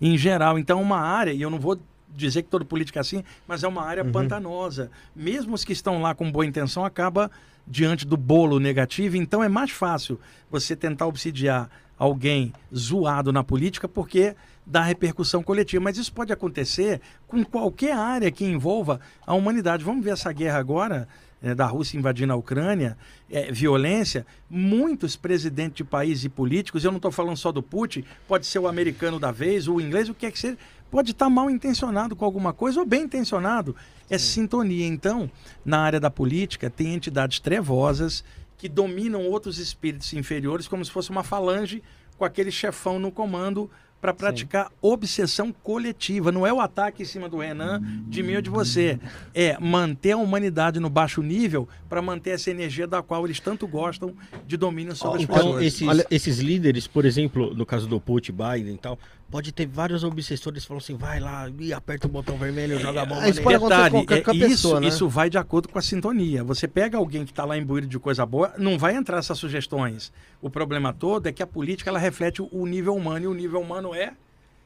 em 0.00 0.16
geral. 0.16 0.58
Então, 0.58 0.80
uma 0.80 0.98
área, 0.98 1.32
e 1.32 1.40
eu 1.40 1.50
não 1.50 1.58
vou 1.58 1.80
dizer 2.14 2.42
que 2.42 2.48
todo 2.48 2.64
político 2.64 2.98
é 2.98 3.00
assim, 3.00 3.22
mas 3.46 3.62
é 3.62 3.68
uma 3.68 3.84
área 3.84 4.04
uhum. 4.04 4.12
pantanosa. 4.12 4.90
Mesmo 5.14 5.54
os 5.54 5.64
que 5.64 5.72
estão 5.72 6.02
lá 6.02 6.14
com 6.14 6.30
boa 6.30 6.44
intenção, 6.44 6.84
acaba 6.84 7.30
diante 7.66 8.06
do 8.06 8.16
bolo 8.16 8.58
negativo. 8.58 9.16
Então, 9.16 9.42
é 9.42 9.48
mais 9.48 9.70
fácil 9.70 10.18
você 10.50 10.74
tentar 10.74 11.06
obsidiar 11.06 11.70
alguém 11.96 12.52
zoado 12.74 13.32
na 13.32 13.44
política 13.44 13.88
porque 13.88 14.34
dá 14.66 14.82
repercussão 14.82 15.42
coletiva. 15.42 15.82
Mas 15.82 15.96
isso 15.96 16.12
pode 16.12 16.32
acontecer 16.32 17.00
com 17.26 17.44
qualquer 17.44 17.96
área 17.96 18.30
que 18.30 18.44
envolva 18.44 19.00
a 19.26 19.34
humanidade. 19.34 19.84
Vamos 19.84 20.04
ver 20.04 20.12
essa 20.12 20.32
guerra 20.32 20.58
agora. 20.58 21.08
É, 21.44 21.56
da 21.56 21.66
Rússia 21.66 21.98
invadindo 21.98 22.32
a 22.32 22.36
Ucrânia, 22.36 22.96
é, 23.28 23.50
violência, 23.50 24.24
muitos 24.48 25.16
presidentes 25.16 25.78
de 25.78 25.82
países 25.82 26.22
e 26.22 26.28
políticos, 26.28 26.84
eu 26.84 26.92
não 26.92 26.98
estou 26.98 27.10
falando 27.10 27.36
só 27.36 27.50
do 27.50 27.60
Putin, 27.60 28.04
pode 28.28 28.46
ser 28.46 28.60
o 28.60 28.68
americano 28.68 29.18
da 29.18 29.32
vez, 29.32 29.66
o 29.66 29.80
inglês, 29.80 30.08
o 30.08 30.14
que 30.14 30.24
é 30.24 30.30
que 30.30 30.38
seja, 30.38 30.56
pode 30.88 31.10
estar 31.10 31.26
tá 31.26 31.30
mal 31.30 31.50
intencionado 31.50 32.14
com 32.14 32.24
alguma 32.24 32.52
coisa 32.52 32.78
ou 32.78 32.86
bem 32.86 33.02
intencionado. 33.02 33.74
É 34.08 34.18
Sim. 34.18 34.42
sintonia. 34.42 34.86
Então, 34.86 35.28
na 35.64 35.80
área 35.80 35.98
da 35.98 36.10
política, 36.10 36.70
tem 36.70 36.94
entidades 36.94 37.40
trevosas 37.40 38.22
que 38.56 38.68
dominam 38.68 39.26
outros 39.26 39.58
espíritos 39.58 40.12
inferiores 40.12 40.68
como 40.68 40.84
se 40.84 40.90
fosse 40.92 41.10
uma 41.10 41.24
falange 41.24 41.82
com 42.16 42.24
aquele 42.24 42.52
chefão 42.52 42.98
no 43.00 43.10
comando 43.10 43.68
para 44.02 44.12
praticar 44.12 44.66
Sim. 44.66 44.72
obsessão 44.82 45.52
coletiva. 45.62 46.32
Não 46.32 46.44
é 46.44 46.52
o 46.52 46.60
ataque 46.60 47.04
em 47.04 47.06
cima 47.06 47.28
do 47.28 47.38
Renan, 47.38 47.80
de 48.08 48.20
mim 48.20 48.34
ou 48.34 48.42
de 48.42 48.50
você. 48.50 48.98
É 49.32 49.56
manter 49.60 50.10
a 50.10 50.16
humanidade 50.16 50.80
no 50.80 50.90
baixo 50.90 51.22
nível 51.22 51.68
para 51.88 52.02
manter 52.02 52.30
essa 52.30 52.50
energia 52.50 52.84
da 52.84 53.00
qual 53.00 53.24
eles 53.24 53.38
tanto 53.38 53.64
gostam 53.68 54.12
de 54.44 54.56
domínio 54.56 54.96
sobre 54.96 55.18
as 55.18 55.22
então, 55.22 55.36
pessoas. 55.36 55.62
Esses, 55.62 55.88
Olha... 55.88 56.06
esses 56.10 56.38
líderes, 56.40 56.88
por 56.88 57.04
exemplo, 57.04 57.54
no 57.54 57.64
caso 57.64 57.86
do 57.86 58.00
Putin, 58.00 58.32
Biden 58.32 58.74
e 58.74 58.78
tal, 58.78 58.98
pode 59.32 59.50
ter 59.50 59.66
vários 59.66 60.04
obsessores 60.04 60.62
que 60.62 60.68
falam 60.68 60.78
assim, 60.78 60.94
vai 60.94 61.18
lá 61.18 61.50
e 61.58 61.72
aperta 61.72 62.06
o 62.06 62.10
botão 62.10 62.36
vermelho, 62.36 62.78
joga 62.78 63.00
a 63.00 63.06
bomba. 63.06 63.26
Isso 63.26 63.42
pode 63.42 63.58
Detalhe, 63.58 63.90
com 63.90 64.04
qualquer, 64.04 64.18
é, 64.18 64.22
pessoa, 64.22 64.46
isso, 64.46 64.80
né? 64.80 64.88
isso 64.88 65.08
vai 65.08 65.30
de 65.30 65.38
acordo 65.38 65.70
com 65.70 65.78
a 65.78 65.82
sintonia. 65.82 66.44
Você 66.44 66.68
pega 66.68 66.98
alguém 66.98 67.24
que 67.24 67.32
está 67.32 67.46
lá 67.46 67.56
imbuído 67.56 67.86
de 67.86 67.98
coisa 67.98 68.26
boa, 68.26 68.52
não 68.58 68.76
vai 68.76 68.94
entrar 68.94 69.16
essas 69.16 69.38
sugestões. 69.38 70.12
O 70.42 70.50
problema 70.50 70.92
todo 70.92 71.26
é 71.28 71.32
que 71.32 71.42
a 71.42 71.46
política 71.46 71.88
ela 71.88 71.98
reflete 71.98 72.42
o 72.42 72.66
nível 72.66 72.94
humano 72.94 73.24
e 73.24 73.26
o 73.26 73.32
nível 73.32 73.62
humano 73.62 73.94
é 73.94 74.12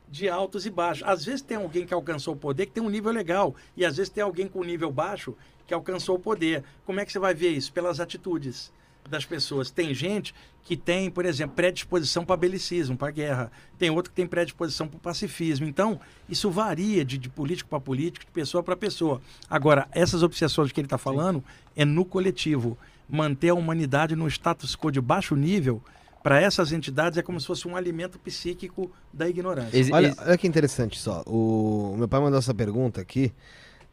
de 0.08 0.28
altos 0.28 0.66
e 0.66 0.70
baixos. 0.70 1.06
Às 1.06 1.24
vezes 1.24 1.42
tem 1.42 1.56
alguém 1.56 1.86
que 1.86 1.94
alcançou 1.94 2.34
o 2.34 2.36
poder 2.36 2.66
que 2.66 2.72
tem 2.72 2.82
um 2.82 2.90
nível 2.90 3.12
legal 3.12 3.54
e 3.76 3.84
às 3.84 3.96
vezes 3.96 4.10
tem 4.10 4.24
alguém 4.24 4.48
com 4.48 4.58
um 4.58 4.64
nível 4.64 4.90
baixo 4.90 5.32
que 5.64 5.74
alcançou 5.74 6.16
o 6.16 6.18
poder. 6.18 6.64
Como 6.84 6.98
é 6.98 7.04
que 7.04 7.12
você 7.12 7.20
vai 7.20 7.34
ver 7.34 7.50
isso? 7.50 7.72
Pelas 7.72 8.00
atitudes 8.00 8.72
das 9.08 9.24
pessoas. 9.24 9.70
Tem 9.70 9.94
gente 9.94 10.34
que 10.62 10.76
tem, 10.76 11.10
por 11.10 11.24
exemplo, 11.24 11.54
predisposição 11.54 12.24
para 12.24 12.36
belicismo, 12.36 12.96
para 12.96 13.10
guerra. 13.10 13.52
Tem 13.78 13.90
outro 13.90 14.10
que 14.10 14.16
tem 14.16 14.26
predisposição 14.26 14.88
para 14.88 14.98
pacifismo. 14.98 15.66
Então, 15.66 16.00
isso 16.28 16.50
varia 16.50 17.04
de, 17.04 17.18
de 17.18 17.28
político 17.28 17.70
para 17.70 17.80
político, 17.80 18.26
de 18.26 18.32
pessoa 18.32 18.62
para 18.62 18.76
pessoa. 18.76 19.20
Agora, 19.48 19.88
essas 19.92 20.22
obsessões 20.22 20.72
que 20.72 20.80
ele 20.80 20.86
está 20.86 20.98
falando 20.98 21.42
é 21.76 21.84
no 21.84 22.04
coletivo 22.04 22.76
manter 23.08 23.50
a 23.50 23.54
humanidade 23.54 24.16
no 24.16 24.26
status 24.26 24.74
quo 24.74 24.90
de 24.90 25.00
baixo 25.00 25.36
nível, 25.36 25.80
para 26.26 26.40
essas 26.40 26.72
entidades 26.72 27.16
é 27.16 27.22
como 27.22 27.40
se 27.40 27.46
fosse 27.46 27.68
um 27.68 27.76
alimento 27.76 28.18
psíquico 28.18 28.90
da 29.12 29.28
ignorância. 29.28 29.76
Ex 29.76 29.90
olha, 29.92 30.12
olha, 30.18 30.36
que 30.36 30.48
interessante 30.48 30.98
só. 30.98 31.22
O 31.24 31.94
meu 31.96 32.08
pai 32.08 32.20
mandou 32.20 32.36
essa 32.36 32.52
pergunta 32.52 33.00
aqui 33.00 33.32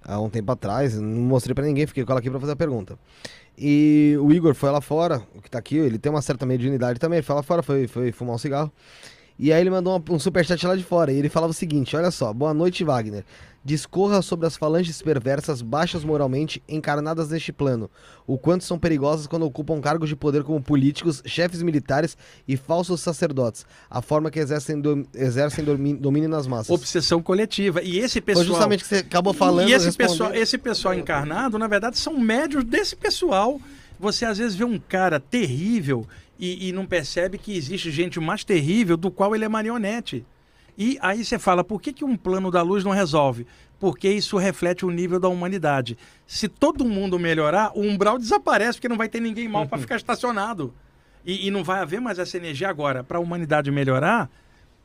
há 0.03 0.19
um 0.19 0.31
tempo 0.31 0.51
atrás. 0.51 0.99
Não 0.99 1.21
mostrei 1.21 1.53
para 1.53 1.63
ninguém, 1.63 1.85
fiquei 1.85 2.03
com 2.03 2.11
ela 2.11 2.19
aqui 2.19 2.31
para 2.31 2.39
fazer 2.39 2.53
a 2.53 2.55
pergunta. 2.55 2.97
E 3.57 4.17
o 4.19 4.31
Igor 4.31 4.55
foi 4.55 4.71
lá 4.71 4.81
fora, 4.81 5.21
o 5.35 5.41
que 5.41 5.49
tá 5.49 5.59
aqui, 5.59 5.77
ele 5.77 5.97
tem 5.99 6.11
uma 6.11 6.21
certa 6.21 6.45
mediunidade 6.45 6.99
também. 6.99 7.17
Ele 7.17 7.25
foi 7.25 7.35
lá 7.35 7.43
fora, 7.43 7.61
foi, 7.61 7.87
foi 7.87 8.11
fumar 8.11 8.35
um 8.35 8.39
cigarro. 8.39 8.71
E 9.37 9.51
aí 9.51 9.61
ele 9.61 9.69
mandou 9.69 10.01
um, 10.09 10.19
superchat 10.19 10.65
lá 10.65 10.75
de 10.75 10.83
fora. 10.83 11.11
E 11.11 11.17
ele 11.17 11.29
falava 11.29 11.51
o 11.51 11.55
seguinte: 11.55 11.95
Olha 11.95 12.11
só, 12.11 12.31
boa 12.31 12.53
noite, 12.53 12.83
Wagner. 12.83 13.23
Discorra 13.65 14.21
sobre 14.21 14.45
as 14.45 14.57
falanges 14.57 15.01
perversas, 15.01 15.61
baixas 15.61 16.03
moralmente, 16.03 16.61
encarnadas 16.67 17.29
neste 17.29 17.53
plano. 17.53 17.89
O 18.27 18.37
quanto 18.37 18.65
são 18.65 18.77
perigosas 18.77 19.25
quando 19.25 19.45
ocupam 19.45 19.79
cargos 19.79 20.09
de 20.09 20.17
poder 20.17 20.43
como 20.43 20.61
políticos, 20.61 21.23
chefes 21.25 21.61
militares 21.61 22.17
e 22.45 22.57
falsos 22.57 22.99
sacerdotes. 22.99 23.65
A 23.89 24.01
forma 24.01 24.29
que 24.29 24.37
exercem, 24.37 24.81
do, 24.81 25.07
exercem 25.15 25.63
domínio 25.63 26.27
nas 26.27 26.45
massas. 26.45 26.69
Obsessão 26.71 27.21
coletiva. 27.21 27.81
E 27.81 27.99
esse 27.99 28.19
pessoal. 28.19 28.45
Foi 28.45 28.53
justamente 28.53 28.83
que 28.83 28.89
você 28.89 28.97
acabou 28.97 29.33
falando. 29.33 29.69
E 29.69 29.73
esse 29.73 29.93
pessoal, 29.93 30.33
esse 30.33 30.57
pessoal 30.57 30.93
encarnado, 30.93 31.57
na 31.57 31.67
verdade, 31.67 31.97
são 31.97 32.19
médios 32.19 32.65
desse 32.65 32.97
pessoal. 32.97 33.61
Você 33.97 34.25
às 34.25 34.37
vezes 34.37 34.55
vê 34.55 34.65
um 34.65 34.77
cara 34.77 35.21
terrível 35.21 36.05
e, 36.37 36.69
e 36.69 36.71
não 36.71 36.85
percebe 36.85 37.37
que 37.37 37.55
existe 37.55 37.91
gente 37.91 38.19
mais 38.19 38.43
terrível 38.43 38.97
do 38.97 39.11
qual 39.11 39.35
ele 39.35 39.45
é 39.45 39.49
marionete. 39.49 40.25
E 40.77 40.97
aí 41.01 41.23
você 41.23 41.37
fala, 41.37 41.63
por 41.63 41.81
que, 41.81 41.93
que 41.93 42.03
um 42.03 42.15
plano 42.15 42.49
da 42.49 42.61
luz 42.61 42.83
não 42.83 42.91
resolve? 42.91 43.45
Porque 43.79 44.09
isso 44.09 44.37
reflete 44.37 44.85
o 44.85 44.89
nível 44.89 45.19
da 45.19 45.27
humanidade. 45.27 45.97
Se 46.25 46.47
todo 46.47 46.85
mundo 46.85 47.19
melhorar, 47.19 47.71
o 47.75 47.81
umbral 47.81 48.17
desaparece, 48.17 48.77
porque 48.77 48.89
não 48.89 48.97
vai 48.97 49.09
ter 49.09 49.19
ninguém 49.19 49.47
mal 49.47 49.67
para 49.67 49.77
ficar 49.77 49.95
estacionado. 49.97 50.73
E, 51.25 51.47
e, 51.47 51.51
não 51.51 51.63
vai 51.63 51.79
haver 51.79 52.01
mais 52.01 52.19
essa 52.19 52.35
energia 52.37 52.69
agora. 52.69 53.03
Para 53.03 53.17
a 53.17 53.21
humanidade 53.21 53.71
melhorar, 53.71 54.29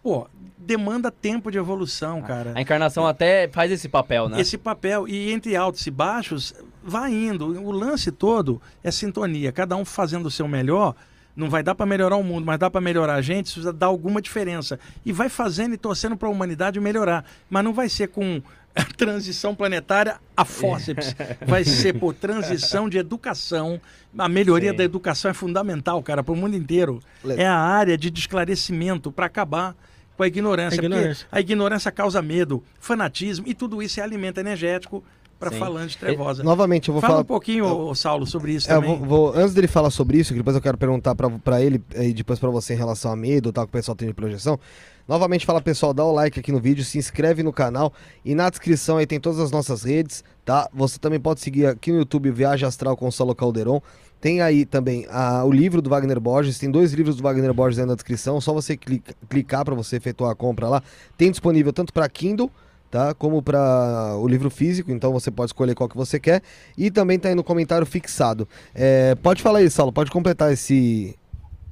pô, 0.03 0.29
demanda 0.57 1.11
tempo 1.11 1.51
de 1.51 1.59
evolução, 1.59 2.23
cara. 2.23 2.53
A 2.55 2.61
encarnação 2.61 3.07
até 3.07 3.49
faz 3.49 3.73
esse 3.73 3.89
papel, 3.89 4.29
né? 4.29 4.41
Esse 4.41 4.57
papel. 4.57 5.09
E 5.09 5.33
entre 5.33 5.57
altos 5.57 5.85
e 5.87 5.91
baixos, 5.91 6.55
vai 6.83 7.13
indo. 7.13 7.61
O 7.61 7.73
lance 7.73 8.13
todo 8.13 8.61
é 8.85 8.91
sintonia. 8.91 9.51
Cada 9.51 9.75
um 9.75 9.85
fazendo 9.85 10.27
o 10.27 10.31
seu 10.31 10.47
melhor 10.47 10.95
não 11.39 11.49
vai 11.49 11.63
dar 11.63 11.75
para 11.75 11.87
melhorar 11.87 12.17
o 12.17 12.25
mundo, 12.25 12.45
mas 12.45 12.59
dá 12.59 12.69
para 12.69 12.81
melhorar 12.81 13.15
a 13.15 13.23
gente, 13.23 13.47
isso 13.47 13.73
dá 13.73 13.87
alguma 13.87 14.21
diferença. 14.21 14.79
E 15.07 15.13
vai 15.13 15.29
fazendo 15.29 15.73
e 15.73 15.79
torcendo 15.79 16.17
para 16.17 16.29
a 16.29 16.31
humanidade 16.31 16.81
melhorar. 16.81 17.25
Mas 17.49 17.63
não 17.63 17.73
vai 17.73 17.89
ser 17.89 18.09
com 18.09 18.43
a 18.75 18.85
transição 18.99 19.55
planetária 19.55 20.17
a 20.37 20.45
fórceps. 20.45 21.15
Vai 21.47 21.63
ser 21.63 21.95
por 21.95 22.13
transição 22.13 22.89
de 22.89 22.99
educação. 22.99 23.81
A 24.19 24.29
melhoria 24.29 24.73
Sim. 24.73 24.77
da 24.79 24.85
educação 24.85 25.31
é 25.31 25.35
fundamental, 25.35 26.03
cara, 26.03 26.25
para 26.25 26.33
o 26.33 26.37
mundo 26.37 26.57
inteiro. 26.57 27.01
É 27.37 27.47
a 27.47 27.57
área 27.57 27.97
de 27.97 28.09
esclarecimento 28.09 29.13
para 29.13 29.27
acabar 29.27 29.77
com 30.17 30.25
a 30.25 30.27
ignorância. 30.27 30.81
A 30.81 30.85
ignorância. 30.85 31.29
a 31.31 31.41
ignorância 31.41 31.93
causa 31.93 32.21
medo, 32.21 32.65
fanatismo 32.81 33.47
e 33.47 33.55
tudo 33.55 33.81
isso 33.81 34.01
é 34.01 34.03
alimento 34.03 34.39
energético 34.39 35.05
para 35.39 35.51
falange 35.51 35.97
trevosa. 35.97 36.43
novamente, 36.43 36.89
eu 36.89 36.93
vou 36.93 37.01
Fala 37.01 37.13
falar. 37.13 37.23
um 37.23 37.27
pouquinho, 37.27 37.65
eu... 37.65 37.95
Saulo, 37.95 38.27
sobre 38.27 38.53
isso 38.53 38.71
é, 38.71 38.75
também. 38.75 38.97
Vou, 38.97 39.07
vou, 39.07 39.37
antes 39.37 39.55
dele 39.55 39.69
falar 39.69 39.91
sobre 39.91 40.19
isso, 40.19 40.33
que 40.33 40.39
depois 40.39 40.57
eu 40.57 40.63
quero 40.63 40.77
perguntar 40.77 41.15
para 41.15 41.63
ele 41.63 41.83
e 41.97 42.13
depois 42.13 42.39
para 42.39 42.51
você 42.51 42.75
em 42.75 42.77
relação 42.77 43.13
a 43.13 43.17
medo, 43.17 43.53
tal, 43.53 43.65
que 43.65 43.71
o 43.71 43.73
pessoal 43.73 43.95
tem 43.95 44.09
de 44.09 44.15
projeção. 44.15 44.59
Novamente, 45.07 45.47
fala 45.47 45.61
pessoal, 45.63 45.95
dá 45.95 46.05
o 46.05 46.13
like 46.13 46.39
aqui 46.39 46.53
no 46.53 46.61
vídeo, 46.61 46.85
se 46.85 46.99
inscreve 46.99 47.43
no 47.43 47.51
canal 47.51 47.95
e 48.23 48.35
na 48.35 48.51
descrição 48.51 48.99
aí 48.99 49.07
tem 49.07 49.19
todas 49.19 49.39
as 49.39 49.51
nossas 49.51 49.83
redes, 49.83 50.23
tá? 50.45 50.69
Você 50.75 50.99
também 50.99 51.19
pode 51.19 51.41
seguir 51.41 51.67
aqui 51.67 51.91
no 51.91 51.99
YouTube 51.99 52.31
Viagem 52.31 52.69
Astral 52.69 52.95
com 52.95 53.09
o 53.09 53.13
Saulo 53.13 53.35
Calderon. 53.35 53.81
Tem 54.21 54.43
aí 54.43 54.67
também 54.67 55.07
a, 55.09 55.45
o 55.45 55.51
livro 55.51 55.81
do 55.81 55.89
Wagner 55.89 56.21
Borges, 56.21 56.59
tem 56.59 56.71
dois 56.71 56.93
livros 56.93 57.17
do 57.17 57.23
Wagner 57.23 57.55
Borges 57.55 57.79
aí 57.79 57.87
na 57.87 57.95
descrição, 57.95 58.39
só 58.41 58.53
você 58.53 58.77
clica, 58.77 59.15
clicar 59.31 59.65
para 59.65 59.75
você 59.75 59.97
efetuar 59.97 60.33
a 60.33 60.35
compra 60.35 60.69
lá. 60.69 60.83
Tem 61.17 61.31
disponível 61.31 61.73
tanto 61.73 61.91
para 61.93 62.07
Kindle 62.09 62.51
tá? 62.91 63.15
Como 63.15 63.43
para 63.43 64.17
o 64.19 64.27
livro 64.27 64.51
físico, 64.51 64.91
então 64.91 65.13
você 65.13 65.31
pode 65.31 65.51
escolher 65.51 65.75
qual 65.75 65.89
que 65.89 65.97
você 65.97 66.19
quer. 66.19 66.43
E 66.77 66.91
também 66.91 67.19
tá 67.19 67.29
aí 67.29 67.35
no 67.35 67.45
comentário 67.45 67.87
fixado. 67.87 68.49
É, 68.75 69.15
pode 69.17 69.43
falar 69.43 69.61
aí, 69.61 69.71
Saulo, 69.71 69.93
pode 69.93 70.11
completar 70.11 70.53
esse. 70.53 71.17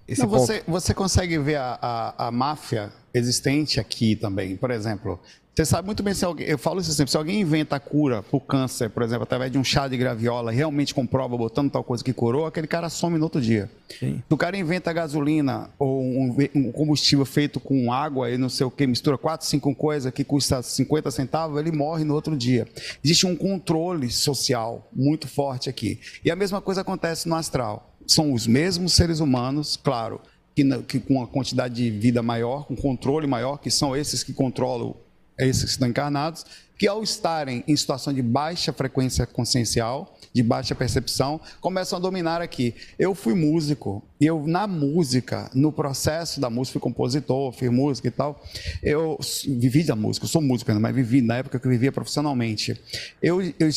esse 0.07 0.23
Não, 0.23 0.29
você, 0.29 0.63
você 0.67 0.95
consegue 0.95 1.39
ver 1.39 1.57
a, 1.57 1.79
a, 1.81 2.27
a 2.29 2.31
máfia 2.31 2.93
existente 3.13 3.81
aqui 3.81 4.17
também. 4.17 4.57
Por 4.57 4.71
exemplo, 4.71 5.21
Você 5.57 5.65
sabe 5.65 5.87
muito 5.87 6.03
bem 6.03 6.13
se 6.13 6.23
alguém. 6.23 6.47
Eu 6.47 6.59
falo 6.59 6.83
isso 6.83 6.93
sempre: 6.93 7.11
se 7.11 7.17
alguém 7.17 7.41
inventa 7.41 7.77
a 7.77 7.81
cura 7.81 8.23
para 8.23 8.37
o 8.37 8.41
câncer, 8.41 8.91
por 8.91 9.03
exemplo, 9.03 9.23
através 9.23 9.51
de 9.51 9.57
um 9.57 9.65
chá 9.65 9.89
de 9.89 9.97
graviola, 9.97 10.53
realmente 10.53 10.93
comprova 10.93 11.35
botando 11.35 11.71
tal 11.71 11.83
coisa 11.83 12.05
que 12.05 12.13
curou, 12.13 12.45
aquele 12.45 12.67
cara 12.67 12.91
some 12.91 13.17
no 13.17 13.25
outro 13.25 13.41
dia. 13.41 13.71
Sim. 13.99 14.23
Se 14.29 14.35
o 14.35 14.37
cara 14.37 14.55
inventa 14.59 14.93
gasolina 14.93 15.71
ou 15.79 16.03
um, 16.03 16.37
um, 16.55 16.73
combustível 16.73 17.25
feito 17.25 17.59
com 17.59 17.91
água 17.91 18.31
e 18.31 18.37
não 18.37 18.51
sei 18.51 18.67
o 18.67 18.71
que, 18.71 18.87
mistura 18.87 19.17
quatro, 19.17 19.47
cinco 19.47 19.75
coisas 19.75 20.13
que 20.13 20.25
custa 20.25 20.61
50 20.61 21.11
centavos, 21.11 21.59
ele 21.59 21.73
morre 21.73 22.05
no 22.05 22.13
outro 22.13 22.37
dia. 22.37 22.69
Existe 23.03 23.27
um 23.27 23.35
controle 23.35 24.11
social 24.11 24.91
muito 24.93 25.27
forte 25.27 25.71
aqui. 25.71 25.99
E 26.23 26.31
a 26.31 26.37
mesma 26.37 26.61
coisa 26.61 26.83
acontece 26.83 27.27
no 27.27 27.35
astral. 27.35 27.97
São 28.07 28.35
os 28.35 28.47
mesmos 28.47 28.93
seres 28.93 29.21
humanos, 29.21 29.75
claro, 29.83 30.21
que, 30.55 30.63
que 30.83 31.01
com 31.01 31.15
uma 31.15 31.27
quantidade 31.27 31.77
de 31.77 31.91
vida 31.91 32.23
maior, 32.23 32.67
com 32.67 32.77
controle 32.77 33.27
maior, 33.27 33.57
que 33.57 33.71
são 33.71 33.97
esses 33.97 34.23
que 34.23 34.35
controlam 34.35 34.95
esses 35.39 35.65
que 35.65 35.71
estão 35.71 35.89
encarnados, 35.89 36.45
que 36.79 36.87
ao 36.87 37.03
estarem 37.03 37.65
em 37.67 37.75
situação 37.75 38.13
de 38.13 38.23
baixa 38.23 38.73
frequência 38.73 39.27
consciencial, 39.27 40.17
de 40.33 40.43
baixa 40.43 40.75
percepção, 40.75 41.41
começam 41.61 41.99
a 41.99 42.01
dominar 42.01 42.43
aqui. 42.43 42.75
Eu 42.99 43.15
fui 43.15 43.35
músico, 43.35 44.03
e 44.21 44.27
eu 44.27 44.47
na 44.47 44.67
música, 44.67 45.51
no 45.55 45.73
processo 45.73 46.39
da 46.39 46.51
música, 46.51 46.75
fui 46.75 46.81
compositor, 46.81 47.53
fiz 47.53 47.71
música 47.71 48.09
e 48.09 48.11
tal. 48.11 48.43
Eu 48.83 49.19
vivi 49.49 49.83
da 49.85 49.97
música, 49.97 50.25
eu 50.25 50.29
sou 50.29 50.43
músico 50.43 50.71
ainda, 50.71 50.81
mas 50.81 50.95
vivi 50.95 51.23
na 51.23 51.39
época 51.39 51.59
que 51.59 51.67
eu 51.67 51.71
vivia 51.71 51.91
profissionalmente. 51.91 52.79
Eu, 53.23 53.41
eu 53.41 53.71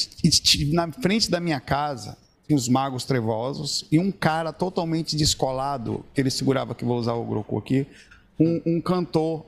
na 0.73 0.91
frente 0.91 1.31
da 1.31 1.39
minha 1.39 1.61
casa, 1.61 2.17
os 2.51 2.67
magos 2.67 3.05
trevosos 3.05 3.85
e 3.91 3.99
um 3.99 4.11
cara 4.11 4.51
totalmente 4.51 5.15
descolado, 5.15 6.03
que 6.13 6.19
ele 6.19 6.31
segurava, 6.31 6.75
que 6.75 6.83
vou 6.83 6.97
usar 6.97 7.13
o 7.13 7.23
grupo 7.23 7.57
aqui, 7.57 7.85
um, 8.39 8.61
um 8.65 8.81
cantor 8.81 9.45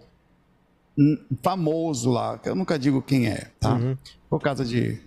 famoso 1.41 2.11
lá, 2.11 2.37
que 2.37 2.49
eu 2.49 2.55
nunca 2.55 2.77
digo 2.77 3.01
quem 3.01 3.27
é, 3.27 3.49
tá? 3.59 3.75
Uhum. 3.75 3.97
Por 4.29 4.41
causa 4.41 4.65
de. 4.65 4.99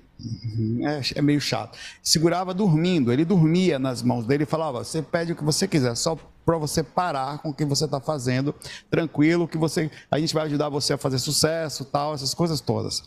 É, 0.82 1.18
é, 1.18 1.22
meio 1.22 1.40
chato. 1.40 1.76
Segurava 2.02 2.54
dormindo, 2.54 3.12
ele 3.12 3.24
dormia 3.24 3.78
nas 3.78 4.02
mãos 4.02 4.24
dele 4.24 4.44
e 4.44 4.46
falava: 4.46 4.82
Você 4.82 5.02
pede 5.02 5.32
o 5.32 5.36
que 5.36 5.44
você 5.44 5.68
quiser, 5.68 5.94
só 5.96 6.16
para 6.44 6.58
você 6.58 6.82
parar 6.82 7.38
com 7.38 7.50
o 7.50 7.54
que 7.54 7.64
você 7.64 7.84
está 7.84 8.00
fazendo, 8.00 8.54
tranquilo, 8.90 9.48
que 9.48 9.58
você, 9.58 9.90
a 10.10 10.18
gente 10.18 10.34
vai 10.34 10.44
ajudar 10.44 10.68
você 10.68 10.92
a 10.92 10.98
fazer 10.98 11.18
sucesso, 11.18 11.84
tal, 11.84 12.14
essas 12.14 12.34
coisas 12.34 12.60
todas. 12.60 13.02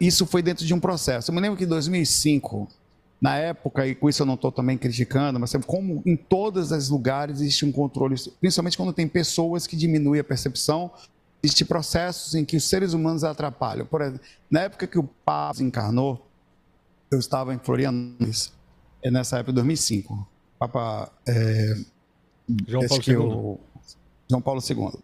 Isso 0.00 0.26
foi 0.26 0.42
dentro 0.42 0.64
de 0.64 0.74
um 0.74 0.80
processo. 0.80 1.30
Eu 1.30 1.34
me 1.34 1.40
lembro 1.40 1.56
que 1.56 1.64
em 1.64 1.68
2005, 1.68 2.68
na 3.20 3.36
época, 3.36 3.86
e 3.86 3.94
com 3.94 4.08
isso 4.08 4.22
eu 4.22 4.26
não 4.26 4.34
estou 4.34 4.52
também 4.52 4.76
criticando, 4.76 5.40
mas 5.40 5.52
como 5.66 6.02
em 6.04 6.16
todos 6.16 6.70
os 6.70 6.88
lugares 6.88 7.40
existe 7.40 7.64
um 7.64 7.72
controle, 7.72 8.14
principalmente 8.40 8.76
quando 8.76 8.92
tem 8.92 9.08
pessoas 9.08 9.66
que 9.66 9.76
diminuem 9.76 10.20
a 10.20 10.24
percepção 10.24 10.92
Existem 11.42 11.66
processos 11.66 12.34
em 12.34 12.44
que 12.44 12.56
os 12.56 12.64
seres 12.64 12.92
humanos 12.92 13.22
atrapalham. 13.22 13.86
Por 13.86 14.02
exemplo, 14.02 14.20
na 14.50 14.62
época 14.62 14.86
que 14.86 14.98
o 14.98 15.04
Papa 15.04 15.62
encarnou, 15.62 16.26
eu 17.10 17.18
estava 17.18 17.54
em 17.54 17.58
Florianópolis, 17.58 18.52
é 19.02 19.10
nessa 19.10 19.38
época, 19.38 19.52
2005. 19.52 20.26
Papa 20.58 21.10
é, 21.26 21.76
João 22.66 22.86
Paulo 22.86 23.04
II. 23.06 23.14
Eu, 23.14 23.60
João 24.28 24.42
Paulo 24.42 24.60
II. 24.60 25.00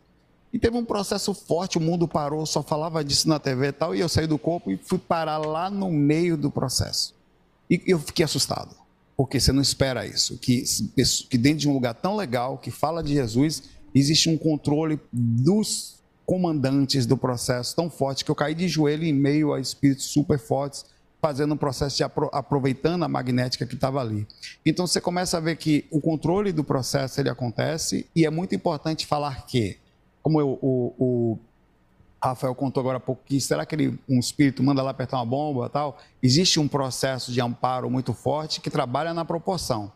E 0.53 0.59
teve 0.59 0.77
um 0.77 0.85
processo 0.85 1.35
forte, 1.35 1.79
o 1.79 1.81
mundo 1.81 2.07
parou, 2.07 2.47
só 2.47 2.63
falava 2.63 3.05
disso 3.05 3.29
na 3.29 3.41
TV 3.41 3.69
e 3.69 3.73
tal, 3.73 3.95
e 3.95 4.01
eu 4.01 4.09
saí 4.09 4.27
do 4.27 4.39
corpo 4.39 4.71
e 4.71 4.77
fui 4.77 4.99
parar 4.99 5.39
lá 5.39 5.69
no 5.69 5.91
meio 5.91 6.37
do 6.37 6.51
processo. 6.51 7.15
E 7.69 7.83
eu 7.87 7.99
fiquei 7.99 8.25
assustado, 8.25 8.77
porque 9.17 9.41
você 9.41 9.51
não 9.51 9.63
espera 9.63 10.07
isso, 10.07 10.39
que, 10.39 10.63
que 11.29 11.37
dentro 11.37 11.59
de 11.59 11.69
um 11.69 11.73
lugar 11.73 11.95
tão 11.95 12.15
legal, 12.15 12.59
que 12.59 12.71
fala 12.71 13.03
de 13.03 13.15
Jesus, 13.15 13.65
existe 13.93 14.29
um 14.29 14.39
controle 14.39 15.01
dos 15.13 15.97
comandantes 16.27 17.07
do 17.07 17.17
processo 17.17 17.75
tão 17.77 17.91
forte 17.91 18.25
que 18.25 18.31
eu 18.31 18.35
caí 18.35 18.55
de 18.55 18.67
joelho 18.69 19.05
em 19.05 19.13
meio 19.13 19.53
a 19.53 19.61
espíritos 19.61 20.07
super 20.07 20.39
fortes, 20.39 20.87
fazendo 21.21 21.55
um 21.55 21.57
processo 21.57 21.97
de 21.97 22.05
apro 22.05 22.29
aproveitando 22.33 23.03
a 23.03 23.09
magnética 23.09 23.67
que 23.67 23.75
estava 23.75 24.01
ali. 24.01 24.27
Então 24.65 24.87
você 24.87 25.01
começa 25.01 25.37
a 25.37 25.41
ver 25.41 25.57
que 25.57 25.87
o 25.91 26.01
controle 26.01 26.53
do 26.53 26.63
processo 26.63 27.21
ele 27.21 27.31
acontece 27.31 28.07
e 28.15 28.27
é 28.27 28.31
muito 28.31 28.55
importante 28.55 29.07
falar 29.07 29.47
que, 29.47 29.79
como 30.23 30.41
eu, 30.41 30.59
o, 30.61 30.95
o 30.99 31.39
Rafael 32.23 32.55
contou 32.55 32.81
agora 32.81 32.99
há 32.99 33.01
pouco 33.01 33.23
que 33.25 33.41
será 33.41 33.65
que 33.67 33.75
ele, 33.75 33.99
um 34.09 34.19
espírito 34.19 34.63
manda 34.63 34.83
lá 34.83 34.91
apertar 34.91 35.19
uma 35.19 35.27
bomba 35.27 35.69
tal? 35.69 35.99
Existe 36.23 36.59
um 36.59 36.69
processo 36.69 37.33
de 37.33 37.41
amparo 37.41 37.91
muito 37.91 38.13
forte 38.13 38.61
que 38.61 38.71
trabalha 38.71 39.13
na 39.13 39.25
proporção. 39.25 39.93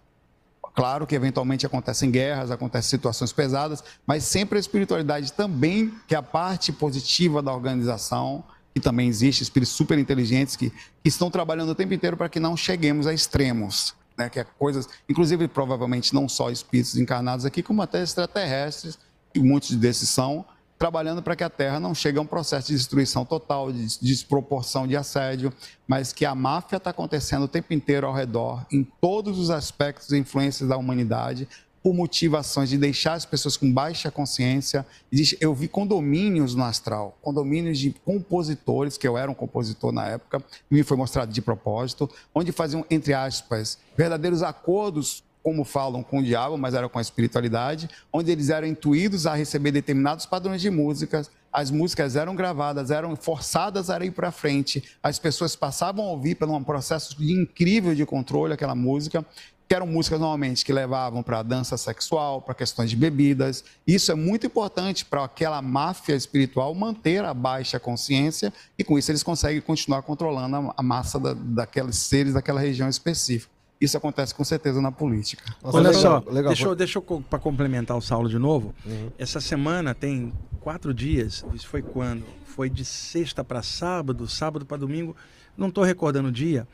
Claro 0.79 1.09
que 1.09 1.15
eventualmente 1.17 1.67
acontecem 1.67 2.09
guerras, 2.09 2.53
acontecem 2.53 2.89
situações 2.89 3.33
pesadas, 3.33 3.83
mas 4.07 4.23
sempre 4.23 4.59
a 4.59 4.61
espiritualidade 4.61 5.33
também, 5.33 5.93
que 6.07 6.15
é 6.15 6.19
a 6.19 6.23
parte 6.23 6.71
positiva 6.71 7.43
da 7.43 7.53
organização, 7.53 8.45
que 8.73 8.79
também 8.79 9.09
existe, 9.09 9.43
espíritos 9.43 9.75
super 9.75 9.99
inteligentes 9.99 10.55
que, 10.55 10.71
que 10.71 11.09
estão 11.09 11.33
trabalhando 11.33 11.71
o 11.71 11.75
tempo 11.75 11.95
inteiro 11.95 12.17
para 12.17 12.29
que 12.29 12.39
não 12.39 12.57
cheguemos 12.57 13.09
a 13.09 13.13
extremos. 13.13 13.93
Né, 14.17 14.29
que 14.29 14.39
é 14.39 14.45
coisas, 14.45 14.89
inclusive 15.09 15.49
provavelmente 15.49 16.15
não 16.15 16.29
só 16.29 16.49
espíritos 16.49 16.97
encarnados 16.97 17.45
aqui, 17.45 17.61
como 17.61 17.83
até 17.83 18.01
extraterrestres, 18.01 19.01
e 19.35 19.41
muitos 19.41 19.75
desses 19.75 20.09
são, 20.09 20.45
trabalhando 20.79 21.23
para 21.23 21.35
que 21.35 21.43
a 21.43 21.51
Terra 21.51 21.81
não 21.81 21.95
chegue 21.95 22.19
a 22.19 22.21
um 22.23 22.27
processo 22.27 22.69
de 22.69 22.75
destruição 22.75 23.25
total, 23.25 23.73
de 23.73 23.99
desproporção 24.01 24.87
de 24.87 24.97
assédio, 24.97 25.53
mas 25.87 26.13
que 26.13 26.25
a 26.25 26.35
máfia 26.35 26.77
está 26.77 26.91
acontecendo 26.91 27.43
o 27.43 27.49
tempo 27.49 27.75
inteiro 27.75 28.07
ao 28.07 28.15
redor, 28.15 28.65
em 28.73 28.85
todos 28.85 29.39
os 29.39 29.51
aspectos 29.51 30.13
e 30.13 30.19
influências 30.19 30.69
da 30.69 30.77
humanidade, 30.77 31.49
por 31.83 31.95
motivações 31.95 32.69
de 32.69 32.77
deixar 32.77 33.15
as 33.15 33.25
pessoas 33.25 33.57
com 33.57 33.73
baixa 33.73 34.11
consciência. 34.11 34.87
Eu 35.41 35.55
vi 35.55 35.69
condomínios 35.69 36.55
no 36.55 36.65
astral, 36.65 37.17
condomínios 37.23 37.79
de 37.79 37.95
compositores, 38.05 38.97
que 38.97 39.07
eu 39.07 39.17
era 39.17 39.31
um 39.31 39.35
compositor 39.35 39.93
na 39.93 40.07
época, 40.07 40.43
me 40.71 40.83
foi 40.83 40.97
mostrado 40.97 41.33
de 41.33 41.41
propósito, 41.41 42.11
onde 42.35 42.53
faziam, 42.53 42.85
entre 42.91 43.15
aspas, 43.15 43.79
verdadeiros 43.97 44.43
acordos 44.43 45.23
como 45.49 45.65
falam 45.65 46.03
com 46.03 46.19
o 46.19 46.23
diabo, 46.23 46.59
mas 46.59 46.75
era 46.75 46.91
com 46.91 46.99
a 46.99 47.01
espiritualidade, 47.01 47.89
onde 48.13 48.31
eles 48.31 48.51
eram 48.51 48.67
intuídos 48.67 49.27
a 49.27 49.33
receber 49.33 49.73
determinados 49.73 50.27
padrões 50.27 50.61
de 50.61 50.69
músicas, 50.69 51.31
as 51.51 51.71
músicas 51.71 52.17
eram 52.17 52.37
gravadas, 52.37 52.91
eram 52.91 53.17
forçadas 53.17 53.89
a 53.89 53.99
ir 54.05 54.11
para 54.11 54.31
frente, 54.31 54.85
as 55.03 55.19
pessoas 55.19 55.57
passavam 55.57 56.05
a 56.05 56.11
ouvir 56.11 56.35
por 56.35 56.47
um 56.51 56.63
processo 56.63 57.17
de 57.17 57.33
incrível 57.33 57.95
de 57.95 58.05
controle 58.05 58.53
aquela 58.53 58.75
música, 58.75 59.25
que 59.67 59.75
eram 59.75 59.87
músicas 59.87 60.21
normalmente 60.21 60.67
que 60.67 60.73
levavam 60.73 61.23
para 61.23 61.43
dança 61.43 61.79
sexual, 61.79 62.43
para 62.43 62.53
questões 62.53 62.91
de 62.91 62.97
bebidas. 62.97 63.65
Isso 63.87 64.13
é 64.13 64.15
muito 64.15 64.47
importante 64.47 65.03
para 65.03 65.25
aquela 65.25 65.63
máfia 65.63 66.15
espiritual 66.15 66.75
manter 66.75 67.25
a 67.25 67.33
baixa 67.33 67.81
consciência 67.81 68.53
e 68.79 68.85
com 68.85 68.99
isso 68.99 69.11
eles 69.11 69.23
conseguem 69.23 69.63
continuar 69.63 70.03
controlando 70.03 70.75
a 70.77 70.83
massa 70.83 71.19
da, 71.19 71.33
daqueles 71.33 71.97
seres 71.97 72.35
daquela 72.35 72.61
região 72.61 72.87
específica. 72.87 73.58
Isso 73.81 73.97
acontece 73.97 74.35
com 74.35 74.43
certeza 74.43 74.81
na 74.81 74.91
política. 74.91 75.45
Nossa, 75.63 75.77
Olha 75.77 75.89
legal, 75.91 76.03
só, 76.03 76.31
legal. 76.31 76.53
deixa, 76.53 76.67
eu, 76.67 76.75
deixa 76.75 76.99
eu 76.99 77.25
para 77.29 77.39
complementar 77.39 77.97
o 77.97 78.01
Saulo 78.01 78.29
de 78.29 78.39
novo. 78.39 78.75
Uhum. 78.85 79.11
Essa 79.17 79.41
semana 79.41 79.95
tem 79.95 80.33
quatro 80.61 80.93
dias. 80.93 81.45
Isso 81.55 81.69
foi 81.69 81.81
quando? 81.81 82.25
Foi 82.45 82.69
de 82.69 82.85
sexta 82.85 83.45
para 83.45 83.63
sábado, 83.63 84.27
sábado 84.27 84.67
para 84.67 84.77
domingo. 84.77 85.17
Não 85.57 85.69
estou 85.69 85.85
recordando 85.85 86.29
o 86.29 86.33
dia. 86.33 86.67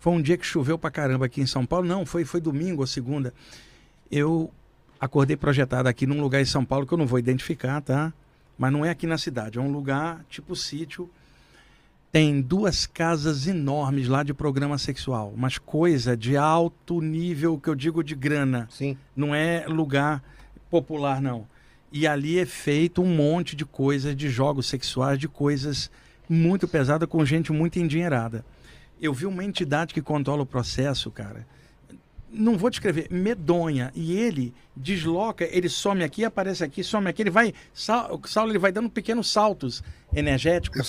Foi 0.00 0.12
um 0.12 0.20
dia 0.20 0.36
que 0.36 0.44
choveu 0.44 0.76
para 0.78 0.90
caramba 0.90 1.26
aqui 1.26 1.40
em 1.40 1.46
São 1.46 1.64
Paulo. 1.64 1.86
Não, 1.86 2.04
foi, 2.04 2.24
foi 2.24 2.40
domingo 2.40 2.80
ou 2.80 2.86
segunda. 2.86 3.32
Eu 4.10 4.50
acordei 5.00 5.36
projetado 5.36 5.88
aqui 5.88 6.06
num 6.06 6.20
lugar 6.20 6.40
em 6.40 6.44
São 6.44 6.64
Paulo 6.64 6.86
que 6.86 6.92
eu 6.92 6.98
não 6.98 7.06
vou 7.06 7.18
identificar, 7.20 7.80
tá? 7.80 8.12
Mas 8.56 8.72
não 8.72 8.84
é 8.84 8.90
aqui 8.90 9.06
na 9.06 9.16
cidade. 9.16 9.58
É 9.58 9.60
um 9.60 9.70
lugar 9.70 10.24
tipo 10.28 10.56
sítio 10.56 11.08
tem 12.10 12.40
duas 12.40 12.86
casas 12.86 13.46
enormes 13.46 14.08
lá 14.08 14.22
de 14.22 14.32
programa 14.32 14.78
sexual, 14.78 15.34
mas 15.36 15.58
coisa 15.58 16.16
de 16.16 16.36
alto 16.36 17.00
nível, 17.00 17.58
que 17.58 17.68
eu 17.68 17.74
digo 17.74 18.02
de 18.02 18.14
grana. 18.14 18.66
Sim. 18.70 18.96
Não 19.14 19.34
é 19.34 19.66
lugar 19.66 20.22
popular, 20.70 21.20
não. 21.20 21.46
E 21.92 22.06
ali 22.06 22.38
é 22.38 22.46
feito 22.46 23.02
um 23.02 23.14
monte 23.14 23.54
de 23.54 23.64
coisas, 23.64 24.16
de 24.16 24.28
jogos 24.28 24.66
sexuais, 24.66 25.18
de 25.18 25.28
coisas 25.28 25.90
muito 26.28 26.66
pesadas 26.66 27.08
com 27.08 27.24
gente 27.24 27.52
muito 27.52 27.78
endinheirada. 27.78 28.44
Eu 29.00 29.12
vi 29.12 29.26
uma 29.26 29.44
entidade 29.44 29.94
que 29.94 30.02
controla 30.02 30.42
o 30.42 30.46
processo, 30.46 31.10
cara 31.10 31.46
não 32.30 32.56
vou 32.56 32.70
descrever, 32.70 33.08
medonha. 33.10 33.90
E 33.94 34.16
ele 34.16 34.54
desloca, 34.76 35.48
ele 35.50 35.68
some 35.68 36.02
aqui, 36.02 36.24
aparece 36.24 36.62
aqui, 36.62 36.82
some 36.82 37.08
aqui, 37.08 37.22
ele 37.22 37.30
vai. 37.30 37.54
Saulo, 37.72 38.20
ele 38.50 38.58
vai 38.58 38.72
dando 38.72 38.90
pequenos 38.90 39.30
saltos 39.30 39.82
energéticos. 40.14 40.80
É 40.80 40.84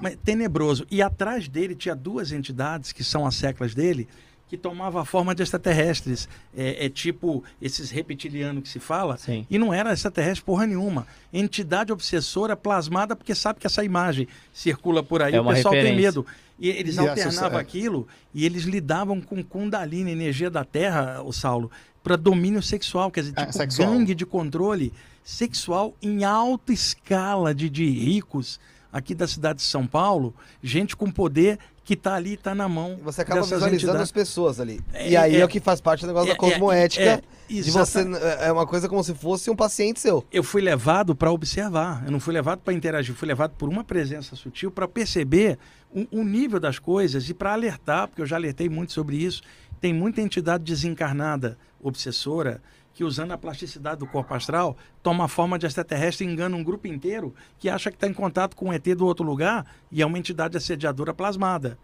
mas 0.00 0.16
tenebroso. 0.24 0.86
E 0.90 1.02
atrás 1.02 1.48
dele 1.48 1.74
tinha 1.74 1.94
duas 1.94 2.32
entidades 2.32 2.92
que 2.92 3.02
são 3.02 3.26
as 3.26 3.34
seclas 3.34 3.74
dele, 3.74 4.08
que 4.52 4.58
tomavam 4.58 5.00
a 5.00 5.04
forma 5.06 5.34
de 5.34 5.42
extraterrestres. 5.42 6.28
É, 6.54 6.84
é 6.84 6.88
tipo 6.90 7.42
esses 7.60 7.90
reptilianos 7.90 8.62
que 8.62 8.68
se 8.68 8.78
fala. 8.78 9.16
Sim. 9.16 9.46
E 9.48 9.56
não 9.56 9.72
era 9.72 9.94
extraterrestre 9.94 10.44
porra 10.44 10.66
nenhuma. 10.66 11.06
Entidade 11.32 11.90
obsessora 11.90 12.54
plasmada 12.54 13.16
porque 13.16 13.34
sabe 13.34 13.60
que 13.60 13.66
essa 13.66 13.82
imagem 13.82 14.28
circula 14.52 15.02
por 15.02 15.22
aí. 15.22 15.34
É 15.34 15.40
o 15.40 15.48
pessoal 15.48 15.72
referência. 15.72 15.96
tem 15.96 16.04
medo. 16.04 16.26
E 16.58 16.68
eles 16.68 16.96
e 16.96 16.98
alternavam 16.98 17.58
é. 17.58 17.62
aquilo 17.62 18.06
e 18.34 18.44
eles 18.44 18.64
lidavam 18.64 19.22
com 19.22 19.42
Kundalini, 19.42 20.10
energia 20.10 20.50
da 20.50 20.66
Terra, 20.66 21.22
o 21.22 21.32
Saulo, 21.32 21.70
para 22.04 22.14
domínio 22.14 22.62
sexual, 22.62 23.10
quer 23.10 23.22
dizer, 23.22 23.32
é, 23.38 23.40
tipo 23.40 23.52
sexual. 23.54 23.88
gangue 23.88 24.14
de 24.14 24.26
controle 24.26 24.92
sexual 25.24 25.96
em 26.02 26.24
alta 26.24 26.74
escala 26.74 27.54
de, 27.54 27.70
de 27.70 27.88
ricos 27.88 28.60
aqui 28.92 29.14
da 29.14 29.26
cidade 29.26 29.60
de 29.60 29.64
São 29.64 29.86
Paulo, 29.86 30.34
gente 30.62 30.94
com 30.94 31.10
poder 31.10 31.58
que 31.84 31.94
está 31.94 32.14
ali, 32.14 32.34
está 32.34 32.54
na 32.54 32.68
mão. 32.68 32.96
E 32.98 33.02
você 33.02 33.22
acaba 33.22 33.40
visualizando 33.42 33.74
entidades. 33.76 34.02
as 34.02 34.12
pessoas 34.12 34.60
ali. 34.60 34.80
É, 34.92 35.10
e 35.10 35.16
aí 35.16 35.36
é, 35.36 35.40
é. 35.40 35.44
o 35.44 35.48
que 35.48 35.58
faz 35.60 35.80
parte 35.80 36.02
do 36.02 36.06
negócio 36.08 36.28
É, 36.30 36.32
da 36.32 36.38
cosmoética. 36.38 37.02
é, 37.02 37.08
é, 37.08 37.22
de 37.48 37.70
você. 37.70 38.00
exata- 38.00 38.18
É 38.40 38.52
uma 38.52 38.66
coisa 38.66 38.88
como 38.88 39.02
se 39.02 39.12
fosse 39.14 39.50
um 39.50 39.56
paciente 39.56 39.98
seu. 40.00 40.24
eu 40.32 40.42
fui 40.44 40.62
levado 40.62 41.14
para 41.14 41.30
observar, 41.32 42.02
eu 42.06 42.12
não 42.12 42.20
fui 42.20 42.32
levado 42.32 42.60
para 42.60 42.72
interagir, 42.72 43.14
fui 43.14 43.26
levado 43.26 43.52
por 43.58 43.68
uma 43.68 43.82
presença 43.82 44.36
sutil 44.36 44.70
para 44.70 44.86
perceber 44.86 45.58
o, 45.90 46.20
o 46.20 46.24
nível 46.24 46.60
das 46.60 46.78
coisas 46.78 47.28
e 47.28 47.34
para 47.34 47.52
alertar, 47.52 48.06
porque 48.08 48.22
eu 48.22 48.26
já 48.26 48.36
alertei 48.36 48.68
muito 48.68 48.92
sobre 48.92 49.16
isso. 49.16 49.42
Tem 49.80 49.92
muita 49.92 50.20
entidade 50.20 50.62
desencarnada, 50.62 51.58
obsessora, 51.82 52.62
que 52.94 53.04
usando 53.04 53.32
a 53.32 53.38
plasticidade 53.38 54.00
do 54.00 54.06
corpo 54.06 54.34
astral, 54.34 54.76
toma 55.02 55.24
a 55.24 55.28
forma 55.28 55.58
de 55.58 55.66
extraterrestre 55.66 56.26
e 56.26 56.28
engana 56.30 56.56
um 56.56 56.62
grupo 56.62 56.86
inteiro 56.86 57.34
que 57.58 57.68
acha 57.68 57.90
que 57.90 57.96
está 57.96 58.06
em 58.06 58.12
contato 58.12 58.54
com 58.54 58.68
um 58.68 58.72
ET 58.72 58.84
do 58.96 59.06
outro 59.06 59.24
lugar 59.24 59.66
e 59.90 60.02
é 60.02 60.06
uma 60.06 60.18
entidade 60.18 60.56
assediadora 60.56 61.14
plasmada. 61.14 61.78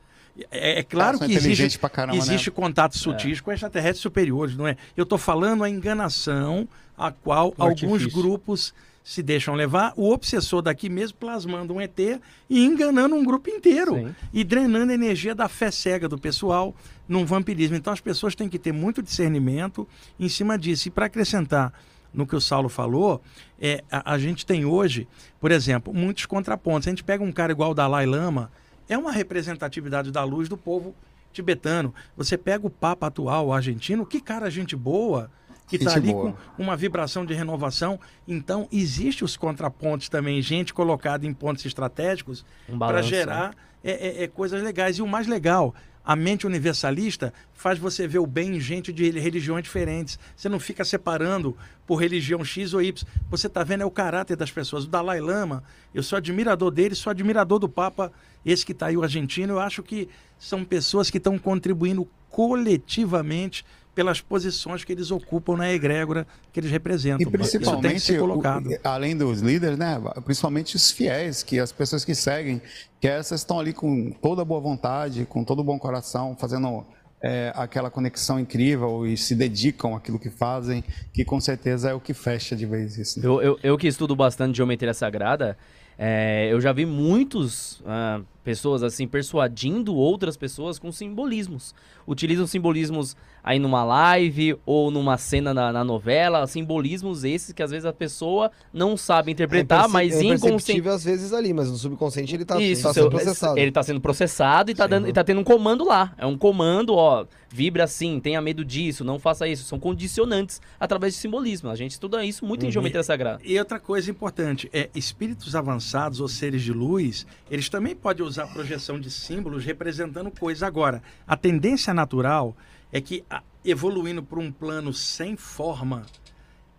É, 0.50 0.80
é 0.80 0.82
claro 0.82 1.18
que 1.18 1.24
inteligentes 1.24 1.60
existe, 1.60 1.78
caramba, 1.90 2.16
né? 2.16 2.18
existe 2.18 2.50
contatos 2.50 3.00
sutis 3.00 3.40
com 3.40 3.50
extraterrestres 3.50 4.00
superiores, 4.00 4.56
não 4.56 4.68
é? 4.68 4.76
Eu 4.96 5.02
estou 5.02 5.18
falando 5.18 5.64
a 5.64 5.70
enganação 5.70 6.68
a 6.96 7.10
qual 7.10 7.54
O 7.56 7.62
alguns 7.62 8.02
artifício. 8.02 8.10
grupos 8.12 8.74
se 9.08 9.22
deixam 9.22 9.54
levar, 9.54 9.94
o 9.96 10.12
obsessor 10.12 10.60
daqui 10.60 10.90
mesmo 10.90 11.16
plasmando 11.16 11.72
um 11.72 11.80
ET 11.80 11.98
e 11.98 12.62
enganando 12.62 13.14
um 13.14 13.24
grupo 13.24 13.48
inteiro 13.48 13.94
Sim. 13.94 14.14
e 14.34 14.44
drenando 14.44 14.92
a 14.92 14.94
energia 14.94 15.34
da 15.34 15.48
fé 15.48 15.70
cega 15.70 16.06
do 16.06 16.18
pessoal 16.18 16.76
num 17.08 17.24
vampirismo. 17.24 17.74
Então 17.74 17.90
as 17.90 18.02
pessoas 18.02 18.34
têm 18.34 18.50
que 18.50 18.58
ter 18.58 18.70
muito 18.70 19.02
discernimento 19.02 19.88
em 20.20 20.28
cima 20.28 20.58
disso. 20.58 20.88
E 20.88 20.90
para 20.90 21.06
acrescentar 21.06 21.72
no 22.12 22.26
que 22.26 22.36
o 22.36 22.40
Saulo 22.40 22.68
falou, 22.68 23.22
é, 23.58 23.82
a, 23.90 24.12
a 24.12 24.18
gente 24.18 24.44
tem 24.44 24.66
hoje, 24.66 25.08
por 25.40 25.50
exemplo, 25.50 25.94
muitos 25.94 26.26
contrapontos. 26.26 26.86
A 26.86 26.90
gente 26.90 27.02
pega 27.02 27.24
um 27.24 27.32
cara 27.32 27.50
igual 27.50 27.70
o 27.70 27.74
Dalai 27.74 28.04
Lama, 28.04 28.52
é 28.90 28.98
uma 28.98 29.10
representatividade 29.10 30.10
da 30.10 30.22
luz 30.22 30.50
do 30.50 30.56
povo 30.58 30.94
tibetano. 31.32 31.94
Você 32.14 32.36
pega 32.36 32.66
o 32.66 32.70
Papa 32.70 33.06
atual, 33.06 33.46
o 33.46 33.52
argentino, 33.54 34.04
que 34.04 34.20
cara 34.20 34.50
gente 34.50 34.76
boa, 34.76 35.30
que 35.68 35.76
está 35.76 35.94
ali 35.94 36.12
boa. 36.12 36.34
com 36.56 36.62
uma 36.62 36.76
vibração 36.76 37.24
de 37.24 37.34
renovação. 37.34 38.00
Então, 38.26 38.66
existe 38.72 39.22
os 39.22 39.36
contrapontos 39.36 40.08
também, 40.08 40.40
gente 40.40 40.72
colocada 40.72 41.26
em 41.26 41.32
pontos 41.32 41.64
estratégicos 41.64 42.44
Um 42.68 42.78
para 42.78 43.02
gerar 43.02 43.54
é, 43.84 44.22
é, 44.22 44.24
é, 44.24 44.28
coisas 44.28 44.62
legais. 44.62 44.96
E 44.96 45.02
o 45.02 45.06
mais 45.06 45.26
legal, 45.26 45.74
a 46.04 46.16
mente 46.16 46.46
universalista 46.46 47.34
faz 47.52 47.78
você 47.78 48.08
ver 48.08 48.18
o 48.18 48.26
bem 48.26 48.56
em 48.56 48.60
gente 48.60 48.92
de 48.92 49.10
religiões 49.10 49.62
diferentes. 49.62 50.18
Você 50.34 50.48
não 50.48 50.58
fica 50.58 50.84
separando 50.84 51.54
por 51.86 51.96
religião 51.96 52.42
X 52.42 52.72
ou 52.72 52.80
Y. 52.80 53.06
Você 53.30 53.46
está 53.46 53.62
vendo 53.62 53.82
é 53.82 53.86
o 53.86 53.90
caráter 53.90 54.36
das 54.36 54.50
pessoas. 54.50 54.84
O 54.84 54.88
Dalai 54.88 55.20
Lama, 55.20 55.62
eu 55.94 56.02
sou 56.02 56.16
admirador 56.16 56.70
dele, 56.70 56.94
sou 56.94 57.10
admirador 57.10 57.58
do 57.58 57.68
Papa, 57.68 58.10
esse 58.44 58.64
que 58.64 58.72
está 58.72 58.86
aí, 58.86 58.96
o 58.96 59.02
argentino. 59.02 59.54
Eu 59.54 59.60
acho 59.60 59.82
que 59.82 60.08
são 60.38 60.64
pessoas 60.64 61.10
que 61.10 61.18
estão 61.18 61.38
contribuindo 61.38 62.08
coletivamente 62.30 63.64
pelas 63.98 64.20
posições 64.20 64.84
que 64.84 64.92
eles 64.92 65.10
ocupam 65.10 65.56
na 65.56 65.72
egrégora 65.72 66.24
que 66.52 66.60
eles 66.60 66.70
representam. 66.70 67.18
E 67.18 67.22
Isso 67.24 67.30
tem 67.32 67.40
que 67.40 67.48
principalmente, 67.58 68.00
ser 68.00 68.20
colocado. 68.20 68.68
o- 68.70 68.78
além 68.84 69.16
dos 69.16 69.40
líderes, 69.40 69.76
né? 69.76 70.00
Principalmente 70.24 70.76
os 70.76 70.92
fiéis, 70.92 71.42
que 71.42 71.58
as 71.58 71.72
pessoas 71.72 72.04
que 72.04 72.14
seguem, 72.14 72.62
que 73.00 73.08
essas 73.08 73.40
estão 73.40 73.58
ali 73.58 73.72
com 73.72 74.12
toda 74.22 74.44
boa 74.44 74.60
vontade, 74.60 75.26
com 75.28 75.42
todo 75.42 75.64
bom 75.64 75.76
coração, 75.80 76.36
fazendo 76.38 76.86
é, 77.20 77.52
aquela 77.56 77.90
conexão 77.90 78.38
incrível 78.38 79.04
e 79.04 79.16
se 79.16 79.34
dedicam 79.34 79.96
àquilo 79.96 80.20
que 80.20 80.30
fazem, 80.30 80.84
que 81.12 81.24
com 81.24 81.40
certeza 81.40 81.90
é 81.90 81.94
o 81.94 81.98
que 81.98 82.14
fecha 82.14 82.54
de 82.54 82.64
vez 82.64 82.96
isso. 82.96 83.18
né? 83.18 83.26
Eu, 83.26 83.42
eu, 83.42 83.58
eu 83.60 83.76
que 83.76 83.88
estudo 83.88 84.14
bastante 84.14 84.56
geometria 84.56 84.94
sagrada, 84.94 85.58
é, 85.98 86.48
eu 86.52 86.60
já 86.60 86.72
vi 86.72 86.86
muitos 86.86 87.82
ah, 87.84 88.20
pessoas 88.44 88.84
assim 88.84 89.08
persuadindo 89.08 89.96
outras 89.96 90.36
pessoas 90.36 90.78
com 90.78 90.92
simbolismos. 90.92 91.74
Utilizam 92.06 92.46
simbolismos 92.46 93.16
aí 93.48 93.58
numa 93.58 93.82
live 93.82 94.58
ou 94.66 94.90
numa 94.90 95.16
cena 95.16 95.54
na, 95.54 95.72
na 95.72 95.82
novela, 95.82 96.46
simbolismos 96.46 97.24
esses 97.24 97.50
que 97.50 97.62
às 97.62 97.70
vezes 97.70 97.86
a 97.86 97.92
pessoa 97.94 98.50
não 98.70 98.94
sabe 98.94 99.32
interpretar, 99.32 99.88
imperce- 99.88 99.92
mas 99.94 100.14
é 100.16 100.22
inconsciente. 100.34 100.86
às 100.86 101.02
vezes 101.02 101.32
ali, 101.32 101.54
mas 101.54 101.70
no 101.70 101.78
subconsciente 101.78 102.34
ele 102.34 102.44
tá, 102.44 102.60
Isso, 102.60 102.82
tá 102.82 102.92
seu- 102.92 103.04
sendo 103.04 103.10
processado. 103.10 103.58
ele 103.58 103.72
tá 103.72 103.82
sendo 103.82 104.00
processado 104.02 104.70
e 104.70 104.74
tá, 104.74 104.86
dando, 104.86 105.08
e 105.08 105.12
tá 105.14 105.24
tendo 105.24 105.40
um 105.40 105.44
comando 105.44 105.82
lá. 105.86 106.12
É 106.18 106.26
um 106.26 106.36
comando, 106.36 106.94
ó, 106.94 107.24
vibra 107.48 107.84
assim, 107.84 108.20
tenha 108.20 108.38
medo 108.42 108.62
disso, 108.62 109.02
não 109.02 109.18
faça 109.18 109.48
isso. 109.48 109.64
São 109.64 109.78
condicionantes 109.80 110.60
através 110.78 111.14
de 111.14 111.20
simbolismo. 111.20 111.70
A 111.70 111.74
gente 111.74 111.92
estuda 111.92 112.22
isso 112.22 112.44
muito 112.44 112.64
Uhum. 112.64 112.68
em 112.68 112.72
geometria 112.72 113.02
sagrada. 113.02 113.40
E 113.42 113.58
outra 113.58 113.80
coisa 113.80 114.10
importante, 114.10 114.68
é 114.74 114.90
espíritos 114.94 115.56
avançados 115.56 116.20
ou 116.20 116.28
seres 116.28 116.62
de 116.62 116.72
luz, 116.74 117.26
eles 117.50 117.70
também 117.70 117.96
podem 117.96 118.26
usar 118.26 118.46
projeção 118.48 119.00
de 119.00 119.10
símbolos 119.10 119.64
representando 119.64 120.30
coisa. 120.30 120.66
Agora, 120.66 121.02
a 121.26 121.34
tendência 121.34 121.94
natural 121.94 122.54
é 122.92 123.00
que, 123.00 123.24
evoluindo 123.64 124.22
para 124.22 124.38
um 124.38 124.50
plano 124.50 124.92
sem 124.92 125.36
forma, 125.36 126.06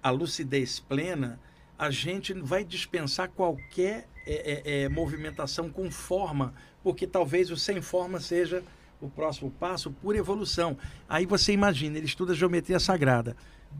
a 0.01 0.09
lucidez 0.09 0.79
plena, 0.79 1.39
a 1.77 1.89
gente 1.91 2.33
vai 2.33 2.63
dispensar 2.63 3.29
qualquer 3.29 4.07
é, 4.25 4.33
é, 4.33 4.83
é, 4.83 4.89
movimentação 4.89 5.69
com 5.69 5.89
forma, 5.89 6.53
porque 6.83 7.07
talvez 7.07 7.49
o 7.51 7.57
sem 7.57 7.81
forma 7.81 8.19
seja 8.19 8.63
o 9.01 9.09
próximo 9.09 9.49
passo 9.51 9.91
por 9.91 10.15
evolução. 10.15 10.77
Aí 11.07 11.25
você 11.25 11.53
imagina, 11.53 11.97
ele 11.97 12.05
estuda 12.05 12.33
geometria 12.33 12.79
sagrada. 12.79 13.35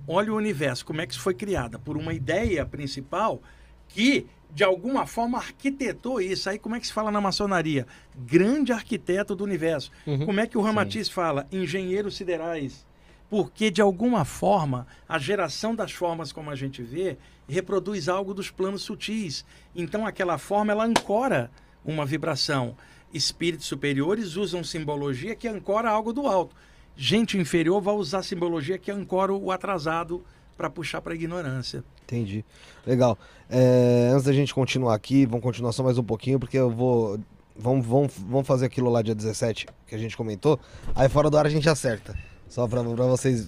Olha 0.07 0.31
o 0.31 0.35
universo, 0.35 0.85
como 0.85 1.01
é 1.01 1.07
que 1.07 1.13
isso 1.13 1.21
foi 1.21 1.33
criada? 1.33 1.77
Por 1.77 1.97
uma 1.97 2.13
ideia 2.13 2.65
principal 2.65 3.41
que, 3.87 4.27
de 4.51 4.63
alguma 4.63 5.05
forma, 5.05 5.37
arquitetou 5.37 6.19
isso. 6.19 6.49
Aí 6.49 6.57
como 6.57 6.75
é 6.75 6.79
que 6.79 6.87
se 6.87 6.93
fala 6.93 7.11
na 7.11 7.21
maçonaria? 7.21 7.85
Grande 8.17 8.71
arquiteto 8.71 9.35
do 9.35 9.43
universo. 9.43 9.91
Como 10.25 10.39
é 10.39 10.47
que 10.47 10.57
o 10.57 10.61
Ramatiz 10.61 11.07
fala? 11.07 11.47
Engenheiros 11.51 12.17
siderais. 12.17 12.85
Porque, 13.29 13.69
de 13.69 13.79
alguma 13.79 14.25
forma, 14.25 14.87
a 15.07 15.19
geração 15.19 15.75
das 15.75 15.91
formas 15.91 16.31
como 16.31 16.49
a 16.49 16.55
gente 16.55 16.81
vê 16.81 17.15
reproduz 17.47 18.09
algo 18.09 18.33
dos 18.33 18.49
planos 18.49 18.81
sutis. 18.81 19.45
Então, 19.75 20.05
aquela 20.05 20.39
forma, 20.39 20.71
ela 20.71 20.85
ancora 20.85 21.51
uma 21.85 22.05
vibração. 22.05 22.75
Espíritos 23.13 23.67
superiores 23.67 24.35
usam 24.35 24.63
simbologia 24.63 25.35
que 25.35 25.47
ancora 25.47 25.91
algo 25.91 26.11
do 26.11 26.25
alto. 26.25 26.55
Gente 26.95 27.37
inferior 27.37 27.79
vai 27.79 27.93
usar 27.93 28.23
simbologia 28.23 28.77
que 28.77 28.91
ancora 28.91 29.31
o 29.31 29.51
atrasado 29.51 30.23
para 30.59 30.69
puxar 30.69 30.99
para 30.99 31.13
a 31.13 31.15
ignorância. 31.15 31.81
Entendi. 32.03 32.43
Legal. 32.85 33.17
É, 33.49 34.09
antes 34.11 34.25
da 34.25 34.33
gente 34.33 34.53
continuar 34.53 34.93
aqui, 34.93 35.25
vamos 35.25 35.41
continuar 35.41 35.71
só 35.71 35.81
mais 35.81 35.97
um 35.97 36.03
pouquinho, 36.03 36.37
porque 36.37 36.57
eu 36.57 36.69
vou. 36.69 37.17
Vamos, 37.57 37.85
vamos, 37.85 38.11
vamos 38.27 38.45
fazer 38.45 38.65
aquilo 38.65 38.89
lá 38.89 39.01
dia 39.01 39.15
17 39.15 39.67
que 39.87 39.95
a 39.95 39.97
gente 39.97 40.17
comentou. 40.17 40.59
Aí 40.93 41.07
fora 41.07 41.29
do 41.29 41.37
ar 41.37 41.45
a 41.45 41.49
gente 41.49 41.67
acerta. 41.69 42.13
Só 42.49 42.67
pra, 42.67 42.83
pra 42.83 43.05
vocês. 43.05 43.47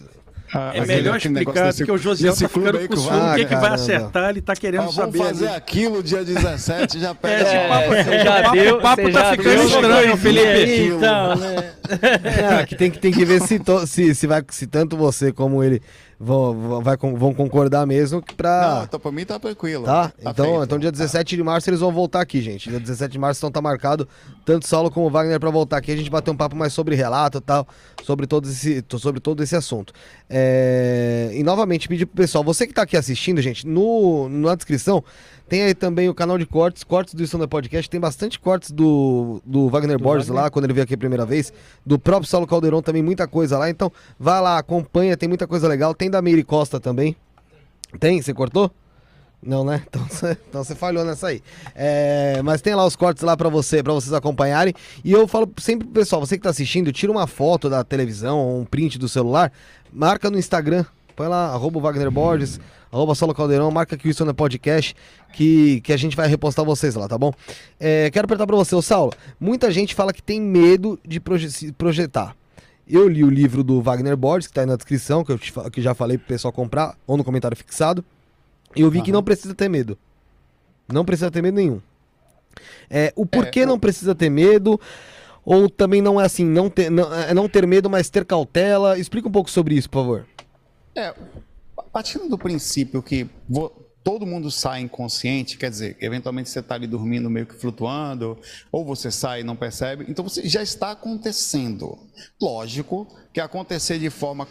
Ah, 0.53 0.71
É 0.73 0.79
mas 0.79 0.87
melhor 0.89 1.15
explicar 1.15 1.65
desse- 1.67 1.79
do 1.79 1.85
que 1.85 1.91
o 1.93 1.97
Josiel 1.97 2.33
tá 2.35 2.49
ficando 2.49 2.77
com 2.77 2.83
O 2.83 2.87
que, 2.87 2.97
que 2.97 2.97
vai 2.97 3.47
caramba. 3.47 3.73
acertar? 3.75 4.29
Ele 4.31 4.41
tá 4.41 4.53
querendo 4.53 4.81
Ah, 4.81 4.87
vamos 4.87 4.95
saber. 4.95 5.17
fazer 5.19 5.47
ali. 5.47 5.55
aquilo 5.55 6.03
dia 6.03 6.25
17, 6.25 6.99
já 6.99 7.15
pega 7.15 7.35
É, 7.35 7.41
esse 7.41 7.67
papo. 7.69 7.87
você 8.09 8.19
já 8.23 8.51
deu, 8.51 8.77
o 8.77 8.81
papo 8.81 9.11
tá 9.13 9.31
ficando 9.31 9.63
estranho, 9.63 10.17
Felipe. 10.17 10.63
aquilo. 10.63 10.97
Então, 10.97 11.35
né? 11.37 11.73
É, 12.61 12.65
que 12.65 12.75
tem 12.75 12.91
que, 12.91 12.99
tem 12.99 13.11
que 13.13 13.23
ver 13.25 13.41
se, 13.41 13.59
to- 13.59 13.85
se, 13.87 14.13
se, 14.15 14.27
vai, 14.27 14.43
se 14.49 14.67
tanto 14.67 14.95
você 14.97 15.31
como 15.31 15.63
ele 15.63 15.81
vão, 16.21 16.81
vai, 16.81 16.95
vão 16.97 17.33
concordar 17.33 17.85
mesmo 17.87 18.21
que 18.21 18.35
pra. 18.35 18.75
Não, 18.75 18.83
então 18.83 18.99
pra 18.99 19.11
mim 19.11 19.25
tá 19.25 19.39
tranquilo. 19.39 19.85
Tá? 19.85 20.13
então, 20.19 20.45
feito. 20.45 20.63
então 20.63 20.79
dia 20.79 20.91
17 20.91 21.35
de 21.35 21.43
março 21.43 21.69
eles 21.69 21.79
vão 21.79 21.91
voltar 21.91 22.21
aqui, 22.21 22.41
gente. 22.41 22.69
Dia 22.69 22.79
17 22.79 23.11
de 23.11 23.19
março 23.19 23.39
então 23.39 23.51
tá 23.51 23.61
marcado 23.61 24.07
tanto 24.45 24.67
Saulo 24.67 24.91
como 24.91 25.09
Wagner 25.09 25.39
pra 25.39 25.49
voltar 25.49 25.77
aqui. 25.77 25.91
A 25.91 25.97
gente 25.97 26.09
bater 26.09 26.29
um 26.29 26.37
papo 26.37 26.55
mais 26.55 26.73
sobre 26.73 26.95
relato 26.95 27.39
e 27.39 27.41
tal, 27.41 27.67
sobre 28.03 28.27
todo 28.27 28.47
esse, 28.47 28.83
sobre 28.99 29.19
todo 29.19 29.41
esse 29.41 29.55
assunto. 29.55 29.93
É, 30.29 31.31
E 31.33 31.43
novamente 31.43 31.87
pedir 31.87 32.05
pro 32.05 32.17
pessoal, 32.17 32.43
você 32.43 32.67
que 32.67 32.73
tá 32.73 32.83
aqui 32.83 32.95
assistindo, 32.95 33.41
gente, 33.41 33.65
no, 33.65 34.29
na 34.29 34.53
descrição 34.53 35.03
tem 35.51 35.63
aí 35.63 35.75
também 35.75 36.07
o 36.07 36.13
canal 36.13 36.37
de 36.37 36.45
cortes, 36.45 36.81
cortes 36.81 37.13
do 37.13 37.21
Standard 37.23 37.49
Podcast. 37.49 37.89
Tem 37.89 37.99
bastante 37.99 38.39
cortes 38.39 38.71
do, 38.71 39.41
do 39.45 39.67
Wagner 39.67 39.99
Borges 39.99 40.29
lá, 40.29 40.49
quando 40.49 40.63
ele 40.63 40.71
veio 40.71 40.85
aqui 40.85 40.93
a 40.93 40.97
primeira 40.97 41.25
vez. 41.25 41.51
Do 41.85 41.99
próprio 41.99 42.25
Saulo 42.29 42.47
Caldeirão 42.47 42.81
também, 42.81 43.03
muita 43.03 43.27
coisa 43.27 43.57
lá. 43.57 43.69
Então, 43.69 43.91
vai 44.17 44.39
lá, 44.39 44.57
acompanha, 44.57 45.17
tem 45.17 45.27
muita 45.27 45.45
coisa 45.45 45.67
legal. 45.67 45.93
Tem 45.93 46.09
da 46.09 46.21
Meire 46.21 46.45
Costa 46.45 46.79
também. 46.79 47.17
Tem? 47.99 48.21
Você 48.21 48.33
cortou? 48.33 48.71
Não, 49.43 49.65
né? 49.65 49.83
Então 49.91 50.07
você 50.07 50.37
então 50.49 50.63
falhou 50.63 51.03
nessa 51.03 51.27
aí. 51.27 51.43
É, 51.75 52.41
mas 52.45 52.61
tem 52.61 52.73
lá 52.73 52.85
os 52.85 52.95
cortes 52.95 53.21
lá 53.21 53.35
pra 53.35 53.49
você, 53.49 53.83
para 53.83 53.91
vocês 53.91 54.13
acompanharem. 54.13 54.73
E 55.03 55.11
eu 55.11 55.27
falo 55.27 55.51
sempre 55.57 55.85
pro 55.85 55.95
pessoal, 55.95 56.25
você 56.25 56.37
que 56.37 56.43
tá 56.43 56.51
assistindo, 56.51 56.93
tira 56.93 57.11
uma 57.11 57.27
foto 57.27 57.69
da 57.69 57.83
televisão 57.83 58.39
ou 58.39 58.61
um 58.61 58.63
print 58.63 58.97
do 58.97 59.09
celular, 59.09 59.51
marca 59.91 60.29
no 60.29 60.39
Instagram, 60.39 60.85
põe 61.11 61.27
lá, 61.27 61.47
arroba 61.53 61.77
o 61.77 61.81
Wagner 61.81 62.09
Borges, 62.11 62.59
arroba 62.91 63.15
Solo 63.15 63.33
Caldeirão, 63.33 63.69
marca 63.71 63.95
aqui 63.95 64.07
o 64.07 64.11
Isso 64.11 64.23
no 64.25 64.33
Podcast, 64.33 64.95
que, 65.33 65.81
que 65.81 65.93
a 65.93 65.97
gente 65.97 66.15
vai 66.15 66.27
repostar 66.27 66.65
vocês 66.65 66.95
lá, 66.95 67.07
tá 67.07 67.17
bom? 67.17 67.31
É, 67.79 68.09
quero 68.11 68.27
perguntar 68.27 68.47
pra 68.47 68.55
você, 68.55 68.75
ô 68.75 68.81
Saulo, 68.81 69.13
muita 69.39 69.71
gente 69.71 69.93
fala 69.95 70.11
que 70.13 70.21
tem 70.21 70.39
medo 70.41 70.99
de 71.07 71.19
proje- 71.19 71.71
projetar. 71.73 72.35
Eu 72.87 73.07
li 73.07 73.23
o 73.23 73.29
livro 73.29 73.63
do 73.63 73.81
Wagner 73.81 74.17
Borges, 74.17 74.47
que 74.47 74.53
tá 74.53 74.61
aí 74.61 74.67
na 74.67 74.75
descrição, 74.75 75.23
que 75.23 75.31
eu 75.31 75.37
te 75.39 75.53
que 75.71 75.81
já 75.81 75.93
falei 75.93 76.17
pro 76.17 76.27
pessoal 76.27 76.51
comprar, 76.51 76.95
ou 77.07 77.15
no 77.15 77.23
comentário 77.23 77.55
fixado. 77.55 78.03
E 78.75 78.81
eu 78.81 78.89
vi 78.89 79.01
que 79.01 79.11
Aham. 79.11 79.17
não 79.17 79.23
precisa 79.23 79.53
ter 79.53 79.69
medo. 79.69 79.97
Não 80.91 81.05
precisa 81.05 81.31
ter 81.31 81.41
medo 81.41 81.55
nenhum. 81.55 81.79
É, 82.89 83.13
o 83.15 83.25
porquê 83.25 83.65
não 83.65 83.79
precisa 83.79 84.13
ter 84.13 84.29
medo, 84.29 84.79
ou 85.45 85.69
também 85.69 86.01
não 86.01 86.19
é 86.19 86.25
assim, 86.25 86.43
não 86.43 86.69
ter, 86.69 86.89
não, 86.89 87.13
é 87.13 87.33
não 87.33 87.47
ter 87.47 87.65
medo, 87.65 87.89
mas 87.89 88.09
ter 88.09 88.25
cautela. 88.25 88.99
Explica 88.99 89.27
um 89.27 89.31
pouco 89.31 89.49
sobre 89.49 89.75
isso, 89.75 89.89
por 89.89 89.99
favor. 90.01 90.25
É, 90.95 91.13
partindo 91.91 92.27
do 92.29 92.37
princípio 92.37 93.01
que 93.01 93.29
vo- 93.47 93.69
todo 94.03 94.25
mundo 94.25 94.49
sai 94.49 94.81
inconsciente, 94.81 95.57
quer 95.57 95.69
dizer, 95.69 95.95
eventualmente 96.01 96.49
você 96.49 96.59
está 96.59 96.75
ali 96.75 96.87
dormindo 96.87 97.29
meio 97.29 97.45
que 97.45 97.53
flutuando, 97.55 98.37
ou 98.71 98.83
você 98.83 99.11
sai 99.11 99.41
e 99.41 99.43
não 99.43 99.55
percebe, 99.55 100.05
então 100.09 100.27
você 100.27 100.47
já 100.47 100.61
está 100.63 100.91
acontecendo. 100.91 101.97
Lógico 102.41 103.07
que 103.33 103.39
acontecer 103.39 103.97
de 103.99 104.09
forma 104.09 104.47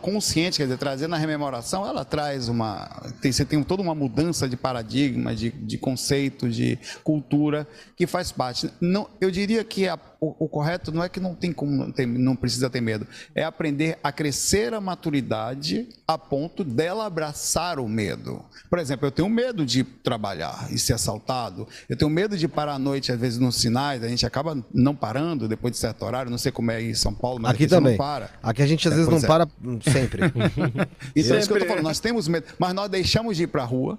consciente, 0.00 0.58
quer 0.58 0.64
dizer, 0.64 0.78
trazendo 0.78 1.14
a 1.14 1.18
rememoração, 1.18 1.86
ela 1.86 2.04
traz 2.04 2.48
uma. 2.48 2.88
Tem, 3.20 3.32
você 3.32 3.44
tem 3.44 3.62
toda 3.62 3.82
uma 3.82 3.94
mudança 3.94 4.48
de 4.48 4.56
paradigma, 4.56 5.34
de, 5.34 5.50
de 5.50 5.78
conceito, 5.78 6.48
de 6.48 6.78
cultura, 7.02 7.66
que 7.96 8.06
faz 8.06 8.30
parte. 8.30 8.70
Não, 8.80 9.08
eu 9.20 9.30
diria 9.30 9.64
que 9.64 9.88
a- 9.88 9.98
o, 10.20 10.44
o 10.44 10.48
correto 10.48 10.90
não 10.92 11.02
é 11.04 11.08
que 11.08 11.20
não 11.20 11.34
tem 11.34 11.52
como 11.52 11.70
não, 11.72 11.92
ter- 11.92 12.06
não 12.06 12.34
precisa 12.36 12.70
ter 12.70 12.80
medo, 12.80 13.06
é 13.34 13.44
aprender 13.44 13.98
a 14.02 14.10
crescer 14.10 14.72
a 14.72 14.80
maturidade 14.80 15.88
a 16.08 16.16
ponto 16.16 16.64
dela 16.64 17.04
abraçar 17.06 17.78
o 17.78 17.88
medo. 17.88 18.42
Por 18.70 18.78
exemplo, 18.78 19.06
eu 19.06 19.10
tenho 19.10 19.28
medo 19.28 19.64
de 19.66 19.84
trabalhar 19.84 20.68
e 20.70 20.78
ser 20.78 20.94
assaltado, 20.94 21.66
eu 21.88 21.96
tenho 21.96 22.10
medo 22.10 22.36
de 22.36 22.48
parar 22.48 22.74
à 22.74 22.78
noite, 22.78 23.12
às 23.12 23.18
vezes, 23.20 23.38
nos 23.38 23.56
sinais, 23.56 24.02
a 24.02 24.08
gente 24.08 24.24
acaba 24.24 24.56
não 24.72 24.94
parando 24.94 25.48
depois 25.48 25.72
de 25.72 25.78
certo 25.78 26.04
horário, 26.04 26.30
não 26.30 26.38
sei 26.38 26.50
como 26.52 26.70
é 26.70 26.80
em 26.82 26.94
São 26.94 27.12
Paulo, 27.14 27.40
mas 27.40 27.52
Aqui 27.52 27.68
você 27.68 27.95
também. 27.96 28.08
para. 28.08 28.30
Aqui 28.42 28.62
a 28.62 28.66
gente 28.66 28.86
às 28.86 28.94
É, 28.94 28.96
vezes 28.96 29.10
não 29.10 29.18
é. 29.18 29.26
para 29.26 29.48
sempre. 29.90 30.22
Então 31.16 31.36
é 31.36 31.38
isso 31.40 31.48
que 31.48 31.54
eu 31.54 31.60
tô 31.60 31.66
falando, 31.66 31.84
nós 31.84 31.98
temos 32.00 32.28
medo, 32.28 32.46
mas 32.58 32.74
nós 32.74 32.88
deixamos 32.90 33.36
de 33.36 33.44
ir 33.44 33.46
para 33.46 33.62
a 33.62 33.66
rua? 33.66 33.98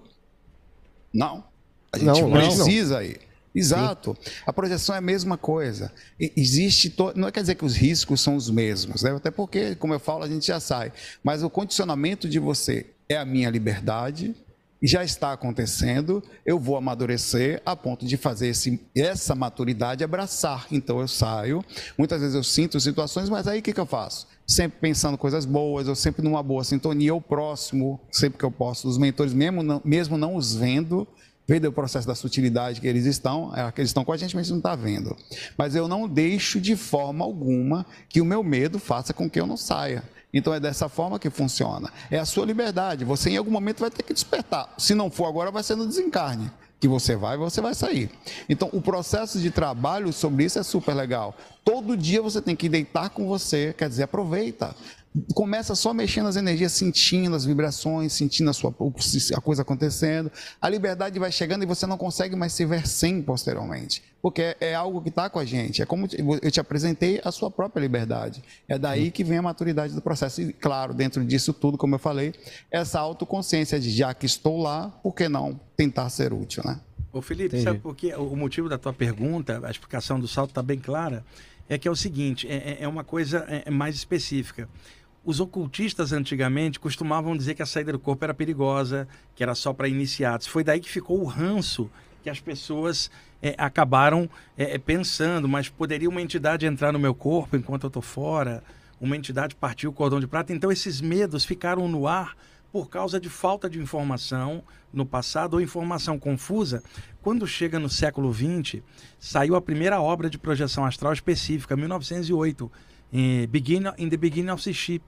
Não. 1.13 1.43
A 1.91 1.97
gente 1.97 2.07
Não, 2.07 2.13
que 2.15 2.21
não. 2.21 2.31
precisa 2.31 3.03
ir. 3.03 3.19
Exato. 3.55 4.15
A 4.45 4.53
projeção 4.53 4.93
é 4.93 4.99
a 4.99 5.01
mesma 5.01 5.35
coisa. 5.37 5.91
Existe. 6.19 6.91
To... 6.91 7.11
Não 7.15 7.31
quer 7.31 7.41
dizer 7.41 7.55
que 7.55 7.65
os 7.65 7.75
riscos 7.75 8.21
são 8.21 8.35
os 8.35 8.49
mesmos, 8.51 9.01
né? 9.01 9.11
até 9.15 9.31
porque, 9.31 9.73
como 9.75 9.93
eu 9.95 9.99
falo, 9.99 10.23
a 10.23 10.27
gente 10.27 10.45
já 10.45 10.59
sai. 10.59 10.91
Mas 11.23 11.41
o 11.41 11.49
condicionamento 11.49 12.29
de 12.29 12.37
você 12.37 12.85
é 13.09 13.17
a 13.17 13.25
minha 13.25 13.49
liberdade, 13.49 14.35
já 14.81 15.03
está 15.03 15.33
acontecendo, 15.33 16.23
eu 16.45 16.59
vou 16.59 16.77
amadurecer 16.77 17.61
a 17.65 17.75
ponto 17.75 18.05
de 18.05 18.17
fazer 18.17 18.47
esse, 18.49 18.79
essa 18.95 19.33
maturidade 19.35 20.03
abraçar. 20.03 20.67
Então 20.71 20.99
eu 20.99 21.07
saio, 21.07 21.63
muitas 21.97 22.21
vezes 22.21 22.35
eu 22.35 22.43
sinto 22.43 22.79
situações, 22.79 23.29
mas 23.29 23.47
aí 23.47 23.59
o 23.59 23.61
que, 23.61 23.73
que 23.73 23.79
eu 23.79 23.85
faço? 23.85 24.27
Sempre 24.45 24.79
pensando 24.79 25.17
coisas 25.17 25.45
boas, 25.45 25.87
eu 25.87 25.95
sempre 25.95 26.23
numa 26.23 26.41
boa 26.43 26.63
sintonia, 26.63 27.13
o 27.13 27.21
próximo, 27.21 27.99
sempre 28.11 28.37
que 28.37 28.45
eu 28.45 28.51
posso, 28.51 28.87
os 28.87 28.97
mentores, 28.97 29.33
mesmo 29.33 29.63
não, 29.63 29.81
mesmo 29.83 30.17
não 30.17 30.35
os 30.35 30.55
vendo, 30.55 31.07
vendo 31.47 31.65
o 31.65 31.71
processo 31.71 32.07
da 32.07 32.13
sutilidade 32.13 32.81
que 32.81 32.87
eles 32.87 33.05
estão, 33.05 33.55
é, 33.55 33.71
que 33.71 33.81
eles 33.81 33.89
estão 33.89 34.03
com 34.05 34.11
a 34.11 34.17
gente, 34.17 34.35
mas 34.35 34.41
a 34.41 34.43
gente 34.43 34.51
não 34.51 34.57
está 34.59 34.75
vendo. 34.75 35.15
Mas 35.57 35.75
eu 35.75 35.87
não 35.87 36.07
deixo 36.07 36.59
de 36.59 36.75
forma 36.75 37.23
alguma 37.25 37.85
que 38.09 38.21
o 38.21 38.25
meu 38.25 38.43
medo 38.43 38.77
faça 38.77 39.13
com 39.13 39.29
que 39.29 39.39
eu 39.39 39.47
não 39.47 39.57
saia. 39.57 40.03
Então 40.33 40.53
é 40.53 40.59
dessa 40.59 40.89
forma 40.89 41.17
que 41.19 41.29
funciona. 41.29 41.91
É 42.11 42.19
a 42.19 42.25
sua 42.25 42.45
liberdade. 42.45 43.05
Você 43.05 43.29
em 43.29 43.37
algum 43.37 43.51
momento 43.51 43.79
vai 43.79 43.89
ter 43.89 44.03
que 44.03 44.13
despertar. 44.13 44.73
Se 44.77 44.93
não 44.93 45.09
for 45.09 45.25
agora, 45.25 45.51
vai 45.51 45.63
ser 45.63 45.75
no 45.75 45.87
desencarne. 45.87 46.51
Que 46.79 46.87
você 46.87 47.15
vai, 47.15 47.37
você 47.37 47.59
vai 47.59 47.73
sair. 47.73 48.11
Então, 48.47 48.69
o 48.71 48.79
processo 48.79 49.39
de 49.39 49.49
trabalho 49.49 50.13
sobre 50.13 50.43
isso 50.43 50.59
é 50.59 50.63
super 50.63 50.93
legal. 50.93 51.35
Todo 51.65 51.97
dia 51.97 52.21
você 52.21 52.39
tem 52.39 52.55
que 52.55 52.69
deitar 52.69 53.09
com 53.09 53.27
você, 53.27 53.73
quer 53.75 53.89
dizer, 53.89 54.03
aproveita. 54.03 54.75
Começa 55.33 55.75
só 55.75 55.93
mexendo 55.93 56.27
as 56.27 56.35
energias, 56.35 56.71
sentindo 56.73 57.35
as 57.35 57.45
vibrações, 57.45 58.13
sentindo 58.13 58.49
a, 58.49 58.53
sua, 58.53 58.73
a 59.35 59.41
coisa 59.41 59.61
acontecendo. 59.61 60.31
A 60.61 60.69
liberdade 60.69 61.17
vai 61.19 61.31
chegando 61.31 61.63
e 61.63 61.65
você 61.65 61.85
não 61.85 61.97
consegue 61.97 62.35
mais 62.35 62.53
se 62.53 62.65
ver 62.65 62.87
sem 62.87 63.21
posteriormente. 63.21 64.03
Porque 64.21 64.41
é, 64.41 64.57
é 64.59 64.75
algo 64.75 65.01
que 65.01 65.09
está 65.09 65.29
com 65.29 65.39
a 65.39 65.45
gente. 65.45 65.81
É 65.81 65.85
como 65.85 66.07
eu 66.41 66.51
te 66.51 66.59
apresentei 66.59 67.21
a 67.23 67.31
sua 67.31 67.49
própria 67.49 67.81
liberdade. 67.81 68.43
É 68.67 68.77
daí 68.77 69.11
que 69.11 69.23
vem 69.23 69.37
a 69.37 69.41
maturidade 69.41 69.93
do 69.93 70.01
processo. 70.01 70.41
E, 70.41 70.53
claro, 70.53 70.93
dentro 70.93 71.23
disso 71.23 71.53
tudo, 71.53 71.77
como 71.77 71.95
eu 71.95 71.99
falei, 71.99 72.33
essa 72.69 72.99
autoconsciência 72.99 73.79
de 73.79 73.89
já 73.91 74.13
que 74.13 74.25
estou 74.25 74.61
lá, 74.61 74.89
por 75.03 75.13
que 75.13 75.29
não 75.29 75.59
tentar 75.75 76.09
ser 76.09 76.33
útil, 76.33 76.63
né? 76.65 76.79
Ô 77.13 77.21
Felipe, 77.21 77.47
Entendi. 77.55 77.63
sabe 77.63 77.79
por 77.79 77.95
quê? 77.95 78.13
O 78.15 78.35
motivo 78.35 78.67
da 78.67 78.77
tua 78.77 78.93
pergunta, 78.93 79.61
a 79.63 79.71
explicação 79.71 80.19
do 80.19 80.27
salto 80.27 80.49
está 80.49 80.61
bem 80.61 80.77
clara, 80.77 81.23
é 81.69 81.77
que 81.77 81.87
é 81.87 81.91
o 81.91 81.95
seguinte, 81.95 82.47
é, 82.47 82.55
é- 82.55 82.77
é 82.81 82.87
uma 82.87 83.03
coisa 83.03 83.39
é 83.47 83.69
mais 83.71 83.95
específica. 83.95 84.67
Os 85.27 85.41
ocultistas 85.41 86.13
antigamente 86.13 86.79
costumavam 86.79 87.35
dizer 87.35 87.53
que 87.53 87.61
a 87.61 87.65
saída 87.65 87.91
do 87.91 87.99
corpo 87.99 88.23
era 88.23 88.33
perigosa, 88.33 89.09
que 89.35 89.43
era 89.43 89.53
só 89.53 89.73
para 89.73 89.89
iniciados. 89.89 90.47
Foi 90.47 90.63
daí 90.63 90.79
que 90.79 90.89
ficou 90.89 91.19
o 91.19 91.25
ranço 91.25 91.91
que 92.23 92.29
as 92.29 92.39
pessoas 92.39 93.11
é, 93.41 93.53
acabaram 93.57 94.29
é, 94.55 94.77
pensando, 94.77 95.45
mas 95.45 95.67
poderia 95.67 96.07
uma 96.07 96.21
entidade 96.21 96.65
entrar 96.65 96.93
no 96.93 96.97
meu 96.97 97.13
corpo 97.13 97.57
enquanto 97.57 97.83
eu 97.83 97.87
estou 97.89 98.01
fora? 98.01 98.63
Uma 99.01 99.17
entidade 99.17 99.53
partiu 99.53 99.89
o 99.89 99.93
cordão 99.93 100.21
de 100.21 100.27
prata? 100.27 100.53
Então 100.53 100.71
esses 100.71 101.01
medos 101.01 101.43
ficaram 101.43 101.89
no 101.89 102.07
ar 102.07 102.37
por 102.71 102.89
causa 102.89 103.19
de 103.19 103.27
falta 103.27 103.69
de 103.69 103.81
informação 103.81 104.63
no 104.93 105.05
passado 105.05 105.55
ou 105.55 105.61
informação 105.61 106.17
confusa. 106.17 106.81
Quando 107.21 107.45
chega 107.45 107.77
no 107.77 107.89
século 107.89 108.33
XX, 108.33 108.81
saiu 109.19 109.57
a 109.57 109.61
primeira 109.61 109.99
obra 109.99 110.29
de 110.29 110.37
projeção 110.37 110.85
astral 110.85 111.11
específica, 111.11 111.75
1908, 111.75 112.71
em 113.11 113.47
Begin, 113.47 113.83
In 113.97 114.09
the 114.09 114.17
Beginning 114.17 114.51
of 114.51 114.63
the 114.63 114.73
Ship, 114.73 115.01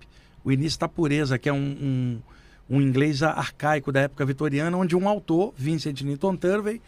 O 0.43 0.51
Início 0.51 0.79
da 0.79 0.87
Pureza, 0.87 1.37
que 1.37 1.49
é 1.49 1.53
um, 1.53 1.57
um, 1.57 2.21
um 2.69 2.81
inglês 2.81 3.23
arcaico 3.23 3.91
da 3.91 4.01
época 4.01 4.25
vitoriana, 4.25 4.77
onde 4.77 4.95
um 4.95 5.07
autor, 5.07 5.53
Vincent 5.57 6.01
Newton 6.01 6.35
Turvey, 6.35 6.81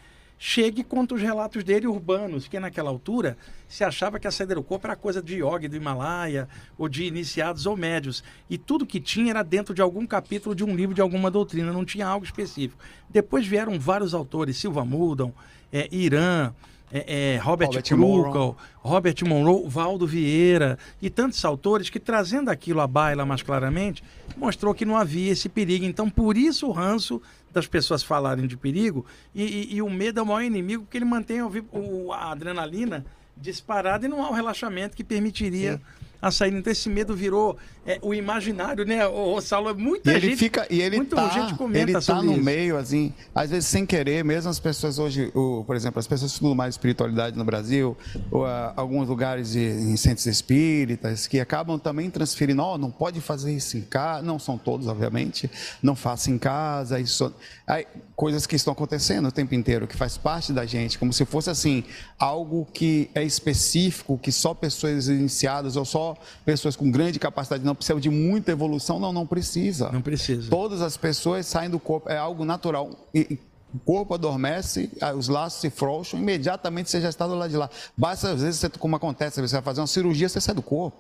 chega 0.44 0.82
e 0.82 0.84
conta 0.84 1.14
os 1.14 1.22
relatos 1.22 1.64
dele 1.64 1.86
urbanos, 1.86 2.48
que 2.48 2.60
naquela 2.60 2.90
altura 2.90 3.38
se 3.68 3.84
achava 3.84 4.20
que 4.20 4.28
a 4.28 4.32
corpo 4.64 4.88
era 4.88 4.96
coisa 4.96 5.22
de 5.22 5.36
yoga 5.36 5.70
do 5.70 5.76
Himalaia, 5.76 6.50
ou 6.80 6.90
de 6.90 7.04
iniciados 7.04 7.68
ou 7.68 7.78
médios. 7.78 8.24
E 8.50 8.58
tudo 8.58 8.84
que 8.84 9.00
tinha 9.00 9.30
era 9.30 9.44
dentro 9.44 9.72
de 9.72 9.84
algum 9.84 10.08
capítulo 10.08 10.56
de 10.56 10.64
um 10.64 10.76
livro 10.76 10.96
de 10.96 11.02
alguma 11.02 11.30
doutrina, 11.30 11.72
não 11.72 11.86
tinha 11.86 12.08
algo 12.08 12.26
específico. 12.26 12.82
Depois 13.08 13.46
vieram 13.46 13.80
vários 13.80 14.16
autores, 14.16 14.58
Silva 14.58 14.84
Muldon, 14.84 15.32
é, 15.72 15.88
Irã, 15.92 16.52
é, 16.94 17.34
é, 17.34 17.38
Robert, 17.38 17.68
Robert 17.68 17.84
Krukel, 18.24 18.58
Robert 18.80 19.16
Monroe, 19.26 19.64
Valdo 19.68 20.06
Vieira 20.08 20.78
e 21.02 21.10
tantos 21.10 21.44
autores 21.46 21.90
que, 21.90 22.00
trazendo 22.00 22.50
aquilo 22.50 22.82
à 22.82 22.88
baila 22.88 23.26
mais 23.26 23.42
claramente, 23.42 24.04
mostrou 24.36 24.74
que 24.74 24.86
não 24.86 24.98
havia 24.98 25.32
esse 25.32 25.48
perigo. 25.48 25.86
Então, 25.86 26.10
por 26.10 26.36
isso 26.38 26.68
o 26.68 26.72
ranço 26.72 27.22
das 27.54 27.68
pessoas 27.68 28.02
falarem 28.04 28.48
de 28.48 28.56
perigo 28.58 29.06
e, 29.36 29.44
e- 29.44 29.76
e 29.76 29.82
o 29.82 29.90
medo 29.90 30.20
é 30.20 30.24
o 30.24 30.26
maior 30.26 30.42
inimigo, 30.44 30.84
porque 30.84 30.98
ele 30.98 31.06
mantém 31.06 31.42
o 31.42 31.52
o- 31.72 32.12
a 32.14 32.32
adrenalina 32.32 33.06
disparada 33.38 34.06
e 34.06 34.10
não 34.10 34.24
há 34.24 34.30
o 34.30 34.34
relaxamento 34.34 34.96
que 34.96 35.04
permitiria 35.04 35.82
a 36.22 36.30
saída. 36.30 36.58
Então, 36.58 36.72
esse 36.72 36.90
medo 36.90 37.16
virou 37.16 37.58
é, 37.86 37.98
o 38.02 38.14
imaginário, 38.14 38.86
né? 38.86 39.08
O, 39.08 39.36
o 39.36 39.42
Saulo, 39.42 39.74
muita 39.76 40.12
E 40.12 40.16
ele 40.16 40.30
gente, 40.30 40.38
fica, 40.38 40.68
e 40.70 40.82
ele 40.82 40.98
muita 40.98 41.16
tá, 41.16 41.30
gente 41.30 41.56
comenta 41.56 41.92
ele 41.92 42.00
tá 42.00 42.22
no 42.22 42.34
isso. 42.34 42.44
meio, 42.44 42.78
assim, 42.78 43.14
às 43.34 43.50
vezes 43.50 43.68
sem 43.68 43.86
querer, 43.86 44.24
mesmo 44.24 44.50
as 44.50 44.60
pessoas 44.60 45.00
hoje, 45.00 45.32
o, 45.34 45.64
por 45.66 45.76
exemplo, 45.76 46.00
as 46.00 46.08
pessoas 46.08 46.32
que 46.32 46.36
estudam 46.36 46.56
mais 46.56 46.76
espiritualidade 46.76 47.38
no 47.38 47.44
Brasil, 47.44 47.98
ou 48.30 48.46
ah, 48.46 48.74
alguns 48.76 49.08
lugares 49.08 49.52
de, 49.52 49.60
em 49.60 49.98
centros 49.98 50.28
espíritas, 50.28 51.26
que 51.26 51.40
acabam 51.40 51.80
também 51.80 52.10
transferindo, 52.10 52.62
ó, 52.62 52.78
não 52.78 52.92
pode 52.92 53.20
fazer 53.20 53.52
isso 53.54 53.78
em 53.78 53.82
casa, 53.82 54.22
não 54.22 54.38
são 54.38 54.58
todos, 54.58 54.88
obviamente, 54.88 55.50
não 55.82 55.96
faça 55.96 56.30
em 56.30 56.38
casa, 56.38 57.00
isso, 57.00 57.34
aí, 57.72 57.88
coisas 58.18 58.46
que 58.46 58.56
estão 58.56 58.74
acontecendo 58.74 59.30
o 59.30 59.32
tempo 59.32 59.56
inteiro, 59.56 59.88
que 59.88 59.96
faz 59.96 60.18
parte 60.18 60.52
da 60.52 60.66
gente, 60.66 61.00
como 61.00 61.14
se 61.14 61.24
fosse 61.24 61.50
assim, 61.50 61.86
algo 62.20 62.68
que 62.74 63.10
é 63.16 63.24
específico, 63.24 64.18
que 64.18 64.30
só 64.32 64.54
pessoas 64.54 65.08
iniciadas 65.08 65.78
ou 65.78 65.86
só 65.86 66.18
pessoas 66.44 66.76
com 66.76 66.92
grande 66.92 67.18
capacidade 67.18 67.64
não 67.64 67.74
precisam 67.74 68.00
de 68.00 68.10
muita 68.10 68.52
evolução, 68.52 69.00
não, 69.00 69.14
não 69.14 69.26
precisa. 69.26 69.90
Não 69.90 70.02
precisa. 70.02 70.50
Todas 70.50 70.82
as 70.82 70.98
pessoas 70.98 71.46
saem 71.46 71.70
do 71.70 71.80
corpo, 71.80 72.10
é 72.10 72.18
algo 72.18 72.44
natural. 72.44 72.92
E- 73.16 73.40
o 73.74 73.80
corpo 73.80 74.14
adormece, 74.14 74.92
os 75.18 75.30
laços 75.30 75.62
se 75.62 75.70
frouxam, 75.70 76.20
imediatamente 76.20 76.90
você 76.90 77.00
já 77.00 77.08
está 77.08 77.26
do 77.26 77.36
lado 77.36 77.50
de 77.50 77.56
lá. 77.56 77.70
Basta, 77.96 78.30
às 78.32 78.42
vezes, 78.42 78.60
você, 78.60 78.68
como 78.68 78.98
acontece, 78.98 79.40
você 79.40 79.56
vai 79.56 79.62
fazer 79.62 79.80
uma 79.80 79.88
cirurgia, 79.88 80.28
você 80.28 80.42
sai 80.42 80.54
do 80.54 80.62
corpo. 80.62 80.98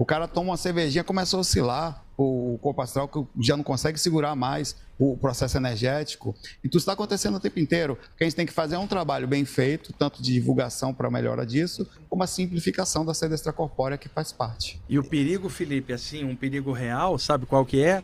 O 0.00 0.06
cara 0.06 0.26
toma 0.26 0.52
uma 0.52 0.56
cervejinha, 0.56 1.04
começa 1.04 1.36
a 1.36 1.40
oscilar 1.40 2.02
o 2.16 2.58
corpo 2.62 2.80
astral, 2.80 3.06
que 3.06 3.22
já 3.38 3.54
não 3.54 3.62
consegue 3.62 4.00
segurar 4.00 4.34
mais 4.34 4.74
o 4.98 5.14
processo 5.14 5.58
energético. 5.58 6.34
E 6.64 6.70
tudo 6.70 6.78
está 6.78 6.94
acontecendo 6.94 7.34
o 7.34 7.40
tempo 7.40 7.60
inteiro. 7.60 7.98
O 8.14 8.16
que 8.16 8.24
a 8.24 8.26
gente 8.26 8.34
tem 8.34 8.46
que 8.46 8.52
fazer 8.52 8.76
é 8.76 8.78
um 8.78 8.86
trabalho 8.86 9.28
bem 9.28 9.44
feito, 9.44 9.92
tanto 9.92 10.22
de 10.22 10.32
divulgação 10.32 10.94
para 10.94 11.10
melhora 11.10 11.44
disso, 11.44 11.86
como 12.08 12.22
a 12.22 12.26
simplificação 12.26 13.04
da 13.04 13.12
saída 13.12 13.34
extracorpórea 13.34 13.98
que 13.98 14.08
faz 14.08 14.32
parte. 14.32 14.80
E 14.88 14.98
o 14.98 15.04
perigo, 15.04 15.50
Felipe, 15.50 15.92
assim, 15.92 16.24
um 16.24 16.34
perigo 16.34 16.72
real, 16.72 17.18
sabe 17.18 17.44
qual 17.44 17.66
que 17.66 17.84
é? 17.84 18.02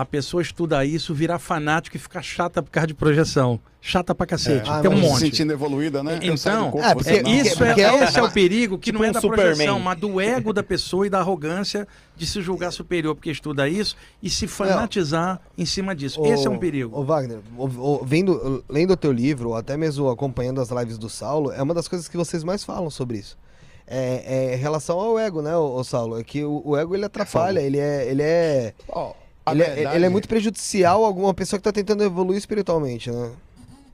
A 0.00 0.04
pessoa 0.04 0.40
estudar 0.40 0.84
isso, 0.84 1.12
virar 1.12 1.40
fanático 1.40 1.96
e 1.96 1.98
ficar 1.98 2.22
chata 2.22 2.62
por 2.62 2.70
causa 2.70 2.86
de 2.86 2.94
projeção. 2.94 3.58
Chata 3.80 4.14
pra 4.14 4.26
cacete. 4.28 4.70
Ah, 4.70 4.80
Tem 4.80 4.88
um 4.88 4.94
mas 4.94 5.04
Se 5.04 5.10
monte. 5.10 5.20
sentindo 5.22 5.52
evoluída, 5.52 6.04
né? 6.04 6.20
Então, 6.22 6.70
corpo, 6.70 6.86
é, 6.86 6.94
você 6.94 7.14
porque- 7.14 7.22
não. 7.22 7.30
isso 7.32 7.64
é, 7.64 7.80
é 7.80 8.04
esse 8.04 8.16
é 8.18 8.22
o 8.22 8.30
perigo 8.30 8.78
que 8.78 8.86
Tipo 8.92 8.98
não 8.98 9.04
é 9.04 9.08
um 9.08 9.12
da 9.12 9.20
Superman. 9.20 9.46
projeção, 9.56 9.80
mas 9.80 9.98
do 9.98 10.20
ego 10.20 10.52
da 10.52 10.62
pessoa 10.62 11.04
e 11.04 11.10
da 11.10 11.18
arrogância 11.18 11.86
de 12.16 12.26
se 12.26 12.40
julgar 12.40 12.70
superior 12.70 13.16
porque 13.16 13.28
estuda 13.30 13.68
isso 13.68 13.96
e 14.22 14.30
se 14.30 14.46
fanatizar 14.46 15.40
em 15.56 15.66
cima 15.66 15.96
disso. 15.96 16.24
Esse 16.26 16.46
é 16.46 16.50
um 16.50 16.58
perigo. 16.58 16.96
Ô, 16.96 17.02
Wagner, 17.02 17.38
ô, 17.56 17.64
ô, 17.64 18.04
vendo, 18.04 18.62
lendo 18.68 18.92
o 18.92 18.96
teu 18.96 19.10
livro, 19.10 19.48
ou 19.48 19.56
até 19.56 19.76
mesmo 19.76 20.08
acompanhando 20.08 20.60
as 20.60 20.70
lives 20.70 20.96
do 20.96 21.08
Saulo, 21.08 21.50
é 21.50 21.60
uma 21.60 21.74
das 21.74 21.88
coisas 21.88 22.06
que 22.06 22.16
vocês 22.16 22.44
mais 22.44 22.62
falam 22.62 22.88
sobre 22.88 23.18
isso. 23.18 23.36
É, 23.84 24.50
é 24.52 24.54
em 24.54 24.58
relação 24.58 24.96
ao 25.00 25.18
ego, 25.18 25.42
né, 25.42 25.56
ô, 25.56 25.74
ô 25.74 25.82
Saulo? 25.82 26.20
É 26.20 26.22
que 26.22 26.44
o, 26.44 26.62
o 26.64 26.76
ego 26.76 26.94
ele 26.94 27.04
atrapalha, 27.04 27.58
ele 27.58 27.78
é. 27.78 28.06
Ele 28.08 28.22
é, 28.22 28.74
a 28.92 29.12
ele, 29.52 29.62
é 29.62 29.74
verdade- 29.74 29.96
ele 29.96 30.06
é 30.06 30.08
muito 30.08 30.28
prejudicial 30.28 31.04
a 31.04 31.06
alguma 31.06 31.32
pessoa 31.34 31.58
que 31.58 31.68
está 31.68 31.72
tentando 31.72 32.02
evoluir 32.04 32.38
espiritualmente, 32.38 33.10
né? 33.10 33.30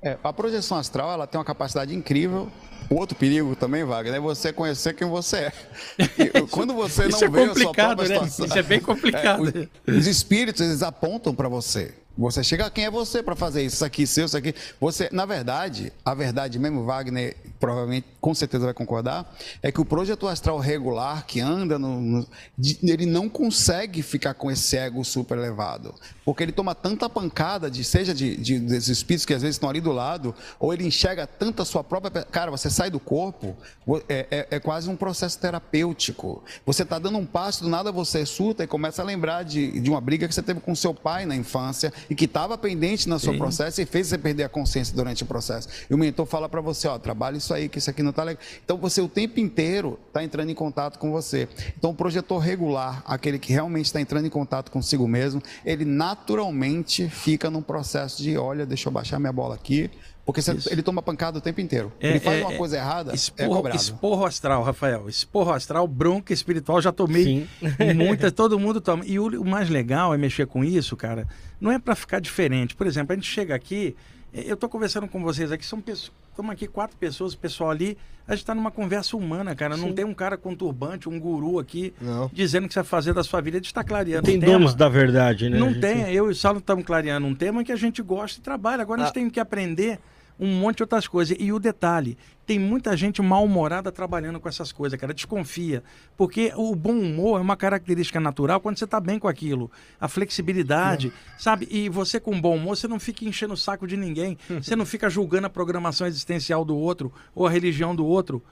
É, 0.02 0.18
a 0.23 0.33
projeção 0.33 0.76
astral 0.76 1.10
ela 1.12 1.26
tem 1.26 1.39
uma 1.39 1.44
capacidade 1.44 1.94
incrível. 1.94 2.49
O 2.91 2.97
outro 2.97 3.16
perigo 3.16 3.57
também, 3.57 3.83
Wagner, 3.83 4.16
é 4.16 4.20
você 4.20 4.52
conhecer 4.52 4.92
quem 4.94 5.08
você 5.08 5.36
é. 5.36 5.52
E, 5.99 6.47
quando 6.49 6.74
você 6.74 7.02
não 7.05 7.08
Isso 7.08 7.24
é 7.24 7.28
vê 7.28 7.41
a 7.41 7.44
sua 7.47 7.55
complicado, 7.55 7.97
própria 7.97 8.08
né? 8.08 8.15
situação, 8.28 8.47
Isso 8.47 8.58
é 8.58 8.62
bem 8.62 8.81
complicado. 8.81 9.49
É, 9.49 9.91
os, 9.91 9.97
os 10.00 10.07
espíritos 10.07 10.60
eles 10.60 10.83
apontam 10.83 11.34
para 11.34 11.49
você. 11.49 11.94
Você 12.17 12.44
chega, 12.44 12.70
quem 12.70 12.84
é 12.84 12.91
você 12.91 13.23
para 13.23 13.34
fazer 13.34 13.62
isso 13.62 13.84
aqui, 13.84 14.07
seu, 14.07 14.26
isso 14.26 14.36
aqui? 14.36 14.55
Você, 14.81 15.09
na 15.10 15.26
verdade, 15.26 15.93
a 16.05 16.15
verdade 16.15 16.59
mesmo, 16.60 16.84
Wagner 16.84 17.36
provavelmente, 17.59 18.07
com 18.20 18.34
certeza 18.34 18.67
vai 18.67 18.75
concordar, 18.75 19.34
é 19.62 19.73
que 19.73 19.81
o 19.81 19.84
projetor 19.84 20.31
astral 20.31 20.59
regular 20.59 21.26
que 21.26 21.41
anda 21.41 21.78
no, 21.78 22.01
no- 22.01 22.26
ele 22.83 23.07
não 23.07 23.28
consegue 23.28 24.02
ficar 24.02 24.34
com 24.34 24.51
esse 24.51 24.76
ego 24.76 25.02
super 25.05 25.39
elevado, 25.39 25.94
porque 26.25 26.43
ele 26.43 26.52
toma 26.52 26.75
tanta 26.75 27.09
pancada 27.09 27.70
de 27.70 27.83
seja 27.83 28.15
de, 28.15 28.36
de 28.36 28.59
desses 28.60 28.89
espíritos 28.89 29.25
que 29.26 29.33
às 29.34 29.41
vezes 29.43 29.57
estão 29.57 29.68
ali 29.70 29.81
do 29.81 29.93
lado, 29.93 30.34
ou 30.60 30.73
ele 30.75 30.86
enxerga 30.86 31.26
tanto 31.26 31.62
a 31.62 31.65
sua 31.65 31.83
própria, 31.83 32.23
cara, 32.25 32.51
você 32.51 32.68
sai 32.70 32.91
do 32.91 33.01
corpo, 33.01 33.57
é, 34.09 34.26
é- 34.31 34.49
é 34.57 34.60
quase 34.60 34.89
um 34.89 34.97
processo 34.97 35.39
terapêutico. 35.39 36.44
Você 36.67 36.83
está 36.83 36.99
dando 36.99 37.18
um 37.18 37.26
passo, 37.26 37.62
do 37.65 37.68
nada 37.68 37.91
você 37.91 38.25
surta 38.26 38.62
e 38.62 38.67
começa 38.67 39.02
a 39.02 39.05
lembrar 39.05 39.43
de, 39.43 39.81
de 39.81 39.91
uma 39.91 40.01
briga 40.01 40.28
que 40.28 40.34
você 40.34 40.43
teve 40.43 40.60
com 40.60 40.75
seu 40.75 40.94
pai 40.94 41.25
na 41.26 41.34
infância 41.34 41.93
e 42.08 42.15
que 42.15 42.24
estava 42.24 42.57
pendente 42.57 43.08
no 43.08 43.18
seu 43.18 43.36
processo 43.36 43.81
e 43.81 43.86
fez 43.86 44.08
você 44.08 44.18
perder 44.18 44.44
a 44.44 44.49
consciência 44.49 44.94
durante 44.94 45.23
o 45.23 45.26
processo. 45.26 45.68
E 45.89 45.94
o 45.94 45.99
mentor 45.99 46.26
fala 46.26 46.49
para 46.49 46.60
você, 46.60 46.89
ó, 46.89 46.99
trabalha 46.99 47.36
isso 47.36 47.52
aí, 47.52 47.68
que 47.68 47.78
isso 47.78 47.91
aqui 47.91 48.02
não 48.02 48.10
está 48.10 48.23
legal. 48.23 48.42
Então 48.65 48.76
você 48.76 49.00
o 49.00 49.08
tempo 49.08 49.41
inteiro 49.41 49.99
está 50.08 50.23
entrando 50.23 50.50
em 50.50 50.55
contato 50.55 50.99
com 50.99 51.10
você. 51.10 51.49
Então 51.76 51.91
o 51.91 51.94
projetor 51.94 52.39
regular, 52.39 53.02
aquele 53.07 53.39
que 53.39 53.52
realmente 53.52 53.86
está 53.86 54.00
entrando 54.00 54.26
em 54.26 54.31
contato 54.31 54.70
consigo 54.70 55.07
mesmo, 55.07 55.42
ele 55.65 55.84
naturalmente 55.84 57.08
fica 57.08 57.50
num 57.50 57.62
processo 57.62 58.23
de, 58.23 58.36
olha, 58.36 58.66
deixa 58.66 58.89
eu 58.89 58.92
baixar 58.92 59.18
minha 59.18 59.33
bola 59.33 59.55
aqui, 59.55 59.91
porque 60.24 60.40
você- 60.40 60.72
ele 60.72 60.82
toma 60.82 61.02
pancada 61.02 61.38
o 61.38 61.40
tempo 61.40 61.60
inteiro. 61.60 61.92
É, 62.00 62.10
ele 62.10 62.20
faz 62.20 62.40
é, 62.40 62.44
uma 62.44 62.56
coisa 62.56 62.76
errada, 62.76 63.12
é 63.12 63.14
Esporro, 63.14 63.56
cobrado. 63.56 63.76
esporro 63.76 64.24
astral, 64.24 64.62
Rafael. 64.62 65.08
Esporro 65.08 65.52
astral, 65.52 65.86
bronca 65.86 66.32
espiritual, 66.32 66.80
já 66.80 66.90
tomei 66.92 67.24
Sim. 67.24 67.48
muitas, 67.94 68.32
todo 68.32 68.58
mundo 68.58 68.80
toma. 68.80 69.04
E 69.06 69.18
o, 69.18 69.26
o 69.40 69.44
mais 69.44 69.68
legal 69.68 70.14
é 70.14 70.18
mexer 70.18 70.46
com 70.46 70.64
isso, 70.64 70.96
cara, 70.96 71.26
não 71.60 71.70
é 71.70 71.78
para 71.78 71.94
ficar 71.94 72.20
diferente. 72.20 72.74
Por 72.74 72.86
exemplo, 72.86 73.12
a 73.12 73.16
gente 73.16 73.30
chega 73.30 73.54
aqui, 73.54 73.94
eh, 74.32 74.44
eu 74.46 74.56
tô 74.56 74.68
conversando 74.68 75.06
com 75.08 75.22
vocês 75.22 75.52
aqui, 75.52 75.64
são 75.66 75.80
pessoas, 75.80 76.12
estamos 76.30 76.50
aqui 76.52 76.66
quatro 76.66 76.96
pessoas, 76.96 77.34
o 77.34 77.38
pessoal 77.38 77.70
ali, 77.70 77.96
a 78.26 78.34
gente 78.34 78.46
tá 78.46 78.54
numa 78.54 78.70
conversa 78.70 79.16
humana, 79.18 79.54
cara. 79.54 79.76
Não 79.76 79.92
tem 79.92 80.04
um 80.06 80.14
cara 80.14 80.38
com 80.38 80.54
turbante, 80.56 81.06
um 81.10 81.20
guru 81.20 81.58
aqui, 81.58 81.92
Não. 82.00 82.30
dizendo 82.32 82.66
que 82.66 82.72
você 82.72 82.80
vai 82.80 82.88
fazer 82.88 83.12
da 83.12 83.22
sua 83.22 83.42
vida. 83.42 83.58
A 83.58 83.60
gente 83.60 83.74
tá 83.74 83.84
clareando 83.84 84.24
Tem 84.24 84.38
um 84.38 84.40
donos 84.40 84.74
da 84.74 84.88
verdade, 84.88 85.50
né? 85.50 85.58
Não 85.58 85.66
A 85.66 85.70
gente- 85.72 85.80
tem, 85.82 86.10
eu 86.10 86.28
e 86.28 86.30
o 86.30 86.34
Saulo 86.34 86.58
estamos 86.60 86.84
clareando 86.86 87.26
um 87.26 87.34
tema 87.34 87.62
que 87.62 87.70
a 87.70 87.76
gente 87.76 88.00
gosta 88.00 88.40
e 88.40 88.42
trabalha. 88.42 88.80
Agora 88.80 89.02
a 89.02 89.04
gente 89.04 89.14
tem 89.14 89.28
que 89.28 89.38
aprender 89.38 89.98
um 90.38 90.48
monte 90.58 90.78
de 90.78 90.82
outras 90.82 91.06
coisas. 91.06 91.36
E 91.38 91.52
o 91.52 91.58
detalhe, 91.58 92.16
tem 92.46 92.58
muita 92.58 92.96
gente 92.96 93.22
mal-humorada 93.22 93.90
trabalhando 93.92 94.38
com 94.40 94.48
essas 94.48 94.70
coisas, 94.72 94.98
cara. 95.00 95.14
Desconfia. 95.14 95.82
Porque 96.16 96.52
o 96.56 96.74
bom 96.74 96.92
humor 96.98 97.38
é 97.38 97.42
uma 97.42 97.56
característica 97.56 98.20
natural 98.20 98.60
quando 98.60 98.78
você 98.78 98.84
está 98.84 99.00
bem 99.00 99.18
com 99.18 99.28
aquilo. 99.28 99.70
A 100.00 100.08
flexibilidade, 100.08 101.12
sabe? 101.38 101.66
E 101.70 101.88
você 101.88 102.20
com 102.20 102.38
bom 102.40 102.56
humor, 102.56 102.76
você 102.76 102.86
não 102.88 102.98
fica 103.00 103.24
enchendo 103.24 103.54
o 103.54 103.56
saco 103.56 103.86
de 103.86 103.96
ninguém. 103.96 104.36
Você 104.62 104.76
não 104.76 104.84
fica 104.86 105.08
julgando 105.08 105.46
a 105.46 105.50
programação 105.50 106.06
existencial 106.06 106.64
do 106.64 106.76
outro 106.76 107.12
ou 107.34 107.46
a 107.46 107.50
religião 107.50 107.94
do 107.94 108.04
outro. 108.06 108.42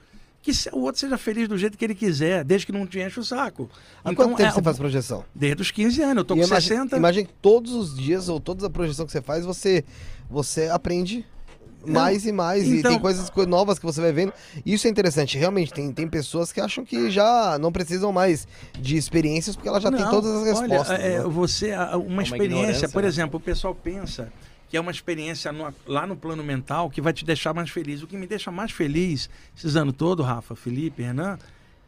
Que 0.41 0.51
o 0.73 0.79
outro 0.81 0.99
seja 0.99 1.17
feliz 1.17 1.47
do 1.47 1.57
jeito 1.57 1.77
que 1.77 1.85
ele 1.85 1.95
quiser, 1.95 2.43
desde 2.43 2.65
que 2.67 2.71
não 2.73 2.85
te 2.85 2.99
enche 2.99 3.17
o 3.19 3.23
saco. 3.23 3.69
Há 4.03 4.13
quanto 4.13 4.35
tempo 4.35 4.41
é- 4.41 4.51
você 4.51 4.61
faz 4.61 4.77
projeção? 4.77 5.23
Desde 5.33 5.61
os 5.61 5.71
15 5.71 6.01
anos, 6.01 6.17
eu 6.17 6.25
tô 6.25 6.33
E 6.35 6.39
com 6.41 6.45
imagina, 6.47 6.61
60. 6.81 6.97
imagina 6.97 7.27
que 7.27 7.33
todos 7.41 7.73
os 7.73 7.95
dias, 7.97 8.27
ou 8.27 8.39
toda 8.41 8.67
a 8.67 8.69
projeção 8.69 9.05
que 9.05 9.11
você 9.13 9.21
faz, 9.21 9.45
você, 9.45 9.85
você 10.29 10.67
aprende 10.67 11.25
mais 11.85 12.25
e 12.25 12.31
mais. 12.31 12.63
e 12.67 12.77
então- 12.79 12.91
tem 12.91 12.99
coisas 12.99 13.29
co- 13.29 13.45
novas 13.45 13.77
que 13.79 13.85
você 13.85 13.99
vai 14.01 14.11
vendo. 14.11 14.33
Isso 14.65 14.87
é 14.87 14.89
interessante. 14.89 15.37
Realmente, 15.37 15.73
tem, 15.73 15.91
tem 15.91 16.07
pessoas 16.07 16.51
que 16.51 16.59
acham 16.61 16.83
que 16.85 17.09
já 17.11 17.57
não 17.59 17.71
precisam 17.71 18.11
mais 18.11 18.47
de 18.79 18.95
experiências 18.97 19.55
porque 19.55 19.67
ela 19.69 19.79
já 19.81 19.91
tem 19.91 20.01
Não, 20.01 20.09
todas 20.11 20.31
as 20.31 20.43
respostas. 20.45 20.89
Olha, 20.89 20.97
é, 21.01 21.17
né? 21.19 21.23
você, 21.25 21.73
uma, 22.05 22.23
experiência, 22.23 22.45
ignorância, 22.45 22.89
por 22.89 23.01
né? 23.03 23.07
exemplo, 23.07 23.37
o 23.37 23.39
pessoal 23.41 23.73
pensa 23.75 24.31
que 24.69 24.77
é 24.77 24.79
uma 24.81 24.91
experiência 24.91 25.51
no- 25.51 25.73
lá 25.85 26.07
no 26.07 26.15
plano 26.15 26.43
mental 26.43 26.89
que 26.89 26.99
vai 27.01 27.13
te 27.13 27.23
deixar 27.23 27.53
mais 27.53 27.69
feliz. 27.69 28.01
O 28.01 28.07
que 28.07 28.17
me 28.17 28.25
deixa 28.25 28.49
mais 28.51 28.71
feliz 28.71 29.29
esses 29.55 29.75
anos 29.75 29.93
todos, 29.95 30.25
Rafa, 30.25 30.55
Felipe, 30.55 31.03
Renan, 31.03 31.37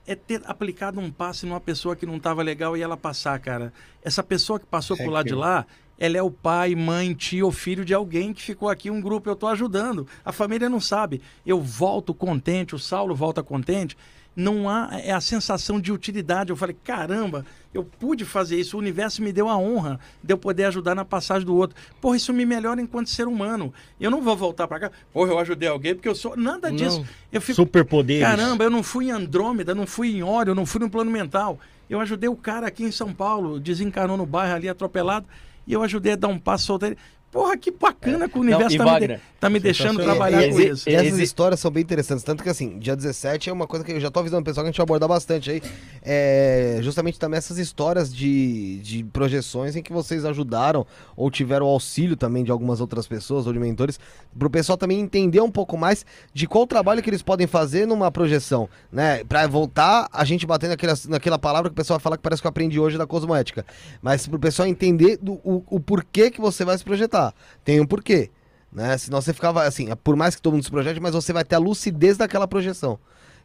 é 0.07 0.13
ter 0.13 0.39
aplicado 0.45 0.99
um 0.99 1.09
passe 1.09 1.47
numa 1.47 1.59
pessoa 1.59 1.95
que 1.95 2.05
não 2.05 2.17
estava 2.17 2.43
legal 2.43 2.77
e 2.77 2.81
ela 2.83 2.95
passar, 2.95 3.39
cara. 3.39 3.73
Essa 4.03 4.21
pessoa 4.21 4.59
que 4.59 4.65
passou 4.67 4.95
por 4.95 5.09
lá 5.09 5.23
de 5.23 5.33
lá, 5.33 5.65
ela 5.97 6.17
é 6.17 6.21
o 6.21 6.31
pai, 6.31 6.75
mãe, 6.75 7.13
tio 7.13 7.45
ou 7.45 7.51
filho 7.51 7.85
de 7.85 7.93
alguém 7.93 8.33
que 8.33 8.41
ficou 8.41 8.69
aqui, 8.69 8.89
um 8.89 9.01
grupo, 9.01 9.29
eu 9.29 9.33
estou 9.33 9.49
ajudando. 9.49 10.07
A 10.23 10.31
família 10.31 10.69
não 10.69 10.79
sabe. 10.79 11.21
Eu 11.45 11.61
volto 11.61 12.13
contente, 12.13 12.75
o 12.75 12.79
Saulo 12.79 13.15
volta 13.15 13.41
contente. 13.41 13.97
Não 14.35 14.67
há 14.69 14.89
é 15.01 15.13
a 15.13 15.21
sensação 15.21 15.79
de 15.79 15.93
utilidade. 15.93 16.49
Eu 16.49 16.57
falei, 16.57 16.75
caramba, 16.83 17.45
eu 17.73 17.85
pude 17.85 18.25
fazer 18.25 18.59
isso. 18.59 18.75
O 18.75 18.79
universo 18.79 19.21
me 19.21 19.31
deu 19.31 19.47
a 19.47 19.57
honra 19.57 19.97
de 20.21 20.33
eu 20.33 20.37
poder 20.37 20.65
ajudar 20.65 20.93
na 20.93 21.05
passagem 21.05 21.45
do 21.45 21.55
outro. 21.55 21.77
Porra, 22.01 22.17
isso 22.17 22.33
me 22.33 22.45
melhora 22.45 22.81
enquanto 22.81 23.09
ser 23.09 23.27
humano. 23.27 23.73
Eu 23.97 24.11
não 24.11 24.21
vou 24.21 24.35
voltar 24.35 24.67
para 24.67 24.79
cá. 24.81 24.91
Porra, 25.13 25.31
eu 25.31 25.39
ajudei 25.39 25.69
alguém 25.69 25.95
porque 25.95 26.09
eu 26.09 26.15
sou. 26.15 26.35
Nada 26.35 26.69
disso. 26.69 26.99
Não. 26.99 27.07
Eu 27.31 27.39
fico. 27.39 27.55
Superpoderes. 27.55 28.27
Caramba, 28.27 28.65
eu 28.65 28.69
não 28.69 28.83
fui 28.83 29.05
em 29.05 29.11
Andrômeda, 29.11 29.73
não 29.73 29.87
fui 29.87 30.17
em 30.17 30.19
eu 30.19 30.55
não 30.55 30.65
fui 30.65 30.81
no 30.81 30.89
plano 30.89 31.09
mental. 31.09 31.57
Eu 31.89 32.01
ajudei 32.01 32.27
o 32.27 32.35
cara 32.35 32.67
aqui 32.67 32.83
em 32.83 32.91
São 32.91 33.13
Paulo, 33.13 33.59
desencarnou 33.59 34.17
no 34.17 34.25
bairro 34.25 34.55
ali 34.55 34.67
atropelado, 34.67 35.27
e 35.65 35.73
eu 35.73 35.81
ajudei 35.83 36.13
a 36.13 36.15
dar 36.15 36.27
um 36.27 36.39
passo 36.39 36.65
solteiro. 36.65 36.95
Porra, 37.35 37.57
que 37.57 37.69
bacana 37.69 38.29
que 38.29 38.37
o 38.37 38.41
universo 38.41 38.73
e 38.73 38.77
tá, 38.77 38.85
me, 38.85 38.89
Wagner, 38.91 39.17
de- 39.17 39.23
tá 39.41 39.49
me 39.49 39.59
deixando 39.59 40.01
trabalhar 40.01 40.47
E- 40.47 40.51
com 40.53 40.59
e- 40.61 40.69
isso. 40.69 40.89
E 40.89 40.95
essas 40.95 41.19
histórias 41.19 41.59
são 41.59 41.69
bem 41.69 41.83
interessantes. 41.83 42.23
Tanto 42.23 42.41
que, 42.41 42.47
assim, 42.49 42.79
dia 42.79 42.95
17 42.95 43.49
é 43.49 43.53
uma 43.53 43.67
coisa 43.67 43.83
que 43.83 43.91
eu 43.91 43.99
já 43.99 44.09
tô 44.09 44.21
avisando 44.21 44.41
o 44.41 44.45
pessoal 44.45 44.63
que 44.63 44.69
a 44.69 44.71
gente 44.71 44.77
vai 44.77 44.85
abordar 44.85 45.09
bastante 45.09 45.51
aí. 45.51 45.61
É 46.01 46.79
justamente 46.81 47.19
também 47.19 47.37
essas 47.37 47.57
histórias 47.57 48.15
de, 48.15 48.79
de 48.79 49.03
projeções 49.03 49.75
em 49.75 49.83
que 49.83 49.91
vocês 49.91 50.23
ajudaram 50.23 50.87
ou 51.13 51.29
tiveram 51.29 51.65
auxílio 51.65 52.15
também 52.15 52.41
de 52.41 52.51
algumas 52.51 52.79
outras 52.79 53.05
pessoas 53.05 53.45
ou 53.45 53.51
de 53.51 53.59
mentores, 53.59 53.99
pro 54.39 54.49
pessoal 54.49 54.77
também 54.77 55.01
entender 55.01 55.41
um 55.41 55.51
pouco 55.51 55.77
mais 55.77 56.05
de 56.33 56.47
qual 56.47 56.65
trabalho 56.65 57.03
que 57.03 57.09
eles 57.09 57.21
podem 57.21 57.47
fazer 57.47 57.85
numa 57.85 58.09
projeção, 58.09 58.69
né? 58.89 59.25
Pra 59.25 59.45
voltar 59.45 60.07
a 60.13 60.23
gente 60.23 60.45
bater 60.45 60.69
naquela, 60.69 60.93
naquela 61.09 61.37
palavra 61.37 61.69
que 61.69 61.73
o 61.73 61.75
pessoal 61.75 61.99
fala 61.99 62.15
que 62.15 62.23
parece 62.23 62.41
que 62.41 62.47
eu 62.47 62.49
aprendi 62.49 62.79
hoje 62.79 62.97
da 62.97 63.05
cosmoética. 63.05 63.65
Mas 64.01 64.25
pro 64.25 64.39
pessoal 64.39 64.67
entender 64.69 65.17
do, 65.21 65.33
o, 65.43 65.63
o 65.69 65.79
porquê 65.81 66.31
que 66.31 66.39
você 66.39 66.63
vai 66.63 66.77
se 66.77 66.83
projetar. 66.85 67.24
Tem 67.63 67.79
um 67.79 67.85
porquê 67.85 68.29
né? 68.75 68.97
Senão 68.97 69.21
você 69.21 69.33
ficava 69.33 69.63
assim, 69.63 69.87
por 70.03 70.17
mais 70.17 70.35
que 70.35 70.41
todo 70.41 70.53
mundo 70.53 70.65
se 70.65 70.69
projete, 70.69 70.99
mas 70.99 71.13
você 71.13 71.31
vai 71.31 71.45
ter 71.45 71.55
a 71.55 71.59
lucidez 71.59 72.17
daquela 72.17 72.45
projeção. 72.45 72.99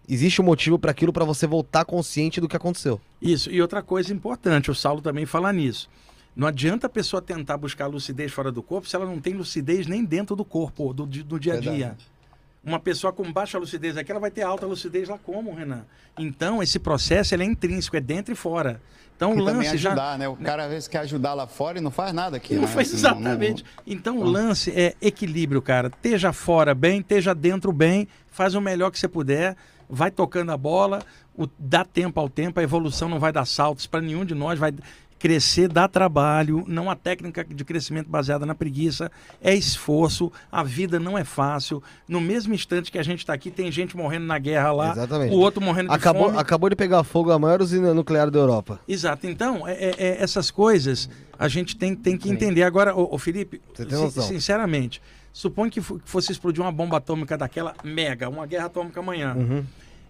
Existe 0.09 0.43
um 0.43 0.45
motivo 0.45 0.77
para 0.77 0.91
aquilo 0.91 1.13
para 1.13 1.25
você 1.25 1.47
voltar 1.47 1.85
consciente 1.85 2.41
do 2.41 2.49
que 2.49 2.57
aconteceu. 2.57 3.01
Isso, 3.23 3.49
e 3.49 3.63
outra 3.63 3.81
coisa 3.81 4.13
importante, 4.13 4.71
o 4.71 4.75
Saulo 4.75 5.01
também 5.01 5.25
fala 5.25 5.53
nisso. 5.53 5.89
Não 6.35 6.49
adianta 6.49 6.89
a 6.89 6.91
pessoa 6.91 7.23
tentar 7.23 7.57
buscar 7.57 7.87
lucidez 7.87 8.33
fora 8.33 8.51
do 8.51 8.61
corpo 8.61 8.89
se 8.89 8.97
ela 8.97 9.07
não 9.07 9.21
tem 9.21 9.35
lucidez 9.35 9.87
nem 9.87 10.05
dentro 10.05 10.35
do 10.35 10.45
corpo, 10.45 10.93
do, 10.93 11.07
do 11.07 11.39
dia 11.39 11.55
a 11.55 11.61
dia. 11.61 11.71
Verdade. 11.71 12.07
Uma 12.65 12.81
pessoa 12.81 13.13
com 13.13 13.33
baixa 13.33 13.57
lucidez 13.57 13.97
aqui, 13.97 14.11
ela 14.11 14.21
vai 14.21 14.31
ter 14.31 14.43
alta 14.43 14.67
lucidez 14.67 15.09
lá 15.09 15.17
como, 15.17 15.55
Renan? 15.55 15.85
Então, 16.19 16.63
esse 16.63 16.79
processo 16.79 17.35
ele 17.35 17.45
é 17.45 17.47
intrínseco, 17.47 17.97
é 17.97 18.01
dentro 18.01 18.33
e 18.33 18.37
fora. 18.37 18.83
Então, 19.21 19.35
o 19.35 19.39
E 19.39 19.43
lance 19.43 19.77
já... 19.77 19.91
ajudar, 19.91 20.19
né? 20.19 20.27
O 20.27 20.35
cara 20.35 20.65
às 20.65 20.71
vezes 20.71 20.89
quer 20.89 21.01
ajudar 21.01 21.35
lá 21.35 21.47
fora 21.47 21.77
e 21.77 21.81
não 21.83 21.91
faz 21.91 22.15
nada 22.15 22.39
aqui. 22.39 22.55
Não 22.55 22.63
né? 22.63 22.67
faz 22.69 22.89
Assim, 22.89 22.97
exatamente. 22.97 23.63
Então 23.87 24.19
o 24.19 24.25
lance 24.25 24.71
é 24.71 24.95
equilíbrio, 24.99 25.61
cara. 25.61 25.89
Esteja 25.89 26.33
fora 26.33 26.75
bem, 26.75 27.01
esteja 27.01 27.35
dentro 27.35 27.71
bem, 27.71 28.09
faz 28.31 28.55
o 28.55 28.63
melhor 28.63 28.91
que 28.91 28.99
você 28.99 29.07
puder, 29.07 29.57
vai 29.91 30.11
tocando 30.11 30.51
a 30.53 30.57
bola, 30.57 31.01
o, 31.37 31.47
dá 31.59 31.85
tempo 31.85 32.19
ao 32.19 32.31
tempo, 32.31 32.61
a 32.61 32.63
evolução 32.63 33.11
não 33.11 33.19
vai 33.19 33.31
dar 33.31 33.45
saltos 33.45 33.87
para 33.87 34.01
nenhum 34.01 34.25
de 34.25 34.35
nós, 34.35 34.59
vai 34.59 34.73
Crescer 35.21 35.69
dá 35.69 35.87
trabalho, 35.87 36.65
não 36.67 36.91
há 36.91 36.97
técnica 36.97 37.45
de 37.45 37.63
crescimento 37.63 38.09
baseada 38.09 38.47
na 38.47 38.55
preguiça, 38.55 39.13
é 39.43 39.55
esforço, 39.55 40.33
a 40.51 40.65
vida 40.65 40.99
não 40.99 41.17
é 41.19 41.25
fácil. 41.25 41.83
No 42.09 42.23
mesmo 42.23 42.55
instante 42.55 42.91
que 42.91 42.99
a 42.99 43.03
gente 43.03 43.19
está 43.19 43.35
aqui, 43.35 43.51
tem 43.51 43.71
gente 43.71 43.95
morrendo 43.95 44.25
na 44.25 44.39
guerra 44.39 44.73
lá, 44.73 44.93
Exatamente. 44.93 45.35
o 45.35 45.39
outro 45.39 45.63
morrendo 45.63 45.91
de 45.91 45.95
Acabou, 45.95 46.29
fome. 46.29 46.39
acabou 46.39 46.71
de 46.71 46.75
pegar 46.75 47.05
fogo 47.05 47.31
a 47.31 47.39
maior 47.39 47.61
usina 47.61 47.93
nuclear 47.93 48.31
da 48.31 48.39
Europa. 48.39 48.81
Exato. 48.89 49.27
Então, 49.27 49.69
é- 49.69 49.75
é- 49.75 49.95
é 49.99 50.23
essas 50.23 50.51
coisas 50.51 51.11
a 51.39 51.49
gente 51.49 51.77
tem, 51.77 51.95
tem 51.95 52.17
que 52.17 52.31
entender. 52.31 52.63
Agora, 52.63 52.95
ô, 52.97 53.15
ô, 53.15 53.19
Felipe, 53.19 53.61
sinceramente, 54.27 55.03
suponha 55.35 55.71
que 55.71 55.81
fosse 55.83 56.33
explodir 56.33 56.63
uma 56.63 56.73
bomba 56.73 56.97
atômica 56.97 57.37
daquela 57.37 57.75
mega, 57.85 58.27
uma 58.29 58.47
guerra 58.47 58.67
atômica 58.67 59.01
amanhã. 59.01 59.35
Uhum. 59.35 59.65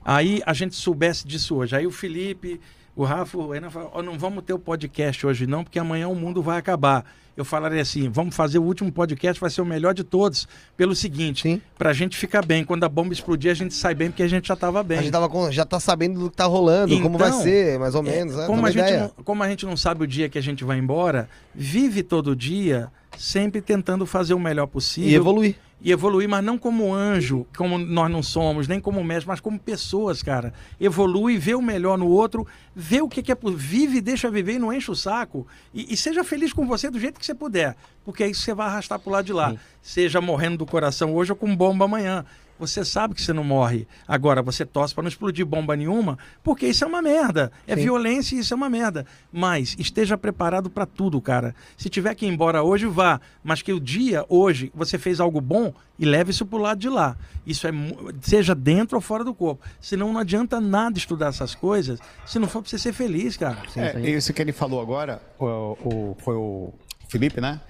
Aí 0.04 0.40
a 0.46 0.52
gente 0.52 0.76
soubesse 0.76 1.26
disso 1.26 1.56
hoje. 1.56 1.74
Aí 1.76 1.86
o 1.86 1.90
Felipe, 1.90 2.60
o 2.96 3.04
Rafa, 3.04 3.38
o 3.38 3.50
Renan 3.52 3.70
falaram, 3.70 3.92
"Ó, 3.94 4.02
não 4.02 4.18
vamos 4.18 4.44
ter 4.44 4.52
o 4.52 4.58
podcast 4.58 5.26
hoje 5.26 5.46
não, 5.46 5.62
porque 5.64 5.78
amanhã 5.78 6.08
o 6.08 6.14
mundo 6.14 6.42
vai 6.42 6.58
acabar. 6.58 7.04
Eu 7.36 7.44
falaria 7.44 7.80
assim, 7.80 8.10
vamos 8.10 8.36
fazer 8.36 8.58
o 8.58 8.62
último 8.62 8.92
podcast, 8.92 9.40
vai 9.40 9.48
ser 9.48 9.62
o 9.62 9.64
melhor 9.64 9.94
de 9.94 10.04
todos, 10.04 10.46
pelo 10.76 10.94
seguinte, 10.94 11.42
Sim. 11.42 11.62
pra 11.78 11.92
gente 11.94 12.14
ficar 12.18 12.44
bem. 12.44 12.64
Quando 12.64 12.84
a 12.84 12.88
bomba 12.88 13.14
explodir, 13.14 13.50
a 13.50 13.54
gente 13.54 13.72
sai 13.72 13.94
bem, 13.94 14.10
porque 14.10 14.22
a 14.22 14.28
gente 14.28 14.48
já 14.48 14.56
tava 14.56 14.82
bem. 14.82 14.98
A 14.98 15.02
gente 15.02 15.12
tava 15.12 15.50
já 15.50 15.64
tá 15.64 15.80
sabendo 15.80 16.20
do 16.20 16.30
que 16.30 16.36
tá 16.36 16.44
rolando, 16.44 17.00
como 17.00 17.16
vai 17.16 17.28
Então, 17.30 17.40
ser, 17.42 17.78
mais 17.78 17.94
ou 17.94 18.02
É, 18.02 18.10
menos. 18.10 18.36
né? 18.36 18.46
como, 18.46 18.66
a 18.66 18.70
gente 18.70 18.92
não, 18.96 19.08
como 19.24 19.42
a 19.42 19.48
gente 19.48 19.64
não 19.64 19.76
sabe 19.76 20.04
o 20.04 20.06
dia 20.06 20.28
que 20.28 20.36
a 20.36 20.42
gente 20.42 20.64
vai 20.64 20.76
embora, 20.76 21.30
vive 21.54 22.02
todo 22.02 22.36
dia 22.36 22.88
sempre 23.16 23.62
tentando 23.62 24.04
fazer 24.04 24.34
o 24.34 24.38
melhor 24.40 24.66
possível. 24.66 25.10
E 25.10 25.14
evoluir. 25.14 25.56
E 25.82 25.90
evoluir, 25.90 26.28
mas 26.28 26.44
não 26.44 26.58
como 26.58 26.92
anjo, 26.92 27.46
como 27.56 27.78
nós 27.78 28.10
não 28.10 28.22
somos, 28.22 28.68
nem 28.68 28.78
como 28.78 29.02
mestre, 29.02 29.26
mas 29.28 29.40
como 29.40 29.58
pessoas, 29.58 30.22
cara. 30.22 30.52
Evolui, 30.78 31.38
vê 31.38 31.54
o 31.54 31.62
melhor 31.62 31.96
no 31.96 32.06
outro, 32.06 32.46
vê 32.76 33.00
o 33.00 33.08
que, 33.08 33.22
que 33.22 33.32
é. 33.32 33.34
po- 33.34 33.50
Vive, 33.52 34.00
deixa 34.02 34.30
viver 34.30 34.54
e 34.56 34.58
não 34.58 34.72
enche 34.72 34.90
o 34.90 34.94
saco. 34.94 35.46
E, 35.72 35.92
e 35.92 35.96
seja 35.96 36.22
feliz 36.22 36.52
com 36.52 36.66
você 36.66 36.90
do 36.90 37.00
jeito 37.00 37.18
que 37.18 37.24
você 37.24 37.34
puder. 37.34 37.76
Porque 38.04 38.22
é 38.22 38.28
isso 38.28 38.40
que 38.40 38.44
você 38.44 38.54
vai 38.54 38.66
arrastar 38.66 38.98
pro 38.98 39.10
lado 39.10 39.24
de 39.24 39.32
lá. 39.32 39.54
Seja 39.80 40.20
morrendo 40.20 40.58
do 40.58 40.66
coração 40.66 41.14
hoje 41.14 41.32
ou 41.32 41.36
com 41.36 41.56
bomba 41.56 41.86
amanhã. 41.86 42.26
Você 42.60 42.84
sabe 42.84 43.14
que 43.14 43.22
você 43.22 43.32
não 43.32 43.42
morre. 43.42 43.88
Agora, 44.06 44.42
você 44.42 44.64
torce 44.64 44.94
para 44.94 45.02
não 45.02 45.08
explodir 45.08 45.44
bomba 45.44 45.74
nenhuma, 45.74 46.18
porque 46.44 46.66
isso 46.66 46.84
é 46.84 46.86
uma 46.86 47.02
merda. 47.02 47.50
É 47.66 47.74
violência 47.74 48.36
e 48.36 48.38
isso 48.40 48.54
é 48.54 48.56
uma 48.56 48.68
merda. 48.70 49.04
Mas 49.32 49.74
esteja 49.78 50.16
preparado 50.16 50.68
para 50.70 50.84
tudo, 50.86 51.20
cara. 51.20 51.54
Se 51.76 51.88
tiver 51.88 52.14
que 52.14 52.26
ir 52.26 52.28
embora 52.28 52.62
hoje, 52.62 52.86
vá. 52.86 53.20
Mas 53.42 53.62
que 53.62 53.72
o 53.72 53.80
dia, 53.80 54.24
hoje, 54.28 54.70
você 54.74 54.98
fez 54.98 55.18
algo 55.20 55.40
bom 55.40 55.72
e 55.98 56.04
leve 56.04 56.30
isso 56.30 56.46
pro 56.46 56.58
lado 56.58 56.78
de 56.78 56.88
lá. 56.88 57.16
Isso 57.46 57.66
é 57.66 57.72
seja 58.20 58.54
dentro 58.54 58.96
ou 58.96 59.00
fora 59.02 59.24
do 59.24 59.34
corpo. 59.34 59.62
Senão 59.80 60.12
não 60.12 60.20
adianta 60.20 60.60
nada 60.60 60.98
estudar 60.98 61.28
essas 61.28 61.54
coisas 61.54 61.98
se 62.26 62.38
não 62.38 62.46
for 62.46 62.60
para 62.62 62.70
você 62.70 62.78
ser 62.78 62.92
feliz, 62.92 63.36
cara. 63.36 63.56
É, 63.76 64.10
isso 64.10 64.32
que 64.32 64.40
ele 64.42 64.52
falou 64.52 64.80
agora, 64.80 65.22
o, 65.38 65.46
o- 65.82 66.16
foi 66.20 66.34
o 66.36 66.72
Felipe, 67.10 67.40
né? 67.40 67.60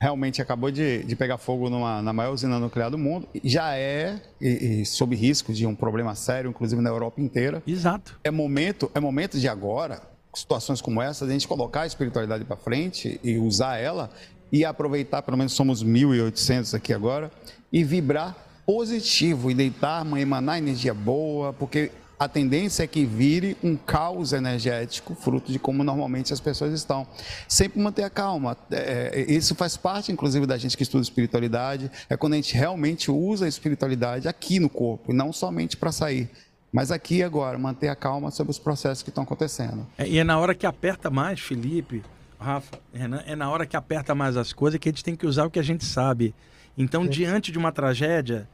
Realmente 0.00 0.42
acabou 0.42 0.70
de, 0.70 1.04
de 1.04 1.16
pegar 1.16 1.38
fogo 1.38 1.70
numa, 1.70 2.02
na 2.02 2.12
maior 2.12 2.32
usina 2.32 2.58
nuclear 2.58 2.90
do 2.90 2.98
mundo. 2.98 3.28
Já 3.44 3.76
é 3.76 4.20
e, 4.40 4.80
e 4.80 4.86
sob 4.86 5.14
risco 5.14 5.52
de 5.52 5.66
um 5.66 5.74
problema 5.74 6.14
sério, 6.14 6.50
inclusive 6.50 6.82
na 6.82 6.90
Europa 6.90 7.20
inteira. 7.20 7.62
Exato. 7.66 8.18
É 8.24 8.30
momento, 8.30 8.90
é 8.94 9.00
momento 9.00 9.38
de 9.38 9.48
agora, 9.48 10.02
situações 10.34 10.80
como 10.80 11.00
essa, 11.00 11.24
de 11.24 11.30
a 11.30 11.32
gente 11.32 11.46
colocar 11.46 11.82
a 11.82 11.86
espiritualidade 11.86 12.44
para 12.44 12.56
frente 12.56 13.20
e 13.22 13.38
usar 13.38 13.78
ela 13.78 14.10
e 14.50 14.64
aproveitar, 14.64 15.22
pelo 15.22 15.36
menos 15.36 15.52
somos 15.52 15.84
1.800 15.84 16.74
aqui 16.74 16.92
agora, 16.92 17.30
e 17.72 17.84
vibrar 17.84 18.36
positivo 18.66 19.50
e 19.50 19.54
deitar, 19.54 20.04
emanar 20.18 20.58
energia 20.58 20.92
boa, 20.92 21.52
porque 21.52 21.90
a 22.18 22.26
tendência 22.26 22.82
é 22.82 22.86
que 22.86 23.04
vire 23.04 23.56
um 23.62 23.76
caos 23.76 24.32
energético, 24.32 25.14
fruto 25.14 25.52
de 25.52 25.58
como 25.58 25.84
normalmente 25.84 26.32
as 26.32 26.40
pessoas 26.40 26.72
estão. 26.72 27.06
Sempre 27.46 27.80
manter 27.80 28.02
a 28.02 28.10
calma. 28.10 28.56
É, 28.70 29.24
isso 29.28 29.54
faz 29.54 29.76
parte, 29.76 30.10
inclusive, 30.10 30.44
da 30.44 30.58
gente 30.58 30.76
que 30.76 30.82
estuda 30.82 31.02
espiritualidade. 31.02 31.90
É 32.08 32.16
quando 32.16 32.32
a 32.32 32.36
gente 32.36 32.54
realmente 32.54 33.10
usa 33.10 33.44
a 33.44 33.48
espiritualidade 33.48 34.26
aqui 34.26 34.58
no 34.58 34.68
corpo, 34.68 35.12
e 35.12 35.14
não 35.14 35.32
somente 35.32 35.76
para 35.76 35.92
sair. 35.92 36.28
Mas 36.72 36.90
aqui 36.90 37.22
agora, 37.22 37.56
manter 37.56 37.88
a 37.88 37.96
calma 37.96 38.30
sobre 38.30 38.50
os 38.50 38.58
processos 38.58 39.02
que 39.02 39.10
estão 39.10 39.22
acontecendo. 39.22 39.86
É, 39.96 40.06
e 40.06 40.18
é 40.18 40.24
na 40.24 40.38
hora 40.38 40.54
que 40.54 40.66
aperta 40.66 41.08
mais, 41.08 41.40
Felipe, 41.40 42.02
Rafa, 42.38 42.78
Renan, 42.92 43.22
é 43.26 43.36
na 43.36 43.48
hora 43.48 43.64
que 43.64 43.76
aperta 43.76 44.14
mais 44.14 44.36
as 44.36 44.52
coisas 44.52 44.78
que 44.78 44.88
a 44.88 44.92
gente 44.92 45.04
tem 45.04 45.16
que 45.16 45.26
usar 45.26 45.46
o 45.46 45.50
que 45.50 45.58
a 45.58 45.62
gente 45.62 45.84
sabe. 45.84 46.34
Então, 46.76 47.06
diante 47.06 47.50
de 47.50 47.58
uma 47.58 47.72
tragédia, 47.72 48.48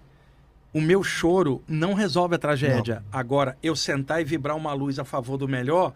o 0.75 0.81
meu 0.81 1.03
choro 1.03 1.63
não 1.69 1.95
resolve 1.95 2.35
a 2.35 2.39
tragédia. 2.39 3.03
Agora, 3.13 3.57
eu 3.63 3.75
sentar 3.77 4.21
e 4.21 4.25
vibrar 4.25 4.57
uma 4.57 4.73
luz 4.75 4.99
a 4.99 5.05
favor 5.05 5.37
do 5.39 5.47
melhor, 5.49 5.93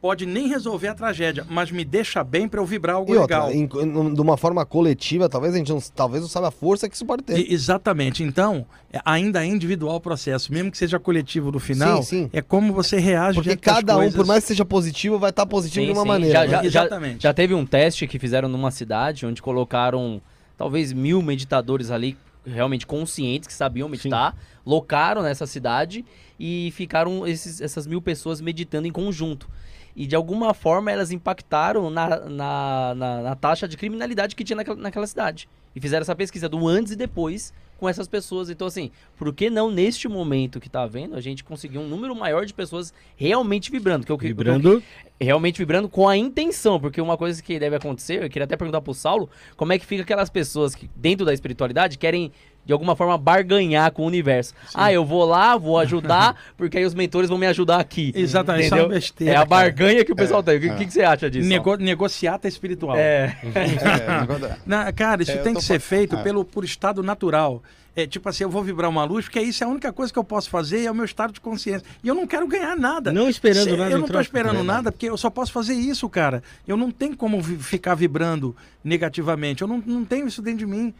pode 0.00 0.24
nem 0.26 0.46
resolver 0.46 0.86
a 0.88 0.94
tragédia, 0.94 1.44
mas 1.50 1.72
me 1.72 1.84
deixa 1.84 2.22
bem 2.22 2.46
para 2.46 2.60
eu 2.60 2.64
vibrar 2.66 2.94
algo 2.96 3.12
E 3.12 3.16
outra, 3.16 3.46
legal. 3.46 3.52
em- 3.52 3.68
em- 3.84 4.14
de 4.14 4.20
uma 4.20 4.36
forma 4.36 4.64
coletiva, 4.64 5.28
talvez 5.28 5.54
a 5.54 5.56
gente 5.58 5.72
não, 5.72 5.80
talvez 5.92 6.22
não 6.22 6.28
saiba 6.28 6.48
a 6.48 6.50
força 6.52 6.88
que 6.88 6.94
isso 6.94 7.04
pode 7.04 7.24
ter. 7.24 7.36
E- 7.36 7.52
exatamente. 7.52 8.22
Então, 8.22 8.64
é- 8.92 9.00
ainda 9.04 9.42
é 9.42 9.46
individual 9.48 9.96
o 9.96 10.00
processo, 10.00 10.52
mesmo 10.52 10.70
que 10.70 10.78
seja 10.78 11.00
coletivo 11.00 11.50
no 11.50 11.58
final, 11.58 12.02
Sim, 12.04 12.24
sim. 12.24 12.30
é 12.32 12.40
como 12.40 12.72
você 12.72 12.98
reage 13.00 13.40
Porque 13.42 13.56
cada 13.56 13.94
um, 13.94 14.00
coisas. 14.00 14.14
por 14.14 14.24
mais 14.26 14.44
que 14.44 14.48
seja 14.48 14.64
positivo, 14.64 15.18
vai 15.18 15.30
estar 15.30 15.46
positivo 15.46 15.86
Sim, 15.86 15.92
de 15.92 15.98
uma 15.98 16.02
sim. 16.02 16.08
maneira. 16.08 16.32
Já, 16.34 16.44
né? 16.44 16.50
já, 16.50 16.56
já, 16.62 16.64
Exatamente. 16.84 17.22
já 17.24 17.34
teve 17.34 17.54
um 17.54 17.66
teste 17.66 18.06
que 18.06 18.20
fizeram 18.20 18.48
numa 18.48 18.70
cidade 18.70 19.26
onde 19.26 19.42
colocaram 19.42 20.20
talvez 20.56 20.92
mil 20.92 21.20
meditadores 21.22 21.90
ali 21.90 22.16
realmente 22.52 22.86
conscientes 22.86 23.46
que 23.46 23.52
sabiam 23.52 23.88
meditar, 23.88 24.36
locaram 24.64 25.22
nessa 25.22 25.46
cidade 25.46 26.04
e 26.38 26.70
ficaram 26.74 27.26
esses- 27.26 27.60
essas 27.60 27.86
mil 27.86 28.00
pessoas 28.02 28.40
meditando 28.40 28.86
em 28.86 28.92
conjunto. 28.92 29.48
E 29.96 30.06
de 30.06 30.14
alguma 30.14 30.54
forma 30.54 30.92
elas 30.92 31.10
impactaram 31.10 31.90
na, 31.90 32.08
na, 32.28 32.94
na- 32.94 33.22
na 33.22 33.34
taxa 33.36 33.66
de 33.66 33.76
criminalidade 33.76 34.36
que 34.36 34.44
tinha 34.44 34.56
naquela, 34.56 34.76
naquela 34.76 35.06
cidade. 35.06 35.48
E 35.74 35.80
fizeram 35.80 36.02
essa 36.02 36.14
pesquisa 36.14 36.48
do 36.48 36.66
antes 36.68 36.92
e 36.92 36.96
depois 36.96 37.52
com 37.78 37.88
essas 37.88 38.06
pessoas. 38.08 38.50
Então, 38.50 38.66
assim, 38.66 38.90
por 39.16 39.32
que 39.32 39.48
não 39.48 39.70
neste 39.70 40.06
momento 40.08 40.60
que 40.60 40.68
tá 40.68 40.84
vendo, 40.86 41.14
a 41.16 41.20
gente 41.20 41.42
conseguir 41.44 41.78
um 41.78 41.88
número 41.88 42.14
maior 42.14 42.44
de 42.44 42.52
pessoas 42.52 42.92
realmente 43.16 43.70
vibrando? 43.70 44.04
Que 44.04 44.12
eu- 44.12 44.18
Vibrando. 44.18 44.82
realmente 45.20 45.58
vibrando 45.58 45.88
com 45.88 46.06
a 46.08 46.16
intenção, 46.16 46.78
porque 46.78 47.00
uma 47.00 47.16
coisa 47.16 47.42
que 47.42 47.58
deve 47.58 47.76
acontecer, 47.76 48.22
eu 48.22 48.28
queria 48.28 48.44
até 48.44 48.56
perguntar 48.56 48.80
pro 48.80 48.92
Saulo, 48.92 49.30
como 49.56 49.72
é 49.72 49.78
que 49.78 49.86
fica 49.86 50.02
aquelas 50.02 50.28
pessoas 50.28 50.74
que 50.74 50.90
dentro 50.94 51.24
da 51.24 51.32
espiritualidade 51.32 51.96
querem 51.98 52.30
de 52.68 52.72
alguma 52.74 52.94
forma 52.94 53.16
barganhar 53.16 53.90
com 53.92 54.02
o 54.02 54.06
universo. 54.06 54.52
Ah, 54.74 54.92
eu 54.92 55.02
vou 55.02 55.24
lá, 55.24 55.56
vou 55.56 55.78
ajudar, 55.78 56.36
porque 56.54 56.76
aí 56.76 56.84
os 56.84 56.92
mentores 56.92 57.30
vão 57.30 57.38
me 57.38 57.46
ajudar 57.46 57.80
aqui. 57.80 58.12
Exatamente, 58.14 58.66
isso 58.66 58.74
é 58.74 58.76
Entendeu? 58.76 58.84
uma 58.90 58.94
besteira, 58.94 59.32
É 59.32 59.34
a 59.36 59.38
cara. 59.38 59.48
barganha 59.48 60.04
que 60.04 60.12
o 60.12 60.16
pessoal 60.16 60.42
tem. 60.42 60.58
O 60.58 60.60
que, 60.60 60.68
que 60.74 60.84
que 60.86 60.92
você 60.92 61.00
acha 61.02 61.30
disso? 61.30 61.48
Nego, 61.48 61.76
negociata 61.76 62.46
espiritual. 62.46 62.94
É. 62.94 63.38
É, 63.54 64.36
da- 64.38 64.58
Na- 64.66 64.92
cara, 64.92 65.22
isso 65.22 65.32
É, 65.32 65.36
tem 65.38 65.54
que 65.54 65.62
ser 65.64 65.80
fa- 65.80 65.88
feito 65.88 66.14
é. 66.16 66.22
pelo, 66.22 66.44
por 66.44 66.62
estado 66.62 67.02
natural. 67.02 67.62
É 67.96 68.06
tipo 68.06 68.28
assim, 68.28 68.44
eu 68.44 68.50
vou 68.50 68.62
vibrar 68.62 68.88
uma 68.90 69.02
luz, 69.02 69.24
porque 69.24 69.40
isso 69.40 69.64
é 69.64 69.66
a 69.66 69.70
única 69.70 69.90
coisa 69.92 70.12
que 70.12 70.18
eu 70.18 70.22
posso 70.22 70.48
fazer, 70.50 70.84
é 70.84 70.90
o 70.90 70.94
meu 70.94 71.06
estado 71.06 71.32
de 71.32 71.40
consciência. 71.40 71.84
E 72.04 72.06
eu 72.06 72.14
não 72.14 72.26
quero 72.28 72.46
ganhar 72.46 72.76
nada. 72.76 73.10
Não 73.12 73.28
esperando 73.30 73.70
Se- 73.70 73.76
nada 73.76 73.90
Eu 73.90 73.98
não 73.98 74.06
troca. 74.06 74.22
esperando 74.22 74.62
nada, 74.62 74.92
porque 74.92 75.08
eu 75.08 75.16
só 75.16 75.30
posso 75.30 75.50
fazer 75.50 75.72
isso, 75.74 76.06
cara. 76.08 76.42
Eu 76.66 76.76
não 76.76 76.90
tenho 76.92 77.16
como 77.16 77.40
vi- 77.40 77.56
ficar 77.56 77.94
vibrando 77.96 78.54
negativamente. 78.84 79.62
Eu 79.62 79.68
não, 79.68 79.82
não 79.84 80.04
tenho 80.04 80.28
isso 80.28 80.42
dentro 80.42 80.58
de 80.60 80.66
mim. 80.66 80.94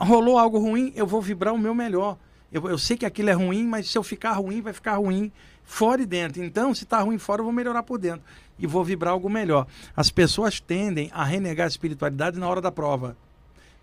Rolou 0.00 0.38
algo 0.38 0.58
ruim, 0.58 0.92
eu 0.96 1.06
vou 1.06 1.20
vibrar 1.20 1.52
o 1.52 1.58
meu 1.58 1.74
melhor. 1.74 2.16
Eu, 2.50 2.68
eu 2.68 2.78
sei 2.78 2.96
que 2.96 3.04
aquilo 3.04 3.30
é 3.30 3.34
ruim, 3.34 3.64
mas 3.66 3.88
se 3.90 3.96
eu 3.98 4.02
ficar 4.02 4.32
ruim, 4.32 4.60
vai 4.60 4.72
ficar 4.72 4.96
ruim 4.96 5.30
fora 5.62 6.02
e 6.02 6.06
dentro. 6.06 6.42
Então, 6.42 6.74
se 6.74 6.84
tá 6.84 7.00
ruim 7.00 7.18
fora, 7.18 7.40
eu 7.40 7.44
vou 7.44 7.52
melhorar 7.52 7.82
por 7.82 7.98
dentro. 7.98 8.22
E 8.58 8.66
vou 8.66 8.82
vibrar 8.82 9.12
algo 9.12 9.28
melhor. 9.28 9.66
As 9.96 10.10
pessoas 10.10 10.58
tendem 10.58 11.10
a 11.12 11.22
renegar 11.22 11.66
a 11.66 11.68
espiritualidade 11.68 12.38
na 12.38 12.48
hora 12.48 12.60
da 12.60 12.72
prova. 12.72 13.16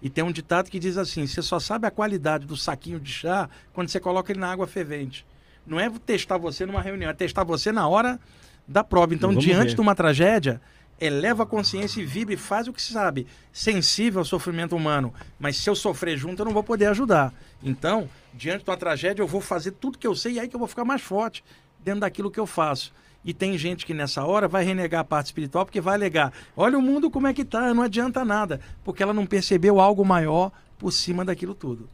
E 0.02 0.10
tem 0.10 0.24
um 0.24 0.32
ditado 0.32 0.70
que 0.70 0.80
diz 0.80 0.98
assim: 0.98 1.26
você 1.26 1.42
só 1.42 1.60
sabe 1.60 1.88
a 1.88 1.92
qualidade 1.92 2.46
do 2.46 2.58
saquinho 2.58 3.00
de 3.00 3.12
chá 3.12 3.50
quando 3.74 3.90
você 3.90 4.00
coloca 4.00 4.32
ele 4.32 4.40
na 4.40 4.52
água 4.52 4.68
fervente. 4.68 5.26
Não 5.66 5.80
é 5.80 5.90
testar 6.06 6.38
você 6.38 6.66
numa 6.66 6.82
reunião, 6.82 7.10
é 7.10 7.14
testar 7.14 7.44
você 7.44 7.72
na 7.72 7.88
hora 7.88 8.20
da 8.68 8.84
prova. 8.84 9.14
Então, 9.14 9.30
Vamos 9.30 9.44
diante 9.44 9.70
ver. 9.70 9.76
de 9.76 9.82
uma 9.82 9.96
tragédia, 9.96 10.62
eleva 11.00 11.44
a 11.44 11.46
consciência 11.46 12.02
e 12.02 12.06
vibra 12.06 12.34
e 12.34 12.38
faz 12.38 12.68
o 12.68 12.74
que 12.74 12.82
sabe. 12.82 13.28
Sensível 13.52 14.20
ao 14.20 14.26
sofrimento 14.26 14.76
humano. 14.76 15.14
Mas 15.40 15.58
se 15.58 15.70
eu 15.70 15.76
sofrer 15.76 16.18
junto, 16.18 16.42
eu 16.42 16.46
não 16.46 16.54
vou 16.54 16.64
poder 16.64 16.88
ajudar. 16.88 17.34
Então, 17.64 18.10
diante 18.34 18.64
de 18.64 18.70
uma 18.70 18.78
tragédia, 18.78 19.22
eu 19.22 19.28
vou 19.28 19.42
fazer 19.42 19.72
tudo 19.72 19.98
que 19.98 20.08
eu 20.08 20.16
sei 20.16 20.34
e 20.34 20.40
aí 20.40 20.48
que 20.48 20.56
eu 20.56 20.60
vou 20.60 20.68
ficar 20.68 20.86
mais 20.86 21.02
forte 21.02 21.44
dentro 21.80 22.02
daquilo 22.02 22.32
que 22.32 22.40
eu 22.40 22.48
faço. 22.48 22.94
E 23.24 23.34
tem 23.34 23.58
gente 23.58 23.86
que 23.86 23.94
nessa 23.94 24.24
hora 24.24 24.48
vai 24.48 24.64
renegar 24.64 25.02
a 25.02 25.04
parte 25.04 25.28
espiritual 25.28 25.66
porque 25.66 25.82
vai 25.82 25.96
alegar: 25.96 26.32
olha 26.56 26.78
o 26.78 26.82
mundo 26.82 27.12
como 27.12 27.28
é 27.28 27.34
que 27.34 27.44
tá, 27.44 27.74
não 27.74 27.84
adianta 27.84 28.24
nada, 28.24 28.62
porque 28.84 29.04
ela 29.04 29.14
não 29.14 29.26
percebeu 29.26 29.80
algo 29.80 30.06
maior 30.06 30.52
por 30.78 30.92
cima 30.92 31.26
daquilo 31.26 31.54
tudo. 31.54 31.90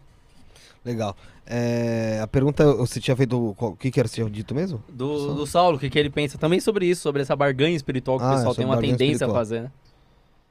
Legal. 0.85 1.15
É, 1.45 2.19
a 2.21 2.27
pergunta, 2.27 2.73
você 2.73 2.99
tinha 2.99 3.15
feito. 3.15 3.55
O 3.57 3.75
que, 3.75 3.91
que 3.91 3.99
era? 3.99 4.07
Você 4.07 4.15
tinha 4.15 4.29
dito 4.29 4.53
mesmo? 4.53 4.83
Do, 4.89 5.33
do 5.33 5.45
Saulo, 5.45 5.77
o 5.77 5.79
que, 5.79 5.89
que 5.89 5.97
ele 5.97 6.09
pensa 6.09 6.37
também 6.37 6.59
sobre 6.59 6.85
isso, 6.85 7.01
sobre 7.01 7.21
essa 7.21 7.35
barganha 7.35 7.75
espiritual 7.75 8.17
que 8.17 8.25
Ah, 8.25 8.31
o 8.31 8.35
pessoal 8.35 8.55
tem 8.55 8.65
uma 8.65 8.77
tendência 8.77 9.03
espiritual. 9.05 9.31
a 9.31 9.39
fazer, 9.39 9.61
né? 9.63 9.71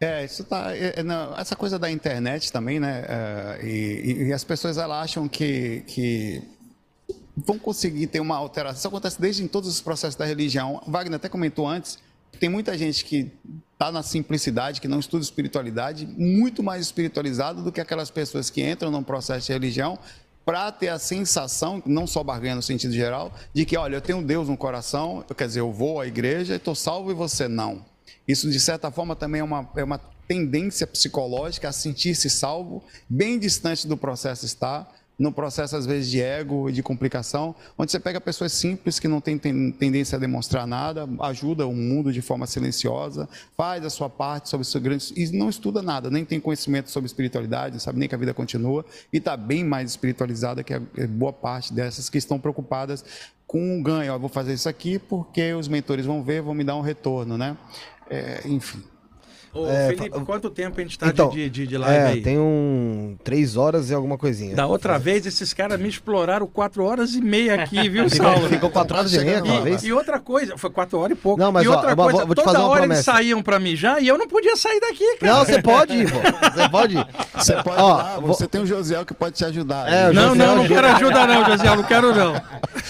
É, 0.00 0.24
isso 0.24 0.42
tá. 0.44 0.74
é, 0.74 0.94
é, 0.96 1.02
não, 1.02 1.38
essa 1.38 1.54
coisa 1.54 1.78
da 1.78 1.90
internet 1.90 2.50
também, 2.50 2.80
né? 2.80 3.04
é, 3.08 3.60
e, 3.62 4.24
e 4.28 4.32
as 4.32 4.42
pessoas 4.42 4.76
elas 4.76 5.04
acham 5.04 5.28
que, 5.28 5.84
que 5.86 6.42
vão 7.36 7.58
conseguir 7.58 8.08
ter 8.08 8.18
uma 8.20 8.36
alteração. 8.36 8.78
Isso 8.78 8.88
acontece 8.88 9.20
desde 9.20 9.44
em 9.44 9.48
todos 9.48 9.68
os 9.70 9.80
processos 9.80 10.16
da 10.16 10.24
religião. 10.24 10.82
Wagner 10.86 11.16
até 11.16 11.28
comentou 11.28 11.68
antes. 11.68 11.98
Tem 12.40 12.48
muita 12.48 12.76
gente 12.76 13.04
que 13.04 13.30
está 13.72 13.92
na 13.92 14.02
simplicidade, 14.02 14.80
que 14.80 14.88
não 14.88 14.98
estuda 14.98 15.22
espiritualidade, 15.22 16.06
muito 16.06 16.62
mais 16.62 16.82
espiritualizado 16.82 17.62
do 17.62 17.70
que 17.70 17.80
aquelas 17.80 18.10
pessoas 18.10 18.50
que 18.50 18.62
entram 18.62 18.90
num 18.90 19.02
processo 19.02 19.46
de 19.46 19.52
religião 19.52 19.98
para 20.44 20.72
ter 20.72 20.88
a 20.88 20.98
sensação, 20.98 21.82
não 21.86 22.06
só 22.06 22.22
barganha 22.22 22.56
no 22.56 22.62
sentido 22.62 22.92
geral, 22.92 23.32
de 23.54 23.64
que, 23.64 23.76
olha, 23.76 23.96
eu 23.96 24.00
tenho 24.00 24.22
Deus 24.22 24.48
no 24.48 24.56
coração, 24.56 25.24
quer 25.36 25.46
dizer, 25.46 25.60
eu 25.60 25.72
vou 25.72 26.00
à 26.00 26.06
igreja 26.06 26.54
e 26.54 26.56
estou 26.56 26.74
salvo 26.74 27.10
e 27.10 27.14
você 27.14 27.48
não. 27.48 27.84
Isso, 28.26 28.50
de 28.50 28.60
certa 28.60 28.90
forma, 28.90 29.14
também 29.14 29.40
é 29.40 29.44
uma, 29.44 29.68
é 29.76 29.84
uma 29.84 30.00
tendência 30.26 30.86
psicológica 30.86 31.68
a 31.68 31.72
sentir-se 31.72 32.30
salvo, 32.30 32.82
bem 33.08 33.38
distante 33.38 33.86
do 33.86 33.96
processo 33.96 34.46
estar 34.46 34.90
no 35.22 35.30
processo, 35.30 35.76
às 35.76 35.86
vezes, 35.86 36.10
de 36.10 36.20
ego 36.20 36.68
e 36.68 36.72
de 36.72 36.82
complicação, 36.82 37.54
onde 37.78 37.92
você 37.92 38.00
pega 38.00 38.20
pessoas 38.20 38.52
simples 38.52 38.98
que 38.98 39.06
não 39.06 39.20
têm 39.20 39.38
tendência 39.38 40.16
a 40.16 40.18
demonstrar 40.18 40.66
nada, 40.66 41.08
ajuda 41.20 41.64
o 41.64 41.72
mundo 41.72 42.12
de 42.12 42.20
forma 42.20 42.44
silenciosa, 42.44 43.28
faz 43.56 43.84
a 43.84 43.90
sua 43.90 44.10
parte 44.10 44.48
sobre 44.48 44.66
seu 44.66 44.80
grande. 44.80 45.14
e 45.16 45.30
não 45.30 45.48
estuda 45.48 45.80
nada, 45.80 46.10
nem 46.10 46.24
tem 46.24 46.40
conhecimento 46.40 46.90
sobre 46.90 47.06
espiritualidade, 47.06 47.74
não 47.74 47.80
sabe 47.80 48.00
nem 48.00 48.08
que 48.08 48.16
a 48.16 48.18
vida 48.18 48.34
continua, 48.34 48.84
e 49.12 49.18
está 49.18 49.36
bem 49.36 49.62
mais 49.62 49.90
espiritualizada 49.90 50.64
que 50.64 50.74
a 50.74 50.80
boa 51.08 51.32
parte 51.32 51.72
dessas 51.72 52.10
que 52.10 52.18
estão 52.18 52.40
preocupadas 52.40 53.04
com 53.46 53.76
um 53.76 53.80
ganho. 53.80 54.18
Vou 54.18 54.28
fazer 54.28 54.54
isso 54.54 54.68
aqui 54.68 54.98
porque 54.98 55.52
os 55.54 55.68
mentores 55.68 56.04
vão 56.04 56.20
ver, 56.24 56.42
vão 56.42 56.52
me 56.52 56.64
dar 56.64 56.74
um 56.74 56.80
retorno, 56.80 57.38
né? 57.38 57.56
É, 58.10 58.40
enfim. 58.44 58.82
Ô, 59.54 59.68
é, 59.68 59.88
Felipe, 59.88 60.18
quanto 60.20 60.48
tempo 60.48 60.80
a 60.80 60.82
gente 60.82 60.92
está 60.92 61.08
então, 61.08 61.28
de, 61.28 61.50
de, 61.50 61.66
de 61.66 61.76
live 61.76 61.94
é, 61.94 62.06
aí? 62.06 62.22
Tem 62.22 62.38
um 62.38 63.16
três 63.22 63.54
horas 63.54 63.90
e 63.90 63.94
alguma 63.94 64.16
coisinha. 64.16 64.56
Da 64.56 64.66
outra 64.66 64.98
vez, 64.98 65.26
esses 65.26 65.52
caras 65.52 65.78
me 65.78 65.88
exploraram 65.88 66.46
quatro 66.46 66.82
horas 66.84 67.14
e 67.14 67.20
meia 67.20 67.62
aqui, 67.62 67.86
viu, 67.86 68.08
Saulo? 68.08 68.48
Ficou 68.48 68.70
quatro 68.70 68.96
horas 68.96 69.12
e 69.12 69.22
meia 69.22 69.44
uma 69.44 69.60
vez? 69.60 69.84
E 69.84 69.92
outra 69.92 70.18
coisa, 70.18 70.56
foi 70.56 70.70
quatro 70.70 70.98
horas 70.98 71.18
e 71.18 71.20
pouco. 71.20 71.38
Não, 71.38 71.52
mas 71.52 71.66
e 71.66 71.68
ó, 71.68 71.74
outra 71.74 71.94
vou, 71.94 72.04
coisa, 72.06 72.24
vou 72.24 72.34
te 72.34 72.42
toda 72.42 72.62
hora 72.62 72.80
promessa. 72.80 73.10
eles 73.10 73.24
saíam 73.24 73.42
pra 73.42 73.58
mijar 73.58 74.02
e 74.02 74.08
eu 74.08 74.16
não 74.16 74.26
podia 74.26 74.56
sair 74.56 74.80
daqui, 74.80 75.16
cara. 75.18 75.34
Não, 75.34 75.44
você 75.44 75.60
pode 75.60 75.96
ir, 75.98 76.10
pô. 76.10 76.18
Você 76.18 76.68
pode 76.70 76.96
ir. 76.96 77.06
Você 77.34 77.62
pode 77.62 77.82
Ó, 77.82 77.96
lá, 77.96 78.14
vou- 78.18 78.28
você 78.28 78.46
tem 78.46 78.62
o 78.62 78.66
Josiel 78.66 79.04
que 79.04 79.12
pode 79.12 79.36
te 79.36 79.44
ajudar. 79.44 79.86
É, 79.92 80.10
Não, 80.12 80.34
não, 80.34 80.56
não 80.56 80.66
quero 80.66 80.86
ajuda 80.86 81.26
não, 81.26 81.44
José, 81.44 81.76
não 81.76 81.82
quero 81.82 82.14
não. 82.14 82.42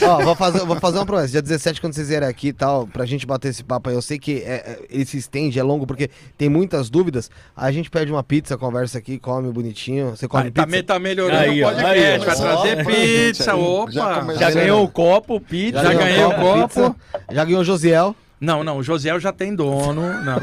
Ó, 0.03 0.23
vou 0.23 0.35
fazer, 0.37 0.61
vou 0.61 0.77
fazer 0.77 0.99
uma 0.99 1.07
promessa. 1.07 1.29
Dia 1.29 1.43
17, 1.43 1.81
quando 1.81 1.95
vocês 1.95 2.09
vierem 2.09 2.29
aqui 2.29 2.49
e 2.49 2.53
tal, 2.53 2.87
pra 2.87 3.05
gente 3.05 3.27
bater 3.27 3.49
esse 3.49 3.65
papo 3.65 3.89
aí, 3.89 3.97
eu 3.97 4.03
sei 4.03 4.19
que 4.19 4.43
é, 4.43 4.55
é, 4.55 4.79
ele 4.91 5.05
se 5.05 5.19
estende, 5.19 5.59
é 5.59 5.63
longo, 5.63 5.87
porque 5.87 6.09
tem 6.37 6.52
muitas 6.53 6.91
dúvidas. 6.91 7.31
A 7.57 7.73
gente 7.73 7.91
pede 7.91 8.13
uma 8.13 8.23
pizza, 8.23 8.57
conversa 8.59 8.99
aqui, 8.99 9.19
come 9.19 9.51
bonitinho. 9.51 10.11
Você 10.11 10.29
come 10.29 10.45
Aí, 10.45 10.51
pizza? 10.51 10.67
tá, 10.67 10.71
me- 10.71 10.83
tá 10.83 10.99
melhorando 10.99 11.41
Aí, 11.41 11.63
o 11.63 11.67
podcast, 11.67 11.89
aí, 11.97 12.19
vai 12.19 12.37
trazer 12.37 12.79
Ó, 12.81 12.85
pizza, 12.85 13.45
já 13.45 13.55
opa. 13.57 13.91
Já 13.93 14.21
Beleza. 14.23 14.51
ganhou 14.61 14.85
o 14.85 14.89
copo, 14.89 15.41
pizza. 15.41 15.83
Já 15.83 15.93
ganhou 15.95 16.01
ganhei 16.05 16.25
o 16.25 16.31
copo. 16.31 16.69
pizza, 16.69 16.97
já 17.33 17.45
ganhou 17.45 17.61
o 17.63 17.65
Josiel. 17.65 18.15
Não, 18.41 18.65
não, 18.65 18.79
o 18.79 18.83
Josiel 18.83 19.21
já 19.21 19.33
tem 19.33 19.55
dono, 19.55 20.03
não. 20.25 20.37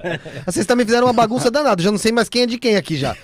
Vocês 0.46 0.64
também 0.64 0.86
fizeram 0.86 1.06
uma 1.06 1.12
bagunça 1.12 1.50
danada, 1.50 1.82
já 1.82 1.90
não 1.90 1.98
sei 1.98 2.10
mais 2.10 2.28
quem 2.28 2.42
é 2.44 2.46
de 2.46 2.58
quem 2.58 2.76
aqui 2.76 2.96
já. 2.96 3.14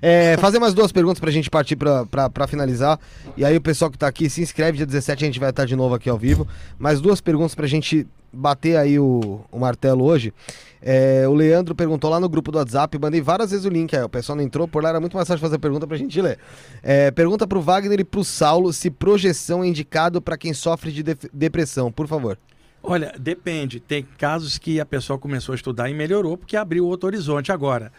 É, 0.00 0.36
fazer 0.38 0.58
mais 0.58 0.74
duas 0.74 0.92
perguntas 0.92 1.20
pra 1.20 1.30
gente 1.30 1.50
partir 1.50 1.76
pra, 1.76 2.06
pra, 2.06 2.30
pra 2.30 2.46
finalizar. 2.46 2.98
E 3.36 3.44
aí 3.44 3.56
o 3.56 3.60
pessoal 3.60 3.90
que 3.90 3.98
tá 3.98 4.06
aqui 4.08 4.28
se 4.30 4.42
inscreve, 4.42 4.76
dia 4.78 4.86
17 4.86 5.24
a 5.24 5.26
gente 5.26 5.40
vai 5.40 5.50
estar 5.50 5.64
de 5.64 5.76
novo 5.76 5.94
aqui 5.94 6.08
ao 6.08 6.18
vivo. 6.18 6.46
Mais 6.78 7.00
duas 7.00 7.20
perguntas 7.20 7.54
pra 7.54 7.66
gente 7.66 8.06
bater 8.32 8.76
aí 8.76 8.98
o, 8.98 9.40
o 9.50 9.58
martelo 9.58 10.04
hoje. 10.04 10.32
É, 10.80 11.28
o 11.28 11.34
Leandro 11.34 11.74
perguntou 11.74 12.10
lá 12.10 12.18
no 12.18 12.28
grupo 12.28 12.50
do 12.50 12.58
WhatsApp, 12.58 12.98
mandei 12.98 13.20
várias 13.20 13.50
vezes 13.50 13.64
o 13.66 13.68
link 13.68 13.94
aí, 13.94 14.02
o 14.02 14.08
pessoal 14.08 14.34
não 14.34 14.42
entrou, 14.42 14.66
por 14.66 14.82
lá 14.82 14.88
era 14.88 14.98
muito 15.00 15.14
mais 15.16 15.28
fácil 15.28 15.40
fazer 15.40 15.58
pergunta 15.58 15.86
pra 15.86 15.96
gente 15.96 16.20
ler. 16.20 16.38
É, 16.82 17.10
pergunta 17.10 17.46
pro 17.46 17.60
Wagner 17.60 18.00
e 18.00 18.04
pro 18.04 18.24
Saulo 18.24 18.72
se 18.72 18.90
projeção 18.90 19.62
é 19.62 19.68
indicado 19.68 20.20
pra 20.20 20.36
quem 20.36 20.52
sofre 20.54 20.90
de 20.90 21.02
def- 21.02 21.26
depressão, 21.32 21.92
por 21.92 22.08
favor. 22.08 22.36
Olha, 22.82 23.14
depende. 23.16 23.78
Tem 23.78 24.04
casos 24.18 24.58
que 24.58 24.80
a 24.80 24.86
pessoa 24.86 25.16
começou 25.18 25.52
a 25.52 25.56
estudar 25.56 25.88
e 25.88 25.94
melhorou 25.94 26.36
porque 26.36 26.56
abriu 26.56 26.84
outro 26.86 27.06
horizonte. 27.06 27.52
Agora, 27.52 27.92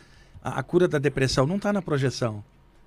a, 0.44 0.60
a 0.60 0.64
cura 0.64 0.88
da 0.88 1.00
depressão 1.00 1.48
não 1.48 1.56
está 1.56 1.72
na 1.72 1.82
projeção. 1.82 2.44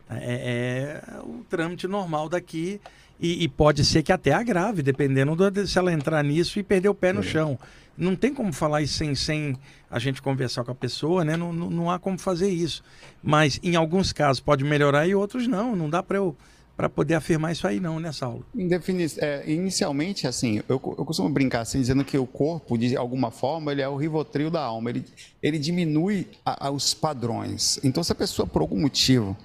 É, 0.09 1.01
é 1.17 1.21
o 1.23 1.45
trâmite 1.51 1.89
normal 1.89 2.29
daqui 2.29 2.81
e, 3.19 3.43
e 3.43 3.49
pode 3.49 3.85
ser 3.85 4.03
que 4.05 4.13
até 4.13 4.33
agrave, 4.33 4.83
dependendo 4.83 5.35
do- 5.35 5.67
se 5.67 5.79
ela 5.79 5.93
entrar 5.93 6.23
nisso 6.23 6.59
e 6.59 6.63
perder 6.63 6.89
o 6.89 6.95
pé 6.95 7.13
no 7.13 7.23
chão. 7.23 7.59
Não 7.99 8.15
tem 8.15 8.33
como 8.35 8.53
falar 8.53 8.83
isso 8.83 8.95
sem, 8.95 9.15
sem 9.15 9.57
a 9.91 9.99
gente 9.99 10.21
conversar 10.23 10.63
com 10.65 10.71
a 10.71 10.75
pessoa, 10.75 11.25
né? 11.25 11.35
Não, 11.37 11.53
não, 11.53 11.71
não 11.71 11.91
há 11.91 11.99
como 11.99 12.19
fazer 12.19 12.51
isso. 12.51 12.85
Mas 13.23 13.59
em 13.63 13.75
alguns 13.75 14.13
casos 14.13 14.39
pode 14.39 14.63
melhorar 14.65 15.07
e 15.09 15.15
outros 15.15 15.49
não. 15.49 15.75
Não 15.75 15.89
dá 15.91 16.03
para 16.03 16.19
eu 16.19 16.37
para 16.77 16.89
poder 16.89 17.15
afirmar 17.15 17.53
isso 17.53 17.67
aí 17.67 17.81
não, 17.81 17.99
né, 17.99 18.13
Saulo? 18.13 18.45
Em 18.55 18.69
defini- 18.69 19.07
é, 19.19 19.43
inicialmente, 19.51 20.27
assim, 20.27 20.59
eu, 20.69 20.75
eu 20.99 21.05
costumo 21.05 21.29
brincar 21.31 21.61
assim, 21.63 21.81
dizendo 21.81 22.05
que 22.05 22.19
o 22.19 22.27
corpo, 22.27 22.77
de 22.77 22.97
alguma 22.97 23.31
forma, 23.31 23.73
ele 23.73 23.81
é 23.81 23.89
o 23.89 23.97
rivotril 23.97 24.51
da 24.51 24.61
alma. 24.63 24.91
Ele, 24.91 25.05
ele 25.43 25.59
diminui 25.59 26.29
a- 26.45 26.67
a- 26.67 26.71
os 26.71 26.93
padrões. 26.93 27.81
Então, 27.83 28.03
se 28.05 28.13
a 28.13 28.15
pessoa, 28.15 28.47
por 28.47 28.61
algum 28.61 28.79
motivo, 28.81 29.37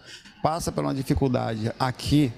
passa 0.43 0.72
por 0.72 0.84
uma 0.84 0.93
dificuldade 0.93 1.72
aqui, 1.80 2.34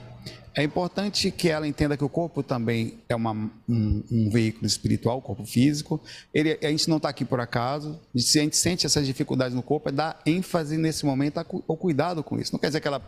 é 0.56 0.64
importante 0.64 1.32
que 1.32 1.50
ela 1.50 1.68
entenda 1.68 1.98
que 1.98 2.04
o 2.04 2.10
corpo 2.10 2.44
também 2.44 3.00
é 3.10 3.16
uma- 3.16 3.32
um, 3.68 4.04
um 4.12 4.30
veículo 4.30 4.66
espiritual, 4.68 5.18
o 5.18 5.22
corpo 5.22 5.46
físico. 5.46 6.02
Ele, 6.34 6.58
a 6.62 6.70
gente 6.70 6.88
não 6.90 6.98
está 6.98 7.10
aqui 7.10 7.26
por 7.26 7.40
acaso. 7.40 8.00
Se 8.16 8.40
a 8.40 8.44
gente 8.44 8.56
sente 8.56 8.86
essas 8.86 9.06
dificuldades 9.06 9.56
no 9.56 9.64
corpo, 9.64 9.90
é 9.90 9.92
dar 9.92 10.22
ênfase 10.26 10.78
nesse 10.78 11.06
momento 11.06 11.40
ao 11.40 11.78
cuidado 11.78 12.24
com 12.24 12.40
isso. 12.40 12.54
Não 12.54 12.60
quer 12.60 12.68
dizer 12.68 12.82
que 12.82 12.88
ela 12.88 13.02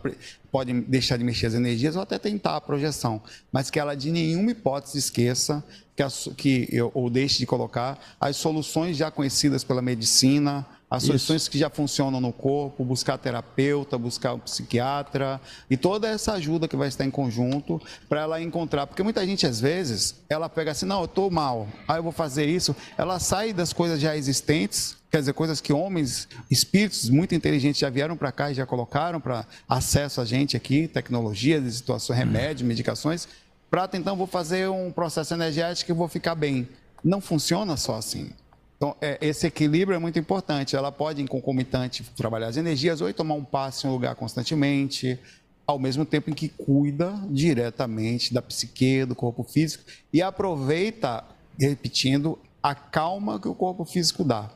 pode 0.50 0.72
deixar 0.82 1.16
de 1.16 1.24
mexer 1.24 1.46
as 1.46 1.54
energias 1.54 1.94
ou 1.96 2.02
até 2.02 2.18
tentar 2.18 2.56
a 2.56 2.60
projeção, 2.60 3.22
mas 3.52 3.70
que 3.70 3.78
ela 3.78 3.94
de 3.94 4.10
nenhuma 4.10 4.50
hipótese 4.50 4.98
esqueça 4.98 5.64
que, 5.94 6.02
a 6.02 6.08
que 6.36 6.68
ou 6.92 7.08
deixe 7.08 7.38
de 7.38 7.46
colocar 7.46 7.98
as 8.20 8.36
soluções 8.36 8.96
já 8.96 9.10
conhecidas 9.10 9.64
pela 9.64 9.80
medicina, 9.80 10.66
as 10.88 11.02
soluções 11.02 11.48
que 11.48 11.58
já 11.58 11.68
funcionam 11.68 12.20
no 12.20 12.32
corpo, 12.32 12.84
buscar 12.84 13.18
terapeuta, 13.18 13.98
buscar 13.98 14.34
um 14.34 14.38
psiquiatra 14.38 15.40
e 15.68 15.76
toda 15.76 16.08
essa 16.08 16.34
ajuda 16.34 16.68
que 16.68 16.76
vai 16.76 16.86
estar 16.86 17.04
em 17.04 17.10
conjunto 17.10 17.82
para 18.08 18.20
ela 18.20 18.40
encontrar. 18.40 18.86
Porque 18.86 19.02
muita 19.02 19.26
gente, 19.26 19.46
às 19.46 19.60
vezes, 19.60 20.22
ela 20.28 20.48
pega 20.48 20.70
assim, 20.70 20.86
não, 20.86 21.00
eu 21.00 21.06
estou 21.06 21.28
mal, 21.28 21.66
aí 21.88 21.98
eu 21.98 22.04
vou 22.04 22.12
fazer 22.12 22.46
isso. 22.46 22.74
Ela 22.96 23.18
sai 23.18 23.52
das 23.52 23.72
coisas 23.72 24.00
já 24.00 24.16
existentes, 24.16 24.96
quer 25.10 25.18
dizer, 25.18 25.32
coisas 25.32 25.60
que 25.60 25.72
homens, 25.72 26.28
espíritos 26.48 27.10
muito 27.10 27.34
inteligentes 27.34 27.80
já 27.80 27.90
vieram 27.90 28.16
para 28.16 28.30
cá 28.30 28.52
e 28.52 28.54
já 28.54 28.64
colocaram 28.64 29.20
para 29.20 29.44
acesso 29.68 30.20
a 30.20 30.24
gente 30.24 30.56
aqui, 30.56 30.86
tecnologias, 30.86 31.74
situações, 31.74 32.16
remédios, 32.16 32.62
medicações, 32.62 33.26
para 33.68 33.88
tentar, 33.88 34.14
vou 34.14 34.28
fazer 34.28 34.70
um 34.70 34.92
processo 34.92 35.34
energético 35.34 35.90
e 35.90 35.94
vou 35.94 36.06
ficar 36.06 36.36
bem. 36.36 36.68
Não 37.02 37.20
funciona 37.20 37.76
só 37.76 37.96
assim. 37.96 38.30
Então, 38.76 38.94
é, 39.00 39.18
esse 39.20 39.46
equilíbrio 39.46 39.96
é 39.96 39.98
muito 39.98 40.18
importante. 40.18 40.76
Ela 40.76 40.92
pode, 40.92 41.22
em 41.22 41.26
concomitante, 41.26 42.04
trabalhar 42.16 42.48
as 42.48 42.56
energias 42.56 43.00
ou 43.00 43.12
tomar 43.12 43.34
um 43.34 43.44
passo 43.44 43.86
em 43.86 43.90
um 43.90 43.92
lugar 43.92 44.14
constantemente, 44.14 45.18
ao 45.66 45.78
mesmo 45.78 46.04
tempo 46.04 46.30
em 46.30 46.34
que 46.34 46.48
cuida 46.48 47.18
diretamente 47.28 48.32
da 48.32 48.40
psique, 48.40 49.04
do 49.04 49.14
corpo 49.14 49.42
físico 49.42 49.84
e 50.12 50.22
aproveita, 50.22 51.24
repetindo, 51.58 52.38
a 52.62 52.74
calma 52.74 53.40
que 53.40 53.48
o 53.48 53.54
corpo 53.54 53.84
físico 53.84 54.22
dá. 54.22 54.50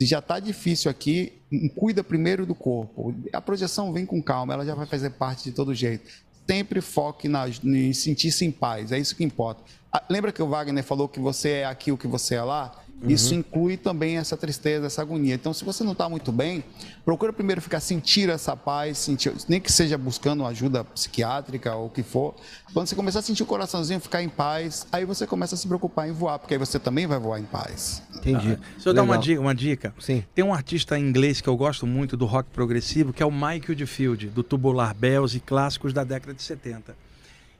Se 0.00 0.06
já 0.06 0.18
está 0.18 0.40
difícil 0.40 0.90
aqui, 0.90 1.32
hum, 1.52 1.68
cuida 1.68 2.02
primeiro 2.02 2.44
do 2.44 2.54
corpo. 2.54 3.14
A 3.32 3.40
projeção 3.40 3.92
vem 3.92 4.04
com 4.04 4.20
calma, 4.20 4.54
ela 4.54 4.66
já 4.66 4.74
vai 4.74 4.86
fazer 4.86 5.10
parte 5.10 5.44
de 5.44 5.52
todo 5.52 5.74
jeito. 5.74 6.10
Sempre 6.48 6.80
foque 6.80 7.28
na, 7.28 7.48
em 7.48 7.92
sentir-se 7.92 8.44
em 8.44 8.50
paz, 8.50 8.90
é 8.90 8.98
isso 8.98 9.14
que 9.14 9.22
importa. 9.22 9.62
Ah, 9.92 10.02
Lembra 10.08 10.32
que 10.32 10.42
o 10.42 10.48
Wagner 10.48 10.82
falou 10.82 11.08
que 11.08 11.20
você 11.20 11.50
é 11.50 11.64
aqui 11.66 11.92
o 11.92 11.98
que 11.98 12.08
você 12.08 12.34
é 12.34 12.42
lá? 12.42 12.81
Isso 13.04 13.34
inclui 13.34 13.76
também 13.76 14.16
essa 14.16 14.36
tristeza, 14.36 14.86
essa 14.86 15.02
agonia. 15.02 15.34
Então, 15.34 15.52
se 15.52 15.64
você 15.64 15.82
não 15.82 15.92
está 15.92 16.08
muito 16.08 16.30
bem, 16.30 16.62
procura 17.04 17.32
primeiro 17.32 17.60
ficar 17.60 17.80
sentir 17.80 18.28
essa 18.28 18.56
paz, 18.56 18.98
sentir, 18.98 19.32
nem 19.48 19.60
que 19.60 19.72
seja 19.72 19.98
buscando 19.98 20.46
ajuda 20.46 20.84
psiquiátrica 20.84 21.74
ou 21.74 21.86
o 21.86 21.90
que 21.90 22.02
for. 22.02 22.34
Quando 22.72 22.86
você 22.86 22.94
começar 22.94 23.18
a 23.18 23.22
sentir 23.22 23.42
o 23.42 23.46
coraçãozinho 23.46 24.00
ficar 24.00 24.22
em 24.22 24.28
paz, 24.28 24.86
aí 24.92 25.04
você 25.04 25.26
começa 25.26 25.54
a 25.54 25.58
se 25.58 25.66
preocupar 25.66 26.08
em 26.08 26.12
voar, 26.12 26.38
porque 26.38 26.54
aí 26.54 26.58
você 26.58 26.78
também 26.78 27.06
vai 27.06 27.18
voar 27.18 27.40
em 27.40 27.44
paz. 27.44 28.02
Entendi. 28.14 28.58
Se 28.78 28.88
eu 28.88 28.94
dar 28.94 29.02
uma 29.02 29.18
dica, 29.18 29.40
uma 29.40 29.54
dica, 29.54 29.94
Sim. 29.98 30.24
tem 30.34 30.44
um 30.44 30.54
artista 30.54 30.98
inglês 30.98 31.40
que 31.40 31.48
eu 31.48 31.56
gosto 31.56 31.86
muito 31.86 32.16
do 32.16 32.24
rock 32.24 32.50
progressivo, 32.50 33.12
que 33.12 33.22
é 33.22 33.26
o 33.26 33.32
Michael 33.32 33.74
de 33.74 33.86
Field, 33.86 34.28
do 34.28 34.42
Tubular 34.42 34.94
Bells 34.94 35.36
e 35.36 35.40
clássicos 35.40 35.92
da 35.92 36.04
década 36.04 36.32
de 36.32 36.42
70. 36.42 36.94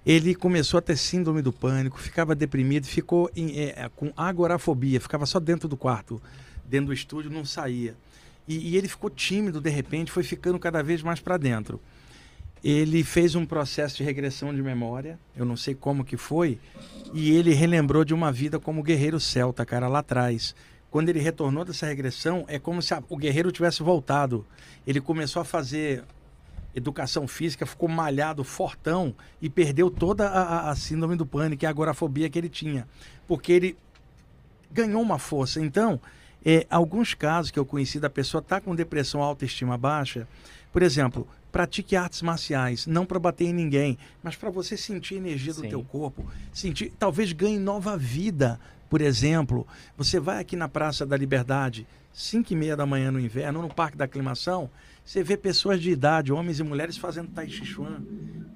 Ele 0.04 0.34
começou 0.34 0.78
a 0.78 0.80
ter 0.82 0.96
síndrome 0.96 1.42
do 1.42 1.52
pânico, 1.52 1.98
ficava 2.00 2.34
deprimido, 2.34 2.86
ficou 2.86 3.30
em- 3.36 3.56
é, 3.58 3.74
é, 3.84 3.90
com 3.94 4.12
agorafobia, 4.16 5.00
ficava 5.00 5.26
só 5.26 5.38
dentro 5.38 5.68
do 5.68 5.76
quarto, 5.76 6.20
dentro 6.64 6.86
do 6.88 6.92
estúdio, 6.92 7.30
não 7.30 7.44
saía. 7.44 7.94
E, 8.48 8.70
e 8.72 8.76
ele 8.76 8.88
ficou 8.88 9.08
tímido 9.08 9.60
de 9.60 9.70
repente, 9.70 10.10
foi 10.10 10.24
ficando 10.24 10.58
cada 10.58 10.82
vez 10.82 11.02
mais 11.02 11.20
para 11.20 11.36
dentro. 11.36 11.80
Ele 12.64 13.02
fez 13.04 13.34
um 13.34 13.44
processo 13.46 13.96
de 13.96 14.04
regressão 14.04 14.54
de 14.54 14.62
memória, 14.62 15.18
eu 15.36 15.44
não 15.44 15.56
sei 15.56 15.74
como 15.74 16.04
que 16.04 16.16
foi, 16.16 16.58
e 17.12 17.30
ele 17.32 17.52
relembrou 17.54 18.04
de 18.04 18.14
uma 18.14 18.30
vida 18.32 18.58
como 18.58 18.82
guerreiro 18.82 19.18
celta, 19.20 19.64
cara, 19.66 19.88
lá 19.88 19.98
atrás. 20.00 20.54
Quando 20.90 21.08
ele 21.08 21.20
retornou 21.20 21.64
dessa 21.64 21.86
regressão, 21.86 22.44
é 22.48 22.58
como 22.58 22.82
se 22.82 22.92
a- 22.94 23.02
o 23.08 23.16
guerreiro 23.16 23.50
tivesse 23.50 23.82
voltado. 23.82 24.44
Ele 24.86 25.00
começou 25.00 25.40
a 25.42 25.44
fazer 25.44 26.04
educação 26.74 27.26
física, 27.28 27.66
ficou 27.66 27.88
malhado, 27.88 28.42
fortão 28.44 29.14
e 29.40 29.48
perdeu 29.50 29.90
toda 29.90 30.28
a, 30.28 30.70
a- 30.70 30.76
síndrome 30.76 31.16
do 31.16 31.26
pânico 31.26 31.64
e 31.64 31.66
a 31.66 31.70
agorafobia 31.70 32.28
que 32.30 32.38
ele 32.38 32.48
tinha. 32.48 32.86
Porque 33.28 33.52
ele 33.52 33.76
ganhou 34.70 35.02
uma 35.02 35.18
força. 35.18 35.60
Então, 35.60 36.00
É, 36.44 36.66
alguns 36.68 37.14
casos 37.14 37.52
que 37.52 37.58
eu 37.58 37.64
conheci 37.64 38.00
da 38.00 38.10
pessoa 38.10 38.42
tá 38.42 38.60
com 38.60 38.74
depressão, 38.74 39.22
autoestima 39.22 39.78
baixa, 39.78 40.26
por 40.72 40.82
exemplo, 40.82 41.24
pratique 41.52 41.94
artes 41.94 42.20
marciais, 42.20 42.84
não 42.84 43.06
para 43.06 43.16
bater 43.20 43.44
em 43.44 43.52
ninguém, 43.52 43.96
mas 44.24 44.34
para 44.34 44.50
você 44.50 44.76
sentir 44.76 45.14
a 45.14 45.18
energia 45.18 45.54
do 45.54 45.60
Sim. 45.60 45.68
teu 45.68 45.84
corpo, 45.84 46.26
sentir, 46.52 46.92
talvez 46.98 47.30
ganhe 47.32 47.60
nova 47.60 47.96
vida. 47.96 48.58
Por 48.90 49.00
exemplo, 49.00 49.64
você 49.96 50.18
vai 50.18 50.40
aqui 50.40 50.56
na 50.56 50.68
Praça 50.68 51.06
da 51.06 51.16
Liberdade, 51.16 51.86
5 52.12 52.52
e 52.52 52.56
meia 52.56 52.76
da 52.76 52.84
manhã 52.84 53.12
no 53.12 53.20
inverno, 53.20 53.62
no 53.62 53.72
Parque 53.72 53.96
da 53.96 54.06
Aclimação, 54.06 54.68
você 55.04 55.22
vê 55.22 55.36
pessoas 55.36 55.80
de 55.80 55.90
idade, 55.90 56.32
homens 56.32 56.60
e 56.60 56.62
mulheres 56.62 56.96
fazendo 56.96 57.30
Tai 57.30 57.48
Chi 57.48 57.64
Chuan, 57.64 58.02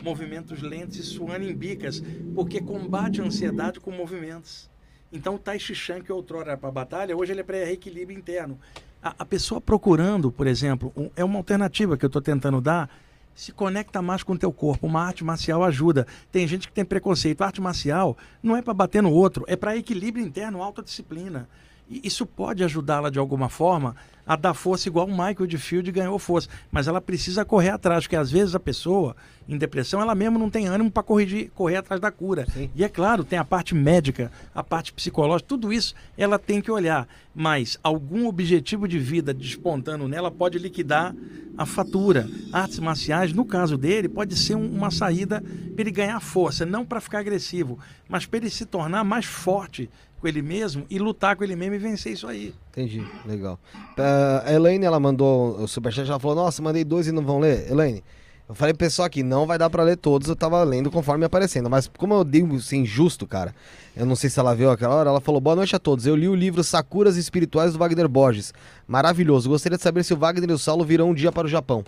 movimentos 0.02 0.62
lentos 0.62 0.96
e 0.98 1.02
suando 1.02 1.44
em 1.44 1.54
bicas, 1.54 2.02
porque 2.34 2.60
combate 2.60 3.20
a 3.20 3.24
ansiedade 3.24 3.80
com 3.80 3.90
movimentos. 3.90 4.70
Então 5.12 5.34
o 5.34 5.38
Tai 5.38 5.58
Chi 5.58 5.74
Chuan, 5.74 6.00
que 6.00 6.12
outrora 6.12 6.50
era 6.52 6.56
para 6.58 6.70
batalha, 6.70 7.16
hoje 7.16 7.32
ele 7.32 7.40
é 7.40 7.44
para 7.44 7.56
reequilíbrio 7.64 8.16
interno. 8.16 8.58
A, 9.02 9.14
a 9.18 9.24
pessoa 9.24 9.60
procurando, 9.60 10.30
por 10.30 10.46
exemplo, 10.46 10.92
um- 10.96 11.10
é 11.16 11.24
uma 11.24 11.38
alternativa 11.38 11.96
que 11.96 12.04
eu 12.04 12.08
estou 12.08 12.22
tentando 12.22 12.60
dar, 12.60 12.88
se 13.34 13.52
conecta 13.52 14.00
mais 14.00 14.22
com 14.22 14.32
o 14.32 14.38
teu 14.38 14.50
corpo. 14.50 14.86
Uma 14.86 15.02
arte 15.02 15.22
marcial 15.22 15.62
ajuda. 15.62 16.06
Tem 16.32 16.48
gente 16.48 16.66
que 16.68 16.72
tem 16.72 16.84
preconceito. 16.84 17.42
arte 17.42 17.60
marcial 17.60 18.16
não 18.42 18.56
é 18.56 18.62
para 18.62 18.72
bater 18.72 19.02
no 19.02 19.12
outro, 19.12 19.44
é 19.46 19.54
para 19.54 19.76
equilíbrio 19.76 20.24
interno, 20.24 20.62
autodisciplina. 20.62 21.46
Isso 21.88 22.26
pode 22.26 22.64
ajudá-la 22.64 23.10
de 23.10 23.18
alguma 23.18 23.48
forma 23.48 23.94
a 24.26 24.34
dar 24.34 24.54
força 24.54 24.88
igual 24.88 25.06
o 25.06 25.10
Michael 25.10 25.46
de 25.46 25.56
Field 25.56 25.92
ganhou 25.92 26.18
força. 26.18 26.48
Mas 26.72 26.88
ela 26.88 27.00
precisa 27.00 27.44
correr 27.44 27.68
atrás, 27.70 28.04
porque 28.04 28.16
às 28.16 28.28
vezes 28.28 28.56
a 28.56 28.60
pessoa 28.60 29.14
em 29.48 29.56
depressão, 29.56 30.00
ela 30.00 30.16
mesmo 30.16 30.36
não 30.36 30.50
tem 30.50 30.66
ânimo 30.66 30.90
para 30.90 31.04
corrigir, 31.04 31.48
correr 31.54 31.76
atrás 31.76 32.00
da 32.00 32.10
cura. 32.10 32.44
E 32.74 32.82
é 32.82 32.88
claro, 32.88 33.22
tem 33.22 33.38
a 33.38 33.44
parte 33.44 33.72
médica, 33.72 34.32
a 34.52 34.64
parte 34.64 34.92
psicológica, 34.92 35.46
tudo 35.48 35.72
isso 35.72 35.94
ela 36.18 36.40
tem 36.40 36.60
que 36.60 36.72
olhar. 36.72 37.06
Mas 37.32 37.78
algum 37.84 38.26
objetivo 38.26 38.88
de 38.88 38.98
vida 38.98 39.32
despontando 39.32 40.08
nela 40.08 40.30
pode 40.32 40.58
liquidar 40.58 41.14
a 41.56 41.64
fatura. 41.64 42.28
Artes 42.52 42.80
marciais, 42.80 43.32
no 43.32 43.44
caso 43.44 43.78
dele, 43.78 44.08
pode 44.08 44.34
ser 44.36 44.56
um- 44.56 44.68
uma 44.68 44.90
saída 44.90 45.40
para 45.40 45.82
ele 45.82 45.92
ganhar 45.92 46.18
força, 46.18 46.66
não 46.66 46.84
para 46.84 47.00
ficar 47.00 47.20
agressivo, 47.20 47.78
mas 48.08 48.26
para 48.26 48.38
ele 48.38 48.50
se 48.50 48.66
tornar 48.66 49.04
mais 49.04 49.24
forte 49.24 49.88
com 50.20 50.26
ele 50.26 50.42
mesmo 50.42 50.84
e 50.88 50.98
lutar 50.98 51.36
com 51.36 51.44
ele 51.44 51.54
mesmo 51.56 51.74
e 51.74 51.78
vencer 51.78 52.12
isso 52.12 52.26
aí. 52.26 52.54
Entendi, 52.70 53.04
legal. 53.24 53.58
Ah, 53.98 54.42
a 54.46 54.52
Elaine, 54.52 54.84
ela 54.84 54.98
mandou 55.00 55.60
o 55.60 55.68
superchat, 55.68 56.08
ela 56.08 56.18
falou, 56.20 56.36
nossa, 56.36 56.62
mandei 56.62 56.84
dois 56.84 57.06
e 57.06 57.12
não 57.12 57.22
vão 57.22 57.38
ler. 57.38 57.70
Elaine, 57.70 58.02
eu 58.48 58.54
falei 58.54 58.72
pro 58.72 58.86
pessoal 58.86 59.06
aqui, 59.06 59.22
não 59.22 59.46
vai 59.46 59.58
dar 59.58 59.68
pra 59.68 59.82
ler 59.82 59.96
todos, 59.96 60.28
eu 60.28 60.36
tava 60.36 60.62
lendo 60.62 60.90
conforme 60.90 61.24
aparecendo, 61.24 61.68
mas 61.68 61.88
como 61.98 62.14
eu 62.14 62.22
dei 62.24 62.42
assim, 62.56 62.78
injusto, 62.82 63.26
cara, 63.26 63.54
eu 63.96 64.06
não 64.06 64.14
sei 64.14 64.30
se 64.30 64.38
ela 64.38 64.54
viu 64.54 64.70
aquela 64.70 64.94
hora, 64.94 65.10
ela 65.10 65.20
falou, 65.20 65.40
boa 65.40 65.56
noite 65.56 65.74
a 65.74 65.78
todos, 65.78 66.06
eu 66.06 66.14
li 66.14 66.28
o 66.28 66.34
livro 66.34 66.62
Sakuras 66.62 67.16
Espirituais 67.16 67.72
do 67.72 67.78
Wagner 67.78 68.08
Borges, 68.08 68.54
maravilhoso, 68.86 69.48
gostaria 69.48 69.76
de 69.76 69.82
saber 69.82 70.04
se 70.04 70.14
o 70.14 70.16
Wagner 70.16 70.48
e 70.50 70.52
o 70.52 70.58
Saulo 70.58 70.84
virão 70.84 71.10
um 71.10 71.14
dia 71.14 71.32
para 71.32 71.46
o 71.46 71.50
Japão. 71.50 71.84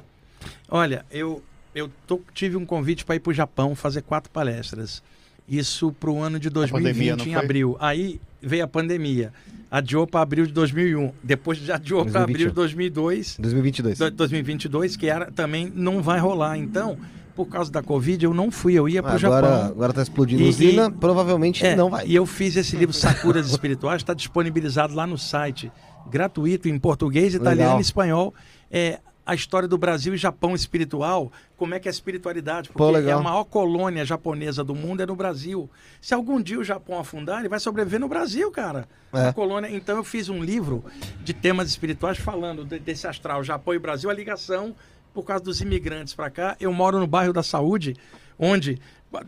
Olha, 0.68 1.04
eu, 1.10 1.42
eu 1.74 1.88
tô- 2.06 2.20
tive 2.34 2.56
um 2.56 2.66
convite 2.66 3.04
para 3.04 3.14
ir 3.16 3.20
para 3.20 3.30
o 3.30 3.34
Japão 3.34 3.74
fazer 3.76 4.02
quatro 4.02 4.30
palestras. 4.30 5.02
Isso 5.48 5.90
para 5.92 6.10
o 6.10 6.20
ano 6.20 6.38
de 6.38 6.50
pandemia, 6.50 7.14
2020, 7.16 7.18
não 7.18 7.26
em 7.26 7.34
abril. 7.34 7.76
Aí 7.80 8.20
veio 8.42 8.64
a 8.64 8.68
pandemia. 8.68 9.32
Adiou 9.70 10.06
para 10.06 10.20
abril 10.20 10.46
de 10.46 10.52
2001. 10.52 11.12
Depois 11.22 11.58
já 11.58 11.74
adiou 11.76 12.04
para 12.06 12.22
abril 12.22 12.48
de 12.48 12.54
2002, 12.54 13.36
2022. 13.38 13.98
do- 13.98 14.10
2022, 14.10 14.96
que 14.96 15.08
era, 15.08 15.30
também 15.30 15.70
não 15.74 16.02
vai 16.02 16.18
rolar. 16.18 16.56
Então, 16.56 16.96
por 17.36 17.46
causa 17.46 17.70
da 17.70 17.82
Covid, 17.82 18.24
eu 18.24 18.32
não 18.34 18.50
fui. 18.50 18.74
Eu 18.74 18.88
ia 18.88 19.02
para 19.02 19.16
o 19.16 19.18
Japão. 19.18 19.66
agora 19.66 19.92
tá 19.92 20.02
explodindo 20.02 20.42
E- 20.42 20.48
usina, 20.48 20.86
e- 20.88 20.90
provavelmente 20.98 21.64
É, 21.64 21.76
não 21.76 21.90
vai. 21.90 22.06
E 22.06 22.14
eu 22.14 22.24
fiz 22.26 22.56
esse 22.56 22.76
livro 22.76 22.94
Sakuras 22.94 23.48
Espirituais, 23.50 24.00
está 24.02 24.12
disponibilizado 24.14 24.94
lá 24.94 25.06
no 25.06 25.18
site, 25.18 25.70
gratuito, 26.10 26.68
em 26.68 26.78
português, 26.78 27.34
italiano 27.34 27.60
Legal. 27.62 27.78
e 27.78 27.82
espanhol. 27.82 28.34
É 28.70 28.98
a 29.28 29.34
história 29.34 29.68
do 29.68 29.76
Brasil 29.76 30.14
e 30.14 30.16
Japão 30.16 30.54
espiritual, 30.54 31.30
como 31.56 31.74
é 31.74 31.78
que 31.78 31.86
é 31.86 31.90
a 31.90 31.92
espiritualidade, 31.92 32.70
porque 32.70 32.78
Pô, 32.78 32.96
é 32.96 33.12
a 33.12 33.18
maior 33.20 33.44
colônia 33.44 34.02
japonesa 34.04 34.64
do 34.64 34.74
mundo 34.74 35.02
é 35.02 35.06
no 35.06 35.14
Brasil. 35.14 35.68
Se 36.00 36.14
algum 36.14 36.40
dia 36.40 36.58
o 36.58 36.64
Japão 36.64 36.98
afundar, 36.98 37.40
ele 37.40 37.48
vai 37.48 37.60
sobreviver 37.60 38.00
no 38.00 38.08
Brasil, 38.08 38.50
cara. 38.50 38.88
É. 39.12 39.28
A 39.28 39.32
colônia. 39.32 39.68
Então 39.70 39.96
eu 39.98 40.04
fiz 40.04 40.30
um 40.30 40.42
livro 40.42 40.82
de 41.22 41.34
temas 41.34 41.68
espirituais 41.68 42.16
falando 42.16 42.64
de- 42.64 42.78
desse 42.78 43.06
astral 43.06 43.44
Japão 43.44 43.74
e 43.74 43.78
Brasil, 43.78 44.08
a 44.08 44.14
ligação 44.14 44.74
por 45.12 45.24
causa 45.24 45.44
dos 45.44 45.60
imigrantes 45.60 46.14
para 46.14 46.30
cá. 46.30 46.56
Eu 46.58 46.72
moro 46.72 46.98
no 46.98 47.06
bairro 47.06 47.32
da 47.34 47.42
Saúde, 47.42 47.96
onde 48.38 48.78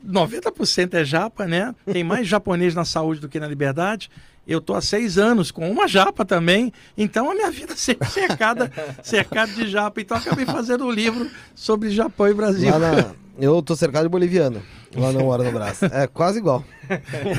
90% 0.07 0.95
é 0.95 1.05
japa, 1.05 1.47
né? 1.47 1.75
Tem 1.93 2.05
mais 2.05 2.27
japonês 2.29 2.75
na 2.75 2.85
saúde 2.85 3.21
do 3.21 3.29
que 3.29 3.41
na 3.41 3.47
liberdade. 3.49 4.11
Eu 4.47 4.61
tô 4.61 4.75
há 4.75 4.81
seis 4.81 5.17
anos 5.19 5.51
com 5.51 5.71
uma 5.71 5.87
japa 5.87 6.25
também, 6.25 6.73
então 6.99 7.31
a 7.31 7.35
minha 7.35 7.51
vida 7.51 7.75
sempre 7.79 8.09
cercada, 8.09 8.71
cercada 9.03 9.53
de 9.53 9.69
japa. 9.69 10.01
Então 10.01 10.17
acabei 10.17 10.45
fazendo 10.47 10.85
um 10.87 10.91
livro 10.91 11.31
sobre 11.55 11.91
Japão 11.91 12.27
e 12.29 12.35
Brasil. 12.35 12.71
Lá 12.71 12.79
na- 12.79 13.15
Eu 13.39 13.63
tô 13.63 13.77
cercado 13.77 14.03
de 14.05 14.09
boliviano, 14.09 14.63
lá 14.95 15.13
na 15.13 15.23
hora 15.23 15.45
no 15.45 15.53
braço. 15.53 15.85
É 15.87 16.07
quase 16.07 16.39
igual. 16.39 16.65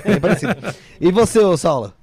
Bem 0.06 0.20
parecido. 0.22 0.54
E 1.00 1.12
você, 1.12 1.40
ô 1.40 1.58
Saulo? 1.58 1.94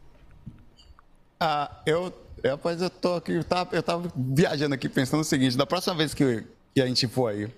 Ah, 1.41 1.71
eu, 1.87 2.13
eu, 2.43 2.51
rapaz, 2.53 2.83
eu 2.83 2.91
tô 2.91 3.15
aqui, 3.15 3.33
eu 3.33 3.45
tava, 3.45 3.75
eu 3.77 3.83
tava 3.83 4.13
viajando 4.17 4.75
aqui 4.75 4.89
pensando 4.89 5.21
o 5.21 5.25
seguinte, 5.25 5.57
da 5.57 5.65
próxima 5.67 5.95
vez 5.95 6.13
que, 6.13 6.45
que 6.75 6.81
a 6.83 6.87
gente 6.87 7.07
for 7.07 7.29
aí, 7.29 7.49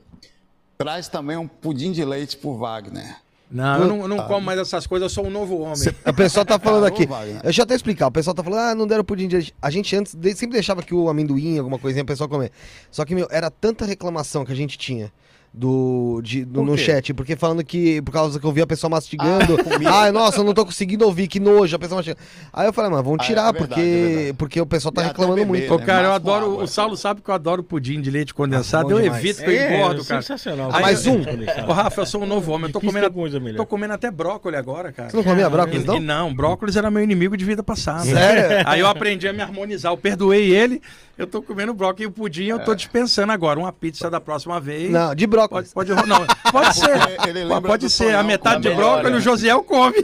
traz 0.79 1.09
também 1.09 1.37
um 1.37 1.49
pudim 1.49 1.91
de 1.93 2.05
leite 2.05 2.37
pro 2.37 2.57
Wagner. 2.57 3.17
Não, 3.51 3.81
eu 3.81 3.89
não, 3.89 4.01
eu 4.03 4.09
não 4.09 4.17
como 4.27 4.47
mais 4.47 4.59
essas 4.61 4.87
coisas, 4.87 5.05
eu 5.11 5.11
sou 5.11 5.27
um 5.27 5.31
novo 5.31 5.59
homem. 5.61 5.75
O 6.07 6.13
pessoal 6.15 6.45
tá 6.47 6.59
falando 6.59 6.85
aqui. 6.87 7.07
eu 7.43 7.53
até 7.65 7.75
explicar. 7.75 8.07
O 8.07 8.13
pessoal 8.13 8.33
tá 8.35 8.45
falando, 8.45 8.61
ah, 8.61 8.75
não 8.75 8.87
deram 8.87 9.03
pudim 9.03 9.27
de 9.27 9.37
leite. 9.37 9.55
A 9.61 9.71
gente 9.71 9.95
antes 9.97 10.15
de- 10.15 10.35
sempre 10.37 10.55
deixava 10.55 10.83
que 10.83 10.95
o 10.95 11.09
amendoim, 11.09 11.59
alguma 11.59 11.79
coisinha, 11.79 12.03
o 12.05 12.07
pessoal 12.07 12.29
comer. 12.29 12.53
Só 12.91 13.05
que, 13.05 13.15
meu, 13.15 13.27
era 13.31 13.51
tanta 13.51 13.85
reclamação 13.85 14.45
que 14.45 14.53
a 14.53 14.57
gente 14.57 14.79
tinha. 14.79 15.13
Do, 15.53 16.21
de, 16.23 16.45
do- 16.45 16.63
no 16.63 16.79
chat, 16.79 17.13
porque 17.13 17.35
falando 17.35 17.65
que 17.65 18.01
por 18.03 18.13
causa 18.13 18.39
que 18.39 18.47
eu 18.47 18.53
vi 18.53 18.63
a 18.63 18.67
pessoa 18.69 18.89
mastigando, 18.89 19.57
Ah, 19.85 20.11
nossa, 20.15 20.39
eu 20.39 20.45
não 20.45 20.55
tô 20.55 20.65
conseguindo 20.65 21.05
ouvir, 21.05 21.27
que 21.27 21.41
nojo, 21.41 21.75
a 21.75 21.79
pessoa 21.79 21.97
mastigando. 21.99 22.21
Aí 22.53 22.69
eu 22.69 22.73
falei, 22.73 22.89
mano, 22.89 23.03
vamos 23.03 23.19
Ah, 23.21 23.25
é 23.25 23.27
tirar, 23.27 23.53
verdade, 23.53 23.69
porque, 23.69 24.27
é 24.29 24.33
porque 24.35 24.61
o 24.61 24.67
pessoal 24.67 24.93
tá 24.93 25.03
E 25.03 25.07
reclamando 25.09 25.35
beber, 25.35 25.49
muito. 25.49 25.75
Ô, 25.75 25.79
né? 25.79 25.85
cara, 25.85 26.07
eu 26.07 26.13
adoro. 26.13 26.45
água. 26.53 26.63
O 26.63 26.69
Saulo 26.69 26.97
sabe 26.97 27.21
que 27.21 27.29
eu 27.29 27.35
adoro 27.35 27.65
pudim 27.65 28.01
de 28.01 28.13
leite 28.13 28.33
condensado. 28.33 28.91
bom 28.91 28.93
eu 28.93 29.03
demais. 29.03 29.25
evito 29.25 29.43
que 29.43 29.51
eu 29.51 29.73
engordo, 29.75 30.05
cara. 30.05 30.23
sensacional. 30.23 30.71
Ah, 30.73 30.79
mais 30.81 31.05
um? 31.09 31.21
Ô, 31.67 31.73
Rafa, 31.73 32.03
eu 32.03 32.07
sou 32.07 32.23
um 32.23 32.27
novo 32.27 32.53
homem. 32.53 32.69
Eu 32.69 32.73
tô 32.73 32.81
comendo, 32.81 33.11
coisa 33.11 33.41
tô 33.57 33.67
comendo 33.67 33.95
até 33.95 34.09
brócolis 34.09 34.57
agora, 34.57 34.93
cara. 34.93 35.11
Você 35.11 35.17
não 35.17 35.25
comia 35.25 35.51
brócolis, 35.51 35.85
não? 35.85 35.99
não, 35.99 36.33
brócolis 36.33 36.77
era 36.77 36.89
meu 36.93 37.03
inimigo 37.03 37.37
de 37.37 37.45
vida 37.45 37.63
passada. 37.63 38.05
Sério? 38.05 38.63
Aí 38.67 38.79
eu 38.79 38.87
aprendi 38.87 39.27
a 39.27 39.33
me 39.33 39.43
harmonizar. 39.43 39.91
Eu 39.93 39.97
perdoei 39.97 40.55
ele, 40.55 40.81
eu 41.19 41.27
tô 41.27 41.43
comendo 41.43 41.75
brócolis 41.75 42.05
e 42.05 42.07
o 42.07 42.13
pudim 42.13 42.45
eu 42.45 42.61
tô 42.61 42.73
dispensando 42.73 43.33
agora. 43.33 43.59
Uma 43.59 43.73
pizza 43.73 44.09
da 44.09 44.21
próxima 44.21 44.61
vez. 44.61 44.89
Não, 44.93 45.13
de 45.13 45.27
brócolis. 45.27 45.40
Pode, 45.49 45.69
pode, 45.71 45.91
não, 46.07 46.27
pode 46.51 46.75
ser. 46.77 46.99
Ele 47.29 47.45
lembra 47.45 47.63
pode 47.63 47.87
do 47.87 47.91
ser. 47.91 48.15
A 48.15 48.23
metade 48.23 48.63
de 48.63 48.71
brócolis 48.71 49.05
melhor, 49.05 49.19
o 49.19 49.21
Josiel 49.21 49.63
come. 49.63 50.03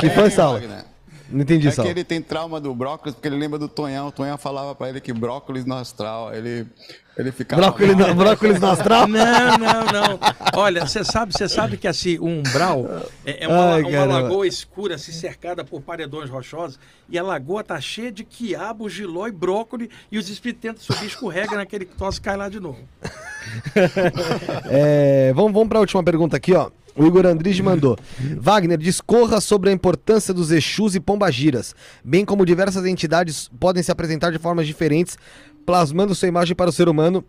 Que 0.00 0.10
foi, 0.10 0.30
Saulo? 0.30 0.60
Não 1.30 1.40
entendi, 1.40 1.68
É 1.68 1.70
Saulo. 1.70 1.90
que 1.90 1.98
ele 1.98 2.04
tem 2.04 2.20
trauma 2.20 2.60
do 2.60 2.74
brócolis, 2.74 3.14
porque 3.14 3.28
ele 3.28 3.36
lembra 3.36 3.58
do 3.58 3.68
Tonhão. 3.68 4.08
O 4.08 4.12
Tonhão 4.12 4.36
falava 4.36 4.74
pra 4.74 4.88
ele 4.90 5.00
que 5.00 5.12
brócolis 5.12 5.64
no 5.64 5.74
astral. 5.74 6.34
Ele, 6.34 6.66
ele 7.16 7.32
ficava. 7.32 7.62
Brócolis, 7.62 7.96
no, 7.96 8.14
brócolis 8.14 8.60
no 8.60 8.66
astral? 8.70 9.08
Não, 9.08 9.58
não, 9.58 9.84
não. 9.86 10.20
Olha, 10.54 10.86
você 10.86 11.02
sabe, 11.02 11.32
você 11.32 11.48
sabe 11.48 11.76
que 11.78 11.88
assim, 11.88 12.18
o 12.18 12.26
umbral 12.26 12.86
é, 13.24 13.44
é 13.44 13.48
uma, 13.48 13.74
Ai, 13.74 13.82
uma 13.82 13.90
caramba. 13.90 14.20
lagoa 14.20 14.46
escura, 14.46 14.96
assim, 14.96 15.12
cercada 15.12 15.64
por 15.64 15.80
paredões 15.80 16.28
rochosos, 16.28 16.78
e 17.08 17.18
a 17.18 17.22
lagoa 17.22 17.64
tá 17.64 17.80
cheia 17.80 18.12
de 18.12 18.22
quiabo, 18.22 18.88
giló 18.88 19.26
e 19.26 19.32
brócolis, 19.32 19.88
e 20.12 20.18
os 20.18 20.28
espíritos 20.28 20.62
tentam 20.62 20.82
subir, 20.82 21.06
escorrega 21.06 21.56
naquele 21.56 21.86
tosse 21.86 22.18
e 22.18 22.22
cai 22.22 22.36
lá 22.36 22.48
de 22.48 22.60
novo. 22.60 22.78
É, 24.70 25.32
vamos, 25.34 25.52
vamos 25.52 25.68
para 25.68 25.78
a 25.78 25.80
última 25.80 26.02
pergunta 26.02 26.36
aqui, 26.36 26.54
ó. 26.54 26.70
O 26.96 27.06
Igor 27.06 27.26
Andrige 27.26 27.62
mandou. 27.62 27.98
Wagner, 28.38 28.78
discorra 28.78 29.40
sobre 29.40 29.70
a 29.70 29.72
importância 29.72 30.32
dos 30.32 30.50
Exus 30.50 30.94
e 30.94 31.00
Pombagiras, 31.00 31.74
bem 32.04 32.24
como 32.24 32.46
diversas 32.46 32.86
entidades 32.86 33.50
podem 33.58 33.82
se 33.82 33.90
apresentar 33.90 34.30
de 34.30 34.38
formas 34.38 34.66
diferentes, 34.66 35.18
plasmando 35.66 36.14
sua 36.14 36.28
imagem 36.28 36.54
para 36.54 36.70
o 36.70 36.72
ser 36.72 36.88
humano, 36.88 37.24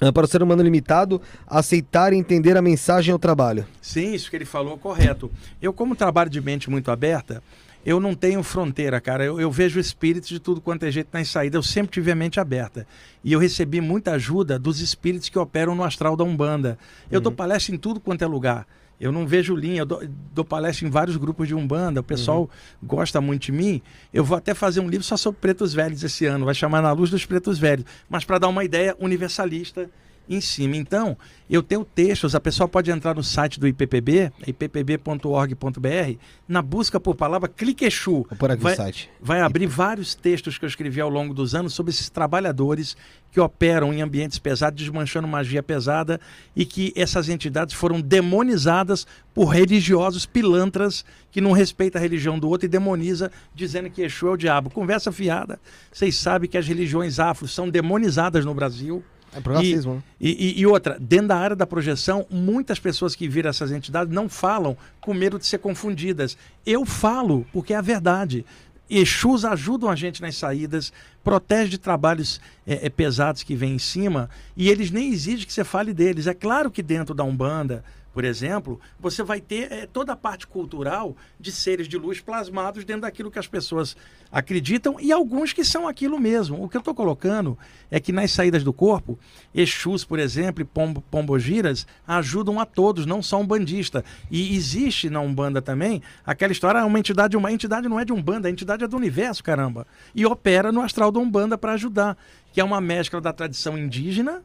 ah, 0.00 0.12
para 0.12 0.24
o 0.24 0.28
ser 0.28 0.42
humano 0.42 0.62
limitado, 0.62 1.20
aceitar 1.46 2.12
e 2.12 2.16
entender 2.16 2.56
a 2.56 2.62
mensagem 2.62 3.12
ao 3.12 3.18
trabalho. 3.18 3.66
Sim, 3.80 4.12
isso 4.12 4.30
que 4.30 4.36
ele 4.36 4.44
falou 4.44 4.74
é 4.74 4.78
correto. 4.78 5.30
Eu, 5.60 5.72
como 5.72 5.96
trabalho 5.96 6.30
de 6.30 6.40
mente 6.40 6.70
muito 6.70 6.90
aberta, 6.90 7.42
eu 7.84 7.98
não 7.98 8.14
tenho 8.14 8.42
fronteira, 8.42 9.00
cara. 9.00 9.24
Eu, 9.24 9.40
eu 9.40 9.50
vejo 9.50 9.80
espíritos 9.80 10.28
de 10.28 10.38
tudo 10.38 10.60
quanto 10.60 10.84
é 10.84 10.90
jeito 10.90 11.08
na 11.12 11.24
saída. 11.24 11.56
Eu 11.56 11.62
sempre 11.62 11.92
tive 11.92 12.12
a 12.12 12.14
mente 12.14 12.38
aberta. 12.38 12.86
E 13.24 13.32
eu 13.32 13.40
recebi 13.40 13.80
muita 13.80 14.12
ajuda 14.12 14.58
dos 14.58 14.80
espíritos 14.80 15.28
que 15.28 15.38
operam 15.38 15.74
no 15.74 15.82
astral 15.82 16.16
da 16.16 16.22
Umbanda. 16.22 16.78
Eu 17.10 17.20
dou 17.20 17.32
palestra 17.32 17.74
em 17.74 17.78
tudo 17.78 17.98
quanto 17.98 18.22
é 18.22 18.26
lugar. 18.26 18.66
Eu 19.00 19.12
não 19.12 19.26
vejo 19.26 19.54
linha, 19.54 19.82
eu 19.82 19.86
dou, 19.86 20.02
dou 20.34 20.44
palestra 20.44 20.86
em 20.86 20.90
vários 20.90 21.16
grupos 21.16 21.46
de 21.46 21.54
Umbanda, 21.54 22.00
o 22.00 22.04
pessoal 22.04 22.50
gosta 22.82 23.20
muito 23.20 23.46
de 23.46 23.52
mim. 23.52 23.80
Eu 24.12 24.24
vou 24.24 24.36
até 24.36 24.54
fazer 24.54 24.80
um 24.80 24.88
livro 24.88 25.04
só 25.04 25.16
sobre 25.16 25.40
pretos 25.40 25.72
velhos 25.72 26.02
esse 26.02 26.26
ano, 26.26 26.44
vai 26.44 26.54
chamar 26.54 26.82
Na 26.82 26.90
Luz 26.90 27.10
dos 27.10 27.24
Pretos 27.24 27.58
Velhos, 27.58 27.86
mas 28.08 28.24
para 28.24 28.38
dar 28.38 28.48
uma 28.48 28.64
ideia 28.64 28.96
universalista 28.98 29.88
em 30.28 30.40
cima. 30.40 30.76
Então, 30.76 31.16
eu 31.48 31.62
tenho 31.62 31.84
textos, 31.84 32.34
a 32.34 32.40
pessoa 32.40 32.68
pode 32.68 32.90
entrar 32.90 33.14
no 33.14 33.22
site 33.22 33.58
do 33.58 33.66
IPPB, 33.66 34.30
ippb.org.br, 34.46 36.18
na 36.46 36.60
busca 36.60 37.00
por 37.00 37.14
palavra 37.14 37.48
clique 37.48 37.84
Exu. 37.84 38.26
Aqui 38.30 38.62
vai, 38.62 38.72
o 38.72 38.76
site. 38.76 39.10
vai 39.20 39.40
abrir 39.40 39.66
vários 39.66 40.14
textos 40.14 40.58
que 40.58 40.64
eu 40.64 40.68
escrevi 40.68 41.00
ao 41.00 41.08
longo 41.08 41.32
dos 41.32 41.54
anos 41.54 41.72
sobre 41.72 41.90
esses 41.90 42.10
trabalhadores 42.10 42.96
que 43.32 43.40
operam 43.40 43.92
em 43.92 44.02
ambientes 44.02 44.38
pesados, 44.38 44.80
desmanchando 44.80 45.28
magia 45.28 45.62
pesada 45.62 46.20
e 46.56 46.64
que 46.64 46.92
essas 46.96 47.28
entidades 47.28 47.74
foram 47.74 48.00
demonizadas 48.00 49.06
por 49.34 49.46
religiosos 49.46 50.26
pilantras 50.26 51.04
que 51.30 51.40
não 51.40 51.52
respeitam 51.52 52.00
a 52.00 52.02
religião 52.02 52.38
do 52.38 52.48
outro 52.48 52.66
e 52.66 52.68
demoniza 52.68 53.30
dizendo 53.54 53.90
que 53.90 54.02
Exu 54.02 54.28
é 54.28 54.30
o 54.30 54.36
diabo. 54.36 54.70
Conversa 54.70 55.12
fiada. 55.12 55.60
Vocês 55.92 56.16
sabem 56.16 56.48
que 56.48 56.58
as 56.58 56.66
religiões 56.66 57.18
afro 57.18 57.46
são 57.46 57.68
demonizadas 57.68 58.44
no 58.44 58.54
Brasil. 58.54 59.02
É 59.38 59.40
pro 59.40 59.54
racismo, 59.54 59.94
né? 59.94 60.02
E, 60.20 60.30
e- 60.30 60.60
e 60.60 60.66
outra, 60.66 60.98
dentro 61.00 61.28
da 61.28 61.36
área 61.36 61.56
da 61.56 61.66
projeção, 61.66 62.26
muitas 62.30 62.78
pessoas 62.78 63.14
que 63.14 63.28
viram 63.28 63.50
essas 63.50 63.70
entidades 63.72 64.12
não 64.12 64.28
falam 64.28 64.76
com 65.00 65.14
medo 65.14 65.38
de 65.38 65.46
ser 65.46 65.58
confundidas. 65.58 66.36
Eu 66.66 66.84
falo, 66.84 67.46
porque 67.52 67.72
é 67.72 67.76
a 67.76 67.80
verdade. 67.80 68.44
Exus 68.90 69.44
ajudam 69.44 69.90
a 69.90 69.94
gente 69.94 70.22
nas 70.22 70.34
saídas, 70.36 70.92
protege 71.22 71.68
de 71.70 71.78
trabalhos 71.78 72.40
é, 72.66 72.86
é, 72.86 72.88
pesados 72.88 73.42
que 73.42 73.54
vêm 73.54 73.74
em 73.74 73.78
cima, 73.78 74.30
e 74.56 74.70
eles 74.70 74.90
nem 74.90 75.12
exigem 75.12 75.46
que 75.46 75.52
você 75.52 75.62
fale 75.62 75.92
deles. 75.92 76.26
É 76.26 76.32
claro 76.32 76.70
que 76.70 76.82
dentro 76.82 77.14
da 77.14 77.22
Umbanda, 77.22 77.84
por 78.18 78.24
exemplo, 78.24 78.80
você 78.98 79.22
vai 79.22 79.40
ter 79.40 79.70
é, 79.70 79.86
toda 79.86 80.12
a 80.12 80.16
parte 80.16 80.44
cultural 80.44 81.16
de 81.38 81.52
seres 81.52 81.86
de 81.86 81.96
luz 81.96 82.18
plasmados 82.18 82.84
dentro 82.84 83.02
daquilo 83.02 83.30
que 83.30 83.38
as 83.38 83.46
pessoas 83.46 83.96
acreditam 84.32 84.96
e 84.98 85.12
alguns 85.12 85.52
que 85.52 85.64
são 85.64 85.86
aquilo 85.86 86.18
mesmo. 86.18 86.60
O 86.60 86.68
que 86.68 86.76
eu 86.76 86.80
estou 86.80 86.96
colocando 86.96 87.56
é 87.88 88.00
que 88.00 88.10
nas 88.10 88.32
saídas 88.32 88.64
do 88.64 88.72
corpo, 88.72 89.16
Exus, 89.54 90.04
por 90.04 90.18
exemplo, 90.18 90.60
e 90.60 90.64
pombo, 90.64 91.00
pombogiras 91.00 91.86
ajudam 92.08 92.58
a 92.58 92.66
todos, 92.66 93.06
não 93.06 93.22
só 93.22 93.40
um 93.40 93.46
bandista. 93.46 94.04
E 94.28 94.52
existe 94.56 95.08
na 95.08 95.20
Umbanda 95.20 95.62
também 95.62 96.02
aquela 96.26 96.50
história, 96.50 96.84
uma 96.84 96.98
entidade, 96.98 97.36
uma 97.36 97.52
entidade 97.52 97.88
não 97.88 98.00
é 98.00 98.04
de 98.04 98.12
Umbanda, 98.12 98.48
a 98.48 98.50
entidade 98.50 98.82
é 98.82 98.88
do 98.88 98.96
universo, 98.96 99.44
caramba. 99.44 99.86
E 100.12 100.26
opera 100.26 100.72
no 100.72 100.80
astral 100.80 101.12
da 101.12 101.20
Umbanda 101.20 101.56
para 101.56 101.74
ajudar, 101.74 102.18
que 102.52 102.60
é 102.60 102.64
uma 102.64 102.80
mescla 102.80 103.20
da 103.20 103.32
tradição 103.32 103.78
indígena 103.78 104.42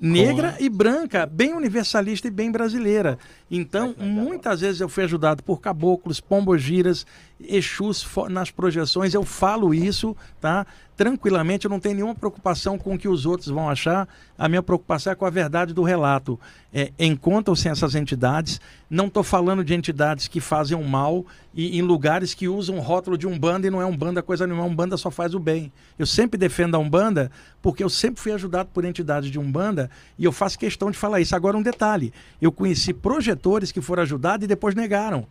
negra 0.00 0.56
e 0.60 0.68
branca, 0.68 1.24
bem 1.26 1.54
universalista 1.54 2.28
e 2.28 2.30
bem 2.30 2.50
brasileira. 2.50 3.18
Então, 3.50 3.94
muitas 3.98 4.60
vezes 4.60 4.80
eu 4.80 4.88
fui 4.88 5.04
ajudado 5.04 5.42
por 5.42 5.60
caboclos, 5.60 6.20
pombogiras, 6.20 7.06
exus 7.40 8.06
nas 8.28 8.50
projeções. 8.50 9.14
Eu 9.14 9.24
falo 9.24 9.72
isso, 9.72 10.16
tá? 10.40 10.66
Tranquilamente, 10.96 11.66
eu 11.66 11.70
não 11.70 11.80
tenho 11.80 11.96
nenhuma 11.96 12.14
preocupação 12.14 12.78
com 12.78 12.94
o 12.94 12.98
que 12.98 13.08
os 13.08 13.26
outros 13.26 13.48
vão 13.48 13.68
achar. 13.68 14.08
A 14.38 14.48
minha 14.48 14.62
preocupação 14.62 15.12
é 15.12 15.16
com 15.16 15.24
a 15.24 15.30
verdade 15.30 15.72
do 15.72 15.82
relato. 15.82 16.38
É, 16.72 16.92
Encontram-se 16.98 17.68
essas 17.68 17.94
entidades. 17.94 18.60
Não 18.88 19.06
estou 19.06 19.22
falando 19.22 19.64
de 19.64 19.74
entidades 19.74 20.28
que 20.28 20.40
fazem 20.40 20.76
o 20.76 20.84
mal 20.84 21.24
e 21.54 21.78
em 21.78 21.82
lugares 21.82 22.34
que 22.34 22.48
usam 22.48 22.76
o 22.76 22.80
rótulo 22.80 23.16
de 23.16 23.26
Umbanda 23.26 23.66
e 23.66 23.70
não 23.70 23.80
é 23.80 23.86
Umbanda 23.86 24.22
coisa 24.22 24.46
nenhuma. 24.46 24.64
Umbanda 24.64 24.96
só 24.96 25.10
faz 25.10 25.34
o 25.34 25.40
bem. 25.40 25.72
Eu 25.98 26.06
sempre 26.06 26.38
defendo 26.38 26.74
a 26.74 26.78
Umbanda 26.78 27.30
porque 27.62 27.82
eu 27.82 27.88
sempre 27.88 28.20
fui 28.20 28.32
ajudado 28.32 28.68
por 28.72 28.84
entidades 28.84 29.30
de 29.30 29.38
Umbanda 29.38 29.90
e 30.18 30.24
eu 30.24 30.32
faço 30.32 30.58
questão 30.58 30.90
de 30.90 30.98
falar 30.98 31.20
isso. 31.20 31.34
Agora, 31.34 31.56
um 31.56 31.62
detalhe: 31.62 32.12
eu 32.40 32.52
conheci 32.52 32.92
projetores 32.92 33.72
que 33.72 33.80
foram 33.80 34.02
ajudados 34.02 34.44
e 34.44 34.48
depois 34.48 34.74
negaram. 34.74 35.26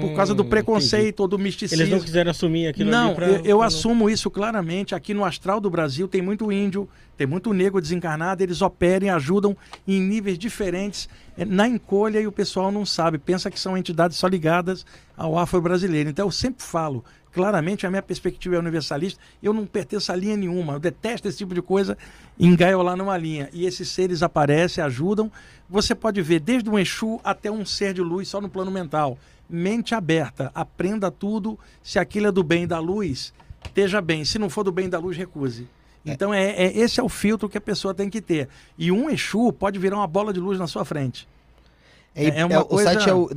Por 0.00 0.12
causa 0.12 0.34
do 0.34 0.42
Hum, 0.42 0.48
preconceito 0.48 1.20
ou 1.20 1.28
do 1.28 1.38
misticismo. 1.38 1.82
Eles 1.82 1.92
não 1.92 2.00
quiseram 2.00 2.30
assumir 2.32 2.66
aquilo 2.66 2.90
Não, 2.90 3.14
pra- 3.14 3.26
eu, 3.28 3.40
eu 3.44 3.58
pra 3.58 3.66
assumo 3.68 4.10
isso 4.10 4.28
claramente. 4.30 4.94
Aqui 4.94 5.14
no 5.14 5.24
Astral 5.24 5.60
do 5.60 5.70
Brasil 5.70 6.08
tem 6.08 6.20
muito 6.20 6.50
índio, 6.50 6.88
tem 7.16 7.26
muito 7.26 7.52
negro 7.52 7.80
desencarnado, 7.80 8.42
eles 8.42 8.60
operam 8.60 9.06
e 9.06 9.10
ajudam 9.10 9.56
em 9.86 10.00
níveis 10.00 10.36
diferentes 10.38 11.08
eh, 11.36 11.44
na 11.44 11.68
encolha 11.68 12.20
e 12.20 12.26
o 12.26 12.32
pessoal 12.32 12.72
não 12.72 12.84
sabe, 12.84 13.18
pensa 13.18 13.50
que 13.50 13.58
são 13.60 13.76
entidades 13.78 14.16
só 14.16 14.26
ligadas 14.26 14.84
ao 15.16 15.38
afro-brasileiro. 15.38 16.10
Então 16.10 16.26
eu 16.26 16.32
sempre 16.32 16.64
falo, 16.64 17.04
claramente 17.32 17.86
a 17.86 17.90
minha 17.90 18.02
perspectiva 18.02 18.56
é 18.56 18.58
universalista, 18.58 19.20
eu 19.40 19.52
não 19.52 19.64
pertenço 19.64 20.10
a 20.10 20.16
linha 20.16 20.36
nenhuma, 20.36 20.72
eu 20.74 20.80
detesto 20.80 21.28
esse 21.28 21.38
tipo 21.38 21.54
de 21.54 21.62
coisa, 21.62 21.96
engaiolar 22.38 22.96
numa 22.96 23.16
linha. 23.16 23.48
E 23.52 23.64
esses 23.66 23.88
seres 23.88 24.22
aparecem, 24.22 24.82
ajudam. 24.82 25.30
Você 25.68 25.94
pode 25.94 26.20
ver 26.22 26.40
desde 26.40 26.68
um 26.68 26.78
Exu 26.78 27.20
até 27.22 27.50
um 27.50 27.64
ser 27.64 27.94
de 27.94 28.00
luz 28.00 28.28
só 28.28 28.40
no 28.40 28.48
plano 28.48 28.70
mental. 28.70 29.18
Mente 29.48 29.94
aberta, 29.94 30.50
aprenda 30.54 31.10
tudo. 31.10 31.58
Se 31.82 31.98
aquilo 31.98 32.26
é 32.26 32.32
do 32.32 32.42
bem 32.42 32.66
da 32.66 32.78
luz, 32.78 33.32
esteja 33.64 34.00
bem. 34.00 34.24
Se 34.24 34.38
não 34.38 34.50
for 34.50 34.62
do 34.64 34.70
bem 34.72 34.88
da 34.88 34.98
luz, 34.98 35.16
recuse. 35.16 35.66
Então, 36.04 36.32
é, 36.32 36.50
é- 36.50 36.76
esse 36.78 37.00
é 37.00 37.02
o 37.02 37.08
filtro 37.08 37.48
que 37.48 37.58
a 37.58 37.60
pessoa 37.60 37.92
tem 37.94 38.08
que 38.10 38.20
ter. 38.20 38.48
E 38.78 38.90
um 38.92 39.10
Exu 39.10 39.52
pode 39.52 39.78
virar 39.78 39.96
uma 39.96 40.06
bola 40.06 40.32
de 40.32 40.40
luz 40.40 40.58
na 40.58 40.66
sua 40.66 40.84
frente. 40.84 41.26
É, 42.14 42.40
É 42.40 42.44
uma 42.44 42.54
é- 42.60 42.64
coisa- 42.64 42.90
O 42.90 42.94
site 42.94 43.08
é 43.08 43.14
o 43.14 43.28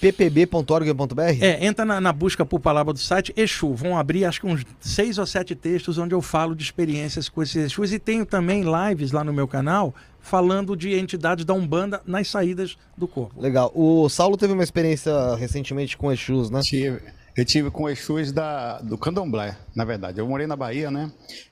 www.ippb.org.br? 0.00 1.20
É, 1.44 1.64
entra 1.66 1.84
na, 1.84 2.00
na 2.00 2.12
busca 2.12 2.44
por 2.46 2.60
palavra 2.60 2.92
do 2.92 2.98
site 2.98 3.32
Exu. 3.36 3.74
Vão 3.74 3.98
abrir 3.98 4.24
acho 4.24 4.40
que 4.40 4.46
uns 4.46 4.64
seis 4.80 5.18
ou 5.18 5.26
sete 5.26 5.54
textos 5.54 5.98
onde 5.98 6.14
eu 6.14 6.22
falo 6.22 6.54
de 6.54 6.62
experiências 6.62 7.28
com 7.28 7.42
esses 7.42 7.56
Exus. 7.56 7.92
E 7.92 7.98
tenho 7.98 8.24
também 8.24 8.62
lives 8.64 9.12
lá 9.12 9.22
no 9.24 9.32
meu 9.32 9.46
canal 9.48 9.94
falando 10.22 10.74
de 10.76 10.94
entidades 10.94 11.44
da 11.44 11.52
Umbanda 11.52 12.00
nas 12.06 12.28
saídas 12.28 12.78
do 12.96 13.06
corpo. 13.06 13.38
Legal. 13.40 13.70
O 13.74 14.08
Saulo 14.08 14.36
teve 14.36 14.52
uma 14.52 14.62
experiência 14.62 15.34
recentemente 15.34 15.96
com 15.96 16.10
Exus, 16.10 16.48
né? 16.48 16.60
Tive. 16.62 17.00
Eu 17.36 17.44
tive 17.44 17.70
com 17.70 17.88
Exus 17.88 18.30
da, 18.30 18.78
do 18.80 18.96
Candomblé, 18.96 19.56
na 19.74 19.84
verdade. 19.84 20.18
Eu 20.20 20.26
morei 20.28 20.46
na 20.46 20.54
Bahia, 20.56 20.90
né? 20.90 21.10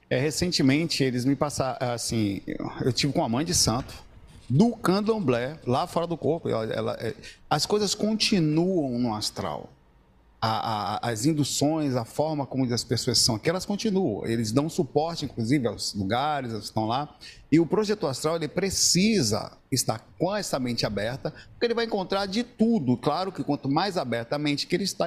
É, 0.08 0.18
recentemente, 0.18 1.02
eles 1.02 1.24
me 1.24 1.34
passaram, 1.34 1.78
assim, 1.92 2.40
eu, 2.84 2.92
tive 2.92 3.12
com 3.12 3.24
a 3.24 3.28
mãe 3.28 3.44
de 3.44 3.54
santo 3.54 3.94
do 4.48 4.70
Candomblé, 4.76 5.56
lá 5.66 5.86
fora 5.86 6.06
do 6.06 6.16
corpo. 6.16 6.48
Ela- 6.48 6.64
ela- 6.72 6.96
é, 7.00 7.14
as 7.48 7.64
coisas 7.64 7.94
continuam 7.94 8.98
no 8.98 9.14
astral. 9.14 9.70
A- 10.42 10.96
a- 11.06 11.10
as 11.10 11.26
induções, 11.26 11.94
a 11.94 12.04
forma 12.06 12.46
como 12.46 12.64
as 12.72 12.82
pessoas 12.82 13.18
são 13.18 13.34
aqui, 13.34 13.50
elas 13.50 13.66
continuam. 13.66 14.24
Eles 14.26 14.50
dão 14.52 14.70
suporte, 14.70 15.26
inclusive, 15.26 15.66
aos 15.68 15.92
lugares, 15.94 16.52
que 16.52 16.58
estão 16.60 16.86
lá. 16.86 17.14
E 17.52 17.60
o 17.60 17.66
projeto 17.66 18.06
astral, 18.06 18.36
ele 18.36 18.48
precisa 18.48 19.52
estar 19.70 19.98
com 20.18 20.34
essa 20.34 20.58
mente 20.58 20.86
aberta, 20.86 21.30
porque 21.52 21.66
ele 21.66 21.74
vai 21.74 21.84
encontrar 21.84 22.24
de 22.24 22.42
tudo. 22.42 22.96
Claro 22.96 23.30
que 23.30 23.44
quanto 23.44 23.68
mais 23.68 23.98
aberta 23.98 24.36
a 24.36 24.38
mente 24.38 24.66
que 24.66 24.74
ele 24.74 24.84
está, 24.84 25.06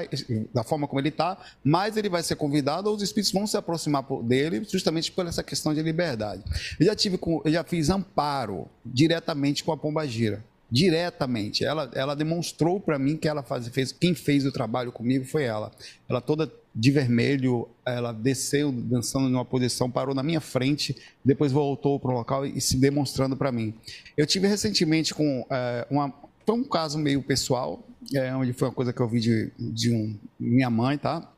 da 0.53 0.63
forma 0.63 0.87
como 0.87 0.99
ele 1.01 1.09
está, 1.09 1.37
mais 1.63 1.97
ele 1.97 2.09
vai 2.09 2.21
ser 2.21 2.35
convidado, 2.35 2.87
ou 2.89 2.95
os 2.95 3.01
espíritos 3.01 3.31
vão 3.33 3.47
se 3.47 3.57
aproximar 3.57 4.05
dele, 4.23 4.63
justamente 4.69 5.11
por 5.11 5.25
essa 5.25 5.41
questão 5.41 5.73
de 5.73 5.81
liberdade. 5.81 6.43
Eu 6.79 6.85
já, 6.85 6.95
tive 6.95 7.17
com, 7.17 7.41
eu 7.43 7.51
já 7.51 7.63
fiz 7.63 7.89
amparo 7.89 8.67
diretamente 8.85 9.63
com 9.63 9.71
a 9.71 9.77
Pombagira 9.77 10.43
diretamente. 10.73 11.63
Ela, 11.63 11.91
ela 11.93 12.15
demonstrou 12.15 12.79
para 12.79 12.97
mim 12.97 13.15
que 13.15 13.27
ela 13.27 13.43
faz, 13.43 13.67
fez, 13.67 13.91
quem 13.91 14.15
fez 14.15 14.43
o 14.43 14.51
trabalho 14.51 14.91
comigo 14.91 15.23
foi 15.23 15.43
ela. 15.43 15.71
Ela 16.09 16.19
toda 16.19 16.51
de 16.73 16.89
vermelho, 16.89 17.69
ela 17.85 18.11
desceu 18.11 18.71
dançando 18.71 19.29
numa 19.29 19.45
posição, 19.45 19.91
parou 19.91 20.15
na 20.15 20.23
minha 20.23 20.41
frente, 20.41 20.97
depois 21.23 21.51
voltou 21.51 21.99
para 21.99 22.09
o 22.09 22.15
local 22.15 22.43
e 22.43 22.59
se 22.59 22.77
demonstrando 22.77 23.37
para 23.37 23.51
mim. 23.51 23.75
Eu 24.17 24.25
tive 24.25 24.47
recentemente 24.47 25.13
com 25.13 25.45
eh, 25.47 25.85
uma 25.91 26.11
foi 26.45 26.55
um 26.55 26.63
caso 26.63 26.97
meio 26.97 27.21
pessoal, 27.21 27.81
é, 28.13 28.35
onde 28.35 28.51
foi 28.51 28.67
uma 28.67 28.73
coisa 28.73 28.91
que 28.91 28.99
eu 28.99 29.07
vi 29.07 29.19
de, 29.21 29.51
de 29.57 29.91
um, 29.93 30.13
minha 30.37 30.69
mãe, 30.69 30.97
tá? 30.97 31.31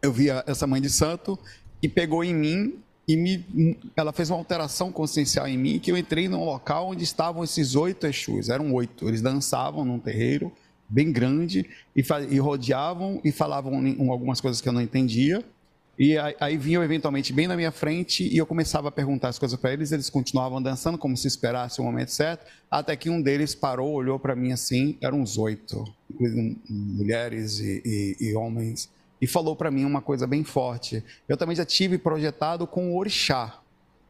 Eu 0.00 0.10
vi 0.12 0.30
a- 0.30 0.42
essa 0.46 0.66
mãe 0.66 0.80
de 0.80 0.88
santo 0.88 1.38
que 1.78 1.88
pegou 1.90 2.24
em 2.24 2.32
mim 2.34 2.74
e 3.08 3.16
me, 3.16 3.76
ela 3.96 4.12
fez 4.12 4.30
uma 4.30 4.38
alteração 4.38 4.92
consciencial 4.92 5.48
em 5.48 5.58
mim 5.58 5.78
que 5.80 5.90
eu 5.90 5.96
entrei 5.96 6.28
num 6.28 6.44
local 6.44 6.88
onde 6.90 7.02
estavam 7.02 7.42
esses 7.42 7.74
oito 7.74 8.06
Exus, 8.06 8.48
eram 8.48 8.72
oito. 8.72 9.08
Eles 9.08 9.20
dançavam 9.20 9.84
num 9.84 9.98
terreiro 9.98 10.52
bem 10.88 11.10
grande 11.12 11.68
e, 11.94 12.04
e 12.30 12.38
rodeavam 12.38 13.20
e 13.24 13.32
falavam 13.32 13.86
em- 13.86 14.08
algumas 14.10 14.40
coisas 14.40 14.60
que 14.60 14.68
eu 14.68 14.72
não 14.72 14.80
entendia. 14.80 15.44
E 15.98 16.16
aí, 16.16 16.34
aí 16.40 16.56
vinham 16.56 16.82
eventualmente 16.82 17.32
bem 17.32 17.46
na 17.46 17.54
minha 17.56 17.70
frente 17.70 18.26
e 18.26 18.36
eu 18.38 18.46
começava 18.46 18.88
a 18.88 18.90
perguntar 18.92 19.28
as 19.28 19.38
coisas 19.38 19.58
para 19.58 19.72
eles, 19.72 19.92
eles 19.92 20.08
continuavam 20.08 20.62
dançando 20.62 20.96
como 20.96 21.14
se 21.16 21.26
esperasse 21.28 21.80
o 21.80 21.84
momento 21.84 22.10
certo, 22.10 22.46
até 22.70 22.96
que 22.96 23.10
um 23.10 23.20
deles 23.20 23.54
parou, 23.54 23.92
olhou 23.92 24.18
para 24.18 24.34
mim 24.34 24.50
assim, 24.52 24.96
eram 25.00 25.20
uns 25.20 25.36
oito, 25.36 25.84
mulheres 26.68 27.58
e, 27.60 27.82
e- 27.84 28.16
e 28.28 28.34
homens, 28.34 28.88
e 29.20 29.26
falou 29.26 29.54
para 29.54 29.70
mim 29.70 29.84
uma 29.84 30.00
coisa 30.00 30.26
bem 30.26 30.44
forte. 30.44 31.04
Eu 31.28 31.36
também 31.36 31.54
já 31.54 31.64
tive 31.64 31.98
projetado 31.98 32.66
com 32.66 32.92
o 32.92 32.96
orixá. 32.96 33.60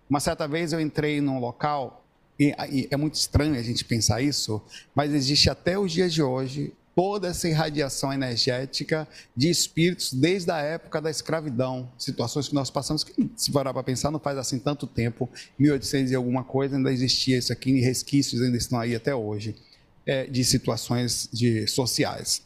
Uma 0.08 0.20
certa 0.20 0.46
vez 0.46 0.72
eu 0.72 0.80
entrei 0.80 1.20
num 1.20 1.38
local, 1.38 2.04
e, 2.38 2.54
e 2.70 2.88
é 2.90 2.96
muito 2.96 3.14
estranho 3.14 3.54
a 3.54 3.62
gente 3.62 3.84
pensar 3.84 4.20
isso, 4.22 4.62
mas 4.94 5.12
existe 5.12 5.50
até 5.50 5.78
os 5.78 5.92
dias 5.92 6.12
de 6.12 6.22
hoje 6.22 6.72
toda 6.94 7.28
essa 7.28 7.48
irradiação 7.48 8.12
energética 8.12 9.06
de 9.36 9.48
espíritos 9.48 10.12
desde 10.12 10.50
a 10.50 10.58
época 10.58 11.00
da 11.00 11.10
escravidão, 11.10 11.90
situações 11.96 12.48
que 12.48 12.54
nós 12.54 12.70
passamos, 12.70 13.04
que 13.04 13.30
se 13.36 13.50
parar 13.50 13.72
para 13.72 13.82
pensar, 13.82 14.10
não 14.10 14.18
faz 14.18 14.36
assim 14.36 14.58
tanto 14.58 14.86
tempo, 14.86 15.28
1800 15.58 16.12
e 16.12 16.14
alguma 16.14 16.44
coisa, 16.44 16.76
ainda 16.76 16.92
existia 16.92 17.38
isso 17.38 17.52
aqui, 17.52 17.80
resquícios 17.80 18.42
ainda 18.42 18.56
estão 18.56 18.78
aí 18.78 18.94
até 18.94 19.14
hoje, 19.14 19.56
é, 20.04 20.26
de 20.26 20.44
situações 20.44 21.28
de, 21.32 21.66
sociais. 21.66 22.42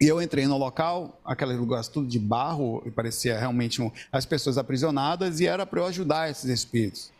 E 0.00 0.06
eu 0.06 0.20
entrei 0.22 0.46
no 0.46 0.56
local, 0.56 1.20
aquele 1.24 1.52
lugar 1.54 1.84
tudo 1.84 2.06
de 2.08 2.18
barro, 2.18 2.82
e 2.86 2.90
parecia 2.90 3.38
realmente 3.38 3.82
um- 3.82 3.90
as 4.10 4.24
pessoas 4.24 4.56
aprisionadas, 4.56 5.40
e 5.40 5.46
era 5.46 5.66
para 5.66 5.80
eu 5.80 5.86
ajudar 5.86 6.30
esses 6.30 6.46
espíritos. 6.46 7.10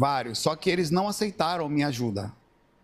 vários. 0.00 0.38
Só 0.38 0.54
que 0.54 0.70
eles 0.70 0.92
não 0.92 1.08
aceitaram 1.08 1.68
minha 1.68 1.88
ajuda. 1.88 2.32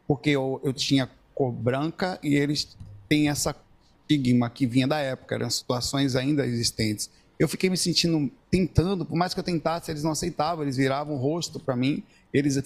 Porque 0.04 0.30
eu, 0.30 0.60
eu 0.64 0.72
tinha 0.72 1.08
cor 1.32 1.52
branca 1.52 2.18
e 2.24 2.34
eles 2.34 2.76
têm 3.08 3.28
essa 3.28 3.54
estigma 4.00 4.50
que 4.50 4.66
vinha 4.66 4.88
da 4.88 4.98
época, 4.98 5.36
eram 5.36 5.48
situações 5.48 6.16
ainda 6.16 6.44
existentes. 6.44 7.08
Eu 7.38 7.46
fiquei 7.48 7.70
me 7.70 7.76
sentindo 7.76 8.28
tentando, 8.50 9.04
por 9.04 9.16
mais 9.16 9.32
que 9.32 9.38
eu 9.38 9.44
tentasse, 9.44 9.92
eles 9.92 10.02
não 10.02 10.10
aceitavam, 10.10 10.64
eles 10.64 10.76
viravam 10.76 11.14
o 11.14 11.18
rosto 11.18 11.60
para 11.60 11.76
mim, 11.76 12.02
eles 12.32 12.60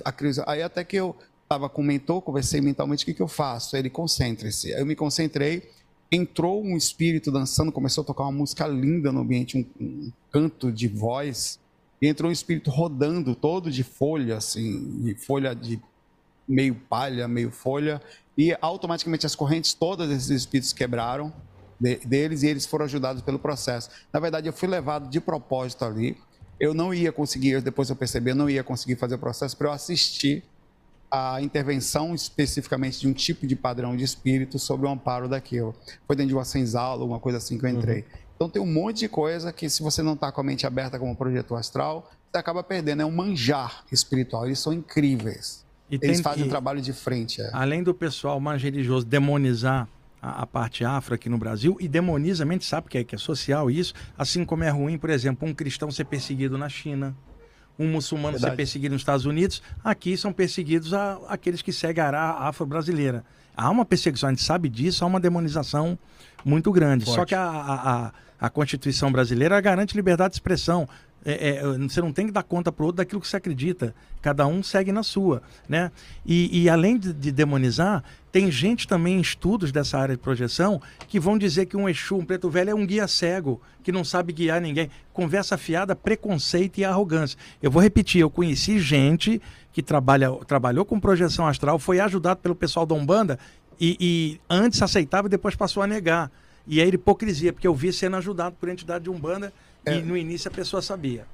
aí 0.47 0.63
até 0.63 0.83
que 0.83 0.97
eu 0.97 1.15
estava 1.43 1.69
com 1.69 1.83
o 1.83 1.85
mentor, 1.85 2.23
conversei 2.23 2.63
mentalmente, 2.63 3.03
o 3.03 3.07
que, 3.07 3.13
que 3.15 3.23
eu 3.23 3.29
faço? 3.29 3.77
Ele 3.77 3.91
concentre-se. 3.91 4.71
Eu 4.71 4.87
me 4.87 4.97
concentrei, 4.97 5.71
entrou 6.11 6.63
um 6.63 6.77
espírito 6.77 7.31
dançando, 7.31 7.71
começou 7.71 8.03
a 8.03 8.07
tocar 8.07 8.25
uma 8.25 8.33
música 8.33 8.67
linda 8.67 9.13
no 9.13 9.21
ambiente, 9.21 9.57
um, 9.59 9.85
um 9.85 10.13
canto 10.31 10.73
de 10.73 10.89
voz, 10.89 11.59
e 12.01 12.07
entrou 12.09 12.31
um 12.31 12.33
espírito 12.33 12.71
rodando 12.71 13.35
todo 13.35 13.71
de 13.71 13.83
folha, 13.83 14.37
assim, 14.37 15.03
de 15.03 15.15
folha 15.15 15.55
de 15.55 15.81
meio 16.47 16.75
palha, 16.75 17.29
meio 17.29 17.51
folha, 17.51 18.01
e 18.37 18.57
automaticamente 18.61 19.27
as 19.27 19.35
correntes, 19.35 19.75
todas 19.75 20.11
esses 20.11 20.31
espíritos 20.31 20.73
quebraram 20.73 21.33
de, 21.79 21.97
deles 21.97 22.43
e 22.43 22.47
eles 22.47 22.65
foram 22.65 22.85
ajudados 22.87 23.21
pelo 23.23 23.39
processo. 23.39 23.91
Na 24.13 24.21
verdade, 24.21 24.49
eu 24.49 24.53
fui 24.53 24.69
levado 24.69 25.11
de 25.11 25.21
propósito 25.21 25.85
ali. 25.85 26.17
Eu 26.59 26.73
não 26.73 26.93
ia 26.93 27.13
conseguir, 27.13 27.61
depois 27.61 27.91
eu 27.91 27.97
percebi, 27.97 28.31
eu 28.31 28.35
não 28.35 28.49
ia 28.49 28.65
conseguir 28.65 28.97
fazer 28.97 29.15
o 29.15 29.19
processo 29.19 29.57
para 29.57 29.69
eu 29.69 29.73
assistir 29.73 30.43
a 31.11 31.41
intervenção 31.41 32.15
especificamente 32.15 33.01
de 33.01 33.09
um 33.09 33.13
tipo 33.13 33.47
de 33.47 33.57
padrão 33.57 33.97
de 33.97 34.05
espírito 34.05 34.59
sobre 34.59 34.87
o 34.87 34.91
amparo 34.91 35.29
daquilo. 35.29 35.75
Foi 36.07 36.15
dentro 36.15 36.29
de 36.29 36.35
uma 36.35 36.45
senzala, 36.45 37.05
uma 37.05 37.19
coisa 37.19 37.39
assim 37.39 37.59
que 37.59 37.65
eu 37.65 37.71
entrei. 37.71 38.01
Uhum. 38.01 38.19
Então 38.37 38.49
tem 38.49 38.63
um 38.63 38.73
monte 38.73 39.01
de 39.01 39.09
coisa 39.09 39.53
que 39.53 39.69
se 39.69 39.83
você 39.83 40.03
não 40.03 40.15
está 40.15 40.31
com 40.31 40.41
a 40.41 40.45
mente 40.45 40.67
aberta 40.67 40.99
como 40.99 41.15
projetor 41.17 41.59
astral, 41.59 42.11
você 42.31 42.39
acaba 42.39 42.63
perdendo. 42.63 43.03
É 43.03 43.05
um 43.05 43.11
manjar 43.11 43.85
espiritual. 43.91 44.47
Eles 44.47 44.59
são 44.59 44.73
incríveis. 44.73 45.67
E 45.91 45.99
Eles 46.01 46.21
fazem 46.21 46.45
um 46.45 46.49
trabalho 46.49 46.81
de 46.81 46.93
frente. 46.93 47.41
É. 47.41 47.51
Além 47.53 47.83
do 47.83 47.95
pessoal 47.95 48.39
mais 48.39 48.63
religioso 48.63 49.07
demonizar 49.07 49.89
a, 50.21 50.43
a, 50.43 50.47
parte 50.47 50.85
afro 50.85 51.15
aqui 51.15 51.29
no 51.29 51.39
Brasil, 51.39 51.77
e 51.81 51.89
demoniza, 51.89 52.45
a 52.45 52.47
gente 52.47 52.65
sabe 52.65 52.89
que 52.89 52.99
é, 52.99 53.05
que 53.05 53.15
é 53.15 53.19
social 53.19 53.71
isso, 53.71 53.95
assim 54.17 54.45
como 54.45 54.65
é 54.65 54.69
ruim, 54.69 54.99
por 54.99 55.11
exemplo, 55.11 55.49
um 55.49 55.55
cristão 55.55 55.91
ser 55.91 56.05
perseguido 56.05 56.59
na 56.59 56.69
China, 56.69 57.17
um 57.79 57.89
muçulmano 57.89 58.33
Verdade. 58.33 58.53
ser 58.53 58.57
perseguido 58.57 58.93
nos 58.95 59.03
Estados 59.03 59.25
Unidos, 59.25 59.63
aqui 59.85 60.17
são 60.17 60.33
perseguidos 60.33 60.93
a, 60.93 61.19
aqueles 61.29 61.63
que 61.63 61.73
seguem 61.73 62.03
a 62.03 62.49
afro-brasileira. 62.49 63.25
Há 63.57 63.71
uma 63.71 63.85
perseguição, 63.85 64.29
a 64.29 64.33
gente 64.33 64.43
sabe 64.43 64.69
disso, 64.69 65.05
há 65.05 65.07
uma 65.07 65.21
demonização 65.21 65.99
muito 66.45 66.71
grande. 66.73 67.05
Forte. 67.05 67.17
Só 67.17 67.25
que 67.25 67.35
a, 67.35 67.43
a, 67.49 68.13
a 68.41 68.51
Constituição 68.51 69.11
brasileira 69.11 69.61
garante 69.61 69.97
liberdade 69.97 70.31
de 70.31 70.37
expressão. 70.37 70.89
É, 71.31 71.59
é, 71.59 71.63
você 71.63 72.01
não 72.01 72.11
tem 72.11 72.25
que 72.25 72.33
dar 72.33 72.43
conta 72.43 72.73
para 72.73 72.87
outro 72.87 72.97
daquilo 72.97 73.21
que 73.21 73.29
você 73.29 73.37
acredita. 73.37 73.95
Cada 74.23 74.47
um 74.47 74.63
segue 74.63 74.91
na 74.91 75.03
sua. 75.03 75.43
Né? 75.69 75.93
E, 76.25 76.63
e 76.63 76.71
além 76.71 76.97
de, 76.97 77.13
de, 77.13 77.31
demonizar, 77.31 78.03
tem 78.33 78.51
gente 78.51 78.89
também 78.89 79.19
em 79.19 79.21
estudos 79.21 79.71
dessa 79.71 79.99
área 79.99 80.17
de 80.17 80.23
projeção 80.23 80.81
que 81.07 81.21
vão 81.21 81.37
dizer 81.37 81.67
que 81.67 81.77
um 81.77 81.87
Exu, 81.87 82.17
um 82.17 82.25
preto 82.25 82.49
velho, 82.49 82.71
é 82.71 82.75
um 82.75 82.87
guia 82.87 83.07
cego, 83.07 83.61
que 83.83 83.93
não 83.93 84.05
sabe 84.05 84.33
guiar 84.33 84.59
ninguém. 84.59 84.89
Conversa 85.13 85.59
fiada, 85.59 85.95
preconceito 85.95 86.79
e 86.79 86.85
arrogância. 86.85 87.39
Eu 87.63 87.71
vou 87.71 87.83
repetir, 87.83 88.23
eu 88.23 88.31
conheci 88.31 88.79
gente 88.79 89.39
que 89.71 89.83
trabalha, 89.83 90.31
trabalhou 90.47 90.87
com 90.87 90.99
projeção 90.99 91.47
astral, 91.47 91.79
foi 91.79 92.01
ajudado 92.01 92.41
pelo 92.41 92.55
pessoal 92.55 92.87
da 92.87 92.95
Umbanda 92.95 93.39
e, 93.79 93.99
e 94.01 94.41
antes 94.49 94.81
aceitava 94.81 95.29
e 95.29 95.31
depois 95.31 95.55
passou 95.55 95.83
a 95.83 95.87
negar. 95.87 96.33
E 96.67 96.81
aí 96.81 96.89
hipocrisia, 96.89 97.53
porque 97.53 97.67
eu 97.67 97.75
vi 97.75 97.93
sendo 97.93 98.17
ajudado 98.17 98.57
por 98.59 98.71
entidade 98.71 99.05
de 99.05 99.11
Umbanda 99.11 99.53
é. 99.89 99.99
E 99.99 100.03
no 100.03 100.17
início 100.17 100.49
a 100.49 100.55
pessoa 100.55 100.83
sabia. 100.83 101.27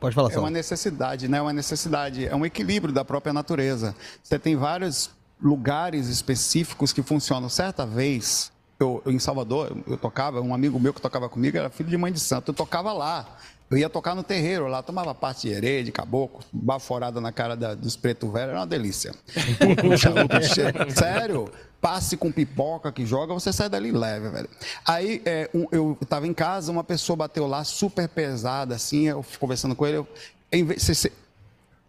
Pode 0.00 0.14
falar, 0.14 0.32
É 0.32 0.38
uma 0.38 0.50
necessidade, 0.50 1.28
né? 1.28 1.38
É 1.38 1.42
uma 1.42 1.52
necessidade, 1.52 2.26
é 2.26 2.34
um 2.34 2.44
equilíbrio 2.44 2.92
da 2.92 3.04
própria 3.04 3.32
natureza. 3.32 3.94
Você 4.22 4.38
tem 4.38 4.56
vários 4.56 5.10
lugares 5.40 6.08
específicos 6.08 6.92
que 6.92 7.02
funcionam. 7.02 7.48
Certa 7.48 7.86
vez, 7.86 8.52
eu, 8.78 9.02
eu, 9.04 9.12
em 9.12 9.18
Salvador, 9.18 9.76
eu 9.86 9.96
tocava, 9.96 10.40
um 10.40 10.54
amigo 10.54 10.78
meu 10.78 10.92
que 10.92 11.00
tocava 11.00 11.28
comigo 11.28 11.56
era 11.56 11.70
filho 11.70 11.88
de 11.88 11.96
mãe 11.96 12.12
de 12.12 12.20
santo, 12.20 12.50
eu 12.50 12.54
tocava 12.54 12.92
lá. 12.92 13.38
Eu 13.74 13.78
ia 13.78 13.90
tocar 13.90 14.14
no 14.14 14.22
terreiro 14.22 14.68
lá, 14.68 14.84
tomava 14.84 15.12
parte 15.12 15.48
de 15.48 15.52
herê, 15.52 15.82
de 15.82 15.90
caboclo, 15.90 16.44
baforada 16.52 17.20
na 17.20 17.32
cara 17.32 17.56
da, 17.56 17.74
dos 17.74 17.96
preto 17.96 18.30
velho, 18.30 18.50
era 18.50 18.60
uma 18.60 18.66
delícia. 18.68 19.12
Sério, 20.94 21.50
passe 21.80 22.16
com 22.16 22.30
pipoca 22.30 22.92
que 22.92 23.04
joga, 23.04 23.34
você 23.34 23.52
sai 23.52 23.68
dali 23.68 23.90
leve, 23.90 24.28
velho. 24.28 24.48
Aí 24.86 25.20
é, 25.24 25.50
um, 25.52 25.66
eu 25.72 25.98
estava 26.00 26.24
em 26.24 26.32
casa, 26.32 26.70
uma 26.70 26.84
pessoa 26.84 27.16
bateu 27.16 27.48
lá 27.48 27.64
super 27.64 28.08
pesada, 28.08 28.76
assim, 28.76 29.08
eu 29.08 29.24
conversando 29.40 29.74
com 29.74 29.84
ele, 29.84 29.96
eu, 29.96 30.08
em 30.52 30.62
vez, 30.62 31.08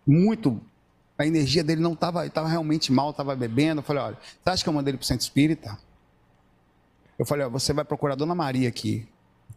muito 0.07 0.59
a 1.15 1.27
energia 1.27 1.63
dele 1.63 1.81
não 1.81 1.93
estava 1.93 2.27
tava 2.31 2.47
realmente 2.47 2.91
mal, 2.91 3.11
estava 3.11 3.35
bebendo. 3.35 3.81
Eu 3.81 3.83
falei, 3.83 4.01
olha, 4.01 4.17
você 4.43 4.49
acha 4.49 4.63
que 4.63 4.69
eu 4.69 4.73
mandei 4.73 4.89
ele 4.89 4.97
para 4.97 5.03
o 5.03 5.07
centro 5.07 5.23
espírita? 5.23 5.77
Eu 7.19 7.27
falei, 7.27 7.45
ó, 7.45 7.49
você 7.49 7.73
vai 7.73 7.85
procurar 7.85 8.13
a 8.13 8.17
Dona 8.17 8.33
Maria 8.33 8.67
aqui 8.67 9.07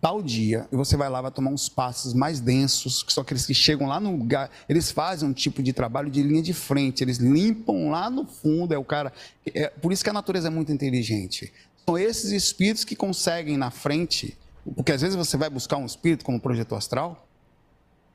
tal 0.01 0.23
dia, 0.23 0.69
e 0.71 0.77
você 0.77 0.97
vai 0.97 1.09
lá, 1.09 1.21
vai 1.21 1.31
tomar 1.31 1.51
uns 1.51 1.69
passos 1.69 2.15
mais 2.15 2.41
densos, 2.41 3.03
que 3.03 3.13
são 3.13 3.23
aqueles 3.23 3.45
que 3.45 3.55
chegam 3.55 3.89
lá 3.89 3.99
no 3.99 4.17
lugar, 4.17 4.51
eles 4.69 4.91
fazem 4.91 5.29
um 5.29 5.33
tipo 5.33 5.63
de 5.63 5.73
trabalho 5.73 6.11
de 6.11 6.23
linha 6.23 6.43
de 6.43 6.53
frente, 6.53 7.03
eles 7.03 7.19
limpam 7.19 7.91
lá 7.91 8.09
no 8.09 8.25
fundo, 8.25 8.73
é 8.73 8.79
o 8.79 8.85
cara, 8.85 9.13
é, 9.55 9.69
por 9.69 9.93
isso 9.93 10.05
que 10.05 10.11
a 10.11 10.13
natureza 10.13 10.49
é 10.49 10.51
muito 10.51 10.73
inteligente. 10.73 11.53
São 11.85 11.99
esses 11.99 12.31
espíritos 12.31 12.85
que 12.85 12.95
conseguem 12.95 13.57
na 13.57 13.71
frente, 13.71 14.37
porque 14.77 14.93
às 14.93 15.01
vezes 15.01 15.17
você 15.17 15.37
vai 15.37 15.51
buscar 15.51 15.79
um 15.79 15.87
espírito 15.87 16.25
como 16.25 16.39
projeto 16.39 16.75
astral, 16.75 17.28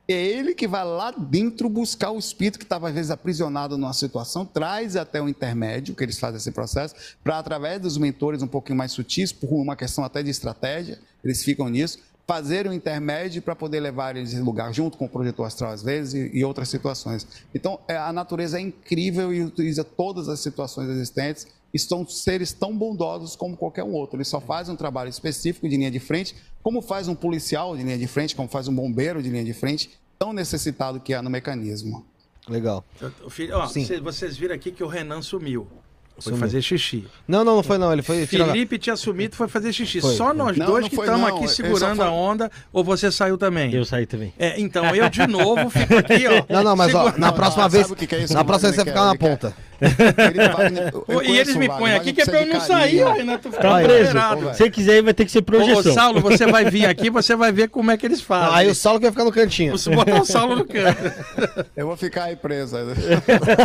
é 0.07 0.14
ele 0.14 0.53
que 0.53 0.67
vai 0.67 0.83
lá 0.83 1.11
dentro 1.11 1.69
buscar 1.69 2.11
o 2.11 2.19
espírito 2.19 2.59
que 2.59 2.65
estava, 2.65 2.90
às 2.90 2.93
vezes, 2.93 3.11
aprisionado 3.11 3.77
numa 3.77 3.93
situação, 3.93 4.45
traz 4.45 4.95
até 4.95 5.22
o 5.22 5.30
intermédio, 5.30 5.95
que 5.95 6.03
eles 6.03 6.19
fazem 6.19 6.38
esse 6.38 6.51
processo, 6.51 6.95
para, 7.23 7.40
através 7.40 7.82
dos 7.82 7.98
mentores 7.98 8.41
um 8.41 8.48
pouquinho 8.48 8.77
mais 8.77 8.91
sutis, 8.91 9.32
por 9.32 9.53
uma 9.53 9.75
questão 9.75 10.03
até 10.03 10.22
de 10.22 10.30
estratégia, 10.30 10.99
eles 11.23 11.43
ficam 11.43 11.69
nisso, 11.69 11.99
fazer 12.27 12.67
o 12.67 12.73
intermédio 12.73 13.41
para 13.41 13.56
poder 13.56 13.80
levar 13.80 14.15
eles 14.15 14.33
em 14.33 14.41
lugar, 14.41 14.73
junto 14.73 14.98
com 14.98 15.06
o 15.06 15.09
projetor 15.09 15.45
astral, 15.45 15.72
às 15.72 15.83
vezes, 15.83 16.32
e, 16.33 16.43
outras 16.43 16.69
situações. 16.69 17.27
Então, 17.53 17.80
é, 17.88 17.98
a 17.98 18.14
natureza 18.14 18.57
é 18.57 18.61
incrível 18.61 19.33
e 19.33 19.43
utiliza 19.43 19.83
todas 19.83 20.30
as 20.30 20.40
situações 20.40 20.90
existentes 20.90 21.48
e 21.74 21.80
são 21.80 22.08
seres 22.08 22.53
tão 22.53 22.77
bondosos 22.77 23.35
como 23.35 23.58
qualquer 23.58 23.84
um 23.84 23.93
outro. 23.93 24.18
Eles 24.18 24.27
só 24.27 24.40
fazem 24.40 24.74
um 24.74 24.77
trabalho 24.77 25.10
específico 25.10 25.68
de 25.68 25.76
linha 25.76 25.90
de 25.90 26.00
frente, 26.00 26.35
como 26.61 26.82
faz 26.82 27.08
um 27.08 27.16
policial 27.16 27.76
de 27.76 27.84
linha 27.84 27.98
de 27.98 28.08
frente, 28.08 28.35
como 28.35 28.48
faz 28.48 28.68
um 28.68 28.76
bombeiro 28.76 29.24
de 29.24 29.30
linha 29.30 29.43
de 29.43 29.53
frente, 29.53 29.90
tão 30.19 30.32
necessitado 30.32 31.00
que 31.00 31.14
é 31.14 31.22
no 31.22 31.30
mecanismo. 31.30 32.06
Legal. 32.48 32.85
Filho, 33.30 33.58
ó, 33.58 33.68
Sim. 33.68 33.85
Vocês 34.02 34.38
viram 34.38 34.53
aqui 34.53 34.72
que 34.72 34.84
o 34.84 34.88
Renan 34.88 35.22
sumiu. 35.22 35.68
Foi 36.16 36.32
Sumiu. 36.32 36.40
fazer 36.40 36.61
xixi. 36.61 37.08
Não, 37.27 37.43
não, 37.43 37.56
não 37.56 37.64
foi 37.64 37.80
não. 37.80 37.92
Ele 37.92 38.03
foi. 38.03 38.27
Felipe 38.27 38.77
tinha 38.77 38.95
sumido 38.95 39.34
e 39.34 39.38
foi 39.38 39.48
fazer 39.48 39.74
xixi. 39.74 40.00
Foi. 40.00 40.16
Só 40.16 40.32
nós 40.32 40.56
não, 40.56 40.68
dois 40.68 40.84
não 40.84 40.90
que 40.90 40.95
estamos 40.95 41.27
aqui 41.27 41.48
segurando 41.48 41.98
foi... 41.98 42.06
a 42.06 42.11
onda, 42.11 42.52
ou 42.72 42.84
você 42.84 43.11
saiu 43.11 43.35
também? 43.35 43.74
Eu 43.74 43.84
saí 43.84 44.06
também. 44.06 44.32
É, 44.38 44.60
então, 44.60 44.95
eu 44.95 45.10
de 45.10 45.26
novo 45.26 45.72
fico 45.72 45.98
aqui, 45.98 46.27
ó. 46.27 46.43
Não, 46.53 46.64
não, 46.64 46.76
mas 46.76 46.93
ó, 46.93 47.14
na 47.18 47.32
próxima 47.32 47.68
vez. 47.68 47.92
Que 47.92 48.06
que 48.06 48.16
é 48.16 48.24
isso, 48.24 48.34
na 48.34 48.43
próxima 48.43 48.72
vez 48.72 48.84
você 48.84 48.90
ficar 48.90 49.06
na 49.06 49.16
ponta. 49.16 49.56
Ele, 49.84 51.28
e 51.32 51.38
eles 51.38 51.56
me 51.56 51.68
põem 51.68 51.94
aqui 51.94 52.14
que 52.14 52.22
é 52.22 52.26
pra 52.26 52.42
eu 52.42 52.48
não 52.48 52.60
sair, 52.62 53.03
ó, 53.03 53.14
Renato. 53.14 53.50
Tá 53.50 53.82
preso. 53.82 54.14
Se 54.53 54.70
quiser, 54.70 55.02
vai 55.02 55.14
ter 55.14 55.26
que 55.26 55.32
ser 55.32 55.42
projeção. 55.42 55.92
Ô, 55.92 55.95
Saulo, 55.95 56.22
você 56.22 56.45
vai 56.45 56.70
vir 56.70 56.86
aqui, 56.86 57.10
você 57.10 57.36
vai 57.36 57.52
ver 57.52 57.70
como 57.70 57.92
é 57.92 57.98
que 57.98 58.06
eles 58.06 58.22
fazem. 58.22 58.56
Aí 58.56 58.70
o 58.70 58.76
Saulo 58.76 59.00
vai 59.00 59.12
ficar 59.12 59.24
no 59.24 59.32
cantinho. 59.32 59.78
Você 59.78 59.90
botar 59.90 60.22
o 60.22 60.26
Saulo 60.26 60.56
no 60.56 60.66
canto. 60.66 61.12
Eu 61.76 61.88
vou 61.88 61.98
ficar 61.98 62.26
aí 62.26 62.36
preso. 62.36 62.78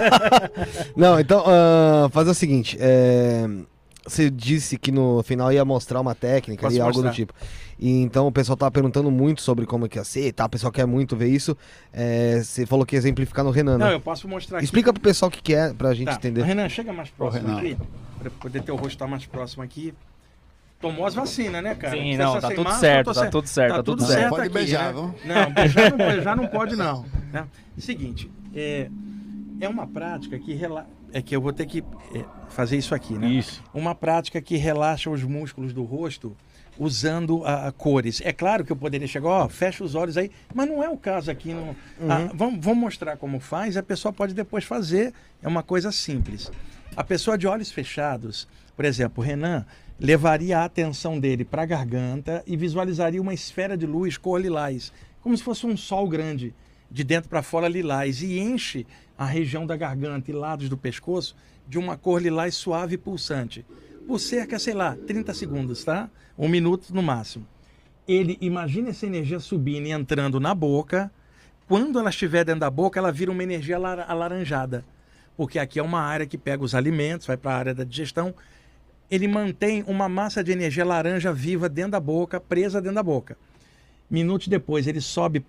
não, 0.96 1.20
então, 1.20 1.40
uh, 1.40 2.08
fazer 2.10 2.30
o 2.30 2.34
seguinte. 2.34 2.76
É, 2.80 3.46
você 4.08 4.30
disse 4.30 4.78
que 4.78 4.90
no 4.90 5.22
final 5.22 5.52
ia 5.52 5.64
mostrar 5.64 6.00
uma 6.00 6.14
técnica 6.14 6.72
e 6.72 6.80
algo 6.80 7.02
do 7.02 7.10
tipo. 7.10 7.32
E 7.78 8.02
então 8.02 8.26
o 8.26 8.32
pessoal 8.32 8.56
tava 8.56 8.70
perguntando 8.70 9.10
muito 9.10 9.40
sobre 9.40 9.64
como 9.64 9.86
é 9.86 9.88
que 9.88 9.98
ia 9.98 10.04
ser, 10.04 10.32
tá? 10.32 10.46
O 10.46 10.48
pessoal 10.48 10.72
quer 10.72 10.86
muito 10.86 11.16
ver 11.16 11.28
isso. 11.28 11.56
É, 11.92 12.40
você 12.42 12.66
falou 12.66 12.84
que 12.84 12.96
ia 12.96 12.98
exemplificar 12.98 13.44
no 13.44 13.50
Renan, 13.50 13.78
né? 13.78 13.84
Não, 13.84 13.92
eu 13.92 14.00
posso 14.00 14.26
mostrar 14.26 14.58
aqui. 14.58 14.64
Explica 14.64 14.92
pro 14.92 15.00
pessoal 15.00 15.28
o 15.28 15.32
que, 15.32 15.40
que 15.40 15.54
é, 15.54 15.72
pra 15.72 15.94
gente 15.94 16.08
tá. 16.08 16.14
entender. 16.14 16.42
Renan, 16.42 16.68
chega 16.68 16.92
mais 16.92 17.10
próximo 17.10 17.56
aqui, 17.56 17.76
pra 18.18 18.30
poder 18.30 18.62
ter 18.62 18.72
o 18.72 18.76
rosto 18.76 18.90
estar 18.90 19.06
mais 19.06 19.24
próximo 19.26 19.62
aqui. 19.62 19.94
Tomou 20.80 21.06
as 21.06 21.14
vacinas, 21.14 21.62
né, 21.62 21.74
cara? 21.74 21.96
Sim, 21.96 22.16
não, 22.16 22.40
tá 22.40 22.50
tudo, 22.50 22.72
certo, 22.72 23.12
tá 23.12 23.28
tudo 23.28 23.46
certo, 23.48 23.74
tá 23.74 23.82
tudo 23.82 24.06
certo, 24.06 24.22
tá 24.22 24.28
Pode 24.30 24.42
aqui, 24.42 24.54
beijar, 24.54 24.94
né? 24.94 25.14
Não, 25.24 25.52
beijar 25.52 25.90
não, 25.90 25.98
beijar 25.98 26.36
não 26.36 26.46
pode, 26.46 26.76
não. 26.76 27.04
Né? 27.32 27.46
Seguinte, 27.76 28.30
é, 28.54 28.88
é 29.60 29.68
uma 29.68 29.86
prática 29.86 30.38
que 30.38 30.54
rela... 30.54 30.86
é 31.12 31.22
que 31.22 31.34
eu 31.34 31.40
vou 31.40 31.52
ter 31.52 31.66
que 31.66 31.84
é, 32.14 32.24
fazer 32.48 32.76
isso 32.76 32.94
aqui, 32.94 33.14
né? 33.14 33.28
Isso. 33.28 33.62
Uma 33.72 33.94
prática 33.94 34.40
que 34.40 34.56
relaxa 34.56 35.10
os 35.10 35.22
músculos 35.22 35.72
do 35.72 35.84
rosto 35.84 36.36
usando 36.78 37.44
a, 37.44 37.68
a, 37.68 37.72
cores. 37.72 38.20
É 38.24 38.32
claro 38.32 38.64
que 38.64 38.70
eu 38.70 38.76
poderia 38.76 39.06
chegar, 39.06 39.28
ó, 39.28 39.48
fecha 39.48 39.82
os 39.82 39.94
olhos 39.94 40.16
aí, 40.16 40.30
mas 40.54 40.68
não 40.68 40.82
é 40.82 40.88
o 40.88 40.96
caso 40.96 41.30
aqui. 41.30 41.52
Não, 41.52 41.68
uhum. 42.00 42.10
ah, 42.10 42.30
vamos, 42.32 42.64
vamos 42.64 42.78
mostrar 42.78 43.16
como 43.16 43.40
faz, 43.40 43.76
a 43.76 43.82
pessoa 43.82 44.12
pode 44.12 44.32
depois 44.34 44.64
fazer, 44.64 45.12
é 45.42 45.48
uma 45.48 45.62
coisa 45.62 45.90
simples. 45.90 46.50
A 46.96 47.02
pessoa 47.02 47.36
de 47.36 47.46
olhos 47.46 47.70
fechados, 47.70 48.48
por 48.76 48.84
exemplo, 48.84 49.22
o 49.22 49.26
Renan, 49.26 49.66
levaria 49.98 50.60
a 50.60 50.64
atenção 50.64 51.18
dele 51.18 51.44
para 51.44 51.62
a 51.62 51.66
garganta 51.66 52.42
e 52.46 52.56
visualizaria 52.56 53.20
uma 53.20 53.34
esfera 53.34 53.76
de 53.76 53.86
luz 53.86 54.16
cor 54.16 54.40
lilás, 54.40 54.92
como 55.20 55.36
se 55.36 55.42
fosse 55.42 55.66
um 55.66 55.76
sol 55.76 56.08
grande. 56.08 56.54
de 56.90 57.04
dentro 57.04 57.28
para 57.28 57.42
fora 57.42 57.68
lilás 57.68 58.22
e 58.22 58.38
enche 58.38 58.86
a 59.18 59.26
região 59.26 59.66
da 59.66 59.76
garganta 59.76 60.30
e 60.30 60.34
lados 60.34 60.68
do 60.68 60.76
pescoço 60.76 61.34
de 61.66 61.76
uma 61.76 61.96
cor 61.96 62.22
lilás 62.22 62.54
suave 62.54 62.94
e 62.94 62.98
pulsante. 62.98 63.66
Por 64.06 64.20
cerca, 64.20 64.58
sei 64.58 64.72
lá, 64.72 64.96
30 65.06 65.34
segundos, 65.34 65.84
tá? 65.84 66.08
Um 66.38 66.48
minuto 66.48 66.94
no 66.94 67.02
máximo. 67.02 67.44
Ele 68.06 68.38
imagina 68.40 68.90
essa 68.90 69.04
energia 69.04 69.40
subindo 69.40 69.86
e 69.86 69.90
entrando 69.90 70.38
na 70.40 70.54
boca. 70.54 71.10
Quando 71.66 71.98
ela 71.98 72.08
estiver 72.08 72.44
dentro 72.44 72.60
da 72.60 72.70
boca, 72.70 72.98
ela 72.98 73.12
vira 73.12 73.30
uma 73.30 73.42
energia 73.42 73.76
alar- 73.76 74.08
alaranjada. 74.08 74.84
Porque 75.36 75.58
aqui 75.58 75.78
é 75.78 75.82
uma 75.82 76.00
área 76.00 76.26
que 76.26 76.38
pega 76.38 76.64
os 76.64 76.74
alimentos, 76.74 77.26
vai 77.26 77.36
para 77.36 77.52
a 77.52 77.56
área 77.58 77.74
da 77.74 77.84
digestão. 77.84 78.34
Ele 79.10 79.28
mantém 79.28 79.84
uma 79.86 80.08
massa 80.08 80.42
de 80.42 80.52
energia 80.52 80.84
laranja 80.84 81.32
viva 81.32 81.68
dentro 81.68 81.92
da 81.92 82.00
boca, 82.00 82.40
presa 82.40 82.80
dentro 82.80 82.94
da 82.94 83.02
boca. 83.02 83.36
Minutos 84.08 84.48
depois, 84.48 84.86
ele 84.86 85.02
sobe 85.02 85.44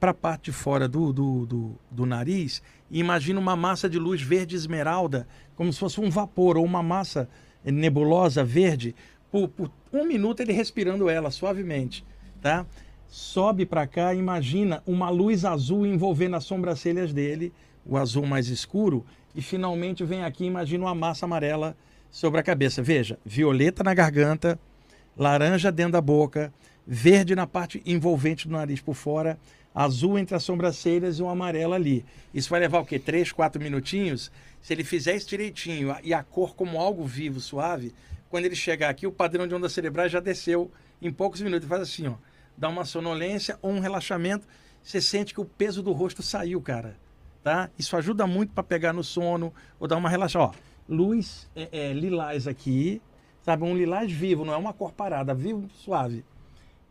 para 0.00 0.10
a 0.10 0.14
parte 0.14 0.46
de 0.46 0.52
fora 0.52 0.88
do, 0.88 1.12
do, 1.12 1.46
do, 1.46 1.78
do 1.90 2.06
nariz 2.06 2.62
e 2.92 3.00
imagina 3.00 3.40
uma 3.40 3.56
massa 3.56 3.88
de 3.88 3.98
luz 3.98 4.20
verde 4.20 4.54
esmeralda, 4.54 5.26
como 5.56 5.72
se 5.72 5.78
fosse 5.78 5.98
um 5.98 6.10
vapor 6.10 6.58
ou 6.58 6.64
uma 6.64 6.82
massa 6.82 7.26
nebulosa 7.64 8.44
verde. 8.44 8.94
Por, 9.30 9.48
por 9.48 9.70
um 9.94 10.06
minuto 10.06 10.40
ele 10.40 10.52
respirando 10.52 11.08
ela 11.08 11.30
suavemente, 11.30 12.04
tá? 12.42 12.66
Sobe 13.08 13.64
para 13.64 13.86
cá, 13.86 14.14
imagina 14.14 14.82
uma 14.86 15.08
luz 15.08 15.46
azul 15.46 15.86
envolvendo 15.86 16.36
as 16.36 16.44
sobrancelhas 16.44 17.14
dele, 17.14 17.50
o 17.84 17.96
azul 17.96 18.26
mais 18.26 18.48
escuro, 18.48 19.04
e 19.34 19.40
finalmente 19.40 20.04
vem 20.04 20.22
aqui, 20.22 20.44
imagina 20.44 20.84
uma 20.84 20.94
massa 20.94 21.24
amarela 21.24 21.74
sobre 22.10 22.40
a 22.40 22.42
cabeça. 22.42 22.82
Veja, 22.82 23.18
violeta 23.24 23.82
na 23.82 23.94
garganta, 23.94 24.58
laranja 25.16 25.72
dentro 25.72 25.92
da 25.92 26.00
boca, 26.00 26.52
verde 26.86 27.34
na 27.34 27.46
parte 27.46 27.82
envolvente 27.86 28.46
do 28.46 28.52
nariz 28.52 28.80
por 28.82 28.94
fora, 28.94 29.38
azul 29.74 30.18
entre 30.18 30.34
as 30.34 30.42
sobrancelhas 30.42 31.18
e 31.18 31.22
um 31.22 31.28
amarelo 31.28 31.72
ali. 31.72 32.04
Isso 32.32 32.50
vai 32.50 32.60
levar 32.60 32.80
o 32.80 32.84
quê? 32.84 32.98
Três, 32.98 33.32
quatro 33.32 33.60
minutinhos? 33.60 34.30
Se 34.60 34.72
ele 34.72 34.84
fizer 34.84 35.16
isso 35.16 35.28
direitinho 35.28 35.94
e 36.02 36.14
a 36.14 36.22
cor 36.22 36.54
como 36.54 36.78
algo 36.78 37.04
vivo, 37.04 37.40
suave, 37.40 37.94
quando 38.28 38.44
ele 38.44 38.54
chegar 38.54 38.90
aqui, 38.90 39.06
o 39.06 39.12
padrão 39.12 39.46
de 39.46 39.54
ondas 39.54 39.72
cerebrais 39.72 40.12
já 40.12 40.20
desceu 40.20 40.70
em 41.00 41.12
poucos 41.12 41.40
minutos. 41.40 41.64
Ele 41.64 41.68
faz 41.70 41.82
assim, 41.82 42.06
ó. 42.06 42.14
Dá 42.56 42.68
uma 42.68 42.84
sonolência 42.84 43.58
ou 43.62 43.72
um 43.72 43.80
relaxamento. 43.80 44.46
Você 44.82 45.00
sente 45.00 45.32
que 45.34 45.40
o 45.40 45.44
peso 45.44 45.82
do 45.82 45.92
rosto 45.92 46.22
saiu, 46.22 46.60
cara. 46.60 46.96
Tá? 47.42 47.70
Isso 47.78 47.96
ajuda 47.96 48.26
muito 48.26 48.52
para 48.52 48.62
pegar 48.62 48.92
no 48.92 49.02
sono 49.02 49.52
ou 49.80 49.88
dar 49.88 49.96
uma 49.96 50.08
relaxada. 50.08 50.44
Ó, 50.44 50.52
luz 50.88 51.50
é, 51.56 51.68
é, 51.72 51.92
lilás 51.92 52.46
aqui, 52.46 53.02
sabe? 53.42 53.64
Um 53.64 53.76
lilás 53.76 54.12
vivo, 54.12 54.44
não 54.44 54.52
é 54.52 54.56
uma 54.56 54.72
cor 54.72 54.92
parada, 54.92 55.34
vivo, 55.34 55.68
suave 55.74 56.24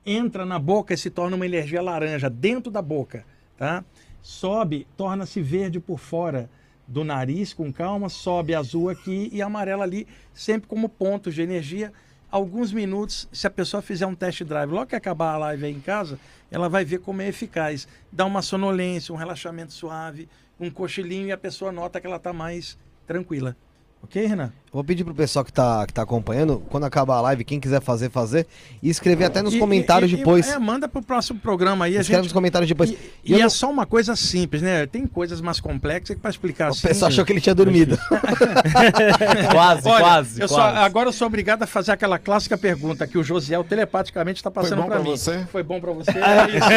entra 0.05 0.45
na 0.45 0.57
boca 0.57 0.93
e 0.93 0.97
se 0.97 1.09
torna 1.09 1.35
uma 1.35 1.45
energia 1.45 1.81
laranja 1.81 2.29
dentro 2.29 2.71
da 2.71 2.81
boca, 2.81 3.25
tá? 3.57 3.83
Sobe, 4.21 4.87
torna-se 4.95 5.41
verde 5.41 5.79
por 5.79 5.99
fora 5.99 6.49
do 6.87 7.03
nariz 7.03 7.53
com 7.53 7.71
calma, 7.71 8.09
sobe 8.09 8.53
azul 8.53 8.89
aqui 8.89 9.29
e 9.31 9.41
amarelo 9.41 9.81
ali, 9.81 10.07
sempre 10.33 10.67
como 10.67 10.89
pontos 10.89 11.33
de 11.33 11.41
energia. 11.41 11.93
Alguns 12.29 12.71
minutos, 12.71 13.27
se 13.31 13.47
a 13.47 13.49
pessoa 13.49 13.81
fizer 13.81 14.05
um 14.05 14.15
test 14.15 14.43
drive, 14.43 14.71
logo 14.71 14.87
que 14.87 14.95
acabar 14.95 15.33
a 15.33 15.37
live 15.37 15.65
aí 15.65 15.73
em 15.73 15.79
casa, 15.79 16.19
ela 16.49 16.69
vai 16.69 16.83
ver 16.83 16.99
como 16.99 17.21
é 17.21 17.27
eficaz. 17.27 17.87
Dá 18.11 18.25
uma 18.25 18.41
sonolência, 18.41 19.13
um 19.13 19.17
relaxamento 19.17 19.73
suave, 19.73 20.29
um 20.59 20.69
cochilinho 20.69 21.27
e 21.27 21.31
a 21.31 21.37
pessoa 21.37 21.71
nota 21.71 21.99
que 21.99 22.07
ela 22.07 22.17
está 22.17 22.31
mais 22.31 22.77
tranquila. 23.07 23.55
Ok, 24.03 24.25
Renan? 24.25 24.51
Vou 24.73 24.83
pedir 24.83 25.03
pro 25.03 25.13
pessoal 25.13 25.43
que 25.45 25.51
tá, 25.53 25.85
que 25.85 25.93
tá 25.93 26.01
acompanhando, 26.01 26.61
quando 26.69 26.85
acabar 26.85 27.15
a 27.17 27.21
live, 27.21 27.43
quem 27.43 27.59
quiser 27.59 27.81
fazer, 27.81 28.09
fazer. 28.09 28.47
E 28.81 28.89
escrever 28.89 29.25
até 29.25 29.41
nos 29.41 29.53
E- 29.53 29.59
comentários 29.59 30.09
e- 30.11 30.13
e- 30.15 30.17
depois. 30.17 30.47
É, 30.49 30.57
manda 30.57 30.87
pro 30.87 31.01
próximo 31.01 31.39
programa 31.39 31.85
aí. 31.85 31.97
A 31.97 32.01
Escreve 32.01 32.17
gente... 32.19 32.23
nos 32.25 32.33
comentários 32.33 32.67
depois. 32.69 32.89
E, 32.89 32.97
E 33.23 33.31
e 33.33 33.35
é 33.35 33.39
não- 33.43 33.49
só 33.49 33.69
uma 33.69 33.85
coisa 33.85 34.15
simples, 34.15 34.61
né? 34.61 34.85
Tem 34.87 35.05
coisas 35.05 35.39
mais 35.41 35.59
complexas 35.59 36.15
que 36.15 36.21
para 36.21 36.31
explicar 36.31 36.69
O 36.69 36.71
assim. 36.71 36.87
pessoal 36.87 37.09
achou 37.09 37.23
que 37.25 37.31
ele 37.33 37.41
tinha 37.41 37.53
dormido. 37.55 37.97
quase, 39.51 39.87
Olha, 39.87 39.99
quase, 40.03 40.41
eu 40.41 40.47
quase. 40.47 40.77
agora 40.77 41.09
eu 41.09 41.13
sou 41.13 41.27
obrigado 41.27 41.63
a 41.63 41.67
fazer 41.67 41.91
aquela 41.91 42.17
clássica 42.17 42.57
pergunta 42.57 43.05
que 43.05 43.17
o 43.17 43.23
Josiel 43.23 43.63
telepaticamente 43.65 44.37
está 44.39 44.49
passando 44.49 44.81
bom 44.81 44.87
para 44.87 44.95
pra 44.95 45.03
mim. 45.03 45.11
você? 45.11 45.45
Foi 45.51 45.63
bom 45.63 45.79
para 45.81 45.91
você? 45.91 46.11
É 46.11 46.47
isso. 46.57 46.67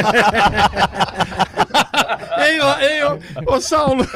ei, 2.38 2.60
ô, 2.60 2.78
ei, 2.78 3.04
ô, 3.04 3.18
ô, 3.54 3.60
Saulo. 3.60 4.06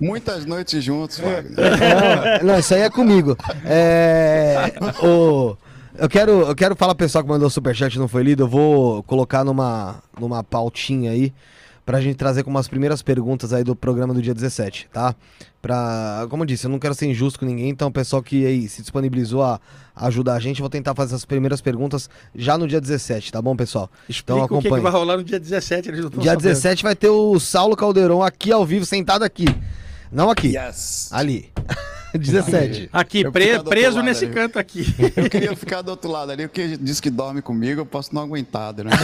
Muitas 0.00 0.44
noites 0.44 0.82
juntos, 0.82 1.18
Wagner. 1.18 1.52
Não, 2.40 2.52
não, 2.52 2.58
isso 2.58 2.74
aí 2.74 2.82
é 2.82 2.90
comigo. 2.90 3.36
É, 3.64 4.72
o, 5.02 5.56
eu, 5.96 6.08
quero, 6.08 6.32
eu 6.42 6.54
quero 6.54 6.76
falar 6.76 6.94
pro 6.94 7.04
pessoal 7.04 7.24
que 7.24 7.30
mandou 7.30 7.50
superchat 7.50 7.94
e 7.94 7.98
não 7.98 8.08
foi 8.08 8.22
lido. 8.22 8.44
Eu 8.44 8.48
vou 8.48 9.02
colocar 9.02 9.44
numa, 9.44 10.02
numa 10.18 10.42
pautinha 10.42 11.10
aí 11.10 11.32
pra 11.88 12.02
gente 12.02 12.16
trazer 12.16 12.42
como 12.42 12.58
as 12.58 12.68
primeiras 12.68 13.00
perguntas 13.00 13.50
aí 13.50 13.64
do 13.64 13.74
programa 13.74 14.12
do 14.12 14.20
dia 14.20 14.34
17, 14.34 14.90
tá? 14.92 15.14
Pra, 15.62 16.26
como 16.28 16.42
eu 16.42 16.46
disse, 16.46 16.66
eu 16.66 16.70
não 16.70 16.78
quero 16.78 16.94
ser 16.94 17.06
injusto 17.06 17.38
com 17.38 17.46
ninguém, 17.46 17.70
então 17.70 17.88
o 17.88 17.90
pessoal 17.90 18.22
que 18.22 18.44
aí 18.44 18.68
se 18.68 18.82
disponibilizou 18.82 19.42
a 19.42 19.58
ajudar 19.96 20.34
a 20.34 20.38
gente, 20.38 20.58
eu 20.58 20.64
vou 20.64 20.68
tentar 20.68 20.94
fazer 20.94 21.14
essas 21.14 21.24
primeiras 21.24 21.62
perguntas 21.62 22.10
já 22.34 22.58
no 22.58 22.68
dia 22.68 22.78
17, 22.78 23.32
tá 23.32 23.40
bom, 23.40 23.56
pessoal? 23.56 23.90
Explica 24.06 24.54
o 24.54 24.60
que, 24.60 24.68
que 24.68 24.80
vai 24.80 24.92
rolar 24.92 25.16
no 25.16 25.24
dia 25.24 25.40
17. 25.40 25.88
Eles 25.88 26.00
não 26.02 26.10
Dia 26.10 26.32
sabendo. 26.32 26.42
17 26.42 26.82
vai 26.82 26.94
ter 26.94 27.08
o 27.08 27.40
Saulo 27.40 27.74
Caldeirão 27.74 28.22
aqui 28.22 28.52
ao 28.52 28.66
vivo, 28.66 28.84
sentado 28.84 29.22
aqui. 29.22 29.46
Não 30.12 30.28
aqui, 30.28 30.58
Yes. 30.58 31.08
ali. 31.10 31.50
17. 32.18 32.88
Aqui, 32.92 33.28
pre- 33.30 33.58
do 33.58 33.64
preso 33.64 34.02
nesse 34.02 34.24
ali. 34.24 34.34
canto 34.34 34.58
aqui. 34.58 34.84
Eu 35.16 35.28
queria 35.30 35.54
ficar 35.56 35.82
do 35.82 35.90
outro 35.90 36.10
lado 36.10 36.32
ali, 36.32 36.46
porque 36.48 36.76
diz 36.76 37.00
que 37.00 37.10
dorme 37.10 37.42
comigo, 37.42 37.80
eu 37.80 37.86
posso 37.86 38.14
não 38.14 38.22
aguentar, 38.22 38.74
né? 38.76 38.90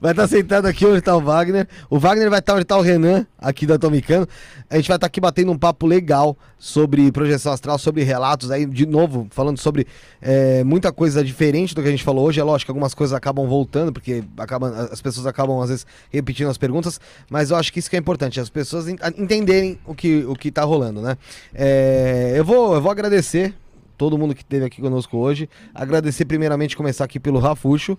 Vai 0.00 0.12
estar 0.12 0.28
sentado 0.28 0.66
aqui 0.66 0.84
onde 0.86 1.00
tá 1.00 1.16
o 1.16 1.20
Wagner. 1.20 1.66
O 1.88 1.98
Wagner 1.98 2.28
vai 2.30 2.38
estar 2.40 2.54
onde 2.54 2.64
tá 2.64 2.76
o 2.76 2.80
Renan, 2.82 3.26
aqui 3.38 3.66
da 3.66 3.74
Atomicano. 3.74 4.26
A 4.68 4.76
gente 4.76 4.88
vai 4.88 4.96
estar 4.96 5.06
aqui 5.06 5.20
batendo 5.20 5.52
um 5.52 5.58
papo 5.58 5.86
legal 5.86 6.36
sobre 6.58 7.10
projeção 7.12 7.52
astral, 7.52 7.78
sobre 7.78 8.02
relatos 8.02 8.50
aí, 8.50 8.64
de 8.66 8.86
novo, 8.86 9.26
falando 9.30 9.58
sobre 9.58 9.86
é, 10.20 10.62
muita 10.64 10.92
coisa 10.92 11.22
diferente 11.24 11.74
do 11.74 11.82
que 11.82 11.88
a 11.88 11.90
gente 11.90 12.04
falou 12.04 12.26
hoje. 12.26 12.40
É 12.40 12.44
lógico 12.44 12.66
que 12.66 12.70
algumas 12.70 12.94
coisas 12.94 13.14
acabam 13.14 13.46
voltando, 13.46 13.92
porque 13.92 14.22
acabam, 14.38 14.72
as 14.90 15.00
pessoas 15.02 15.26
acabam, 15.26 15.60
às 15.60 15.68
vezes, 15.70 15.86
repetindo 16.10 16.48
as 16.48 16.58
perguntas, 16.58 17.00
mas 17.30 17.50
eu 17.50 17.56
acho 17.56 17.72
que 17.72 17.78
isso 17.78 17.90
que 17.90 17.96
é 17.96 17.98
importante, 17.98 18.40
as 18.40 18.50
pessoas 18.50 18.88
en- 18.88 18.96
entenderem 19.16 19.78
o 19.86 19.94
que, 19.94 20.24
o 20.24 20.34
que 20.34 20.50
tá 20.50 20.62
rolando, 20.62 20.81
né? 20.90 21.16
É, 21.54 22.32
eu, 22.34 22.44
vou, 22.44 22.74
eu 22.74 22.80
vou 22.82 22.90
agradecer 22.90 23.54
todo 23.96 24.18
mundo 24.18 24.34
que 24.34 24.42
esteve 24.42 24.64
aqui 24.64 24.80
conosco 24.80 25.16
hoje. 25.18 25.48
Agradecer 25.72 26.24
primeiramente, 26.24 26.76
começar 26.76 27.04
aqui 27.04 27.20
pelo 27.20 27.38
Rafuxo. 27.38 27.96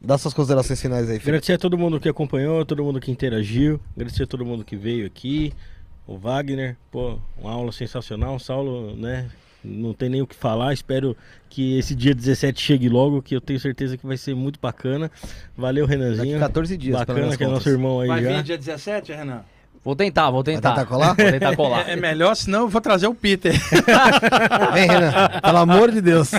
Dá 0.00 0.18
suas 0.18 0.34
considerações 0.34 0.80
finais 0.80 1.04
aí, 1.04 1.14
Felipe. 1.18 1.28
Agradecer 1.28 1.52
a 1.54 1.58
todo 1.58 1.78
mundo 1.78 1.98
que 1.98 2.08
acompanhou, 2.08 2.64
todo 2.64 2.84
mundo 2.84 3.00
que 3.00 3.10
interagiu, 3.10 3.80
agradecer 3.96 4.24
a 4.24 4.26
todo 4.26 4.44
mundo 4.44 4.64
que 4.64 4.76
veio 4.76 5.06
aqui, 5.06 5.52
o 6.06 6.16
Wagner, 6.16 6.76
pô, 6.90 7.18
uma 7.36 7.52
aula 7.52 7.72
sensacional, 7.72 8.36
o 8.36 8.38
Saulo, 8.38 8.94
né? 8.94 9.28
Não 9.64 9.92
tem 9.92 10.08
nem 10.08 10.22
o 10.22 10.26
que 10.26 10.36
falar, 10.36 10.72
espero 10.72 11.16
que 11.50 11.76
esse 11.76 11.94
dia 11.96 12.14
17 12.14 12.62
chegue 12.62 12.88
logo, 12.88 13.20
que 13.20 13.34
eu 13.34 13.40
tenho 13.40 13.58
certeza 13.58 13.96
que 13.96 14.06
vai 14.06 14.16
ser 14.16 14.36
muito 14.36 14.60
bacana. 14.60 15.10
Valeu, 15.56 15.84
Renanzinho. 15.84 16.38
Daqui 16.38 16.38
14 16.38 16.76
dias, 16.76 16.96
Bacana 16.96 17.18
que 17.36 17.42
é 17.42 17.46
contas. 17.46 17.48
nosso 17.50 17.68
irmão 17.68 18.00
aí 18.00 18.06
Vai 18.08 18.22
já. 18.22 18.36
vir 18.36 18.42
dia 18.44 18.56
17, 18.56 19.12
Renan? 19.12 19.40
Vou 19.84 19.96
tentar, 19.96 20.30
vou 20.30 20.44
tentar. 20.44 20.70
tentar 20.70 20.86
colar? 20.86 21.14
Vou 21.16 21.30
tentar 21.30 21.56
colar. 21.56 21.88
É, 21.88 21.92
é 21.92 21.96
melhor, 21.96 22.34
senão 22.34 22.62
eu 22.62 22.68
vou 22.68 22.80
trazer 22.80 23.06
o 23.06 23.14
Peter. 23.14 23.52
Vem, 24.72 24.88
Renan. 24.88 25.12
Pelo 25.42 25.58
amor 25.58 25.90
de 25.90 26.00
Deus. 26.00 26.30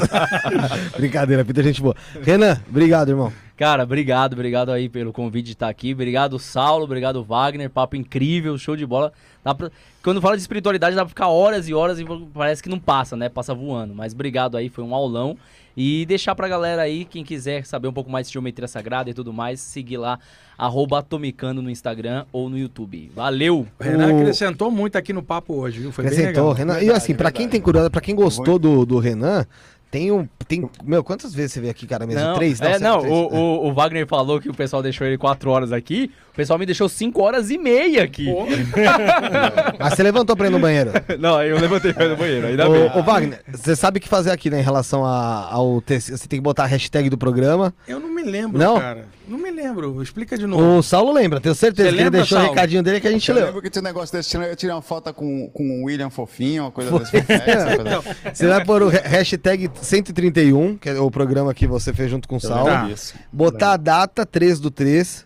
Brincadeira, 0.95 1.43
Peter, 1.43 1.64
gente 1.64 1.82
boa. 1.82 1.95
Renan, 2.22 2.61
obrigado, 2.69 3.09
irmão. 3.09 3.34
Cara, 3.58 3.84
obrigado, 3.84 4.34
obrigado 4.34 4.72
aí 4.72 4.88
pelo 4.88 5.11
convite 5.11 5.48
de 5.48 5.51
estar 5.51 5.68
aqui. 5.68 5.93
Obrigado, 5.93 6.40
Saulo, 6.40 6.85
obrigado, 6.85 7.24
Wagner. 7.24 7.69
Papo 7.69 7.95
incrível, 7.95 8.58
show 8.58 8.76
de 8.76 8.85
bola. 8.85 9.11
Dá 9.43 9.53
pra... 9.53 9.69
Quando 10.01 10.22
fala 10.22 10.38
de 10.38 10.42
espiritualidade, 10.42 10.95
dá 10.95 11.01
pra 11.01 11.09
ficar 11.09 11.27
horas 11.27 11.68
e 11.68 11.74
horas 11.74 12.00
e 12.00 12.06
parece 12.34 12.64
que 12.64 12.69
não 12.69 12.80
passa, 12.80 13.18
né? 13.18 13.27
Passa 13.27 13.53
voando. 13.53 13.93
Mas 13.93 14.14
obrigado 14.14 14.56
aí, 14.56 14.69
foi 14.69 14.84
um 14.84 14.95
aulão. 14.95 15.38
E 15.77 16.06
deixar 16.06 16.35
pra 16.35 16.48
galera 16.48 16.81
aí, 16.81 17.06
quem 17.06 17.23
quiser 17.23 17.65
saber 17.65 17.88
um 17.88 17.93
pouco 17.93 18.09
mais 18.09 18.27
de 18.27 18.33
geometria 18.33 18.67
sagrada 18.67 19.09
e 19.09 19.14
tudo 19.14 19.31
mais, 19.31 19.61
seguir 19.61 19.98
lá, 19.98 20.19
arroba 20.57 20.99
atomicando 20.99 21.61
no 21.61 21.69
Instagram 21.69 22.25
ou 22.31 22.49
no 22.49 22.57
YouTube. 22.57 23.11
Valeu! 23.15 23.65
O 23.80 23.83
Renan 23.83 24.14
O- 24.14 24.17
acrescentou 24.22 24.69
muito 24.69 24.98
aqui 24.98 25.14
no 25.14 25.23
papo 25.23 25.53
hoje, 25.53 25.80
viu? 25.80 25.91
Foi 25.91 26.03
bem 26.03 26.11
Acrescentou, 26.14 26.43
legal. 26.49 26.53
Renan. 26.57 26.73
e 26.73 26.80
Verdade, 26.80 26.98
assim, 26.98 27.15
pra 27.15 27.31
quem 27.31 27.39
verdade. 27.45 27.51
tem 27.51 27.61
curiosidade, 27.61 27.91
pra 27.91 28.01
quem 28.01 28.15
gostou 28.15 28.59
do, 28.59 28.85
do 28.85 28.99
Renan, 28.99 29.45
tem 29.92 30.11
um. 30.11 30.27
Tem, 30.48 30.68
meu, 30.84 31.03
quantas 31.03 31.34
vezes 31.34 31.53
você 31.53 31.59
veio 31.59 31.72
aqui, 31.72 31.85
cara, 31.85 32.08
mesmo? 32.08 32.22
Não, 32.22 32.35
Três? 32.35 32.59
é, 32.61 32.74
sete, 32.74 32.82
não 32.82 33.00
três. 33.01 33.14
o, 33.14 33.18
o, 33.27 33.68
o 33.69 33.74
Wagner 33.74 34.08
falou 34.08 34.40
que 34.42 34.50
o 34.50 34.53
pessoal 34.53 34.82
deixou 34.82 35.06
ele 35.06 35.18
4 35.18 35.50
horas 35.50 35.72
aqui. 35.72 36.11
O 36.32 36.35
pessoal 36.35 36.58
me 36.58 36.66
deixou 36.66 36.88
5 36.90 37.22
horas 37.22 37.50
e 37.51 37.58
meia 37.58 38.03
aqui. 38.03 38.26
Mas 39.80 39.93
você 39.93 40.03
levantou 40.03 40.35
pra 40.35 40.48
ir 40.48 40.50
no 40.50 40.59
banheiro. 40.59 40.92
Não, 41.19 41.42
eu 41.43 41.59
levantei 41.59 41.93
pra 41.93 42.06
ir 42.06 42.09
no 42.09 42.16
banheiro, 42.18 42.48
ainda 42.48 42.69
bem. 42.69 42.92
Ô, 42.95 43.03
Wagner, 43.03 43.42
você 43.51 43.76
sabe 43.76 43.98
o 43.98 44.01
que 44.01 44.08
fazer 44.08 44.32
aqui, 44.32 44.50
né, 44.50 44.59
em 44.59 44.64
relação 44.64 45.06
a- 45.06 45.48
ao. 45.51 45.82
TC 45.82 46.18
Você 46.18 46.27
tem 46.27 46.40
que 46.40 46.43
botar 46.43 46.64
a 46.64 46.68
hashtag 46.68 47.09
do 47.09 47.18
programa. 47.18 47.74
eu 47.88 48.00
não 48.00 48.09
me 48.14 48.24
lembro, 48.24 48.58
Não? 48.58 48.80
cara. 48.80 49.06
Não 49.30 49.38
me 49.38 49.51
lembro. 49.51 50.01
Explica 50.01 50.38
de 50.38 50.48
novo. 50.48 50.80
O 50.80 50.82
Saulo 50.83 51.11
lembra, 51.14 51.40
tenho 51.40 51.53
certeza 51.53 51.90
Você 51.90 51.95
que 51.95 52.01
ele 52.01 52.09
deixou 52.09 52.38
o 52.38 52.41
Saulo? 52.41 52.56
recadinho 52.56 52.82
dele 52.83 52.99
que 52.99 53.08
a 53.08 53.11
gente 53.11 53.30
Eu 53.30 53.35
leu. 53.35 53.45
lembro 53.45 53.61
que 53.61 53.69
tinha 53.69 53.82
um 53.82 53.85
negócio 53.85 54.17
desse, 54.17 54.35
eu 54.35 54.56
tirei 54.56 54.74
uma 54.74 54.82
foto 54.82 55.14
com, 55.14 55.48
com 55.49 55.82
o 55.82 55.85
William 55.85 56.09
Fofinho, 56.09 56.64
uma 56.64 56.72
coisa 56.72 56.91
desse. 56.99 57.11
coisa. 57.11 58.03
Você 58.33 58.48
vai 58.48 58.66
pôr 58.66 58.82
o 58.82 58.90
ha- 58.90 59.01
hashtag 59.08 59.69
131, 59.82 60.77
que 60.77 60.90
é 60.90 60.99
o 60.99 61.11
programa 61.11 61.53
que 61.53 61.67
você 61.67 61.93
fez 61.93 62.09
junto 62.09 62.27
com 62.27 62.38
o 62.38 62.41
Saulo. 62.41 62.66
Tá. 62.66 62.90
Botar 63.32 63.74
a 63.74 63.77
data 63.77 64.25
3 64.25 64.59
do 64.59 64.72
3, 64.72 65.25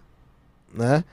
né? 0.73 1.03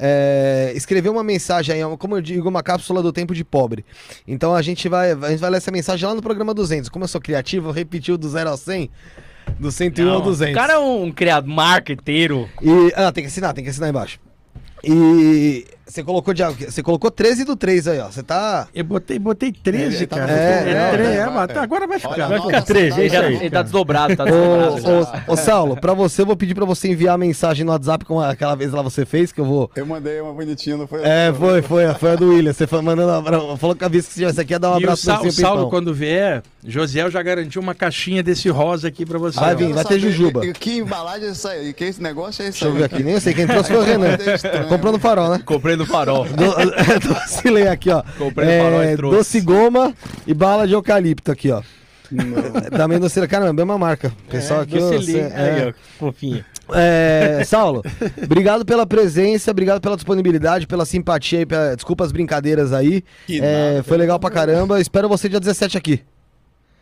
É, 0.00 0.72
escrever 0.76 1.08
uma 1.08 1.24
mensagem 1.24 1.74
aí, 1.82 1.96
como 1.96 2.16
eu 2.16 2.20
digo, 2.20 2.48
uma 2.48 2.62
cápsula 2.62 3.02
do 3.02 3.12
tempo 3.12 3.34
de 3.34 3.44
pobre. 3.44 3.84
Então 4.28 4.54
a 4.54 4.62
gente 4.62 4.88
vai, 4.88 5.10
a 5.10 5.30
gente 5.30 5.40
vai 5.40 5.50
ler 5.50 5.56
essa 5.56 5.72
mensagem 5.72 6.08
lá 6.08 6.14
no 6.14 6.22
programa 6.22 6.54
200. 6.54 6.88
Como 6.88 7.02
eu 7.04 7.08
sou 7.08 7.20
criativo, 7.20 7.68
eu 7.68 7.72
repeti 7.72 8.12
o 8.12 8.16
do 8.16 8.28
0 8.28 8.48
ao 8.50 8.56
100, 8.56 8.88
do 9.58 9.70
101 9.72 10.08
ao 10.08 10.18
Não, 10.18 10.24
200. 10.24 10.52
O 10.54 10.56
cara 10.56 10.72
é 10.74 10.78
um 10.78 11.10
criado 11.10 11.48
marqueteiro. 11.48 12.48
E, 12.62 12.92
ah, 12.96 13.10
tem 13.12 13.24
que 13.24 13.28
assinar, 13.28 13.52
tem 13.54 13.64
que 13.64 13.70
assinar 13.70 13.90
embaixo. 13.90 14.18
E 14.84 15.66
você 15.84 16.04
colocou 16.04 16.32
de, 16.32 16.42
você 16.44 16.82
colocou 16.84 17.10
13 17.10 17.44
do 17.44 17.56
3 17.56 17.88
aí, 17.88 17.98
ó. 17.98 18.06
Você 18.10 18.22
tá 18.22 18.68
Eu 18.72 18.84
botei, 18.84 19.18
botei 19.18 19.50
13, 19.50 19.96
Ele 19.96 20.06
tá 20.06 20.16
cara. 20.18 20.32
no 20.32 20.38
É, 20.38 20.52
futuro, 20.58 20.70
é, 20.76 20.90
três, 20.92 21.08
Vai, 21.08 21.16
é, 21.16 21.24
vai, 21.24 21.34
mas 21.34 21.46
vai. 21.54 21.64
agora 21.64 21.86
vai 21.88 21.98
ficar. 21.98 22.12
Olha, 22.12 22.28
Vai 22.28 22.40
ficar 22.40 22.60
tá- 22.60 22.62
três, 22.62 22.94
tá- 22.94 23.00
é 23.00 23.04
Ele 23.04 23.10
tá, 23.10 23.26
ele 23.32 23.50
tá 23.50 23.62
desdobrado, 23.62 24.16
tá 24.16 24.22
Ô, 24.24 24.26
desdobrado. 24.74 25.22
ô, 25.26 25.32
ô, 25.32 25.36
Saulo, 25.36 25.76
pra 25.80 25.94
você 25.94 26.22
eu 26.22 26.26
vou 26.26 26.36
pedir 26.36 26.54
pra 26.54 26.64
você 26.64 26.88
enviar 26.88 27.16
a 27.16 27.18
mensagem 27.18 27.64
no 27.64 27.72
WhatsApp 27.72 28.04
como 28.04 28.20
aquela 28.20 28.54
vez 28.54 28.70
lá 28.70 28.80
você 28.80 29.04
fez, 29.04 29.32
que 29.32 29.40
eu 29.40 29.44
vou. 29.44 29.68
Eu 29.74 29.84
mandei 29.84 30.20
uma 30.20 30.32
bonitinha, 30.32 30.76
não 30.76 30.86
foi? 30.86 31.00
É, 31.02 31.32
foi, 31.36 31.60
foi, 31.62 31.94
foi 31.94 32.10
a 32.12 32.14
do 32.14 32.28
William. 32.28 32.52
Você 32.52 32.66
foi 32.68 32.80
mandando 32.80 33.10
um 33.10 33.14
abra- 33.16 33.56
falou 33.56 33.74
que 33.74 33.84
a 33.84 33.88
vez 33.88 34.06
que 34.06 34.12
se 34.14 34.20
tivesse 34.20 34.40
aqui 34.40 34.52
ia 34.52 34.58
dar 34.60 34.68
um 34.70 34.74
E 34.74 34.74
o, 34.74 34.76
abraço 34.84 35.02
Sa- 35.02 35.20
o 35.20 35.32
Saulo, 35.32 35.68
quando 35.70 35.92
vier, 35.92 36.42
Josiel 36.70 37.10
já 37.10 37.22
garantiu 37.22 37.62
uma 37.62 37.74
caixinha 37.74 38.22
desse 38.22 38.48
rosa 38.50 38.88
aqui 38.88 39.06
pra 39.06 39.18
você. 39.18 39.40
Vai 39.40 39.56
vir, 39.56 39.72
vai 39.72 39.84
ter 39.84 39.98
jujuba. 39.98 40.42
Que, 40.42 40.52
que 40.52 40.76
embalagem 40.78 41.28
é 41.28 41.30
essa 41.30 41.48
aí? 41.50 41.72
Que 41.72 41.84
esse 41.84 42.02
negócio 42.02 42.42
é 42.42 42.48
esse 42.48 42.60
Deixa 42.60 42.66
eu 42.66 42.74
ver 42.74 42.84
aqui, 42.84 43.02
nem 43.02 43.14
eu 43.14 43.20
sei 43.20 43.32
quem 43.32 43.46
trouxe 43.46 43.72
foi 43.72 43.78
o 43.78 43.82
Renan. 43.84 44.16
Comprou 44.68 44.92
no 44.92 44.98
farol, 44.98 45.30
né? 45.30 45.40
Comprei 45.44 45.76
no 45.76 45.86
farol. 45.86 46.26
Do, 46.28 47.08
docilei 47.08 47.68
aqui, 47.68 47.90
ó. 47.90 48.02
Comprei 48.18 48.58
no 48.58 48.64
farol 48.64 48.82
e 48.84 48.86
É, 48.86 48.96
trouxe. 48.96 49.16
doce 49.16 49.40
goma 49.40 49.94
e 50.26 50.34
bala 50.34 50.66
de 50.66 50.74
eucalipto 50.74 51.32
aqui, 51.32 51.50
ó. 51.50 51.62
Também 52.76 52.98
docilei. 52.98 53.28
Caramba, 53.28 53.52
mesma 53.52 53.76
marca. 53.78 54.12
Pessoal 54.30 54.60
aqui, 54.60 54.76
ó, 54.76 54.80
Docelinho. 54.90 55.28
cê- 55.28 55.34
Aí, 55.34 55.60
é. 55.60 55.68
ó, 55.68 55.72
fofinho. 55.98 56.44
É, 56.74 57.42
Saulo, 57.46 57.82
obrigado 58.22 58.62
pela 58.64 58.86
presença, 58.86 59.50
obrigado 59.50 59.80
pela 59.80 59.96
disponibilidade, 59.96 60.66
pela 60.66 60.84
simpatia 60.84 61.40
e 61.40 61.46
pela, 61.46 61.74
desculpa 61.74 62.04
as 62.04 62.12
brincadeiras 62.12 62.74
aí. 62.74 63.02
Que 63.26 63.40
É, 63.40 63.70
nada, 63.70 63.82
foi 63.84 63.96
legal 63.96 64.18
pra 64.20 64.30
caramba. 64.30 64.78
Espero 64.80 65.08
você 65.08 65.28
dia 65.30 65.40
17 65.40 65.78
aqui. 65.78 66.02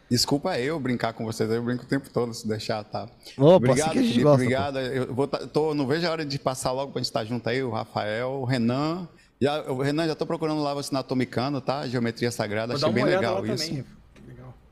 Desculpa 0.09 0.57
eu 0.59 0.79
brincar 0.79 1.13
com 1.13 1.25
vocês, 1.25 1.51
eu 1.51 1.63
brinco 1.63 1.83
o 1.83 1.87
tempo 1.87 2.09
todo 2.11 2.33
se 2.33 2.47
deixar, 2.47 2.85
tá? 2.85 3.09
Opa, 3.37 3.57
obrigado, 3.57 3.81
assim 3.81 3.91
que 3.91 3.99
a 3.99 4.03
gente 4.03 4.11
Felipe, 4.13 4.23
gosta, 4.23 4.43
obrigado. 4.43 4.79
Eu 4.79 5.13
vou 5.15 5.27
tá- 5.27 5.39
tô, 5.47 5.75
não 5.75 5.87
vejo 5.87 6.07
a 6.07 6.11
hora 6.11 6.25
de 6.25 6.39
passar 6.39 6.71
logo 6.71 6.93
pra 6.93 7.01
gente 7.01 7.07
estar 7.07 7.25
junto 7.25 7.49
aí, 7.49 7.61
o 7.63 7.71
Rafael, 7.71 8.29
o 8.31 8.45
Renan. 8.45 9.09
Já, 9.41 9.63
o 9.71 9.83
Renan, 9.83 10.07
já 10.07 10.15
tô 10.15 10.25
procurando 10.25 10.63
lá 10.63 10.73
você 10.75 10.93
na 10.93 11.01
Atomicano, 11.01 11.61
tá? 11.61 11.87
Geometria 11.89 12.31
Sagrada, 12.31 12.75
Vou 12.75 12.89
achei 12.89 12.93
bem 12.93 13.05
legal 13.05 13.45
isso. 13.45 13.67
também. 13.67 13.85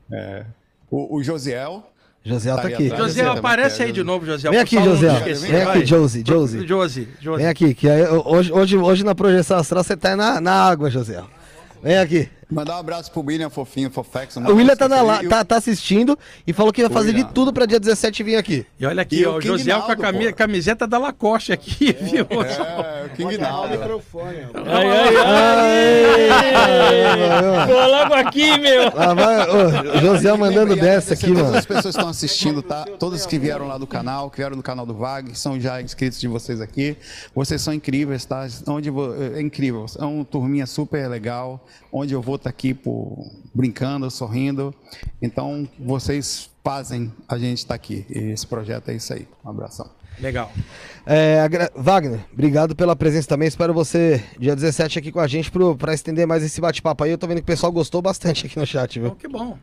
Legal. 0.09 0.45
O, 0.89 1.17
o 1.17 1.23
Josiel. 1.23 1.83
Josiel 2.23 2.55
tá 2.55 2.61
Tá 2.63 2.67
aqui. 2.69 2.89
Josiel, 2.89 3.31
aparece 3.33 3.83
aí 3.83 3.91
de 3.91 4.03
novo, 4.03 4.25
Josiel. 4.25 4.51
Vem 4.53 4.61
aqui, 4.61 4.81
Josiel. 4.83 5.13
Vem 5.13 5.61
aqui, 5.61 5.85
Josie, 5.85 6.23
Josie. 6.25 6.65
Josi, 6.65 7.09
Josi. 7.19 7.37
Vem 7.43 7.47
aqui, 7.47 7.73
que 7.75 7.87
hoje, 8.25 8.51
hoje, 8.51 8.77
hoje 8.77 9.03
na 9.03 9.13
projeção 9.13 9.57
astral 9.57 9.83
você 9.83 9.95
tá 9.95 10.15
na, 10.15 10.41
na 10.41 10.53
água, 10.53 10.89
Josiel. 10.89 11.27
Vem 11.83 11.97
aqui. 11.97 12.29
Mandar 12.51 12.75
um 12.75 12.79
abraço 12.79 13.11
pro 13.11 13.21
William 13.25 13.49
Fofinho, 13.49 13.89
Fofex. 13.89 14.35
O 14.37 14.53
William 14.55 14.75
tá, 14.75 14.87
na, 14.87 15.01
la- 15.01 15.23
tá, 15.23 15.43
tá 15.43 15.55
assistindo 15.57 16.17
e 16.45 16.53
falou 16.53 16.71
que 16.71 16.81
vai 16.83 16.91
fazer 16.91 17.11
de 17.11 17.17
William. 17.17 17.31
tudo 17.33 17.51
pra 17.51 17.65
dia 17.65 17.79
17 17.79 18.21
vir 18.23 18.35
aqui. 18.35 18.65
E 18.79 18.85
olha 18.85 19.01
aqui, 19.01 19.17
E 19.21 19.25
ó, 19.25 19.33
o 19.33 19.37
o 19.37 19.39
King 19.39 19.47
Josiel 19.47 19.77
com 19.81 19.83
a 19.91 19.95
Naldo, 19.95 20.01
cami- 20.03 20.29
pô. 20.29 20.35
camiseta 20.35 20.85
da 20.87 20.97
Lacoste 20.97 21.51
aqui, 21.53 21.91
viu? 21.99 22.27
É, 22.43 23.05
o 23.05 23.09
King 23.15 23.37
Naldo. 23.37 23.73
Ai, 24.65 24.87
ai, 25.25 26.29
ai. 26.29 27.67
Tô 27.67 27.87
logo 27.87 28.13
aqui, 28.13 28.59
meu. 28.59 28.93
Lá 28.95 29.13
vai, 29.13 29.49
ô, 29.49 29.99
Josiel 29.99 30.37
mandando 30.37 30.75
dessa 30.75 31.13
aqui, 31.13 31.25
a 31.25 31.29
Todas 31.29 31.43
mano. 31.43 31.57
as 31.57 31.65
pessoas 31.65 31.83
que 31.83 31.89
estão 31.99 32.09
assistindo, 32.09 32.61
tá? 32.61 32.85
Todas 32.99 33.25
que 33.25 33.37
vieram 33.39 33.67
lá 33.67 33.77
do 33.77 33.87
canal, 33.87 34.29
que 34.29 34.37
vieram 34.37 34.55
do 34.55 34.63
canal 34.63 34.85
do 34.85 34.93
VAG, 34.93 35.31
que 35.31 35.39
são 35.39 35.59
já 35.59 35.81
inscritos 35.81 36.19
de 36.19 36.27
vocês 36.27 36.61
aqui. 36.61 36.95
Vocês 37.33 37.61
são 37.61 37.73
incríveis, 37.73 38.25
tá? 38.25 38.47
Onde 38.67 38.89
vo- 38.89 39.13
é 39.35 39.41
incrível. 39.41 39.85
É 39.99 40.05
uma 40.05 40.23
turminha 40.25 40.65
super 40.65 41.07
legal. 41.09 41.65
Onde 41.91 42.13
eu 42.13 42.21
vou 42.21 42.34
estar 42.35 42.49
aqui 42.49 42.73
por, 42.73 43.29
brincando, 43.53 44.09
sorrindo. 44.11 44.73
Então, 45.21 45.67
vocês 45.79 46.49
fazem 46.63 47.11
a 47.27 47.37
gente 47.37 47.59
estar 47.59 47.75
aqui. 47.75 48.05
E 48.09 48.31
esse 48.31 48.45
projeto 48.47 48.89
é 48.89 48.95
isso 48.95 49.13
aí. 49.13 49.27
Um 49.43 49.49
abração. 49.49 49.89
Legal. 50.19 50.51
É, 51.05 51.39
Wagner, 51.75 52.21
obrigado 52.31 52.75
pela 52.75 52.95
presença 52.95 53.27
também. 53.27 53.47
Espero 53.47 53.73
você 53.73 54.23
dia 54.39 54.55
17 54.55 54.99
aqui 54.99 55.11
com 55.11 55.19
a 55.19 55.27
gente 55.27 55.51
pro, 55.51 55.75
pra 55.75 55.93
estender 55.93 56.25
mais 56.25 56.41
esse 56.43 56.61
bate-papo 56.61 57.03
aí. 57.03 57.11
Eu 57.11 57.17
tô 57.17 57.27
vendo 57.27 57.37
que 57.37 57.43
o 57.43 57.45
pessoal 57.45 57.71
gostou 57.71 58.01
bastante 58.01 58.45
aqui 58.45 58.57
no 58.57 58.65
chat, 58.65 58.99
viu? 58.99 59.11
que 59.15 59.27
bom. 59.27 59.57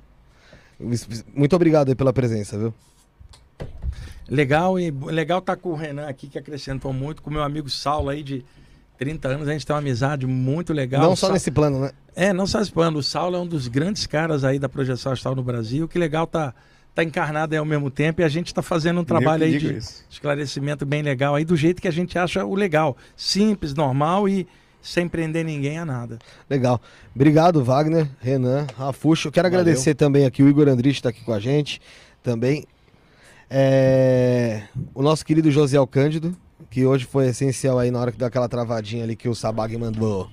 Muito 1.34 1.56
obrigado 1.56 1.88
aí 1.88 1.94
pela 1.94 2.12
presença, 2.12 2.58
viu? 2.58 2.74
Legal 4.28 4.78
e 4.78 4.90
legal 4.90 5.38
estar 5.38 5.56
com 5.56 5.70
o 5.70 5.74
Renan 5.74 6.06
aqui, 6.08 6.26
que 6.26 6.38
acrescentou 6.38 6.92
muito, 6.92 7.22
com 7.22 7.30
o 7.30 7.32
meu 7.32 7.42
amigo 7.42 7.68
Saulo 7.68 8.08
aí 8.08 8.22
de 8.22 8.44
30 8.98 9.28
anos. 9.28 9.48
A 9.48 9.52
gente 9.52 9.66
tem 9.66 9.74
uma 9.74 9.80
amizade 9.80 10.26
muito 10.26 10.72
legal. 10.72 11.02
Não 11.02 11.16
só 11.16 11.26
Sa- 11.28 11.32
nesse 11.32 11.50
plano, 11.50 11.80
né? 11.80 11.90
É, 12.14 12.32
não 12.32 12.46
só 12.46 12.60
expando. 12.60 12.98
O 12.98 13.02
Saulo 13.02 13.36
é 13.36 13.40
um 13.40 13.46
dos 13.46 13.68
grandes 13.68 14.06
caras 14.06 14.44
aí 14.44 14.58
da 14.58 14.68
projeção 14.68 15.12
astral 15.12 15.34
no 15.34 15.42
Brasil. 15.42 15.88
Que 15.88 15.98
legal 15.98 16.26
tá, 16.26 16.54
tá 16.94 17.02
encarnado 17.02 17.54
aí 17.54 17.58
ao 17.58 17.64
mesmo 17.64 17.90
tempo 17.90 18.20
e 18.20 18.24
a 18.24 18.28
gente 18.28 18.52
tá 18.52 18.60
fazendo 18.62 19.00
um 19.00 19.04
trabalho 19.04 19.44
aí 19.44 19.58
de 19.58 19.76
isso. 19.76 20.04
esclarecimento 20.10 20.84
bem 20.84 21.02
legal 21.02 21.34
aí, 21.34 21.44
do 21.44 21.56
jeito 21.56 21.80
que 21.80 21.88
a 21.88 21.92
gente 21.92 22.18
acha 22.18 22.44
o 22.44 22.54
legal. 22.54 22.96
Simples, 23.16 23.74
normal 23.74 24.28
e 24.28 24.46
sem 24.82 25.08
prender 25.08 25.44
ninguém 25.44 25.78
a 25.78 25.84
nada. 25.84 26.18
Legal. 26.50 26.80
Obrigado, 27.14 27.62
Wagner, 27.64 28.08
Renan, 28.20 28.66
Rafuxo. 28.76 29.28
Eu 29.28 29.32
quero 29.32 29.48
Valeu. 29.48 29.60
agradecer 29.60 29.94
também 29.94 30.26
aqui 30.26 30.42
o 30.42 30.48
Igor 30.48 30.68
Andrich 30.68 30.98
está 30.98 31.08
aqui 31.10 31.24
com 31.24 31.32
a 31.32 31.40
gente 31.40 31.80
também. 32.22 32.66
É, 33.48 34.62
O 34.94 35.02
nosso 35.02 35.24
querido 35.24 35.50
Josiel 35.50 35.86
Cândido, 35.86 36.34
que 36.70 36.84
hoje 36.86 37.04
foi 37.04 37.28
essencial 37.28 37.78
aí 37.78 37.90
na 37.90 38.00
hora 38.00 38.10
que 38.10 38.18
deu 38.18 38.26
aquela 38.26 38.48
travadinha 38.48 39.04
ali 39.04 39.14
que 39.14 39.28
o 39.28 39.34
Sabag 39.34 39.76
mandou, 39.76 40.30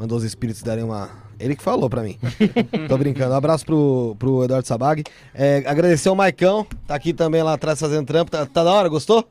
mandou 0.00 0.16
os 0.16 0.24
espíritos 0.24 0.62
darem 0.62 0.82
uma. 0.82 1.10
Ele 1.38 1.54
que 1.54 1.62
falou 1.62 1.88
pra 1.90 2.02
mim. 2.02 2.18
Tô 2.88 2.96
brincando. 2.96 3.32
Um 3.34 3.36
abraço 3.36 3.64
pro, 3.66 4.16
pro 4.18 4.44
Eduardo 4.44 4.66
Sabag. 4.66 5.04
É, 5.34 5.62
agradecer 5.66 6.08
ao 6.08 6.14
Maicão, 6.16 6.66
tá 6.86 6.94
aqui 6.94 7.12
também 7.12 7.42
lá 7.42 7.52
atrás 7.52 7.78
fazendo 7.78 8.06
trampo. 8.06 8.30
Tá, 8.30 8.46
tá 8.46 8.64
da 8.64 8.72
hora, 8.72 8.88
gostou? 8.88 9.28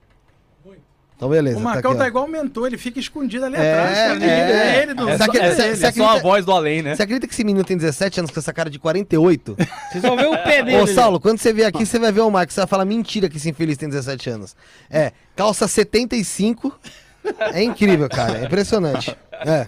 Então 1.15 1.27
beleza. 1.27 1.57
o 1.57 1.61
Marcão 1.61 1.91
aqui, 1.91 1.99
tá, 1.99 2.07
igual 2.07 2.23
o 2.23 2.29
mentor, 2.29 2.67
ele 2.67 2.77
fica 2.77 2.97
escondido 2.97 3.43
ali 3.43 3.57
É, 3.57 3.73
atrás. 3.73 4.13
Ninguém 4.13 4.29
é. 4.29 4.45
vê 4.45 4.81
ele. 4.83 5.01
É, 5.01 5.11
Essa 5.13 5.25
só, 5.25 5.33
é- 5.33 5.37
essa- 5.37 5.63
é 5.63 5.69
essa 5.71 5.91
só 5.91 6.09
a 6.11 6.19
voz 6.19 6.45
do 6.45 6.51
além, 6.53 6.81
né? 6.81 6.95
Você 6.95 7.03
acredita 7.03 7.27
que 7.27 7.33
esse 7.33 7.43
menino 7.43 7.65
tem 7.65 7.75
17 7.75 8.19
anos 8.21 8.31
com 8.31 8.39
essa 8.39 8.53
cara 8.53 8.69
de 8.69 8.79
48? 8.79 9.57
Você 9.91 9.99
só 9.99 10.15
vê 10.15 10.25
o 10.27 10.37
pé 10.43 10.63
dele. 10.63 10.77
Ô, 10.77 10.87
Saulo, 10.87 11.19
quando 11.19 11.37
você 11.39 11.51
vier 11.51 11.67
aqui, 11.67 11.85
você 11.85 11.99
vai 11.99 12.11
ver 12.13 12.21
o 12.21 12.31
Marcos. 12.31 12.53
Você 12.55 12.61
vai 12.61 12.67
falar 12.67 12.85
mentira 12.85 13.27
que 13.27 13.35
esse 13.35 13.49
infeliz 13.49 13.75
tem 13.77 13.89
17 13.89 14.29
anos. 14.29 14.55
É, 14.89 15.11
calça 15.35 15.67
75. 15.67 16.73
É 17.53 17.61
incrível, 17.63 18.07
cara. 18.07 18.39
É 18.39 18.45
impressionante. 18.45 19.13
É. 19.45 19.67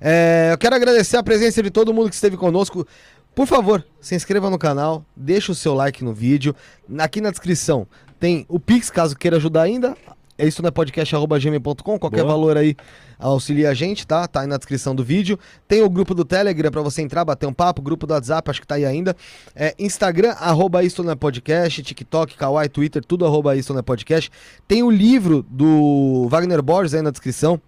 É, 0.00 0.50
eu 0.52 0.58
quero 0.58 0.74
agradecer 0.74 1.16
a 1.16 1.22
presença 1.22 1.62
de 1.62 1.70
todo 1.70 1.92
mundo 1.92 2.08
que 2.08 2.14
esteve 2.14 2.36
conosco. 2.36 2.86
Por 3.34 3.46
favor, 3.46 3.84
se 4.00 4.14
inscreva 4.14 4.50
no 4.50 4.58
canal, 4.58 5.04
deixa 5.14 5.52
o 5.52 5.54
seu 5.54 5.74
like 5.74 6.02
no 6.02 6.12
vídeo. 6.12 6.54
Aqui 6.98 7.20
na 7.20 7.30
descrição 7.30 7.86
tem 8.18 8.44
o 8.48 8.58
Pix, 8.58 8.90
caso 8.90 9.16
queira 9.16 9.36
ajudar 9.36 9.62
ainda. 9.62 9.96
É 10.40 10.48
isso 10.48 10.62
na 10.62 10.72
podcast.gmail.com. 10.72 11.98
Qualquer 11.98 12.22
Boa. 12.22 12.32
valor 12.32 12.56
aí 12.56 12.74
auxilia 13.18 13.68
a 13.68 13.74
gente, 13.74 14.06
tá? 14.06 14.26
Tá 14.26 14.40
aí 14.40 14.46
na 14.46 14.56
descrição 14.56 14.94
do 14.94 15.04
vídeo. 15.04 15.38
Tem 15.68 15.82
o 15.82 15.90
grupo 15.90 16.14
do 16.14 16.24
Telegram 16.24 16.70
pra 16.70 16.80
você 16.80 17.02
entrar, 17.02 17.26
bater 17.26 17.46
um 17.46 17.52
papo. 17.52 17.82
Grupo 17.82 18.06
do 18.06 18.14
WhatsApp, 18.14 18.50
acho 18.50 18.58
que 18.58 18.66
tá 18.66 18.76
aí 18.76 18.86
ainda. 18.86 19.14
É, 19.54 19.74
Instagram, 19.78 20.30
arroba 20.32 20.82
isso 20.82 21.04
não 21.04 21.12
é 21.12 21.14
podcast. 21.14 21.82
TikTok, 21.82 22.38
Kawaii, 22.38 22.70
Twitter, 22.70 23.04
tudo 23.04 23.26
arroba 23.26 23.54
isso 23.54 23.74
não 23.74 23.80
é 23.80 23.82
podcast. 23.82 24.30
Tem 24.66 24.82
o 24.82 24.90
livro 24.90 25.44
do 25.46 26.26
Wagner 26.30 26.62
Borges 26.62 26.94
aí 26.94 27.02
na 27.02 27.10
descrição. 27.10 27.60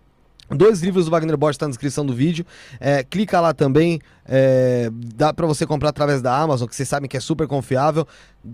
Dois 0.55 0.81
livros 0.83 1.07
do 1.07 1.11
Wagner 1.11 1.37
Borges 1.37 1.55
estão 1.55 1.69
na 1.69 1.71
descrição 1.71 2.05
do 2.05 2.15
vídeo. 2.15 2.45
É, 2.81 3.03
clica 3.03 3.41
lá 3.41 3.53
também. 3.55 4.01
é, 4.27 4.89
dá 4.93 5.33
pra 5.33 5.47
você 5.47 5.67
comprar 5.67 5.89
através 5.91 6.23
da 6.23 6.37
Amazon, 6.37 6.69
que 6.69 6.77
vocês 6.77 6.89
sabem 6.89 7.09
que 7.09 7.17
é 7.17 7.21
super 7.21 7.47
confiável. 7.47 8.07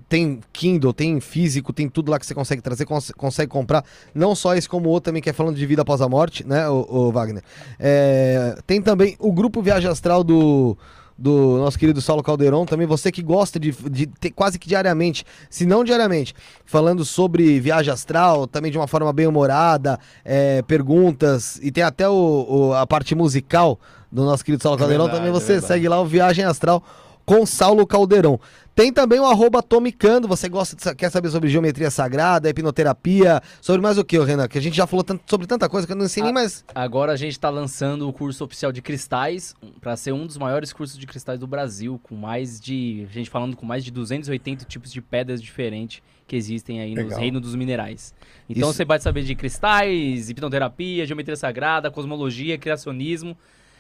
Tem 0.09 0.41
Kindle, 0.53 0.93
tem 0.93 1.21
físico, 1.21 1.73
tem 1.73 1.89
tudo 1.89 2.11
lá 2.11 2.19
que 2.19 2.27
você 2.27 2.35
consegue 2.35 2.63
trazer, 2.63 2.85
cons- 2.85 3.13
consegue 3.17 3.51
comprar. 3.51 3.85
Não 4.15 4.35
só 4.35 4.55
esse, 4.55 4.69
como 4.69 4.89
o 4.89 4.93
outro 4.93 5.11
também 5.11 5.23
que 5.23 5.31
é 5.31 5.33
falando 5.33 5.57
de 5.57 5.67
vida 5.67 5.83
após 5.83 6.01
a 6.01 6.09
morte, 6.09 6.47
né, 6.47 6.69
o, 6.69 6.87
o 6.89 7.13
Wagner. 7.13 7.43
É, 7.79 8.57
tem 8.67 8.81
também 8.83 9.17
o 9.19 9.33
grupo 9.33 9.61
Viagem 9.63 9.91
Astral 9.91 10.23
do, 10.23 10.77
do 11.19 11.59
nosso 11.59 11.77
querido 11.77 12.01
Saulo 12.01 12.23
Caldeirão. 12.23 12.65
Também 12.65 12.87
você 12.87 13.11
que 13.11 13.23
gosta 13.23 13.59
de, 13.59 13.73
de 13.91 14.07
ter 14.07 14.31
quase 14.31 14.59
que 14.59 14.69
diariamente, 14.69 15.25
se 15.51 15.67
não 15.67 15.83
diariamente, 15.83 16.33
falando 16.65 17.05
sobre 17.05 17.59
viagem 17.59 17.93
astral, 17.93 18.47
também 18.47 18.71
de 18.71 18.79
uma 18.79 18.87
forma 18.87 19.13
bem 19.13 19.27
humorada, 19.27 19.99
é, 20.25 20.63
perguntas, 20.63 21.59
e 21.63 21.73
tem 21.73 21.83
até 21.83 22.09
o, 22.09 22.47
o- 22.49 22.75
a 22.75 22.87
parte 22.87 23.15
musical 23.17 23.79
do 24.13 24.25
nosso 24.25 24.45
querido 24.45 24.63
Saulo 24.63 24.77
É 24.77 24.79
Caldeirão. 24.79 25.07
verdade, 25.07 25.25
também 25.27 25.37
é 25.37 25.41
você 25.45 25.61
segue 25.61 25.89
lá 25.89 26.01
o 26.01 26.07
Viagem 26.07 26.45
Astral 26.45 26.83
com 27.29 27.45
Saulo 27.45 27.87
Caldeirão. 27.87 28.41
Tem 28.75 28.91
também 28.91 29.21
o 29.21 29.27
arroba 29.27 29.63
Tomicando, 29.63 30.27
você 30.27 30.49
gosta 30.49 30.95
quer 30.95 31.11
saber 31.11 31.29
sobre 31.29 31.51
geometria 31.51 31.91
sagrada, 31.91 32.49
hipnoterapia, 32.49 33.43
sobre 33.61 33.83
mais 33.83 33.99
o 33.99 34.05
que, 34.05 34.19
Renan? 34.19 34.49
Que 34.49 34.57
a 34.57 34.63
gente 34.63 34.75
já 34.75 34.87
falou 34.87 35.05
tanto- 35.05 35.25
sobre 35.29 35.47
tanta 35.47 35.69
coisa 35.69 35.87
que 35.87 35.93
eu 35.93 35.97
não 35.97 36.09
sei 36.09 36.23
nem 36.23 36.31
Ah, 36.31 36.35
mais. 36.35 36.65
Agora 36.75 37.13
a 37.13 37.17
gente 37.17 37.39
tá 37.39 37.51
lançando 37.51 38.09
o 38.09 38.13
curso 38.15 38.43
oficial 38.45 38.73
de 38.73 38.81
cristais 38.81 39.55
para 39.79 39.95
ser 39.95 40.13
um 40.13 40.27
dos 40.27 40.39
maiores 40.39 40.73
cursos 40.73 40.97
de 40.97 41.07
cristais 41.07 41.39
do 41.39 41.47
Brasil, 41.47 42.01
com 42.03 42.15
mais 42.15 42.59
de, 42.59 43.07
a 43.11 43.13
gente 43.13 43.29
falando 43.29 43.55
com 43.55 43.67
mais 43.67 43.85
de 43.85 43.91
280 43.91 44.65
tipos 44.65 44.91
de 44.91 45.03
pedras 45.03 45.43
diferentes 45.43 46.01
que 46.27 46.35
existem 46.35 46.81
aí 46.81 46.95
nos 46.95 47.15
reinos 47.15 47.43
dos 47.43 47.55
minerais. 47.55 48.15
Então 48.49 48.71
Isso. 48.71 48.79
você 48.79 48.87
vai 48.87 48.99
saber 49.01 49.23
de 49.23 49.35
cristais, 49.35 50.31
hipnoterapia, 50.31 51.05
geometria 51.05 51.37
sagrada, 51.37 51.91
cosmologia, 51.91 52.57
criacionismo. 52.57 53.37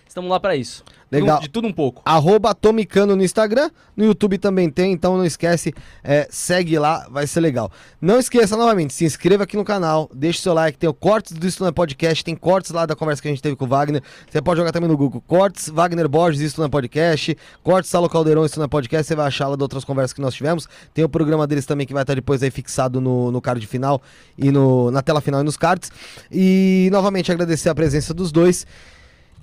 Estamos 0.08 0.30
lá 0.30 0.40
para 0.40 0.56
isso. 0.56 0.82
Legal. 1.10 1.40
De 1.40 1.48
tudo 1.48 1.66
um 1.66 1.72
pouco. 1.72 2.02
Arroba 2.04 2.54
Tomicano 2.54 3.16
no 3.16 3.22
Instagram, 3.22 3.70
no 3.96 4.04
YouTube 4.04 4.36
também 4.36 4.68
tem, 4.68 4.92
então 4.92 5.16
não 5.16 5.24
esquece, 5.24 5.72
é, 6.04 6.28
segue 6.30 6.78
lá, 6.78 7.06
vai 7.10 7.26
ser 7.26 7.40
legal. 7.40 7.70
Não 8.00 8.18
esqueça 8.18 8.56
novamente, 8.56 8.92
se 8.92 9.04
inscreva 9.04 9.44
aqui 9.44 9.56
no 9.56 9.64
canal, 9.64 10.10
deixe 10.14 10.40
seu 10.40 10.52
like, 10.52 10.76
tem 10.76 10.88
o 10.88 10.92
Cortes 10.92 11.32
do 11.32 11.46
Isso 11.46 11.62
Não 11.62 11.68
é 11.68 11.72
Podcast, 11.72 12.22
tem 12.22 12.36
cortes 12.36 12.70
lá 12.72 12.84
da 12.84 12.94
conversa 12.94 13.22
que 13.22 13.28
a 13.28 13.30
gente 13.30 13.42
teve 13.42 13.56
com 13.56 13.64
o 13.64 13.68
Wagner, 13.68 14.02
você 14.30 14.42
pode 14.42 14.58
jogar 14.58 14.70
também 14.70 14.88
no 14.88 14.96
Google, 14.98 15.22
Cortes, 15.26 15.68
Wagner 15.68 16.08
Borges, 16.08 16.42
Isso 16.42 16.60
Não 16.60 16.66
é 16.66 16.68
Podcast, 16.68 17.36
Cortes, 17.62 17.90
Salo 17.90 18.08
Caldeirão, 18.08 18.44
Isso 18.44 18.58
Não 18.58 18.66
é 18.66 18.68
Podcast, 18.68 19.06
você 19.06 19.14
vai 19.14 19.26
achar 19.26 19.48
lá 19.48 19.56
de 19.56 19.62
outras 19.62 19.84
conversas 19.84 20.12
que 20.12 20.20
nós 20.20 20.34
tivemos, 20.34 20.68
tem 20.92 21.04
o 21.04 21.08
programa 21.08 21.46
deles 21.46 21.64
também 21.64 21.86
que 21.86 21.94
vai 21.94 22.02
estar 22.02 22.14
depois 22.14 22.42
aí 22.42 22.50
fixado 22.50 23.00
no, 23.00 23.30
no 23.30 23.40
card 23.40 23.66
final 23.66 24.02
e 24.36 24.50
no, 24.50 24.90
na 24.90 25.00
tela 25.00 25.22
final 25.22 25.40
e 25.40 25.44
nos 25.44 25.56
cards, 25.56 25.90
e 26.30 26.90
novamente 26.92 27.32
agradecer 27.32 27.70
a 27.70 27.74
presença 27.74 28.12
dos 28.12 28.30
dois, 28.30 28.66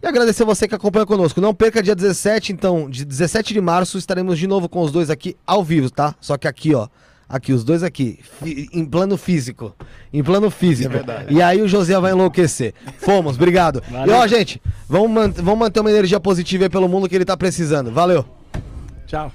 e 0.08 0.09
agradecer 0.09 0.43
você 0.43 0.67
que 0.67 0.75
acompanha 0.75 1.06
conosco. 1.06 1.40
Não 1.42 1.53
perca 1.53 1.82
dia 1.84 1.95
17, 1.95 2.51
então, 2.53 2.90
de 2.90 3.03
17 3.06 3.53
de 3.53 3.61
março, 3.61 3.98
estaremos 3.98 4.38
de 4.40 4.48
novo 4.48 4.67
com 4.69 4.82
os 4.82 4.92
dois 4.92 5.09
aqui 5.09 5.35
ao 5.45 5.64
vivo, 5.64 5.90
tá? 5.90 6.16
Só 6.22 6.38
que 6.38 6.48
aqui, 6.48 6.74
ó. 6.75 6.88
Aqui, 7.27 7.51
os 7.53 7.64
dois 7.64 7.82
aqui, 7.82 8.19
em 8.72 8.85
plano 8.85 9.17
físico. 9.17 9.75
Em 10.14 10.24
plano 10.24 10.51
físico. 10.51 10.93
É 10.93 10.98
verdade. 10.98 11.34
E 11.34 11.42
aí 11.42 11.59
o 11.59 11.67
José 11.67 12.00
vai 12.00 12.11
enlouquecer. 12.11 12.74
Fomos, 13.00 13.35
obrigado. 13.35 13.82
E 14.06 14.11
ó, 14.11 14.27
gente, 14.27 14.61
vamos, 14.88 15.09
man- 15.09 15.32
vamos 15.32 15.58
manter 15.59 15.80
uma 15.80 15.90
energia 15.90 16.19
positiva 16.19 16.66
aí 16.66 16.69
pelo 16.69 16.88
mundo 16.88 17.09
que 17.09 17.16
ele 17.16 17.25
tá 17.25 17.35
precisando. 17.35 17.92
Valeu. 17.92 18.24
Tchau. 19.08 19.32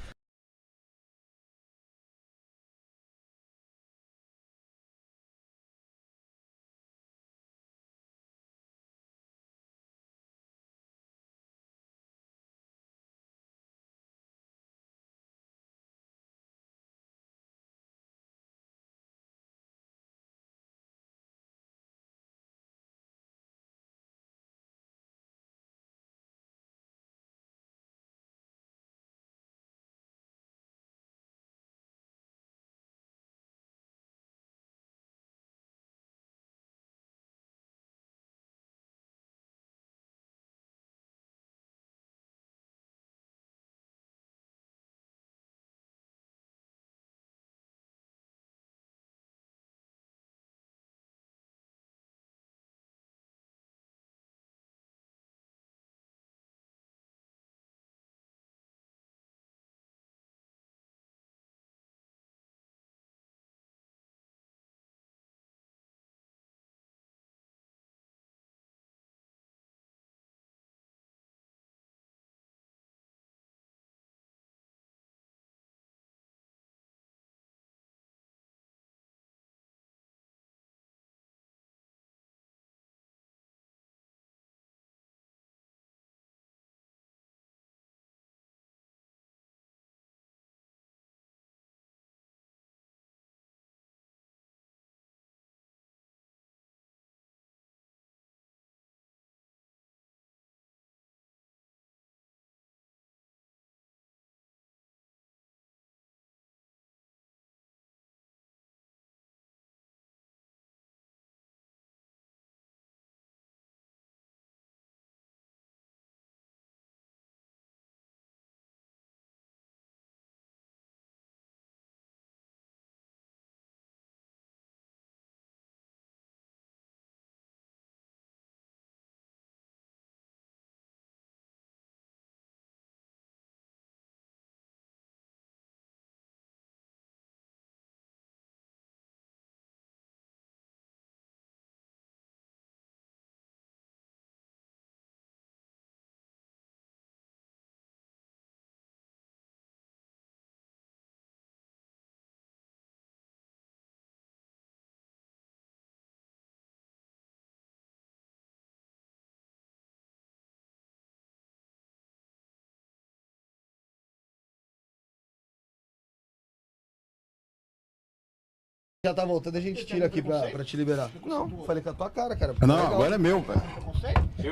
Já 169.02 169.14
tá 169.14 169.24
voltando, 169.24 169.56
a 169.56 169.60
gente 169.62 169.86
tira 169.86 170.04
aqui 170.04 170.20
pra, 170.20 170.40
pra 170.40 170.62
te 170.62 170.76
liberar. 170.76 171.10
Não, 171.24 171.48
falei 171.64 171.82
com 171.82 171.88
a 171.88 171.94
tua 171.94 172.10
cara, 172.10 172.36
cara. 172.36 172.54
Não, 172.66 172.76
agora 172.76 173.14
é 173.14 173.18
meu, 173.18 173.40
velho. 173.40 173.62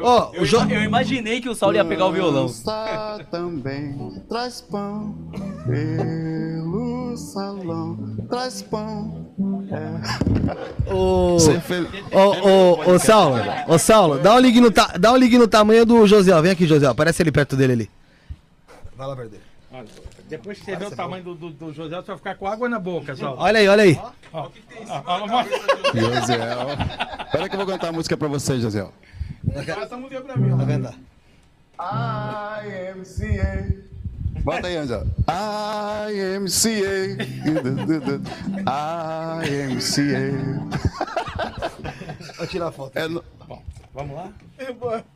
Ó, 0.02 0.30
o 0.40 0.44
Jo- 0.46 0.62
Eu 0.70 0.80
imaginei 0.82 1.38
que 1.42 1.50
o 1.50 1.54
Saulo 1.54 1.76
ia 1.76 1.84
pegar 1.84 2.06
o 2.06 2.12
violão. 2.12 2.46
Dança 2.46 3.26
também, 3.30 4.22
traz 4.26 4.62
pão 4.62 5.14
pelo 5.66 7.14
salão, 7.18 8.16
traz 8.30 8.62
pão. 8.62 9.26
Ô, 10.90 11.38
Ser 11.38 11.60
fel- 11.60 11.84
ô, 12.10 12.48
ô, 12.48 12.94
ô, 12.94 12.98
Saulo, 12.98 13.36
ô, 13.68 13.78
Saulo, 13.78 14.18
dá 14.18 14.34
um 14.34 14.38
ligue 14.38 14.62
no, 14.62 14.70
ta... 14.70 14.94
dá 14.98 15.12
um 15.12 15.16
ligue 15.18 15.36
no 15.36 15.46
tamanho 15.46 15.84
do 15.84 16.06
José, 16.06 16.32
ó. 16.32 16.40
Vem 16.40 16.52
aqui, 16.52 16.66
José, 16.66 16.86
ó. 16.86 16.92
Aparece 16.92 17.20
ali 17.20 17.30
perto 17.30 17.54
dele 17.54 17.72
ali. 17.74 17.90
Vai 18.96 19.06
lá 19.08 19.14
perto 19.14 19.28
dele. 19.28 19.42
Depois 20.28 20.58
que 20.58 20.64
você 20.64 20.76
vê 20.76 20.84
o 20.86 20.90
tamanho 20.90 21.24
do, 21.24 21.34
do, 21.34 21.50
do 21.50 21.72
José, 21.72 21.96
você 21.96 22.06
vai 22.08 22.16
ficar 22.16 22.34
com 22.36 22.46
água 22.46 22.68
na 22.68 22.78
boca, 22.78 23.16
Saulo. 23.16 23.40
Olha 23.40 23.60
aí, 23.60 23.68
olha 23.68 23.82
aí. 23.84 23.94
Josiel. 25.94 26.68
Espera 27.26 27.48
que 27.48 27.54
eu 27.54 27.58
vou 27.58 27.66
cantar 27.66 27.88
a 27.88 27.92
música 27.92 28.16
pra 28.16 28.28
você, 28.28 28.58
Josiel. 28.60 28.92
Essa 29.54 29.96
música 29.96 30.20
pra 30.20 30.36
mim, 30.36 30.52
ó. 30.52 30.56
Tá 30.58 30.64
vendo? 30.64 30.94
IMCA. 32.64 33.88
Bota 34.42 34.66
aí, 34.68 34.76
Angel. 34.76 35.06
IMCA. 36.10 37.24
IMCA. 39.46 40.32
Vou 42.36 42.46
tirar 42.46 42.68
a 42.68 42.72
foto. 42.72 42.96
É 42.96 43.08
no- 43.08 43.24
Vamos 43.94 44.16
lá? 44.16 44.30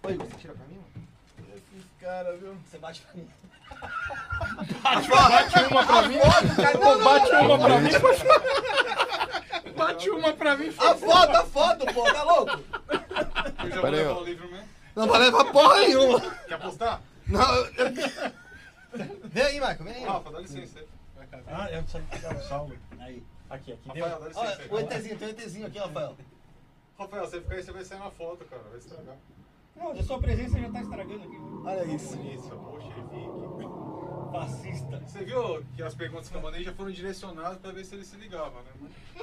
Oi, 0.05 0.15
você 0.17 0.37
tira 0.39 0.55
pra 0.55 0.67
mim? 0.69 0.79
Esses 1.55 1.87
caras, 2.01 2.41
viu? 2.41 2.55
Você 2.69 2.79
bate 2.79 3.03
pra 3.03 3.15
mim. 3.15 3.27
Bate 4.83 5.11
uma 5.71 5.87
pra 5.87 6.03
mim. 6.09 6.19
Bate 6.19 7.31
uma 7.47 7.59
pra 7.59 7.81
mim. 7.81 7.91
Bate 9.77 10.11
uma 10.11 10.33
pra 10.35 10.57
mim. 10.57 10.69
A 10.79 10.95
foto, 10.95 11.37
a 11.37 11.45
foto, 11.45 11.87
pô, 11.95 12.03
tá 12.05 12.23
louco? 12.23 12.61
Eu 13.65 13.71
já 13.71 13.75
vou 13.77 13.83
Pera 13.83 13.87
aí, 13.89 13.93
levar 14.03 14.13
ó. 14.13 14.21
o 14.21 14.25
livro 14.25 14.51
mesmo. 14.51 14.69
Não 14.95 15.07
vai 15.07 15.21
levar 15.21 15.45
porra 15.47 15.77
nenhuma. 15.81 16.21
Quer 16.47 16.55
apostar? 16.55 17.01
Não. 17.27 17.41
eu- 17.57 17.93
Vem 19.25 19.43
aí, 19.43 19.59
Marco, 19.61 19.85
vem 19.85 19.95
aí. 19.95 20.05
Rafa, 20.05 20.31
dá 20.31 20.41
licença 20.41 20.79
aí. 20.81 20.87
Ah, 21.49 21.71
eu 21.71 21.83
sei 21.87 22.03
que 22.11 22.27
é 22.27 22.29
o 22.29 22.43
Saulo. 22.43 22.77
Aí. 23.01 23.23
Aqui, 23.49 23.73
aqui. 23.73 23.89
Rafael, 24.01 24.21
dá 24.21 24.29
licença 24.29 24.41
Olha, 24.41 24.59
aí. 24.59 24.69
o 24.71 24.79
ETzinho, 24.81 25.19
tem 25.19 25.29
um 25.29 25.31
ETzinho 25.31 25.67
aqui, 25.67 25.79
Rafael. 25.79 26.17
Rafael, 26.99 27.25
você 27.27 27.41
ficar 27.41 27.55
aí, 27.55 27.63
você 27.63 27.73
vai 27.73 27.85
sair 27.85 27.99
na 27.99 28.11
foto, 28.11 28.45
cara. 28.45 28.63
Vai 28.69 28.79
estragar. 28.79 29.15
Não, 29.77 29.93
a 29.93 30.03
sua 30.03 30.19
presença 30.19 30.59
já 30.59 30.71
tá 30.71 30.81
estragando 30.81 31.23
aqui. 31.25 31.39
Olha 31.65 31.85
isso. 31.95 32.19
Isso, 32.35 32.51
bolchevique. 32.57 33.73
Fascista. 34.33 35.03
Você 35.07 35.25
viu 35.25 35.63
que 35.77 35.83
as 35.83 35.95
perguntas 35.95 36.29
que 36.29 36.35
eu 36.35 36.41
mandei 36.43 36.65
já 36.65 36.73
foram 36.73 36.91
direcionadas 36.91 37.59
pra 37.59 37.71
ver 37.71 37.85
se 37.85 37.95
ele 37.95 38.05
se 38.05 38.17
ligava, 38.17 38.53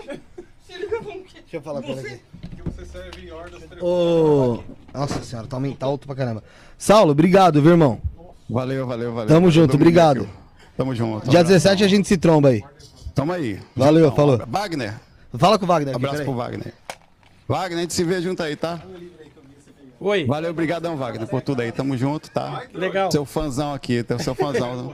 né? 0.08 0.20
Se 0.62 0.78
liga 0.78 1.00
com 1.00 1.10
o 1.10 1.24
quê? 1.24 1.40
Deixa 1.42 1.58
eu 1.58 1.62
falar 1.64 1.82
com 1.82 1.90
ele 1.94 2.00
aqui. 2.00 2.22
Que 2.56 2.62
você 2.62 2.86
serve 2.86 3.28
em 3.28 3.32
ordem 3.32 3.60
das 3.60 3.82
Ô. 3.82 4.64
Nossa 4.94 5.24
senhora, 5.24 5.48
tá 5.48 5.58
aumentando 5.58 5.90
alto 5.90 6.06
pra 6.06 6.16
caramba. 6.16 6.44
Saulo, 6.78 7.12
obrigado, 7.12 7.60
viu, 7.60 7.72
irmão? 7.72 8.00
Valeu, 8.48 8.86
valeu, 8.86 9.12
valeu. 9.12 9.28
Tamo 9.28 9.50
junto, 9.50 9.74
obrigado. 9.76 10.22
aqui. 10.22 10.30
Tamo 10.78 10.94
junto. 10.94 11.28
Dia 11.28 11.44
17 11.44 11.84
a 11.84 11.88
gente 11.88 12.08
se 12.08 12.18
tromba 12.20 12.50
aí. 12.50 12.64
Tamo 13.16 13.34
aí. 13.34 13.60
Valeu, 13.76 14.12
falou. 14.12 14.38
Wagner, 14.48 15.00
Fala 15.38 15.58
com 15.60 15.66
o 15.66 15.68
Wagner 15.68 15.96
aqui, 15.96 15.98
abraço 15.98 16.18
peraí. 16.18 16.28
pro 16.28 16.36
Wagner. 16.38 16.74
Wagner, 17.48 17.78
a 17.80 17.82
gente 17.82 17.94
se 17.94 18.04
vê 18.04 18.22
junto 18.22 18.42
aí, 18.44 18.56
tá? 18.56 18.80
Oi. 20.00 20.26
Valeu, 20.26 20.52
obrigadão, 20.52 20.96
Wagner, 20.96 21.28
por 21.28 21.42
tudo 21.42 21.62
aí. 21.62 21.72
Tamo 21.72 21.98
junto, 21.98 22.32
tá? 22.32 22.64
Legal. 22.74 23.12
Seu 23.12 23.26
fãzão 23.26 23.74
aqui, 23.74 24.02
teu 24.04 24.18
seu 24.20 24.34
fãzão. 24.34 24.94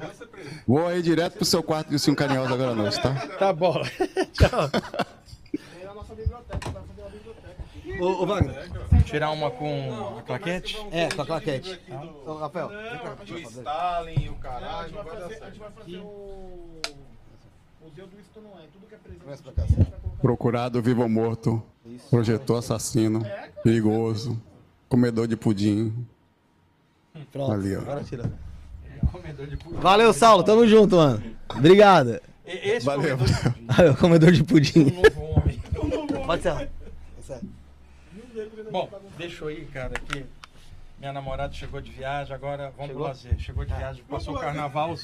Vou 0.68 0.88
aí 0.88 1.02
direto 1.02 1.36
pro 1.36 1.46
seu 1.46 1.62
quarto 1.62 1.90
de 1.90 2.00
cinco 2.00 2.18
carinhosos 2.18 2.52
agora 2.52 2.72
à 2.72 2.76
noite, 2.76 3.02
tá? 3.02 3.14
Tá 3.38 3.54
bom. 3.54 3.82
Tchau. 4.34 4.70
Ô, 8.00 8.24
ô, 8.24 8.26
Wagner. 8.26 8.70
Tirar 9.06 9.30
uma 9.32 9.52
com 9.52 10.18
a 10.18 10.22
claquete? 10.24 10.78
É, 10.92 11.08
com 11.10 11.22
a 11.22 11.26
claquete. 11.26 11.80
Ô, 12.26 12.34
Rafael, 12.34 12.70
vem 12.70 12.78
pra 12.78 12.98
cá. 13.00 13.14
O 13.14 13.16
deixa 13.18 13.34
eu 13.34 13.44
fazer. 13.44 13.60
Stalin, 13.60 14.30
o 14.30 14.36
caralho, 14.36 14.92
não 14.96 15.04
vai 15.04 15.18
dar 15.18 15.30
certo. 15.30 15.60
Começa 19.24 19.44
pra 19.44 19.52
cá. 19.54 19.64
assim. 19.64 19.86
Procurado 20.22 20.82
vivo 20.82 21.04
ou 21.04 21.10
morto, 21.10 21.62
projetor 22.10 22.58
assassino, 22.58 23.24
perigoso, 23.64 24.42
comedor 24.90 25.28
de 25.28 25.36
pudim. 25.36 25.94
Pronto, 27.32 27.52
Ali, 27.52 27.76
ó. 27.76 27.80
agora 27.80 28.04
tira. 28.04 28.32
Valeu, 29.82 30.14
Saulo, 30.14 30.44
tamo 30.44 30.68
junto, 30.68 30.96
mano. 30.98 31.24
Obrigado. 31.50 32.20
Esse 32.46 32.86
Valeu. 32.86 33.18
Aí, 33.78 33.90
o 33.90 33.96
comedor 33.98 34.32
de 34.32 34.44
pudim. 34.44 34.86
novo 34.92 35.22
homem. 35.40 35.62
Pode 36.26 36.42
ser. 36.44 36.70
Bom, 38.72 38.90
deixa 39.18 39.44
eu 39.46 39.52
ir, 39.52 39.66
cara, 39.68 39.94
aqui. 39.96 40.26
Minha 41.00 41.12
namorada 41.14 41.54
chegou 41.54 41.82
de 41.82 41.92
viagem, 41.92 42.34
agora 42.34 42.72
vamos 42.78 42.92
pro 42.94 43.02
lazer. 43.04 43.38
Chegou 43.40 43.66
de 43.66 43.74
viagem, 43.74 44.04
passou 44.10 44.36
o 44.36 44.40
carnaval. 44.40 44.96